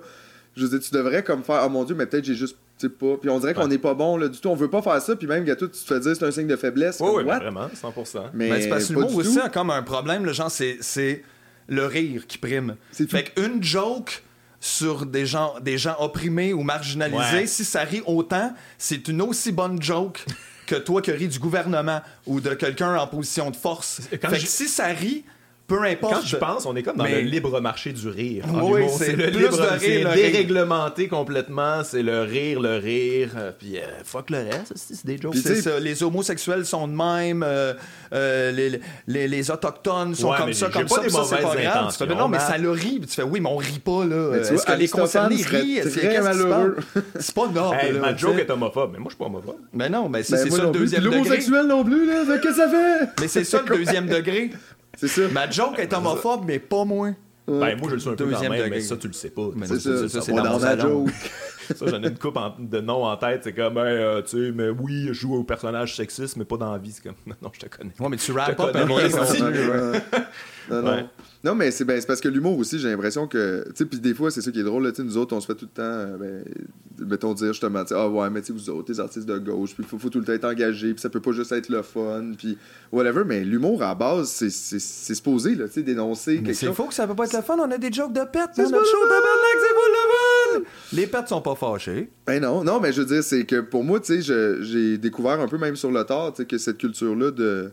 Je 0.57 0.63
veux 0.65 0.69
dire, 0.77 0.85
tu 0.85 0.93
devrais 0.93 1.23
comme 1.23 1.43
faire, 1.43 1.63
oh 1.65 1.69
mon 1.69 1.85
Dieu, 1.85 1.95
mais 1.95 2.05
peut-être 2.05 2.25
j'ai 2.25 2.35
juste, 2.35 2.57
tu 2.77 2.87
sais 2.87 2.89
pas. 2.89 3.15
Puis 3.15 3.29
on 3.29 3.39
dirait 3.39 3.53
qu'on 3.53 3.69
n'est 3.69 3.77
pas 3.77 3.93
bon 3.93 4.17
là 4.17 4.27
du 4.27 4.37
tout, 4.37 4.49
on 4.49 4.55
veut 4.55 4.69
pas 4.69 4.81
faire 4.81 5.01
ça, 5.01 5.15
puis 5.15 5.27
même, 5.27 5.45
tout, 5.55 5.69
tu 5.69 5.79
te 5.79 5.93
fais 5.93 6.01
dire 6.01 6.13
c'est 6.13 6.25
un 6.25 6.31
signe 6.31 6.47
de 6.47 6.57
faiblesse. 6.57 6.97
Oui, 6.99 7.09
oui, 7.15 7.23
vraiment, 7.23 7.67
100%. 7.67 8.31
Mais, 8.33 8.49
mais 8.49 8.61
c'est 8.61 8.67
parce 8.67 8.87
que 8.87 8.93
le 8.93 9.05
aussi 9.05 9.39
a 9.39 9.47
comme 9.47 9.69
un 9.69 9.81
problème, 9.81 10.25
le 10.25 10.33
genre, 10.33 10.51
c'est 10.51 11.23
le 11.69 11.85
rire 11.85 12.27
qui 12.27 12.37
prime. 12.37 12.75
Fait 12.91 13.23
qu'une 13.33 13.63
joke 13.63 14.23
sur 14.61 15.07
des 15.07 15.25
gens, 15.25 15.55
des 15.59 15.77
gens 15.77 15.95
opprimés 15.99 16.53
ou 16.53 16.61
marginalisés, 16.61 17.47
si 17.47 17.65
ça 17.65 17.81
rit 17.81 18.03
autant, 18.05 18.53
c'est 18.77 19.07
une 19.07 19.21
aussi 19.23 19.51
bonne 19.51 19.81
joke 19.81 20.23
que 20.67 20.75
toi 20.75 21.01
qui 21.01 21.11
ris 21.11 21.27
du 21.27 21.39
gouvernement 21.39 22.01
ou 22.27 22.39
de 22.39 22.53
quelqu'un 22.53 22.95
en 22.95 23.07
position 23.07 23.49
de 23.49 23.55
force. 23.55 24.01
fait 24.09 24.19
que 24.19 24.37
si 24.37 24.67
ça 24.67 24.85
rit, 24.85 25.25
peu 25.71 25.83
importe. 25.83 26.13
Quand 26.13 26.25
je 26.25 26.35
pense, 26.35 26.65
on 26.65 26.75
est 26.75 26.83
comme 26.83 26.97
dans 26.97 27.05
le 27.05 27.19
libre 27.19 27.61
marché 27.61 27.93
du 27.93 28.07
rire. 28.09 28.43
Oui, 28.61 28.83
c'est 28.89 29.15
le 29.15 29.27
libre, 29.27 29.57
c'est 29.79 30.03
déréglementé 30.03 31.07
complètement. 31.07 31.83
C'est 31.83 32.03
le 32.03 32.23
rire, 32.23 32.59
le 32.59 32.77
rire. 32.77 33.29
Euh, 33.37 33.51
puis 33.57 33.77
euh, 33.77 33.81
fuck 34.03 34.29
le 34.29 34.39
reste, 34.39 34.73
c'est 34.75 35.05
des 35.05 35.17
jokes. 35.17 35.35
C'est 35.35 35.61
ça. 35.61 35.79
Les 35.79 36.03
homosexuels 36.03 36.65
sont 36.65 36.87
de 36.87 36.93
même. 36.93 37.43
Euh, 37.43 37.73
les, 38.11 38.81
les, 39.07 39.27
les, 39.27 39.51
autochtones 39.51 40.13
sont 40.15 40.33
comme 40.33 40.53
ça, 40.53 40.69
comme 40.69 40.87
ça. 40.87 41.09
ça 41.09 41.23
c'est 41.23 41.41
pas 41.41 41.55
grave. 41.55 41.95
Tu 41.97 42.05
fais, 42.05 42.15
non, 42.15 42.27
mais 42.27 42.39
ça 42.39 42.57
le 42.57 42.71
rit. 42.71 42.99
tu 43.01 43.07
fais, 43.07 43.23
oui, 43.23 43.39
mais 43.39 43.49
on 43.49 43.57
rit 43.57 43.79
pas 43.79 44.05
là. 44.05 44.35
Est-ce 44.35 44.65
que 44.65 44.73
les 44.73 44.89
concernés 44.89 45.41
rient? 45.41 45.81
C'est 45.89 46.21
malheureux. 46.21 46.77
C'est 47.19 47.33
pas 47.33 47.47
noble. 47.47 47.77
Ma 48.01 48.15
joke 48.15 48.39
est 48.39 48.49
homophobe, 48.49 48.91
mais 48.93 48.99
moi 48.99 49.07
je 49.09 49.15
suis 49.15 49.19
pas 49.19 49.25
homophobe. 49.25 49.57
Mais 49.73 49.89
non, 49.89 50.09
mais 50.09 50.23
c'est 50.23 50.43
ben, 50.43 50.51
ça 50.51 50.63
le 50.65 50.71
deuxième 50.71 51.03
degré. 51.03 51.17
L'homosexuel 51.19 51.67
non 51.67 51.83
plus 51.83 52.05
là. 52.05 52.23
Qu'est-ce 52.41 52.41
que 52.41 52.53
ça 52.53 52.69
fait? 52.69 53.09
Mais 53.21 53.27
c'est 53.27 53.43
ça 53.43 53.61
le 53.65 53.77
deuxième 53.77 54.07
degré. 54.07 54.51
C'est 54.97 55.07
ça. 55.07 55.21
Ma 55.29 55.49
joke 55.49 55.79
est 55.79 55.93
homophobe, 55.93 56.43
mais 56.45 56.59
pas 56.59 56.85
moins. 56.85 57.15
Ben, 57.47 57.77
moi, 57.77 57.89
je 57.89 57.95
le 57.95 57.99
suis 57.99 58.09
un 58.09 58.15
peu 58.15 58.29
quand 58.29 58.49
même, 58.49 58.69
mais 58.69 58.81
ça, 58.81 58.97
tu 58.97 59.07
le 59.07 59.13
sais 59.13 59.29
pas. 59.29 59.49
C'est 59.63 59.79
ça, 59.79 60.07
ça 60.07 60.21
c'est 60.21 60.31
dans, 60.31 60.59
ma 60.59 60.77
joke. 60.77 61.09
ça, 61.75 61.85
j'en 61.87 62.01
ai 62.03 62.07
une 62.07 62.17
coupe 62.17 62.37
de 62.59 62.79
noms 62.79 63.05
en 63.05 63.17
tête. 63.17 63.41
C'est 63.43 63.53
comme, 63.53 63.77
euh, 63.77 64.21
tu 64.21 64.29
sais, 64.29 64.51
mais 64.53 64.69
oui, 64.69 65.07
je 65.07 65.13
joue 65.13 65.35
au 65.35 65.43
personnage 65.43 65.95
sexiste, 65.95 66.37
mais 66.37 66.45
pas 66.45 66.57
dans 66.57 66.71
la 66.71 66.77
vie. 66.77 66.91
C'est 66.91 67.03
comme, 67.03 67.15
non, 67.41 67.49
je 67.51 67.59
te 67.59 67.65
connais. 67.65 67.91
Ouais, 67.99 68.09
mais 68.09 68.17
tu 68.17 68.31
rappes 68.31 68.55
pas, 68.55 68.71
non, 70.71 70.81
non. 70.81 71.09
Non, 71.43 71.55
mais 71.55 71.71
c'est 71.71 71.85
ben, 71.85 71.99
parce 72.05 72.21
que 72.21 72.27
l'humour 72.27 72.57
aussi, 72.59 72.77
j'ai 72.77 72.89
l'impression 72.89 73.27
que. 73.27 73.63
Tu 73.69 73.71
sais, 73.75 73.85
puis 73.85 73.99
des 73.99 74.13
fois, 74.13 74.29
c'est 74.29 74.41
ça 74.41 74.51
qui 74.51 74.59
est 74.59 74.63
drôle. 74.63 74.83
Là, 74.83 74.91
nous 74.99 75.17
autres, 75.17 75.35
on 75.35 75.41
se 75.41 75.47
fait 75.47 75.55
tout 75.55 75.65
le 75.65 75.71
temps, 75.71 75.81
euh, 75.81 76.17
ben, 76.17 77.07
mettons, 77.07 77.33
dire 77.33 77.47
justement, 77.47 77.83
ah 77.89 78.07
ouais, 78.07 78.29
mais 78.29 78.43
tu 78.43 78.51
vous 78.51 78.69
autres, 78.69 78.91
les 78.91 78.99
artistes 78.99 79.25
de 79.27 79.39
gauche, 79.39 79.73
puis 79.73 79.83
il 79.83 79.89
faut, 79.89 79.97
faut, 79.97 80.09
tout 80.09 80.19
le 80.19 80.25
temps 80.25 80.33
être 80.33 80.45
engagé, 80.45 80.93
puis 80.93 81.01
ça 81.01 81.09
peut 81.09 81.19
pas 81.19 81.31
juste 81.31 81.51
être 81.51 81.69
le 81.69 81.81
fun, 81.81 82.33
puis 82.37 82.59
whatever. 82.91 83.23
Mais 83.25 83.43
l'humour, 83.43 83.81
à 83.81 83.87
la 83.87 83.95
base, 83.95 84.29
c'est 84.29 85.15
supposé, 85.15 85.55
là, 85.55 85.67
tu 85.67 85.73
sais, 85.73 85.83
dénoncer 85.83 86.33
mais 86.33 86.37
quelque 86.37 86.47
chose. 86.53 86.59
C'est 86.59 86.73
faux 86.75 86.85
que 86.85 86.93
ça 86.93 87.07
peut 87.07 87.15
pas 87.15 87.25
être 87.25 87.35
le 87.35 87.41
fun. 87.41 87.57
On 87.57 87.71
a 87.71 87.77
des 87.77 87.91
jokes 87.91 88.13
de 88.13 88.21
pète 88.21 88.51
C'est 88.53 88.69
notre 88.69 88.85
show, 88.85 89.01
tabarnak, 89.03 89.57
c'est 89.59 89.73
pas 89.73 90.59
le 90.59 90.59
fun! 90.59 90.69
Les 90.93 91.07
pets 91.07 91.27
sont 91.27 91.41
pas 91.41 91.55
fâchés. 91.55 92.11
Ben 92.27 92.39
non, 92.39 92.63
non, 92.63 92.79
mais 92.79 92.93
je 92.93 93.01
veux 93.01 93.07
dire, 93.07 93.23
c'est 93.23 93.45
que 93.45 93.61
pour 93.61 93.83
moi, 93.83 93.99
tu 93.99 94.21
sais, 94.21 94.59
j'ai 94.61 94.99
découvert 94.99 95.39
un 95.39 95.47
peu 95.47 95.57
même 95.57 95.75
sur 95.75 95.91
le 95.91 96.03
tard, 96.03 96.33
tu 96.33 96.43
sais, 96.43 96.45
que 96.45 96.59
cette 96.59 96.77
culture-là 96.77 97.31
de 97.31 97.71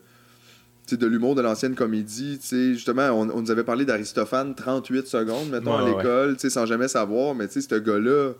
de 0.97 1.07
l'humour 1.07 1.35
de 1.35 1.43
l'ancienne 1.43 1.75
comédie. 1.75 2.39
Justement, 2.51 3.11
on, 3.11 3.27
nous 3.27 3.51
avait 3.51 3.65
parlé 3.65 3.85
d'Aristophane 3.85 4.55
38 4.55 5.07
secondes, 5.07 5.51
mettons, 5.51 5.77
à 5.77 5.89
l'école, 5.89 6.37
sans 6.39 6.67
jamais 6.67 6.89
savoir, 6.89 7.35
mais 7.35 7.49
ce 7.49 7.75
gars-là 7.75 8.33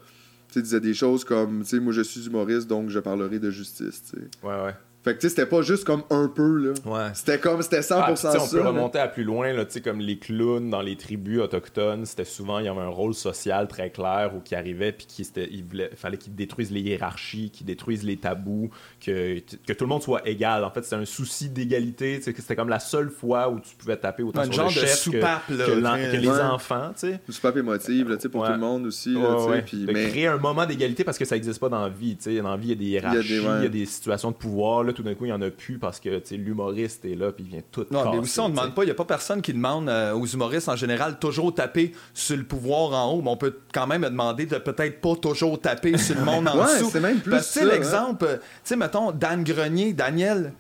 disait 0.57 0.81
des 0.81 0.95
choses 0.95 1.25
comme 1.25 1.65
Moi, 1.81 1.93
je 1.93 2.03
suis 2.03 2.27
humoriste, 2.27 2.67
donc 2.69 2.89
je 2.89 2.99
parlerai 2.99 3.39
de 3.39 3.51
justice. 3.51 4.13
Ouais, 4.43 4.63
ouais. 4.65 4.75
Fait 5.09 5.17
que, 5.17 5.27
c'était 5.27 5.47
pas 5.47 5.63
juste 5.63 5.85
comme 5.85 6.03
un 6.11 6.29
peu, 6.29 6.57
là. 6.59 6.75
Ouais. 6.85 7.11
C'était 7.15 7.39
comme, 7.39 7.63
c'était 7.63 7.81
100% 7.81 7.95
ah, 8.03 8.17
ça. 8.17 8.43
On 8.43 8.47
peut 8.47 8.61
remonter 8.61 8.99
à 8.99 9.09
plus 9.09 9.25
loin, 9.25 9.55
là, 9.55 9.65
tu 9.65 9.73
sais, 9.73 9.81
comme 9.81 10.01
les 10.01 10.19
clowns 10.19 10.69
dans 10.69 10.83
les 10.83 10.97
tribus 10.97 11.41
autochtones, 11.41 12.05
c'était 12.05 12.27
souvent, 12.27 12.59
il 12.59 12.67
y 12.67 12.69
avait 12.69 12.81
un 12.81 12.89
rôle 12.89 13.15
social 13.15 13.69
très 13.69 13.89
clair 13.89 14.33
où 14.37 14.41
qui 14.41 14.55
arrivait, 14.55 14.93
puis 14.93 15.07
qui 15.07 15.23
il 15.23 15.65
fallait 15.97 16.19
qu'ils 16.19 16.35
détruisent 16.35 16.71
les 16.71 16.83
hiérarchies, 16.83 17.49
qu'ils 17.51 17.65
détruisent 17.65 18.05
les 18.05 18.19
tabous, 18.19 18.69
que, 19.01 19.39
que 19.67 19.73
tout 19.73 19.85
le 19.85 19.89
monde 19.89 20.03
soit 20.03 20.29
égal. 20.29 20.63
En 20.63 20.71
fait, 20.71 20.83
c'était 20.83 20.97
un 20.97 21.07
souci 21.07 21.49
d'égalité, 21.49 22.19
tu 22.19 22.25
sais, 22.25 22.35
c'était 22.37 22.57
comme 22.57 22.69
la 22.69 22.79
seule 22.79 23.09
fois 23.09 23.49
où 23.49 23.61
tu 23.61 23.75
pouvais 23.77 23.97
taper 23.97 24.23
autant 24.23 24.45
sur 24.53 24.65
le 24.65 24.69
chef 24.69 24.95
soupape, 24.95 25.47
que, 25.49 25.55
que, 25.55 26.17
les 26.19 26.29
enfants, 26.29 26.91
tu 26.93 27.09
sais. 27.09 27.21
Une 27.27 27.33
soupape 27.33 27.57
émotive, 27.57 28.15
tu 28.17 28.21
sais, 28.21 28.29
pour 28.29 28.45
tout 28.45 28.53
le 28.53 28.59
monde 28.59 28.85
aussi, 28.85 29.15
là, 29.15 29.63
Puis, 29.65 29.87
mais... 29.91 30.11
créer 30.11 30.27
un 30.27 30.37
moment 30.37 30.67
d'égalité 30.67 31.03
parce 31.03 31.17
que 31.17 31.25
ça 31.25 31.35
n'existe 31.35 31.61
pas 31.61 31.71
dans 31.71 31.81
la 31.81 31.89
vie, 31.89 32.15
tu 32.17 32.25
sais. 32.25 32.43
Dans 32.43 32.51
la 32.51 32.59
vie, 32.59 32.69
il 32.69 32.71
y 32.71 32.73
a 32.73 32.77
des 32.77 32.85
hiérarchies, 32.85 33.37
il 33.37 33.43
y 33.43 33.47
a 33.47 33.61
des, 33.63 33.69
des 33.71 33.87
situations 33.87 34.33
de 34.33 34.37
pouvoir, 34.37 34.85
tout 34.99 35.05
d'un 35.05 35.15
coup, 35.15 35.27
il 35.27 35.29
y 35.29 35.33
en 35.33 35.41
a 35.41 35.51
plus 35.51 35.79
parce 35.79 36.01
que 36.01 36.09
l'humoriste 36.35 37.05
est 37.05 37.15
là 37.15 37.31
puis 37.31 37.45
il 37.45 37.51
vient 37.51 37.63
tout 37.71 37.87
Non, 37.93 38.11
mais 38.11 38.19
aussi, 38.19 38.41
on 38.41 38.49
demande 38.49 38.75
pas, 38.75 38.83
il 38.83 38.87
n'y 38.87 38.91
a 38.91 38.97
pas 38.97 39.05
personne 39.05 39.41
qui 39.41 39.53
demande 39.53 39.89
euh, 39.89 40.13
aux 40.13 40.27
humoristes 40.27 40.69
en 40.69 40.75
général 40.75 41.21
toujours 41.21 41.55
taper 41.55 41.93
sur 42.13 42.37
le 42.37 42.43
pouvoir 42.43 42.95
en 42.95 43.13
haut, 43.13 43.23
mais 43.23 43.31
on 43.31 43.37
peut 43.37 43.61
quand 43.73 43.87
même 43.87 44.03
demander 44.03 44.47
de 44.47 44.59
peut-être 44.59 45.01
pas 45.01 45.15
toujours 45.15 45.61
taper 45.61 45.97
sur 45.99 46.17
le 46.17 46.25
monde 46.25 46.49
en 46.49 46.59
ouais, 46.59 46.81
dessous. 46.81 46.91
c'est 46.91 46.99
même 46.99 47.21
plus 47.21 47.31
Parce 47.31 47.57
que, 47.57 47.65
l'exemple, 47.65 48.27
tu 48.27 48.41
sais, 48.65 48.75
mettons, 48.75 49.13
Dan 49.13 49.45
Grenier, 49.45 49.93
Daniel, 49.93 50.53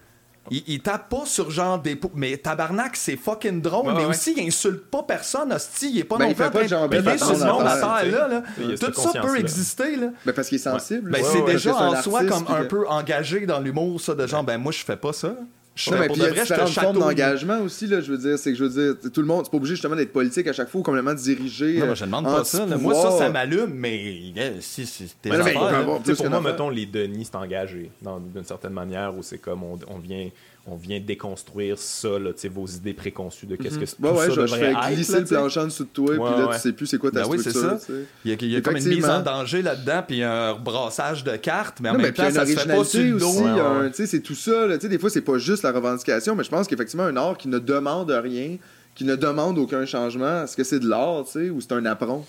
il, 0.50 0.80
tape 0.80 1.08
pas 1.08 1.24
sur 1.24 1.50
genre 1.50 1.78
des. 1.78 1.98
Mais 2.14 2.36
tabarnak, 2.36 2.96
c'est 2.96 3.16
fucking 3.16 3.60
drôle. 3.60 3.94
mais 3.94 4.04
aussi, 4.04 4.34
il 4.36 4.46
insulte 4.46 4.84
pas 4.90 5.02
personne, 5.02 5.52
hostie. 5.52 5.90
Il 5.90 5.98
est 5.98 6.04
pas 6.04 6.16
ben, 6.16 6.28
non 6.28 6.34
plus 6.34 6.44
en 6.44 6.50
train 6.50 6.62
de 6.62 7.18
sur 7.18 7.32
le 7.32 7.52
monde 7.52 7.66
à 7.66 8.02
terre, 8.02 8.10
là. 8.12 8.28
là. 8.28 8.42
Tout 8.78 8.92
ça 8.94 9.20
peut 9.20 9.38
exister, 9.38 9.96
là. 9.96 10.08
Ben, 10.24 10.32
parce 10.32 10.48
qu'il 10.48 10.56
est 10.56 10.62
sensible. 10.62 11.10
Ben, 11.10 11.22
c'est 11.24 11.44
déjà 11.44 11.74
en 11.74 12.02
soi 12.02 12.24
comme 12.24 12.46
un 12.48 12.64
peu 12.64 12.88
engagé 12.88 13.46
dans 13.46 13.60
l'humour, 13.60 14.00
ça, 14.00 14.14
de 14.14 14.26
genre, 14.26 14.44
ben, 14.44 14.58
moi, 14.58 14.72
je 14.72 14.84
fais 14.84 14.96
pas 14.96 15.12
ça. 15.12 15.34
Je 15.78 15.90
non, 15.92 15.98
mais 16.00 16.08
puis 16.08 16.16
il 16.16 16.22
y 16.22 16.26
a 16.26 16.30
différentes 16.30 16.70
formes 16.70 16.98
d'engagement 16.98 17.60
aussi, 17.60 17.86
là, 17.86 18.00
je 18.00 18.10
veux 18.10 18.18
dire. 18.18 18.36
C'est 18.36 18.50
que 18.50 18.58
je 18.58 18.64
veux 18.64 18.94
dire, 18.94 19.10
tout 19.12 19.20
le 19.20 19.26
monde, 19.28 19.44
c'est 19.44 19.50
pas 19.50 19.58
obligé 19.58 19.76
justement 19.76 19.94
d'être 19.94 20.12
politique 20.12 20.48
à 20.48 20.52
chaque 20.52 20.68
fois 20.68 20.80
ou 20.80 20.84
complètement 20.84 21.14
dirigé. 21.14 21.78
Non, 21.78 21.86
moi, 21.86 21.94
je 21.94 22.04
demande 22.04 22.24
pas 22.24 22.42
ça. 22.42 22.66
Moi, 22.66 22.94
ça, 22.94 23.12
ça 23.12 23.30
m'allume, 23.30 23.72
mais 23.74 24.54
si 24.60 24.86
c'était 24.86 25.30
Pour 25.30 26.30
moi, 26.30 26.40
mettons, 26.40 26.68
les 26.68 26.86
Denis, 26.86 27.26
c'est 27.26 27.36
engagé 27.36 27.90
d'une 28.02 28.44
certaine 28.44 28.72
manière 28.72 29.16
où 29.16 29.22
c'est 29.22 29.38
comme 29.38 29.62
on 29.62 29.98
vient 29.98 30.28
on 30.70 30.76
vient 30.76 31.00
déconstruire 31.00 31.78
ça, 31.78 32.18
là, 32.18 32.30
vos 32.50 32.66
idées 32.66 32.92
préconçues 32.92 33.46
de 33.46 33.56
qu'est-ce 33.56 33.78
que 33.78 33.86
c'est. 33.86 33.98
Mhm. 33.98 34.06
ouais, 34.06 34.18
ouais, 34.18 34.30
je, 34.30 34.46
je 34.46 34.54
fais 34.54 34.74
glisser 34.92 35.20
le 35.20 35.24
plancher 35.24 35.60
en 35.60 35.64
dessous 35.64 35.84
de 35.84 35.88
toi, 35.88 36.10
puis 36.14 36.42
là, 36.42 36.50
tu 36.52 36.60
sais 36.60 36.72
plus 36.72 36.86
c'est 36.86 36.98
quoi 36.98 37.10
ta 37.10 37.26
ben 37.26 37.38
structure. 37.38 37.72
Oui, 37.72 37.78
ça. 37.80 37.92
Il 38.24 38.30
y 38.30 38.34
a, 38.34 38.36
il 38.40 38.52
y 38.52 38.56
a 38.56 38.60
comme 38.60 38.76
une 38.76 38.88
mise 38.88 39.08
en 39.08 39.22
danger 39.22 39.62
là-dedans, 39.62 40.02
puis 40.06 40.22
un 40.22 40.54
brassage 40.54 41.24
de 41.24 41.36
cartes, 41.36 41.78
mais 41.80 41.90
en 41.90 41.94
même 41.94 42.12
temps, 42.12 42.30
ça 42.30 42.46
se 42.46 42.52
fait 42.52 42.68
pas 42.68 42.84
sur 42.84 43.00
le 43.00 43.18
dos. 43.18 43.92
C'est 43.92 44.20
tout 44.20 44.34
ça. 44.34 44.66
Là, 44.66 44.76
des 44.76 44.98
fois, 44.98 45.10
c'est 45.10 45.22
pas 45.22 45.38
juste 45.38 45.64
revendication, 45.72 46.34
mais 46.34 46.44
je 46.44 46.50
pense 46.50 46.66
qu'effectivement, 46.66 47.04
un 47.04 47.16
art 47.16 47.36
qui 47.36 47.48
ne 47.48 47.58
demande 47.58 48.10
rien, 48.10 48.56
qui 48.94 49.04
ne 49.04 49.16
demande 49.16 49.58
aucun 49.58 49.86
changement, 49.86 50.44
est-ce 50.44 50.56
que 50.56 50.64
c'est 50.64 50.80
de 50.80 50.88
l'art, 50.88 51.24
ou 51.36 51.60
c'est 51.60 51.72
un 51.72 51.84
apron? 51.86 52.24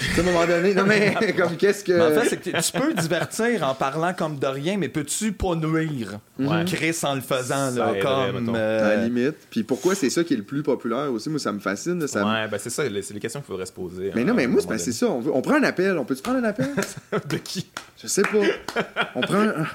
à 0.16 0.20
un 0.20 0.22
moment 0.22 0.46
donné, 0.46 0.74
non 0.74 0.84
mais 0.84 1.14
comme 1.36 1.56
qu'est-ce 1.56 1.84
que. 1.84 1.92
en 1.92 2.20
fait, 2.20 2.28
c'est 2.30 2.36
que 2.40 2.50
tu 2.50 2.72
peux 2.72 2.94
divertir 2.94 3.66
en 3.68 3.74
parlant 3.74 4.12
comme 4.14 4.38
de 4.38 4.46
rien, 4.46 4.76
mais 4.78 4.88
peux-tu 4.88 5.32
pas 5.32 5.54
nuire? 5.54 6.18
Ouais. 6.38 6.64
Chris 6.66 6.96
en 7.02 7.14
le 7.14 7.20
faisant, 7.20 7.70
là, 7.70 7.92
comme. 8.00 8.52
Euh, 8.54 8.92
à 8.92 8.96
la 8.96 9.04
limite. 9.04 9.36
Puis 9.50 9.62
pourquoi 9.62 9.94
c'est 9.94 10.10
ça 10.10 10.24
qui 10.24 10.34
est 10.34 10.38
le 10.38 10.42
plus 10.42 10.62
populaire 10.62 11.12
aussi? 11.12 11.28
Moi, 11.28 11.38
ça 11.38 11.52
me 11.52 11.60
fascine. 11.60 12.06
ça 12.06 12.24
ouais, 12.24 12.48
ben 12.48 12.58
c'est 12.58 12.70
ça, 12.70 12.84
c'est 12.84 13.14
les 13.14 13.20
questions 13.20 13.40
qu'il 13.40 13.48
faudrait 13.48 13.66
se 13.66 13.72
poser. 13.72 14.12
Mais 14.14 14.24
non, 14.24 14.34
mais 14.34 14.46
moi, 14.46 14.60
c'est 14.78 14.92
ça. 14.92 15.06
On, 15.06 15.22
on, 15.32 15.42
prend 15.42 15.54
un 15.54 15.64
appel. 15.64 15.98
On 15.98 16.04
peut-tu 16.04 16.22
prendre 16.22 16.38
un 16.38 16.44
appel? 16.44 16.70
de 17.28 17.36
qui? 17.36 17.70
Je 18.02 18.06
sais 18.06 18.22
pas. 18.22 18.82
On 19.14 19.20
prend 19.20 19.40
un... 19.40 19.66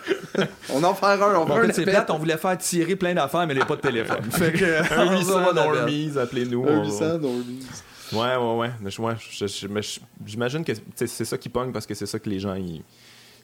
On 0.73 0.83
en 0.83 0.93
fait 0.95 1.05
un. 1.05 1.35
On 1.35 1.45
prend 1.45 1.57
un 1.57 1.69
appel. 1.69 2.05
on 2.09 2.17
voulait 2.17 2.37
faire 2.37 2.57
tirer 2.57 2.95
plein 2.95 3.13
d'affaires, 3.13 3.45
mais 3.45 3.53
il 3.53 3.57
n'y 3.57 3.63
a 3.63 3.65
pas 3.65 3.75
de 3.75 3.81
téléphone. 3.81 4.23
fait 4.31 4.53
que. 4.53 4.93
Un 4.93 5.17
800 5.17 5.53
Normies, 5.53 6.11
appelez-nous. 6.17 6.67
Un 6.67 6.83
800 6.83 7.19
Normies. 7.19 7.65
Ouais, 8.13 8.35
ouais, 8.35 8.55
ouais. 8.55 8.71
Mais 8.81 9.81
j'imagine 10.25 10.63
que 10.63 10.73
c'est 10.95 11.25
ça 11.25 11.37
qui 11.37 11.49
pogne 11.49 11.71
parce 11.71 11.85
que 11.85 11.93
c'est 11.93 12.05
ça 12.05 12.19
que 12.19 12.29
les 12.29 12.39
gens. 12.39 12.55
Ils... 12.55 12.83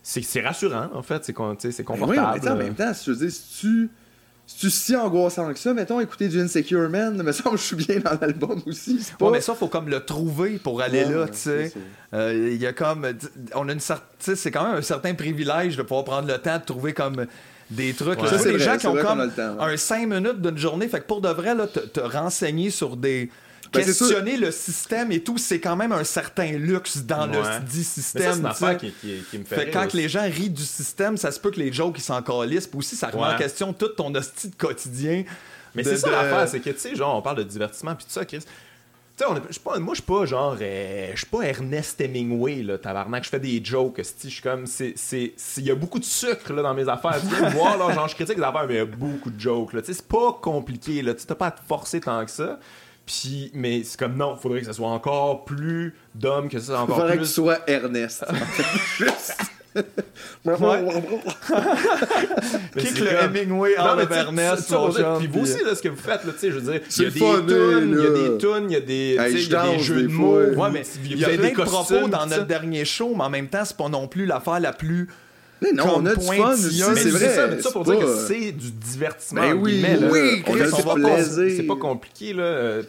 C'est 0.04 0.42
rassurant, 0.42 0.90
en 0.94 1.04
fait. 1.04 1.24
C'est 1.26 1.34
confortable. 1.34 2.10
Oui, 2.10 2.40
mais 2.44 2.50
en 2.50 2.56
même 2.56 2.76
temps, 2.76 2.92
je 2.94 3.12
veux 3.12 3.18
dire, 3.18 3.32
si 3.32 3.60
tu. 3.60 3.90
Si 4.48 4.96
angoissant 4.98 5.54
que 5.54 5.60
ça, 5.60 5.74
mettons, 5.74 6.02
écouter 6.02 6.28
du 6.28 6.42
Insecure 6.42 6.90
Man, 6.90 7.16
me 7.24 7.32
semble 7.32 7.56
que 7.56 7.62
je 7.62 7.68
suis 7.68 7.76
bien 7.78 8.00
dans 8.00 8.20
l'album 8.20 8.62
aussi. 8.66 9.00
Pas... 9.18 9.26
Ouais, 9.26 9.32
mais 9.32 9.42
ça, 9.42 9.56
faut 9.56 9.68
comme 9.70 9.88
le 9.88 10.04
trouver 10.04 10.58
pour 10.58 10.82
aller 10.82 11.06
là, 11.06 11.28
tu 11.28 11.38
sais. 11.38 11.72
Euh, 12.14 12.50
il 12.52 12.62
y 12.62 12.66
a 12.66 12.74
comme. 12.74 13.08
On 13.56 13.70
a 13.70 13.72
une 13.72 13.80
certaine. 13.80 14.36
C'est 14.36 14.52
quand 14.52 14.68
même 14.68 14.78
un 14.78 14.82
certain 14.82 15.14
privilège 15.14 15.78
de 15.78 15.84
pouvoir 15.84 16.04
prendre 16.04 16.28
le 16.28 16.38
temps 16.38 16.58
de 16.58 16.66
trouver 16.66 16.94
comme 16.94 17.28
des 17.70 17.94
trucs. 17.94 18.22
Ouais. 18.22 18.28
Ça, 18.28 18.44
des 18.44 18.60
gens 18.60 18.78
qui 18.78 18.88
ont 18.88 18.96
comme 18.96 19.32
un 19.38 19.78
5 19.78 20.08
minutes 20.08 20.42
d'une 20.42 20.58
journée. 20.58 20.88
Fait 20.90 21.00
que 21.00 21.06
pour 21.06 21.22
de 21.22 21.30
vrai, 21.30 21.56
là, 21.56 21.68
te, 21.68 21.80
te 21.80 22.02
renseigner 22.02 22.72
sur 22.72 22.98
des 22.98 23.30
ben, 23.74 23.86
questionner 23.86 24.38
le 24.38 24.52
système 24.52 25.12
et 25.12 25.22
tout, 25.22 25.38
c'est 25.38 25.60
quand 25.60 25.76
même 25.76 25.92
un 25.92 26.04
certain 26.04 26.52
luxe 26.52 26.98
dans 26.98 27.26
le 27.26 27.60
dit 27.66 27.84
système. 27.84 28.52
C'est 28.54 28.78
qui, 28.78 28.92
qui, 28.92 29.24
qui, 29.30 29.38
me 29.40 29.46
fait, 29.46 29.56
fait 29.56 29.72
Quand 29.72 29.94
les 29.94 30.10
gens 30.10 30.24
rient 30.24 30.50
du 30.50 30.66
système, 30.66 31.18
ça 31.18 31.32
se 31.32 31.40
peut 31.40 31.52
que 31.52 31.60
les 31.60 31.72
jokes 31.72 31.98
ils 31.98 32.02
s'en 32.04 32.22
calissent. 32.22 32.68
Puis 32.68 32.80
aussi, 32.80 32.96
ça 32.96 33.08
remet 33.08 33.34
en 33.34 33.38
question 33.38 33.74
tout 33.74 33.90
ton 33.90 34.14
hostie 34.14 34.50
de 34.50 34.56
quotidien. 34.56 35.24
Mais 35.74 35.84
c'est 35.84 35.98
ça 35.98 36.10
l'affaire, 36.12 36.48
c'est 36.48 36.60
que, 36.60 36.70
tu 36.70 36.80
sais, 36.80 36.96
genre, 36.96 37.16
on 37.16 37.22
parle 37.22 37.38
de 37.38 37.44
divertissement, 37.44 37.96
puis 37.96 38.06
tout 38.06 38.12
ça, 38.12 38.26
Chris 38.26 38.44
pas, 39.64 39.80
moi, 39.80 39.94
je 39.94 40.02
suis 40.02 40.04
pas 40.04 40.26
genre. 40.26 40.58
Euh, 40.60 41.12
je 41.14 41.18
suis 41.18 41.28
pas 41.28 41.42
Ernest 41.42 42.00
Hemingway, 42.02 42.64
là, 42.64 42.78
tabarnak. 42.78 43.24
Je 43.24 43.30
fais 43.30 43.40
des 43.40 43.64
jokes. 43.64 43.98
Je 43.98 44.30
suis 44.30 44.42
comme. 44.42 44.66
Il 44.80 45.64
y 45.64 45.72
a 45.72 45.76
beaucoup 45.76 46.00
de 46.00 46.06
sucre 46.06 46.54
là, 46.54 46.62
dans 46.62 46.74
mes 46.74 46.88
affaires. 46.88 47.20
moi, 47.54 47.78
là, 47.78 47.94
genre, 47.94 48.08
je 48.08 48.16
critique 48.16 48.38
les 48.38 48.44
affaires, 48.44 48.66
mais 48.68 48.76
il 48.76 48.78
y 48.78 48.82
a 48.82 48.86
beaucoup 48.86 49.30
de 49.30 49.40
jokes. 49.40 49.72
C'est 49.84 50.08
pas 50.08 50.40
compliqué. 50.42 51.00
Tu 51.00 51.04
n'as 51.04 51.36
pas 51.36 51.48
à 51.48 51.52
te 51.52 51.62
forcer 51.68 52.00
tant 52.00 52.24
que 52.26 52.32
ça. 52.32 52.60
Puis, 53.12 53.52
mais 53.54 53.84
c'est 53.84 54.00
comme 54.00 54.16
non, 54.16 54.38
faudrait 54.38 54.62
que 54.62 54.68
ça 54.68 54.74
soit 54.74 54.88
encore 54.88 55.44
plus 55.44 55.94
d'homme 56.16 56.48
que 56.48 56.60
ça. 56.60 56.82
Encore 56.82 56.96
faudrait 56.96 57.18
plus... 57.18 57.24
que 57.24 57.28
tu 57.28 57.34
sois 57.34 57.60
Ernest. 57.68 58.24
Juste. 58.98 59.36
Kick 62.78 63.00
le 63.00 63.08
Hemingway 63.24 63.78
en 63.78 64.00
Ernest. 64.00 64.74
Puis 65.20 65.28
vous 65.28 65.42
aussi, 65.42 65.64
là, 65.64 65.76
ce 65.76 65.82
que 65.82 65.88
vous 65.90 65.96
faites, 65.96 66.26
là, 66.26 66.34
je 66.42 66.48
veux 66.50 66.72
dire, 66.72 66.82
il 66.98 67.04
y 67.04 67.06
a 67.06 67.10
des 67.10 67.20
tunes, 67.20 67.96
il 67.98 68.04
y 68.04 68.06
a 68.06 68.10
des 68.10 68.38
tunes, 68.38 68.70
il 68.70 68.74
y 68.74 68.76
a 68.76 68.82
des, 68.82 69.18
hey, 69.18 69.46
y 69.46 69.56
a 69.56 69.72
des 69.72 69.80
jeux 69.80 70.04
de 70.04 70.08
mots. 70.08 70.40
Ouais, 70.40 70.70
mais 70.72 70.84
il 71.06 71.18
y 71.18 71.26
a 71.26 71.30
plein 71.30 71.50
de 71.50 71.64
propos 71.64 72.08
dans 72.08 72.26
notre 72.26 72.46
dernier 72.46 72.86
show, 72.86 73.14
mais 73.16 73.24
en 73.24 73.30
même 73.30 73.48
temps, 73.48 73.66
c'est 73.66 73.78
pas 73.78 73.90
non 73.90 74.08
plus 74.08 74.26
l'affaire 74.26 74.60
la 74.60 74.74
plus 74.74 75.10
mais 75.62 75.72
non, 75.74 75.94
on 75.98 76.06
a 76.06 76.16
du 76.16 76.26
fun 76.26 76.56
c'est 76.56 77.10
vrai. 77.10 77.36
Ça, 77.36 77.48
mais 77.48 77.62
ça 77.62 77.72
pour 77.72 77.84
dire 77.84 78.00
que 78.00 78.16
c'est 78.28 78.52
du 78.52 78.72
divertissement. 78.72 79.42
Ben 79.42 79.54
oui, 79.54 79.86
oui, 80.12 80.44
on 80.48 80.60
a 80.60 80.66
du 80.66 81.02
plaisir. 81.02 81.54
C'est 81.56 81.68
pas 81.68 81.76
compliqué, 81.76 82.34
là. 82.34 82.44
Euh, 82.44 82.84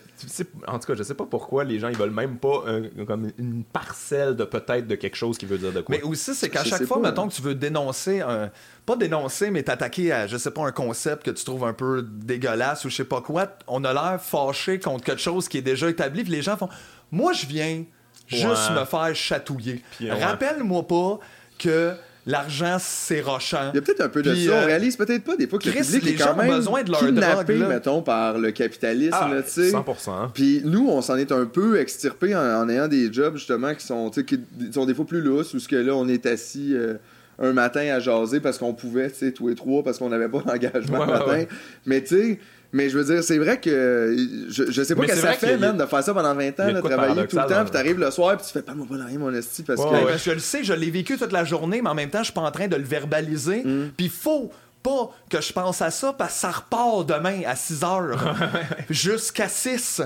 en 0.67 0.79
tout 0.79 0.87
cas, 0.87 0.95
je 0.97 1.03
sais 1.03 1.15
pas 1.15 1.27
pourquoi 1.27 1.65
les 1.65 1.79
gens, 1.79 1.89
ils 1.89 1.97
veulent 1.97 2.11
même 2.11 2.39
pas 2.39 2.65
comme 3.07 3.31
une 3.39 3.65
parcelle 3.65 4.37
de 4.37 4.45
peut-être 4.45 4.87
de 4.87 4.95
quelque 4.95 5.17
chose 5.17 5.37
qui 5.37 5.47
veut 5.47 5.59
dire 5.59 5.73
de 5.73 5.81
quoi. 5.81 5.97
Mais 5.97 6.03
aussi, 6.03 6.35
c'est 6.35 6.49
qu'à 6.49 6.65
chaque 6.65 6.85
fois, 6.85 7.01
mettons 7.01 7.29
que 7.29 7.35
tu 7.35 7.43
veux 7.43 7.55
dénoncer 7.55 8.21
un... 8.21 8.51
Pas 8.85 8.97
dénoncer, 8.97 9.51
mais 9.51 9.63
t'attaquer 9.63 10.13
à, 10.13 10.27
je 10.27 10.37
sais 10.37 10.51
pas, 10.51 10.67
un 10.67 10.73
concept 10.73 11.25
que 11.25 11.31
tu 11.31 11.45
trouves 11.45 11.65
un 11.65 11.73
peu 11.73 12.03
dégueulasse 12.03 12.85
ou 12.85 12.91
je 12.91 12.97
sais 12.97 13.05
pas 13.05 13.21
quoi, 13.21 13.47
on 13.69 13.85
a 13.85 13.93
l'air 13.93 14.21
fâché 14.21 14.81
contre 14.81 15.05
quelque 15.05 15.23
chose 15.23 15.47
qui 15.47 15.59
est 15.59 15.63
déjà 15.63 15.89
établi, 15.89 16.25
puis 16.25 16.33
les 16.33 16.43
gens 16.43 16.57
font... 16.57 16.69
Moi, 17.13 17.33
je 17.33 17.47
viens 17.47 17.85
juste 18.27 18.71
me 18.73 18.85
faire 18.85 19.15
chatouiller. 19.15 19.83
Rappelle-moi 20.09 20.87
pas 20.89 21.21
que 21.59 21.93
l'argent, 22.27 22.77
c'est 22.81 23.21
rochant. 23.21 23.71
Il 23.73 23.77
y 23.77 23.79
a 23.79 23.83
peut-être 23.83 24.01
un 24.01 24.09
peu 24.09 24.23
de 24.23 24.35
ça. 24.35 24.53
On 24.53 24.55
euh, 24.55 24.67
réalise 24.67 24.97
peut-être 24.97 25.25
pas 25.25 25.37
des 25.37 25.47
fois 25.47 25.59
que 25.59 25.69
le 25.69 25.73
public 25.73 26.07
est 26.07 26.15
quand 26.15 26.37
même 26.37 26.49
besoin 26.49 26.83
de 26.83 26.91
leur 26.91 27.01
kidnappé, 27.01 27.59
mettons, 27.59 28.03
par 28.03 28.39
le 28.39 28.51
capitalisme. 28.51 29.17
Ah, 29.21 29.31
100%. 29.31 30.33
Puis 30.33 30.63
nous, 30.65 30.89
on 30.89 31.03
s'en 31.03 31.17
est 31.17 31.33
un 31.33 31.47
peu 31.47 31.79
extirpé 31.79 32.35
en, 32.35 32.69
ayant 32.69 32.89
des 32.89 33.13
jobs, 33.13 33.37
justement, 33.37 33.75
qui 33.75 33.87
sont, 33.87 34.11
qui 34.11 34.39
sont 34.73 34.87
des 34.87 34.95
fois 34.95 35.07
plus 35.07 35.21
lousses, 35.21 35.55
où 35.55 35.59
ce 35.59 35.69
que 35.69 35.77
là, 35.77 35.95
on 35.95 36.09
est 36.09 36.27
assis... 36.27 36.75
Euh, 36.75 36.95
un 37.39 37.53
matin 37.53 37.81
à 37.81 37.99
jaser 37.99 38.41
parce 38.41 38.59
qu'on 38.59 38.75
pouvait, 38.75 39.11
tu 39.11 39.17
sais, 39.17 39.33
tous 39.33 39.49
les 39.49 39.55
trois, 39.55 39.83
parce 39.83 39.99
qu'on 39.99 40.11
n'avait 40.11 40.29
pas 40.29 40.41
d'engagement 40.47 41.05
le 41.05 41.13
matin. 41.13 41.45
Mais 41.87 42.03
tu 42.03 42.17
sais, 42.17 42.41
mais 42.73 42.89
je 42.89 42.99
veux 42.99 43.05
dire, 43.05 43.23
c'est 43.23 43.39
vrai 43.39 43.61
que 43.61 44.17
je, 44.49 44.71
je 44.71 44.83
sais 44.83 44.95
pas 44.95 45.03
ce 45.07 45.13
que 45.13 45.19
ça 45.19 45.33
fait, 45.35 45.59
même, 45.59 45.77
de 45.77 45.85
faire 45.85 46.03
ça 46.03 46.15
pendant 46.15 46.35
20 46.35 46.61
ans, 46.61 46.73
de 46.73 46.81
travailler 46.81 47.27
tout 47.27 47.37
le 47.37 47.47
temps, 47.47 47.63
puis 47.63 47.71
t'arrives 47.71 47.99
le 47.99 48.11
soir, 48.11 48.37
puis 48.37 48.47
tu 48.47 48.53
fais 48.53 48.63
pas 48.63 48.75
mon 48.75 48.87
rien, 48.91 49.19
mon 49.19 49.33
esti, 49.33 49.63
parce 49.63 49.81
que. 49.81 50.19
je 50.19 50.31
le 50.31 50.39
sais, 50.39 50.65
je 50.65 50.73
l'ai 50.73 50.91
vécu 50.91 51.19
toute 51.19 51.33
la 51.33 51.45
journée, 51.45 51.83
mais 51.83 51.91
en 51.91 51.95
même 51.95 52.11
temps, 52.11 52.21
je 52.21 52.25
suis 52.25 52.33
pas 52.33 52.41
en 52.41 52.51
train 52.51 52.69
de 52.69 52.77
le 52.77 52.85
verbaliser. 52.85 53.63
Mm. 53.63 53.91
Puis 53.97 54.09
faut 54.09 54.51
pas 54.83 55.11
que 55.29 55.41
je 55.41 55.53
pense 55.53 55.83
à 55.83 55.91
ça, 55.91 56.13
parce 56.13 56.35
que 56.35 56.41
ça 56.41 56.51
repart 56.51 57.07
demain 57.07 57.43
à 57.47 57.57
6 57.57 57.85
heures, 57.85 58.37
jusqu'à 58.91 59.49
6. 59.49 60.03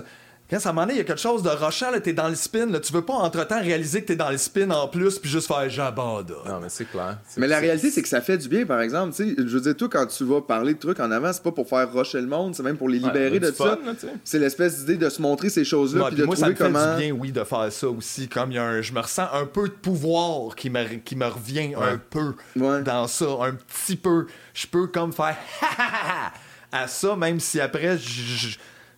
Quand 0.48 0.60
ça 0.60 0.73
m'en 0.73 0.86
est, 0.86 0.93
il 0.93 0.98
y 0.98 1.01
a 1.01 1.05
quelque 1.05 1.20
chose 1.20 1.43
de 1.43 1.48
rochant, 1.48 1.90
là, 1.90 1.98
t'es 1.98 2.12
dans 2.12 2.28
le 2.28 2.36
spin, 2.36 2.66
là, 2.66 2.78
tu 2.78 2.93
veux 2.93 3.05
pas 3.05 3.14
entre-temps 3.14 3.60
réaliser 3.60 4.02
que 4.02 4.06
t'es 4.06 4.16
dans 4.16 4.31
le 4.31 4.39
spin 4.39 4.70
en 4.70 4.86
plus, 4.86 5.18
puis 5.18 5.28
juste 5.28 5.48
faire 5.48 5.68
j'abandonne. 5.68 6.36
Non, 6.47 6.60
mais 6.60 6.68
c'est 6.68 6.85
clair. 6.85 7.18
Mais 7.36 7.48
la 7.48 7.59
réalité, 7.59 7.90
c'est 7.90 8.01
que 8.01 8.09
ça 8.09 8.20
fait 8.20 8.39
du 8.39 8.48
bien, 8.48 8.64
par 8.64 8.81
exemple. 8.81 9.12
Tu 9.12 9.31
sais, 9.31 9.35
je 9.39 9.43
veux 9.43 9.60
dire, 9.60 9.77
toi, 9.77 9.89
quand 9.90 10.06
tu 10.06 10.24
vas 10.24 10.40
parler 10.40 10.74
de 10.74 10.78
trucs 10.78 11.01
en 11.01 11.10
avant, 11.10 11.32
c'est 11.32 11.43
pas 11.43 11.51
pour 11.51 11.68
faire 11.68 11.93
rocher 11.93 12.20
le 12.20 12.28
monde, 12.28 12.55
c'est 12.55 12.62
même 12.62 12.77
pour 12.77 12.89
les 12.89 13.01
libérer 13.01 13.40
de 13.40 13.51
ça. 13.51 13.77
C'est 14.23 14.39
l'espèce 14.39 14.78
d'idée 14.78 14.97
de 14.97 15.09
se 15.09 15.20
montrer 15.20 15.51
ces 15.51 15.64
choses-là, 15.64 16.06
puis 16.09 16.16
de 16.16 16.24
moi, 16.24 16.36
trouver 16.36 16.55
ça 16.55 16.68
me 16.68 16.78
fait 16.78 16.97
du 16.97 17.02
bien, 17.02 17.10
oui, 17.12 17.32
de 17.32 17.43
faire 17.43 17.73
ça 17.73 17.89
aussi. 17.89 18.28
Comme 18.28 18.52
y 18.52 18.59
a 18.59 18.64
un, 18.64 18.82
je 18.82 18.93
me 18.93 19.01
ressens 19.01 19.27
un 19.32 19.47
peu 19.47 19.68
de 19.68 19.74
pouvoir 19.74 20.55
qui 20.55 20.70
me, 20.70 20.85
qui 20.98 21.16
me 21.16 21.27
revient 21.27 21.74
un 21.74 21.98
peu 21.98 22.35
dans 22.55 23.09
ça, 23.09 23.27
un 23.43 23.55
petit 23.55 23.97
peu. 23.97 24.27
Je 24.55 24.68
peux 24.68 24.86
comme 24.86 25.12
faire 25.12 25.36
à 26.73 26.86
ça, 26.86 27.16
même 27.16 27.40
si 27.40 27.60
après, 27.60 27.98
je 27.98 28.56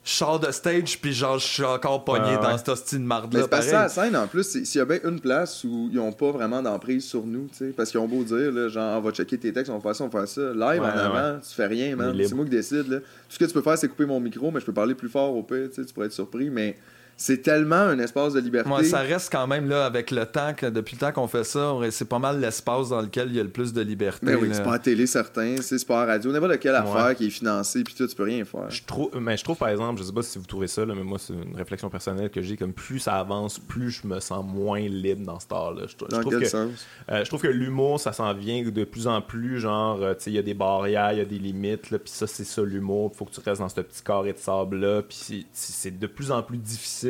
je 0.08 0.14
sors 0.14 0.40
de 0.40 0.50
stage, 0.50 0.98
puis 1.02 1.12
genre, 1.12 1.38
je 1.38 1.46
suis 1.46 1.64
encore 1.64 2.02
pogné 2.02 2.34
dans 2.36 2.56
cette 2.56 2.70
hostie 2.70 2.98
de 2.98 3.04
marde-là. 3.04 3.46
Mais 3.50 3.60
c'est 3.60 3.72
la 3.72 3.90
scène, 3.90 4.16
en 4.16 4.26
plus, 4.26 4.64
s'il 4.64 4.78
y 4.78 4.80
a 4.80 4.86
bien 4.86 5.00
une 5.04 5.20
place 5.20 5.64
où 5.64 5.90
ils 5.92 5.96
n'ont 5.96 6.12
pas 6.12 6.30
vraiment 6.30 6.62
d'emprise 6.62 7.04
sur 7.04 7.26
nous, 7.26 7.46
tu 7.48 7.58
sais, 7.58 7.66
parce 7.76 7.90
qu'ils 7.90 8.00
ont 8.00 8.08
beau 8.08 8.24
dire, 8.24 8.50
là, 8.50 8.68
genre, 8.68 8.96
on 8.96 9.00
va 9.02 9.10
checker 9.10 9.36
tes 9.36 9.52
textes, 9.52 9.70
on 9.70 9.76
va 9.76 9.82
faire 9.82 9.94
ça, 9.94 10.04
on 10.04 10.08
va 10.08 10.20
faire 10.20 10.28
ça. 10.28 10.40
Live 10.54 10.82
en 10.82 10.86
avant, 10.86 11.38
tu 11.46 11.54
fais 11.54 11.66
rien, 11.66 11.94
man. 11.94 12.18
C'est 12.26 12.34
moi 12.34 12.46
qui 12.46 12.52
décide, 12.52 12.88
là. 12.88 13.00
Tout 13.00 13.04
ce 13.28 13.38
que 13.38 13.44
tu 13.44 13.52
peux 13.52 13.60
faire, 13.60 13.76
c'est 13.76 13.88
couper 13.88 14.06
mon 14.06 14.18
micro, 14.18 14.50
mais 14.50 14.60
je 14.60 14.64
peux 14.64 14.72
parler 14.72 14.94
plus 14.94 15.10
fort 15.10 15.36
au 15.36 15.42
pire, 15.42 15.68
tu 15.68 15.74
sais, 15.74 15.84
tu 15.84 15.92
pourrais 15.92 16.06
être 16.06 16.12
surpris, 16.12 16.48
mais 16.48 16.78
c'est 17.20 17.42
tellement 17.42 17.74
un 17.74 17.98
espace 17.98 18.32
de 18.32 18.40
liberté. 18.40 18.68
Moi, 18.68 18.84
ça 18.84 19.00
reste 19.00 19.32
quand 19.32 19.48
même 19.48 19.68
là 19.68 19.84
avec 19.84 20.12
le 20.12 20.24
temps 20.24 20.54
que 20.54 20.66
depuis 20.66 20.94
le 20.94 21.00
temps 21.00 21.10
qu'on 21.10 21.26
fait 21.26 21.42
ça, 21.42 21.74
c'est 21.90 22.08
pas 22.08 22.20
mal 22.20 22.40
l'espace 22.40 22.90
dans 22.90 23.00
lequel 23.00 23.30
il 23.30 23.36
y 23.36 23.40
a 23.40 23.42
le 23.42 23.48
plus 23.48 23.72
de 23.72 23.80
liberté. 23.80 24.20
Mais 24.22 24.36
ben 24.36 24.42
oui, 24.42 24.50
c'est 24.52 24.62
pas 24.62 24.74
à 24.74 24.78
télé 24.78 25.04
certain, 25.08 25.56
c'est 25.60 25.84
pas 25.84 26.02
à 26.02 26.06
la 26.06 26.12
radio, 26.12 26.30
n'importe 26.30 26.60
quelle 26.60 26.76
affaire 26.76 27.16
qui 27.16 27.26
est 27.26 27.30
financée 27.30 27.82
puis 27.82 27.94
tout, 27.94 28.06
tu 28.06 28.14
peux 28.14 28.22
rien 28.22 28.44
faire. 28.44 28.70
Je 28.70 28.84
trouve 28.84 29.10
mais 29.20 29.36
je 29.36 29.42
trouve 29.42 29.56
par 29.56 29.68
exemple, 29.68 30.00
je 30.00 30.06
sais 30.06 30.12
pas 30.12 30.22
si 30.22 30.38
vous 30.38 30.46
trouvez 30.46 30.68
ça 30.68 30.86
là, 30.86 30.94
mais 30.94 31.02
moi 31.02 31.18
c'est 31.18 31.32
une 31.32 31.56
réflexion 31.56 31.90
personnelle 31.90 32.30
que 32.30 32.40
j'ai 32.40 32.56
comme 32.56 32.72
plus 32.72 33.00
ça 33.00 33.16
avance, 33.16 33.58
plus 33.58 33.90
je 33.90 34.06
me 34.06 34.20
sens 34.20 34.44
moins 34.46 34.80
libre 34.80 35.26
dans 35.26 35.40
ce 35.40 35.48
temps 35.48 35.72
là. 35.72 35.86
Je, 35.88 35.96
dans 36.06 36.22
quel 36.22 36.40
que, 36.40 36.48
sens? 36.48 36.70
euh, 37.10 37.24
je 37.24 37.28
trouve 37.28 37.42
que 37.42 37.48
l'humour 37.48 37.98
ça 37.98 38.12
s'en 38.12 38.32
vient 38.32 38.62
de 38.62 38.84
plus 38.84 39.08
en 39.08 39.20
plus 39.20 39.58
genre 39.58 40.00
euh, 40.02 40.14
tu 40.14 40.24
sais 40.24 40.30
il 40.30 40.34
y 40.34 40.38
a 40.38 40.42
des 40.42 40.54
barrières, 40.54 41.12
il 41.12 41.18
y 41.18 41.22
a 41.22 41.24
des 41.24 41.38
limites 41.38 41.90
là, 41.90 41.98
puis 41.98 42.12
ça 42.12 42.28
c'est 42.28 42.44
ça 42.44 42.62
l'humour, 42.62 43.10
faut 43.16 43.24
que 43.24 43.32
tu 43.32 43.40
restes 43.40 43.60
dans 43.60 43.68
ce 43.68 43.80
petit 43.80 44.02
carré 44.04 44.32
de 44.32 44.38
sable 44.38 44.76
là, 44.76 45.02
puis 45.02 45.46
c'est 45.52 45.98
de 45.98 46.06
plus 46.06 46.30
en 46.30 46.44
plus 46.44 46.58
difficile 46.58 47.07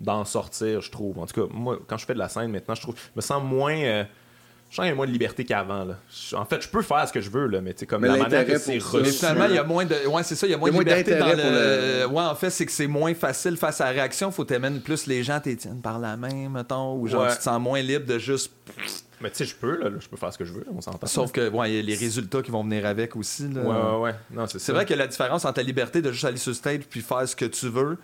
d'en 0.00 0.24
sortir, 0.24 0.80
je 0.80 0.90
trouve. 0.90 1.18
En 1.18 1.26
tout 1.26 1.46
cas, 1.46 1.52
moi, 1.54 1.78
quand 1.86 1.96
je 1.96 2.06
fais 2.06 2.14
de 2.14 2.18
la 2.18 2.28
scène 2.28 2.50
maintenant, 2.50 2.74
je 2.74 2.82
trouve, 2.82 2.96
je 2.96 3.10
me 3.16 3.20
sens 3.20 3.42
moins. 3.42 3.76
Euh, 3.76 4.04
je 4.70 4.76
sens 4.76 4.84
qu'il 4.84 4.90
y 4.90 4.92
a 4.92 4.96
moins 4.96 5.06
de 5.06 5.12
liberté 5.12 5.44
qu'avant. 5.44 5.86
En 6.34 6.44
fait, 6.46 6.62
je 6.62 6.68
peux 6.68 6.80
faire 6.80 7.06
ce 7.06 7.12
que 7.12 7.20
je 7.20 7.28
veux, 7.28 7.46
là, 7.46 7.60
mais 7.60 7.74
comme 7.86 8.06
la 8.06 8.16
manière 8.16 8.46
que 8.46 8.56
c'est 8.56 8.78
reçu. 8.78 9.12
finalement, 9.12 9.44
il 9.44 9.54
y 9.54 9.58
a 9.58 9.64
moins 9.64 9.84
de. 9.84 10.06
Ouais, 10.06 10.22
c'est 10.22 10.34
ça, 10.34 10.46
il 10.46 10.50
y 10.50 10.54
a 10.54 10.56
moins, 10.56 10.70
de 10.70 10.78
liberté 10.78 11.16
dans 11.16 11.26
le... 11.26 12.06
Ouais, 12.06 12.22
en 12.22 12.34
fait, 12.34 12.48
c'est 12.48 12.64
que 12.64 12.72
c'est 12.72 12.86
moins 12.86 13.12
facile 13.12 13.58
face 13.58 13.82
à 13.82 13.84
la 13.86 13.90
réaction. 13.90 14.30
Faut 14.30 14.44
t'aimer 14.44 14.70
plus 14.82 15.06
les 15.06 15.22
gens 15.22 15.40
t'étiennent 15.40 15.82
par 15.82 15.98
la 15.98 16.16
main, 16.16 16.48
mettons, 16.48 16.96
ou 16.96 17.06
genre 17.06 17.28
tu 17.28 17.36
te 17.36 17.42
sens 17.42 17.60
moins 17.60 17.82
libre 17.82 18.06
de 18.06 18.18
juste. 18.18 18.52
Mais 19.22 19.30
tu 19.30 19.36
sais, 19.36 19.44
je 19.44 19.54
peux, 19.54 19.78
là, 19.78 19.88
je 20.00 20.08
peux 20.08 20.16
faire 20.16 20.32
ce 20.32 20.38
que 20.38 20.44
je 20.44 20.52
veux, 20.52 20.66
on 20.74 20.80
s'entend. 20.80 21.06
Sauf 21.06 21.30
que, 21.30 21.48
ouais, 21.48 21.70
il 21.70 21.76
y 21.76 21.78
a 21.78 21.82
les 21.82 21.94
résultats 21.94 22.42
qui 22.42 22.50
vont 22.50 22.64
venir 22.64 22.84
avec 22.86 23.14
aussi. 23.14 23.48
Là. 23.48 23.60
Ouais, 23.60 23.68
ouais, 23.68 24.00
ouais. 24.00 24.14
Non, 24.32 24.46
c'est, 24.46 24.58
c'est 24.58 24.72
vrai 24.72 24.84
que 24.84 24.94
la 24.94 25.06
différence 25.06 25.44
entre 25.44 25.54
ta 25.54 25.62
liberté 25.62 26.02
de 26.02 26.10
juste 26.10 26.24
aller 26.24 26.38
sur 26.38 26.54
stage 26.54 26.80
puis 26.90 27.02
faire 27.02 27.28
ce 27.28 27.36
que 27.36 27.44
tu 27.44 27.68
veux, 27.68 27.98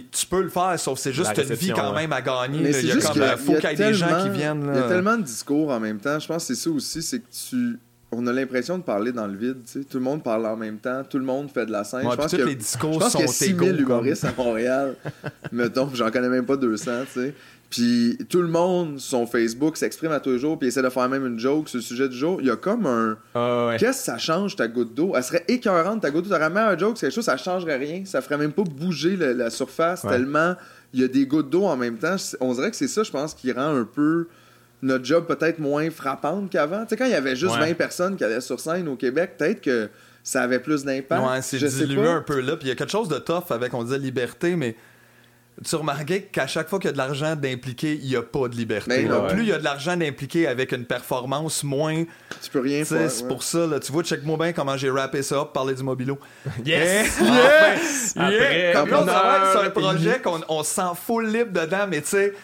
puis 0.00 0.08
tu 0.10 0.26
peux 0.26 0.42
le 0.42 0.48
faire, 0.48 0.78
sauf 0.78 0.98
c'est 0.98 1.12
juste 1.12 1.36
une 1.36 1.54
vie 1.54 1.72
quand 1.74 1.94
même 1.94 2.12
à 2.12 2.20
gagner. 2.20 2.70
il 2.70 2.86
y 2.86 2.92
a 2.92 2.96
comme, 2.96 3.38
faut 3.38 3.54
qu'il 3.54 3.70
y 3.70 3.72
ait 3.72 3.76
des 3.76 3.94
gens 3.94 4.22
qui 4.22 4.30
viennent. 4.30 4.70
Il 4.74 4.80
y 4.80 4.82
a 4.82 4.88
tellement 4.88 5.16
de 5.16 5.22
discours 5.22 5.70
en 5.70 5.80
même 5.80 5.98
temps. 5.98 6.18
Je 6.18 6.26
pense 6.26 6.46
que 6.46 6.54
c'est 6.54 6.62
ça 6.62 6.70
aussi, 6.70 7.02
c'est 7.02 7.20
que 7.20 7.26
tu 7.50 7.78
on 8.12 8.26
a 8.28 8.32
l'impression 8.32 8.78
de 8.78 8.82
parler 8.82 9.12
dans 9.12 9.26
le 9.26 9.36
vide. 9.36 9.58
Tout 9.90 9.98
le 9.98 10.04
monde 10.04 10.22
parle 10.22 10.46
en 10.46 10.56
même 10.56 10.78
temps, 10.78 11.02
tout 11.04 11.18
le 11.18 11.24
monde 11.24 11.50
fait 11.50 11.66
de 11.66 11.72
la 11.72 11.84
scène. 11.84 12.08
je 12.08 12.16
pense 12.16 12.30
que, 12.30 12.42
les 12.42 12.54
discours 12.54 12.94
je 12.94 12.98
pense 13.00 13.12
qu'il 13.12 13.22
y 13.22 13.24
a 13.24 13.28
6000 13.28 13.80
humoristes 13.80 14.24
à 14.24 14.32
Montréal. 14.36 14.96
Mettons, 15.52 15.90
j'en 15.92 16.10
connais 16.10 16.28
même 16.28 16.46
pas 16.46 16.56
200. 16.56 16.90
sais. 17.12 17.34
Puis 17.68 18.16
tout 18.28 18.42
le 18.42 18.48
monde, 18.48 19.00
son 19.00 19.26
Facebook, 19.26 19.76
s'exprime 19.76 20.12
à 20.12 20.20
tous 20.20 20.30
les 20.30 20.38
jours, 20.38 20.58
puis 20.58 20.68
essaie 20.68 20.82
de 20.82 20.88
faire 20.88 21.08
même 21.08 21.26
une 21.26 21.38
joke 21.38 21.68
sur 21.68 21.78
le 21.78 21.82
sujet 21.82 22.08
du 22.08 22.16
jour. 22.16 22.40
Il 22.40 22.46
y 22.46 22.50
a 22.50 22.56
comme 22.56 22.86
un. 22.86 23.18
Ah, 23.34 23.74
Qu'est-ce 23.78 23.98
que 23.98 24.04
ça 24.04 24.18
change 24.18 24.54
ta 24.54 24.68
goutte 24.68 24.94
d'eau? 24.94 25.14
Elle 25.16 25.24
serait 25.24 25.44
écœurante 25.48 26.02
ta 26.02 26.10
goutte 26.10 26.24
d'eau. 26.24 26.30
T'aurais 26.30 26.48
même 26.48 26.68
un 26.68 26.78
joke, 26.78 26.96
c'est 26.96 27.06
quelque 27.06 27.14
chose, 27.16 27.24
ça 27.24 27.36
changerait 27.36 27.76
rien. 27.76 28.04
Ça 28.04 28.20
ferait 28.20 28.38
même 28.38 28.52
pas 28.52 28.62
bouger 28.62 29.16
la 29.16 29.50
surface 29.50 30.02
tellement 30.02 30.54
il 30.96 31.00
y 31.00 31.04
a 31.04 31.08
des 31.08 31.26
gouttes 31.26 31.50
d'eau 31.50 31.64
en 31.64 31.76
même 31.76 31.98
temps. 31.98 32.16
On 32.40 32.54
dirait 32.54 32.70
que 32.70 32.76
c'est 32.76 32.88
ça, 32.88 33.02
je 33.02 33.10
pense, 33.10 33.34
qui 33.34 33.52
rend 33.52 33.76
un 33.76 33.84
peu 33.84 34.28
notre 34.82 35.04
job 35.04 35.26
peut-être 35.26 35.58
moins 35.58 35.90
frappante 35.90 36.50
qu'avant. 36.50 36.82
Tu 36.84 36.90
sais, 36.90 36.96
quand 36.96 37.04
il 37.04 37.10
y 37.10 37.14
avait 37.14 37.36
juste 37.36 37.56
20 37.56 37.74
personnes 37.74 38.16
qui 38.16 38.24
allaient 38.24 38.40
sur 38.40 38.60
scène 38.60 38.88
au 38.88 38.96
Québec, 38.96 39.34
peut-être 39.36 39.60
que 39.60 39.88
ça 40.22 40.42
avait 40.42 40.58
plus 40.58 40.84
d'impact. 40.84 41.22
Ouais, 41.22 41.42
c'est 41.42 41.58
dilué 41.58 42.08
un 42.08 42.22
peu 42.22 42.40
là. 42.40 42.56
Puis 42.56 42.66
il 42.66 42.68
y 42.68 42.72
a 42.72 42.74
quelque 42.74 42.90
chose 42.90 43.08
de 43.08 43.18
tough 43.18 43.50
avec, 43.50 43.74
on 43.74 43.84
disait, 43.84 43.98
liberté, 43.98 44.56
mais 44.56 44.76
tu 45.64 45.74
remarquais 45.76 46.22
qu'à 46.22 46.46
chaque 46.46 46.68
fois 46.68 46.78
qu'il 46.78 46.88
y 46.88 46.90
a 46.90 46.92
de 46.92 46.98
l'argent 46.98 47.34
d'impliquer, 47.34 47.94
il 47.94 48.08
n'y 48.08 48.16
a 48.16 48.22
pas 48.22 48.48
de 48.48 48.54
liberté. 48.54 49.06
Ben 49.06 49.26
Plus 49.28 49.42
il 49.42 49.48
y 49.48 49.52
a 49.52 49.58
de 49.58 49.64
l'argent 49.64 49.96
d'impliquer 49.96 50.46
avec 50.46 50.72
une 50.72 50.84
performance, 50.84 51.64
moins. 51.64 52.04
Tu 52.42 52.50
peux 52.50 52.60
rien 52.60 52.84
faire. 52.84 53.10
C'est 53.10 53.26
pour 53.26 53.42
ça, 53.42 53.66
là, 53.66 53.80
tu 53.80 53.90
vois, 53.90 54.02
check-moi 54.02 54.36
bien 54.36 54.52
comment 54.52 54.76
j'ai 54.76 54.90
rappé 54.90 55.22
ça 55.22 55.40
up, 55.40 55.52
parler 55.52 55.74
du 55.74 55.82
mobilo. 55.82 56.18
Yes! 56.64 57.18
yes! 57.20 58.14
Après, 58.16 58.72
Comme 58.74 58.92
on 58.92 59.06
sur 59.06 59.62
un 59.62 59.70
projet 59.70 60.20
qu'on 60.20 60.40
on 60.48 60.62
se 60.62 60.74
sent 60.74 60.92
full 60.94 61.28
libre 61.28 61.52
dedans, 61.52 61.86
mais 61.88 62.02
tu 62.02 62.08
sais, 62.08 62.34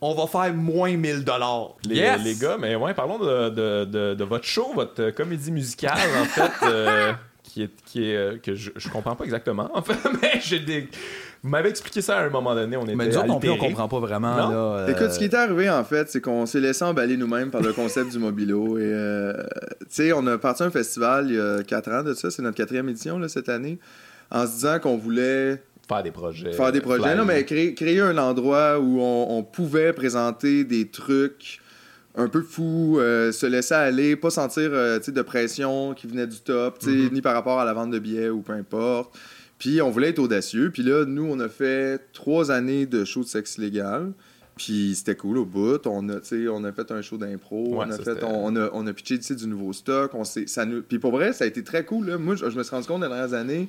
on 0.00 0.14
va 0.14 0.26
faire 0.26 0.52
moins 0.54 0.94
1000 0.96 1.24
dollars. 1.24 1.74
Les, 1.86 2.16
les, 2.18 2.34
gars, 2.34 2.56
mais 2.58 2.74
ouais, 2.74 2.94
parlons 2.94 3.18
de, 3.18 3.84
de, 3.84 4.14
de, 4.14 4.24
votre 4.24 4.44
show, 4.44 4.72
votre 4.74 5.10
comédie 5.10 5.52
musicale, 5.52 5.98
en 6.20 6.24
fait, 6.24 6.66
euh, 6.66 7.12
qui 7.42 7.62
est, 7.62 7.84
qui 7.84 8.10
est 8.10 8.16
euh, 8.16 8.38
que 8.38 8.54
je, 8.54 8.70
je 8.76 8.88
comprends 8.88 9.14
pas 9.14 9.24
exactement, 9.24 9.70
en 9.74 9.82
fait, 9.82 9.98
mais 10.22 10.40
j'ai 10.42 10.60
des 10.60 10.88
vous 11.42 11.48
m'avez 11.48 11.70
expliqué 11.70 12.02
ça 12.02 12.18
à 12.18 12.24
un 12.24 12.28
moment 12.28 12.54
donné. 12.54 12.76
On 12.76 12.84
était 12.84 12.94
Mais 12.96 13.08
nous 13.08 13.16
autres 13.16 13.26
non 13.26 13.40
plus, 13.40 13.50
on 13.50 13.56
comprend 13.56 13.88
pas 13.88 14.00
vraiment. 14.00 14.36
Là, 14.36 14.50
euh, 14.52 14.88
Écoute, 14.88 15.12
ce 15.12 15.18
qui 15.18 15.24
est 15.24 15.34
arrivé, 15.34 15.70
en 15.70 15.84
fait, 15.84 16.10
c'est 16.10 16.20
qu'on 16.20 16.44
s'est 16.44 16.60
laissé 16.60 16.84
emballer 16.84 17.16
nous-mêmes 17.16 17.50
par 17.50 17.62
le 17.62 17.72
concept 17.72 18.12
du 18.12 18.18
Mobilo. 18.18 18.78
Et, 18.78 18.82
euh, 18.82 19.32
tu 19.80 19.86
sais, 19.88 20.12
on 20.12 20.26
a 20.26 20.36
parti 20.36 20.62
un 20.62 20.70
festival 20.70 21.26
il 21.28 21.36
y 21.36 21.40
a 21.40 21.62
quatre 21.62 21.90
ans 21.90 22.02
de 22.02 22.12
ça. 22.12 22.30
C'est 22.30 22.42
notre 22.42 22.56
quatrième 22.56 22.88
édition 22.90 23.18
là, 23.18 23.28
cette 23.28 23.48
année. 23.48 23.78
En 24.30 24.46
se 24.46 24.52
disant 24.52 24.78
qu'on 24.80 24.96
voulait 24.96 25.62
faire 25.88 26.02
des 26.02 26.10
projets. 26.10 26.52
Faire 26.52 26.72
des 26.72 26.80
projets, 26.80 27.14
non, 27.14 27.24
mais 27.24 27.44
créer, 27.44 27.74
créer 27.74 28.00
un 28.00 28.16
endroit 28.18 28.78
où 28.78 29.00
on, 29.00 29.42
pouvait 29.42 29.92
présenter 29.92 30.64
des 30.64 30.88
trucs 30.88 31.60
un 32.16 32.28
peu 32.28 32.42
fous, 32.42 32.98
euh, 32.98 33.32
se 33.32 33.46
laisser 33.46 33.74
aller, 33.74 34.16
pas 34.16 34.30
sentir 34.30 34.70
euh, 34.72 34.98
de 34.98 35.22
pression 35.22 35.94
qui 35.94 36.06
venait 36.06 36.26
du 36.26 36.40
top, 36.40 36.82
mm-hmm. 36.82 37.12
ni 37.12 37.22
par 37.22 37.34
rapport 37.34 37.60
à 37.60 37.64
la 37.64 37.72
vente 37.72 37.90
de 37.90 37.98
billets 37.98 38.28
ou 38.28 38.40
peu 38.40 38.52
importe. 38.52 39.16
Puis 39.60 39.80
on 39.82 39.90
voulait 39.90 40.08
être 40.08 40.18
audacieux. 40.18 40.70
Puis 40.72 40.82
là, 40.82 41.04
nous, 41.04 41.24
on 41.30 41.38
a 41.38 41.48
fait 41.48 42.00
trois 42.12 42.50
années 42.50 42.86
de 42.86 43.04
show 43.04 43.20
de 43.20 43.26
sexe 43.26 43.58
illégal. 43.58 44.12
Puis 44.56 44.94
c'était 44.96 45.14
cool 45.14 45.38
au 45.38 45.44
bout. 45.44 45.86
On 45.86 46.08
a, 46.08 46.16
on 46.50 46.64
a 46.64 46.72
fait 46.72 46.90
un 46.90 47.02
show 47.02 47.18
d'impro. 47.18 47.76
on, 47.76 47.80
a 47.82 47.98
fait, 47.98 48.24
on, 48.24 48.56
a, 48.56 48.70
on 48.72 48.86
a 48.86 48.92
pitché 48.92 49.18
du 49.18 49.46
nouveau 49.46 49.72
stock. 49.72 50.12
On 50.14 50.24
ça 50.24 50.64
nous... 50.64 50.82
Puis 50.82 50.98
pour 50.98 51.12
vrai, 51.12 51.34
ça 51.34 51.44
a 51.44 51.46
été 51.46 51.62
très 51.62 51.84
cool. 51.84 52.16
Moi, 52.16 52.36
je, 52.36 52.48
je 52.50 52.56
me 52.56 52.62
suis 52.62 52.74
rendu 52.74 52.88
compte 52.88 53.02
dans 53.02 53.06
les 53.06 53.14
dernières 53.14 53.34
années 53.34 53.68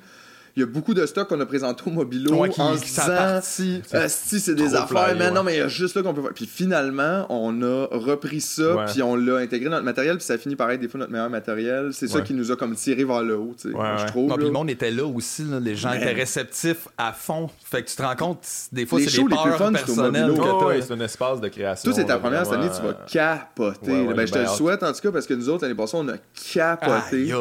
il 0.55 0.61
y 0.61 0.63
a 0.63 0.65
beaucoup 0.65 0.93
de 0.93 1.05
stocks 1.05 1.27
qu'on 1.27 1.39
a 1.39 1.45
présenté 1.45 1.83
au 1.87 1.91
Mobilo 1.91 2.45
en 2.45 2.77
se 2.77 2.83
disant 2.83 3.39
si 3.41 4.39
c'est 4.39 4.55
des 4.55 4.75
affaires 4.75 5.15
mais 5.17 5.31
non 5.31 5.43
mais 5.43 5.55
il 5.55 5.59
y 5.59 5.61
a 5.61 5.67
juste 5.67 5.95
là 5.95 6.03
qu'on 6.03 6.13
peut 6.13 6.21
voir. 6.21 6.33
Puis 6.33 6.45
finalement 6.45 7.25
on 7.29 7.61
a 7.61 7.87
repris 7.91 8.41
ça 8.41 8.85
puis 8.91 9.01
on 9.01 9.15
l'a 9.15 9.37
intégré 9.37 9.65
dans 9.65 9.75
notre 9.75 9.85
matériel 9.85 10.17
puis 10.17 10.25
ça 10.25 10.37
finit 10.37 10.55
par 10.55 10.69
être 10.71 10.79
des 10.79 10.87
fois 10.87 10.99
notre 10.99 11.11
meilleur 11.11 11.29
matériel. 11.29 11.89
C'est 11.93 12.07
ça 12.07 12.21
qui 12.21 12.33
nous 12.33 12.51
a 12.51 12.55
comme 12.55 12.75
tiré 12.75 13.03
vers 13.03 13.23
le 13.23 13.37
haut 13.37 13.55
tu 13.59 13.71
sais 13.71 13.77
je 13.97 14.05
trouve 14.07 14.33
puis 14.33 14.45
le 14.45 14.51
monde 14.51 14.69
était 14.69 14.91
là 14.91 15.05
aussi 15.05 15.43
les 15.61 15.75
gens 15.75 15.93
étaient 15.93 16.13
réceptifs 16.13 16.87
à 16.97 17.13
fond. 17.13 17.49
Fait 17.63 17.83
que 17.83 17.89
tu 17.89 17.95
te 17.95 18.01
rends 18.01 18.15
compte 18.15 18.45
des 18.71 18.85
fois 18.85 18.99
c'est 18.99 19.21
des 19.21 19.27
peurs 19.27 19.45
les 19.45 19.51
plus 19.51 19.57
fun, 19.57 19.71
personnelles 19.71 20.33
c'est 20.81 20.93
un 20.93 20.99
espace 20.99 21.41
de 21.41 21.47
création 21.47 21.91
toi 21.91 21.99
c'est 21.99 22.07
ta 22.07 22.17
première 22.17 22.51
année 22.51 22.67
tu 22.75 22.81
vas 22.81 22.93
capoter 23.07 24.07
ben, 24.13 24.27
je 24.27 24.33
te 24.33 24.39
le 24.39 24.47
souhaite 24.47 24.83
en 24.83 24.91
tout 24.91 25.01
cas 25.01 25.11
parce 25.11 25.25
que 25.25 25.33
nous 25.33 25.49
autres 25.49 25.63
l'année 25.63 25.75
passée 25.75 25.97
on 25.97 26.07
a 26.09 26.17
capoté. 26.53 27.33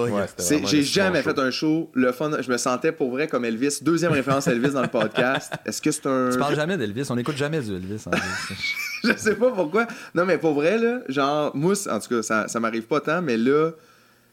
J'ai 0.65 0.83
jamais 0.83 1.23
fait 1.23 1.39
un 1.39 1.51
show 1.51 1.91
le 1.95 2.13
fun. 2.13 2.31
Je 2.41 2.51
me 2.51 2.57
sentais 2.57 2.93
pour 3.01 3.11
vrai 3.13 3.29
comme 3.29 3.47
Elvis. 3.47 3.79
Deuxième 3.81 4.13
référence 4.13 4.47
à 4.47 4.53
Elvis 4.53 4.73
dans 4.73 4.83
le 4.83 4.89
podcast. 4.89 5.55
Est-ce 5.65 5.81
que 5.81 5.91
c'est 5.91 6.05
un. 6.05 6.29
Tu 6.31 6.39
parles 6.39 6.55
jamais 6.55 6.77
d'Elvis. 6.77 7.07
On 7.09 7.17
n'écoute 7.17 7.35
jamais 7.39 7.59
du 7.63 7.75
Elvis. 7.75 8.05
je 9.05 9.17
sais 9.17 9.37
pas 9.37 9.51
pourquoi. 9.53 9.87
Non, 10.15 10.27
mais 10.27 10.37
pour 10.37 10.53
vrai, 10.53 10.77
là, 10.77 11.01
genre, 11.09 11.51
moi, 11.57 11.73
en 11.89 11.99
tout 11.99 12.09
cas, 12.11 12.23
ça, 12.23 12.47
ça 12.47 12.61
m'arrive 12.61 12.83
pas 12.83 13.01
tant, 13.01 13.23
mais 13.23 13.39
là, 13.39 13.71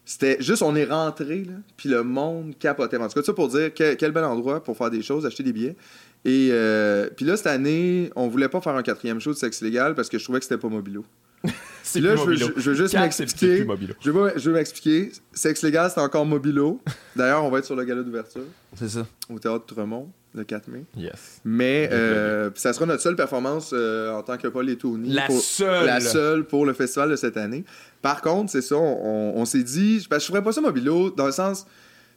c'était 0.03 0.35
juste, 0.41 0.63
on 0.63 0.75
est 0.75 0.83
rentré, 0.83 1.45
là, 1.45 1.53
puis 1.77 1.87
le 1.87 2.03
monde 2.03 2.55
capotait. 2.59 2.97
En 2.97 3.07
tout 3.07 3.13
cas, 3.13 3.23
ça 3.23 3.31
pour 3.31 3.47
dire 3.47 3.73
quel, 3.73 4.11
bel 4.11 4.25
endroit 4.25 4.61
pour 4.61 4.75
faire 4.75 4.89
des 4.89 5.01
choses, 5.01 5.25
acheter 5.25 5.43
des 5.43 5.53
billets. 5.53 5.77
Et 6.25 6.49
euh, 6.51 7.09
puis 7.15 7.23
là, 7.23 7.37
cette 7.37 7.47
année, 7.47 8.11
on 8.17 8.27
voulait 8.27 8.49
pas 8.49 8.59
faire 8.59 8.75
un 8.75 8.83
quatrième 8.83 9.21
show 9.21 9.31
de 9.31 9.37
sexe 9.37 9.61
légal 9.61 9.95
parce 9.95 10.09
que 10.09 10.17
je 10.17 10.25
trouvais 10.25 10.39
que 10.39 10.45
c'était 10.45 10.59
pas 10.59 10.67
mobilo. 10.67 11.05
c'est 11.83 12.01
là, 12.01 12.15
je 12.15 12.21
veux, 12.23 12.35
je 12.35 12.45
veux, 12.45 12.73
juste 12.75 12.93
m'expliquer. 12.93 13.65
Je 14.01 14.11
veux, 14.11 14.33
je 14.35 14.49
veux 14.49 14.55
m'expliquer. 14.55 15.11
Sexe 15.33 15.61
légal, 15.61 15.91
c'est 15.93 16.01
encore 16.01 16.25
mobilo. 16.25 16.81
D'ailleurs, 17.15 17.43
on 17.43 17.49
va 17.49 17.59
être 17.59 17.65
sur 17.65 17.75
le 17.75 17.83
gala 17.83 18.03
d'ouverture. 18.03 18.43
C'est 18.75 18.89
ça. 18.89 19.05
Au 19.29 19.39
théâtre 19.39 19.65
Tremont, 19.65 20.11
le 20.33 20.43
4 20.43 20.67
mai. 20.67 20.83
Yes. 20.95 21.41
Mais 21.45 21.89
euh, 21.91 22.49
ça 22.55 22.73
sera 22.73 22.85
notre 22.85 23.01
seule 23.01 23.15
performance 23.15 23.71
euh, 23.73 24.11
en 24.13 24.23
tant 24.23 24.37
que 24.37 24.47
Paul 24.47 24.69
et 24.69 24.77
Tony. 24.77 25.09
La 25.09 25.29
seule. 25.29 25.85
La 25.85 25.99
seule 25.99 26.45
pour 26.45 26.65
le 26.65 26.73
festival 26.73 27.09
de 27.09 27.15
cette 27.15 27.37
année. 27.37 27.63
Par 28.01 28.21
contre, 28.21 28.51
c'est 28.51 28.61
ça, 28.61 28.75
on, 28.75 29.45
s'est 29.45 29.63
dit. 29.63 30.05
Parce 30.09 30.23
que 30.23 30.27
je 30.27 30.31
ferais 30.31 30.43
pas 30.43 30.51
ça 30.51 30.61
mobilo 30.61 31.09
dans 31.11 31.25
le 31.25 31.31
sens. 31.31 31.65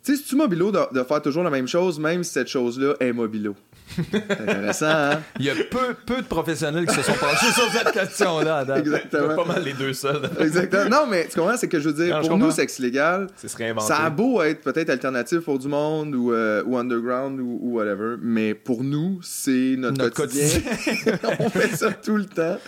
Tu 0.02 0.16
sais, 0.16 0.22
c'est-tu 0.22 0.36
mobilo 0.36 0.72
de, 0.72 0.78
de, 0.94 1.02
faire 1.02 1.20
toujours 1.20 1.44
la 1.44 1.50
même 1.50 1.68
chose, 1.68 1.98
même 1.98 2.24
si 2.24 2.32
cette 2.32 2.48
chose-là 2.48 2.94
est 3.00 3.12
mobilo? 3.12 3.54
Intéressant, 4.14 4.86
hein? 4.86 5.20
Il 5.38 5.44
y 5.44 5.50
a 5.50 5.54
peu, 5.54 5.94
peu 6.06 6.22
de 6.22 6.26
professionnels 6.26 6.86
qui 6.86 6.94
se 6.94 7.02
sont 7.02 7.12
penchés 7.14 7.52
sur 7.52 7.70
cette 7.72 7.92
question-là. 7.92 8.64
Exactement. 8.76 9.36
Pas 9.36 9.44
mal 9.44 9.64
les 9.64 9.72
deux 9.72 9.92
seuls. 9.92 10.30
Exactement. 10.38 10.88
Non, 10.88 11.06
mais 11.08 11.26
tu 11.28 11.38
comprends, 11.38 11.56
c'est 11.56 11.68
que 11.68 11.80
je 11.80 11.88
veux 11.88 12.04
dire, 12.04 12.20
pour 12.20 12.38
nous, 12.38 12.50
sexe 12.50 12.78
légal, 12.78 13.28
ça 13.78 13.98
a 13.98 14.10
beau 14.10 14.42
être 14.42 14.62
peut-être 14.62 14.90
alternatif 14.90 15.40
pour 15.40 15.58
du 15.58 15.68
monde 15.68 16.14
ou, 16.14 16.32
euh, 16.32 16.62
ou 16.64 16.76
underground 16.76 17.40
ou, 17.40 17.76
whatever, 17.76 18.16
mais 18.20 18.54
pour 18.54 18.82
nous, 18.82 19.20
c'est 19.22 19.76
notre, 19.76 20.10
quotidien. 20.10 20.60
on 21.38 21.48
fait 21.48 21.76
ça 21.76 21.92
tout 21.92 22.16
le 22.16 22.26
temps. 22.26 22.58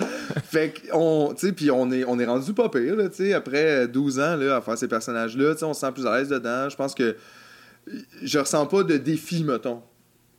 Fait 0.45 0.75
qu'on, 0.91 1.35
tu 1.35 1.47
sais, 1.47 1.53
puis 1.53 1.71
on 1.71 1.91
est, 1.91 2.05
on 2.07 2.19
est 2.19 2.27
rendu 2.27 2.53
pas 2.53 2.69
pire, 2.69 2.97
tu 2.97 3.25
sais, 3.25 3.33
après 3.33 3.89
12 3.89 4.19
ans, 4.21 4.37
là, 4.37 4.57
à 4.57 4.61
faire 4.61 4.79
ces 4.79 4.89
personnages-là, 4.89 5.53
tu 5.53 5.61
sais, 5.61 5.65
on 5.65 5.75
se 5.75 5.81
sent 5.81 5.93
plus 5.93 6.07
à 6.07 6.19
l'aise 6.19 6.29
dedans. 6.29 6.69
Je 6.69 6.77
pense 6.77 6.95
que 6.95 7.17
je 8.23 8.39
ressens 8.39 8.67
pas 8.67 8.83
de 8.83 8.97
défi, 8.97 9.45
mettons 9.45 9.83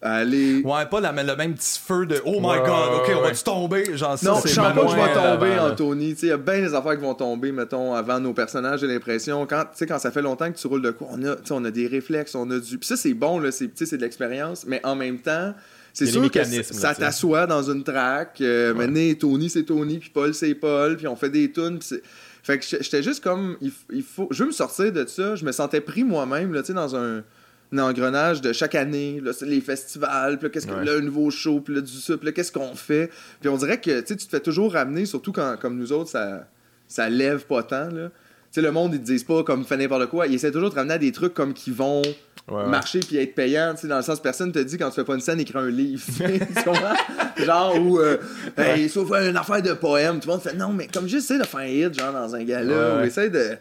aller. 0.03 0.61
Ouais, 0.63 0.85
pas 0.85 0.99
la, 0.99 1.11
le 1.11 1.35
même 1.35 1.53
petit 1.53 1.80
feu 1.80 2.05
de 2.05 2.21
Oh 2.25 2.39
my 2.41 2.59
god, 2.59 3.01
ok, 3.01 3.11
on 3.17 3.21
va-tu 3.21 3.43
tomber? 3.43 3.97
Genre, 3.97 4.17
ça, 4.17 4.30
non, 4.30 4.39
je 4.43 4.49
sens 4.49 4.73
pas 4.73 4.81
que 4.81 4.91
je 4.91 4.95
vais 4.95 5.13
tomber, 5.13 5.59
Anthony. 5.59 6.15
Il 6.21 6.27
y 6.27 6.31
a 6.31 6.38
bien 6.38 6.61
des 6.61 6.73
affaires 6.73 6.95
qui 6.95 7.01
vont 7.01 7.15
tomber, 7.15 7.51
mettons, 7.51 7.93
avant 7.93 8.19
nos 8.19 8.34
personnages, 8.34 8.81
j'ai 8.81 8.88
l'impression. 8.88 9.45
Quand, 9.45 9.65
quand 9.88 9.99
ça 9.99 10.11
fait 10.11 10.21
longtemps 10.21 10.51
que 10.51 10.57
tu 10.57 10.67
roules 10.67 10.81
de 10.81 10.91
quoi, 10.91 11.07
on 11.11 11.25
a, 11.25 11.35
on 11.51 11.65
a 11.65 11.71
des 11.71 11.88
réflexes, 11.88 12.35
on 12.35 12.49
a 12.51 12.59
du. 12.59 12.77
Puis 12.77 12.88
ça, 12.88 12.97
c'est 12.97 13.13
bon, 13.13 13.39
là, 13.39 13.51
c'est 13.51 13.67
de 13.67 13.97
l'expérience, 13.97 14.65
mais 14.67 14.81
en 14.85 14.95
même 14.95 15.19
temps. 15.19 15.53
C'est 15.95 16.07
sûr 16.07 16.30
que 16.31 16.43
ça 16.43 16.95
t'assoit 16.95 17.45
dans 17.45 17.69
une 17.69 17.84
track. 17.84 18.41
Euh, 18.41 18.73
Maintenant, 18.73 19.13
Tony, 19.19 19.47
c'est 19.47 19.63
Tony, 19.63 19.99
puis 19.99 20.09
Paul, 20.09 20.34
c'est 20.34 20.55
Paul, 20.55 20.97
puis 20.97 21.07
on 21.07 21.15
fait 21.15 21.30
des 21.30 21.51
tunes. 21.51 21.80
Fait 22.41 22.57
que 22.57 22.65
j'étais 22.65 23.03
juste 23.03 23.23
comme. 23.23 23.57
Il, 23.61 23.71
il, 23.91 24.01
faut, 24.01 24.27
je 24.31 24.41
veux 24.41 24.47
me 24.47 24.53
sortir 24.53 24.91
de 24.91 25.05
ça. 25.05 25.35
Je 25.35 25.45
me 25.45 25.51
sentais 25.51 25.81
pris 25.81 26.03
moi-même, 26.03 26.51
là, 26.51 26.61
tu 26.61 26.67
sais, 26.67 26.73
dans 26.73 26.95
un 26.95 27.23
engrenage 27.80 28.41
de 28.41 28.54
chaque 28.54 28.76
année, 28.76 29.20
là, 29.22 29.32
les 29.41 29.62
festivals, 29.62 30.38
puis 30.38 30.52
qu'est-ce 30.52 30.68
que 30.68 30.74
le 30.74 31.02
nouveau 31.02 31.32
show, 31.32 31.60
puis 31.60 31.76
là, 31.76 31.82
du 31.82 31.91
ça, 31.91 32.18
puis 32.18 32.34
qu'est-ce 32.34 32.52
qu'on 32.52 32.76
fait? 32.76 33.10
Puis 33.40 33.50
on 33.50 33.58
dirait 33.58 33.80
que 33.80 34.02
tu 34.02 34.16
te 34.16 34.30
fais 34.30 34.40
toujours 34.40 34.74
ramener, 34.74 35.06
surtout 35.06 35.32
quand, 35.32 35.58
comme 35.60 35.78
nous 35.78 35.91
autres, 35.91 36.10
ça, 36.10 36.48
ça 36.88 37.10
lève 37.10 37.45
pas 37.45 37.64
tant. 37.64 37.90
Là. 37.90 38.10
le 38.56 38.72
monde, 38.72 38.94
ils 38.94 39.00
te 39.00 39.06
disent 39.06 39.24
pas 39.24 39.44
comme 39.44 39.66
fait 39.66 39.78
n'importe 39.78 40.08
quoi. 40.08 40.28
Ils 40.28 40.36
essaient 40.36 40.52
toujours 40.52 40.70
de 40.70 40.76
ramener 40.76 40.95
à 40.95 40.98
des 41.00 41.12
trucs 41.12 41.34
comme 41.34 41.54
qui 41.54 41.72
vont 41.72 42.02
marcher 42.48 43.00
puis 43.00 43.18
être 43.18 43.36
payants. 43.36 43.74
Dans 43.84 43.98
le 43.98 44.04
sens, 44.04 44.22
personne 44.22 44.52
te 44.52 44.60
dit 44.60 44.78
quand 44.78 44.90
tu 44.90 44.95
fais 44.95 45.04
pas 45.04 45.16
une 45.16 45.22
scène, 45.22 45.40
écris 45.40 45.58
un 45.58 45.70
livre. 45.70 46.04
genre, 47.38 47.82
ou, 47.82 48.00
euh, 48.00 48.18
hey, 48.58 48.90
sauf 48.90 49.10
une 49.12 49.38
affaire 49.38 49.62
de 49.62 49.74
poème. 49.74 50.20
Tout 50.20 50.28
le 50.28 50.34
monde 50.34 50.41
fait 50.41 50.54
non, 50.54 50.70
mais 50.70 50.88
comme 50.88 51.08
j'essaie 51.08 51.40
de 51.40 51.45
faire 51.45 51.62
un 51.62 51.68
hit, 51.68 52.00
genre, 52.00 52.14
dans 52.14 52.36
un 52.36 52.44
gala, 52.44 52.98
ou 52.98 53.04
essaie 53.04 53.30
de 53.30 53.58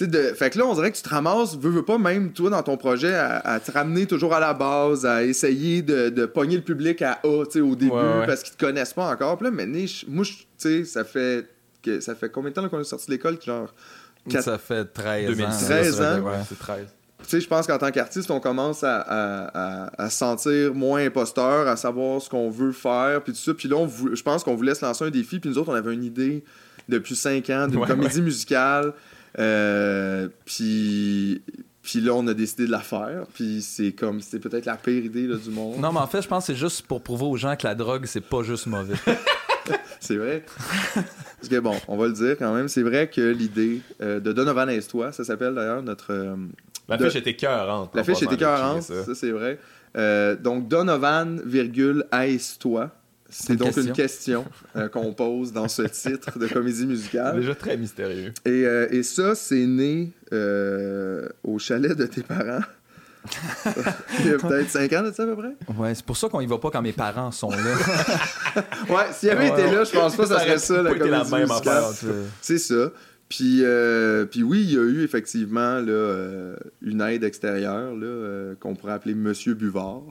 de... 0.00 0.34
Fait 0.34 0.50
que 0.50 0.58
là, 0.58 0.66
on 0.66 0.74
dirait 0.74 0.90
que 0.90 0.96
tu 0.96 1.02
te 1.02 1.08
ramasses, 1.08 1.56
veux, 1.56 1.70
veux 1.70 1.84
pas, 1.84 1.98
même 1.98 2.32
toi, 2.32 2.50
dans 2.50 2.62
ton 2.62 2.76
projet, 2.76 3.14
à, 3.14 3.60
te 3.60 3.70
ramener 3.70 4.06
toujours 4.06 4.34
à 4.34 4.40
la 4.40 4.54
base, 4.54 5.06
à 5.06 5.22
essayer 5.22 5.82
de, 5.82 6.08
de 6.08 6.26
pogner 6.26 6.56
le 6.56 6.62
public 6.62 7.00
à 7.02 7.20
A, 7.24 7.44
au 7.60 7.76
début, 7.76 7.90
parce 8.26 8.42
qu'ils 8.42 8.56
te 8.56 8.64
connaissent 8.64 8.94
pas 8.94 9.10
encore. 9.10 9.36
Puis 9.36 9.46
là, 9.46 9.50
mais 9.52 9.66
moi, 10.08 10.24
tu 10.24 10.34
sais, 10.58 10.84
ça 10.84 11.04
fait, 11.04 11.48
que, 11.82 12.00
ça 12.00 12.14
fait 12.14 12.28
combien 12.28 12.50
de 12.50 12.54
temps 12.54 12.68
qu'on 12.68 12.80
est 12.80 12.84
sorti 12.84 13.06
de 13.06 13.12
l'école? 13.12 13.38
Genre... 13.40 13.72
Ça 14.40 14.58
fait 14.58 14.84
13 14.86 15.40
ans. 15.40 15.50
13 15.50 16.00
ans? 16.00 16.44
c'est 16.48 16.58
13. 16.58 16.86
Tu 17.22 17.30
sais, 17.30 17.40
je 17.40 17.48
pense 17.48 17.66
qu'en 17.66 17.78
tant 17.78 17.90
qu'artiste, 17.90 18.30
on 18.30 18.40
commence 18.40 18.84
à, 18.84 18.98
à, 19.00 20.02
à, 20.02 20.10
se 20.10 20.18
sentir 20.18 20.74
moins 20.74 21.06
imposteur, 21.06 21.66
à 21.68 21.76
savoir 21.76 22.20
ce 22.20 22.28
qu'on 22.28 22.50
veut 22.50 22.72
faire, 22.72 23.22
puis 23.22 23.32
tout 23.32 23.38
ça. 23.38 23.54
Puis 23.54 23.68
là, 23.68 23.86
je 24.12 24.22
pense 24.22 24.44
qu'on 24.44 24.54
voulait 24.54 24.74
se 24.74 24.84
lancer 24.84 25.04
un 25.04 25.10
défi, 25.10 25.38
puis 25.38 25.48
nous 25.48 25.56
autres, 25.56 25.70
on 25.70 25.74
avait 25.74 25.94
une 25.94 26.04
idée 26.04 26.44
depuis 26.88 27.16
5 27.16 27.48
ans 27.50 27.66
d'une 27.66 27.86
comédie 27.86 28.20
musicale 28.20 28.92
euh, 29.38 30.28
puis 30.44 31.42
puis 31.82 32.00
là, 32.00 32.14
on 32.14 32.26
a 32.26 32.34
décidé 32.34 32.66
de 32.66 32.70
la 32.70 32.80
faire. 32.80 33.26
Puis 33.34 33.60
c'est 33.60 33.92
comme, 33.92 34.20
c'est 34.20 34.38
peut-être 34.38 34.64
la 34.64 34.76
pire 34.76 35.04
idée 35.04 35.26
du 35.26 35.50
monde. 35.50 35.78
Non, 35.78 35.92
mais 35.92 36.00
en 36.00 36.06
fait, 36.06 36.22
je 36.22 36.28
pense 36.28 36.46
que 36.46 36.52
c'est 36.54 36.58
juste 36.58 36.86
pour 36.86 37.02
prouver 37.02 37.26
aux 37.26 37.36
gens 37.36 37.56
que 37.56 37.66
la 37.66 37.74
drogue, 37.74 38.06
c'est 38.06 38.22
pas 38.22 38.42
juste 38.42 38.66
mauvais. 38.66 38.94
c'est 40.00 40.16
vrai. 40.16 40.44
Parce 40.94 41.48
que 41.50 41.58
bon, 41.60 41.74
on 41.88 41.96
va 41.96 42.06
le 42.06 42.12
dire 42.12 42.36
quand 42.38 42.54
même, 42.54 42.68
c'est 42.68 42.82
vrai 42.82 43.08
que 43.08 43.20
l'idée 43.20 43.80
euh, 44.02 44.20
de 44.20 44.32
Donovan 44.32 44.68
Aise-toi, 44.68 45.12
ça 45.12 45.24
s'appelle 45.24 45.54
d'ailleurs 45.54 45.82
notre. 45.82 46.12
Euh, 46.12 46.36
la 46.88 46.98
fiche 46.98 47.16
était 47.16 47.34
cœurante. 47.34 47.94
La 47.94 48.04
fiche 48.04 48.22
était 48.22 48.36
cœurante, 48.36 48.82
ça, 48.82 49.14
c'est 49.14 49.30
vrai. 49.30 49.58
donc 50.42 50.68
Donovan, 50.68 51.40
virgule, 51.44 52.04
Aise-toi. 52.12 52.90
C'est 53.30 53.56
donc 53.56 53.76
une 53.76 53.92
question 53.92 54.44
euh, 54.76 54.88
qu'on 54.92 55.12
pose 55.12 55.52
dans 55.52 55.68
ce 55.68 55.82
titre 55.82 56.38
de 56.38 56.46
comédie 56.46 56.86
musicale. 56.86 57.36
Déjà 57.36 57.54
très 57.54 57.76
mystérieux. 57.76 58.32
Et, 58.44 58.64
euh, 58.64 58.86
et 58.90 59.02
ça, 59.02 59.34
c'est 59.34 59.66
né 59.66 60.12
euh, 60.32 61.28
au 61.42 61.58
chalet 61.58 61.96
de 61.96 62.06
tes 62.06 62.22
parents. 62.22 62.62
Il 64.20 64.26
y 64.26 64.34
a 64.34 64.38
peut-être 64.38 64.68
5 64.68 64.92
ans 64.92 65.02
de 65.02 65.10
ça 65.10 65.22
à 65.22 65.26
peu 65.26 65.36
près? 65.36 65.74
Ouais, 65.76 65.94
c'est 65.94 66.04
pour 66.04 66.16
ça 66.16 66.28
qu'on 66.28 66.42
y 66.42 66.46
va 66.46 66.58
pas 66.58 66.70
quand 66.70 66.82
mes 66.82 66.92
parents 66.92 67.32
sont 67.32 67.50
là. 67.50 67.56
ouais, 68.90 69.12
s'il 69.12 69.30
avait 69.30 69.48
été 69.48 69.62
là, 69.62 69.84
je 69.84 69.92
pense 69.92 70.14
pas 70.14 70.24
que 70.24 70.28
ça 70.28 70.40
serait 70.40 70.58
ça 70.58 70.82
la 70.82 70.94
comédie 70.94 71.34
musicale. 71.34 71.84
C'est 72.42 72.58
ça. 72.58 72.92
Puis, 73.30 73.64
puis 74.30 74.42
oui, 74.42 74.60
il 74.62 74.74
y 74.74 74.78
a 74.78 74.82
eu 74.82 75.02
effectivement 75.02 75.80
là, 75.80 76.54
une 76.82 77.00
aide 77.00 77.24
extérieure 77.24 77.94
là, 77.94 78.54
qu'on 78.60 78.74
pourrait 78.74 78.92
appeler 78.92 79.14
Monsieur 79.14 79.54
Buvard. 79.54 80.02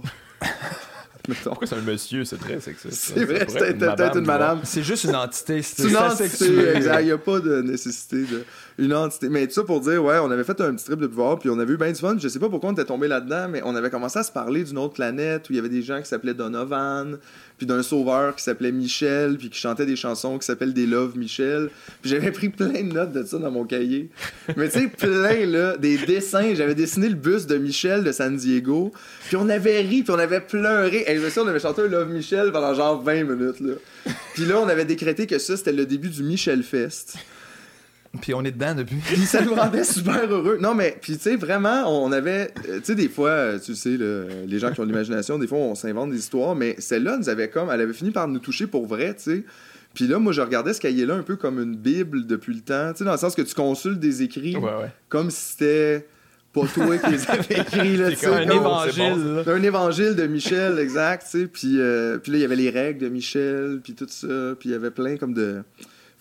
Pourquoi 1.44 1.66
c'est 1.66 1.76
un 1.76 1.82
monsieur 1.82 2.26
C'est 2.26 2.38
très 2.38 2.60
sexy. 2.60 2.90
C'est 2.92 3.24
vrai, 3.24 3.46
c'est 3.48 3.78
peut-être 3.78 4.18
une 4.18 4.26
madame. 4.26 4.60
C'est 4.64 4.84
juste 4.84 5.06
une 5.06 5.16
entité. 5.16 5.62
C'est 5.62 5.88
une 5.88 5.96
entité, 5.96 6.70
exact. 6.76 7.00
Il 7.02 7.06
n'y 7.06 7.12
a 7.12 7.18
pas 7.18 7.40
de 7.40 7.62
nécessité 7.62 8.24
de. 8.24 8.44
Une 8.78 8.94
entité. 8.94 9.30
Mais 9.30 9.48
tout 9.48 9.54
ça 9.54 9.64
pour 9.64 9.80
dire, 9.80 10.04
ouais, 10.04 10.18
on 10.22 10.32
avait 10.32 10.44
fait 10.44 10.60
un 10.60 10.74
petit 10.74 10.84
trip 10.84 11.00
de 11.00 11.08
pouvoir, 11.08 11.40
puis 11.40 11.50
on 11.50 11.60
avait 11.60 11.74
eu 11.74 11.78
bien 11.78 11.92
du 11.92 12.00
fun. 12.00 12.18
Je 12.18 12.28
sais 12.28 12.40
pas 12.40 12.50
pourquoi 12.50 12.72
on 12.72 12.74
était 12.74 12.84
tombé 12.84 13.08
là-dedans, 13.08 13.48
mais 13.48 13.62
on 13.64 13.76
avait 13.76 13.90
commencé 13.90 14.20
à 14.20 14.24
se 14.24 14.32
parler 14.32 14.64
d'une 14.64 14.78
autre 14.78 14.96
planète 14.96 15.50
où 15.50 15.54
il 15.54 15.56
y 15.58 15.60
avait 15.60 15.70
des 15.70 15.82
gens 15.82 16.02
qui 16.02 16.08
s'appelaient 16.08 16.34
Donovan, 16.34 17.18
d'un 17.66 17.84
sauveur 17.84 18.36
qui 18.36 18.44
s'appelait 18.44 18.72
Michel, 18.72 19.38
puis 19.38 19.50
qui 19.50 19.60
chantait 19.60 19.86
des 19.86 19.96
chansons 19.96 20.38
qui 20.38 20.46
s'appellent 20.46 20.74
Des 20.74 20.86
Love 20.86 21.18
Michel. 21.18 21.70
Puis 22.02 22.12
j'avais 22.12 22.32
pris 22.32 22.50
plein 22.50 22.84
de 22.84 22.94
notes 22.94 23.12
de 23.12 23.24
ça 23.24 23.38
dans 23.38 23.52
mon 23.52 23.66
cahier. 23.66 24.10
Mais 24.58 24.70
tu 24.70 24.82
sais, 24.82 24.88
plein, 24.88 25.46
là, 25.46 25.78
des 25.78 25.98
dessins. 25.98 26.54
J'avais 26.56 26.76
dessiné 26.76 27.10
le 27.10 27.16
bus 27.16 27.48
de 27.48 27.58
Michel 27.58 28.04
de 28.04 28.12
San 28.12 28.36
Diego, 28.36 28.92
puis 29.28 29.36
on 29.36 29.50
avait 29.50 29.82
ri, 29.82 30.04
puis 30.04 30.14
on 30.14 30.20
avait 30.20 30.42
pleuré. 30.42 31.04
Et 31.08 31.16
je 31.16 31.22
me 31.22 31.30
suis 31.30 31.40
on 31.40 31.48
avait 31.48 31.60
chanté 31.60 31.88
Love 31.88 32.10
Michel 32.10 32.52
pendant 32.52 32.74
genre 32.74 33.02
20 33.02 33.24
minutes, 33.24 33.60
là. 33.60 33.74
Puis 34.34 34.46
là, 34.46 34.60
on 34.60 34.68
avait 34.68 34.86
décrété 34.86 35.28
que 35.28 35.38
ça, 35.38 35.58
c'était 35.58 35.72
le 35.72 35.86
début 35.86 36.10
du 36.10 36.24
Michel 36.24 36.64
Fest. 36.64 37.18
Puis 38.22 38.34
on 38.34 38.44
est 38.44 38.52
dedans 38.52 38.76
depuis. 38.76 38.98
puis 38.98 39.26
ça 39.26 39.42
nous 39.42 39.56
rendait 39.56 39.84
super 39.84 40.30
heureux. 40.30 40.58
Non, 40.62 40.76
mais, 40.76 40.98
puis 41.02 41.18
tu 41.18 41.24
sais, 41.24 41.36
vraiment, 41.36 41.86
on 41.88 42.12
avait. 42.12 42.54
Euh, 42.70 42.78
tu 42.78 42.86
sais, 42.86 42.96
des 42.96 43.10
fois, 43.10 43.30
euh, 43.30 43.60
tu 43.60 43.76
sais, 43.76 43.98
les 44.46 44.60
gens 44.60 44.72
qui 44.72 44.80
ont 44.80 44.84
de 44.84 44.90
l'imagination, 44.90 45.40
des 45.40 45.48
fois, 45.48 45.58
on 45.58 45.76
s'invente 45.76 46.12
des 46.12 46.20
histoires, 46.20 46.56
mais 46.56 46.76
celle-là 46.78 47.18
nous 47.18 47.30
avait 47.30 47.50
comme. 47.50 47.70
Elle 47.72 47.82
avait 47.82 47.94
fini 47.94 48.12
par 48.12 48.28
nous 48.28 48.40
toucher 48.40 48.68
pour 48.68 48.86
vrai, 48.86 49.16
tu 49.16 49.24
sais. 49.24 49.44
Puis 49.94 50.08
là, 50.08 50.20
moi, 50.20 50.32
je 50.32 50.42
regardais 50.42 50.74
ce 50.74 50.82
cahier-là 50.82 51.16
un 51.16 51.24
peu 51.24 51.36
comme 51.36 51.60
une 51.60 51.76
Bible 51.76 52.26
depuis 52.26 52.54
le 52.54 52.62
temps, 52.62 52.92
tu 52.92 53.00
sais, 53.00 53.04
dans 53.04 53.12
le 53.12 53.18
sens 53.18 53.36
que 53.36 53.42
tu 53.42 53.54
consultes 53.56 54.00
des 54.00 54.24
écrits 54.24 54.58
comme 55.10 55.30
si 55.32 55.52
c'était 55.54 56.08
pas 56.52 56.68
toi 56.68 56.98
qui 57.00 57.12
les 57.12 57.30
avais 57.30 57.42
écrits. 57.62 57.98
Là, 57.98 58.16
c'est 58.16 58.28
un 58.28 58.50
évangile. 58.50 59.44
un 59.46 59.64
évangile 59.64 60.16
de 60.16 60.28
Michel, 60.28 60.78
exact. 60.78 61.24
tu 61.24 61.42
sais. 61.42 61.48
Puis, 61.48 61.80
euh, 61.80 62.20
puis 62.20 62.32
là, 62.32 62.38
il 62.38 62.42
y 62.42 62.46
avait 62.46 62.56
les 62.56 62.70
règles 62.70 63.00
de 63.00 63.10
Michel, 63.10 63.82
puis 63.84 63.94
tout 63.94 64.06
ça. 64.08 64.28
Puis 64.60 64.70
il 64.70 64.72
y 64.72 64.76
avait 64.76 64.92
plein 64.92 65.18
comme 65.18 65.34
de 65.34 65.64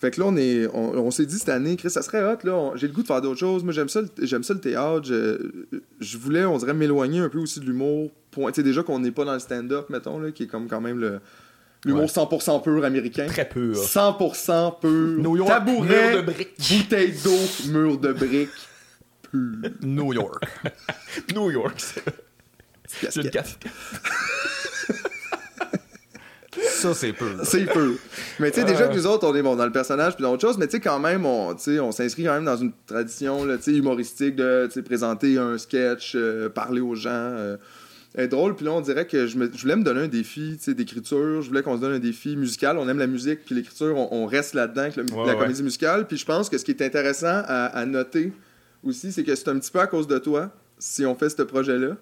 fait 0.03 0.11
que 0.11 0.19
là, 0.19 0.27
on 0.27 0.35
est, 0.35 0.67
on, 0.73 1.11
s'est 1.11 1.25
dit 1.25 1.39
cette 1.39 1.47
année, 1.47 1.77
Chris, 1.77 1.89
ça 1.89 2.01
serait 2.01 2.21
hot, 2.21 2.39
là. 2.43 2.73
J'ai 2.75 2.87
le 2.87 2.93
goût 2.93 3.03
de 3.03 3.07
faire 3.07 3.21
d'autres 3.21 3.39
choses. 3.39 3.63
Moi, 3.63 3.71
j'aime 3.71 3.87
ça, 3.87 4.01
j'aime 4.21 4.43
ça 4.43 4.53
le 4.53 4.59
théâtre. 4.59 5.03
Je, 5.05 6.17
voulais, 6.17 6.43
on 6.43 6.57
dirait, 6.57 6.73
m'éloigner 6.73 7.21
un 7.21 7.29
peu 7.29 7.37
aussi 7.37 7.61
de 7.61 7.65
l'humour. 7.65 8.11
Tu 8.33 8.41
sais, 8.51 8.63
déjà 8.63 8.83
qu'on 8.83 8.99
n'est 8.99 9.11
pas 9.11 9.23
dans 9.23 9.31
le 9.31 9.39
stand-up, 9.39 9.89
mettons, 9.89 10.19
là, 10.19 10.31
qui 10.31 10.43
est 10.43 10.47
comme 10.47 10.67
quand 10.67 10.81
même 10.81 10.99
le. 10.99 11.21
L'humour 11.85 12.07
100% 12.07 12.63
pur 12.63 12.83
américain. 12.83 13.27
Très 13.27 13.47
pur. 13.47 13.75
100% 13.75 14.81
pur. 14.81 14.89
New 14.89 15.37
York, 15.37 15.47
Tabouret, 15.47 16.11
mur 16.11 16.17
de 16.17 16.31
briques. 16.33 16.57
Bouteille 16.69 17.13
d'eau, 17.23 17.71
mur 17.71 17.97
de 17.97 18.11
briques. 18.11 18.49
Pur. 19.31 19.69
New 19.83 20.11
York. 20.11 20.43
New 21.33 21.49
York, 21.49 21.81
c'est 22.87 23.23
le 23.23 23.29
café. 23.29 23.55
Ça, 26.83 26.93
c'est 26.93 27.13
peu. 27.13 27.31
C'est 27.43 27.65
peu. 27.65 27.95
Mais 28.41 28.51
tu 28.51 28.59
sais, 28.59 28.65
déjà 28.65 28.89
que 28.89 28.93
nous 28.93 29.07
autres, 29.07 29.25
on 29.25 29.33
est 29.33 29.41
bon 29.41 29.55
dans 29.55 29.65
le 29.65 29.71
personnage 29.71 30.15
puis 30.15 30.23
dans 30.23 30.33
autre 30.33 30.41
chose, 30.41 30.57
mais 30.57 30.67
tu 30.67 30.73
sais, 30.73 30.79
quand 30.81 30.99
même, 30.99 31.25
on, 31.25 31.55
on 31.55 31.91
s'inscrit 31.93 32.25
quand 32.25 32.33
même 32.33 32.43
dans 32.43 32.57
une 32.57 32.73
tradition 32.85 33.45
là, 33.45 33.55
humoristique 33.67 34.35
de 34.35 34.67
présenter 34.81 35.37
un 35.37 35.57
sketch, 35.57 36.11
euh, 36.15 36.49
parler 36.49 36.81
aux 36.81 36.95
gens. 36.95 37.09
Euh, 37.09 37.55
drôle, 38.29 38.55
puis 38.55 38.65
là, 38.65 38.73
on 38.73 38.81
dirait 38.81 39.07
que 39.07 39.27
je, 39.27 39.37
voulais 39.37 39.77
me 39.77 39.83
donner 39.83 40.01
un 40.01 40.07
défi 40.09 40.59
d'écriture, 40.67 41.41
je 41.41 41.47
voulais 41.47 41.63
qu'on 41.63 41.77
se 41.77 41.81
donne 41.81 41.93
un 41.93 41.99
défi 41.99 42.35
musical. 42.35 42.77
On 42.77 42.89
aime 42.89 42.99
la 42.99 43.07
musique, 43.07 43.45
puis 43.45 43.55
l'écriture, 43.55 43.95
on, 43.95 44.25
reste 44.25 44.53
là-dedans 44.53 44.81
avec 44.81 44.97
la 44.97 45.35
comédie 45.35 45.63
musicale. 45.63 46.05
Puis 46.05 46.17
je 46.17 46.25
pense 46.25 46.49
que 46.49 46.57
ce 46.57 46.65
qui 46.65 46.71
est 46.71 46.81
intéressant 46.81 47.43
à, 47.47 47.85
noter 47.85 48.33
aussi, 48.83 49.13
c'est 49.13 49.23
que 49.23 49.33
c'est 49.35 49.47
un 49.47 49.57
petit 49.57 49.71
peu 49.71 49.79
à 49.79 49.87
cause 49.87 50.07
de 50.07 50.17
toi 50.17 50.51
si 50.77 51.05
on 51.05 51.15
fait 51.15 51.29
ce 51.29 51.43
projet-là. 51.43 51.95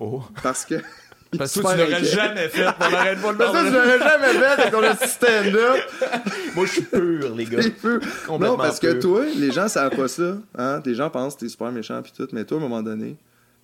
Oh. 0.00 0.22
Parce 0.42 0.66
que. 0.66 0.74
Parce 1.38 1.54
que 1.54 1.60
tu 1.60 1.64
l'aurais 1.78 2.04
jamais 2.04 2.48
fait. 2.48 2.66
On 2.66 2.94
arrête 2.94 3.20
pas 3.20 3.32
de 3.32 3.38
Parce 3.38 3.52
que 3.52 3.66
tu 3.66 3.72
l'aurais 3.72 3.98
jamais 3.98 4.38
fait 4.38 4.44
avec 4.44 4.70
ton 4.70 5.06
stand-up. 5.06 5.80
Moi, 6.54 6.66
je 6.66 6.70
suis 6.72 6.82
pur, 6.82 7.34
les 7.34 7.44
gars. 7.44 7.62
pur. 7.80 8.00
Non, 8.38 8.56
parce 8.56 8.78
que 8.78 8.92
toi, 9.00 9.24
les 9.36 9.50
gens 9.50 9.68
savent 9.68 9.96
pas 9.96 10.08
ça. 10.08 10.36
Hein? 10.56 10.82
Les 10.84 10.94
gens 10.94 11.10
pensent 11.10 11.34
que 11.34 11.40
t'es 11.40 11.48
super 11.48 11.72
méchant 11.72 12.00
puis 12.02 12.12
tout. 12.16 12.28
Mais 12.32 12.44
toi, 12.44 12.58
à 12.58 12.60
un 12.60 12.64
moment 12.64 12.82
donné, 12.82 13.16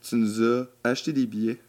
tu 0.02 0.16
nous 0.16 0.42
as 0.42 0.66
acheté 0.84 1.12
des 1.12 1.26
billets 1.26 1.60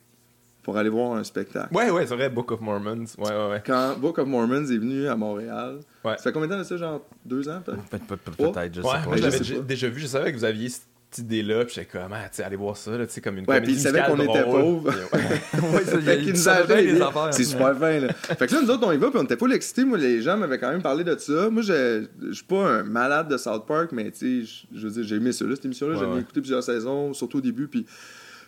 pour 0.64 0.78
aller 0.78 0.90
voir 0.90 1.14
un 1.14 1.24
spectacle. 1.24 1.74
Ouais, 1.74 1.90
ouais, 1.90 2.06
c'est 2.06 2.16
vrai, 2.16 2.30
Book 2.30 2.52
of 2.52 2.62
Mormons. 2.62 3.06
Ouais, 3.18 3.30
ouais, 3.30 3.50
ouais. 3.50 3.64
Quand 3.66 3.98
Book 3.98 4.18
of 4.20 4.28
Mormons 4.28 4.66
est 4.66 4.78
venu 4.78 5.08
à 5.08 5.16
Montréal, 5.16 5.80
ouais. 6.06 6.16
ça 6.18 6.24
fait 6.24 6.32
combien 6.32 6.48
de 6.48 6.54
temps 6.54 6.60
de 6.60 6.64
ça, 6.64 6.78
genre 6.78 7.02
deux 7.26 7.50
ans 7.50 7.62
peut-être? 7.66 8.06
Peut-être, 8.36 8.76
je 8.76 8.82
sais 8.82 8.88
pas. 8.88 9.02
Moi, 9.06 9.18
je 9.18 9.22
l'avais 9.24 9.62
déjà 9.62 9.90
vu, 9.90 10.02
je 10.02 10.08
savais 10.08 10.32
que 10.32 10.38
vous 10.38 10.46
aviez 10.46 10.70
idée-là, 11.18 11.66
puis 11.66 11.76
j'étais 11.76 11.88
comme, 11.88 12.14
ah, 12.14 12.30
tu 12.30 12.38
sais, 12.38 12.44
allez 12.44 12.56
voir 12.56 12.78
ça, 12.78 12.92
là, 12.98 13.08
tu 13.08 13.14
sais, 13.14 13.22
comme 13.22 13.38
une 13.38 13.50
ouais, 13.50 13.62
puis 13.62 13.74
il 13.74 13.80
savait 13.80 14.04
qu'on 14.04 14.20
était 14.20 14.44
pauvres. 14.44 14.90
ouais, 15.14 15.84
ça, 15.86 16.00
fait 16.00 16.20
qu'il 16.20 16.34
nous 16.34 16.50
a 16.50 16.64
des 16.64 17.02
affaires. 17.02 17.34
C'est 17.34 17.44
super 17.44 17.78
fin, 17.78 18.00
là. 18.00 18.14
fait 18.14 18.48
que 18.48 18.54
là, 18.54 18.62
nous 18.62 18.70
autres, 18.70 18.86
on 18.86 18.92
y 18.92 18.98
va, 18.98 19.10
puis 19.10 19.20
on 19.20 19.24
était 19.24 19.36
pas 19.36 19.48
excités. 19.48 19.86
Moi, 19.86 19.98
les 19.98 20.22
gens 20.22 20.38
m'avaient 20.38 20.60
quand 20.60 20.70
même 20.70 20.82
parlé 20.82 21.04
de 21.04 21.18
ça. 21.18 21.50
Moi, 21.50 21.64
je 21.64 22.06
suis 22.32 22.44
pas 22.44 22.68
un 22.68 22.84
malade 22.84 23.28
de 23.28 23.38
South 23.38 23.66
Park, 23.66 23.92
mais 23.92 24.12
tu 24.12 24.46
sais, 24.46 24.66
je 24.74 24.88
veux 24.88 24.92
dire, 24.92 25.04
j'ai 25.04 25.16
aimé 25.16 25.32
ça, 25.32 25.46
là, 25.46 25.56
cette 25.56 25.66
émission-là. 25.66 25.96
J'ai 25.98 26.22
écouté 26.22 26.42
plusieurs 26.42 26.64
saisons, 26.64 27.14
surtout 27.14 27.40
au 27.40 27.42
début, 27.42 27.68
puis. 27.68 27.86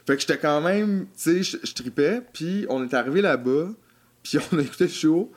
Fait 0.07 0.15
que 0.15 0.21
j'étais 0.21 0.39
quand 0.39 0.61
même, 0.61 1.05
tu 1.15 1.43
sais, 1.43 1.59
je 1.63 1.73
tripais, 1.73 2.23
puis 2.33 2.65
on 2.69 2.83
est 2.83 2.91
arrivé 2.95 3.21
là-bas, 3.21 3.67
puis 4.23 4.39
on 4.51 4.57
a 4.57 4.61
écouté 4.61 4.85
le 4.85 4.89
show. 4.89 5.31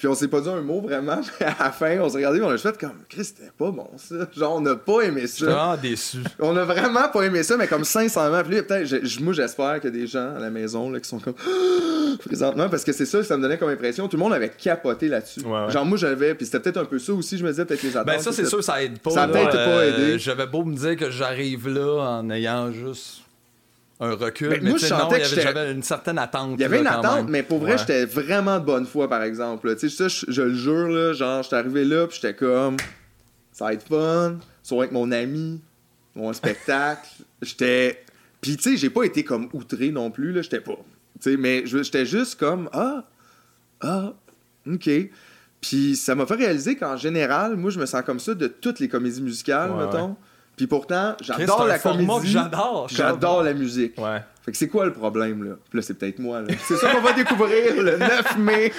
Puis 0.00 0.08
on 0.08 0.14
s'est 0.14 0.28
pas 0.28 0.40
dit 0.40 0.48
un 0.48 0.62
mot 0.62 0.80
vraiment, 0.80 1.20
mais 1.40 1.46
à 1.46 1.64
la 1.64 1.72
fin, 1.72 1.98
on 2.00 2.08
s'est 2.08 2.16
regardé 2.16 2.40
on 2.40 2.48
a 2.48 2.56
fait 2.56 2.78
comme 2.78 3.02
Chris, 3.06 3.26
c'était 3.26 3.50
pas 3.56 3.70
bon 3.70 3.86
ça. 3.98 4.14
Genre, 4.34 4.56
on 4.56 4.62
n'a 4.62 4.74
pas 4.74 5.02
aimé 5.02 5.26
ça. 5.26 5.44
Vraiment 5.44 5.76
déçu. 5.76 6.18
On 6.38 6.56
a 6.56 6.64
vraiment 6.64 7.10
pas 7.12 7.22
aimé 7.22 7.42
ça, 7.42 7.58
mais 7.58 7.66
comme 7.66 7.84
sincèrement. 7.84 8.42
Puis 8.42 8.62
peut-être, 8.62 9.20
moi, 9.20 9.34
j'espère 9.34 9.78
qu'il 9.78 9.94
y 9.94 9.98
a 9.98 10.00
des 10.00 10.06
gens 10.06 10.36
à 10.36 10.38
la 10.38 10.48
maison 10.48 10.90
là, 10.90 11.00
qui 11.00 11.08
sont 11.08 11.18
comme 11.18 11.34
présentement, 12.24 12.70
parce 12.70 12.82
que 12.82 12.92
c'est 12.92 13.04
ça, 13.04 13.22
ça 13.22 13.36
me 13.36 13.42
donnait 13.42 13.58
comme 13.58 13.68
impression. 13.68 14.08
Tout 14.08 14.16
le 14.16 14.22
monde 14.22 14.32
avait 14.32 14.48
capoté 14.48 15.08
là-dessus. 15.08 15.40
Genre, 15.40 15.84
moi, 15.84 15.98
j'avais, 15.98 16.34
puis 16.34 16.46
c'était 16.46 16.60
peut-être 16.60 16.78
un 16.78 16.86
peu 16.86 16.98
ça 16.98 17.12
aussi, 17.12 17.36
je 17.36 17.44
me 17.44 17.50
disais, 17.50 17.66
peut-être 17.66 17.82
les 17.82 17.94
attentes. 17.94 18.06
Ben, 18.06 18.18
ça, 18.20 18.32
c'est 18.32 18.46
sûr, 18.46 18.64
ça 18.64 18.82
aide 18.82 19.00
pas. 19.00 19.10
Ça 19.10 19.24
a 19.24 19.28
peut-être 19.28 19.52
pas 19.52 19.86
aidé. 19.86 20.14
Euh, 20.14 20.18
j'avais 20.18 20.46
beau 20.46 20.64
me 20.64 20.74
dire 20.74 20.96
que 20.96 21.10
j'arrive 21.10 21.68
là 21.68 22.20
en 22.20 22.30
ayant 22.30 22.72
juste 22.72 23.20
un 24.00 24.14
recul. 24.14 24.48
Mais, 24.48 24.70
moi, 24.70 24.78
je 24.78 24.86
sentais 24.86 25.20
que 25.20 25.26
j'avais 25.26 25.72
une 25.72 25.82
certaine 25.82 26.18
attente. 26.18 26.54
Il 26.58 26.62
y 26.62 26.64
avait 26.64 26.80
une 26.80 26.86
attente, 26.86 27.28
mais 27.28 27.42
pour 27.42 27.58
vrai, 27.58 27.78
j'étais 27.78 28.06
vraiment 28.06 28.58
de 28.58 28.64
bonne 28.64 28.86
foi, 28.86 29.08
par 29.08 29.22
exemple. 29.22 29.74
Tu 29.76 29.90
sais, 29.90 30.08
ça, 30.08 30.24
je, 30.26 30.42
le 30.42 30.54
jure, 30.54 30.88
là, 30.88 31.12
genre, 31.12 31.42
j'étais 31.42 31.56
arrivé 31.56 31.84
là, 31.84 32.06
puis 32.06 32.18
j'étais 32.20 32.34
comme, 32.34 32.78
ça 33.52 33.66
va 33.66 33.74
être 33.74 33.86
fun, 33.86 34.38
soit 34.62 34.84
avec 34.84 34.92
mon 34.92 35.12
ami, 35.12 35.60
mon 36.14 36.32
spectacle. 36.32 37.08
j'étais. 37.42 38.02
Puis, 38.40 38.56
tu 38.56 38.62
sais, 38.62 38.76
j'ai 38.78 38.90
pas 38.90 39.04
été 39.04 39.22
comme 39.22 39.50
outré 39.52 39.90
non 39.90 40.10
plus, 40.10 40.32
là, 40.32 40.40
j'étais 40.40 40.60
pas. 40.60 40.78
Tu 41.20 41.32
sais, 41.32 41.36
mais 41.36 41.66
j'étais 41.66 42.06
juste 42.06 42.40
comme, 42.40 42.70
ah, 42.72 43.04
ah, 43.82 44.14
ok. 44.66 44.90
Puis 45.60 45.94
ça 45.94 46.14
m'a 46.14 46.24
fait 46.24 46.36
réaliser 46.36 46.74
qu'en 46.76 46.96
général, 46.96 47.56
moi, 47.56 47.70
je 47.70 47.78
me 47.78 47.84
sens 47.84 48.02
comme 48.02 48.18
ça 48.18 48.34
de 48.34 48.46
toutes 48.46 48.80
les 48.80 48.88
comédies 48.88 49.20
musicales, 49.20 49.72
mettons. 49.74 50.16
Puis 50.60 50.66
pourtant, 50.66 51.16
j'adore 51.22 51.64
la 51.64 51.78
comédie. 51.78 52.32
J'adore. 52.32 52.86
J'adore 52.90 53.42
la 53.42 53.54
musique. 53.54 53.96
Ouais. 53.96 54.18
Fait 54.44 54.52
que 54.52 54.58
c'est 54.58 54.68
quoi 54.68 54.84
le 54.84 54.92
problème, 54.92 55.42
là? 55.42 55.52
Puis 55.70 55.78
là, 55.78 55.82
c'est 55.82 55.94
peut-être 55.94 56.18
moi, 56.18 56.42
là. 56.42 56.48
C'est 56.68 56.76
ça 56.76 56.92
qu'on 56.92 57.00
va 57.00 57.14
découvrir 57.14 57.82
le 57.82 57.96
9 57.96 58.36
mai, 58.36 58.70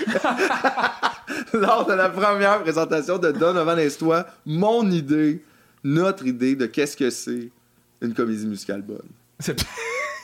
lors 1.54 1.88
de 1.88 1.94
la 1.94 2.10
première 2.10 2.62
présentation 2.62 3.18
de 3.18 3.32
Donovan 3.32 3.80
et 3.80 3.90
toi, 3.90 4.28
mon 4.46 4.92
idée, 4.92 5.44
notre 5.84 6.28
idée 6.28 6.56
de 6.56 6.68
qu'est-ce 6.68 6.96
que 6.96 7.10
c'est 7.10 7.50
une 8.00 8.14
comédie 8.14 8.46
musicale 8.46 8.84
bonne. 8.84 9.10
c'est 9.40 9.60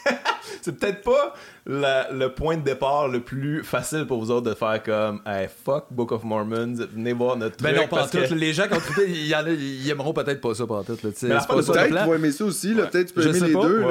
peut-être 0.72 1.02
pas 1.02 1.34
le 1.66 2.28
point 2.28 2.58
de 2.58 2.64
départ 2.64 3.08
le 3.08 3.22
plus 3.22 3.64
facile 3.64 4.06
pour 4.06 4.20
vous 4.20 4.32
autres 4.32 4.50
de 4.50 4.56
faire 4.56 4.82
comme 4.84 5.22
hey, 5.26 5.48
fuck 5.66 5.86
Book 5.92 6.12
of 6.12 6.24
Mormons, 6.24 6.76
venez 6.94 7.14
voir 7.14 7.38
notre 7.38 7.62
ben 7.64 7.76
truc. 7.76 7.92
non, 7.92 7.98
pas 7.98 8.08
tout. 8.08 8.34
Les 8.36 8.54
gens 8.54 8.68
qui 8.68 8.74
ont 8.74 8.80
trippé, 8.80 9.10
ils, 9.10 9.36
ils 9.60 9.90
aimeront 9.90 10.14
peut-être 10.14 10.42
pas 10.42 10.54
ça 10.54 10.66
pas 10.66 10.84
tout. 10.86 10.96
Peut-être 10.96 11.18
qu'ils 11.18 11.98
vont 12.06 12.14
aimer 12.14 12.32
ça 12.32 12.46
aussi. 12.46 12.74
Peut-être 12.74 13.08
tu 13.08 13.14
peux 13.14 13.28
aimer 13.28 13.48
les 13.48 13.54
deux. 13.54 13.86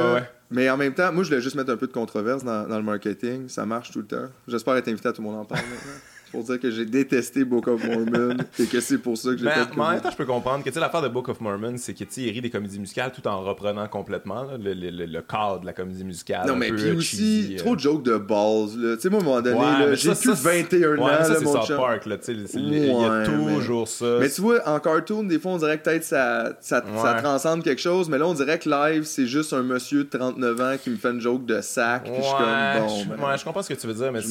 Mais 0.49 0.71
en 0.71 0.77
même 0.77 0.95
temps, 0.95 1.13
moi, 1.13 1.25
je 1.25 1.29
voulais 1.31 1.41
juste 1.41 1.57
mettre 1.57 1.73
un 1.73 1.77
peu 1.77 1.89
de 1.89 1.93
controverse 1.93 2.45
dans, 2.45 2.69
dans 2.69 2.77
le 2.77 2.85
marketing. 2.85 3.49
Ça 3.49 3.67
marche 3.67 3.91
tout 3.91 3.99
le 3.99 4.07
temps. 4.07 4.27
J'espère 4.47 4.77
être 4.77 4.87
invité 4.87 5.09
à 5.09 5.13
tout 5.13 5.21
le 5.21 5.27
monde 5.27 5.41
en 5.41 5.45
parle 5.45 5.63
maintenant 5.63 6.01
pour 6.31 6.45
dire 6.45 6.61
que 6.61 6.71
j'ai 6.71 6.85
détesté 6.85 7.45
Book 7.45 7.69
of 7.69 7.85
Mormon 7.85 8.37
et 8.59 8.67
que 8.67 8.81
c'est 8.81 8.99
pour 8.99 9.17
ça 9.17 9.31
que 9.31 9.39
j'ai 9.39 9.49
fait 9.49 9.69
Mais 9.77 9.83
en 9.83 9.91
même 9.91 10.01
temps, 10.01 10.11
je 10.11 10.17
peux 10.17 10.27
comprendre 10.27 10.65
que 10.65 10.79
l'affaire 10.79 11.03
de 11.03 11.09
Book 11.09 11.29
of 11.29 11.41
Mormon, 11.41 11.75
c'est 11.77 11.95
qu'il 11.95 12.31
rit 12.31 12.41
des 12.41 12.51
comédies 12.51 12.79
musicales 12.79 13.13
tout 13.13 13.27
en 13.27 13.43
reprenant 13.43 13.89
complètement 13.89 14.47
le, 14.59 14.75
le, 14.75 14.91
le, 14.91 15.23
cadre 15.23 15.61
de 15.61 15.67
la 15.67 15.73
comédie 15.73 16.05
musicale. 16.05 16.47
Non, 16.47 16.57
mais 16.57 16.71
puis 16.71 16.91
aussi, 16.91 17.55
euh. 17.55 17.59
trop 17.59 17.75
de 17.75 17.81
jokes 17.81 18.03
de 18.03 18.17
balls. 18.17 18.97
Tu 18.97 19.01
sais, 19.01 19.09
moi, 19.09 19.21
à 19.21 19.23
un 19.23 19.25
moment 19.25 19.43
donné, 19.43 19.97
j'ai 19.97 20.15
plus 20.15 20.31
21 20.31 20.99
ans. 20.99 21.09
Ça, 21.23 21.37
c'est 21.37 21.45
South 21.45 21.77
Park. 21.77 22.07
Il 22.07 22.87
y 22.87 22.91
a 22.91 23.25
toujours 23.25 23.89
ça. 23.89 24.19
Mais 24.21 24.29
tu 24.29 24.41
vois, 24.41 24.67
en 24.69 24.79
cartoon, 24.81 25.25
des 25.25 25.39
fois, 25.39 25.53
on 25.53 25.59
dirait 25.59 25.79
que 25.79 25.85
peut-être 25.85 26.05
ça, 26.05 26.57
ça, 26.61 26.85
ça, 27.03 27.15
transcende 27.23 27.63
quelque 27.63 27.81
chose, 27.81 28.09
mais 28.09 28.19
là, 28.19 28.27
on 28.27 28.35
dirait 28.35 28.59
que 28.59 28.69
live, 28.69 29.05
c'est 29.05 29.27
juste 29.27 29.53
un 29.53 29.63
monsieur 29.63 30.05
de 30.05 30.09
39 30.09 30.61
ans 30.61 30.75
qui 30.83 30.91
me 30.91 30.97
fait 30.97 31.11
une 31.11 31.21
joke 31.21 31.47
de 31.47 31.61
sac. 31.61 32.05
Puis 32.05 32.13
je 32.17 32.23
suis 32.23 32.33
comme, 32.33 32.81
bon. 32.81 32.89
Je, 32.89 33.23
ben, 33.23 33.37
je 33.37 33.45
comprends 33.45 33.63
ce 33.63 33.69
que 33.69 33.79
tu 33.79 33.87
veux 33.87 33.95
dire, 33.95 34.13
mais 34.13 34.23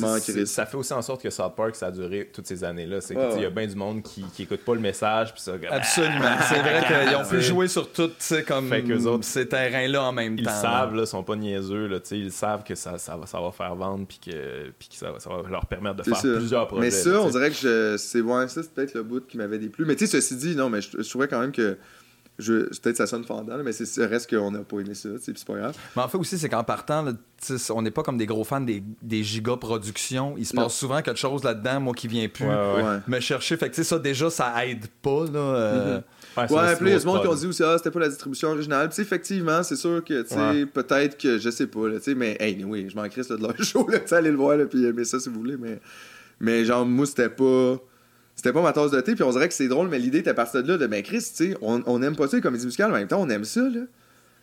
ça 0.46 0.66
fait 0.66 0.78
aussi 0.78 0.94
en 0.94 1.02
sorte 1.02 1.22
que 1.22 1.30
South 1.30 1.56
Park, 1.56 1.76
ça 1.76 1.85
a 1.86 1.92
duré 1.92 2.30
toutes 2.34 2.48
ces 2.48 2.64
années-là. 2.64 3.02
C'est 3.02 3.16
qu'il 3.16 3.42
y 3.42 3.46
a 3.46 3.50
bien 3.50 3.68
du 3.68 3.76
monde 3.76 4.02
qui, 4.02 4.24
qui 4.34 4.44
écoute 4.44 4.62
pas 4.62 4.76
le 4.76 4.82
message. 4.82 5.34
Puis 5.34 5.42
ça, 5.42 5.54
Absolument. 5.70 6.38
c'est 6.48 6.60
vrai 6.60 6.84
qu'ils 6.88 7.16
ont 7.16 7.26
pu 7.26 7.42
jouer 7.42 7.68
sur 7.68 7.92
tout 7.92 8.12
comme 8.48 8.72
ces 9.22 9.48
terrains-là 9.48 10.04
en 10.04 10.12
même 10.12 10.36
temps. 10.38 10.52
Ils 10.52 10.62
savent, 10.62 10.96
là, 10.96 11.06
sont 11.06 11.24
pas 11.24 11.36
niaiseux. 11.36 11.88
Là, 11.88 12.00
ils 12.12 12.32
savent 12.32 12.64
que 12.64 12.76
ça, 12.76 12.98
ça, 12.98 13.16
va, 13.18 13.26
ça 13.26 13.40
va 13.40 13.52
faire 13.52 13.76
vendre 13.76 14.06
puis 14.08 14.20
que, 14.26 14.72
puis 14.78 14.90
que 14.90 14.96
ça, 14.96 15.14
ça, 15.20 15.30
va 15.30 15.50
leur 15.50 15.66
permettre 15.66 15.98
de 15.98 16.04
faire 16.04 16.20
plusieurs 16.22 16.68
projets. 16.68 16.82
Mais 16.82 16.92
ça, 16.92 17.22
on 17.22 17.30
dirait 17.30 17.52
que 17.52 17.96
c'est 17.98 18.22
ouais, 18.22 18.48
ça, 18.48 18.64
c'est 18.64 18.74
peut-être 18.74 18.94
le 18.94 19.04
bout 19.04 19.26
qui 19.26 19.38
m'avait 19.38 19.60
déplu. 19.60 19.86
Mais 19.86 19.96
tu 19.96 20.08
sais, 20.08 20.22
ceci 20.22 20.36
dit, 20.36 20.56
non, 20.56 20.70
mais 20.70 20.82
je, 20.82 21.02
je 21.02 21.10
trouvais 21.10 21.28
quand 21.28 21.40
même 21.40 21.52
que 21.52 21.78
peut-être 22.38 22.98
ça 22.98 23.08
sonne 23.08 23.24
fendant, 23.24 23.58
mais 23.64 23.72
c'est 23.72 24.06
reste 24.06 24.30
qu'on 24.30 24.52
n'a 24.52 24.60
pas 24.60 24.80
aimé 24.80 24.94
ça, 24.94 25.10
c'est 25.22 25.46
pas 25.46 25.56
grave. 25.56 25.78
Mais 25.96 26.02
en 26.02 26.08
fait 26.08 26.18
aussi, 26.18 26.38
c'est 26.38 26.50
qu'en 26.50 26.64
partant, 26.64 27.06
on 27.70 27.82
n'est 27.82 27.92
pas 27.92 28.04
comme 28.04 28.18
des 28.18 28.26
gros 28.26 28.44
fans 28.44 28.62
des, 28.62 28.84
des 29.02 29.24
giga 29.24 29.56
productions. 29.58 30.36
Il 30.38 30.46
se 30.46 30.54
passe 30.54 30.76
souvent 30.76 31.02
quelque 31.02 31.20
chose 31.20 31.44
là-dedans, 31.44 31.80
moi 31.80 31.94
qui 31.94 32.08
viens 32.08 32.28
plus 32.28 32.46
me 33.08 33.20
chercher. 33.20 33.58
Fait 33.58 33.70
que 33.70 33.84
ça, 33.84 34.00
déjà, 34.00 34.30
ça 34.30 34.66
aide 34.66 34.88
pas. 35.02 35.26
Là, 35.32 35.40
euh. 35.40 36.00
mm-hmm. 36.00 36.02
Ouais, 36.38 36.76
puis 36.76 36.88
il 36.88 36.92
y 36.92 36.96
a 36.96 37.00
ce 37.00 37.06
monde 37.06 37.22
qui 37.22 37.28
ont 37.28 37.36
dit 37.36 37.48
aussi, 37.48 37.64
ah, 37.64 37.76
c'était 37.78 37.92
pas 37.92 38.00
la 38.00 38.10
distribution 38.10 38.50
originale. 38.50 38.90
Puis 38.90 39.02
effectivement, 39.02 39.64
c'est 39.64 39.78
sûr 39.78 40.04
que, 40.04 40.22
tu 40.24 40.36
sais, 40.36 40.66
peut-être 40.66 41.18
que, 41.18 41.38
je 41.38 41.50
sais 41.50 41.68
pas, 41.68 41.88
là, 41.88 41.98
mais, 42.16 42.36
hey, 42.40 42.64
oui, 42.66 42.88
je 42.90 42.96
m'en 42.96 43.08
crisse 43.08 43.30
de 43.30 43.38
leur 43.38 43.56
show, 43.64 43.88
là, 43.88 44.00
allez 44.12 44.32
le 44.32 44.38
voir, 44.38 44.58
là, 44.58 44.66
puis 44.66 44.86
aimer 44.86 45.06
ça 45.06 45.20
si 45.20 45.30
vous 45.30 45.40
voulez, 45.40 45.58
mais, 45.58 45.80
mais 46.40 46.66
genre, 46.66 46.86
moi, 46.86 47.06
c'était 47.06 47.30
pas 47.30 47.78
c'était 48.36 48.52
pas 48.52 48.62
ma 48.62 48.74
tasse 48.74 48.92
de 48.92 49.00
thé, 49.02 49.16
puis 49.16 49.24
on 49.24 49.32
dirait 49.32 49.48
que 49.48 49.54
c'est 49.54 49.68
drôle, 49.68 49.88
mais 49.88 49.98
l'idée 49.98 50.20
était 50.20 50.34
partie 50.34 50.62
de 50.62 50.68
là, 50.68 50.78
de 50.78 50.88
ben 50.88 51.02
Chris, 51.02 51.20
tu 51.36 51.52
sais, 51.52 51.58
on, 51.62 51.82
on 51.86 52.02
aime 52.02 52.16
pas 52.16 52.28
ça 52.28 52.38
les 52.38 52.42
comédies 52.42 52.66
musicales, 52.66 52.90
mais 52.90 52.98
en 52.98 53.00
même 53.00 53.08
temps, 53.08 53.22
on 53.22 53.30
aime 53.30 53.46
ça, 53.46 53.62
là. 53.62 53.82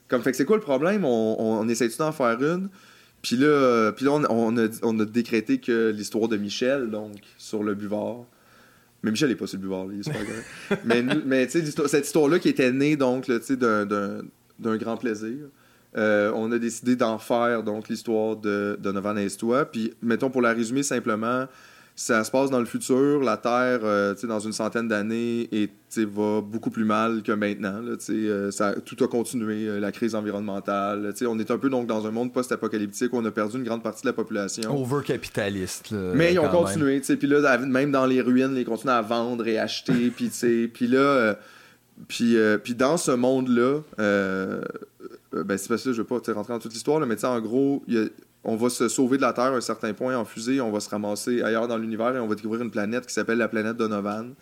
Comme, 0.09 0.23
fait 0.23 0.31
que 0.31 0.37
c'est 0.37 0.45
quoi 0.45 0.57
le 0.57 0.63
problème? 0.63 1.05
On, 1.05 1.37
on, 1.39 1.69
essaie 1.69 1.89
tout 1.89 1.99
d'en 1.99 2.13
faire 2.13 2.43
une? 2.43 2.69
Puis 3.23 3.37
là, 3.37 3.93
puis 3.93 4.05
là 4.05 4.13
on, 4.13 4.57
a, 4.59 4.67
on 4.83 4.99
a 4.99 5.05
décrété 5.05 5.59
que 5.59 5.91
l'histoire 5.91 6.29
de 6.29 6.37
Michel, 6.37 6.91
donc, 6.91 7.17
sur 7.39 7.63
le 7.63 7.75
buvard. 7.75 8.25
Mais 9.03 9.11
Michel 9.11 9.29
n'est 9.29 9.37
pas 9.37 9.47
sur 9.47 9.59
le 9.59 9.63
buvard, 9.63 9.87
là, 9.87 9.93
il 9.95 10.01
est 10.01 10.03
super 10.03 10.21
mais, 10.85 11.03
mais 11.03 11.47
tu 11.47 11.65
sais, 11.65 11.89
cette 11.89 12.07
histoire-là 12.07 12.39
qui 12.39 12.49
était 12.49 12.73
née, 12.73 12.97
donc, 12.97 13.25
tu 13.25 13.41
sais, 13.43 13.57
d'un 13.57 14.77
grand 14.77 14.97
plaisir. 14.97 15.39
Euh, 15.97 16.33
on 16.35 16.51
a 16.53 16.59
décidé 16.59 16.97
d'en 16.97 17.19
faire, 17.19 17.63
donc, 17.63 17.89
l'histoire 17.89 18.37
de 18.37 18.79
Donovan 18.81 19.19
et 19.19 19.31
toi. 19.31 19.67
Puis, 19.67 19.93
mettons, 20.03 20.31
pour 20.31 20.41
la 20.41 20.53
résumer 20.53 20.83
simplement, 20.83 21.47
ça 21.95 22.25
se 22.25 22.31
passe 22.31 22.51
dans 22.51 22.59
le 22.59 22.65
futur, 22.65 23.21
la 23.23 23.37
Terre, 23.37 23.81
euh, 23.85 24.15
dans 24.25 24.41
une 24.41 24.53
centaine 24.53 24.89
d'années, 24.89 25.49
et 25.53 25.69
va 25.99 26.41
beaucoup 26.41 26.71
plus 26.71 26.85
mal 26.85 27.23
que 27.23 27.33
maintenant. 27.33 27.81
Là, 27.81 27.97
euh, 28.09 28.51
ça, 28.51 28.75
tout 28.85 28.97
a 29.05 29.09
continué, 29.09 29.69
euh, 29.69 29.79
la 29.79 29.93
crise 29.93 30.15
environnementale. 30.15 31.13
on 31.27 31.39
est 31.39 31.51
un 31.51 31.59
peu 31.59 31.69
donc 31.69 31.87
dans 31.87 32.07
un 32.07 32.11
monde 32.11 32.33
post-apocalyptique 32.33 33.13
où 33.13 33.19
on 33.19 33.25
a 33.27 33.31
perdu 33.31 33.59
une 33.59 33.65
grande 33.65 33.83
partie 33.83 34.03
de 34.03 34.07
la 34.07 34.15
population. 34.15 34.75
Over-capitaliste. 34.75 35.93
Mais 35.93 36.33
ils 36.33 36.39
ont 36.39 36.49
continué. 36.49 37.01
Puis 37.01 37.29
là, 37.29 37.59
même 37.59 37.93
dans 37.93 38.07
les 38.07 38.23
ruines, 38.23 38.55
ils 38.57 38.65
continuent 38.65 38.93
à 38.93 39.03
vendre 39.03 39.47
et 39.47 39.59
acheter. 39.59 40.11
puis 40.73 40.89
là, 40.89 41.37
puis, 42.09 42.37
puis 42.65 42.75
dans 42.75 42.97
ce 42.97 43.11
monde-là, 43.11 43.81
ben, 43.99 45.59
c'est 45.59 45.69
parce 45.69 45.85
que 45.85 45.93
je 45.93 46.03
ne 46.03 46.07
veux 46.09 46.21
pas 46.21 46.33
rentrer 46.33 46.55
dans 46.55 46.59
toute 46.59 46.73
l'histoire, 46.73 47.05
mais 47.07 47.23
en 47.25 47.41
gros, 47.41 47.83
il 47.87 47.95
y 47.95 47.99
a 47.99 48.07
on 48.45 48.57
va 48.57 48.71
se 48.71 48.89
sauver 48.89 49.17
de 49.17 49.23
la 49.23 49.33
Terre 49.33 49.45
à 49.45 49.57
un 49.57 49.61
certain 49.61 49.93
point 49.93 50.17
en 50.17 50.25
fusée, 50.25 50.61
on 50.61 50.71
va 50.71 50.81
se 50.81 50.91
ramasser 50.91 51.43
ailleurs 51.43 51.69
dans 51.69 51.79
l'univers 51.79 52.17
et 52.17 52.21
on 52.21 52.27
va 52.27 52.35
découvrir 52.35 52.63
une 52.63 52.71
planète 52.71 53.07
qui 53.07 53.15
s'appelle 53.15 53.39
la 53.39 53.49
planète 53.49 53.77
Donovan, 53.77 54.35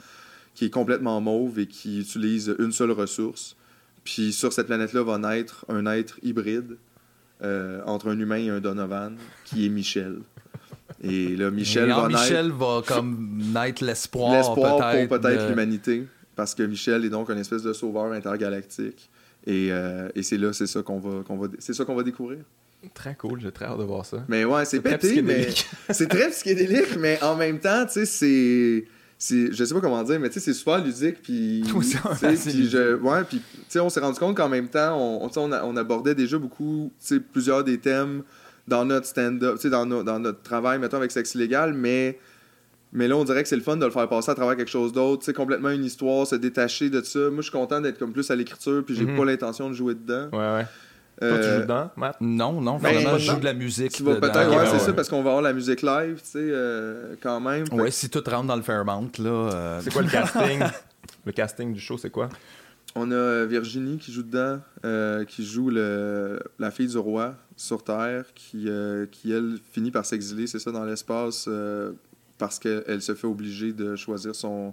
qui 0.55 0.67
est 0.67 0.71
complètement 0.71 1.21
mauve 1.21 1.59
et 1.59 1.67
qui 1.67 2.01
utilise 2.01 2.55
une 2.59 2.73
seule 2.73 2.93
ressource. 2.93 3.57
Puis 4.05 4.33
sur 4.33 4.53
cette 4.53 4.67
planète-là 4.67 5.03
va 5.03 5.19
naître 5.19 5.67
un 5.69 5.85
être 5.87 6.19
hybride 6.23 6.79
euh, 7.43 7.83
entre 7.87 8.09
un 8.09 8.19
humain 8.19 8.37
et 8.37 8.51
un 8.51 8.61
Donovan, 8.61 9.17
qui 9.45 9.67
est 9.67 9.69
Michel. 9.69 10.21
Et 11.03 11.37
là, 11.37 11.51
Michel 11.51 11.89
va 11.89 12.09
Michel 12.09 12.51
va 12.51 12.83
comme 12.87 13.43
naître 13.55 13.85
l'espoir. 13.85 14.33
L'espoir 14.33 14.77
pour 14.77 15.19
peut-être 15.19 15.49
l'humanité. 15.49 16.07
Parce 16.37 16.55
que 16.55 16.63
Michel 16.63 17.05
est 17.05 17.11
donc 17.11 17.29
une 17.31 17.39
espèce 17.39 17.63
de 17.63 17.73
sauveur 17.73 18.13
intergalactique. 18.13 19.11
Et, 19.47 19.69
euh, 19.71 20.09
et 20.15 20.23
c'est 20.23 20.37
là, 20.37 20.53
c'est 20.53 20.67
ça 20.67 20.83
qu'on 20.83 20.99
va, 20.99 21.23
qu'on 21.23 21.37
va, 21.37 21.49
c'est 21.59 21.73
ça 21.73 21.85
qu'on 21.85 21.95
va 21.95 22.03
découvrir. 22.03 22.39
Très 22.95 23.15
cool, 23.15 23.41
j'ai 23.41 23.53
très 23.53 23.67
hâte 23.67 23.79
de 23.79 23.85
voir 23.85 24.07
ça. 24.07 24.25
Mais 24.29 24.45
ouais, 24.45 24.65
c'est 24.65 24.81
pété, 24.81 25.21
mais 25.21 25.49
c'est 25.91 26.09
très 26.09 26.31
psychédélique, 26.31 26.97
mais 26.99 27.23
en 27.23 27.37
même 27.37 27.59
temps, 27.59 27.85
tu 27.87 28.07
sais, 28.07 28.07
c'est 28.07 28.85
je 29.21 29.65
sais 29.65 29.75
pas 29.75 29.81
comment 29.81 30.03
dire, 30.03 30.19
mais 30.19 30.29
tu 30.29 30.35
sais, 30.35 30.41
c'est 30.41 30.55
super 30.55 30.83
ludique. 30.83 31.21
Puis, 31.23 31.63
je, 31.69 32.95
ouais, 32.97 33.25
puis, 33.25 33.39
tu 33.39 33.61
sais, 33.69 33.81
on 33.81 33.91
s'est 33.91 34.01
rendu 34.01 34.19
compte 34.19 34.37
qu'en 34.37 34.49
même 34.49 34.69
temps, 34.69 34.97
on, 34.99 35.31
on, 35.37 35.53
on, 35.53 35.77
abordait 35.77 36.15
déjà 36.15 36.39
beaucoup, 36.39 36.91
tu 36.99 37.07
sais, 37.07 37.21
plusieurs 37.21 37.63
des 37.63 37.79
thèmes 37.79 38.23
dans 38.67 38.85
notre 38.85 39.07
stand-up, 39.07 39.57
tu 39.57 39.63
sais, 39.63 39.71
dans, 39.71 39.85
dans, 39.87 40.19
notre 40.19 40.43
travail, 40.43 40.79
mettons, 40.79 40.97
avec 40.97 41.11
Sexe 41.11 41.35
Illégal, 41.35 41.75
mais, 41.75 42.19
mais 42.93 43.09
là, 43.09 43.17
on 43.17 43.25
dirait 43.25 43.43
que 43.43 43.49
c'est 43.49 43.57
le 43.57 43.63
fun 43.63 43.77
de 43.77 43.85
le 43.85 43.91
faire 43.91 44.09
passer 44.09 44.31
à 44.31 44.35
travers 44.35 44.57
quelque 44.57 44.71
chose 44.71 44.93
d'autre, 44.93 45.21
tu 45.21 45.27
sais, 45.27 45.33
complètement 45.35 45.71
une 45.71 45.85
histoire, 45.85 46.27
se 46.27 46.37
détacher 46.37 46.89
de 46.89 47.03
ça. 47.03 47.19
Moi, 47.31 47.39
je 47.39 47.43
suis 47.43 47.53
content 47.53 47.81
d'être 47.81 47.99
comme 47.99 48.13
plus 48.13 48.31
à 48.31 48.37
l'écriture, 48.37 48.83
puis 48.87 48.95
j'ai 48.95 49.05
mhm. 49.05 49.17
pas 49.17 49.25
l'intention 49.27 49.69
de 49.69 49.75
jouer 49.75 49.95
dedans. 49.95 50.31
Ouais, 50.33 50.61
ouais. 50.61 50.67
Toi, 51.21 51.37
tu 51.37 51.45
joues 51.45 51.51
euh, 51.51 51.61
dedans, 51.63 51.91
Matt? 51.97 52.17
Non, 52.21 52.63
non, 52.63 52.79
ben, 52.79 52.95
vraiment, 52.95 53.19
je 53.19 53.31
joue 53.31 53.39
de 53.39 53.45
la 53.45 53.53
musique. 53.53 53.93
Tu 53.93 54.03
vas 54.03 54.17
peut-être, 54.17 54.57
ouais, 54.57 54.67
c'est 54.71 54.79
ça, 54.79 54.93
parce 54.95 55.09
qu'on 55.09 55.23
va 55.23 55.31
avoir 55.31 55.43
la 55.43 55.53
musique 55.53 55.83
live, 55.83 56.17
tu 56.17 56.31
sais, 56.31 56.39
euh, 56.39 57.15
quand 57.21 57.41
même. 57.41 57.67
Ouais, 57.73 57.91
si 57.91 58.09
tout 58.09 58.23
rentre 58.27 58.47
dans 58.47 58.57
le 58.57 58.63
Fairmount, 58.63 59.11
là. 59.19 59.31
Euh, 59.31 59.81
c'est 59.83 59.93
quoi 59.93 60.01
le 60.01 60.09
casting? 60.11 60.61
le 61.27 61.33
casting 61.33 61.75
du 61.75 61.81
show, 61.81 61.99
c'est 61.99 62.09
quoi? 62.09 62.31
On 62.95 63.11
a 63.13 63.45
Virginie 63.45 63.99
qui 63.99 64.13
joue 64.13 64.23
dedans, 64.23 64.61
qui 65.27 65.45
joue 65.45 65.69
le, 65.69 66.41
la 66.59 66.71
fille 66.71 66.89
du 66.89 66.99
roi 66.99 67.35
sur 67.55 67.85
Terre, 67.85 68.25
qui, 68.35 68.69
qui 69.13 69.33
elle, 69.33 69.59
finit 69.73 69.91
par 69.91 70.07
s'exiler, 70.07 70.47
c'est 70.47 70.59
ça, 70.59 70.73
dans 70.73 70.85
l'espace, 70.85 71.51
parce 72.39 72.59
qu'elle 72.59 73.03
se 73.03 73.15
fait 73.15 73.27
obliger 73.27 73.75
de 73.75 73.95
choisir 73.95 74.35
son 74.35 74.73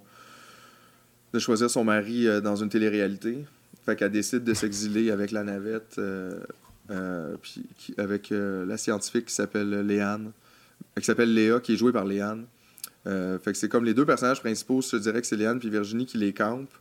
de 1.34 1.40
choisir 1.40 1.70
son 1.70 1.84
mari 1.84 2.26
dans 2.42 2.56
une 2.56 2.70
télé-réalité. 2.70 3.46
Fait 3.88 3.96
qu'elle 3.96 4.12
décide 4.12 4.44
de 4.44 4.54
s'exiler 4.54 5.12
avec 5.12 5.32
la 5.32 5.46
navette, 5.46 5.96
euh, 5.98 6.42
euh, 6.92 7.38
puis 7.42 7.64
avec 7.98 8.34
euh, 8.34 8.66
la 8.66 8.76
scientifique 8.76 9.28
qui 9.28 9.34
s'appelle 9.34 9.70
Léane, 9.88 10.34
qui 11.00 11.06
s'appelle 11.06 11.34
Léa, 11.34 11.62
qui 11.62 11.72
est 11.72 11.78
jouée 11.78 11.94
par 11.94 12.04
Léane. 12.04 12.44
fait 13.06 13.40
que 13.46 13.54
c'est 13.54 13.70
comme 13.70 13.86
les 13.86 13.94
deux 13.94 14.06
personnages 14.06 14.42
principaux, 14.42 14.82
je 14.82 14.98
dirais 14.98 15.22
que 15.22 15.28
c'est 15.28 15.38
Léane 15.38 15.60
puis 15.60 15.70
Virginie 15.70 16.06
qui 16.06 16.18
les 16.18 16.34
campent. 16.34 16.78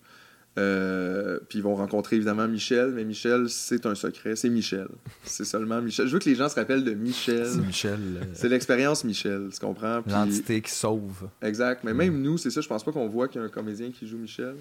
puis 0.56 1.58
ils 1.60 1.62
vont 1.62 1.76
rencontrer 1.76 2.16
évidemment 2.16 2.48
Michel, 2.48 2.90
mais 2.90 3.04
Michel, 3.04 3.48
c'est 3.50 3.86
un 3.86 3.94
secret. 3.94 4.34
C'est 4.34 4.50
Michel. 4.50 4.88
C'est 5.22 5.44
seulement 5.44 5.80
Michel. 5.80 6.08
Je 6.08 6.12
veux 6.12 6.18
que 6.18 6.28
les 6.28 6.34
gens 6.34 6.48
se 6.48 6.56
rappellent 6.56 6.82
de 6.82 6.94
Michel. 6.94 7.46
C'est 7.46 7.64
Michel. 7.64 8.00
C'est 8.34 8.48
l'expérience 8.48 9.04
Michel, 9.04 9.50
tu 9.54 9.60
comprends? 9.60 10.02
L'entité 10.08 10.60
qui 10.60 10.72
sauve. 10.72 11.28
Exact. 11.40 11.84
Mais 11.84 11.94
même 11.94 12.20
nous, 12.20 12.36
c'est 12.36 12.50
ça, 12.50 12.60
je 12.60 12.66
pense 12.66 12.82
pas 12.82 12.90
qu'on 12.90 13.06
voit 13.06 13.28
qu'il 13.28 13.40
y 13.40 13.44
a 13.44 13.46
un 13.46 13.50
comédien 13.50 13.92
qui 13.92 14.08
joue 14.08 14.18
Michel. 14.18 14.56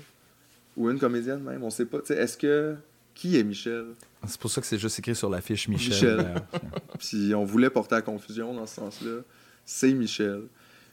Ou 0.78 0.90
une 0.90 1.00
comédienne 1.00 1.42
même, 1.42 1.64
on 1.64 1.70
sait 1.70 1.86
pas. 1.86 2.00
Est-ce 2.10 2.38
que. 2.38 2.76
Qui 3.14 3.38
est 3.38 3.44
Michel? 3.46 3.86
C'est 4.28 4.40
pour 4.42 4.52
ça 4.52 4.60
que 4.60 4.68
c'est 4.68 4.78
juste 4.78 5.00
écrit 5.00 5.16
sur 5.16 5.30
l'affiche 5.30 5.70
Michel. 5.70 6.18
Michel. 6.18 6.36
Puis 7.00 7.34
on 7.34 7.46
voulait 7.46 7.70
porter 7.70 7.96
à 7.96 8.02
confusion 8.02 8.54
dans 8.54 8.66
ce 8.66 8.76
sens-là. 8.76 9.22
C'est 9.64 9.94
Michel. 9.94 10.44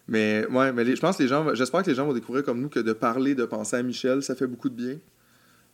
Mais 0.06 0.46
ouais, 0.46 0.72
mais 0.72 0.84
je 0.94 1.00
pense 1.00 1.16
que 1.16 1.24
les 1.24 1.28
gens, 1.28 1.52
j'espère 1.54 1.82
que 1.82 1.90
les 1.90 1.96
gens 1.96 2.06
vont 2.06 2.12
découvrir 2.12 2.44
comme 2.44 2.60
nous 2.60 2.68
que 2.68 2.78
de 2.78 2.92
parler, 2.92 3.34
de 3.34 3.44
penser 3.44 3.76
à 3.76 3.82
Michel, 3.82 4.22
ça 4.22 4.36
fait 4.36 4.46
beaucoup 4.46 4.68
de 4.68 4.74
bien 4.74 4.98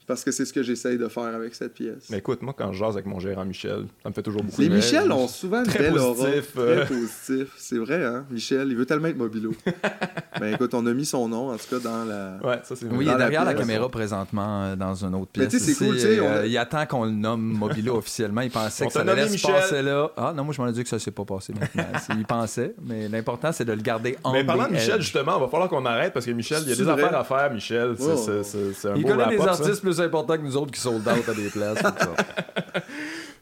parce 0.09 0.24
que 0.24 0.32
c'est 0.32 0.47
ce 0.47 0.55
que 0.55 0.62
j'essaye 0.62 0.97
de 0.97 1.06
faire 1.06 1.35
avec 1.35 1.55
cette 1.55 1.74
pièce. 1.74 2.09
Mais 2.09 2.18
écoute, 2.18 2.40
moi, 2.40 2.55
quand 2.56 2.72
je 2.72 2.78
jase 2.78 2.94
avec 2.94 3.05
mon 3.05 3.20
gérant 3.20 3.44
Michel, 3.44 3.85
ça 4.02 4.09
me 4.09 4.14
fait 4.14 4.22
toujours 4.22 4.43
beaucoup 4.43 4.62
Les 4.62 4.70
Michel 4.70 5.12
ont 5.12 5.28
souvent 5.28 5.62
une 5.62 5.70
belle 5.70 5.98
aura. 5.98 6.24
Très 6.24 6.43
euh. 6.56 6.86
positif. 6.86 7.52
C'est 7.59 7.76
vrai, 7.76 8.02
hein? 8.02 8.24
Michel, 8.30 8.68
il 8.70 8.76
veut 8.76 8.86
tellement 8.86 9.09
être 9.09 9.18
mobilo. 9.18 9.52
ben 10.40 10.55
écoute, 10.55 10.72
on 10.72 10.86
a 10.86 10.94
mis 10.94 11.05
son 11.05 11.28
nom, 11.28 11.51
en 11.51 11.56
tout 11.59 11.66
cas, 11.68 11.78
dans 11.78 12.05
la. 12.06 12.39
Ouais, 12.43 12.59
ça 12.64 12.74
c'est 12.74 12.86
Oui, 12.86 13.05
il 13.05 13.10
est 13.10 13.16
derrière 13.16 13.44
la, 13.44 13.52
caméra 13.52 13.86
présentement 13.90 14.62
euh, 14.62 14.76
dans 14.76 14.94
une 14.94 15.14
autre 15.14 15.30
pièce. 15.30 15.44
Mais 15.44 15.51
tu 15.51 15.59
sais, 15.59 15.72
c'est 15.72 15.85
cool, 15.85 15.97
tu 15.97 16.01
sais. 16.01 16.18
Euh, 16.18 16.47
il 16.47 16.56
attend 16.56 16.86
qu'on 16.86 17.05
le 17.05 17.10
nomme 17.10 17.43
mobilo 17.43 17.97
officiellement. 17.97 18.40
Il 18.40 18.51
pensait 18.51 18.86
que 18.86 18.93
ça 18.93 19.01
allait 19.01 19.28
se 19.28 19.47
passer 19.47 19.82
là. 19.82 20.10
Ah 20.16 20.32
non, 20.35 20.44
moi, 20.44 20.55
je 20.55 20.62
m'en 20.62 20.68
ai 20.68 20.72
dit 20.72 20.82
que 20.82 20.89
ça 20.89 20.98
s'est 20.98 21.10
pas 21.10 21.26
passé 21.26 21.52
maintenant. 21.52 21.85
il 22.16 22.24
pensait, 22.24 22.74
mais 22.82 23.09
l'important, 23.09 23.52
c'est 23.52 23.66
de 23.66 23.72
le 23.72 23.82
garder 23.82 24.16
en 24.24 24.32
Mais 24.32 24.43
parlant 24.43 24.68
de 24.68 24.72
Michel, 24.72 25.02
justement, 25.02 25.36
il 25.36 25.40
va 25.43 25.48
falloir 25.48 25.68
qu'on 25.68 25.85
arrête 25.85 26.14
parce 26.14 26.24
que 26.24 26.30
Michel, 26.30 26.62
il 26.62 26.70
y 26.70 26.72
a 26.72 26.76
des 26.76 26.89
affaires 26.89 27.14
à 27.14 27.24
faire, 27.24 27.52
Michel. 27.52 27.94
C'est 27.98 28.89
un 28.89 28.94
Il 28.97 29.05
connaît 29.05 29.36
des 29.36 29.47
artistes 29.47 29.82
plus 29.82 29.98
importants 30.01 30.37
que 30.37 30.43
nous 30.43 30.57
autres 30.57 30.73
qui 30.73 30.81
sold 30.81 31.07
out 31.07 31.29
à 31.29 31.35
des 31.35 31.49
places. 31.49 31.79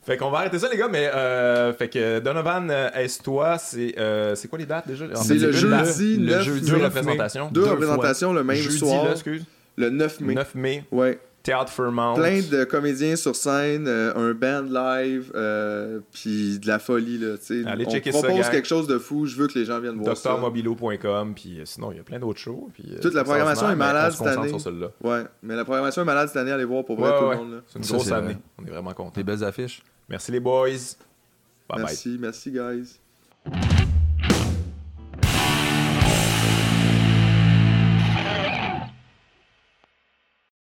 Fait 0.07 0.17
qu'on 0.17 0.31
va 0.31 0.39
arrêter 0.39 0.61
ça, 0.61 0.69
les 0.71 0.77
gars, 0.77 0.87
mais 0.89 1.09
euh, 1.09 1.73
fait 1.73 1.89
que 1.89 2.21
Donovan 2.21 2.71
euh, 2.71 2.89
Est-toi, 2.95 3.59
c'est 3.59 3.99
euh, 3.99 4.37
c'est 4.37 4.47
quoi 4.47 4.57
les 4.57 4.65
dates 4.65 4.87
déjà? 4.87 5.05
C'est 5.17 5.35
le 5.35 5.51
jeudi, 5.51 6.17
le, 6.19 6.41
jeudi, 6.43 6.71
deux 6.71 6.77
représentations. 6.77 7.49
Deux, 7.51 7.65
représentations 7.65 8.33
le 8.33 8.45
même 8.45 8.57
jeudi, 8.57 8.79
soir. 8.79 9.05
Là, 9.05 9.11
excuse. 9.11 9.45
Le 9.75 9.91
9 9.91 10.21
mai. 10.21 10.35
9 10.35 10.55
mai. 10.55 10.85
Ouais. 10.93 11.19
Théâtre 11.47 11.71
Fairmount. 11.71 12.15
Plein 12.15 12.41
de 12.41 12.65
comédiens 12.65 13.15
sur 13.15 13.37
scène, 13.37 13.87
euh, 13.87 14.13
un 14.17 14.35
band 14.35 14.63
live, 14.63 15.31
euh, 15.37 16.01
puis 16.13 16.59
de 16.59 16.67
la 16.67 16.81
folie. 16.81 17.19
Là, 17.19 17.37
Allez 17.67 17.87
on 17.87 18.11
propose 18.11 18.49
quelque 18.49 18.67
chose 18.67 18.89
de 18.89 18.99
fou, 18.99 19.27
je 19.27 19.37
veux 19.37 19.47
que 19.47 19.57
les 19.57 19.65
gens 19.65 19.79
viennent 19.79 19.95
voir 19.95 20.17
ça. 20.17 20.37
Puis 21.37 21.61
euh, 21.61 21.65
sinon, 21.65 21.93
il 21.93 21.99
y 21.99 22.01
a 22.01 22.03
plein 22.03 22.19
d'autres 22.19 22.41
shows. 22.41 22.69
Puis, 22.75 22.97
Toute 23.01 23.15
la 23.15 23.23
programmation 23.23 23.71
est 23.71 23.77
malade 23.77 24.13
cette 24.13 24.27
année. 24.27 24.51
ouais, 25.05 25.23
mais 25.45 25.55
la 25.55 25.65
programmation 25.65 26.03
est 26.03 26.07
malade 26.07 26.27
cette 26.27 26.39
année, 26.39 26.51
allez 26.51 26.65
voir 26.65 26.85
pour 26.85 26.99
vrai 26.99 27.17
tout 27.17 27.31
le 27.31 27.37
monde. 27.37 27.63
C'est 27.69 27.79
une 27.79 27.85
grosse 27.85 28.11
année, 28.11 28.37
on 28.59 28.67
est 28.67 28.71
vraiment 28.71 28.93
contents. 28.93 29.13
Des 29.15 29.23
belles 29.23 29.45
affiches. 29.45 29.85
Merci 30.09 30.33
les 30.33 30.41
boys. 30.41 30.69
Bye 31.69 31.79
merci, 31.79 32.09
bye. 32.11 32.19
Merci, 32.19 32.51
merci 32.51 32.51
guys. 32.51 33.76